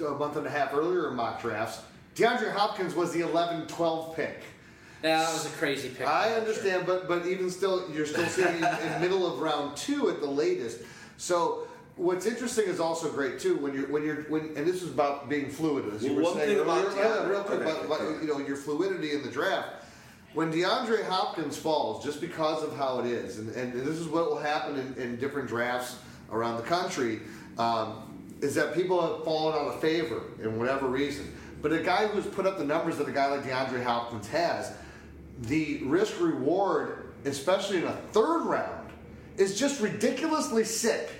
a 0.00 0.10
month 0.12 0.36
and 0.36 0.46
a 0.46 0.50
half 0.50 0.72
earlier 0.72 1.08
in 1.10 1.14
mock 1.16 1.42
drafts, 1.42 1.82
DeAndre 2.14 2.52
Hopkins 2.52 2.94
was 2.94 3.12
the 3.12 3.20
11-12 3.20 4.14
pick. 4.16 4.40
Yeah, 5.02 5.18
that 5.20 5.32
was 5.32 5.46
a 5.46 5.50
crazy 5.50 5.88
pick. 5.88 6.06
I 6.06 6.34
understand, 6.34 6.86
but 6.86 7.08
but 7.08 7.26
even 7.26 7.50
still, 7.50 7.90
you're 7.90 8.06
still 8.06 8.26
seeing 8.28 8.56
in, 8.56 8.64
in 8.64 9.00
middle 9.00 9.26
of 9.26 9.40
round 9.40 9.76
two 9.76 10.10
at 10.10 10.20
the 10.20 10.26
latest. 10.26 10.80
So 11.16 11.66
what's 11.96 12.24
interesting 12.26 12.64
is 12.66 12.80
also 12.80 13.10
great 13.10 13.38
too 13.38 13.56
when 13.56 13.74
you're 13.74 13.86
when 13.88 14.02
you're 14.04 14.22
when 14.24 14.46
and 14.56 14.66
this 14.66 14.82
is 14.82 14.90
about 14.90 15.28
being 15.28 15.50
fluid 15.50 15.92
as 15.94 16.02
you 16.02 16.10
Well, 16.10 16.16
were 16.16 16.22
one 16.22 16.34
saying 16.34 16.48
thing 16.56 16.60
about 16.60 16.84
earlier, 16.86 17.02
yeah, 17.02 17.28
real 17.28 17.42
quick 17.42 17.60
okay, 17.60 17.70
about, 17.70 17.84
about, 17.84 18.22
you 18.22 18.28
know 18.28 18.38
your 18.38 18.56
fluidity 18.56 19.12
in 19.12 19.22
the 19.22 19.30
draft. 19.30 19.68
When 20.32 20.52
DeAndre 20.52 21.04
Hopkins 21.06 21.56
falls, 21.56 22.04
just 22.04 22.20
because 22.20 22.62
of 22.62 22.76
how 22.76 23.00
it 23.00 23.06
is, 23.06 23.40
and, 23.40 23.50
and 23.56 23.72
this 23.72 23.98
is 23.98 24.06
what 24.06 24.30
will 24.30 24.38
happen 24.38 24.78
in, 24.78 24.94
in 24.94 25.16
different 25.16 25.48
drafts 25.48 25.96
around 26.30 26.56
the 26.56 26.62
country, 26.62 27.18
um, 27.58 28.36
is 28.40 28.54
that 28.54 28.72
people 28.72 29.00
have 29.00 29.24
fallen 29.24 29.58
out 29.58 29.74
of 29.74 29.80
favor 29.80 30.22
in 30.40 30.56
whatever 30.56 30.86
reason. 30.86 31.34
But 31.60 31.72
a 31.72 31.82
guy 31.82 32.06
who's 32.06 32.26
put 32.26 32.46
up 32.46 32.58
the 32.58 32.64
numbers 32.64 32.96
that 32.98 33.08
a 33.08 33.12
guy 33.12 33.26
like 33.26 33.42
DeAndre 33.42 33.82
Hopkins 33.82 34.28
has, 34.28 34.72
the 35.42 35.82
risk 35.84 36.20
reward, 36.20 37.12
especially 37.24 37.78
in 37.78 37.84
a 37.84 37.96
third 38.12 38.44
round, 38.44 38.90
is 39.36 39.58
just 39.58 39.80
ridiculously 39.80 40.64
sick. 40.64 41.10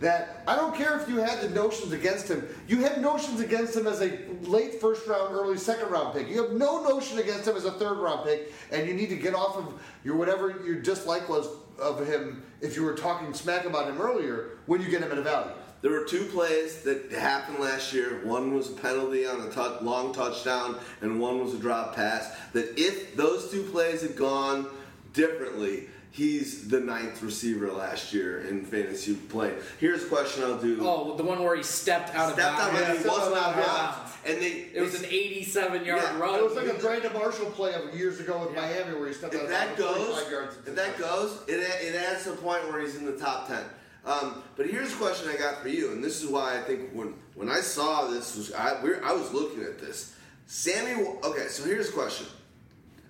That 0.00 0.44
I 0.46 0.54
don't 0.54 0.76
care 0.76 0.96
if 1.00 1.08
you 1.08 1.16
had 1.16 1.40
the 1.40 1.48
notions 1.50 1.92
against 1.92 2.28
him. 2.28 2.46
You 2.68 2.78
had 2.78 3.02
notions 3.02 3.40
against 3.40 3.76
him 3.76 3.88
as 3.88 4.00
a 4.00 4.16
late 4.42 4.80
first 4.80 5.08
round, 5.08 5.34
early 5.34 5.58
second 5.58 5.90
round 5.90 6.14
pick. 6.14 6.28
You 6.28 6.40
have 6.40 6.52
no 6.52 6.84
notion 6.84 7.18
against 7.18 7.48
him 7.48 7.56
as 7.56 7.64
a 7.64 7.72
third 7.72 7.98
round 7.98 8.24
pick, 8.24 8.52
and 8.70 8.86
you 8.86 8.94
need 8.94 9.08
to 9.08 9.16
get 9.16 9.34
off 9.34 9.56
of 9.56 9.82
your 10.04 10.14
whatever 10.14 10.62
your 10.64 10.76
dislike 10.76 11.28
was 11.28 11.48
of 11.80 12.06
him 12.06 12.44
if 12.60 12.76
you 12.76 12.84
were 12.84 12.94
talking 12.94 13.34
smack 13.34 13.64
about 13.64 13.88
him 13.88 14.00
earlier 14.00 14.58
when 14.66 14.80
you 14.80 14.88
get 14.88 15.02
him 15.02 15.10
at 15.10 15.18
a 15.18 15.22
value. 15.22 15.52
There 15.80 15.92
were 15.92 16.04
two 16.04 16.24
plays 16.24 16.82
that 16.82 17.12
happened 17.12 17.60
last 17.60 17.92
year. 17.92 18.20
One 18.24 18.54
was 18.54 18.68
a 18.70 18.72
penalty 18.74 19.26
on 19.26 19.40
a 19.40 19.78
long 19.84 20.12
touchdown, 20.12 20.76
and 21.00 21.20
one 21.20 21.38
was 21.38 21.54
a 21.54 21.58
drop 21.58 21.94
pass. 21.94 22.34
That 22.52 22.78
if 22.78 23.14
those 23.14 23.50
two 23.50 23.62
plays 23.64 24.02
had 24.02 24.16
gone 24.16 24.66
differently, 25.12 25.84
he's 26.10 26.66
the 26.68 26.80
ninth 26.80 27.22
receiver 27.22 27.70
last 27.70 28.12
year 28.12 28.40
in 28.48 28.64
fantasy 28.64 29.14
play. 29.14 29.54
Here's 29.78 30.02
a 30.02 30.06
question 30.06 30.42
I'll 30.42 30.58
do. 30.60 30.78
Oh, 30.80 31.16
the 31.16 31.22
one 31.22 31.42
where 31.44 31.54
he 31.54 31.62
stepped 31.62 32.12
out 32.14 32.32
Stepped 32.32 32.40
of 32.40 32.58
out, 32.60 32.72
bounds. 32.72 32.88
but 32.88 33.02
he 33.02 33.08
wasn't 33.08 33.36
out 33.36 33.58
of 33.58 33.64
bounds. 33.66 34.12
And 34.26 34.42
they, 34.42 34.66
It 34.74 34.80
was 34.82 34.98
an 35.00 35.06
87 35.06 35.84
yard 35.84 36.02
Yeah, 36.02 36.18
run. 36.18 36.38
It 36.40 36.42
was 36.42 36.54
like 36.56 36.66
a 36.66 36.74
Brandon 36.74 37.12
Marshall 37.12 37.46
play 37.52 37.72
of 37.74 37.94
years 37.94 38.18
ago 38.18 38.40
with 38.44 38.54
Miami 38.54 38.98
where 38.98 39.06
he 39.08 39.14
stepped 39.14 39.34
out 39.36 39.44
of 39.44 39.48
that 39.48 39.68
bounds 39.78 39.80
goes, 39.80 40.06
45 40.08 40.32
yards. 40.32 40.56
if 40.66 40.74
that 40.74 40.98
goes, 40.98 41.40
it, 41.46 41.60
it 41.60 41.94
adds 41.94 42.24
to 42.24 42.32
a 42.32 42.36
point 42.36 42.68
where 42.68 42.80
he's 42.80 42.96
in 42.96 43.04
the 43.06 43.16
top 43.16 43.46
ten. 43.46 43.62
Um, 44.04 44.42
but 44.56 44.66
here's 44.66 44.92
a 44.92 44.96
question 44.96 45.28
I 45.28 45.36
got 45.36 45.60
for 45.60 45.68
you, 45.68 45.92
and 45.92 46.02
this 46.02 46.22
is 46.22 46.30
why 46.30 46.56
I 46.58 46.62
think 46.62 46.90
when 46.92 47.14
when 47.34 47.48
I 47.48 47.60
saw 47.60 48.08
this 48.08 48.36
was 48.36 48.52
I 48.52 48.82
we're, 48.82 49.02
I 49.04 49.12
was 49.12 49.32
looking 49.32 49.62
at 49.62 49.78
this. 49.78 50.14
Sammy, 50.46 51.06
okay, 51.22 51.48
so 51.48 51.64
here's 51.64 51.88
a 51.88 51.92
question: 51.92 52.26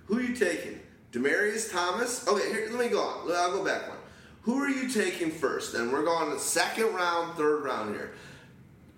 Who 0.07 0.19
are 0.19 0.23
you 0.23 0.35
taking? 0.35 0.81
Demaryius 1.13 1.71
Thomas? 1.73 2.27
Okay, 2.27 2.51
here 2.51 2.69
let 2.71 2.87
me 2.87 2.91
go 2.91 3.01
on. 3.01 3.31
I'll 3.33 3.53
go 3.53 3.65
back 3.65 3.89
one. 3.89 3.99
Who 4.43 4.63
are 4.63 4.69
you 4.69 4.89
taking 4.89 5.31
first? 5.31 5.75
And 5.75 5.93
we're 5.93 6.05
going 6.05 6.31
the 6.31 6.39
second 6.39 6.95
round, 6.95 7.37
third 7.37 7.65
round 7.65 7.95
here. 7.95 8.13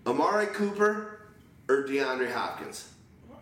Amari 0.07 0.47
Cooper 0.47 1.21
or 1.69 1.85
DeAndre 1.85 2.33
Hopkins? 2.33 2.89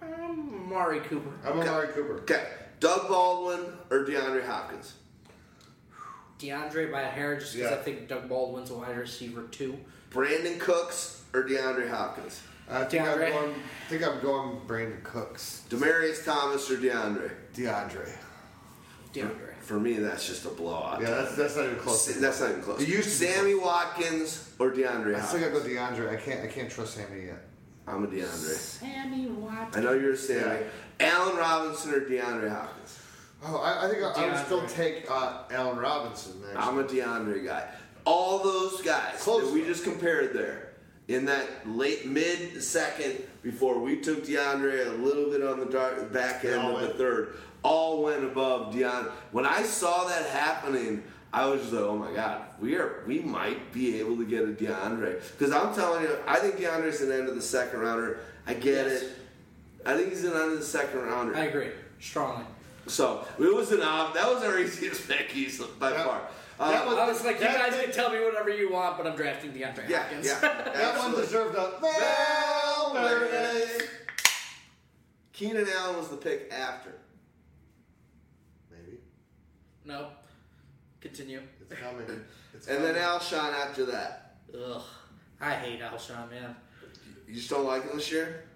Um, 0.03 0.69
Mari 0.69 1.01
Cooper. 1.01 1.31
I'm 1.45 1.61
Amari 1.61 1.89
Cooper. 1.89 2.21
Okay, 2.21 2.49
Doug 2.81 3.09
Baldwin 3.09 3.73
or 3.91 4.05
DeAndre 4.05 4.47
Hopkins? 4.47 4.95
DeAndre 6.39 6.91
by 6.93 7.03
a 7.03 7.07
hair 7.09 7.39
just 7.39 7.55
because 7.55 7.71
Yeah. 7.71 7.77
I 7.77 7.83
think 7.83 8.09
Doug 8.09 8.29
Baldwin's 8.29 8.71
a 8.71 8.75
wide 8.75 8.97
receiver 8.97 9.43
too. 9.51 9.77
Brandin 10.11 10.59
Cooks 10.59 11.23
or 11.35 11.45
DeAndre 11.45 11.89
Hopkins? 11.91 12.41
Uh, 12.71 12.79
I 12.81 12.85
think 12.85 13.03
I'm 13.03 13.19
going. 13.19 13.55
I 13.55 13.89
think 13.91 14.07
I'm 14.07 14.21
going 14.21 14.61
Brandin 14.67 15.03
Cooks. 15.03 15.63
Demaryius 15.71 16.25
Thomas 16.25 16.71
or 16.71 16.77
DeAndre? 16.77 17.31
DeAndre. 17.55 18.09
DeAndre. 19.13 19.55
For 19.61 19.79
me, 19.79 19.95
that's 19.95 20.27
just 20.27 20.45
a 20.47 20.51
blowout. 20.51 21.01
Yeah, 21.03 21.11
that's 21.11 21.35
that's 21.37 21.57
not 21.57 21.65
even 21.67 21.77
close. 21.79 22.07
Sa- 22.07 22.21
That's 22.21 22.41
not 22.41 22.51
even 22.51 22.63
close. 22.63 22.81
It 22.81 22.89
used 22.89 23.19
to 23.21 23.27
be 23.27 23.33
Sammy 23.33 23.55
Watkins 23.55 24.51
or 24.59 24.71
DeAndre 24.71 25.15
I 25.15 25.21
still 25.21 25.41
Hopkins? 25.41 25.43
gotta 25.43 25.51
go 25.51 25.61
DeAndre. 26.07 26.11
I 26.11 26.17
can't. 26.17 26.41
I 26.43 26.47
can't 26.47 26.71
trust 26.71 26.95
Sammy 26.95 27.27
yet. 27.27 27.45
I'm 27.87 28.05
a 28.05 28.07
DeAndre. 28.07 28.55
Sammy 28.55 29.27
Watkins. 29.29 29.77
I 29.77 29.81
know 29.81 29.93
you're 29.95 30.13
a 30.13 30.17
Sammy. 30.17 30.65
Allen 31.01 31.37
Robinson 31.37 31.93
or 31.95 32.01
DeAndre 32.01 32.51
Hopkins? 32.51 32.98
Oh, 33.45 33.59
I, 33.59 33.87
I 33.87 33.91
think 33.91 34.03
I, 34.03 34.11
I 34.13 34.29
would 34.29 34.45
still 34.47 34.67
take 34.67 35.11
uh, 35.11 35.43
Allen 35.51 35.79
Robinson. 35.79 36.41
Man. 36.43 36.51
I'm 36.57 36.79
a 36.79 36.85
DeAndre 36.85 37.45
guy. 37.45 37.69
All 38.05 38.43
those 38.43 38.83
guys 38.83 39.21
Close 39.21 39.45
that 39.45 39.53
we 39.53 39.65
just 39.65 39.85
compared 39.85 40.33
there 40.33 40.73
in 41.09 41.25
that 41.27 41.47
late 41.69 42.07
mid 42.07 42.63
second 42.63 43.23
before 43.43 43.79
we 43.79 44.01
took 44.01 44.25
DeAndre 44.25 44.87
a 44.87 44.91
little 45.03 45.31
bit 45.31 45.43
on 45.43 45.61
the 45.61 45.67
dark, 45.67 46.13
back 46.13 46.45
end 46.45 46.57
all 46.61 46.77
of 46.77 46.83
the 46.89 46.95
third, 46.95 47.37
all 47.63 48.03
went 48.03 48.25
above 48.25 48.75
DeAndre. 48.75 49.11
When 49.33 49.47
I 49.47 49.63
saw 49.63 50.05
that 50.09 50.27
happening, 50.27 51.03
I 51.33 51.47
was 51.47 51.61
just 51.61 51.73
like, 51.73 51.85
oh 51.85 51.97
my 51.97 52.13
god, 52.13 52.43
we 52.61 52.77
are 52.77 53.05
we 53.07 53.21
might 53.21 53.73
be 53.73 54.01
able 54.01 54.17
to 54.17 54.25
get 54.27 54.43
a 54.45 54.49
DeAndre 54.49 55.23
because 55.39 55.53
I'm 55.53 55.75
telling 55.75 56.03
you, 56.03 56.17
I 56.27 56.39
think 56.39 56.57
DeAndre's 56.57 57.03
an 57.03 57.13
end 57.13 57.29
of 57.29 57.37
the 57.37 57.43
second 57.43 57.81
rounder. 57.81 58.21
I 58.47 58.55
get 58.55 58.87
Yes. 58.87 59.03
it. 59.03 59.13
I 59.87 59.97
think 59.97 60.09
he's 60.09 60.25
an 60.25 60.33
end 60.33 60.53
of 60.53 60.59
the 60.59 60.65
second 60.65 61.01
rounder. 61.03 61.37
I 61.37 61.45
agree 61.45 61.69
strongly. 62.01 62.45
So 62.89 63.25
it 63.39 63.55
was 63.55 63.71
an 63.73 63.83
ob- 63.83 64.15
that 64.15 64.27
was 64.33 64.43
our 64.43 64.59
easiest 64.59 65.09
pick 65.09 65.33
by 65.79 65.91
That- 65.91 66.07
far. 66.07 66.23
Uh, 66.61 66.73
that 66.73 66.87
was- 66.87 66.99
I 66.99 67.07
was 67.07 67.25
like, 67.25 67.37
you 67.37 67.43
That- 67.47 67.71
guys 67.71 67.81
can 67.81 67.93
tell 67.93 68.11
me 68.11 68.19
whatever 68.21 68.51
you 68.51 68.73
want, 68.73 68.97
but 68.97 69.07
I'm 69.07 69.15
drafting 69.17 69.53
DeAndre 69.53 69.89
yeah, 69.89 70.03
Hopkins. 70.03 70.27
yeah, 70.27 70.41
that 70.75 70.99
one 70.99 71.13
deserved 71.15 71.55
a 71.57 71.79
Valverde. 71.81 73.85
Keenan 75.33 75.69
Allen 75.77 75.97
was 75.99 76.09
the 76.09 76.17
pick 76.17 76.53
after. 76.53 76.95
Maybe 78.73 78.99
no. 79.85 80.09
Continue. 81.01 81.43
it's 81.61 81.81
coming. 81.81 82.25
It's 82.53 82.67
And 82.71 82.83
then 82.85 82.97
coming. 82.97 83.21
Alshon 83.21 83.53
after 83.55 83.85
that. 83.87 84.35
Ugh. 84.53 84.83
I 85.41 85.53
hate 85.55 85.81
Alshon, 85.81 86.29
man. 86.29 86.57
You 87.29 87.35
just 87.35 87.51
don't 87.51 87.67
like 87.67 87.85
him 87.89 87.97
this 87.97 88.11
year? 88.11 88.48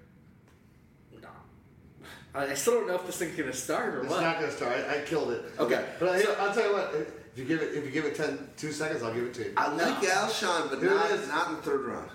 No. 2.35 2.41
I 2.41 2.51
I 2.51 2.55
still 2.55 2.75
don't 2.75 2.87
know 2.89 2.95
if 2.97 3.07
this 3.07 3.17
thing's 3.19 3.37
gonna 3.37 3.53
start 3.53 3.95
or 3.95 4.01
It's 4.03 4.11
what. 4.11 4.23
not 4.23 4.41
gonna 4.41 4.53
start. 4.53 4.73
I, 4.89 4.99
I 4.99 5.01
killed 5.03 5.31
it. 5.33 5.43
Okay. 5.59 5.85
but 6.01 6.09
I, 6.11 6.23
I'll 6.45 6.55
tell 6.55 6.67
you 6.67 6.73
what. 6.75 6.95
If 7.33 7.39
you 7.39 7.45
give 7.47 7.63
it, 7.63 7.75
if 7.75 7.85
you 7.85 7.91
give 7.91 8.05
it 8.05 8.15
10, 8.15 8.39
two 8.59 8.73
seconds, 8.73 9.03
I'll 9.03 9.15
give 9.15 9.25
it 9.25 9.35
to 9.35 9.45
you. 9.45 9.53
I 9.57 9.73
like 9.73 10.03
Alshon, 10.03 10.69
but 10.69 10.81
Here 10.81 10.91
it 10.91 10.95
not, 10.95 11.11
is. 11.13 11.29
not 11.29 11.49
in 11.49 11.57
the 11.57 11.63
third 11.63 11.81
round. 11.87 12.11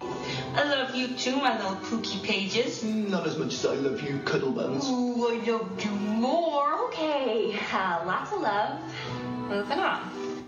I 0.00 0.62
love 0.62 0.94
you 0.94 1.08
too, 1.08 1.36
my 1.36 1.56
little 1.56 1.74
pookie 1.76 2.22
pages. 2.22 2.84
Not 2.84 3.26
as 3.26 3.36
much 3.36 3.54
as 3.54 3.66
I 3.66 3.74
love 3.74 4.00
you, 4.02 4.20
cuddle 4.24 4.52
buns. 4.52 4.88
Ooh, 4.88 5.26
I 5.28 5.44
love 5.44 5.84
you 5.84 5.90
more. 5.90 6.84
Okay, 6.86 7.58
uh, 7.72 8.02
lots 8.06 8.32
of 8.32 8.40
love. 8.42 8.80
Moving 9.48 9.78
on. 9.78 10.44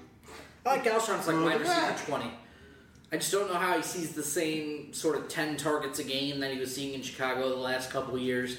I 0.64 0.68
like 0.76 0.84
Alshon's 0.84 1.26
like 1.26 1.36
wide 1.36 1.60
Look 1.60 1.66
at 1.68 1.92
receiver 1.94 2.10
20. 2.18 2.30
I 3.12 3.16
just 3.18 3.30
don't 3.30 3.48
know 3.48 3.58
how 3.58 3.76
he 3.76 3.82
sees 3.84 4.12
the 4.12 4.22
same 4.22 4.92
sort 4.92 5.16
of 5.16 5.28
10 5.28 5.56
targets 5.58 6.00
a 6.00 6.04
game 6.04 6.40
that 6.40 6.52
he 6.52 6.58
was 6.58 6.74
seeing 6.74 6.94
in 6.94 7.02
Chicago 7.02 7.48
the 7.48 7.54
last 7.54 7.90
couple 7.90 8.18
years. 8.18 8.58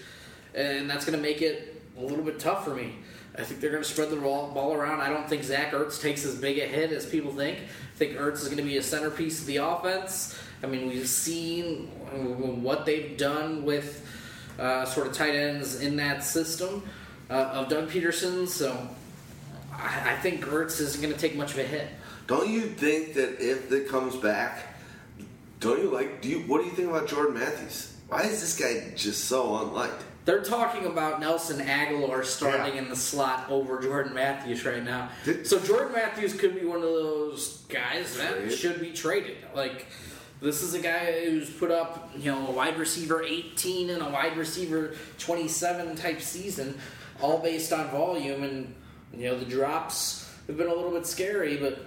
And 0.56 0.90
that's 0.90 1.06
going 1.06 1.18
to 1.18 1.22
make 1.22 1.42
it 1.42 1.82
a 1.98 2.02
little 2.02 2.24
bit 2.24 2.40
tough 2.40 2.64
for 2.64 2.74
me. 2.74 2.96
I 3.38 3.44
think 3.44 3.60
they're 3.60 3.72
going 3.72 3.84
to 3.84 3.90
spread 3.90 4.10
the 4.10 4.16
ball, 4.16 4.52
ball 4.52 4.74
around. 4.74 5.02
I 5.02 5.10
don't 5.10 5.28
think 5.28 5.44
Zach 5.44 5.72
Ertz 5.74 6.02
takes 6.02 6.26
as 6.26 6.36
big 6.36 6.58
a 6.60 6.66
hit 6.66 6.92
as 6.92 7.06
people 7.06 7.34
think. 7.34 7.60
I 7.60 7.98
think 7.98 8.14
Ertz 8.14 8.36
is 8.36 8.46
going 8.46 8.58
to 8.58 8.64
be 8.64 8.78
a 8.78 8.84
centerpiece 8.84 9.42
of 9.42 9.48
the 9.48 9.58
offense. 9.58 10.40
I 10.64 10.68
mean, 10.68 10.88
we've 10.88 11.08
seen 11.08 11.88
what 12.64 12.86
they've 12.86 13.18
done 13.18 13.64
with 13.64 14.08
uh, 14.58 14.86
sort 14.86 15.08
of 15.08 15.14
tight 15.14 15.36
ends 15.36 15.82
in 15.82 15.98
that 15.98 16.24
system 16.24 16.84
uh, 17.30 17.34
of 17.34 17.70
Doug 17.70 17.90
Pederson. 17.90 18.48
So 18.48 18.88
I, 19.74 20.14
I 20.14 20.16
think 20.16 20.46
Ertz 20.46 20.80
isn't 20.80 21.02
going 21.02 21.14
to 21.14 21.20
take 21.20 21.36
much 21.36 21.52
of 21.52 21.60
a 21.60 21.64
hit. 21.64 21.90
Don't 22.28 22.50
you 22.50 22.62
think 22.62 23.14
that 23.14 23.40
if 23.40 23.72
it 23.72 23.88
comes 23.88 24.16
back, 24.16 24.76
don't 25.60 25.82
you 25.82 25.90
like? 25.90 26.22
Do 26.22 26.28
you? 26.30 26.40
What 26.42 26.60
do 26.62 26.66
you 26.66 26.74
think 26.74 26.90
about 26.90 27.08
Jordan 27.08 27.34
Matthews? 27.36 27.94
Why 28.10 28.22
is 28.24 28.42
this 28.42 28.58
guy 28.60 28.94
just 28.96 29.26
so 29.26 29.58
unliked? 29.58 30.04
They're 30.26 30.44
talking 30.44 30.86
about 30.86 31.22
Nelson 31.22 31.66
Agholor 31.66 32.26
starting 32.26 32.76
Yeah. 32.76 32.82
in 32.82 32.90
the 32.90 32.96
slot 32.98 33.50
over 33.50 33.82
Jordan 33.82 34.14
Matthews 34.14 34.66
right 34.66 34.84
now. 34.84 35.10
So 35.44 35.58
Jordan 35.60 35.94
Matthews 35.94 36.34
could 36.34 36.54
be 36.60 36.66
one 36.66 36.78
of 36.78 36.84
those 36.84 37.60
guys 37.70 38.18
that 38.18 38.34
Trade. 38.36 38.52
should 38.52 38.82
be 38.82 38.92
traded. 38.92 39.38
Like 39.56 39.86
this 40.42 40.62
is 40.64 40.74
a 40.74 40.80
guy 40.80 41.24
who's 41.30 41.50
put 41.50 41.72
up, 41.72 42.12
you 42.18 42.30
know, 42.30 42.46
a 42.48 42.52
wide 42.52 42.78
receiver 42.78 43.24
18 43.24 43.90
and 43.90 44.02
a 44.02 44.10
wide 44.10 44.36
receiver 44.36 44.96
27 45.18 45.96
type 45.96 46.22
season, 46.22 46.78
all 47.22 47.40
based 47.40 47.72
on 47.72 47.90
volume 47.90 48.44
and 48.44 48.76
you 49.14 49.30
know 49.30 49.40
the 49.40 49.46
drops 49.46 50.30
have 50.48 50.58
been 50.58 50.68
a 50.68 50.74
little 50.74 50.92
bit 50.92 51.08
scary, 51.08 51.56
but 51.56 51.80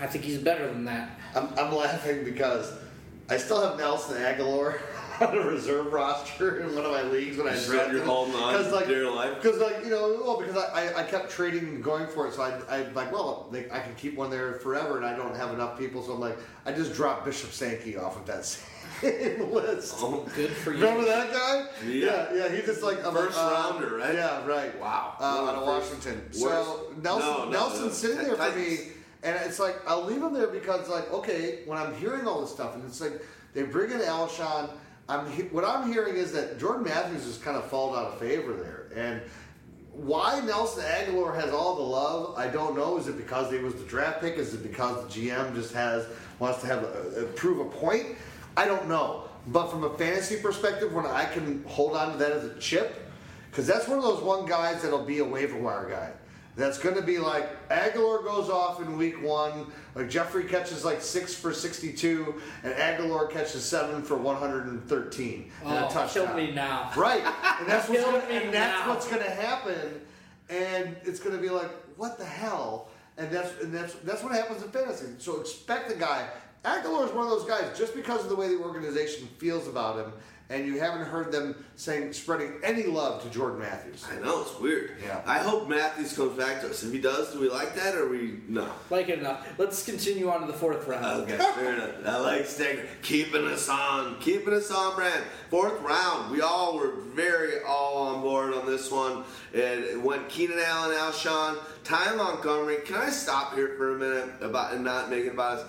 I 0.00 0.06
think 0.06 0.24
he's 0.24 0.38
better 0.38 0.66
than 0.66 0.84
that. 0.84 1.18
I'm, 1.34 1.48
I'm 1.58 1.74
laughing 1.74 2.24
because 2.24 2.72
I 3.28 3.36
still 3.38 3.66
have 3.66 3.78
Nelson 3.78 4.16
Agholor 4.16 4.78
on 5.20 5.36
a 5.36 5.40
reserve 5.40 5.92
roster 5.92 6.60
in 6.60 6.74
one 6.74 6.84
of 6.84 6.90
my 6.92 7.02
leagues 7.02 7.38
when 7.38 7.48
I 7.48 7.54
You're 7.56 7.64
drafted. 7.64 7.96
him. 8.02 8.06
holding 8.06 8.34
on 8.34 8.54
'Cause, 8.54 8.72
like, 8.72 8.86
to 8.86 9.10
life? 9.10 9.34
Because 9.40 9.58
like 9.60 9.82
you 9.84 9.90
know, 9.90 10.20
well, 10.22 10.36
because 10.38 10.56
I, 10.56 10.88
I, 10.88 11.00
I 11.00 11.02
kept 11.04 11.30
trading 11.30 11.60
and 11.68 11.82
going 11.82 12.06
for 12.06 12.26
it, 12.28 12.34
so 12.34 12.42
I 12.42 12.58
I 12.68 12.82
like 12.90 13.10
well, 13.10 13.48
they, 13.50 13.70
I 13.70 13.78
can 13.80 13.94
keep 13.96 14.16
one 14.16 14.30
there 14.30 14.54
forever, 14.54 14.96
and 14.98 15.06
I 15.06 15.16
don't 15.16 15.34
have 15.34 15.52
enough 15.54 15.78
people, 15.78 16.02
so 16.02 16.12
I'm 16.12 16.20
like 16.20 16.36
I 16.66 16.72
just 16.72 16.92
dropped 16.94 17.24
Bishop 17.24 17.50
Sankey 17.52 17.96
off 17.96 18.16
of 18.18 18.26
that 18.26 18.44
same 18.44 19.50
list. 19.52 19.94
Oh, 19.98 20.26
Good 20.36 20.50
for 20.50 20.72
you. 20.72 20.84
Remember 20.84 21.06
that 21.06 21.32
guy? 21.32 21.66
Yeah. 21.86 22.26
yeah, 22.34 22.48
He's 22.50 22.66
just 22.66 22.82
like 22.82 23.04
I'm 23.04 23.14
First 23.14 23.36
like, 23.38 23.46
uh, 23.46 23.70
rounder, 23.72 23.96
right? 23.96 24.14
Yeah, 24.14 24.46
right. 24.46 24.78
Wow. 24.78 25.14
Uh, 25.18 25.24
out 25.24 25.54
of 25.54 25.66
Washington. 25.66 26.20
worst- 26.26 26.38
So 26.40 26.92
Nelson, 27.02 27.26
No, 27.28 27.44
no, 27.46 27.50
Nelson's 27.50 27.82
no. 28.02 28.10
sitting 28.10 28.18
there 28.26 28.36
for 28.36 28.56
me, 28.58 28.78
And 29.26 29.36
it's 29.44 29.58
like 29.58 29.76
I'll 29.88 30.04
leave 30.04 30.22
him 30.22 30.32
there 30.32 30.46
because 30.46 30.88
like 30.88 31.12
okay, 31.12 31.60
when 31.66 31.76
I'm 31.76 31.94
hearing 31.96 32.26
all 32.26 32.40
this 32.40 32.50
stuff, 32.50 32.76
and 32.76 32.84
it's 32.84 33.00
like 33.00 33.20
they 33.52 33.64
bring 33.64 33.90
in 33.90 33.98
Alshon. 33.98 34.70
I'm 35.08 35.26
what 35.50 35.64
I'm 35.64 35.92
hearing 35.92 36.16
is 36.16 36.32
that 36.32 36.58
Jordan 36.58 36.84
Matthews 36.84 37.24
has 37.24 37.38
kind 37.38 37.56
of 37.56 37.68
fallen 37.68 37.98
out 37.98 38.12
of 38.12 38.18
favor 38.18 38.52
there, 38.54 38.86
and 38.96 39.20
why 39.96 40.40
Nelson 40.40 40.84
Agholor 40.84 41.34
has 41.34 41.52
all 41.52 41.74
the 41.76 41.82
love, 41.82 42.36
I 42.36 42.48
don't 42.48 42.76
know. 42.76 42.98
Is 42.98 43.08
it 43.08 43.16
because 43.16 43.50
he 43.50 43.58
was 43.58 43.74
the 43.74 43.84
draft 43.84 44.20
pick? 44.20 44.36
Is 44.36 44.52
it 44.52 44.62
because 44.62 45.06
the 45.06 45.28
GM 45.28 45.54
just 45.54 45.72
has 45.72 46.06
wants 46.38 46.60
to 46.60 46.66
have 46.66 46.82
a, 46.82 47.22
a, 47.22 47.24
prove 47.24 47.60
a 47.60 47.70
point? 47.70 48.16
I 48.56 48.66
don't 48.66 48.88
know. 48.88 49.24
But 49.48 49.68
from 49.68 49.84
a 49.84 49.96
fantasy 49.96 50.36
perspective, 50.36 50.92
when 50.92 51.06
I 51.06 51.24
can 51.24 51.64
hold 51.64 51.96
on 51.96 52.12
to 52.12 52.18
that 52.18 52.32
as 52.32 52.44
a 52.44 52.58
chip, 52.58 53.10
because 53.50 53.66
that's 53.66 53.88
one 53.88 53.96
of 53.98 54.04
those 54.04 54.22
one 54.22 54.44
guys 54.44 54.82
that'll 54.82 55.04
be 55.04 55.18
a 55.18 55.24
waiver 55.24 55.58
wire 55.58 55.88
guy. 55.88 56.12
That's 56.56 56.78
going 56.78 56.94
to 56.94 57.02
be 57.02 57.18
like 57.18 57.68
Agholor 57.68 58.24
goes 58.24 58.48
off 58.48 58.80
in 58.80 58.96
week 58.96 59.22
one, 59.22 59.66
like 59.94 60.08
Jeffery 60.08 60.44
catches 60.44 60.86
like 60.86 61.02
six 61.02 61.34
for 61.34 61.52
62, 61.52 62.34
and 62.64 62.72
Agholor 62.74 63.30
catches 63.30 63.62
seven 63.62 64.02
for 64.02 64.16
113 64.16 65.50
and 65.64 65.72
a 65.74 65.86
Oh, 65.86 65.90
touchdown. 65.90 66.26
kill 66.28 66.34
me 66.36 66.52
now. 66.52 66.90
Right, 66.96 67.22
and 67.60 67.68
that's 67.68 67.88
what's 67.90 68.02
gonna, 68.02 68.26
me 68.26 68.36
and 68.36 68.54
that's 68.54 68.86
now. 68.86 68.88
what's 68.88 69.06
going 69.06 69.22
to 69.22 69.30
happen, 69.30 70.00
and 70.48 70.96
it's 71.04 71.20
going 71.20 71.36
to 71.36 71.42
be 71.42 71.50
like, 71.50 71.70
what 71.98 72.16
the 72.16 72.24
hell? 72.24 72.88
And 73.18 73.30
that's 73.30 73.52
and 73.62 73.72
that's 73.72 73.94
that's 73.96 74.22
what 74.22 74.32
happens 74.32 74.62
in 74.62 74.70
fantasy. 74.70 75.06
So 75.18 75.40
expect 75.40 75.88
the 75.90 75.94
guy. 75.94 76.28
Agholor 76.64 77.06
is 77.06 77.12
one 77.12 77.24
of 77.24 77.30
those 77.30 77.46
guys 77.46 77.76
just 77.78 77.94
because 77.94 78.22
of 78.24 78.28
the 78.30 78.34
way 78.36 78.48
the 78.48 78.58
organization 78.62 79.26
feels 79.38 79.68
about 79.68 79.98
him, 79.98 80.12
and 80.48 80.66
you 80.66 80.78
haven't 80.78 81.06
heard 81.06 81.32
them 81.32 81.64
saying 81.74 82.12
spreading 82.12 82.52
any 82.62 82.84
love 82.84 83.22
to 83.22 83.30
Jordan 83.30 83.58
Matthews. 83.58 84.04
I 84.10 84.20
know 84.24 84.42
it's 84.42 84.58
weird. 84.60 84.92
Yeah. 85.04 85.20
I 85.26 85.38
hope 85.38 85.68
Matthews 85.68 86.12
comes 86.16 86.36
back 86.36 86.60
to 86.60 86.70
us. 86.70 86.82
If 86.84 86.92
he 86.92 87.00
does, 87.00 87.32
do 87.32 87.40
we 87.40 87.50
like 87.50 87.74
that 87.74 87.96
or 87.96 88.08
we 88.08 88.40
no? 88.48 88.70
Like 88.88 89.08
it 89.08 89.18
enough. 89.18 89.46
Let's 89.58 89.84
continue 89.84 90.30
on 90.30 90.42
to 90.42 90.46
the 90.46 90.52
fourth 90.52 90.86
round. 90.86 91.04
Okay, 91.22 91.36
fair 91.36 91.74
enough. 91.74 92.06
I 92.06 92.18
like 92.18 92.42
Stegner 92.42 92.86
keeping 93.02 93.44
us 93.46 93.68
on, 93.68 94.20
keeping 94.20 94.54
us 94.54 94.70
on 94.70 94.94
brand. 94.94 95.24
Fourth 95.50 95.80
round, 95.82 96.30
we 96.30 96.40
all 96.40 96.78
were 96.78 96.92
very 97.14 97.62
all 97.66 98.08
on 98.08 98.22
board 98.22 98.54
on 98.54 98.66
this 98.66 98.90
one. 98.90 99.24
And 99.52 99.84
it 99.84 100.00
went 100.00 100.28
Keenan 100.28 100.60
Allen, 100.60 100.96
Alshon, 100.96 101.58
Ty 101.82 102.14
Montgomery. 102.14 102.76
Can 102.84 102.96
I 102.96 103.10
stop 103.10 103.54
here 103.54 103.74
for 103.76 103.96
a 103.96 103.98
minute 103.98 104.30
about 104.40 104.74
and 104.74 104.84
not 104.84 105.10
make 105.10 105.24
it 105.24 105.32
about 105.32 105.58
us? 105.58 105.66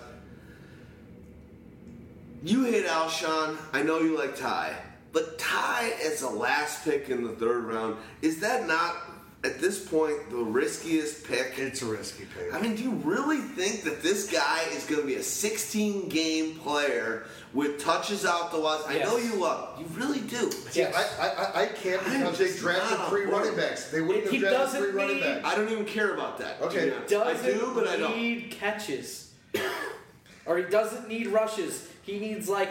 You 2.43 2.63
hate 2.65 2.85
Alshon. 2.85 3.57
I 3.73 3.81
know 3.83 3.99
you 3.99 4.17
like 4.17 4.35
Ty, 4.35 4.75
but 5.11 5.37
Ty 5.39 5.91
as 6.05 6.19
the 6.21 6.29
last 6.29 6.83
pick 6.83 7.09
in 7.09 7.23
the 7.23 7.31
third 7.33 7.63
round 7.65 7.97
is 8.21 8.39
that 8.41 8.67
not 8.67 8.95
at 9.43 9.59
this 9.59 9.83
point 9.87 10.29
the 10.29 10.37
riskiest 10.37 11.25
pick? 11.25 11.53
It's 11.57 11.81
a 11.81 11.85
risky 11.85 12.25
pick. 12.37 12.53
I 12.53 12.59
mean, 12.61 12.75
do 12.75 12.83
you 12.83 12.91
really 12.91 13.37
think 13.39 13.83
that 13.83 14.01
this 14.03 14.31
guy 14.31 14.63
is 14.71 14.85
going 14.85 15.01
to 15.01 15.07
be 15.07 15.15
a 15.15 15.23
16 15.23 16.09
game 16.09 16.57
player 16.59 17.25
with 17.53 17.79
touches 17.83 18.25
out 18.25 18.51
the 18.51 18.57
wazoo? 18.59 18.85
I 18.87 18.99
know 19.03 19.17
you 19.17 19.35
love, 19.35 19.79
you 19.79 19.85
really 19.93 20.19
do. 20.21 20.51
See, 20.51 20.83
I, 20.83 20.89
I, 20.91 21.27
I- 21.29 21.61
I 21.63 21.65
can't 21.67 22.03
because 22.03 22.37
they 22.37 22.45
just 22.45 22.59
drafted 22.59 22.99
three 23.09 23.25
board. 23.25 23.43
running 23.45 23.55
backs. 23.55 23.89
They 23.89 24.01
wouldn't 24.01 24.29
He 24.29 24.37
have 24.37 24.49
drafted 24.49 24.59
doesn't 24.59 24.81
three 24.81 24.91
running 24.91 25.19
backs. 25.21 25.45
I 25.45 25.55
don't 25.55 25.69
even 25.71 25.85
care 25.85 26.13
about 26.13 26.37
that. 26.39 26.61
Okay. 26.61 26.89
be 26.91 26.95
doesn't 27.07 27.45
I 27.45 27.51
do, 27.53 27.71
but 27.73 27.87
I 27.87 27.97
don't. 27.97 28.15
need 28.17 28.51
catches, 28.51 29.33
or 30.45 30.57
he 30.57 30.63
doesn't 30.65 31.07
need 31.07 31.27
rushes. 31.27 31.87
He 32.07 32.19
needs 32.19 32.47
like 32.49 32.69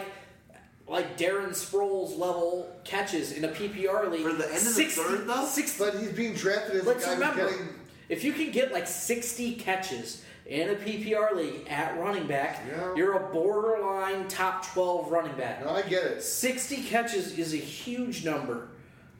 like 0.87 1.17
Darren 1.17 1.49
Sproles 1.49 2.17
level 2.17 2.73
catches 2.83 3.31
in 3.33 3.43
a 3.45 3.49
PPR 3.49 4.09
league 4.11 4.23
For 4.23 4.33
the 4.33 4.45
end 4.47 4.65
of 4.67 4.75
the 4.75 4.83
third, 4.85 5.27
though? 5.27 5.45
60 5.45 5.83
But 5.83 5.95
he's 5.99 6.11
being 6.11 6.33
drafted 6.33 6.77
as 6.77 6.85
Let's 6.85 7.03
a 7.03 7.07
guy 7.07 7.13
remember, 7.13 7.41
who's 7.43 7.51
getting. 7.57 7.73
if 8.09 8.23
you 8.23 8.33
can 8.33 8.51
get 8.51 8.71
like 8.71 8.87
60 8.87 9.55
catches 9.55 10.23
in 10.45 10.69
a 10.69 10.75
PPR 10.75 11.35
league 11.35 11.67
at 11.69 11.99
running 11.99 12.25
back, 12.25 12.63
Yeah. 12.69 12.95
you're 12.95 13.17
a 13.17 13.33
borderline 13.33 14.29
top 14.29 14.65
12 14.73 15.11
running 15.11 15.35
back. 15.35 15.63
No, 15.63 15.71
I 15.71 15.81
get 15.81 16.03
it. 16.05 16.23
60 16.23 16.83
catches 16.83 17.37
is 17.37 17.53
a 17.53 17.57
huge 17.57 18.23
number. 18.23 18.69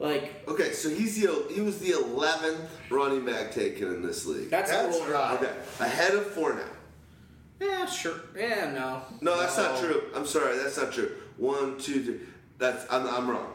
Like 0.00 0.42
Okay, 0.48 0.72
so 0.72 0.88
he's 0.88 1.20
the 1.20 1.44
he 1.52 1.60
was 1.60 1.78
the 1.80 1.90
11th 1.90 2.66
running 2.88 3.26
back 3.26 3.52
taken 3.52 3.88
in 3.88 4.00
this 4.00 4.24
league. 4.26 4.48
that's, 4.48 4.70
That's 4.70 4.96
a 4.96 5.00
little. 5.00 5.12
right. 5.12 5.34
Okay, 5.34 5.52
ahead 5.80 6.14
of 6.14 6.24
Fournette. 6.34 6.64
Yeah, 7.60 7.86
sure. 7.86 8.14
Yeah, 8.36 8.70
no. 8.72 9.02
No, 9.20 9.38
that's 9.40 9.56
not 9.56 9.78
true. 9.80 10.04
I'm 10.14 10.26
sorry, 10.26 10.56
that's 10.58 10.76
not 10.76 10.92
true. 10.92 11.12
One, 11.36 11.78
two, 11.78 12.02
three. 12.04 12.20
That's 12.58 12.84
I'm, 12.90 13.06
I'm 13.06 13.28
wrong. 13.28 13.52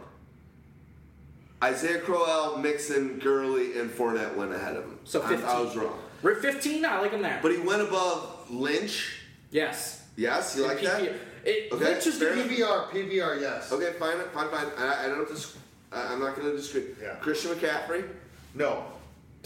Isaiah 1.64 2.00
Crowell, 2.02 2.58
Mixon, 2.58 3.20
Gurley, 3.20 3.80
and 3.80 3.90
Fournette 3.90 4.36
went 4.36 4.54
ahead 4.54 4.76
of 4.76 4.84
him. 4.84 5.00
So 5.06 5.22
I- 5.24 5.28
15. 5.30 5.46
I, 5.46 5.62
was 5.62 5.76
wrong. 5.78 5.98
We're 6.22 6.36
15. 6.36 6.84
I 6.86 7.00
like 7.00 7.12
him 7.12 7.22
there. 7.22 7.40
But 7.42 7.52
he 7.52 7.58
went 7.60 7.82
above 7.82 8.50
Lynch. 8.50 9.20
yes. 9.52 10.02
Yes, 10.16 10.56
you 10.56 10.68
like 10.68 10.80
that? 10.84 11.02
PPR. 11.02 11.16
It, 11.44 11.74
Okay, 11.74 11.84
Lynch 11.86 12.06
is 12.08 12.18
fair 12.20 12.36
gonna 12.36 12.48
PVR, 12.48 12.88
PVR, 12.92 13.42
yes. 13.42 13.72
Okay, 13.72 13.94
fine, 13.94 14.18
fine, 14.32 14.50
fine. 14.50 14.68
I, 14.78 15.06
I 15.06 15.08
don't 15.08 15.28
dis- 15.28 15.58
I, 15.92 16.14
I'm 16.14 16.20
not 16.20 16.36
going 16.36 16.52
to 16.52 16.56
disagree. 16.56 16.94
Yeah. 17.02 17.16
Christian 17.16 17.52
McCaffrey. 17.52 18.08
No, 18.54 18.84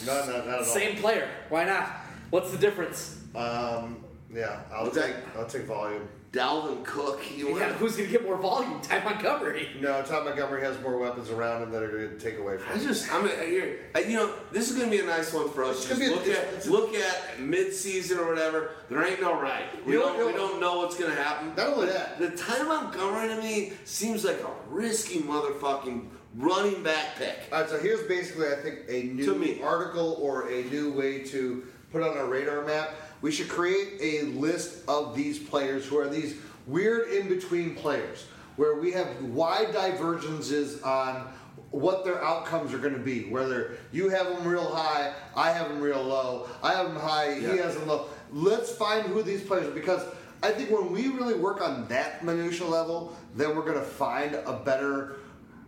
no, 0.06 0.26
no, 0.26 0.38
not 0.40 0.48
at 0.48 0.58
all. 0.60 0.64
same 0.66 0.98
player. 0.98 1.30
Why 1.48 1.64
not? 1.64 1.88
What's 2.32 2.52
the 2.52 2.58
difference? 2.58 3.18
Um, 3.34 4.03
yeah, 4.33 4.59
I'll 4.73 4.88
Okay. 4.88 5.01
take 5.01 5.15
I'll 5.38 5.45
take 5.45 5.64
volume. 5.64 6.07
Dalvin 6.33 6.83
Cook. 6.83 7.22
You 7.35 7.47
Yeah, 7.47 7.53
went. 7.53 7.72
who's 7.77 7.95
gonna 7.95 8.09
get 8.09 8.23
more 8.23 8.35
volume? 8.38 8.81
Ty 8.83 9.01
Montgomery. 9.03 9.69
No, 9.80 10.01
Tom 10.03 10.25
Montgomery 10.25 10.61
has 10.61 10.80
more 10.81 10.97
weapons 10.97 11.30
around 11.30 11.64
him 11.64 11.72
that 11.72 11.81
are 11.81 11.88
going 11.89 12.09
to 12.09 12.19
take 12.19 12.38
away 12.38 12.57
from 12.57 12.73
I 12.73 12.75
him. 12.75 12.88
just, 12.88 13.11
I'm 13.14 13.22
gonna, 13.25 13.43
here, 13.45 13.80
I- 13.95 13.99
you 14.01 14.17
know, 14.17 14.33
this 14.51 14.69
is 14.69 14.77
gonna 14.77 14.91
be 14.91 14.99
a 14.99 15.06
nice 15.06 15.33
one 15.33 15.49
for 15.49 15.64
us. 15.64 15.77
It's 15.77 15.88
Just 15.88 16.01
gonna 16.01 16.22
be 16.22 16.31
a- 16.31 16.33
look 16.35 16.38
at, 16.38 16.67
look 16.67 16.93
at 16.95 17.39
mid-season 17.39 18.19
or 18.19 18.27
whatever. 18.27 18.72
There 18.89 19.01
ain't 19.03 19.22
no 19.22 19.39
right. 19.39 19.64
We 19.85 19.93
You 19.93 19.99
know- 19.99 20.06
don't, 20.07 20.17
you 20.19 20.25
we 20.27 20.31
know- 20.33 20.38
don't 20.38 20.59
know 20.59 20.77
what's 20.80 20.97
gonna 20.97 21.15
happen. 21.15 21.53
Not 21.56 21.67
only 21.73 21.88
that, 21.88 22.19
The 22.19 22.31
Ty 22.31 22.64
Montgomery 22.64 23.30
to 23.30 23.41
me 23.41 23.73
seems 23.85 24.25
like 24.25 24.41
a 24.41 24.51
risky 24.69 25.19
motherfucking 25.22 26.07
running 26.35 26.83
back 26.83 27.15
pick. 27.15 27.35
All 27.53 27.61
right, 27.61 27.69
so 27.69 27.80
here's 27.80 28.01
basically, 28.03 28.47
I 28.49 28.56
think, 28.57 28.80
a 28.89 29.03
new 29.03 29.25
To 29.25 29.33
me. 29.35 29.61
article 29.64 30.17
or 30.22 30.49
a 30.49 30.64
new 30.65 30.91
way 30.91 31.23
to 31.23 31.64
put 31.91 32.03
on 32.03 32.17
a 32.17 32.25
radar 32.25 32.64
map. 32.65 32.93
We 33.22 33.32
should 33.32 33.50
create 33.50 34.00
a 34.02 34.26
list 34.28 34.88
of 34.88 35.16
these 35.16 35.40
players 35.40 35.86
who 35.86 35.98
are 35.98 36.08
these 36.08 36.36
weird 36.66 37.10
in 37.10 37.30
between 37.30 37.76
players, 37.76 38.26
where 38.56 38.76
we 38.76 38.92
have 38.92 39.22
wide 39.24 39.74
divergences 39.74 40.82
on 40.82 41.28
what 41.72 42.06
their 42.06 42.24
outcomes 42.24 42.74
are 42.74 42.78
going 42.78 42.94
to 42.94 43.00
be. 43.00 43.30
Whether 43.30 43.78
you 43.92 44.10
have 44.10 44.28
them 44.28 44.48
real 44.48 44.74
high, 44.74 45.14
I 45.36 45.52
have 45.52 45.70
them 45.70 45.82
real 45.82 46.04
low, 46.04 46.48
I 46.64 46.74
have 46.74 46.88
them 46.88 46.96
high, 46.98 47.36
he 47.36 47.58
has 47.58 47.76
them 47.76 47.88
low. 47.88 48.08
Let's 48.32 48.72
find 48.72 49.08
who 49.08 49.24
these 49.24 49.42
players 49.42 49.68
are 49.68 49.72
because 49.72 50.04
I 50.44 50.52
think 50.52 50.70
when 50.70 50.92
we 50.92 51.08
really 51.08 51.34
work 51.34 51.62
on 51.62 51.88
that 51.88 52.24
minutia 52.24 52.68
level, 52.68 53.16
then 53.36 53.56
we're 53.56 53.64
going 53.64 53.80
to 53.80 53.82
find 53.82 54.36
a 54.36 54.62
better 54.64 55.16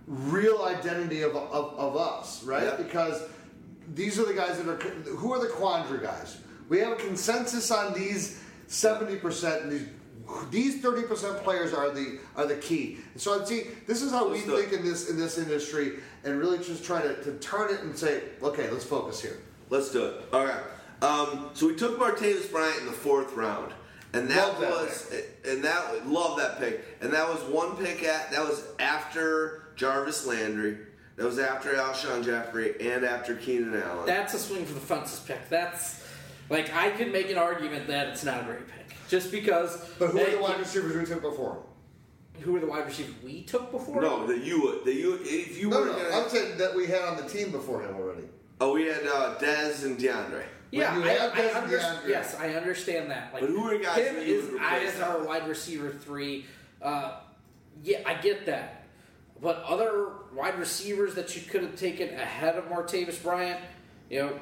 real 0.06 0.64
identity 0.64 1.22
of, 1.22 1.36
of, 1.36 1.78
of 1.78 1.98
us, 1.98 2.44
right? 2.44 2.64
Yeah. 2.64 2.76
Because 2.76 3.24
these 3.94 4.20
are 4.20 4.26
the 4.26 4.34
guys 4.34 4.58
that 4.58 4.68
are 4.68 4.78
who 4.78 5.34
are 5.34 5.40
the 5.40 5.48
quandary 5.48 6.02
guys. 6.02 6.38
We 6.70 6.80
have 6.80 6.94
a 6.94 6.96
consensus 6.96 7.72
on 7.72 7.94
these 7.94 8.42
seventy 8.68 9.16
percent, 9.18 9.64
and 9.64 9.72
these 9.72 9.88
these 10.52 10.82
thirty 10.82 11.04
percent 11.04 11.44
players 11.44 11.74
are 11.74 11.90
the 11.90 12.20
are 12.36 12.46
the 12.46 12.56
key. 12.56 13.00
And 13.14 13.22
so 13.22 13.40
I'd 13.40 13.48
see 13.48 13.64
this 13.88 14.02
is 14.02 14.12
how 14.12 14.28
Let's 14.28 14.42
we 14.42 14.48
do 14.48 14.56
it. 14.56 14.70
think 14.70 14.80
in 14.80 14.88
this 14.88 15.10
in 15.10 15.18
this 15.18 15.38
industry, 15.38 15.94
and 16.24 16.38
really 16.38 16.60
just 16.60 16.86
try 16.86 17.02
to, 17.02 17.22
to 17.24 17.34
turn 17.40 17.74
it 17.74 17.82
and 17.82 17.98
say, 17.98 18.22
okay, 18.44 18.70
let's 18.70 18.86
focus 18.86 19.22
here. 19.22 19.40
Let's 19.70 19.92
do 19.92 20.06
it. 20.06 20.22
All 20.32 20.46
right. 20.46 20.62
Um, 21.02 21.50
so 21.54 21.68
we 21.68 21.76
took 21.76 21.98
Martavis 21.98 22.52
Bryant 22.52 22.82
in 22.82 22.86
the 22.86 22.92
fourth 22.92 23.34
round, 23.34 23.72
and 24.14 24.30
that 24.30 24.48
Love 24.50 24.60
that 24.62 24.70
was, 24.70 25.14
and 25.48 25.64
that 25.64 26.08
love 26.08 26.38
that 26.38 26.60
pick, 26.60 26.84
and 27.02 27.12
that 27.14 27.28
was 27.28 27.42
one 27.44 27.78
pick 27.78 28.04
at 28.04 28.32
that 28.32 28.42
was 28.42 28.66
after 28.80 29.64
Jarvis 29.76 30.28
Landry, 30.28 30.78
that 31.16 31.26
was 31.26 31.40
after 31.40 31.74
Alshon 31.74 32.24
Jeffery, 32.26 32.76
and 32.82 33.06
after 33.06 33.36
Keenan 33.36 33.82
Allen. 33.82 34.06
That's 34.06 34.34
a 34.34 34.40
swing 34.40 34.66
for 34.66 34.74
the 34.74 34.82
fences 34.82 35.22
pick. 35.22 35.48
That's 35.50 35.99
like 36.50 36.74
I 36.74 36.90
could 36.92 37.12
make 37.12 37.30
an 37.30 37.38
argument 37.38 37.88
that 37.88 38.08
it's 38.10 38.24
not 38.24 38.42
a 38.42 38.44
great 38.46 38.68
pick, 38.68 38.96
just 39.08 39.32
because. 39.32 39.78
But 40.00 40.10
who 40.12 40.18
hey, 40.20 40.34
are 40.34 40.38
the 40.38 40.42
wide 40.42 40.60
receivers 40.60 40.96
we 40.96 41.06
took 41.06 41.22
before? 41.22 41.64
Who 42.42 42.54
were 42.54 42.60
the 42.62 42.68
wide 42.68 42.86
receivers 42.86 43.16
we 43.24 43.44
took 43.44 43.72
before? 43.72 44.02
no, 44.02 44.26
that 44.28 44.40
you 44.44 44.62
would, 44.64 44.86
that 44.86 44.94
you, 44.94 45.20
if 45.22 45.58
you 45.60 45.70
No, 45.70 45.80
were 45.82 45.86
no, 45.88 45.92
gonna, 45.94 46.10
I'm 46.16 46.30
saying 46.30 46.58
that 46.58 46.74
we 46.76 46.88
had 46.88 47.02
on 47.02 47.18
the 47.18 47.28
team 47.28 47.52
before 47.52 47.82
him 47.82 47.96
already. 47.96 48.24
oh, 48.62 48.74
we 48.74 48.86
had 48.86 49.06
uh, 49.06 49.36
Dez 49.40 49.84
and 49.84 49.98
DeAndre. 49.98 50.44
Yeah, 50.72 50.96
you 50.98 51.04
I, 51.04 51.08
have 51.14 51.34
I 51.34 51.36
Desmond 51.36 51.64
under- 51.66 51.78
DeAndre. 51.80 52.08
yes, 52.10 52.36
I 52.40 52.54
understand 52.54 53.12
that. 53.12 53.34
Like, 53.34 53.42
But 53.42 53.50
who 53.50 53.64
are 53.66 53.78
the 53.78 53.84
guys 53.84 54.08
him 54.08 54.16
is 54.18 54.50
I 54.62 54.80
as 54.86 55.00
our 55.02 55.24
wide 55.24 55.48
receiver 55.50 55.90
three. 55.92 56.46
Uh, 56.82 57.18
yeah, 57.84 58.00
I 58.06 58.14
get 58.14 58.46
that. 58.46 58.86
But 59.42 59.64
other 59.64 60.12
wide 60.34 60.60
receivers 60.60 61.16
that 61.16 61.36
you 61.36 61.42
could 61.42 61.64
have 61.64 61.76
taken 61.76 62.10
ahead 62.10 62.56
of 62.56 62.66
Martavis 62.66 63.22
Bryant, 63.22 63.60
you 64.10 64.20
know, 64.20 64.40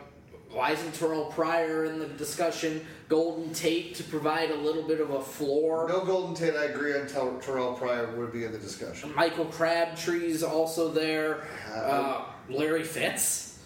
Wisen 0.53 0.97
Terrell 0.97 1.25
Pryor 1.25 1.85
in 1.85 1.99
the 1.99 2.07
discussion, 2.07 2.85
Golden 3.09 3.53
Tate 3.53 3.95
to 3.95 4.03
provide 4.03 4.49
a 4.51 4.55
little 4.55 4.83
bit 4.83 5.01
of 5.01 5.09
a 5.11 5.21
floor. 5.21 5.87
No 5.89 6.03
Golden 6.05 6.33
Tate, 6.35 6.55
I 6.55 6.65
agree 6.65 6.97
on 6.97 7.07
Ter- 7.07 7.39
Terrell 7.41 7.73
Pryor 7.73 8.15
would 8.15 8.31
be 8.31 8.45
in 8.45 8.51
the 8.51 8.57
discussion. 8.57 9.13
Michael 9.15 9.45
Crabtree's 9.45 10.43
also 10.43 10.89
there. 10.91 11.43
Uh, 11.73 12.25
Larry 12.49 12.83
Fitz. 12.83 13.59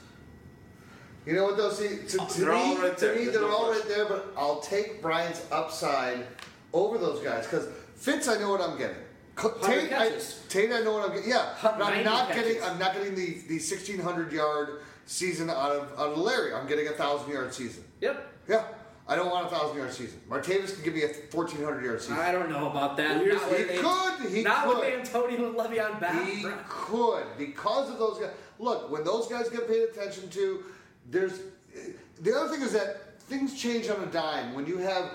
You 1.25 1.33
know 1.33 1.43
what 1.45 1.57
though? 1.57 1.69
See, 1.71 1.99
to, 2.07 2.17
to 2.17 2.41
They're 2.41 2.51
me, 2.53 2.57
all 2.59 2.77
right 2.77 2.97
to 2.97 3.05
there. 3.05 3.15
me, 3.15 3.23
There's 3.25 3.33
they're 3.35 3.41
no 3.47 3.55
all 3.55 3.71
right 3.71 3.87
there. 3.87 4.05
But 4.05 4.33
I'll 4.35 4.59
take 4.59 5.03
Bryant's 5.03 5.45
upside 5.51 6.25
over 6.73 6.97
those 6.97 7.23
guys 7.23 7.45
because 7.45 7.67
Fitz, 7.95 8.27
I 8.27 8.39
know 8.39 8.49
what 8.49 8.59
I'm 8.61 8.75
getting. 8.77 8.95
Tate, 9.63 9.93
I. 9.93 10.11
Tate, 10.49 10.71
I 10.71 10.81
know 10.81 10.93
what 10.93 11.07
I'm 11.07 11.15
getting. 11.15 11.29
Yeah, 11.29 11.53
but 11.61 11.79
I'm 11.81 12.03
not 12.03 12.29
catches. 12.29 12.43
getting. 12.55 12.63
I'm 12.63 12.79
not 12.79 12.93
getting 12.95 13.13
the 13.15 13.33
the 13.47 13.59
1600 13.59 14.31
yard 14.31 14.81
season 15.11 15.49
out 15.49 15.71
of 15.71 15.91
out 15.99 16.13
of 16.13 16.17
Larry. 16.17 16.53
I'm 16.53 16.67
getting 16.67 16.87
a 16.87 16.91
thousand 16.91 17.31
yard 17.31 17.53
season. 17.53 17.83
Yep. 17.99 18.27
Yeah, 18.47 18.63
I 19.07 19.15
don't 19.15 19.29
want 19.29 19.47
a 19.47 19.49
thousand 19.49 19.77
yard 19.77 19.91
season. 19.91 20.19
Martavis 20.29 20.73
can 20.75 20.83
give 20.83 20.93
me 20.95 21.03
a 21.03 21.07
1400 21.07 21.83
yard 21.83 22.01
season. 22.01 22.17
I 22.17 22.31
don't 22.31 22.49
know 22.49 22.69
about 22.69 22.97
that. 22.97 23.17
Well, 23.17 23.27
Not 23.27 23.49
he 23.49 23.55
could, 23.55 23.69
he 24.31 24.35
could. 24.37 24.43
not 24.45 24.65
could. 24.65 24.77
with 24.79 24.99
Antonio 24.99 25.49
and 25.49 25.55
Le'Veon 25.57 25.99
Bell. 25.99 26.25
He 26.25 26.45
could 26.67 27.25
because 27.37 27.89
of 27.89 27.99
those 27.99 28.19
guys. 28.19 28.31
Look, 28.59 28.89
when 28.91 29.03
those 29.03 29.27
guys 29.27 29.49
get 29.49 29.67
paid 29.67 29.83
attention 29.89 30.29
to, 30.29 30.63
there's 31.09 31.39
the 32.21 32.33
other 32.35 32.49
thing 32.49 32.61
is 32.61 32.73
that 32.73 33.19
things 33.21 33.59
change 33.59 33.89
on 33.89 34.01
a 34.03 34.07
dime. 34.07 34.53
When 34.53 34.65
you 34.65 34.77
have, 34.77 35.11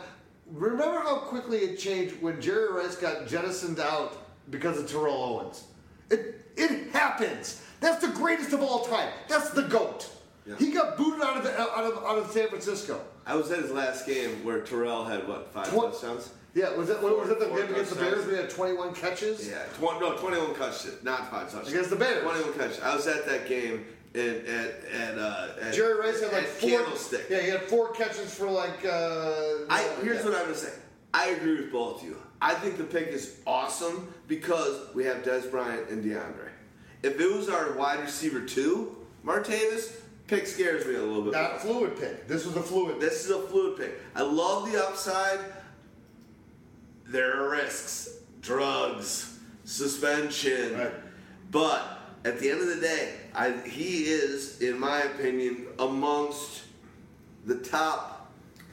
remember 0.50 1.00
how 1.00 1.16
quickly 1.16 1.58
it 1.58 1.76
changed 1.78 2.20
when 2.20 2.40
Jerry 2.40 2.72
Rice 2.72 2.96
got 2.96 3.26
jettisoned 3.28 3.78
out 3.80 4.18
because 4.50 4.78
of 4.78 4.88
Terrell 4.90 5.14
Owens. 5.22 5.64
It 6.10 6.42
it 6.56 6.90
happens. 6.92 7.62
That's 7.80 8.04
the 8.04 8.12
greatest 8.12 8.52
of 8.52 8.62
all 8.62 8.84
time. 8.84 9.10
That's 9.28 9.50
the 9.50 9.62
goat. 9.62 10.10
He 10.58 10.70
got 10.70 10.96
booted 10.96 11.22
out 11.22 11.36
of 11.36 11.42
the, 11.42 11.60
out 11.60 11.84
of 11.84 12.04
out 12.04 12.18
of 12.18 12.30
San 12.30 12.48
Francisco. 12.48 13.00
I 13.26 13.34
was 13.34 13.50
at 13.50 13.58
his 13.58 13.72
last 13.72 14.06
game 14.06 14.44
where 14.44 14.60
Terrell 14.60 15.04
had 15.04 15.26
what 15.26 15.52
five 15.52 15.68
Twen- 15.68 15.90
touchdowns. 15.90 16.30
Yeah, 16.54 16.74
was 16.74 16.88
that 16.88 17.02
what 17.02 17.18
was 17.18 17.28
it 17.28 17.38
the 17.38 17.46
game 17.46 17.70
against 17.70 17.94
the. 17.94 18.00
Bears? 18.00 18.24
We 18.26 18.34
had 18.34 18.48
21 18.48 18.94
catches. 18.94 19.46
Yeah, 19.46 19.64
tw- 19.78 20.00
no, 20.00 20.16
21 20.16 20.54
touchdowns, 20.54 21.02
not 21.02 21.30
five 21.30 21.50
touchdowns. 21.50 21.68
Against 21.68 21.90
the 21.90 21.96
Bears. 21.96 22.22
21 22.22 22.52
touchdowns. 22.54 22.80
I 22.80 22.94
was 22.94 23.06
at 23.08 23.26
that 23.26 23.48
game 23.48 23.84
in, 24.14 24.46
at 24.46 24.84
at 24.94 25.18
uh, 25.18 25.48
at, 25.60 25.74
Jerry 25.74 25.98
Rice 25.98 26.22
had 26.22 26.32
like 26.32 26.44
four. 26.46 26.70
Candlestick. 26.70 27.26
Yeah, 27.28 27.40
he 27.40 27.48
had 27.50 27.62
four 27.62 27.90
catches 27.92 28.32
for 28.32 28.48
like. 28.48 28.84
Uh, 28.84 29.66
I, 29.68 29.86
here's 30.02 30.18
yeah. 30.18 30.24
what 30.24 30.34
I'm 30.34 30.44
gonna 30.44 30.54
say. 30.54 30.72
I 31.12 31.30
agree 31.30 31.56
with 31.56 31.72
both 31.72 32.02
of 32.02 32.08
you. 32.08 32.16
I 32.40 32.54
think 32.54 32.78
the 32.78 32.84
pick 32.84 33.08
is 33.08 33.40
awesome 33.46 34.12
because 34.28 34.94
we 34.94 35.04
have 35.04 35.22
Dez 35.24 35.50
Bryant 35.50 35.88
and 35.90 36.04
DeAndre. 36.04 36.50
If 37.06 37.20
it 37.20 37.32
was 37.32 37.48
our 37.48 37.72
wide 37.74 38.00
receiver 38.00 38.40
two, 38.40 38.96
Martavis, 39.24 39.92
pick 40.26 40.44
scares 40.44 40.84
me 40.86 40.96
a 40.96 41.00
little 41.00 41.22
bit. 41.22 41.34
Not 41.34 41.52
more. 41.52 41.60
fluid 41.60 42.00
pick. 42.00 42.26
This 42.26 42.44
was 42.44 42.56
a 42.56 42.62
fluid. 42.62 43.00
This 43.00 43.24
is 43.24 43.30
a 43.30 43.40
fluid 43.42 43.78
pick. 43.78 44.00
I 44.16 44.22
love 44.22 44.70
the 44.70 44.84
upside. 44.84 45.38
There 47.06 47.40
are 47.40 47.50
risks, 47.50 48.08
drugs, 48.40 49.38
suspension, 49.64 50.76
right. 50.76 50.92
but 51.52 52.00
at 52.24 52.40
the 52.40 52.50
end 52.50 52.60
of 52.60 52.66
the 52.66 52.80
day, 52.80 53.12
I, 53.32 53.52
he 53.52 54.06
is, 54.06 54.60
in 54.60 54.76
my 54.80 55.02
opinion, 55.02 55.68
amongst 55.78 56.64
the 57.44 57.54
top 57.54 58.32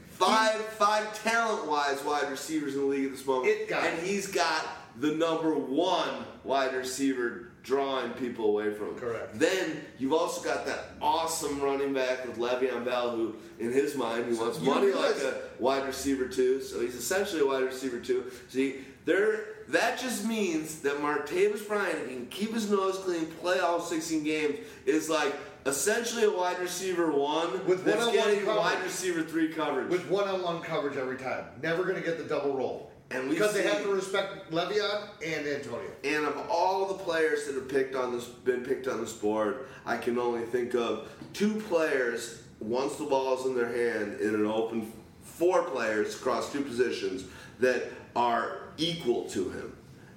five 0.10 0.56
five 0.56 1.24
talent 1.24 1.68
wise 1.68 2.04
wide 2.04 2.32
receivers 2.32 2.74
in 2.74 2.82
the 2.82 2.88
league 2.88 3.06
at 3.06 3.12
this 3.12 3.28
moment. 3.28 3.70
and 3.72 4.00
he's 4.00 4.26
got 4.26 4.66
the 5.00 5.12
number 5.12 5.54
one 5.54 6.26
wide 6.44 6.74
receiver 6.74 7.53
drawing 7.64 8.12
people 8.14 8.46
away 8.46 8.74
from 8.74 8.90
him. 8.90 8.96
Correct. 9.00 9.40
Then 9.40 9.82
you've 9.98 10.14
also 10.14 10.42
got 10.44 10.66
that 10.66 10.92
awesome 11.02 11.60
running 11.62 11.94
back 11.94 12.26
with 12.28 12.38
Le'Veon 12.38 12.84
Bell, 12.86 13.12
who, 13.16 13.36
in 13.60 13.72
his 13.72 13.96
mind, 13.96 14.32
he 14.32 14.38
wants 14.38 14.60
money 14.60 14.88
realize- 14.88 15.24
like 15.24 15.34
a 15.34 15.42
wide 15.60 15.86
receiver 15.88 16.28
too. 16.28 16.62
So 16.62 16.82
he's 16.82 16.96
essentially 16.96 17.42
a 17.42 17.46
wide 17.46 17.64
receiver 17.64 18.00
too. 18.00 18.32
See, 18.50 18.82
there. 19.06 19.46
That 19.70 19.98
just 19.98 20.26
means 20.26 20.80
that 20.82 20.98
Martavis 20.98 21.66
Bryant, 21.66 22.10
can 22.10 22.26
keep 22.26 22.54
his 22.54 22.70
nose 22.70 22.98
clean, 22.98 23.28
play 23.28 23.60
all 23.60 23.80
16 23.80 24.22
games, 24.26 24.58
is 24.86 25.10
like 25.10 25.34
essentially 25.66 26.26
a 26.26 26.30
wide 26.30 26.60
receiver 26.60 27.10
one 27.10 27.66
With 27.66 27.86
one-on-one 27.88 28.14
getting 28.14 28.40
coverage. 28.44 28.58
wide 28.58 28.84
receiver 28.84 29.24
three 29.24 29.54
coverage. 29.54 29.90
With 29.90 30.10
one-on-one 30.10 30.64
coverage 30.64 30.98
every 30.98 31.16
time. 31.18 31.46
Never 31.62 31.84
going 31.84 31.96
to 31.96 32.02
get 32.02 32.18
the 32.18 32.26
double 32.26 32.54
roll. 32.58 32.92
And 33.14 33.30
we 33.30 33.36
because 33.36 33.54
they 33.54 33.64
have 33.64 33.84
to 33.84 33.90
respect 33.90 34.52
Le'Veon 34.52 35.08
and 35.24 35.48
Antonio. 35.48 35.92
And 36.04 36.26
of 36.26 36.50
all 36.50 36.88
the 36.88 36.96
players 36.96 37.46
that 37.46 37.56
have 37.56 37.70
picked 37.70 37.96
on 37.96 38.12
this, 38.12 38.26
been 38.26 38.64
picked 38.64 38.88
on 38.88 39.00
this 39.00 39.14
board, 39.14 39.68
I 39.86 39.98
can 39.98 40.18
only 40.18 40.44
think 40.46 40.74
of 40.74 41.10
two 41.34 41.56
players. 41.62 42.42
Once 42.60 42.96
the 42.96 43.06
ball 43.06 43.40
is 43.40 43.46
in 43.46 43.56
their 43.56 43.68
hand, 43.68 44.20
in 44.20 44.34
an 44.34 44.46
open, 44.46 44.92
four 45.22 45.64
players 45.64 46.16
across 46.16 46.52
two 46.52 46.62
positions 46.62 47.26
that 47.60 47.92
are 48.16 48.70
equal 48.78 49.30
to 49.30 49.50
him, 49.50 49.76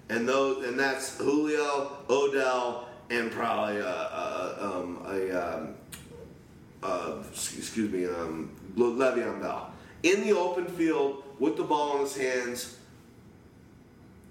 and 0.08 0.28
those, 0.28 0.64
and 0.64 0.78
that's 0.78 1.18
Julio, 1.18 2.04
Odell, 2.08 2.88
and 3.10 3.32
probably 3.32 3.80
uh, 3.80 3.84
uh, 3.84 4.72
um, 4.74 5.02
a 5.06 5.30
um, 5.32 5.74
uh, 6.82 7.22
excuse 7.32 7.90
me, 7.90 8.06
um, 8.06 8.50
Le'Veon 8.76 9.40
Bell 9.40 9.72
in 10.02 10.22
the 10.22 10.36
open 10.36 10.66
field 10.66 11.24
with 11.38 11.56
the 11.56 11.64
ball 11.64 11.96
in 11.96 12.02
his 12.02 12.16
hands. 12.16 12.76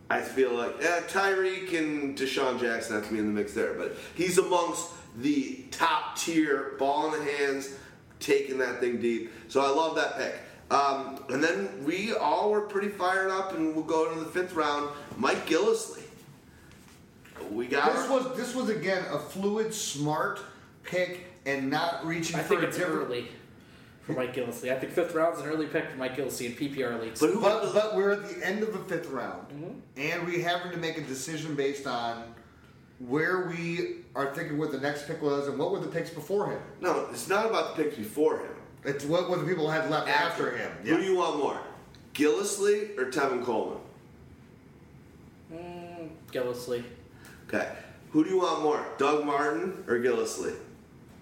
I 0.09 0.22
feel 0.22 0.53
like 0.53 0.75
eh, 0.84 1.01
Tyreek 1.08 1.77
and 1.77 2.17
DeSean 2.17 2.59
Jackson 2.59 2.95
have 2.95 3.08
to 3.08 3.14
be 3.14 3.19
in 3.19 3.25
the 3.27 3.32
mix 3.34 3.53
there, 3.53 3.74
but 3.74 3.95
he's 4.16 4.38
amongst 4.38 4.90
the 5.17 5.64
top 5.72 6.17
tier 6.17 6.75
ball 6.77 7.14
in 7.14 7.25
the 7.25 7.32
hands, 7.32 7.75
taking 8.19 8.58
that 8.59 8.80
thing 8.80 9.00
deep. 9.01 9.32
So 9.48 9.61
I 9.61 9.69
love 9.69 9.95
that 9.95 10.17
pick. 10.17 10.35
Um, 10.69 11.24
and 11.30 11.43
then 11.43 11.84
we 11.85 12.14
all 12.14 12.51
were 12.51 12.61
pretty 12.61 12.90
fired 12.90 13.32
up, 13.32 13.53
and 13.53 13.74
we'll 13.75 13.84
go 13.84 14.14
to 14.14 14.19
the 14.19 14.25
fifth 14.25 14.53
round. 14.53 14.90
Mike 15.17 15.48
Gillislee. 15.48 16.01
We 17.51 17.67
got 17.67 17.93
This 17.93 18.09
was 18.09 18.35
this 18.38 18.56
was 18.56 18.69
again 18.69 19.06
a 19.11 19.19
fluid, 19.19 19.74
smart 19.74 20.40
pick 20.84 21.25
and 21.45 21.69
not 21.69 22.06
reaching 22.06 22.38
I 22.38 22.40
for 22.43 22.50
think 22.50 22.61
a 22.64 22.67
it's 22.67 22.77
different. 22.77 23.08
early 23.08 23.27
for 24.06 24.14
Mike 24.14 24.35
Gillislee. 24.35 24.72
I 24.72 24.80
think 24.80 24.93
fifth 24.93 25.14
round's 25.16 25.40
an 25.42 25.48
early 25.48 25.66
pick 25.67 25.90
for 25.90 25.98
Mike 25.98 26.16
Gillislee 26.16 26.45
in 26.48 26.51
PPR 26.53 27.00
leagues. 27.01 27.19
But, 27.19 27.42
but, 27.42 27.95
we're 27.95 28.11
at 28.11 28.30
the 28.30 28.45
end 28.45 28.61
of 28.64 28.72
the 28.74 28.80
fifth 28.80 29.09
round, 29.09 29.48
Mm-hmm. 29.50 29.72
and 29.98 30.27
we 30.27 30.42
having 30.42 30.72
to 30.72 30.77
make 30.77 30.98
a 30.98 31.01
decision 31.01 31.56
based 31.56 31.88
on 31.88 32.34
where 33.00 33.48
we 33.48 33.98
are 34.16 34.34
thinking 34.34 34.58
what 34.58 34.72
the 34.72 34.80
next 34.80 35.08
pick 35.08 35.22
was 35.22 35.48
and 35.48 35.58
what 35.58 35.72
were 35.72 35.80
the 35.80 35.88
picks 35.88 36.09
before 36.09 36.51
him. 36.51 36.61
No, 36.82 37.08
it's 37.11 37.27
not 37.27 37.45
about 37.45 37.75
the 37.75 37.84
picks 37.84 37.98
before 37.98 38.40
him. 38.40 38.51
It's 38.84 39.03
what, 39.03 39.30
what 39.30 39.40
the 39.40 39.45
people 39.45 39.69
had 39.69 39.90
left 39.90 40.08
after, 40.08 40.56
him. 40.56 40.72
Who 40.84 40.98
do 40.98 41.03
you 41.03 41.16
want 41.17 41.38
more, 41.40 41.59
Gillislee 42.14 42.98
or 42.98 43.11
Tevin 43.11 43.43
Coleman? 43.43 43.80
Mm, 45.51 46.09
Gillislee. 46.32 46.84
Okay. 47.48 47.69
Who 48.11 48.24
do 48.24 48.30
you 48.30 48.38
want 48.38 48.61
more, 48.61 48.85
Doug 48.98 49.25
Martin 49.25 49.84
or 49.88 50.00
Gillislee? 50.00 50.56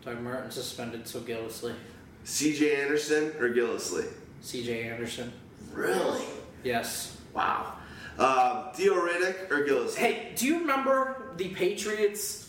Doug 0.06 0.22
Martin 0.22 0.52
suspended, 0.52 1.08
so 1.08 1.22
Gillislee. 1.22 1.76
C.J. 2.24 2.82
Anderson 2.82 3.34
or 3.40 3.50
Gillislee? 3.50 4.08
C.J. 4.42 4.90
Anderson. 4.90 5.32
Really? 5.74 6.24
Yes. 6.64 7.18
Wow. 7.34 7.74
Um, 8.18 8.74
Theo 8.74 8.94
Riddick 8.94 9.52
or 9.52 9.66
Gillislee? 9.66 9.96
Hey, 9.96 10.34
do 10.36 10.46
you 10.46 10.60
remember 10.60 11.34
the 11.38 11.50
Patriots? 11.50 12.44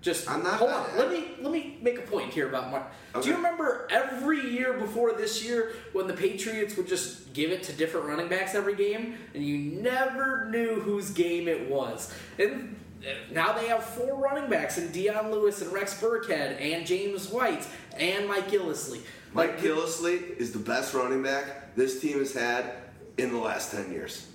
Just 0.00 0.30
I'm 0.30 0.42
not 0.42 0.54
hold 0.54 0.70
on. 0.70 0.86
Let 0.96 1.10
me 1.10 1.32
let 1.42 1.52
me 1.52 1.78
make 1.82 1.98
a 1.98 2.02
point 2.02 2.32
here 2.32 2.48
about 2.48 2.70
Mark. 2.70 2.84
Okay. 3.14 3.22
Do 3.22 3.28
you 3.30 3.36
remember 3.36 3.86
every 3.90 4.50
year 4.50 4.72
before 4.72 5.12
this 5.12 5.44
year 5.44 5.72
when 5.92 6.06
the 6.06 6.14
Patriots 6.14 6.74
would 6.78 6.88
just 6.88 7.34
give 7.34 7.50
it 7.50 7.62
to 7.64 7.74
different 7.74 8.06
running 8.06 8.28
backs 8.28 8.54
every 8.54 8.74
game, 8.74 9.18
and 9.34 9.44
you 9.44 9.58
never 9.58 10.46
knew 10.48 10.80
whose 10.80 11.10
game 11.10 11.48
it 11.48 11.68
was? 11.68 12.14
And 12.38 12.76
uh, 13.02 13.10
now 13.30 13.52
they 13.52 13.66
have 13.68 13.84
four 13.84 14.16
running 14.16 14.48
backs, 14.48 14.78
and 14.78 14.90
Dion 14.90 15.30
Lewis 15.32 15.60
and 15.60 15.70
Rex 15.70 16.00
Burkhead 16.00 16.58
and 16.58 16.86
James 16.86 17.28
White 17.28 17.66
and 17.98 18.26
Mike 18.26 18.50
Gillislee. 18.50 19.02
Mike 19.32 19.60
Gillislee 19.60 20.36
is 20.38 20.52
the 20.52 20.58
best 20.58 20.94
running 20.94 21.22
back 21.22 21.74
this 21.76 22.00
team 22.00 22.18
has 22.18 22.32
had 22.34 22.72
in 23.16 23.30
the 23.32 23.38
last 23.38 23.70
10 23.72 23.92
years. 23.92 24.26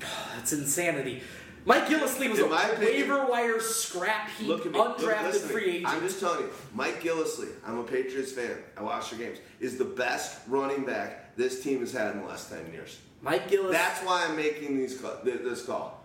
That's 0.34 0.52
insanity. 0.52 1.22
Mike 1.64 1.86
Gillislee 1.86 2.30
was 2.30 2.38
In 2.38 2.46
a 2.46 2.48
my 2.48 2.64
opinion- 2.68 3.10
waiver 3.10 3.26
wire 3.26 3.60
scrap 3.60 4.30
heap, 4.30 4.48
Look 4.48 4.64
at 4.64 4.72
me. 4.72 4.78
Look, 4.78 4.98
undrafted 4.98 5.24
listen 5.24 5.40
to 5.42 5.46
me. 5.48 5.52
free 5.52 5.70
agent. 5.76 5.88
I'm 5.88 6.00
just 6.00 6.18
telling 6.20 6.40
you, 6.40 6.50
Mike 6.74 7.02
Gillislee, 7.02 7.52
I'm 7.66 7.78
a 7.78 7.84
Patriots 7.84 8.32
fan. 8.32 8.56
I 8.76 8.82
watch 8.82 9.10
their 9.10 9.18
games, 9.18 9.38
is 9.60 9.76
the 9.76 9.84
best 9.84 10.38
running 10.48 10.84
back 10.84 11.36
this 11.36 11.62
team 11.62 11.80
has 11.80 11.92
had 11.92 12.14
in 12.14 12.22
the 12.22 12.26
last 12.26 12.50
10 12.50 12.72
years. 12.72 12.98
Mike 13.20 13.48
Gillis. 13.50 13.72
That's 13.72 14.00
why 14.06 14.24
I'm 14.26 14.36
making 14.36 14.78
these 14.78 14.98
call, 14.98 15.16
this 15.24 15.64
call. 15.66 16.04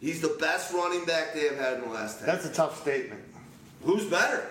He's 0.00 0.20
the 0.20 0.36
best 0.40 0.72
running 0.72 1.04
back 1.04 1.34
they 1.34 1.42
have 1.48 1.58
had 1.58 1.74
in 1.74 1.80
the 1.82 1.88
last 1.90 2.18
10 2.18 2.26
That's 2.26 2.46
a 2.46 2.52
tough 2.52 2.80
statement. 2.80 3.20
Who's 3.84 4.04
better? 4.06 4.46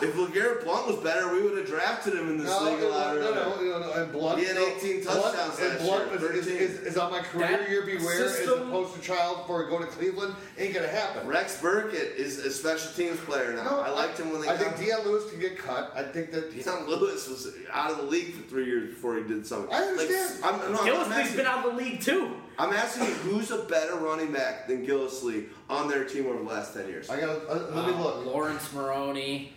If 0.00 0.14
LeGarrette 0.14 0.62
Blunt 0.62 0.86
was 0.86 0.96
better, 0.98 1.32
we 1.32 1.42
would 1.42 1.58
have 1.58 1.66
drafted 1.66 2.14
him 2.14 2.28
in 2.28 2.38
this 2.38 2.46
No, 2.46 2.62
league 2.70 2.80
a 2.82 2.88
lot 2.88 3.14
no, 3.16 3.20
earlier. 3.20 3.34
no, 3.34 3.60
no, 3.60 3.78
no, 3.80 3.92
and 3.94 4.12
Blunt. 4.12 4.38
He 4.38 4.44
had 4.46 4.56
18 4.56 5.02
Blunt- 5.02 5.20
touchdowns 5.34 5.58
and 5.58 5.68
last 5.70 5.82
Blunt 5.82 6.20
year, 6.22 6.32
is, 6.34 6.46
is, 6.46 6.52
13. 6.52 6.56
is, 6.62 6.80
is 6.92 6.96
on 6.96 7.10
my 7.10 7.20
career 7.20 7.48
That 7.48 7.68
year 7.68 7.82
beware 7.82 8.24
as 8.24 8.32
a 8.32 8.34
system- 8.36 8.70
poster 8.70 9.00
child 9.00 9.44
for 9.48 9.64
going 9.68 9.82
to 9.82 9.88
Cleveland. 9.90 10.36
Ain't 10.56 10.72
gonna 10.74 10.86
happen. 10.86 11.26
Rex 11.26 11.60
Burkhead 11.60 12.14
is 12.14 12.38
a 12.38 12.50
special 12.52 12.92
teams 12.92 13.18
player 13.20 13.52
now. 13.54 13.64
No, 13.64 13.80
I 13.80 13.90
liked 13.90 14.18
him 14.20 14.30
when 14.30 14.40
they 14.42 14.48
I 14.48 14.56
got 14.56 14.76
think 14.76 14.86
Dion 14.86 15.04
Lewis 15.04 15.28
can 15.30 15.40
get 15.40 15.58
cut. 15.58 15.92
I 15.96 16.04
think 16.04 16.30
that 16.30 16.52
Dion 16.54 16.86
Lewis 16.88 17.28
was 17.28 17.52
out 17.72 17.90
of 17.90 17.96
the 17.96 18.04
league 18.04 18.34
for 18.34 18.42
three 18.48 18.66
years 18.66 18.90
before 18.90 19.16
he 19.16 19.24
did 19.24 19.44
something. 19.44 19.74
I 19.74 19.78
understand. 19.82 20.40
Like, 20.42 20.52
I'm, 20.54 20.72
no, 20.72 20.78
I'm 20.78 20.86
Gillislee's 20.86 21.12
asking, 21.12 21.36
been 21.38 21.46
out 21.46 21.66
of 21.66 21.76
the 21.76 21.82
league 21.82 22.00
too. 22.00 22.36
I'm 22.58 22.72
asking 22.72 23.04
you, 23.06 23.12
who's 23.14 23.50
a 23.52 23.58
better 23.64 23.94
running 23.96 24.32
back 24.32 24.66
than 24.66 24.84
Gillislee 24.86 25.46
on 25.70 25.88
their 25.88 26.04
team 26.04 26.26
over 26.26 26.38
the 26.42 26.44
last 26.48 26.74
ten 26.74 26.88
years? 26.88 27.08
I 27.08 27.20
got. 27.20 27.48
Uh, 27.48 27.54
let 27.72 27.86
me 27.86 27.92
Uh, 27.94 28.02
look. 28.02 28.26
Laurence 28.26 28.72
Maroney. 28.72 29.52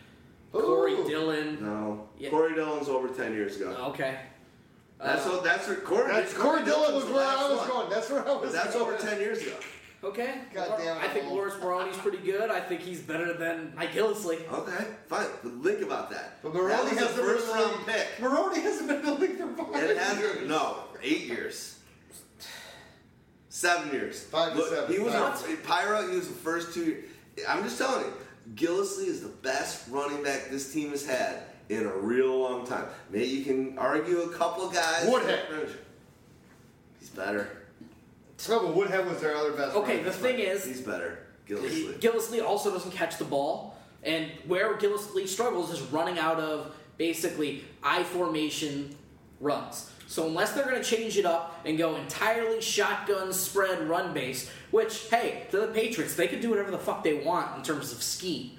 Corey 0.52 0.96
Dillon. 1.08 1.58
No, 1.64 2.10
Yeah. 2.18 2.30
Corey 2.30 2.54
Dillon's 2.54 2.90
over 2.90 3.08
ten 3.08 3.34
years 3.34 3.56
ago. 3.56 3.70
Okay. 3.90 4.18
That's 5.00 5.26
Uh, 5.26 5.30
what. 5.32 5.44
That's 5.44 5.68
what 5.68 5.84
Corey. 5.84 6.12
That's 6.12 6.34
Corey 6.34 6.64
Dillon 6.64 6.94
was 6.94 7.06
where 7.06 7.26
I 7.26 7.50
was 7.50 7.60
one. 7.60 7.68
going. 7.70 7.90
That's 7.90 8.10
where 8.10 8.28
I 8.28 8.32
was. 8.34 8.42
But 8.44 8.52
that's 8.52 8.74
going. 8.76 8.94
over 8.94 8.98
ten 8.98 9.20
years 9.20 9.42
ago. 9.42 9.56
Okay. 10.04 10.34
God 10.54 10.78
damn 10.80 10.98
it, 10.98 11.04
I 11.04 11.08
think 11.10 11.30
Laurence 11.30 11.56
Maroney's 11.62 11.96
pretty 11.98 12.18
good. 12.18 12.50
I 12.50 12.60
think 12.60 12.82
he's 12.82 13.02
better 13.02 13.34
than 13.34 13.72
Mike 13.76 13.92
Gillislee. 13.94 14.52
Okay, 14.52 14.86
fine. 15.08 15.28
But 15.44 15.52
think 15.64 15.82
about 15.82 16.10
that. 16.10 16.42
But 16.42 16.54
that 16.54 16.60
Maroney 16.60 16.90
was 16.90 17.00
hasn't 17.00 17.16
been 17.18 17.26
first 17.26 17.44
in 17.46 17.58
the 17.58 17.64
round 17.64 17.76
league. 17.78 17.86
pick. 17.86 18.08
Maroney 18.20 18.60
hasn't 18.62 18.88
been 18.88 19.00
in 19.00 19.06
the 19.06 19.14
league 19.14 19.38
for 19.38 19.48
five 19.72 19.84
It 19.84 19.98
has 19.98 20.18
years. 20.20 20.48
no 20.50 20.78
eight 21.04 21.22
years. 21.28 21.78
Seven 23.54 23.92
years. 23.92 24.24
Five 24.24 24.56
to 24.56 24.64
seven. 24.64 24.94
He 24.94 25.00
was 25.00 25.14
Five. 25.14 25.54
a 25.54 25.58
Pyro. 25.58 26.10
He 26.10 26.16
was 26.16 26.30
the 26.30 26.34
first 26.34 26.74
two. 26.74 26.86
years. 26.86 27.04
I'm 27.50 27.64
just 27.64 27.78
telling 27.78 28.06
you, 28.06 28.14
Gillislee 28.56 29.08
is 29.08 29.22
the 29.22 29.28
best 29.28 29.90
running 29.90 30.24
back 30.24 30.50
this 30.50 30.72
team 30.72 30.92
has 30.92 31.06
had 31.06 31.44
in 31.68 31.86
a 31.86 31.94
real 31.98 32.40
long 32.40 32.66
time. 32.66 32.86
Maybe 33.10 33.26
you 33.28 33.44
can 33.44 33.78
argue 33.78 34.22
a 34.22 34.30
couple 34.30 34.70
guys. 34.70 35.06
Woodhead. 35.10 35.42
He's 37.00 37.10
better. 37.10 37.50
No, 38.48 38.62
but 38.68 38.74
Woodhead 38.76 39.06
was 39.06 39.20
their 39.20 39.36
other 39.36 39.52
best. 39.52 39.76
Okay, 39.76 39.98
the 40.02 40.12
back. 40.12 40.20
thing 40.20 40.40
is, 40.40 40.64
He's 40.66 40.80
better. 40.82 41.20
he- 41.46 41.54
Gillislee. 41.54 42.00
Gillislee 42.00 42.44
also 42.44 42.72
doesn't 42.72 42.92
catch 42.92 43.18
the 43.18 43.26
ball, 43.26 43.76
and 44.02 44.32
where 44.48 44.76
Gillislee 44.78 45.28
struggles 45.28 45.72
is 45.74 45.82
running 45.82 46.18
out 46.18 46.40
of 46.40 46.74
basically 46.98 47.66
I 47.84 48.04
formation 48.04 48.96
runs. 49.42 49.91
So 50.12 50.28
unless 50.28 50.52
they're 50.52 50.66
going 50.66 50.76
to 50.76 50.84
change 50.84 51.18
it 51.18 51.26
up 51.26 51.62
and 51.64 51.78
go 51.78 51.96
entirely 51.96 52.60
shotgun 52.60 53.32
spread 53.32 53.88
run 53.88 54.14
base, 54.14 54.52
which 54.70 55.08
hey, 55.10 55.48
they're 55.52 55.68
the 55.68 55.72
Patriots, 55.72 56.16
they 56.16 56.28
can 56.28 56.42
do 56.42 56.50
whatever 56.50 56.70
the 56.70 56.78
fuck 56.78 57.02
they 57.02 57.14
want 57.14 57.56
in 57.56 57.64
terms 57.64 57.94
of 57.94 58.04
scheme. 58.04 58.58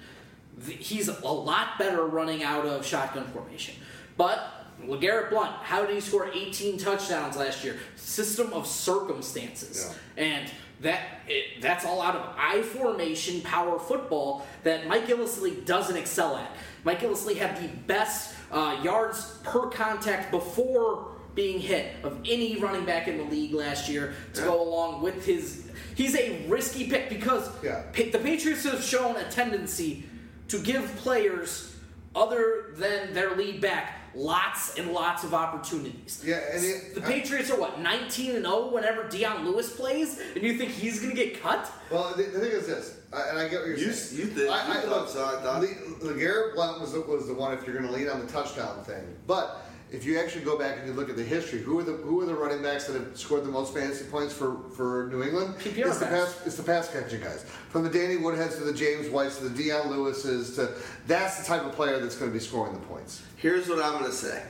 He's 0.65 1.09
a 1.09 1.27
lot 1.27 1.77
better 1.77 2.07
running 2.07 2.41
out 2.41 2.65
of 2.65 2.83
shotgun 2.83 3.25
formation. 3.25 3.75
But 4.17 4.65
LeGarrette 4.83 5.29
Blunt, 5.29 5.51
how 5.61 5.85
did 5.85 5.93
he 5.93 6.01
score 6.01 6.27
18 6.33 6.79
touchdowns 6.79 7.37
last 7.37 7.63
year? 7.63 7.77
System 7.97 8.51
of 8.51 8.65
circumstances. 8.65 9.95
And 10.17 10.51
that 10.81 11.01
it, 11.27 11.61
that's 11.61 11.85
all 11.85 12.01
out 12.01 12.15
of 12.15 12.33
I 12.35 12.63
formation 12.63 13.41
power 13.41 13.77
football 13.77 14.43
that 14.63 14.87
Mike 14.87 15.05
Gillislee 15.05 15.63
doesn't 15.65 15.97
excel 15.97 16.35
at. 16.35 16.49
Mike 16.83 17.01
Gillislee 17.01 17.37
had 17.37 17.61
the 17.61 17.67
best 17.85 18.33
uh, 18.51 18.79
yards 18.81 19.37
per 19.43 19.69
contact 19.69 20.31
before 20.31 21.12
being 21.35 21.59
hit 21.59 21.93
of 22.03 22.19
any 22.25 22.57
running 22.57 22.85
back 22.85 23.07
in 23.07 23.17
the 23.17 23.23
league 23.23 23.53
last 23.53 23.89
year 23.89 24.13
to 24.33 24.41
go 24.41 24.61
along 24.61 25.01
with 25.01 25.25
his. 25.25 25.69
He's 25.95 26.15
a 26.15 26.45
risky 26.47 26.89
pick 26.89 27.09
because 27.09 27.49
Yeah. 27.63 27.83
The 27.93 28.19
Patriots 28.19 28.63
have 28.63 28.83
shown 28.83 29.15
a 29.17 29.29
tendency 29.29 30.03
to 30.49 30.59
give 30.59 30.85
players 30.97 31.75
other 32.15 32.73
than 32.75 33.13
their 33.13 33.35
lead 33.35 33.61
back 33.61 33.99
lots 34.15 34.77
and 34.77 34.91
lots 34.91 35.23
of 35.23 35.33
opportunities. 35.33 36.21
Yeah, 36.23 36.39
and 36.53 36.63
it- 36.63 36.93
the 36.93 37.01
Patriots 37.01 37.49
are 37.49 37.59
what 37.59 37.79
19 37.79 38.35
and 38.35 38.45
0 38.45 38.67
whenever 38.71 39.07
Dion 39.09 39.43
Lewis 39.45 39.75
plays, 39.75 40.19
and 40.35 40.43
you 40.43 40.55
think 40.55 40.69
he's 40.69 40.99
going 41.01 41.15
to 41.15 41.23
get 41.23 41.41
cut? 41.41 41.71
Well, 41.89 42.13
the, 42.15 42.21
the 42.23 42.39
thing 42.39 42.51
is 42.51 42.67
this, 42.67 42.95
I, 43.11 43.29
and 43.29 43.39
I 43.39 43.47
get 43.47 43.61
what 43.61 43.69
you're 43.69 43.77
You- 43.79 43.91
saying. 43.91 44.21
you 44.21 44.27
think- 44.27 44.51
I, 44.51 44.67
you 44.67 44.73
I, 44.73 44.81
thought 44.81 44.89
look, 44.89 45.09
so, 45.09 45.25
I 45.25 45.41
thought. 45.41 45.61
Le, 45.61 45.67
LeGarrette 46.13 46.53
Blunt 46.53 46.79
was 46.81 46.93
the, 46.93 47.01
was 47.01 47.25
the 47.25 47.33
one 47.33 47.57
if 47.57 47.65
you're 47.65 47.75
going 47.75 47.87
to 47.87 47.91
lean 47.91 48.07
on 48.07 48.19
the 48.23 48.31
touchdown 48.31 48.83
thing. 48.83 49.03
But 49.25 49.65
if 49.93 50.03
you 50.03 50.19
actually 50.19 50.43
go 50.43 50.57
back 50.57 50.79
and 50.79 50.87
you 50.87 50.93
look 50.93 51.07
at 51.07 51.15
the 51.15 51.23
history, 51.23 51.59
who 51.59 51.77
are 51.77 51.83
the 51.83 51.93
who 51.93 52.19
are 52.19 52.25
the 52.25 52.33
running 52.33 52.63
backs 52.63 52.87
that 52.87 52.99
have 52.99 53.15
scored 53.15 53.43
the 53.43 53.51
most 53.51 53.73
fantasy 53.73 54.05
points 54.05 54.33
for, 54.33 54.57
for 54.75 55.07
New 55.11 55.21
England? 55.21 55.55
PPR 55.59 55.85
it's 55.85 55.99
the 55.99 56.05
backs. 56.05 56.33
pass 56.33 56.47
it's 56.47 56.57
the 56.57 56.63
pass 56.63 56.91
catching 56.91 57.21
guys. 57.21 57.45
From 57.69 57.83
the 57.83 57.89
Danny 57.89 58.17
Woodheads 58.17 58.57
to 58.57 58.63
the 58.63 58.73
James 58.73 59.07
Whites 59.07 59.37
to 59.37 59.49
the 59.49 59.63
Dion 59.63 59.87
Lewises 59.89 60.55
to 60.55 60.73
that's 61.05 61.39
the 61.39 61.45
type 61.45 61.63
of 61.63 61.73
player 61.73 61.99
that's 61.99 62.17
going 62.17 62.31
to 62.31 62.33
be 62.33 62.43
scoring 62.43 62.73
the 62.73 62.85
points. 62.87 63.21
Here's 63.37 63.69
what 63.69 63.83
I'm 63.83 63.99
going 63.99 64.09
to 64.09 64.17
say. 64.17 64.43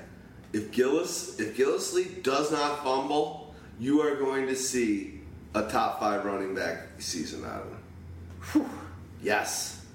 If 0.53 0.71
Gillis, 0.71 1.39
if 1.39 1.57
Gillislee 1.57 2.23
does 2.23 2.51
not 2.51 2.81
fumble, 2.83 3.53
you 3.79 4.01
are 4.01 4.15
going 4.15 4.47
to 4.47 4.55
see 4.55 5.19
a 5.55 5.63
top 5.63 5.99
five 5.99 6.23
running 6.23 6.55
back 6.55 6.87
season 6.99 7.43
out 7.43 7.63
of 7.63 8.53
him. 8.53 8.69
Yes. 9.21 9.85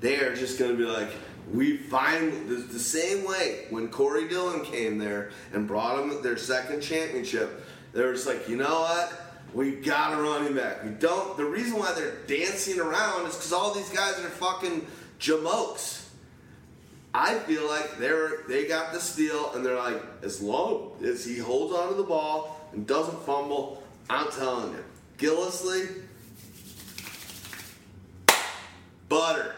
They 0.00 0.16
are 0.16 0.34
just 0.34 0.58
going 0.58 0.72
to 0.72 0.76
be 0.76 0.84
like, 0.84 1.10
we 1.52 1.76
find 1.76 2.48
the, 2.48 2.54
the 2.54 2.78
same 2.78 3.24
way 3.26 3.66
when 3.70 3.88
Corey 3.88 4.28
Dillon 4.28 4.64
came 4.64 4.98
there 4.98 5.30
and 5.52 5.68
brought 5.68 5.96
them 5.96 6.22
their 6.22 6.38
second 6.38 6.80
championship. 6.80 7.64
They 7.92 8.02
were 8.02 8.14
just 8.14 8.26
like, 8.26 8.48
you 8.48 8.56
know 8.56 8.80
what? 8.80 9.12
We 9.52 9.72
got 9.72 10.18
a 10.18 10.22
running 10.22 10.54
back. 10.54 10.82
We 10.82 10.90
don't. 10.90 11.36
The 11.36 11.44
reason 11.44 11.78
why 11.78 11.92
they're 11.92 12.16
dancing 12.26 12.80
around 12.80 13.26
is 13.26 13.34
because 13.34 13.52
all 13.52 13.74
these 13.74 13.90
guys 13.90 14.18
are 14.18 14.30
fucking 14.30 14.86
jamokes. 15.20 16.08
I 17.14 17.38
feel 17.40 17.68
like 17.68 17.98
they're 17.98 18.44
they 18.48 18.64
got 18.66 18.94
the 18.94 19.00
steal 19.00 19.52
and 19.52 19.64
they're 19.64 19.76
like, 19.76 20.02
as 20.22 20.40
long 20.40 20.92
as 21.04 21.22
he 21.22 21.36
holds 21.36 21.74
onto 21.74 21.94
the 21.94 22.02
ball 22.02 22.66
and 22.72 22.86
doesn't 22.86 23.20
fumble, 23.24 23.82
I'm 24.08 24.30
telling 24.32 24.72
you, 24.72 24.84
Gillislee, 25.18 26.00
butter. 29.10 29.54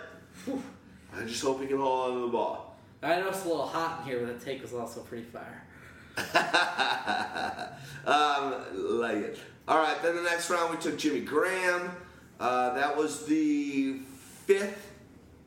I 1.17 1.25
just 1.25 1.43
hope 1.43 1.61
he 1.61 1.67
can 1.67 1.79
hold 1.79 2.11
onto 2.11 2.27
the 2.27 2.33
ball. 2.33 2.77
I 3.03 3.17
know 3.21 3.29
it's 3.29 3.45
a 3.45 3.49
little 3.49 3.67
hot 3.67 4.01
in 4.01 4.07
here, 4.07 4.25
but 4.25 4.39
the 4.39 4.45
take 4.45 4.63
was 4.63 4.73
also 4.73 5.01
pretty 5.01 5.25
fire. 5.25 5.63
um, 8.07 8.55
like 9.01 9.17
it. 9.17 9.39
All 9.67 9.79
right, 9.79 10.01
then 10.03 10.17
the 10.17 10.23
next 10.23 10.51
round 10.51 10.75
we 10.75 10.81
took 10.81 10.99
Jimmy 10.99 11.21
Graham. 11.21 11.91
Uh, 12.41 12.75
that 12.75 12.97
was 12.97 13.27
the 13.27 13.99
fifth 14.47 14.91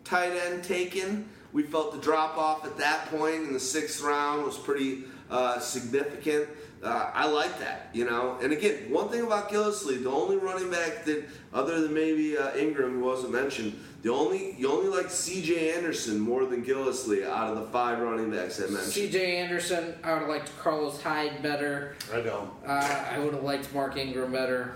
tight 0.03 0.31
end 0.31 0.63
taken. 0.63 1.27
We 1.53 1.63
felt 1.63 1.93
the 1.93 1.99
drop 1.99 2.37
off 2.37 2.65
at 2.65 2.77
that 2.77 3.07
point 3.07 3.43
in 3.43 3.53
the 3.53 3.59
sixth 3.59 4.01
round 4.01 4.45
was 4.45 4.57
pretty 4.57 5.03
uh, 5.29 5.59
significant. 5.59 6.47
Uh, 6.83 7.09
I 7.13 7.27
like 7.27 7.59
that, 7.59 7.89
you 7.91 8.05
know. 8.05 8.37
And 8.41 8.53
again, 8.53 8.91
one 8.91 9.09
thing 9.09 9.21
about 9.23 9.49
Gillislee, 9.49 10.03
the 10.03 10.11
only 10.11 10.37
running 10.37 10.69
back 10.69 11.05
that, 11.05 11.25
other 11.53 11.81
than 11.81 11.93
maybe 11.93 12.37
uh, 12.37 12.55
Ingram, 12.55 12.93
who 12.93 12.99
wasn't 12.99 13.33
mentioned, 13.33 13.77
the 14.03 14.11
only 14.11 14.55
you 14.59 14.71
only 14.71 14.87
like 14.89 15.09
C.J. 15.09 15.73
Anderson 15.73 16.19
more 16.19 16.45
than 16.45 16.63
Gillislee 16.63 17.25
out 17.25 17.49
of 17.51 17.57
the 17.59 17.65
five 17.71 17.99
running 17.99 18.29
backs 18.29 18.59
I 18.59 18.67
mentioned. 18.67 18.83
C.J. 18.93 19.37
Anderson, 19.37 19.95
I 20.03 20.13
would 20.13 20.19
have 20.19 20.29
liked 20.29 20.55
Carlos 20.59 21.01
Hyde 21.01 21.41
better. 21.41 21.95
I 22.13 22.21
don't. 22.21 22.51
Uh, 22.65 23.05
I 23.11 23.17
would 23.19 23.33
have 23.33 23.43
liked 23.43 23.73
Mark 23.73 23.97
Ingram 23.97 24.31
better. 24.31 24.75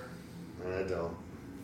I 0.66 0.82
don't. 0.84 1.16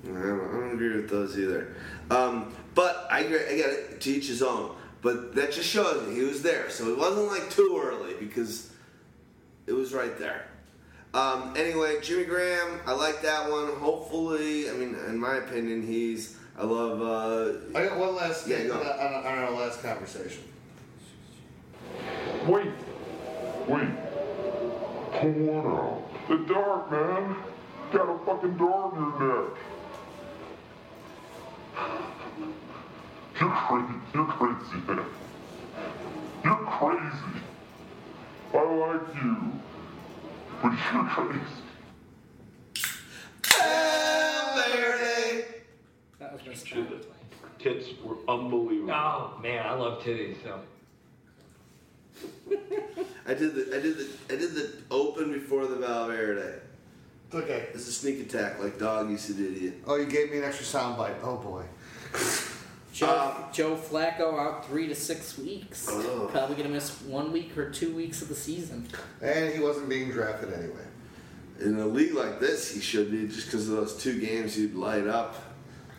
I 0.05 0.09
don't, 0.09 0.49
I 0.49 0.51
don't 0.59 0.73
agree 0.73 0.95
with 0.95 1.09
those 1.09 1.37
either. 1.37 1.75
Um, 2.11 2.53
but 2.75 3.07
I, 3.09 3.21
agree- 3.21 3.45
I 3.49 3.55
get 3.57 3.69
it, 3.71 4.01
to 4.01 4.09
each 4.11 4.27
his 4.27 4.43
own. 4.43 4.75
But 5.01 5.35
that 5.35 5.51
just 5.51 5.67
shows 5.67 6.07
you 6.07 6.13
he 6.13 6.23
was 6.23 6.41
there. 6.43 6.69
So 6.69 6.89
it 6.89 6.97
wasn't 6.97 7.27
like 7.27 7.49
too 7.49 7.79
early 7.83 8.13
because 8.19 8.71
it 9.67 9.73
was 9.73 9.93
right 9.93 10.17
there. 10.17 10.45
Um, 11.13 11.53
anyway, 11.57 11.99
Jimmy 12.01 12.25
Graham, 12.25 12.79
I 12.85 12.93
like 12.93 13.21
that 13.21 13.49
one. 13.49 13.67
Hopefully, 13.75 14.69
I 14.69 14.73
mean, 14.73 14.95
in 15.07 15.17
my 15.19 15.35
opinion, 15.35 15.85
he's. 15.85 16.35
I 16.57 16.63
love. 16.63 17.01
Uh, 17.01 17.77
I 17.77 17.85
got 17.87 17.97
one 17.99 18.15
last 18.15 18.47
Yeah, 18.47 18.57
thing 18.57 18.67
go. 18.69 18.73
on, 18.79 18.85
on, 18.87 19.13
on 19.25 19.37
our 19.39 19.51
last 19.51 19.81
conversation. 19.83 20.43
Wait. 22.47 22.71
Wait. 23.67 23.89
Come 25.19 25.49
on 25.49 25.65
out. 25.65 26.27
The 26.27 26.37
dark 26.53 26.91
man. 26.91 27.35
Got 27.91 28.09
a 28.09 28.25
fucking 28.25 28.57
dart 28.57 28.93
in 28.95 28.99
your 28.99 29.43
neck. 29.43 29.57
You're 33.39 33.49
crazy. 33.51 33.93
You're 34.13 34.25
crazy, 34.25 34.77
man. 34.87 35.05
You're 36.43 36.55
crazy. 36.55 37.46
I 38.53 38.57
like 38.57 39.15
you. 39.15 39.51
But 40.61 40.73
you're 40.93 41.05
crazy. 41.05 41.41
Valverde. 44.55 45.45
That 46.19 46.33
was 46.33 46.45
missed. 46.45 46.69
The 46.69 47.05
tits 47.59 47.89
were 48.03 48.17
unbelievable. 48.27 48.91
Oh 48.93 49.39
man, 49.41 49.65
I 49.65 49.73
love 49.73 50.01
titties. 50.01 50.37
So 50.43 50.59
I 53.27 53.33
did 53.33 53.55
the 53.55 53.75
I 53.75 53.81
did 53.81 53.97
the 53.97 54.07
I 54.29 54.37
did 54.37 54.55
the 54.55 54.71
open 54.89 55.31
before 55.31 55.67
the 55.67 55.75
Valverde. 55.75 56.61
It's 57.27 57.35
okay. 57.35 57.67
It's 57.73 57.87
a 57.87 57.91
sneak 57.91 58.21
attack 58.21 58.59
like 58.63 58.79
dog 58.79 59.09
used 59.09 59.27
to 59.27 59.33
do 59.33 59.53
to 59.53 59.59
you. 59.59 59.73
Oh, 59.85 59.95
you 59.95 60.05
gave 60.05 60.31
me 60.31 60.37
an 60.37 60.43
extra 60.45 60.65
sound 60.65 60.97
bite. 60.97 61.15
Oh 61.21 61.37
boy. 61.37 61.65
Joe, 62.97 63.45
Joe 63.53 63.75
Flacco 63.75 64.39
out 64.39 64.65
three 64.65 64.87
to 64.87 64.95
six 64.95 65.37
weeks. 65.37 65.87
Oh. 65.87 66.27
Probably 66.31 66.55
going 66.55 66.67
to 66.67 66.73
miss 66.73 66.99
one 67.03 67.31
week 67.31 67.55
or 67.55 67.69
two 67.69 67.93
weeks 67.95 68.23
of 68.23 68.27
the 68.27 68.33
season. 68.33 68.87
And 69.21 69.53
he 69.53 69.59
wasn't 69.59 69.87
being 69.87 70.09
drafted 70.09 70.51
anyway. 70.51 70.83
In 71.59 71.77
a 71.77 71.85
league 71.85 72.15
like 72.15 72.39
this, 72.39 72.73
he 72.73 72.81
should 72.81 73.11
be 73.11 73.27
just 73.27 73.45
because 73.45 73.69
of 73.69 73.75
those 73.75 74.01
two 74.01 74.19
games 74.19 74.55
he'd 74.55 74.73
light 74.73 75.05
up. 75.05 75.35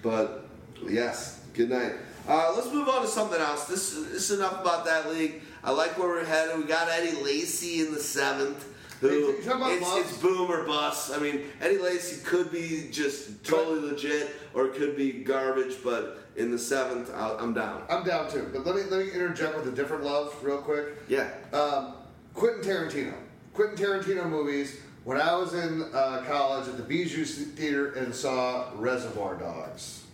But 0.03 0.49
yes, 0.89 1.41
good 1.55 1.71
night. 1.71 1.93
Uh, 2.27 2.53
let's 2.57 2.73
move 2.73 2.89
on 2.89 3.03
to 3.03 3.09
something 3.09 3.41
else. 3.41 3.67
This, 3.67 3.95
this 3.95 4.31
is 4.31 4.39
enough 4.41 4.61
about 4.61 4.85
that 4.87 5.09
league. 5.09 5.41
I 5.63 5.71
like 5.71 5.97
where 5.99 6.09
we're 6.09 6.25
headed. 6.25 6.59
We 6.59 6.65
got 6.65 6.89
Eddie 6.89 7.23
Lacy 7.23 7.81
in 7.81 7.95
the 7.95 8.01
seventh. 8.01 8.67
who 9.01 9.09
Hey, 9.09 9.15
you 9.15 9.33
talking 9.45 9.53
about 9.53 9.73
it's, 9.73 9.83
love? 9.83 9.99
it's 10.01 10.19
boom 10.19 10.51
or 10.51 10.67
bust. 10.67 11.13
I 11.15 11.21
mean, 11.21 11.43
Eddie 11.61 11.79
Lacy 11.79 12.25
could 12.25 12.51
be 12.51 12.89
just 12.91 13.45
totally 13.45 13.89
legit, 13.89 14.35
or 14.53 14.67
it 14.67 14.75
could 14.75 14.97
be 14.97 15.13
garbage. 15.13 15.77
But 15.83 16.18
in 16.39 16.51
the 16.51 16.59
seventh, 16.59 17.13
I'll, 17.15 17.37
I'm 17.39 17.53
down. 17.53 17.83
I'm 17.91 18.05
down 18.05 18.31
too. 18.31 18.49
But 18.53 18.65
let 18.65 18.77
me 18.77 18.83
let 18.85 19.05
me 19.05 19.13
interject 19.13 19.57
with 19.57 19.69
a 19.69 19.73
different 19.73 20.05
love 20.05 20.35
real 20.43 20.59
quick. 20.59 20.87
Yeah. 21.09 21.29
Um, 21.53 21.95
Quentin 22.35 22.63
Tarantino. 22.63 23.15
Quentin 23.53 23.77
Tarantino 23.77 24.29
movies. 24.29 24.81
When 25.05 25.21
I 25.21 25.35
was 25.35 25.55
in 25.55 25.83
uh, 25.95 26.23
college 26.27 26.69
at 26.69 26.77
the 26.77 26.83
Bijou 26.83 27.25
Theater 27.25 27.93
and 27.93 28.15
saw 28.15 28.71
Reservoir 28.75 29.37
Dogs, 29.37 30.05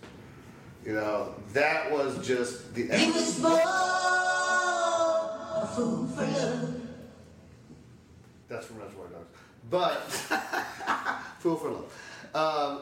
you 0.84 0.92
know 0.94 1.34
that 1.52 1.90
was 1.90 2.26
just 2.26 2.74
the. 2.74 2.86
He 2.96 3.10
was 3.10 3.40
born 3.40 3.60
a 5.64 5.66
fool 5.74 6.06
for 6.06 6.22
love. 6.22 6.80
That's 8.48 8.66
from 8.66 8.78
Reservoir 8.78 9.06
Dogs. 9.08 9.26
But 9.70 10.00
Fool 11.40 11.56
for 11.56 11.70
Love. 11.70 11.92
Um, 12.34 12.80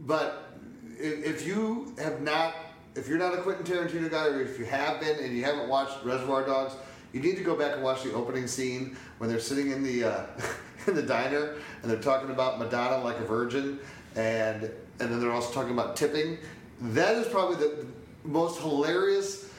but 0.00 0.54
if, 0.98 1.24
if 1.24 1.46
you 1.46 1.94
have 1.98 2.20
not, 2.22 2.54
if 2.94 3.08
you're 3.08 3.18
not 3.18 3.34
a 3.34 3.42
Quentin 3.42 3.64
Tarantino 3.64 4.10
guy, 4.10 4.26
or 4.26 4.42
if 4.42 4.58
you 4.58 4.64
have 4.64 5.00
been 5.00 5.18
and 5.18 5.36
you 5.36 5.44
haven't 5.44 5.68
watched 5.68 6.04
Reservoir 6.04 6.44
Dogs, 6.44 6.74
you 7.12 7.20
need 7.20 7.36
to 7.36 7.42
go 7.42 7.56
back 7.56 7.74
and 7.74 7.82
watch 7.82 8.02
the 8.02 8.12
opening 8.12 8.46
scene 8.46 8.96
when 9.18 9.30
they're 9.30 9.40
sitting 9.40 9.70
in 9.70 9.82
the 9.82 10.04
uh, 10.04 10.26
in 10.86 10.94
the 10.94 11.02
diner 11.02 11.56
and 11.82 11.90
they're 11.90 12.00
talking 12.00 12.30
about 12.30 12.58
Madonna 12.58 13.02
like 13.02 13.18
a 13.18 13.24
virgin, 13.24 13.78
and 14.16 14.64
and 14.64 15.10
then 15.10 15.20
they're 15.20 15.32
also 15.32 15.52
talking 15.52 15.72
about 15.72 15.96
tipping. 15.96 16.38
That 16.80 17.16
is 17.16 17.26
probably 17.28 17.56
the 17.56 17.86
most 18.24 18.60
hilarious 18.60 19.50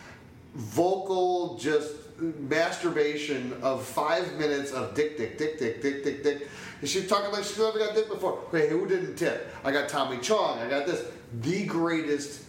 vocal 0.54 1.58
just 1.58 1.96
masturbation 2.20 3.54
of 3.64 3.84
five 3.84 4.34
minutes 4.34 4.72
of 4.72 4.94
dick, 4.94 5.18
dick, 5.18 5.38
dick, 5.38 5.58
dick, 5.58 5.82
dick, 5.82 6.04
dick, 6.04 6.24
dick. 6.24 6.48
And 6.80 6.90
she's 6.90 7.08
talking 7.08 7.32
like 7.32 7.44
she's 7.44 7.58
never 7.58 7.80
got 7.80 7.96
dick 7.96 8.10
before. 8.10 8.44
Hey, 8.52 8.70
who 8.70 8.88
didn't 8.88 9.16
tip? 9.16 9.54
I 9.64 9.72
got 9.72 9.90
Tommy 9.90 10.18
Chong. 10.18 10.60
I 10.60 10.70
got 10.70 10.86
this. 10.86 11.06
The 11.42 11.66
greatest 11.66 12.44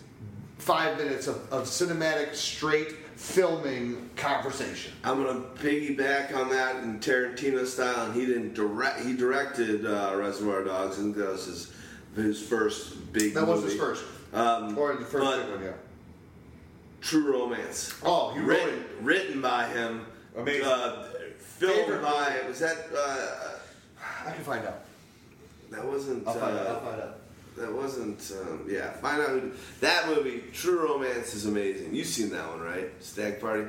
five 0.63 0.97
minutes 0.97 1.27
of, 1.27 1.53
of 1.53 1.65
cinematic, 1.65 2.35
straight 2.37 2.93
filming 3.17 4.09
conversation. 4.17 4.93
I'm 5.03 5.23
gonna 5.23 5.41
piggyback 5.57 6.35
on 6.37 6.49
that 6.51 6.83
in 6.85 7.01
Tarantino 7.01 7.67
style, 7.67 8.07
and 8.07 8.15
he 8.15 8.27
didn't 8.27 8.55
direct. 8.55 9.01
He 9.01 9.15
directed 9.15 9.85
uh, 9.85 10.15
Reservoir 10.17 10.63
Dogs, 10.63 10.99
and 10.99 11.15
that 11.17 11.29
was 11.29 11.47
his 11.47 11.73
his 12.15 12.41
first 12.41 13.13
big. 13.13 13.35
That 13.35 13.47
was 13.47 13.65
his 13.65 13.75
first. 13.75 14.05
Um, 14.33 14.79
Or 14.79 14.95
the 14.95 15.05
first 15.05 15.41
big 15.43 15.51
one, 15.51 15.65
yeah. 15.65 15.73
True 17.01 17.33
Romance. 17.33 17.95
Oh, 18.05 18.35
you 18.35 18.43
wrote 18.43 18.65
written, 18.65 18.85
written 19.03 19.43
by 19.43 19.67
him. 19.67 20.07
Amazing. 20.37 20.65
Uh, 20.65 21.07
filmed 21.39 21.75
Favorite 21.75 22.03
by 22.03 22.41
was 22.47 22.61
that? 22.61 22.87
Uh, 22.97 23.59
I 24.27 24.31
can 24.31 24.45
find 24.45 24.65
out. 24.65 24.85
that 25.71 25.85
wasn't. 25.85 26.27
I'll 26.27 26.35
find 26.35 26.57
uh, 26.57 26.61
out. 26.61 26.67
I'll 26.69 26.81
find 26.81 27.03
out. 27.03 27.19
That 27.57 27.73
wasn't. 27.73 28.33
Um, 28.41 28.67
yeah, 28.69 28.91
find 28.93 29.21
out 29.21 29.29
who. 29.31 29.53
That 29.81 30.09
movie, 30.09 30.43
True 30.53 30.87
Romance, 30.87 31.35
is 31.35 31.47
amazing. 31.47 31.95
You've 31.95 32.07
seen 32.07 32.31
that 32.31 32.49
one, 32.49 32.61
right? 32.61 32.91
Stag 33.01 33.41
Party. 33.41 33.67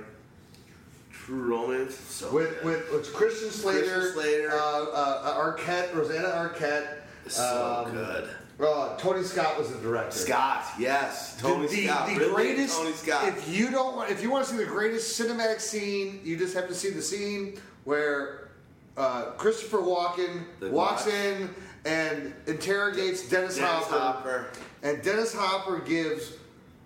True 1.11 1.41
Romance. 1.55 1.95
So 1.95 2.31
With, 2.33 2.63
with, 2.63 2.91
with 2.91 3.13
Christian 3.13 3.49
Slater, 3.49 3.81
Christian 3.83 4.13
Slater. 4.13 4.51
Uh, 4.51 4.85
uh, 4.91 5.37
Arquette, 5.53 5.93
Rosanna 5.95 6.27
Arquette. 6.29 6.87
So 7.27 7.83
um, 7.87 7.91
good. 7.93 8.29
Uh, 8.59 8.95
Tony 8.97 9.23
Scott 9.23 9.57
was 9.57 9.71
the 9.71 9.79
director. 9.79 10.11
Scott, 10.17 10.63
yes, 10.77 11.35
Tony 11.39 11.67
the, 11.67 11.87
Scott, 11.87 12.07
the 12.07 12.15
Ridley 12.19 12.33
greatest. 12.33 12.77
Tony 12.77 12.93
Scott. 12.93 13.27
If 13.27 13.49
you 13.49 13.71
don't 13.71 13.95
want, 13.95 14.11
if 14.11 14.21
you 14.21 14.29
want 14.29 14.45
to 14.45 14.51
see 14.51 14.57
the 14.57 14.65
greatest 14.65 15.19
cinematic 15.19 15.59
scene, 15.59 16.21
you 16.23 16.37
just 16.37 16.53
have 16.53 16.67
to 16.67 16.75
see 16.75 16.89
the 16.91 17.01
scene 17.01 17.59
where 17.83 18.49
uh, 18.95 19.23
Christopher 19.37 19.79
Walken 19.79 20.43
The 20.59 20.69
walks 20.69 21.05
watch. 21.05 21.13
in 21.15 21.49
and 21.85 22.33
interrogates 22.47 23.27
Dennis, 23.29 23.57
Dennis 23.57 23.87
Hopper, 23.87 23.99
Hopper. 23.99 24.47
and 24.83 25.01
Dennis 25.03 25.33
Hopper 25.33 25.79
gives 25.79 26.33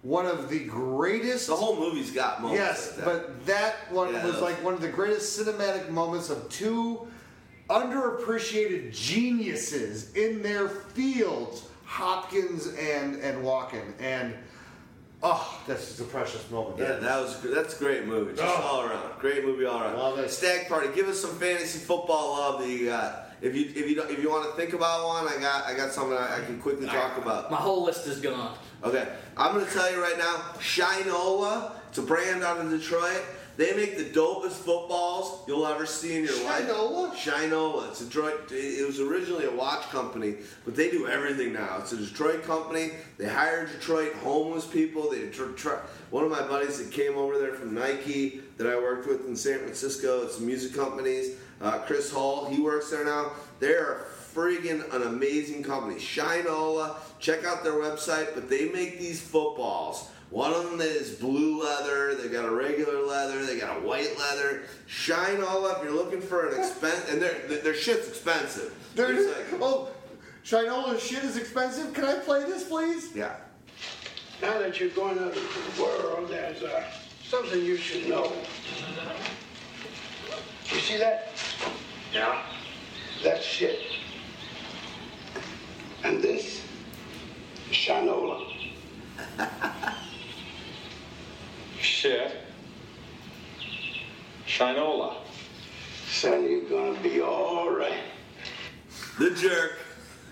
one 0.01 0.25
of 0.25 0.49
the 0.49 0.59
greatest. 0.65 1.47
The 1.47 1.55
whole 1.55 1.75
movie's 1.77 2.11
got 2.11 2.41
moments. 2.41 2.59
Yes, 2.59 2.87
like 2.87 2.95
that. 2.97 3.05
but 3.05 3.45
that 3.47 3.91
one 3.91 4.13
Yeah, 4.13 4.25
was 4.25 4.35
that- 4.35 4.41
like 4.41 4.63
one 4.63 4.73
of 4.73 4.81
the 4.81 4.87
greatest 4.89 5.39
cinematic 5.39 5.89
moments 5.89 6.29
of 6.29 6.47
two 6.49 7.07
underappreciated 7.69 8.91
geniuses 8.93 10.13
in 10.13 10.41
their 10.41 10.69
fields, 10.69 11.63
Hopkins 11.85 12.67
and 12.67 13.15
and 13.21 13.43
Walken, 13.43 13.93
and 13.99 14.33
oh, 15.23 15.59
that's 15.67 15.87
just 15.87 15.99
a 15.99 16.03
precious 16.05 16.49
moment. 16.51 16.79
Yeah, 16.79 16.93
that 16.97 17.19
was 17.21 17.39
that's 17.41 17.75
a 17.75 17.83
great 17.83 18.05
movie. 18.05 18.35
Just 18.35 18.43
Oh. 18.43 18.61
all 18.61 18.81
around, 18.83 19.19
great 19.19 19.43
movie 19.45 19.65
all 19.65 19.81
around. 19.81 19.97
Love 19.97 20.19
it. 20.19 20.29
Stag 20.31 20.67
Party. 20.67 20.89
Give 20.95 21.07
us 21.07 21.19
some 21.21 21.31
fantasy 21.37 21.79
football 21.79 22.31
love 22.37 22.61
that 22.61 22.69
you 22.69 22.87
got. 22.87 23.26
If 23.41 23.55
you 23.55 23.65
if 23.75 23.89
you 23.89 23.95
don't, 23.95 24.09
if 24.09 24.21
you 24.21 24.29
want 24.29 24.49
to 24.49 24.55
think 24.55 24.73
about 24.73 25.07
one, 25.07 25.27
I 25.27 25.39
got 25.39 25.65
I 25.65 25.75
got 25.75 25.91
something 25.91 26.17
I, 26.17 26.37
I 26.37 26.45
can 26.45 26.59
quickly 26.59 26.87
talk 26.87 27.17
about. 27.17 27.51
My 27.51 27.57
whole 27.57 27.83
list 27.83 28.07
is 28.07 28.19
gone. 28.19 28.57
Okay, 28.83 29.07
I'm 29.35 29.53
gonna 29.53 29.69
tell 29.69 29.91
you 29.91 30.01
right 30.01 30.17
now, 30.17 30.35
Shinola. 30.59 31.71
It's 31.89 31.97
a 31.99 32.01
brand 32.01 32.43
out 32.43 32.59
of 32.59 32.69
Detroit. 32.69 33.23
They 33.57 33.75
make 33.75 33.97
the 33.97 34.03
dopest 34.03 34.51
footballs 34.51 35.43
you'll 35.47 35.65
ever 35.65 35.87
see 35.87 36.15
in 36.15 36.25
your 36.25 36.43
life. 36.45 36.67
Shinola? 36.67 37.11
Shinola. 37.15 37.89
It's 37.89 38.01
a 38.01 38.05
Detroit. 38.05 38.51
It 38.51 38.85
was 38.85 38.99
originally 38.99 39.45
a 39.45 39.51
watch 39.51 39.89
company, 39.89 40.35
but 40.63 40.75
they 40.75 40.91
do 40.91 41.07
everything 41.07 41.53
now. 41.53 41.77
It's 41.79 41.91
a 41.91 41.97
Detroit 41.97 42.43
company. 42.43 42.91
They 43.17 43.27
hire 43.27 43.65
Detroit 43.65 44.13
homeless 44.15 44.65
people. 44.67 45.09
They 45.09 45.29
tr- 45.29 45.53
tr- 45.53 45.81
one 46.11 46.23
of 46.23 46.29
my 46.29 46.41
buddies 46.43 46.77
that 46.77 46.91
came 46.91 47.17
over 47.17 47.39
there 47.39 47.53
from 47.53 47.73
Nike 47.73 48.41
that 48.57 48.67
I 48.67 48.75
worked 48.75 49.07
with 49.07 49.25
in 49.27 49.35
San 49.35 49.59
Francisco. 49.59 50.21
It's 50.23 50.39
music 50.39 50.75
companies. 50.75 51.37
Uh, 51.61 51.79
Chris 51.79 52.11
Hall. 52.11 52.45
He 52.45 52.61
works 52.61 52.89
there 52.91 53.03
now. 53.05 53.31
They're 53.59 54.05
friggin' 54.33 54.93
an 54.93 55.03
amazing 55.03 55.63
company. 55.63 55.95
Shinola. 55.95 56.95
Check 57.19 57.43
out 57.45 57.63
their 57.63 57.73
website. 57.73 58.33
But 58.35 58.49
they 58.49 58.69
make 58.69 58.99
these 58.99 59.19
footballs. 59.21 60.09
One 60.29 60.51
of 60.53 60.69
them 60.69 60.81
is 60.81 61.11
blue 61.15 61.63
leather. 61.63 62.13
They 62.15 62.27
got 62.27 62.45
a 62.45 62.51
regular 62.51 63.01
leather. 63.05 63.45
They 63.45 63.57
got 63.59 63.77
a 63.77 63.79
white 63.79 64.17
leather. 64.19 64.63
Shinola. 64.87 65.77
If 65.77 65.83
you're 65.83 65.93
looking 65.95 66.21
for 66.21 66.49
an 66.49 66.59
expense, 66.59 67.09
and 67.09 67.21
their 67.21 67.33
their 67.47 67.73
shit's 67.73 68.07
expensive. 68.09 68.73
There's, 68.93 69.25
It's 69.25 69.51
like- 69.53 69.61
oh, 69.63 69.89
Shinola 70.43 70.99
shit 70.99 71.23
is 71.23 71.37
expensive. 71.37 71.93
Can 71.93 72.05
I 72.05 72.15
play 72.19 72.43
this, 72.43 72.65
please? 72.67 73.15
yeah. 73.15 73.35
Now 74.41 74.59
that 74.59 74.79
you're 74.79 74.89
going 74.89 75.17
out 75.17 75.35
into 75.35 75.39
the 75.75 75.81
world, 75.81 76.29
there's 76.29 76.61
uh, 76.61 76.83
something 77.27 77.59
you 77.63 77.75
should 77.75 78.07
know. 78.07 78.31
You 80.71 80.79
see 80.79 80.97
that? 80.97 81.29
Yeah. 82.13 82.41
That's 83.23 83.43
shit. 83.43 83.79
And 86.03 86.21
this 86.21 86.61
is 87.69 87.75
Shinola. 87.75 88.43
Shit. 91.79 92.35
Shinola. 94.45 95.15
Son, 96.09 96.43
you're 96.43 96.69
gonna 96.69 96.99
be 97.01 97.21
all 97.21 97.69
right. 97.69 98.03
The 99.19 99.31
jerk. 99.31 99.79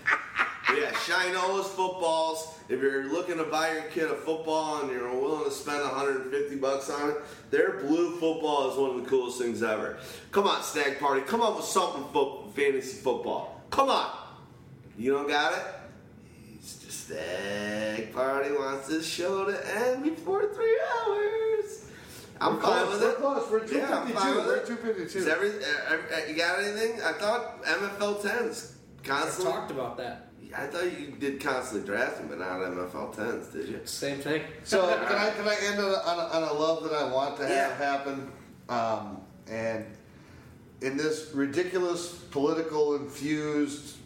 yeah, 0.74 0.90
Shinola's 0.92 1.68
footballs. 1.68 2.54
If 2.68 2.80
you're 2.80 3.04
looking 3.12 3.36
to 3.38 3.44
buy 3.44 3.72
your 3.72 3.82
kid 3.84 4.10
a 4.10 4.14
football 4.16 4.80
and 4.82 4.90
you're 4.90 5.08
willing 5.14 5.44
to 5.44 5.50
spend 5.50 5.80
150 5.82 6.56
bucks 6.56 6.90
on 6.90 7.10
it, 7.10 7.16
their 7.50 7.78
blue 7.80 8.12
football 8.18 8.70
is 8.72 8.76
one 8.76 8.90
of 8.96 9.04
the 9.04 9.08
coolest 9.08 9.38
things 9.40 9.62
ever. 9.62 9.98
Come 10.32 10.46
on, 10.48 10.62
Stag 10.62 10.98
Party. 10.98 11.20
Come 11.20 11.42
up 11.42 11.56
with 11.56 11.64
something 11.66 12.04
fo- 12.12 12.48
fantasy 12.54 12.96
football. 13.00 13.60
Come 13.70 13.88
on. 13.90 14.10
You 14.98 15.12
don't 15.12 15.28
got 15.28 15.52
it? 15.52 15.64
It's 16.54 16.78
just 16.84 17.06
Stag 17.06 18.12
Party 18.12 18.50
wants 18.52 18.88
this 18.88 19.06
show 19.06 19.44
to 19.44 19.76
end 19.76 20.02
before 20.02 20.52
three 20.52 20.80
hours. 21.06 21.84
I'm 22.40 22.56
We're 22.56 22.62
fine 22.62 22.84
close, 22.86 22.92
with 22.92 23.02
we're 23.02 23.10
it. 23.10 23.16
close. 23.18 23.50
We're 23.50 23.58
Yeah, 23.78 23.98
I'm 24.00 24.08
252. 24.08 24.18
fine 24.18 24.36
with 24.36 24.46
We're 24.46 24.56
it. 24.56 24.66
252. 24.66 25.18
Is 25.20 25.28
every, 25.28 25.48
uh, 25.50 25.94
uh, 25.94 26.28
you 26.28 26.34
got 26.36 26.58
anything? 26.58 27.00
I 27.00 27.12
thought 27.12 27.62
MFL 27.64 28.20
10s 28.22 28.72
I 29.04 29.06
constantly. 29.06 29.52
talked 29.52 29.70
about 29.70 29.96
that. 29.98 30.25
I 30.54 30.66
thought 30.66 30.84
you 30.98 31.08
did 31.18 31.40
constantly 31.40 31.86
drafting, 31.86 32.28
but 32.28 32.38
not 32.38 32.60
MFL 32.60 33.14
10s, 33.14 33.52
did 33.52 33.68
you? 33.68 33.80
Same 33.84 34.18
thing. 34.18 34.42
So 34.64 34.86
can 35.08 35.16
I 35.16 35.30
can 35.30 35.46
I 35.48 35.56
end 35.62 35.80
on 35.80 35.90
a, 35.90 35.96
on 35.98 36.18
a, 36.18 36.22
on 36.34 36.42
a 36.42 36.52
love 36.52 36.82
that 36.84 36.92
I 36.92 37.10
want 37.10 37.36
to 37.38 37.42
have 37.46 37.50
Yeah. 37.50 37.76
happen? 37.76 38.30
Um, 38.68 39.20
and 39.48 39.84
in 40.82 40.96
this 40.96 41.30
ridiculous 41.32 42.12
political 42.30 42.96
infused 42.96 43.96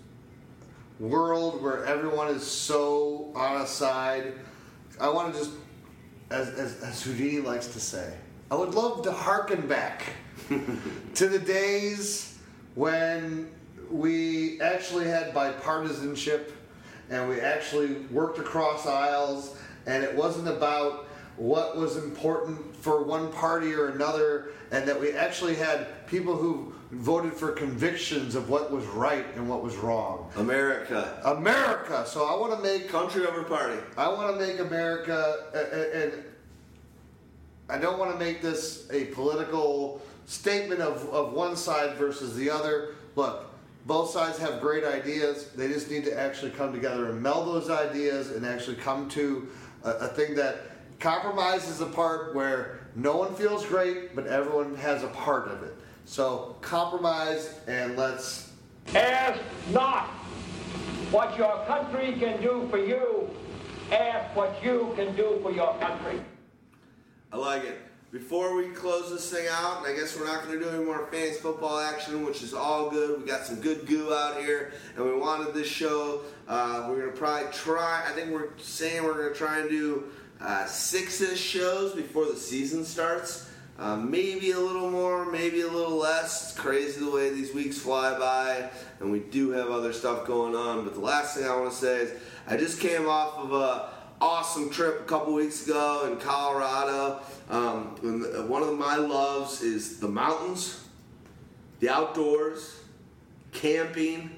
world 0.99 1.63
where 1.63 1.85
everyone 1.87 2.29
is 2.29 2.47
so 2.47 3.33
on 3.35 3.63
a 3.63 3.67
side, 3.67 4.35
I 5.01 5.09
want 5.09 5.33
to 5.33 5.39
just, 5.41 5.53
as, 6.31 6.49
as, 6.51 6.83
as 6.83 7.03
Houdini 7.03 7.41
likes 7.41 7.69
to 7.69 7.81
say, 7.81 8.13
I 8.51 8.55
would 8.55 8.75
love 8.75 9.03
to 9.05 9.13
hearken 9.13 9.67
back 9.67 10.03
to 11.15 11.29
the 11.29 11.39
days 11.39 12.39
when 12.75 13.51
we 13.91 14.61
actually 14.61 15.07
had 15.07 15.35
bipartisanship 15.35 16.53
and 17.11 17.29
we 17.29 17.41
actually 17.41 17.95
worked 18.11 18.39
across 18.39 18.87
aisles 18.87 19.57
and 19.87 20.05
it 20.05 20.15
wasn't 20.15 20.49
about 20.49 21.07
what 21.37 21.77
was 21.77 21.97
important 21.97 22.77
for 22.77 23.03
one 23.03 23.33
party 23.33 23.73
or 23.73 23.89
another, 23.89 24.51
and 24.73 24.87
that 24.87 25.01
we 25.01 25.13
actually 25.13 25.55
had 25.55 26.07
people 26.07 26.37
who 26.37 26.73
voted 26.91 27.33
for 27.33 27.53
convictions 27.53 28.35
of 28.35 28.51
what 28.51 28.71
was 28.71 28.85
right 28.87 29.25
and 29.37 29.49
what 29.49 29.63
was 29.63 29.77
wrong. 29.77 30.31
America. 30.37 31.21
America. 31.25 32.05
So 32.07 32.27
I 32.27 32.39
want 32.39 32.55
to 32.55 32.63
make 32.63 32.89
country 32.89 33.27
over 33.27 33.43
party. 33.43 33.81
I 33.97 34.09
want 34.09 34.39
to 34.39 34.47
make 34.47 34.61
America, 34.61 35.45
and 35.93 36.25
I 37.71 37.79
don't 37.79 37.99
want 37.99 38.13
to 38.13 38.19
make 38.19 38.43
this 38.43 38.87
a 38.93 39.07
political 39.07 40.03
statement 40.27 40.83
of, 40.83 41.09
of 41.09 41.33
one 41.33 41.57
side 41.57 41.97
versus 41.97 42.37
the 42.37 42.51
other. 42.51 42.95
Look, 43.17 43.50
both 43.87 44.11
sides 44.11 44.39
have 44.39 44.61
great 44.61 44.85
ideas. 44.85 45.49
They 45.49 45.69
just 45.69 45.91
need 45.91 46.05
to 46.05 46.19
actually 46.19 46.51
come 46.53 46.73
together 46.73 47.11
and 47.11 47.23
meld 47.23 47.47
those 47.47 47.71
ideas 47.71 48.31
and 48.31 48.45
actually 48.47 48.77
come 48.77 49.09
to 49.11 49.49
a, 49.85 49.91
a 49.91 50.09
thing 50.09 50.35
that 50.37 50.59
compromises 50.99 51.79
the 51.79 51.87
part 51.87 52.35
where 52.35 52.87
no 52.95 53.17
one 53.17 53.35
feels 53.35 53.65
great, 53.67 54.15
but 54.15 54.27
everyone 54.27 54.75
has 54.77 55.03
a 55.03 55.09
part 55.09 55.49
of 55.49 55.63
it. 55.63 55.75
So 56.05 56.57
compromise 56.61 57.61
and 57.67 57.97
let's 57.97 58.51
Ask 58.95 59.41
not 59.71 60.07
what 61.11 61.37
your 61.39 61.65
country 61.67 62.13
can 62.19 62.41
do 62.43 62.67
for 62.71 62.79
you. 62.79 63.31
Ask 63.93 64.35
what 64.35 64.63
you 64.65 64.93
can 64.97 65.15
do 65.15 65.39
for 65.43 65.53
your 65.53 65.77
country. 65.79 66.21
I 67.33 67.37
like 67.37 67.65
it. 67.65 67.79
Before 68.13 68.57
we 68.57 68.67
close 68.71 69.09
this 69.09 69.31
thing 69.31 69.47
out, 69.49 69.79
and 69.79 69.87
I 69.87 69.97
guess 69.97 70.19
we're 70.19 70.27
not 70.27 70.45
going 70.45 70.59
to 70.59 70.65
do 70.65 70.69
any 70.69 70.85
more 70.85 71.07
fantasy 71.13 71.39
football 71.39 71.79
action, 71.79 72.27
which 72.27 72.43
is 72.43 72.53
all 72.53 72.91
good. 72.91 73.21
We 73.21 73.25
got 73.25 73.47
some 73.47 73.61
good 73.61 73.87
goo 73.87 74.13
out 74.13 74.41
here, 74.41 74.73
and 74.97 75.05
we 75.05 75.15
wanted 75.15 75.55
this 75.55 75.69
show. 75.69 76.23
Uh, 76.49 76.87
we're 76.89 77.03
going 77.03 77.13
to 77.13 77.17
probably 77.17 77.53
try. 77.53 78.03
I 78.05 78.11
think 78.11 78.33
we're 78.33 78.49
saying 78.59 79.05
we're 79.05 79.15
going 79.15 79.33
to 79.33 79.39
try 79.39 79.61
and 79.61 79.71
do 79.71 80.07
uh, 80.41 80.67
six-ish 80.67 81.39
shows 81.39 81.95
before 81.95 82.27
the 82.27 82.35
season 82.35 82.85
starts. 82.85 83.49
Uh, 83.79 83.95
maybe 83.95 84.51
a 84.51 84.59
little 84.59 84.91
more, 84.91 85.31
maybe 85.31 85.61
a 85.61 85.69
little 85.69 85.97
less. 85.97 86.51
It's 86.51 86.59
crazy 86.59 86.99
the 86.99 87.13
way 87.13 87.31
these 87.31 87.55
weeks 87.55 87.79
fly 87.79 88.19
by, 88.19 88.71
and 88.99 89.13
we 89.13 89.21
do 89.21 89.51
have 89.51 89.71
other 89.71 89.93
stuff 89.93 90.27
going 90.27 90.57
on. 90.57 90.83
But 90.83 90.95
the 90.95 91.01
last 91.01 91.37
thing 91.37 91.47
I 91.47 91.55
want 91.57 91.71
to 91.71 91.77
say 91.77 91.99
is 91.99 92.21
I 92.49 92.57
just 92.57 92.81
came 92.81 93.07
off 93.09 93.39
of 93.39 93.53
a 93.53 93.89
awesome 94.21 94.71
trip 94.71 95.01
a 95.01 95.05
couple 95.05 95.33
weeks 95.35 95.65
ago 95.67 96.09
in 96.11 96.19
Colorado. 96.19 97.21
Um, 97.49 97.97
and 98.03 98.49
one 98.49 98.63
of 98.63 98.79
my 98.79 98.97
loves 98.97 99.63
is 99.63 99.99
the 99.99 100.09
mountains, 100.09 100.85
the 101.81 101.89
outdoors, 101.89 102.81
camping. 103.53 104.37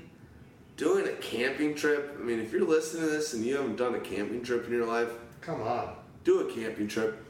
Doing 0.78 1.06
a 1.06 1.12
camping 1.12 1.74
trip. 1.74 2.16
I 2.18 2.22
mean, 2.22 2.40
if 2.40 2.50
you're 2.50 2.66
listening 2.66 3.04
to 3.04 3.10
this 3.10 3.34
and 3.34 3.44
you 3.44 3.54
haven't 3.56 3.76
done 3.76 3.94
a 3.94 4.00
camping 4.00 4.42
trip 4.42 4.66
in 4.66 4.72
your 4.72 4.86
life, 4.86 5.10
come 5.40 5.60
on, 5.62 5.94
do 6.24 6.40
a 6.40 6.52
camping 6.52 6.88
trip. 6.88 7.22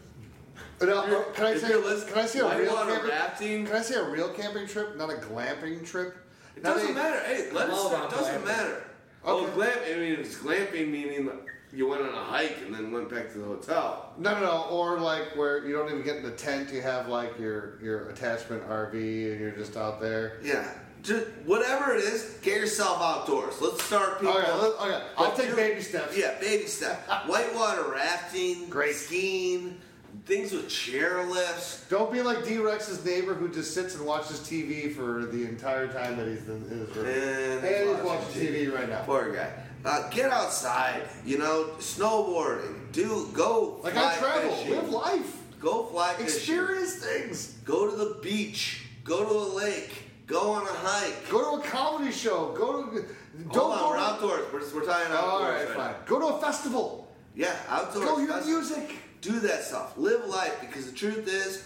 No, 0.80 0.98
uh, 1.00 1.24
can 1.32 1.46
I 1.46 1.56
say? 1.58 1.74
listening- 1.74 2.14
Can 2.14 2.22
I 2.22 2.26
say 2.26 2.38
a 2.38 2.58
real 2.58 2.74
camping? 2.74 3.10
rafting? 3.10 3.66
Can 3.66 3.76
I 3.76 3.82
say 3.82 3.96
a 3.96 4.08
real 4.08 4.28
camping 4.30 4.66
trip, 4.68 4.96
not 4.96 5.10
a 5.10 5.14
glamping 5.14 5.84
trip? 5.84 6.16
It 6.56 6.62
doesn't 6.62 6.94
matter. 6.94 7.20
Hey, 7.20 7.50
let 7.52 7.68
us. 7.68 7.92
It 7.92 8.10
doesn't 8.16 8.42
glamping. 8.42 8.46
matter. 8.46 8.84
Oh, 9.24 9.46
glamp. 9.48 9.80
I 9.86 9.94
mean, 9.96 10.12
it's 10.20 10.36
glamping 10.36 10.90
meaning 10.90 11.28
you 11.72 11.88
went 11.88 12.02
on 12.02 12.10
a 12.14 12.24
hike 12.24 12.58
and 12.64 12.74
then 12.74 12.90
went 12.92 13.08
back 13.08 13.32
to 13.32 13.38
the 13.38 13.44
hotel. 13.44 14.12
No, 14.18 14.34
no, 14.34 14.40
no. 14.40 14.62
Or 14.70 14.98
like 14.98 15.34
where 15.36 15.66
you 15.66 15.72
don't 15.74 15.88
even 15.88 16.02
get 16.02 16.16
in 16.16 16.22
the 16.22 16.30
tent. 16.32 16.72
You 16.72 16.82
have 16.82 17.08
like 17.08 17.38
your 17.38 17.80
your 17.82 18.08
attachment 18.10 18.68
RV, 18.68 18.92
and 19.32 19.40
you're 19.40 19.50
just 19.52 19.76
out 19.76 20.00
there. 20.00 20.38
Yeah. 20.42 20.68
Just 21.02 21.26
whatever 21.46 21.94
it 21.96 22.04
is, 22.04 22.38
get 22.42 22.58
yourself 22.60 23.00
outdoors. 23.00 23.60
Let's 23.60 23.82
start 23.82 24.20
people. 24.20 24.36
Okay, 24.36 24.52
let- 24.52 24.80
okay. 24.80 25.02
I'll 25.18 25.32
take 25.34 25.56
baby 25.56 25.80
steps. 25.80 26.16
Yeah, 26.16 26.38
baby 26.40 26.66
step. 26.66 27.00
Whitewater 27.26 27.90
rafting, 27.90 28.68
Great. 28.68 28.94
skiing, 28.94 29.78
things 30.26 30.52
with 30.52 30.68
chair 30.68 31.24
lifts. 31.24 31.84
Don't 31.90 32.12
be 32.12 32.22
like 32.22 32.44
D 32.44 32.58
Rex's 32.58 33.04
neighbor 33.04 33.34
who 33.34 33.48
just 33.48 33.74
sits 33.74 33.96
and 33.96 34.06
watches 34.06 34.38
TV 34.40 34.94
for 34.94 35.26
the 35.26 35.42
entire 35.44 35.88
time 35.92 36.16
that 36.18 36.28
he's 36.28 36.46
in, 36.48 36.62
in 36.70 36.86
his 36.86 36.94
room. 36.94 37.06
And 37.06 37.64
And 37.66 37.96
he's 37.96 38.04
watching 38.06 38.40
TV 38.40 38.72
right 38.72 38.88
now. 38.88 39.02
Poor 39.02 39.32
guy. 39.32 39.50
Uh, 39.84 40.08
get 40.10 40.30
outside. 40.30 41.02
You 41.24 41.38
know, 41.38 41.70
snowboarding. 41.78 42.92
Do 42.92 43.28
go. 43.32 43.80
Like 43.82 43.96
I 43.96 44.16
travel, 44.16 44.50
fishing. 44.54 44.70
live 44.76 44.88
life, 44.90 45.36
Go 45.60 45.84
fly 45.86 46.12
fishing. 46.14 46.26
experience 46.26 46.94
things. 46.96 47.52
Go 47.64 47.88
to 47.90 47.96
the 47.96 48.18
beach. 48.22 48.86
Go 49.04 49.24
to 49.24 49.30
a 49.30 49.48
lake. 49.56 50.04
Go 50.26 50.52
on 50.52 50.62
a 50.62 50.70
hike. 50.72 51.28
Go 51.28 51.56
to 51.56 51.62
a 51.62 51.68
comedy 51.68 52.12
show. 52.12 52.52
Go 52.56 52.84
to. 52.84 52.90
Hold 52.90 53.52
Don't 53.52 53.70
on, 53.72 53.78
go 53.78 53.88
we're 53.90 53.96
to- 53.96 54.02
outdoors. 54.02 54.52
We're, 54.52 54.80
we're 54.80 54.86
talking 54.86 55.12
outdoors. 55.12 55.22
all 55.32 55.42
right, 55.42 55.64
right 55.66 55.68
fine. 55.76 55.92
now. 55.92 55.96
Go 56.06 56.18
to 56.20 56.26
a 56.36 56.40
festival. 56.40 57.08
Yeah, 57.34 57.54
outdoors. 57.68 58.04
Go 58.04 58.18
hear 58.18 58.44
music. 58.44 58.94
Do 59.22 59.40
that 59.40 59.62
stuff. 59.64 59.96
Live 59.96 60.26
life 60.26 60.60
because 60.60 60.86
the 60.90 60.96
truth 60.96 61.26
is, 61.28 61.64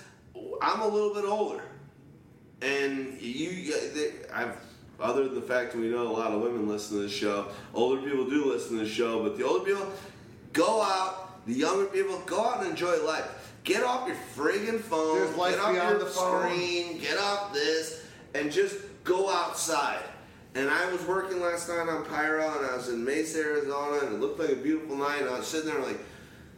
I'm 0.62 0.80
a 0.80 0.86
little 0.86 1.12
bit 1.14 1.24
older, 1.24 1.62
and 2.62 3.20
you. 3.20 3.74
I've 4.32 4.56
other 5.00 5.25
than 5.25 5.34
the 5.34 5.42
fact 5.42 5.73
that 5.73 5.78
we 5.78 5.89
know 5.89 6.08
a 6.08 6.12
lot 6.12 6.33
of 6.33 6.41
women 6.41 6.68
listen 6.68 6.97
to 6.97 7.02
this 7.02 7.12
show. 7.12 7.49
Older 7.75 8.00
people 8.02 8.25
do 8.25 8.47
listen 8.47 8.78
to 8.78 8.84
the 8.84 8.89
show, 8.89 9.23
but 9.23 9.36
the 9.36 9.44
older 9.44 9.65
people 9.65 9.92
go 10.52 10.83
out. 10.83 11.44
The 11.47 11.55
younger 11.55 11.86
people 11.86 12.18
go 12.26 12.44
out 12.44 12.60
and 12.62 12.70
enjoy 12.70 13.05
life. 13.05 13.55
Get 13.62 13.83
off 13.83 14.08
your 14.08 14.16
friggin' 14.36 14.81
phone. 14.81 15.18
There's 15.18 15.36
life 15.36 15.55
get 15.55 15.65
off 15.65 15.73
beyond 15.73 15.91
your 15.91 15.99
the 15.99 16.07
phone. 16.07 16.50
screen. 16.50 16.99
Get 17.00 17.18
off 17.18 17.52
this 17.52 18.05
and 18.34 18.50
just 18.50 18.76
go 19.05 19.31
outside. 19.31 20.02
And 20.55 20.70
I 20.70 20.91
was 20.91 21.05
working 21.05 21.41
last 21.41 21.68
night 21.68 21.89
on 21.89 22.05
Pyro, 22.07 22.58
and 22.58 22.66
I 22.66 22.76
was 22.76 22.89
in 22.89 23.05
Mesa, 23.05 23.41
Arizona, 23.41 24.07
and 24.07 24.15
it 24.15 24.20
looked 24.20 24.41
like 24.41 24.50
a 24.50 24.57
beautiful 24.57 24.97
night. 24.97 25.20
And 25.20 25.28
I 25.28 25.39
was 25.39 25.47
sitting 25.47 25.68
there 25.68 25.81
like, 25.81 25.99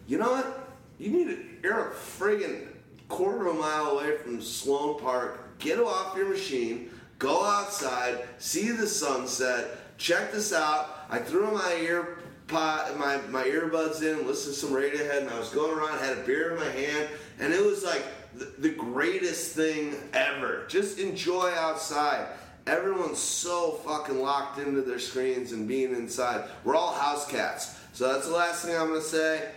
you 0.06 0.18
know 0.18 0.30
what? 0.30 0.70
You 0.98 1.10
need 1.10 1.24
to. 1.24 1.44
You're 1.62 1.88
a 1.88 1.92
friggin' 1.92 2.68
quarter 3.08 3.48
of 3.48 3.56
a 3.56 3.58
mile 3.58 3.98
away 3.98 4.16
from 4.18 4.40
Sloan 4.40 5.00
Park. 5.00 5.58
Get 5.58 5.78
off 5.80 6.16
your 6.16 6.28
machine. 6.28 6.90
Go 7.18 7.44
outside. 7.44 8.24
See 8.38 8.70
the 8.70 8.86
sunset. 8.86 9.98
Check 9.98 10.32
this 10.32 10.52
out. 10.52 11.06
I 11.10 11.18
threw 11.18 11.50
my 11.50 11.74
ear 11.80 12.18
pot, 12.46 12.96
my 12.98 13.16
my 13.28 13.44
earbuds 13.44 14.02
in, 14.02 14.26
listened 14.26 14.54
to 14.54 14.60
some 14.60 14.70
Radiohead, 14.70 15.22
and 15.22 15.30
I 15.30 15.38
was 15.38 15.50
going 15.50 15.76
around, 15.76 15.98
had 15.98 16.18
a 16.18 16.22
beer 16.22 16.52
in 16.52 16.60
my 16.60 16.70
hand, 16.70 17.08
and 17.40 17.52
it 17.52 17.64
was 17.64 17.82
like 17.84 18.04
the, 18.34 18.44
the 18.58 18.70
greatest 18.70 19.54
thing 19.54 19.96
ever. 20.12 20.64
Just 20.68 20.98
enjoy 20.98 21.52
outside. 21.56 22.26
Everyone's 22.66 23.18
so 23.18 23.72
fucking 23.84 24.20
locked 24.20 24.58
into 24.58 24.82
their 24.82 24.98
screens 24.98 25.52
and 25.52 25.66
being 25.66 25.92
inside. 25.94 26.48
We're 26.64 26.76
all 26.76 26.92
house 26.92 27.26
cats. 27.28 27.74
So 27.94 28.12
that's 28.12 28.28
the 28.28 28.34
last 28.36 28.64
thing 28.64 28.76
I'm 28.76 28.88
gonna 28.88 29.00
say. 29.00 29.50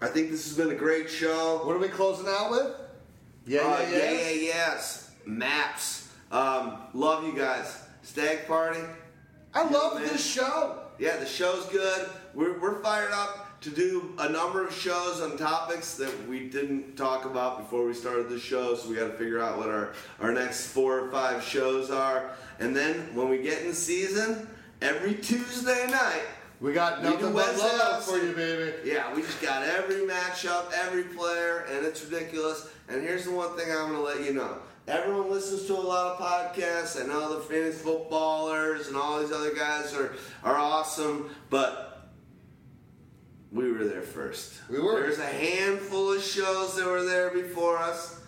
I 0.00 0.06
think 0.08 0.30
this 0.30 0.44
has 0.46 0.56
been 0.56 0.70
a 0.70 0.78
great 0.78 1.08
show. 1.10 1.62
What 1.64 1.74
are 1.74 1.78
we 1.78 1.88
closing 1.88 2.26
out 2.28 2.50
with? 2.50 2.74
Yeah, 3.46 3.60
Uh, 3.62 3.80
yeah, 3.80 3.88
yeah, 3.90 4.10
yeah. 4.12 4.20
yeah, 4.20 4.30
yes. 4.42 5.10
Maps. 5.24 6.01
Um, 6.32 6.78
love 6.94 7.24
you 7.24 7.34
guys. 7.36 7.78
Stag 8.02 8.46
party. 8.46 8.80
I 9.54 9.64
Yeah, 9.64 9.68
love 9.70 9.94
man. 10.00 10.08
this 10.08 10.24
show. 10.24 10.78
Yeah, 10.98 11.16
the 11.18 11.26
show's 11.26 11.66
good. 11.66 12.08
We're, 12.34 12.58
we're 12.58 12.82
fired 12.82 13.12
up 13.12 13.60
to 13.60 13.70
do 13.70 14.14
a 14.18 14.28
number 14.28 14.66
of 14.66 14.74
shows 14.74 15.20
on 15.20 15.36
topics 15.36 15.94
that 15.96 16.26
we 16.28 16.48
didn't 16.48 16.96
talk 16.96 17.26
about 17.26 17.58
before 17.58 17.86
we 17.86 17.94
started 17.94 18.28
the 18.28 18.38
show. 18.40 18.74
So 18.74 18.88
we 18.88 18.96
got 18.96 19.08
to 19.08 19.12
figure 19.12 19.40
out 19.40 19.58
what 19.58 19.68
our, 19.68 19.92
our 20.20 20.32
next 20.32 20.68
four 20.68 21.00
or 21.00 21.10
five 21.10 21.42
shows 21.44 21.90
are. 21.90 22.30
And 22.58 22.74
then 22.74 23.14
when 23.14 23.28
we 23.28 23.38
get 23.42 23.62
in 23.62 23.72
season, 23.74 24.48
every 24.80 25.14
Tuesday 25.14 25.86
night, 25.90 26.22
We 26.60 26.72
got 26.72 27.02
We 27.02 27.10
nothing 27.10 27.32
but 27.32 27.34
Wednesday 27.34 27.76
love 27.78 28.04
for 28.04 28.16
you, 28.18 28.32
baby. 28.32 28.72
yeah, 28.90 29.12
we 29.14 29.22
just 29.22 29.40
got 29.42 29.64
every 29.64 30.06
matchup, 30.06 30.72
every 30.72 31.04
player, 31.04 31.66
and 31.70 31.84
it's 31.84 32.04
ridiculous. 32.04 32.68
And 32.88 33.02
here's 33.02 33.24
the 33.24 33.32
one 33.32 33.56
thing 33.56 33.70
I'm 33.70 33.90
going 33.90 33.94
to 33.94 34.00
let 34.00 34.24
you 34.24 34.32
know. 34.32 34.56
Everyone 34.88 35.30
listens 35.30 35.66
to 35.66 35.74
a 35.74 35.78
lot 35.78 36.12
of 36.12 36.18
podcasts. 36.18 37.00
I 37.00 37.06
know 37.06 37.36
the 37.36 37.40
famous 37.42 37.80
footballers 37.80 38.88
and 38.88 38.96
all 38.96 39.20
these 39.20 39.30
other 39.30 39.54
guys 39.54 39.94
are, 39.94 40.16
are 40.42 40.56
awesome, 40.56 41.30
but 41.50 42.10
we 43.52 43.70
were 43.70 43.84
there 43.84 44.02
first. 44.02 44.54
We 44.68 44.80
were. 44.80 45.00
There's 45.00 45.20
a 45.20 45.26
handful 45.26 46.12
of 46.12 46.22
shows 46.22 46.74
that 46.76 46.86
were 46.86 47.04
there 47.04 47.30
before 47.30 47.78
us, 47.78 48.20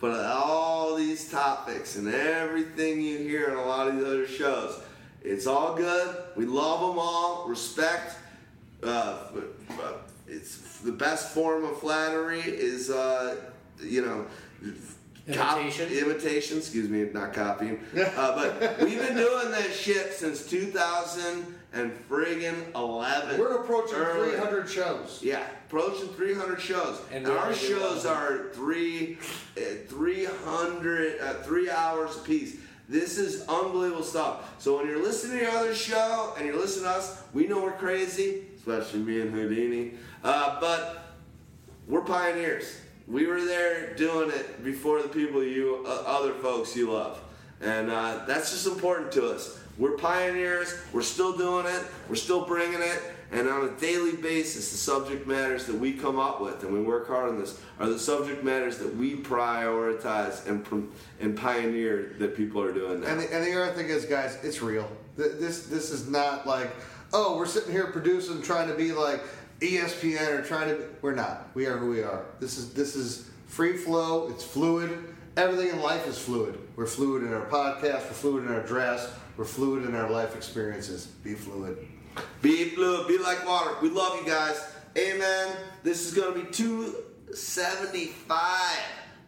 but 0.00 0.26
all 0.26 0.96
these 0.96 1.30
topics 1.30 1.94
and 1.94 2.12
everything 2.12 3.00
you 3.00 3.18
hear 3.18 3.50
in 3.50 3.56
a 3.56 3.64
lot 3.64 3.86
of 3.86 3.96
these 3.96 4.04
other 4.04 4.26
shows, 4.26 4.80
it's 5.22 5.46
all 5.46 5.76
good. 5.76 6.16
We 6.34 6.44
love 6.44 6.80
them 6.80 6.98
all. 6.98 7.46
Respect. 7.46 8.16
Uh, 8.82 9.18
it's 10.26 10.78
the 10.78 10.92
best 10.92 11.34
form 11.34 11.64
of 11.64 11.78
flattery 11.78 12.40
is, 12.40 12.90
uh, 12.90 13.36
you 13.80 14.00
know, 14.00 14.26
cop- 15.32 15.58
Imitation? 15.60 15.90
imitation. 15.92 16.58
Excuse 16.58 16.88
me, 16.88 17.04
not 17.12 17.32
copying. 17.32 17.80
Uh, 17.96 18.34
but 18.60 18.78
we've 18.82 18.98
been 18.98 19.16
doing 19.16 19.50
this 19.50 19.78
shit 19.78 20.12
since 20.12 20.46
2000 20.48 21.46
and 21.72 21.92
friggin' 22.08 22.74
11. 22.74 23.38
We're 23.38 23.62
approaching 23.62 23.96
Early. 23.96 24.30
300 24.30 24.68
shows. 24.68 25.20
Yeah, 25.22 25.44
approaching 25.66 26.08
300 26.08 26.60
shows, 26.60 27.00
And 27.12 27.26
and, 27.26 27.36
our 27.36 27.54
shows 27.54 28.04
are 28.04 28.48
three, 28.52 29.18
uh, 29.56 29.60
300, 29.88 31.20
uh, 31.20 31.34
three 31.42 31.70
hours 31.70 32.16
a 32.16 32.20
piece. 32.20 32.56
This 32.88 33.18
is 33.18 33.46
unbelievable 33.48 34.02
stuff. 34.02 34.60
So 34.60 34.76
when 34.76 34.86
you're 34.88 35.00
listening 35.02 35.38
to 35.38 35.44
your 35.44 35.52
other 35.52 35.74
show 35.76 36.34
and 36.36 36.44
you're 36.44 36.58
listening 36.58 36.84
to 36.86 36.90
us, 36.90 37.22
we 37.32 37.46
know 37.46 37.62
we're 37.62 37.70
crazy, 37.72 38.46
especially 38.56 39.00
me 39.00 39.20
and 39.20 39.32
Houdini. 39.32 39.92
Uh, 40.24 40.58
but 40.60 41.14
we're 41.86 42.00
pioneers. 42.02 42.76
We 43.06 43.26
were 43.26 43.40
there 43.44 43.94
doing 43.94 44.30
it 44.30 44.62
before 44.64 45.02
the 45.02 45.08
people 45.08 45.42
you, 45.42 45.84
uh, 45.86 46.02
other 46.06 46.32
folks 46.32 46.76
you 46.76 46.92
love, 46.92 47.20
and 47.60 47.90
uh, 47.90 48.24
that's 48.26 48.50
just 48.50 48.66
important 48.66 49.12
to 49.12 49.28
us. 49.28 49.58
We're 49.78 49.96
pioneers. 49.96 50.74
We're 50.92 51.02
still 51.02 51.36
doing 51.36 51.66
it. 51.66 51.82
We're 52.08 52.16
still 52.16 52.44
bringing 52.44 52.82
it. 52.82 53.02
And 53.32 53.48
on 53.48 53.68
a 53.68 53.70
daily 53.80 54.16
basis, 54.16 54.72
the 54.72 54.76
subject 54.76 55.26
matters 55.26 55.64
that 55.66 55.76
we 55.76 55.92
come 55.92 56.18
up 56.18 56.40
with 56.40 56.64
and 56.64 56.72
we 56.72 56.82
work 56.82 57.06
hard 57.06 57.30
on 57.30 57.38
this 57.38 57.60
are 57.78 57.88
the 57.88 57.98
subject 57.98 58.42
matters 58.42 58.78
that 58.78 58.94
we 58.96 59.16
prioritize 59.16 60.46
and 60.46 60.92
and 61.20 61.36
pioneer 61.36 62.14
that 62.18 62.36
people 62.36 62.60
are 62.60 62.72
doing 62.72 63.00
now. 63.00 63.06
And 63.06 63.20
the, 63.20 63.34
and 63.34 63.46
the 63.46 63.62
other 63.62 63.72
thing 63.72 63.88
is, 63.88 64.04
guys, 64.04 64.36
it's 64.42 64.60
real. 64.60 64.90
This 65.16 65.66
this 65.66 65.90
is 65.92 66.08
not 66.08 66.46
like, 66.46 66.70
oh, 67.12 67.36
we're 67.36 67.46
sitting 67.46 67.72
here 67.72 67.86
producing, 67.86 68.42
trying 68.42 68.68
to 68.68 68.74
be 68.74 68.92
like 68.92 69.22
ESPN 69.60 70.38
or 70.38 70.42
trying 70.42 70.68
to. 70.68 70.88
We're 71.02 71.14
not. 71.14 71.48
We 71.54 71.66
are 71.66 71.76
who 71.76 71.90
we 71.90 72.02
are. 72.02 72.24
This 72.40 72.58
is 72.58 72.72
this 72.72 72.96
is 72.96 73.30
free 73.46 73.76
flow. 73.76 74.28
It's 74.28 74.44
fluid. 74.44 75.14
Everything 75.36 75.68
in 75.68 75.80
life 75.80 76.06
is 76.06 76.18
fluid. 76.18 76.58
We're 76.76 76.86
fluid 76.86 77.22
in 77.22 77.32
our 77.32 77.46
podcast. 77.46 78.04
We're 78.04 78.14
fluid 78.14 78.44
in 78.44 78.52
our 78.52 78.62
dress. 78.62 79.10
We're 79.36 79.44
fluid 79.44 79.84
in 79.84 79.94
our 79.94 80.10
life 80.10 80.34
experiences. 80.34 81.06
Be 81.06 81.34
fluid. 81.34 81.78
Be 82.42 82.70
fluid, 82.70 83.06
be 83.06 83.18
like 83.18 83.46
water. 83.46 83.76
We 83.80 83.90
love 83.90 84.18
you 84.18 84.26
guys. 84.26 84.60
Amen. 84.98 85.56
This 85.82 86.06
is 86.06 86.14
going 86.14 86.34
to 86.34 86.44
be 86.44 86.50
275. 86.50 88.76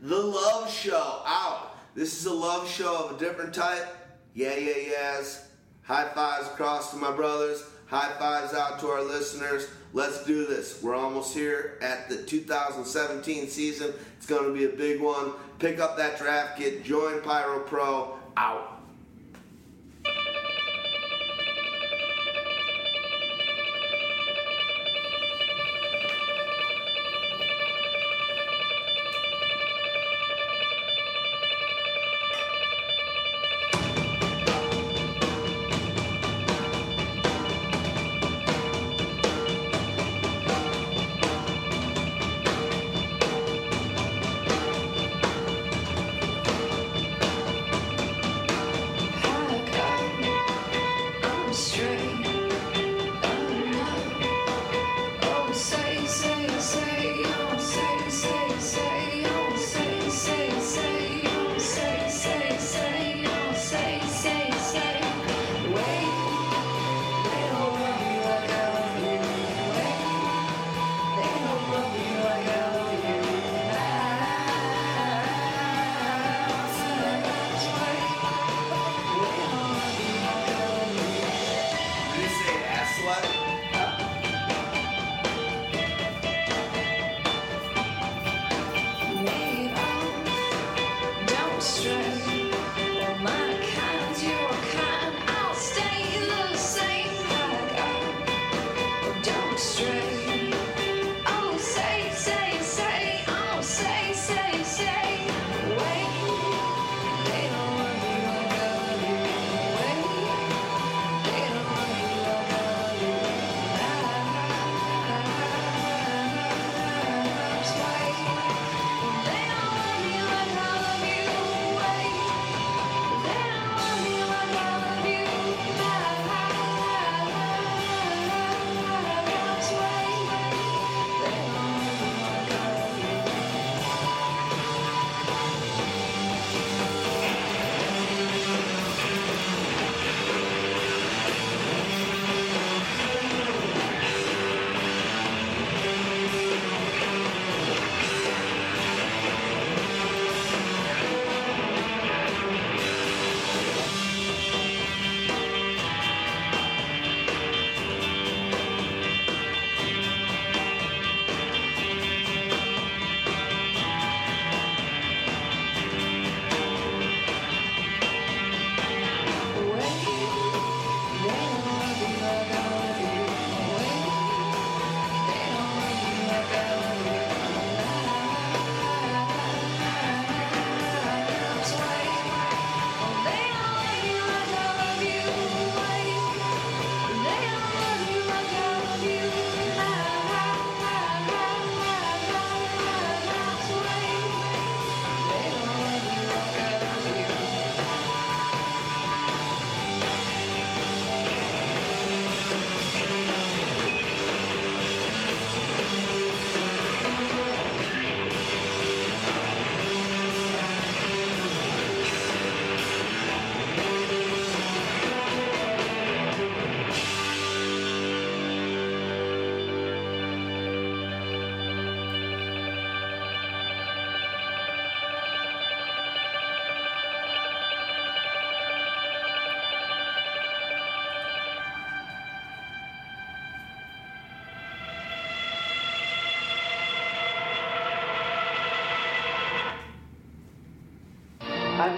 The 0.00 0.18
Love 0.18 0.70
Show 0.70 1.22
out. 1.24 1.76
This 1.94 2.18
is 2.18 2.26
a 2.26 2.32
love 2.32 2.68
show 2.68 3.04
of 3.04 3.16
a 3.16 3.18
different 3.18 3.54
type. 3.54 3.86
Yeah, 4.34 4.56
yeah, 4.56 4.78
yes. 4.78 5.46
High 5.82 6.08
fives 6.08 6.48
across 6.48 6.90
to 6.90 6.96
my 6.96 7.12
brothers. 7.12 7.62
High 7.92 8.12
fives 8.18 8.54
out 8.54 8.80
to 8.80 8.86
our 8.86 9.02
listeners. 9.02 9.68
Let's 9.92 10.24
do 10.24 10.46
this. 10.46 10.82
We're 10.82 10.94
almost 10.94 11.34
here 11.34 11.76
at 11.82 12.08
the 12.08 12.16
2017 12.22 13.48
season. 13.48 13.92
It's 14.16 14.24
going 14.24 14.44
to 14.44 14.52
be 14.58 14.64
a 14.64 14.74
big 14.74 14.98
one. 14.98 15.32
Pick 15.58 15.78
up 15.78 15.98
that 15.98 16.16
draft 16.16 16.56
kit. 16.56 16.84
Join 16.84 17.20
Pyro 17.20 17.60
Pro. 17.60 18.18
Out. 18.34 18.71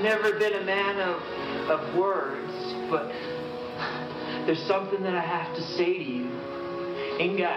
Never 0.04 0.38
been 0.38 0.52
a 0.52 0.64
man 0.66 1.00
of, 1.00 1.16
of 1.70 1.96
words, 1.96 2.52
but 2.90 3.08
there's 4.44 4.62
something 4.64 5.02
that 5.02 5.14
I 5.14 5.22
have 5.22 5.56
to 5.56 5.62
say 5.62 5.96
to 5.96 6.04
you. 6.04 6.26
Inga, 7.18 7.48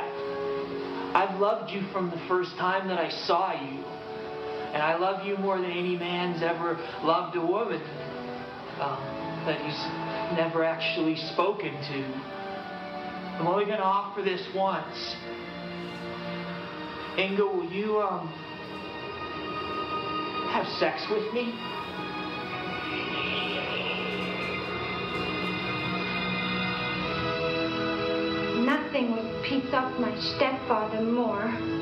I've 1.14 1.42
loved 1.42 1.72
you 1.72 1.82
from 1.92 2.10
the 2.10 2.18
first 2.30 2.52
time 2.56 2.88
that 2.88 2.98
I 2.98 3.10
saw 3.10 3.52
you. 3.52 3.84
And 4.72 4.82
I 4.82 4.96
love 4.96 5.28
you 5.28 5.36
more 5.36 5.60
than 5.60 5.72
any 5.72 5.98
man's 5.98 6.42
ever 6.42 6.78
loved 7.04 7.36
a 7.36 7.46
woman 7.46 7.82
uh, 8.80 8.96
that 9.46 9.60
he's 9.60 10.38
never 10.38 10.64
actually 10.64 11.18
spoken 11.34 11.74
to. 11.74 12.04
I'm 13.40 13.48
only 13.48 13.66
going 13.66 13.80
to 13.80 13.84
offer 13.84 14.22
this 14.22 14.48
once. 14.56 15.16
Inga, 17.20 17.44
will 17.44 17.70
you 17.70 18.00
um, 18.00 18.30
have 20.54 20.66
sex 20.80 21.06
with 21.12 21.34
me? 21.34 21.77
Would 29.50 29.74
off 29.74 29.98
my 29.98 30.14
stepfather 30.20 31.00
more 31.00 31.77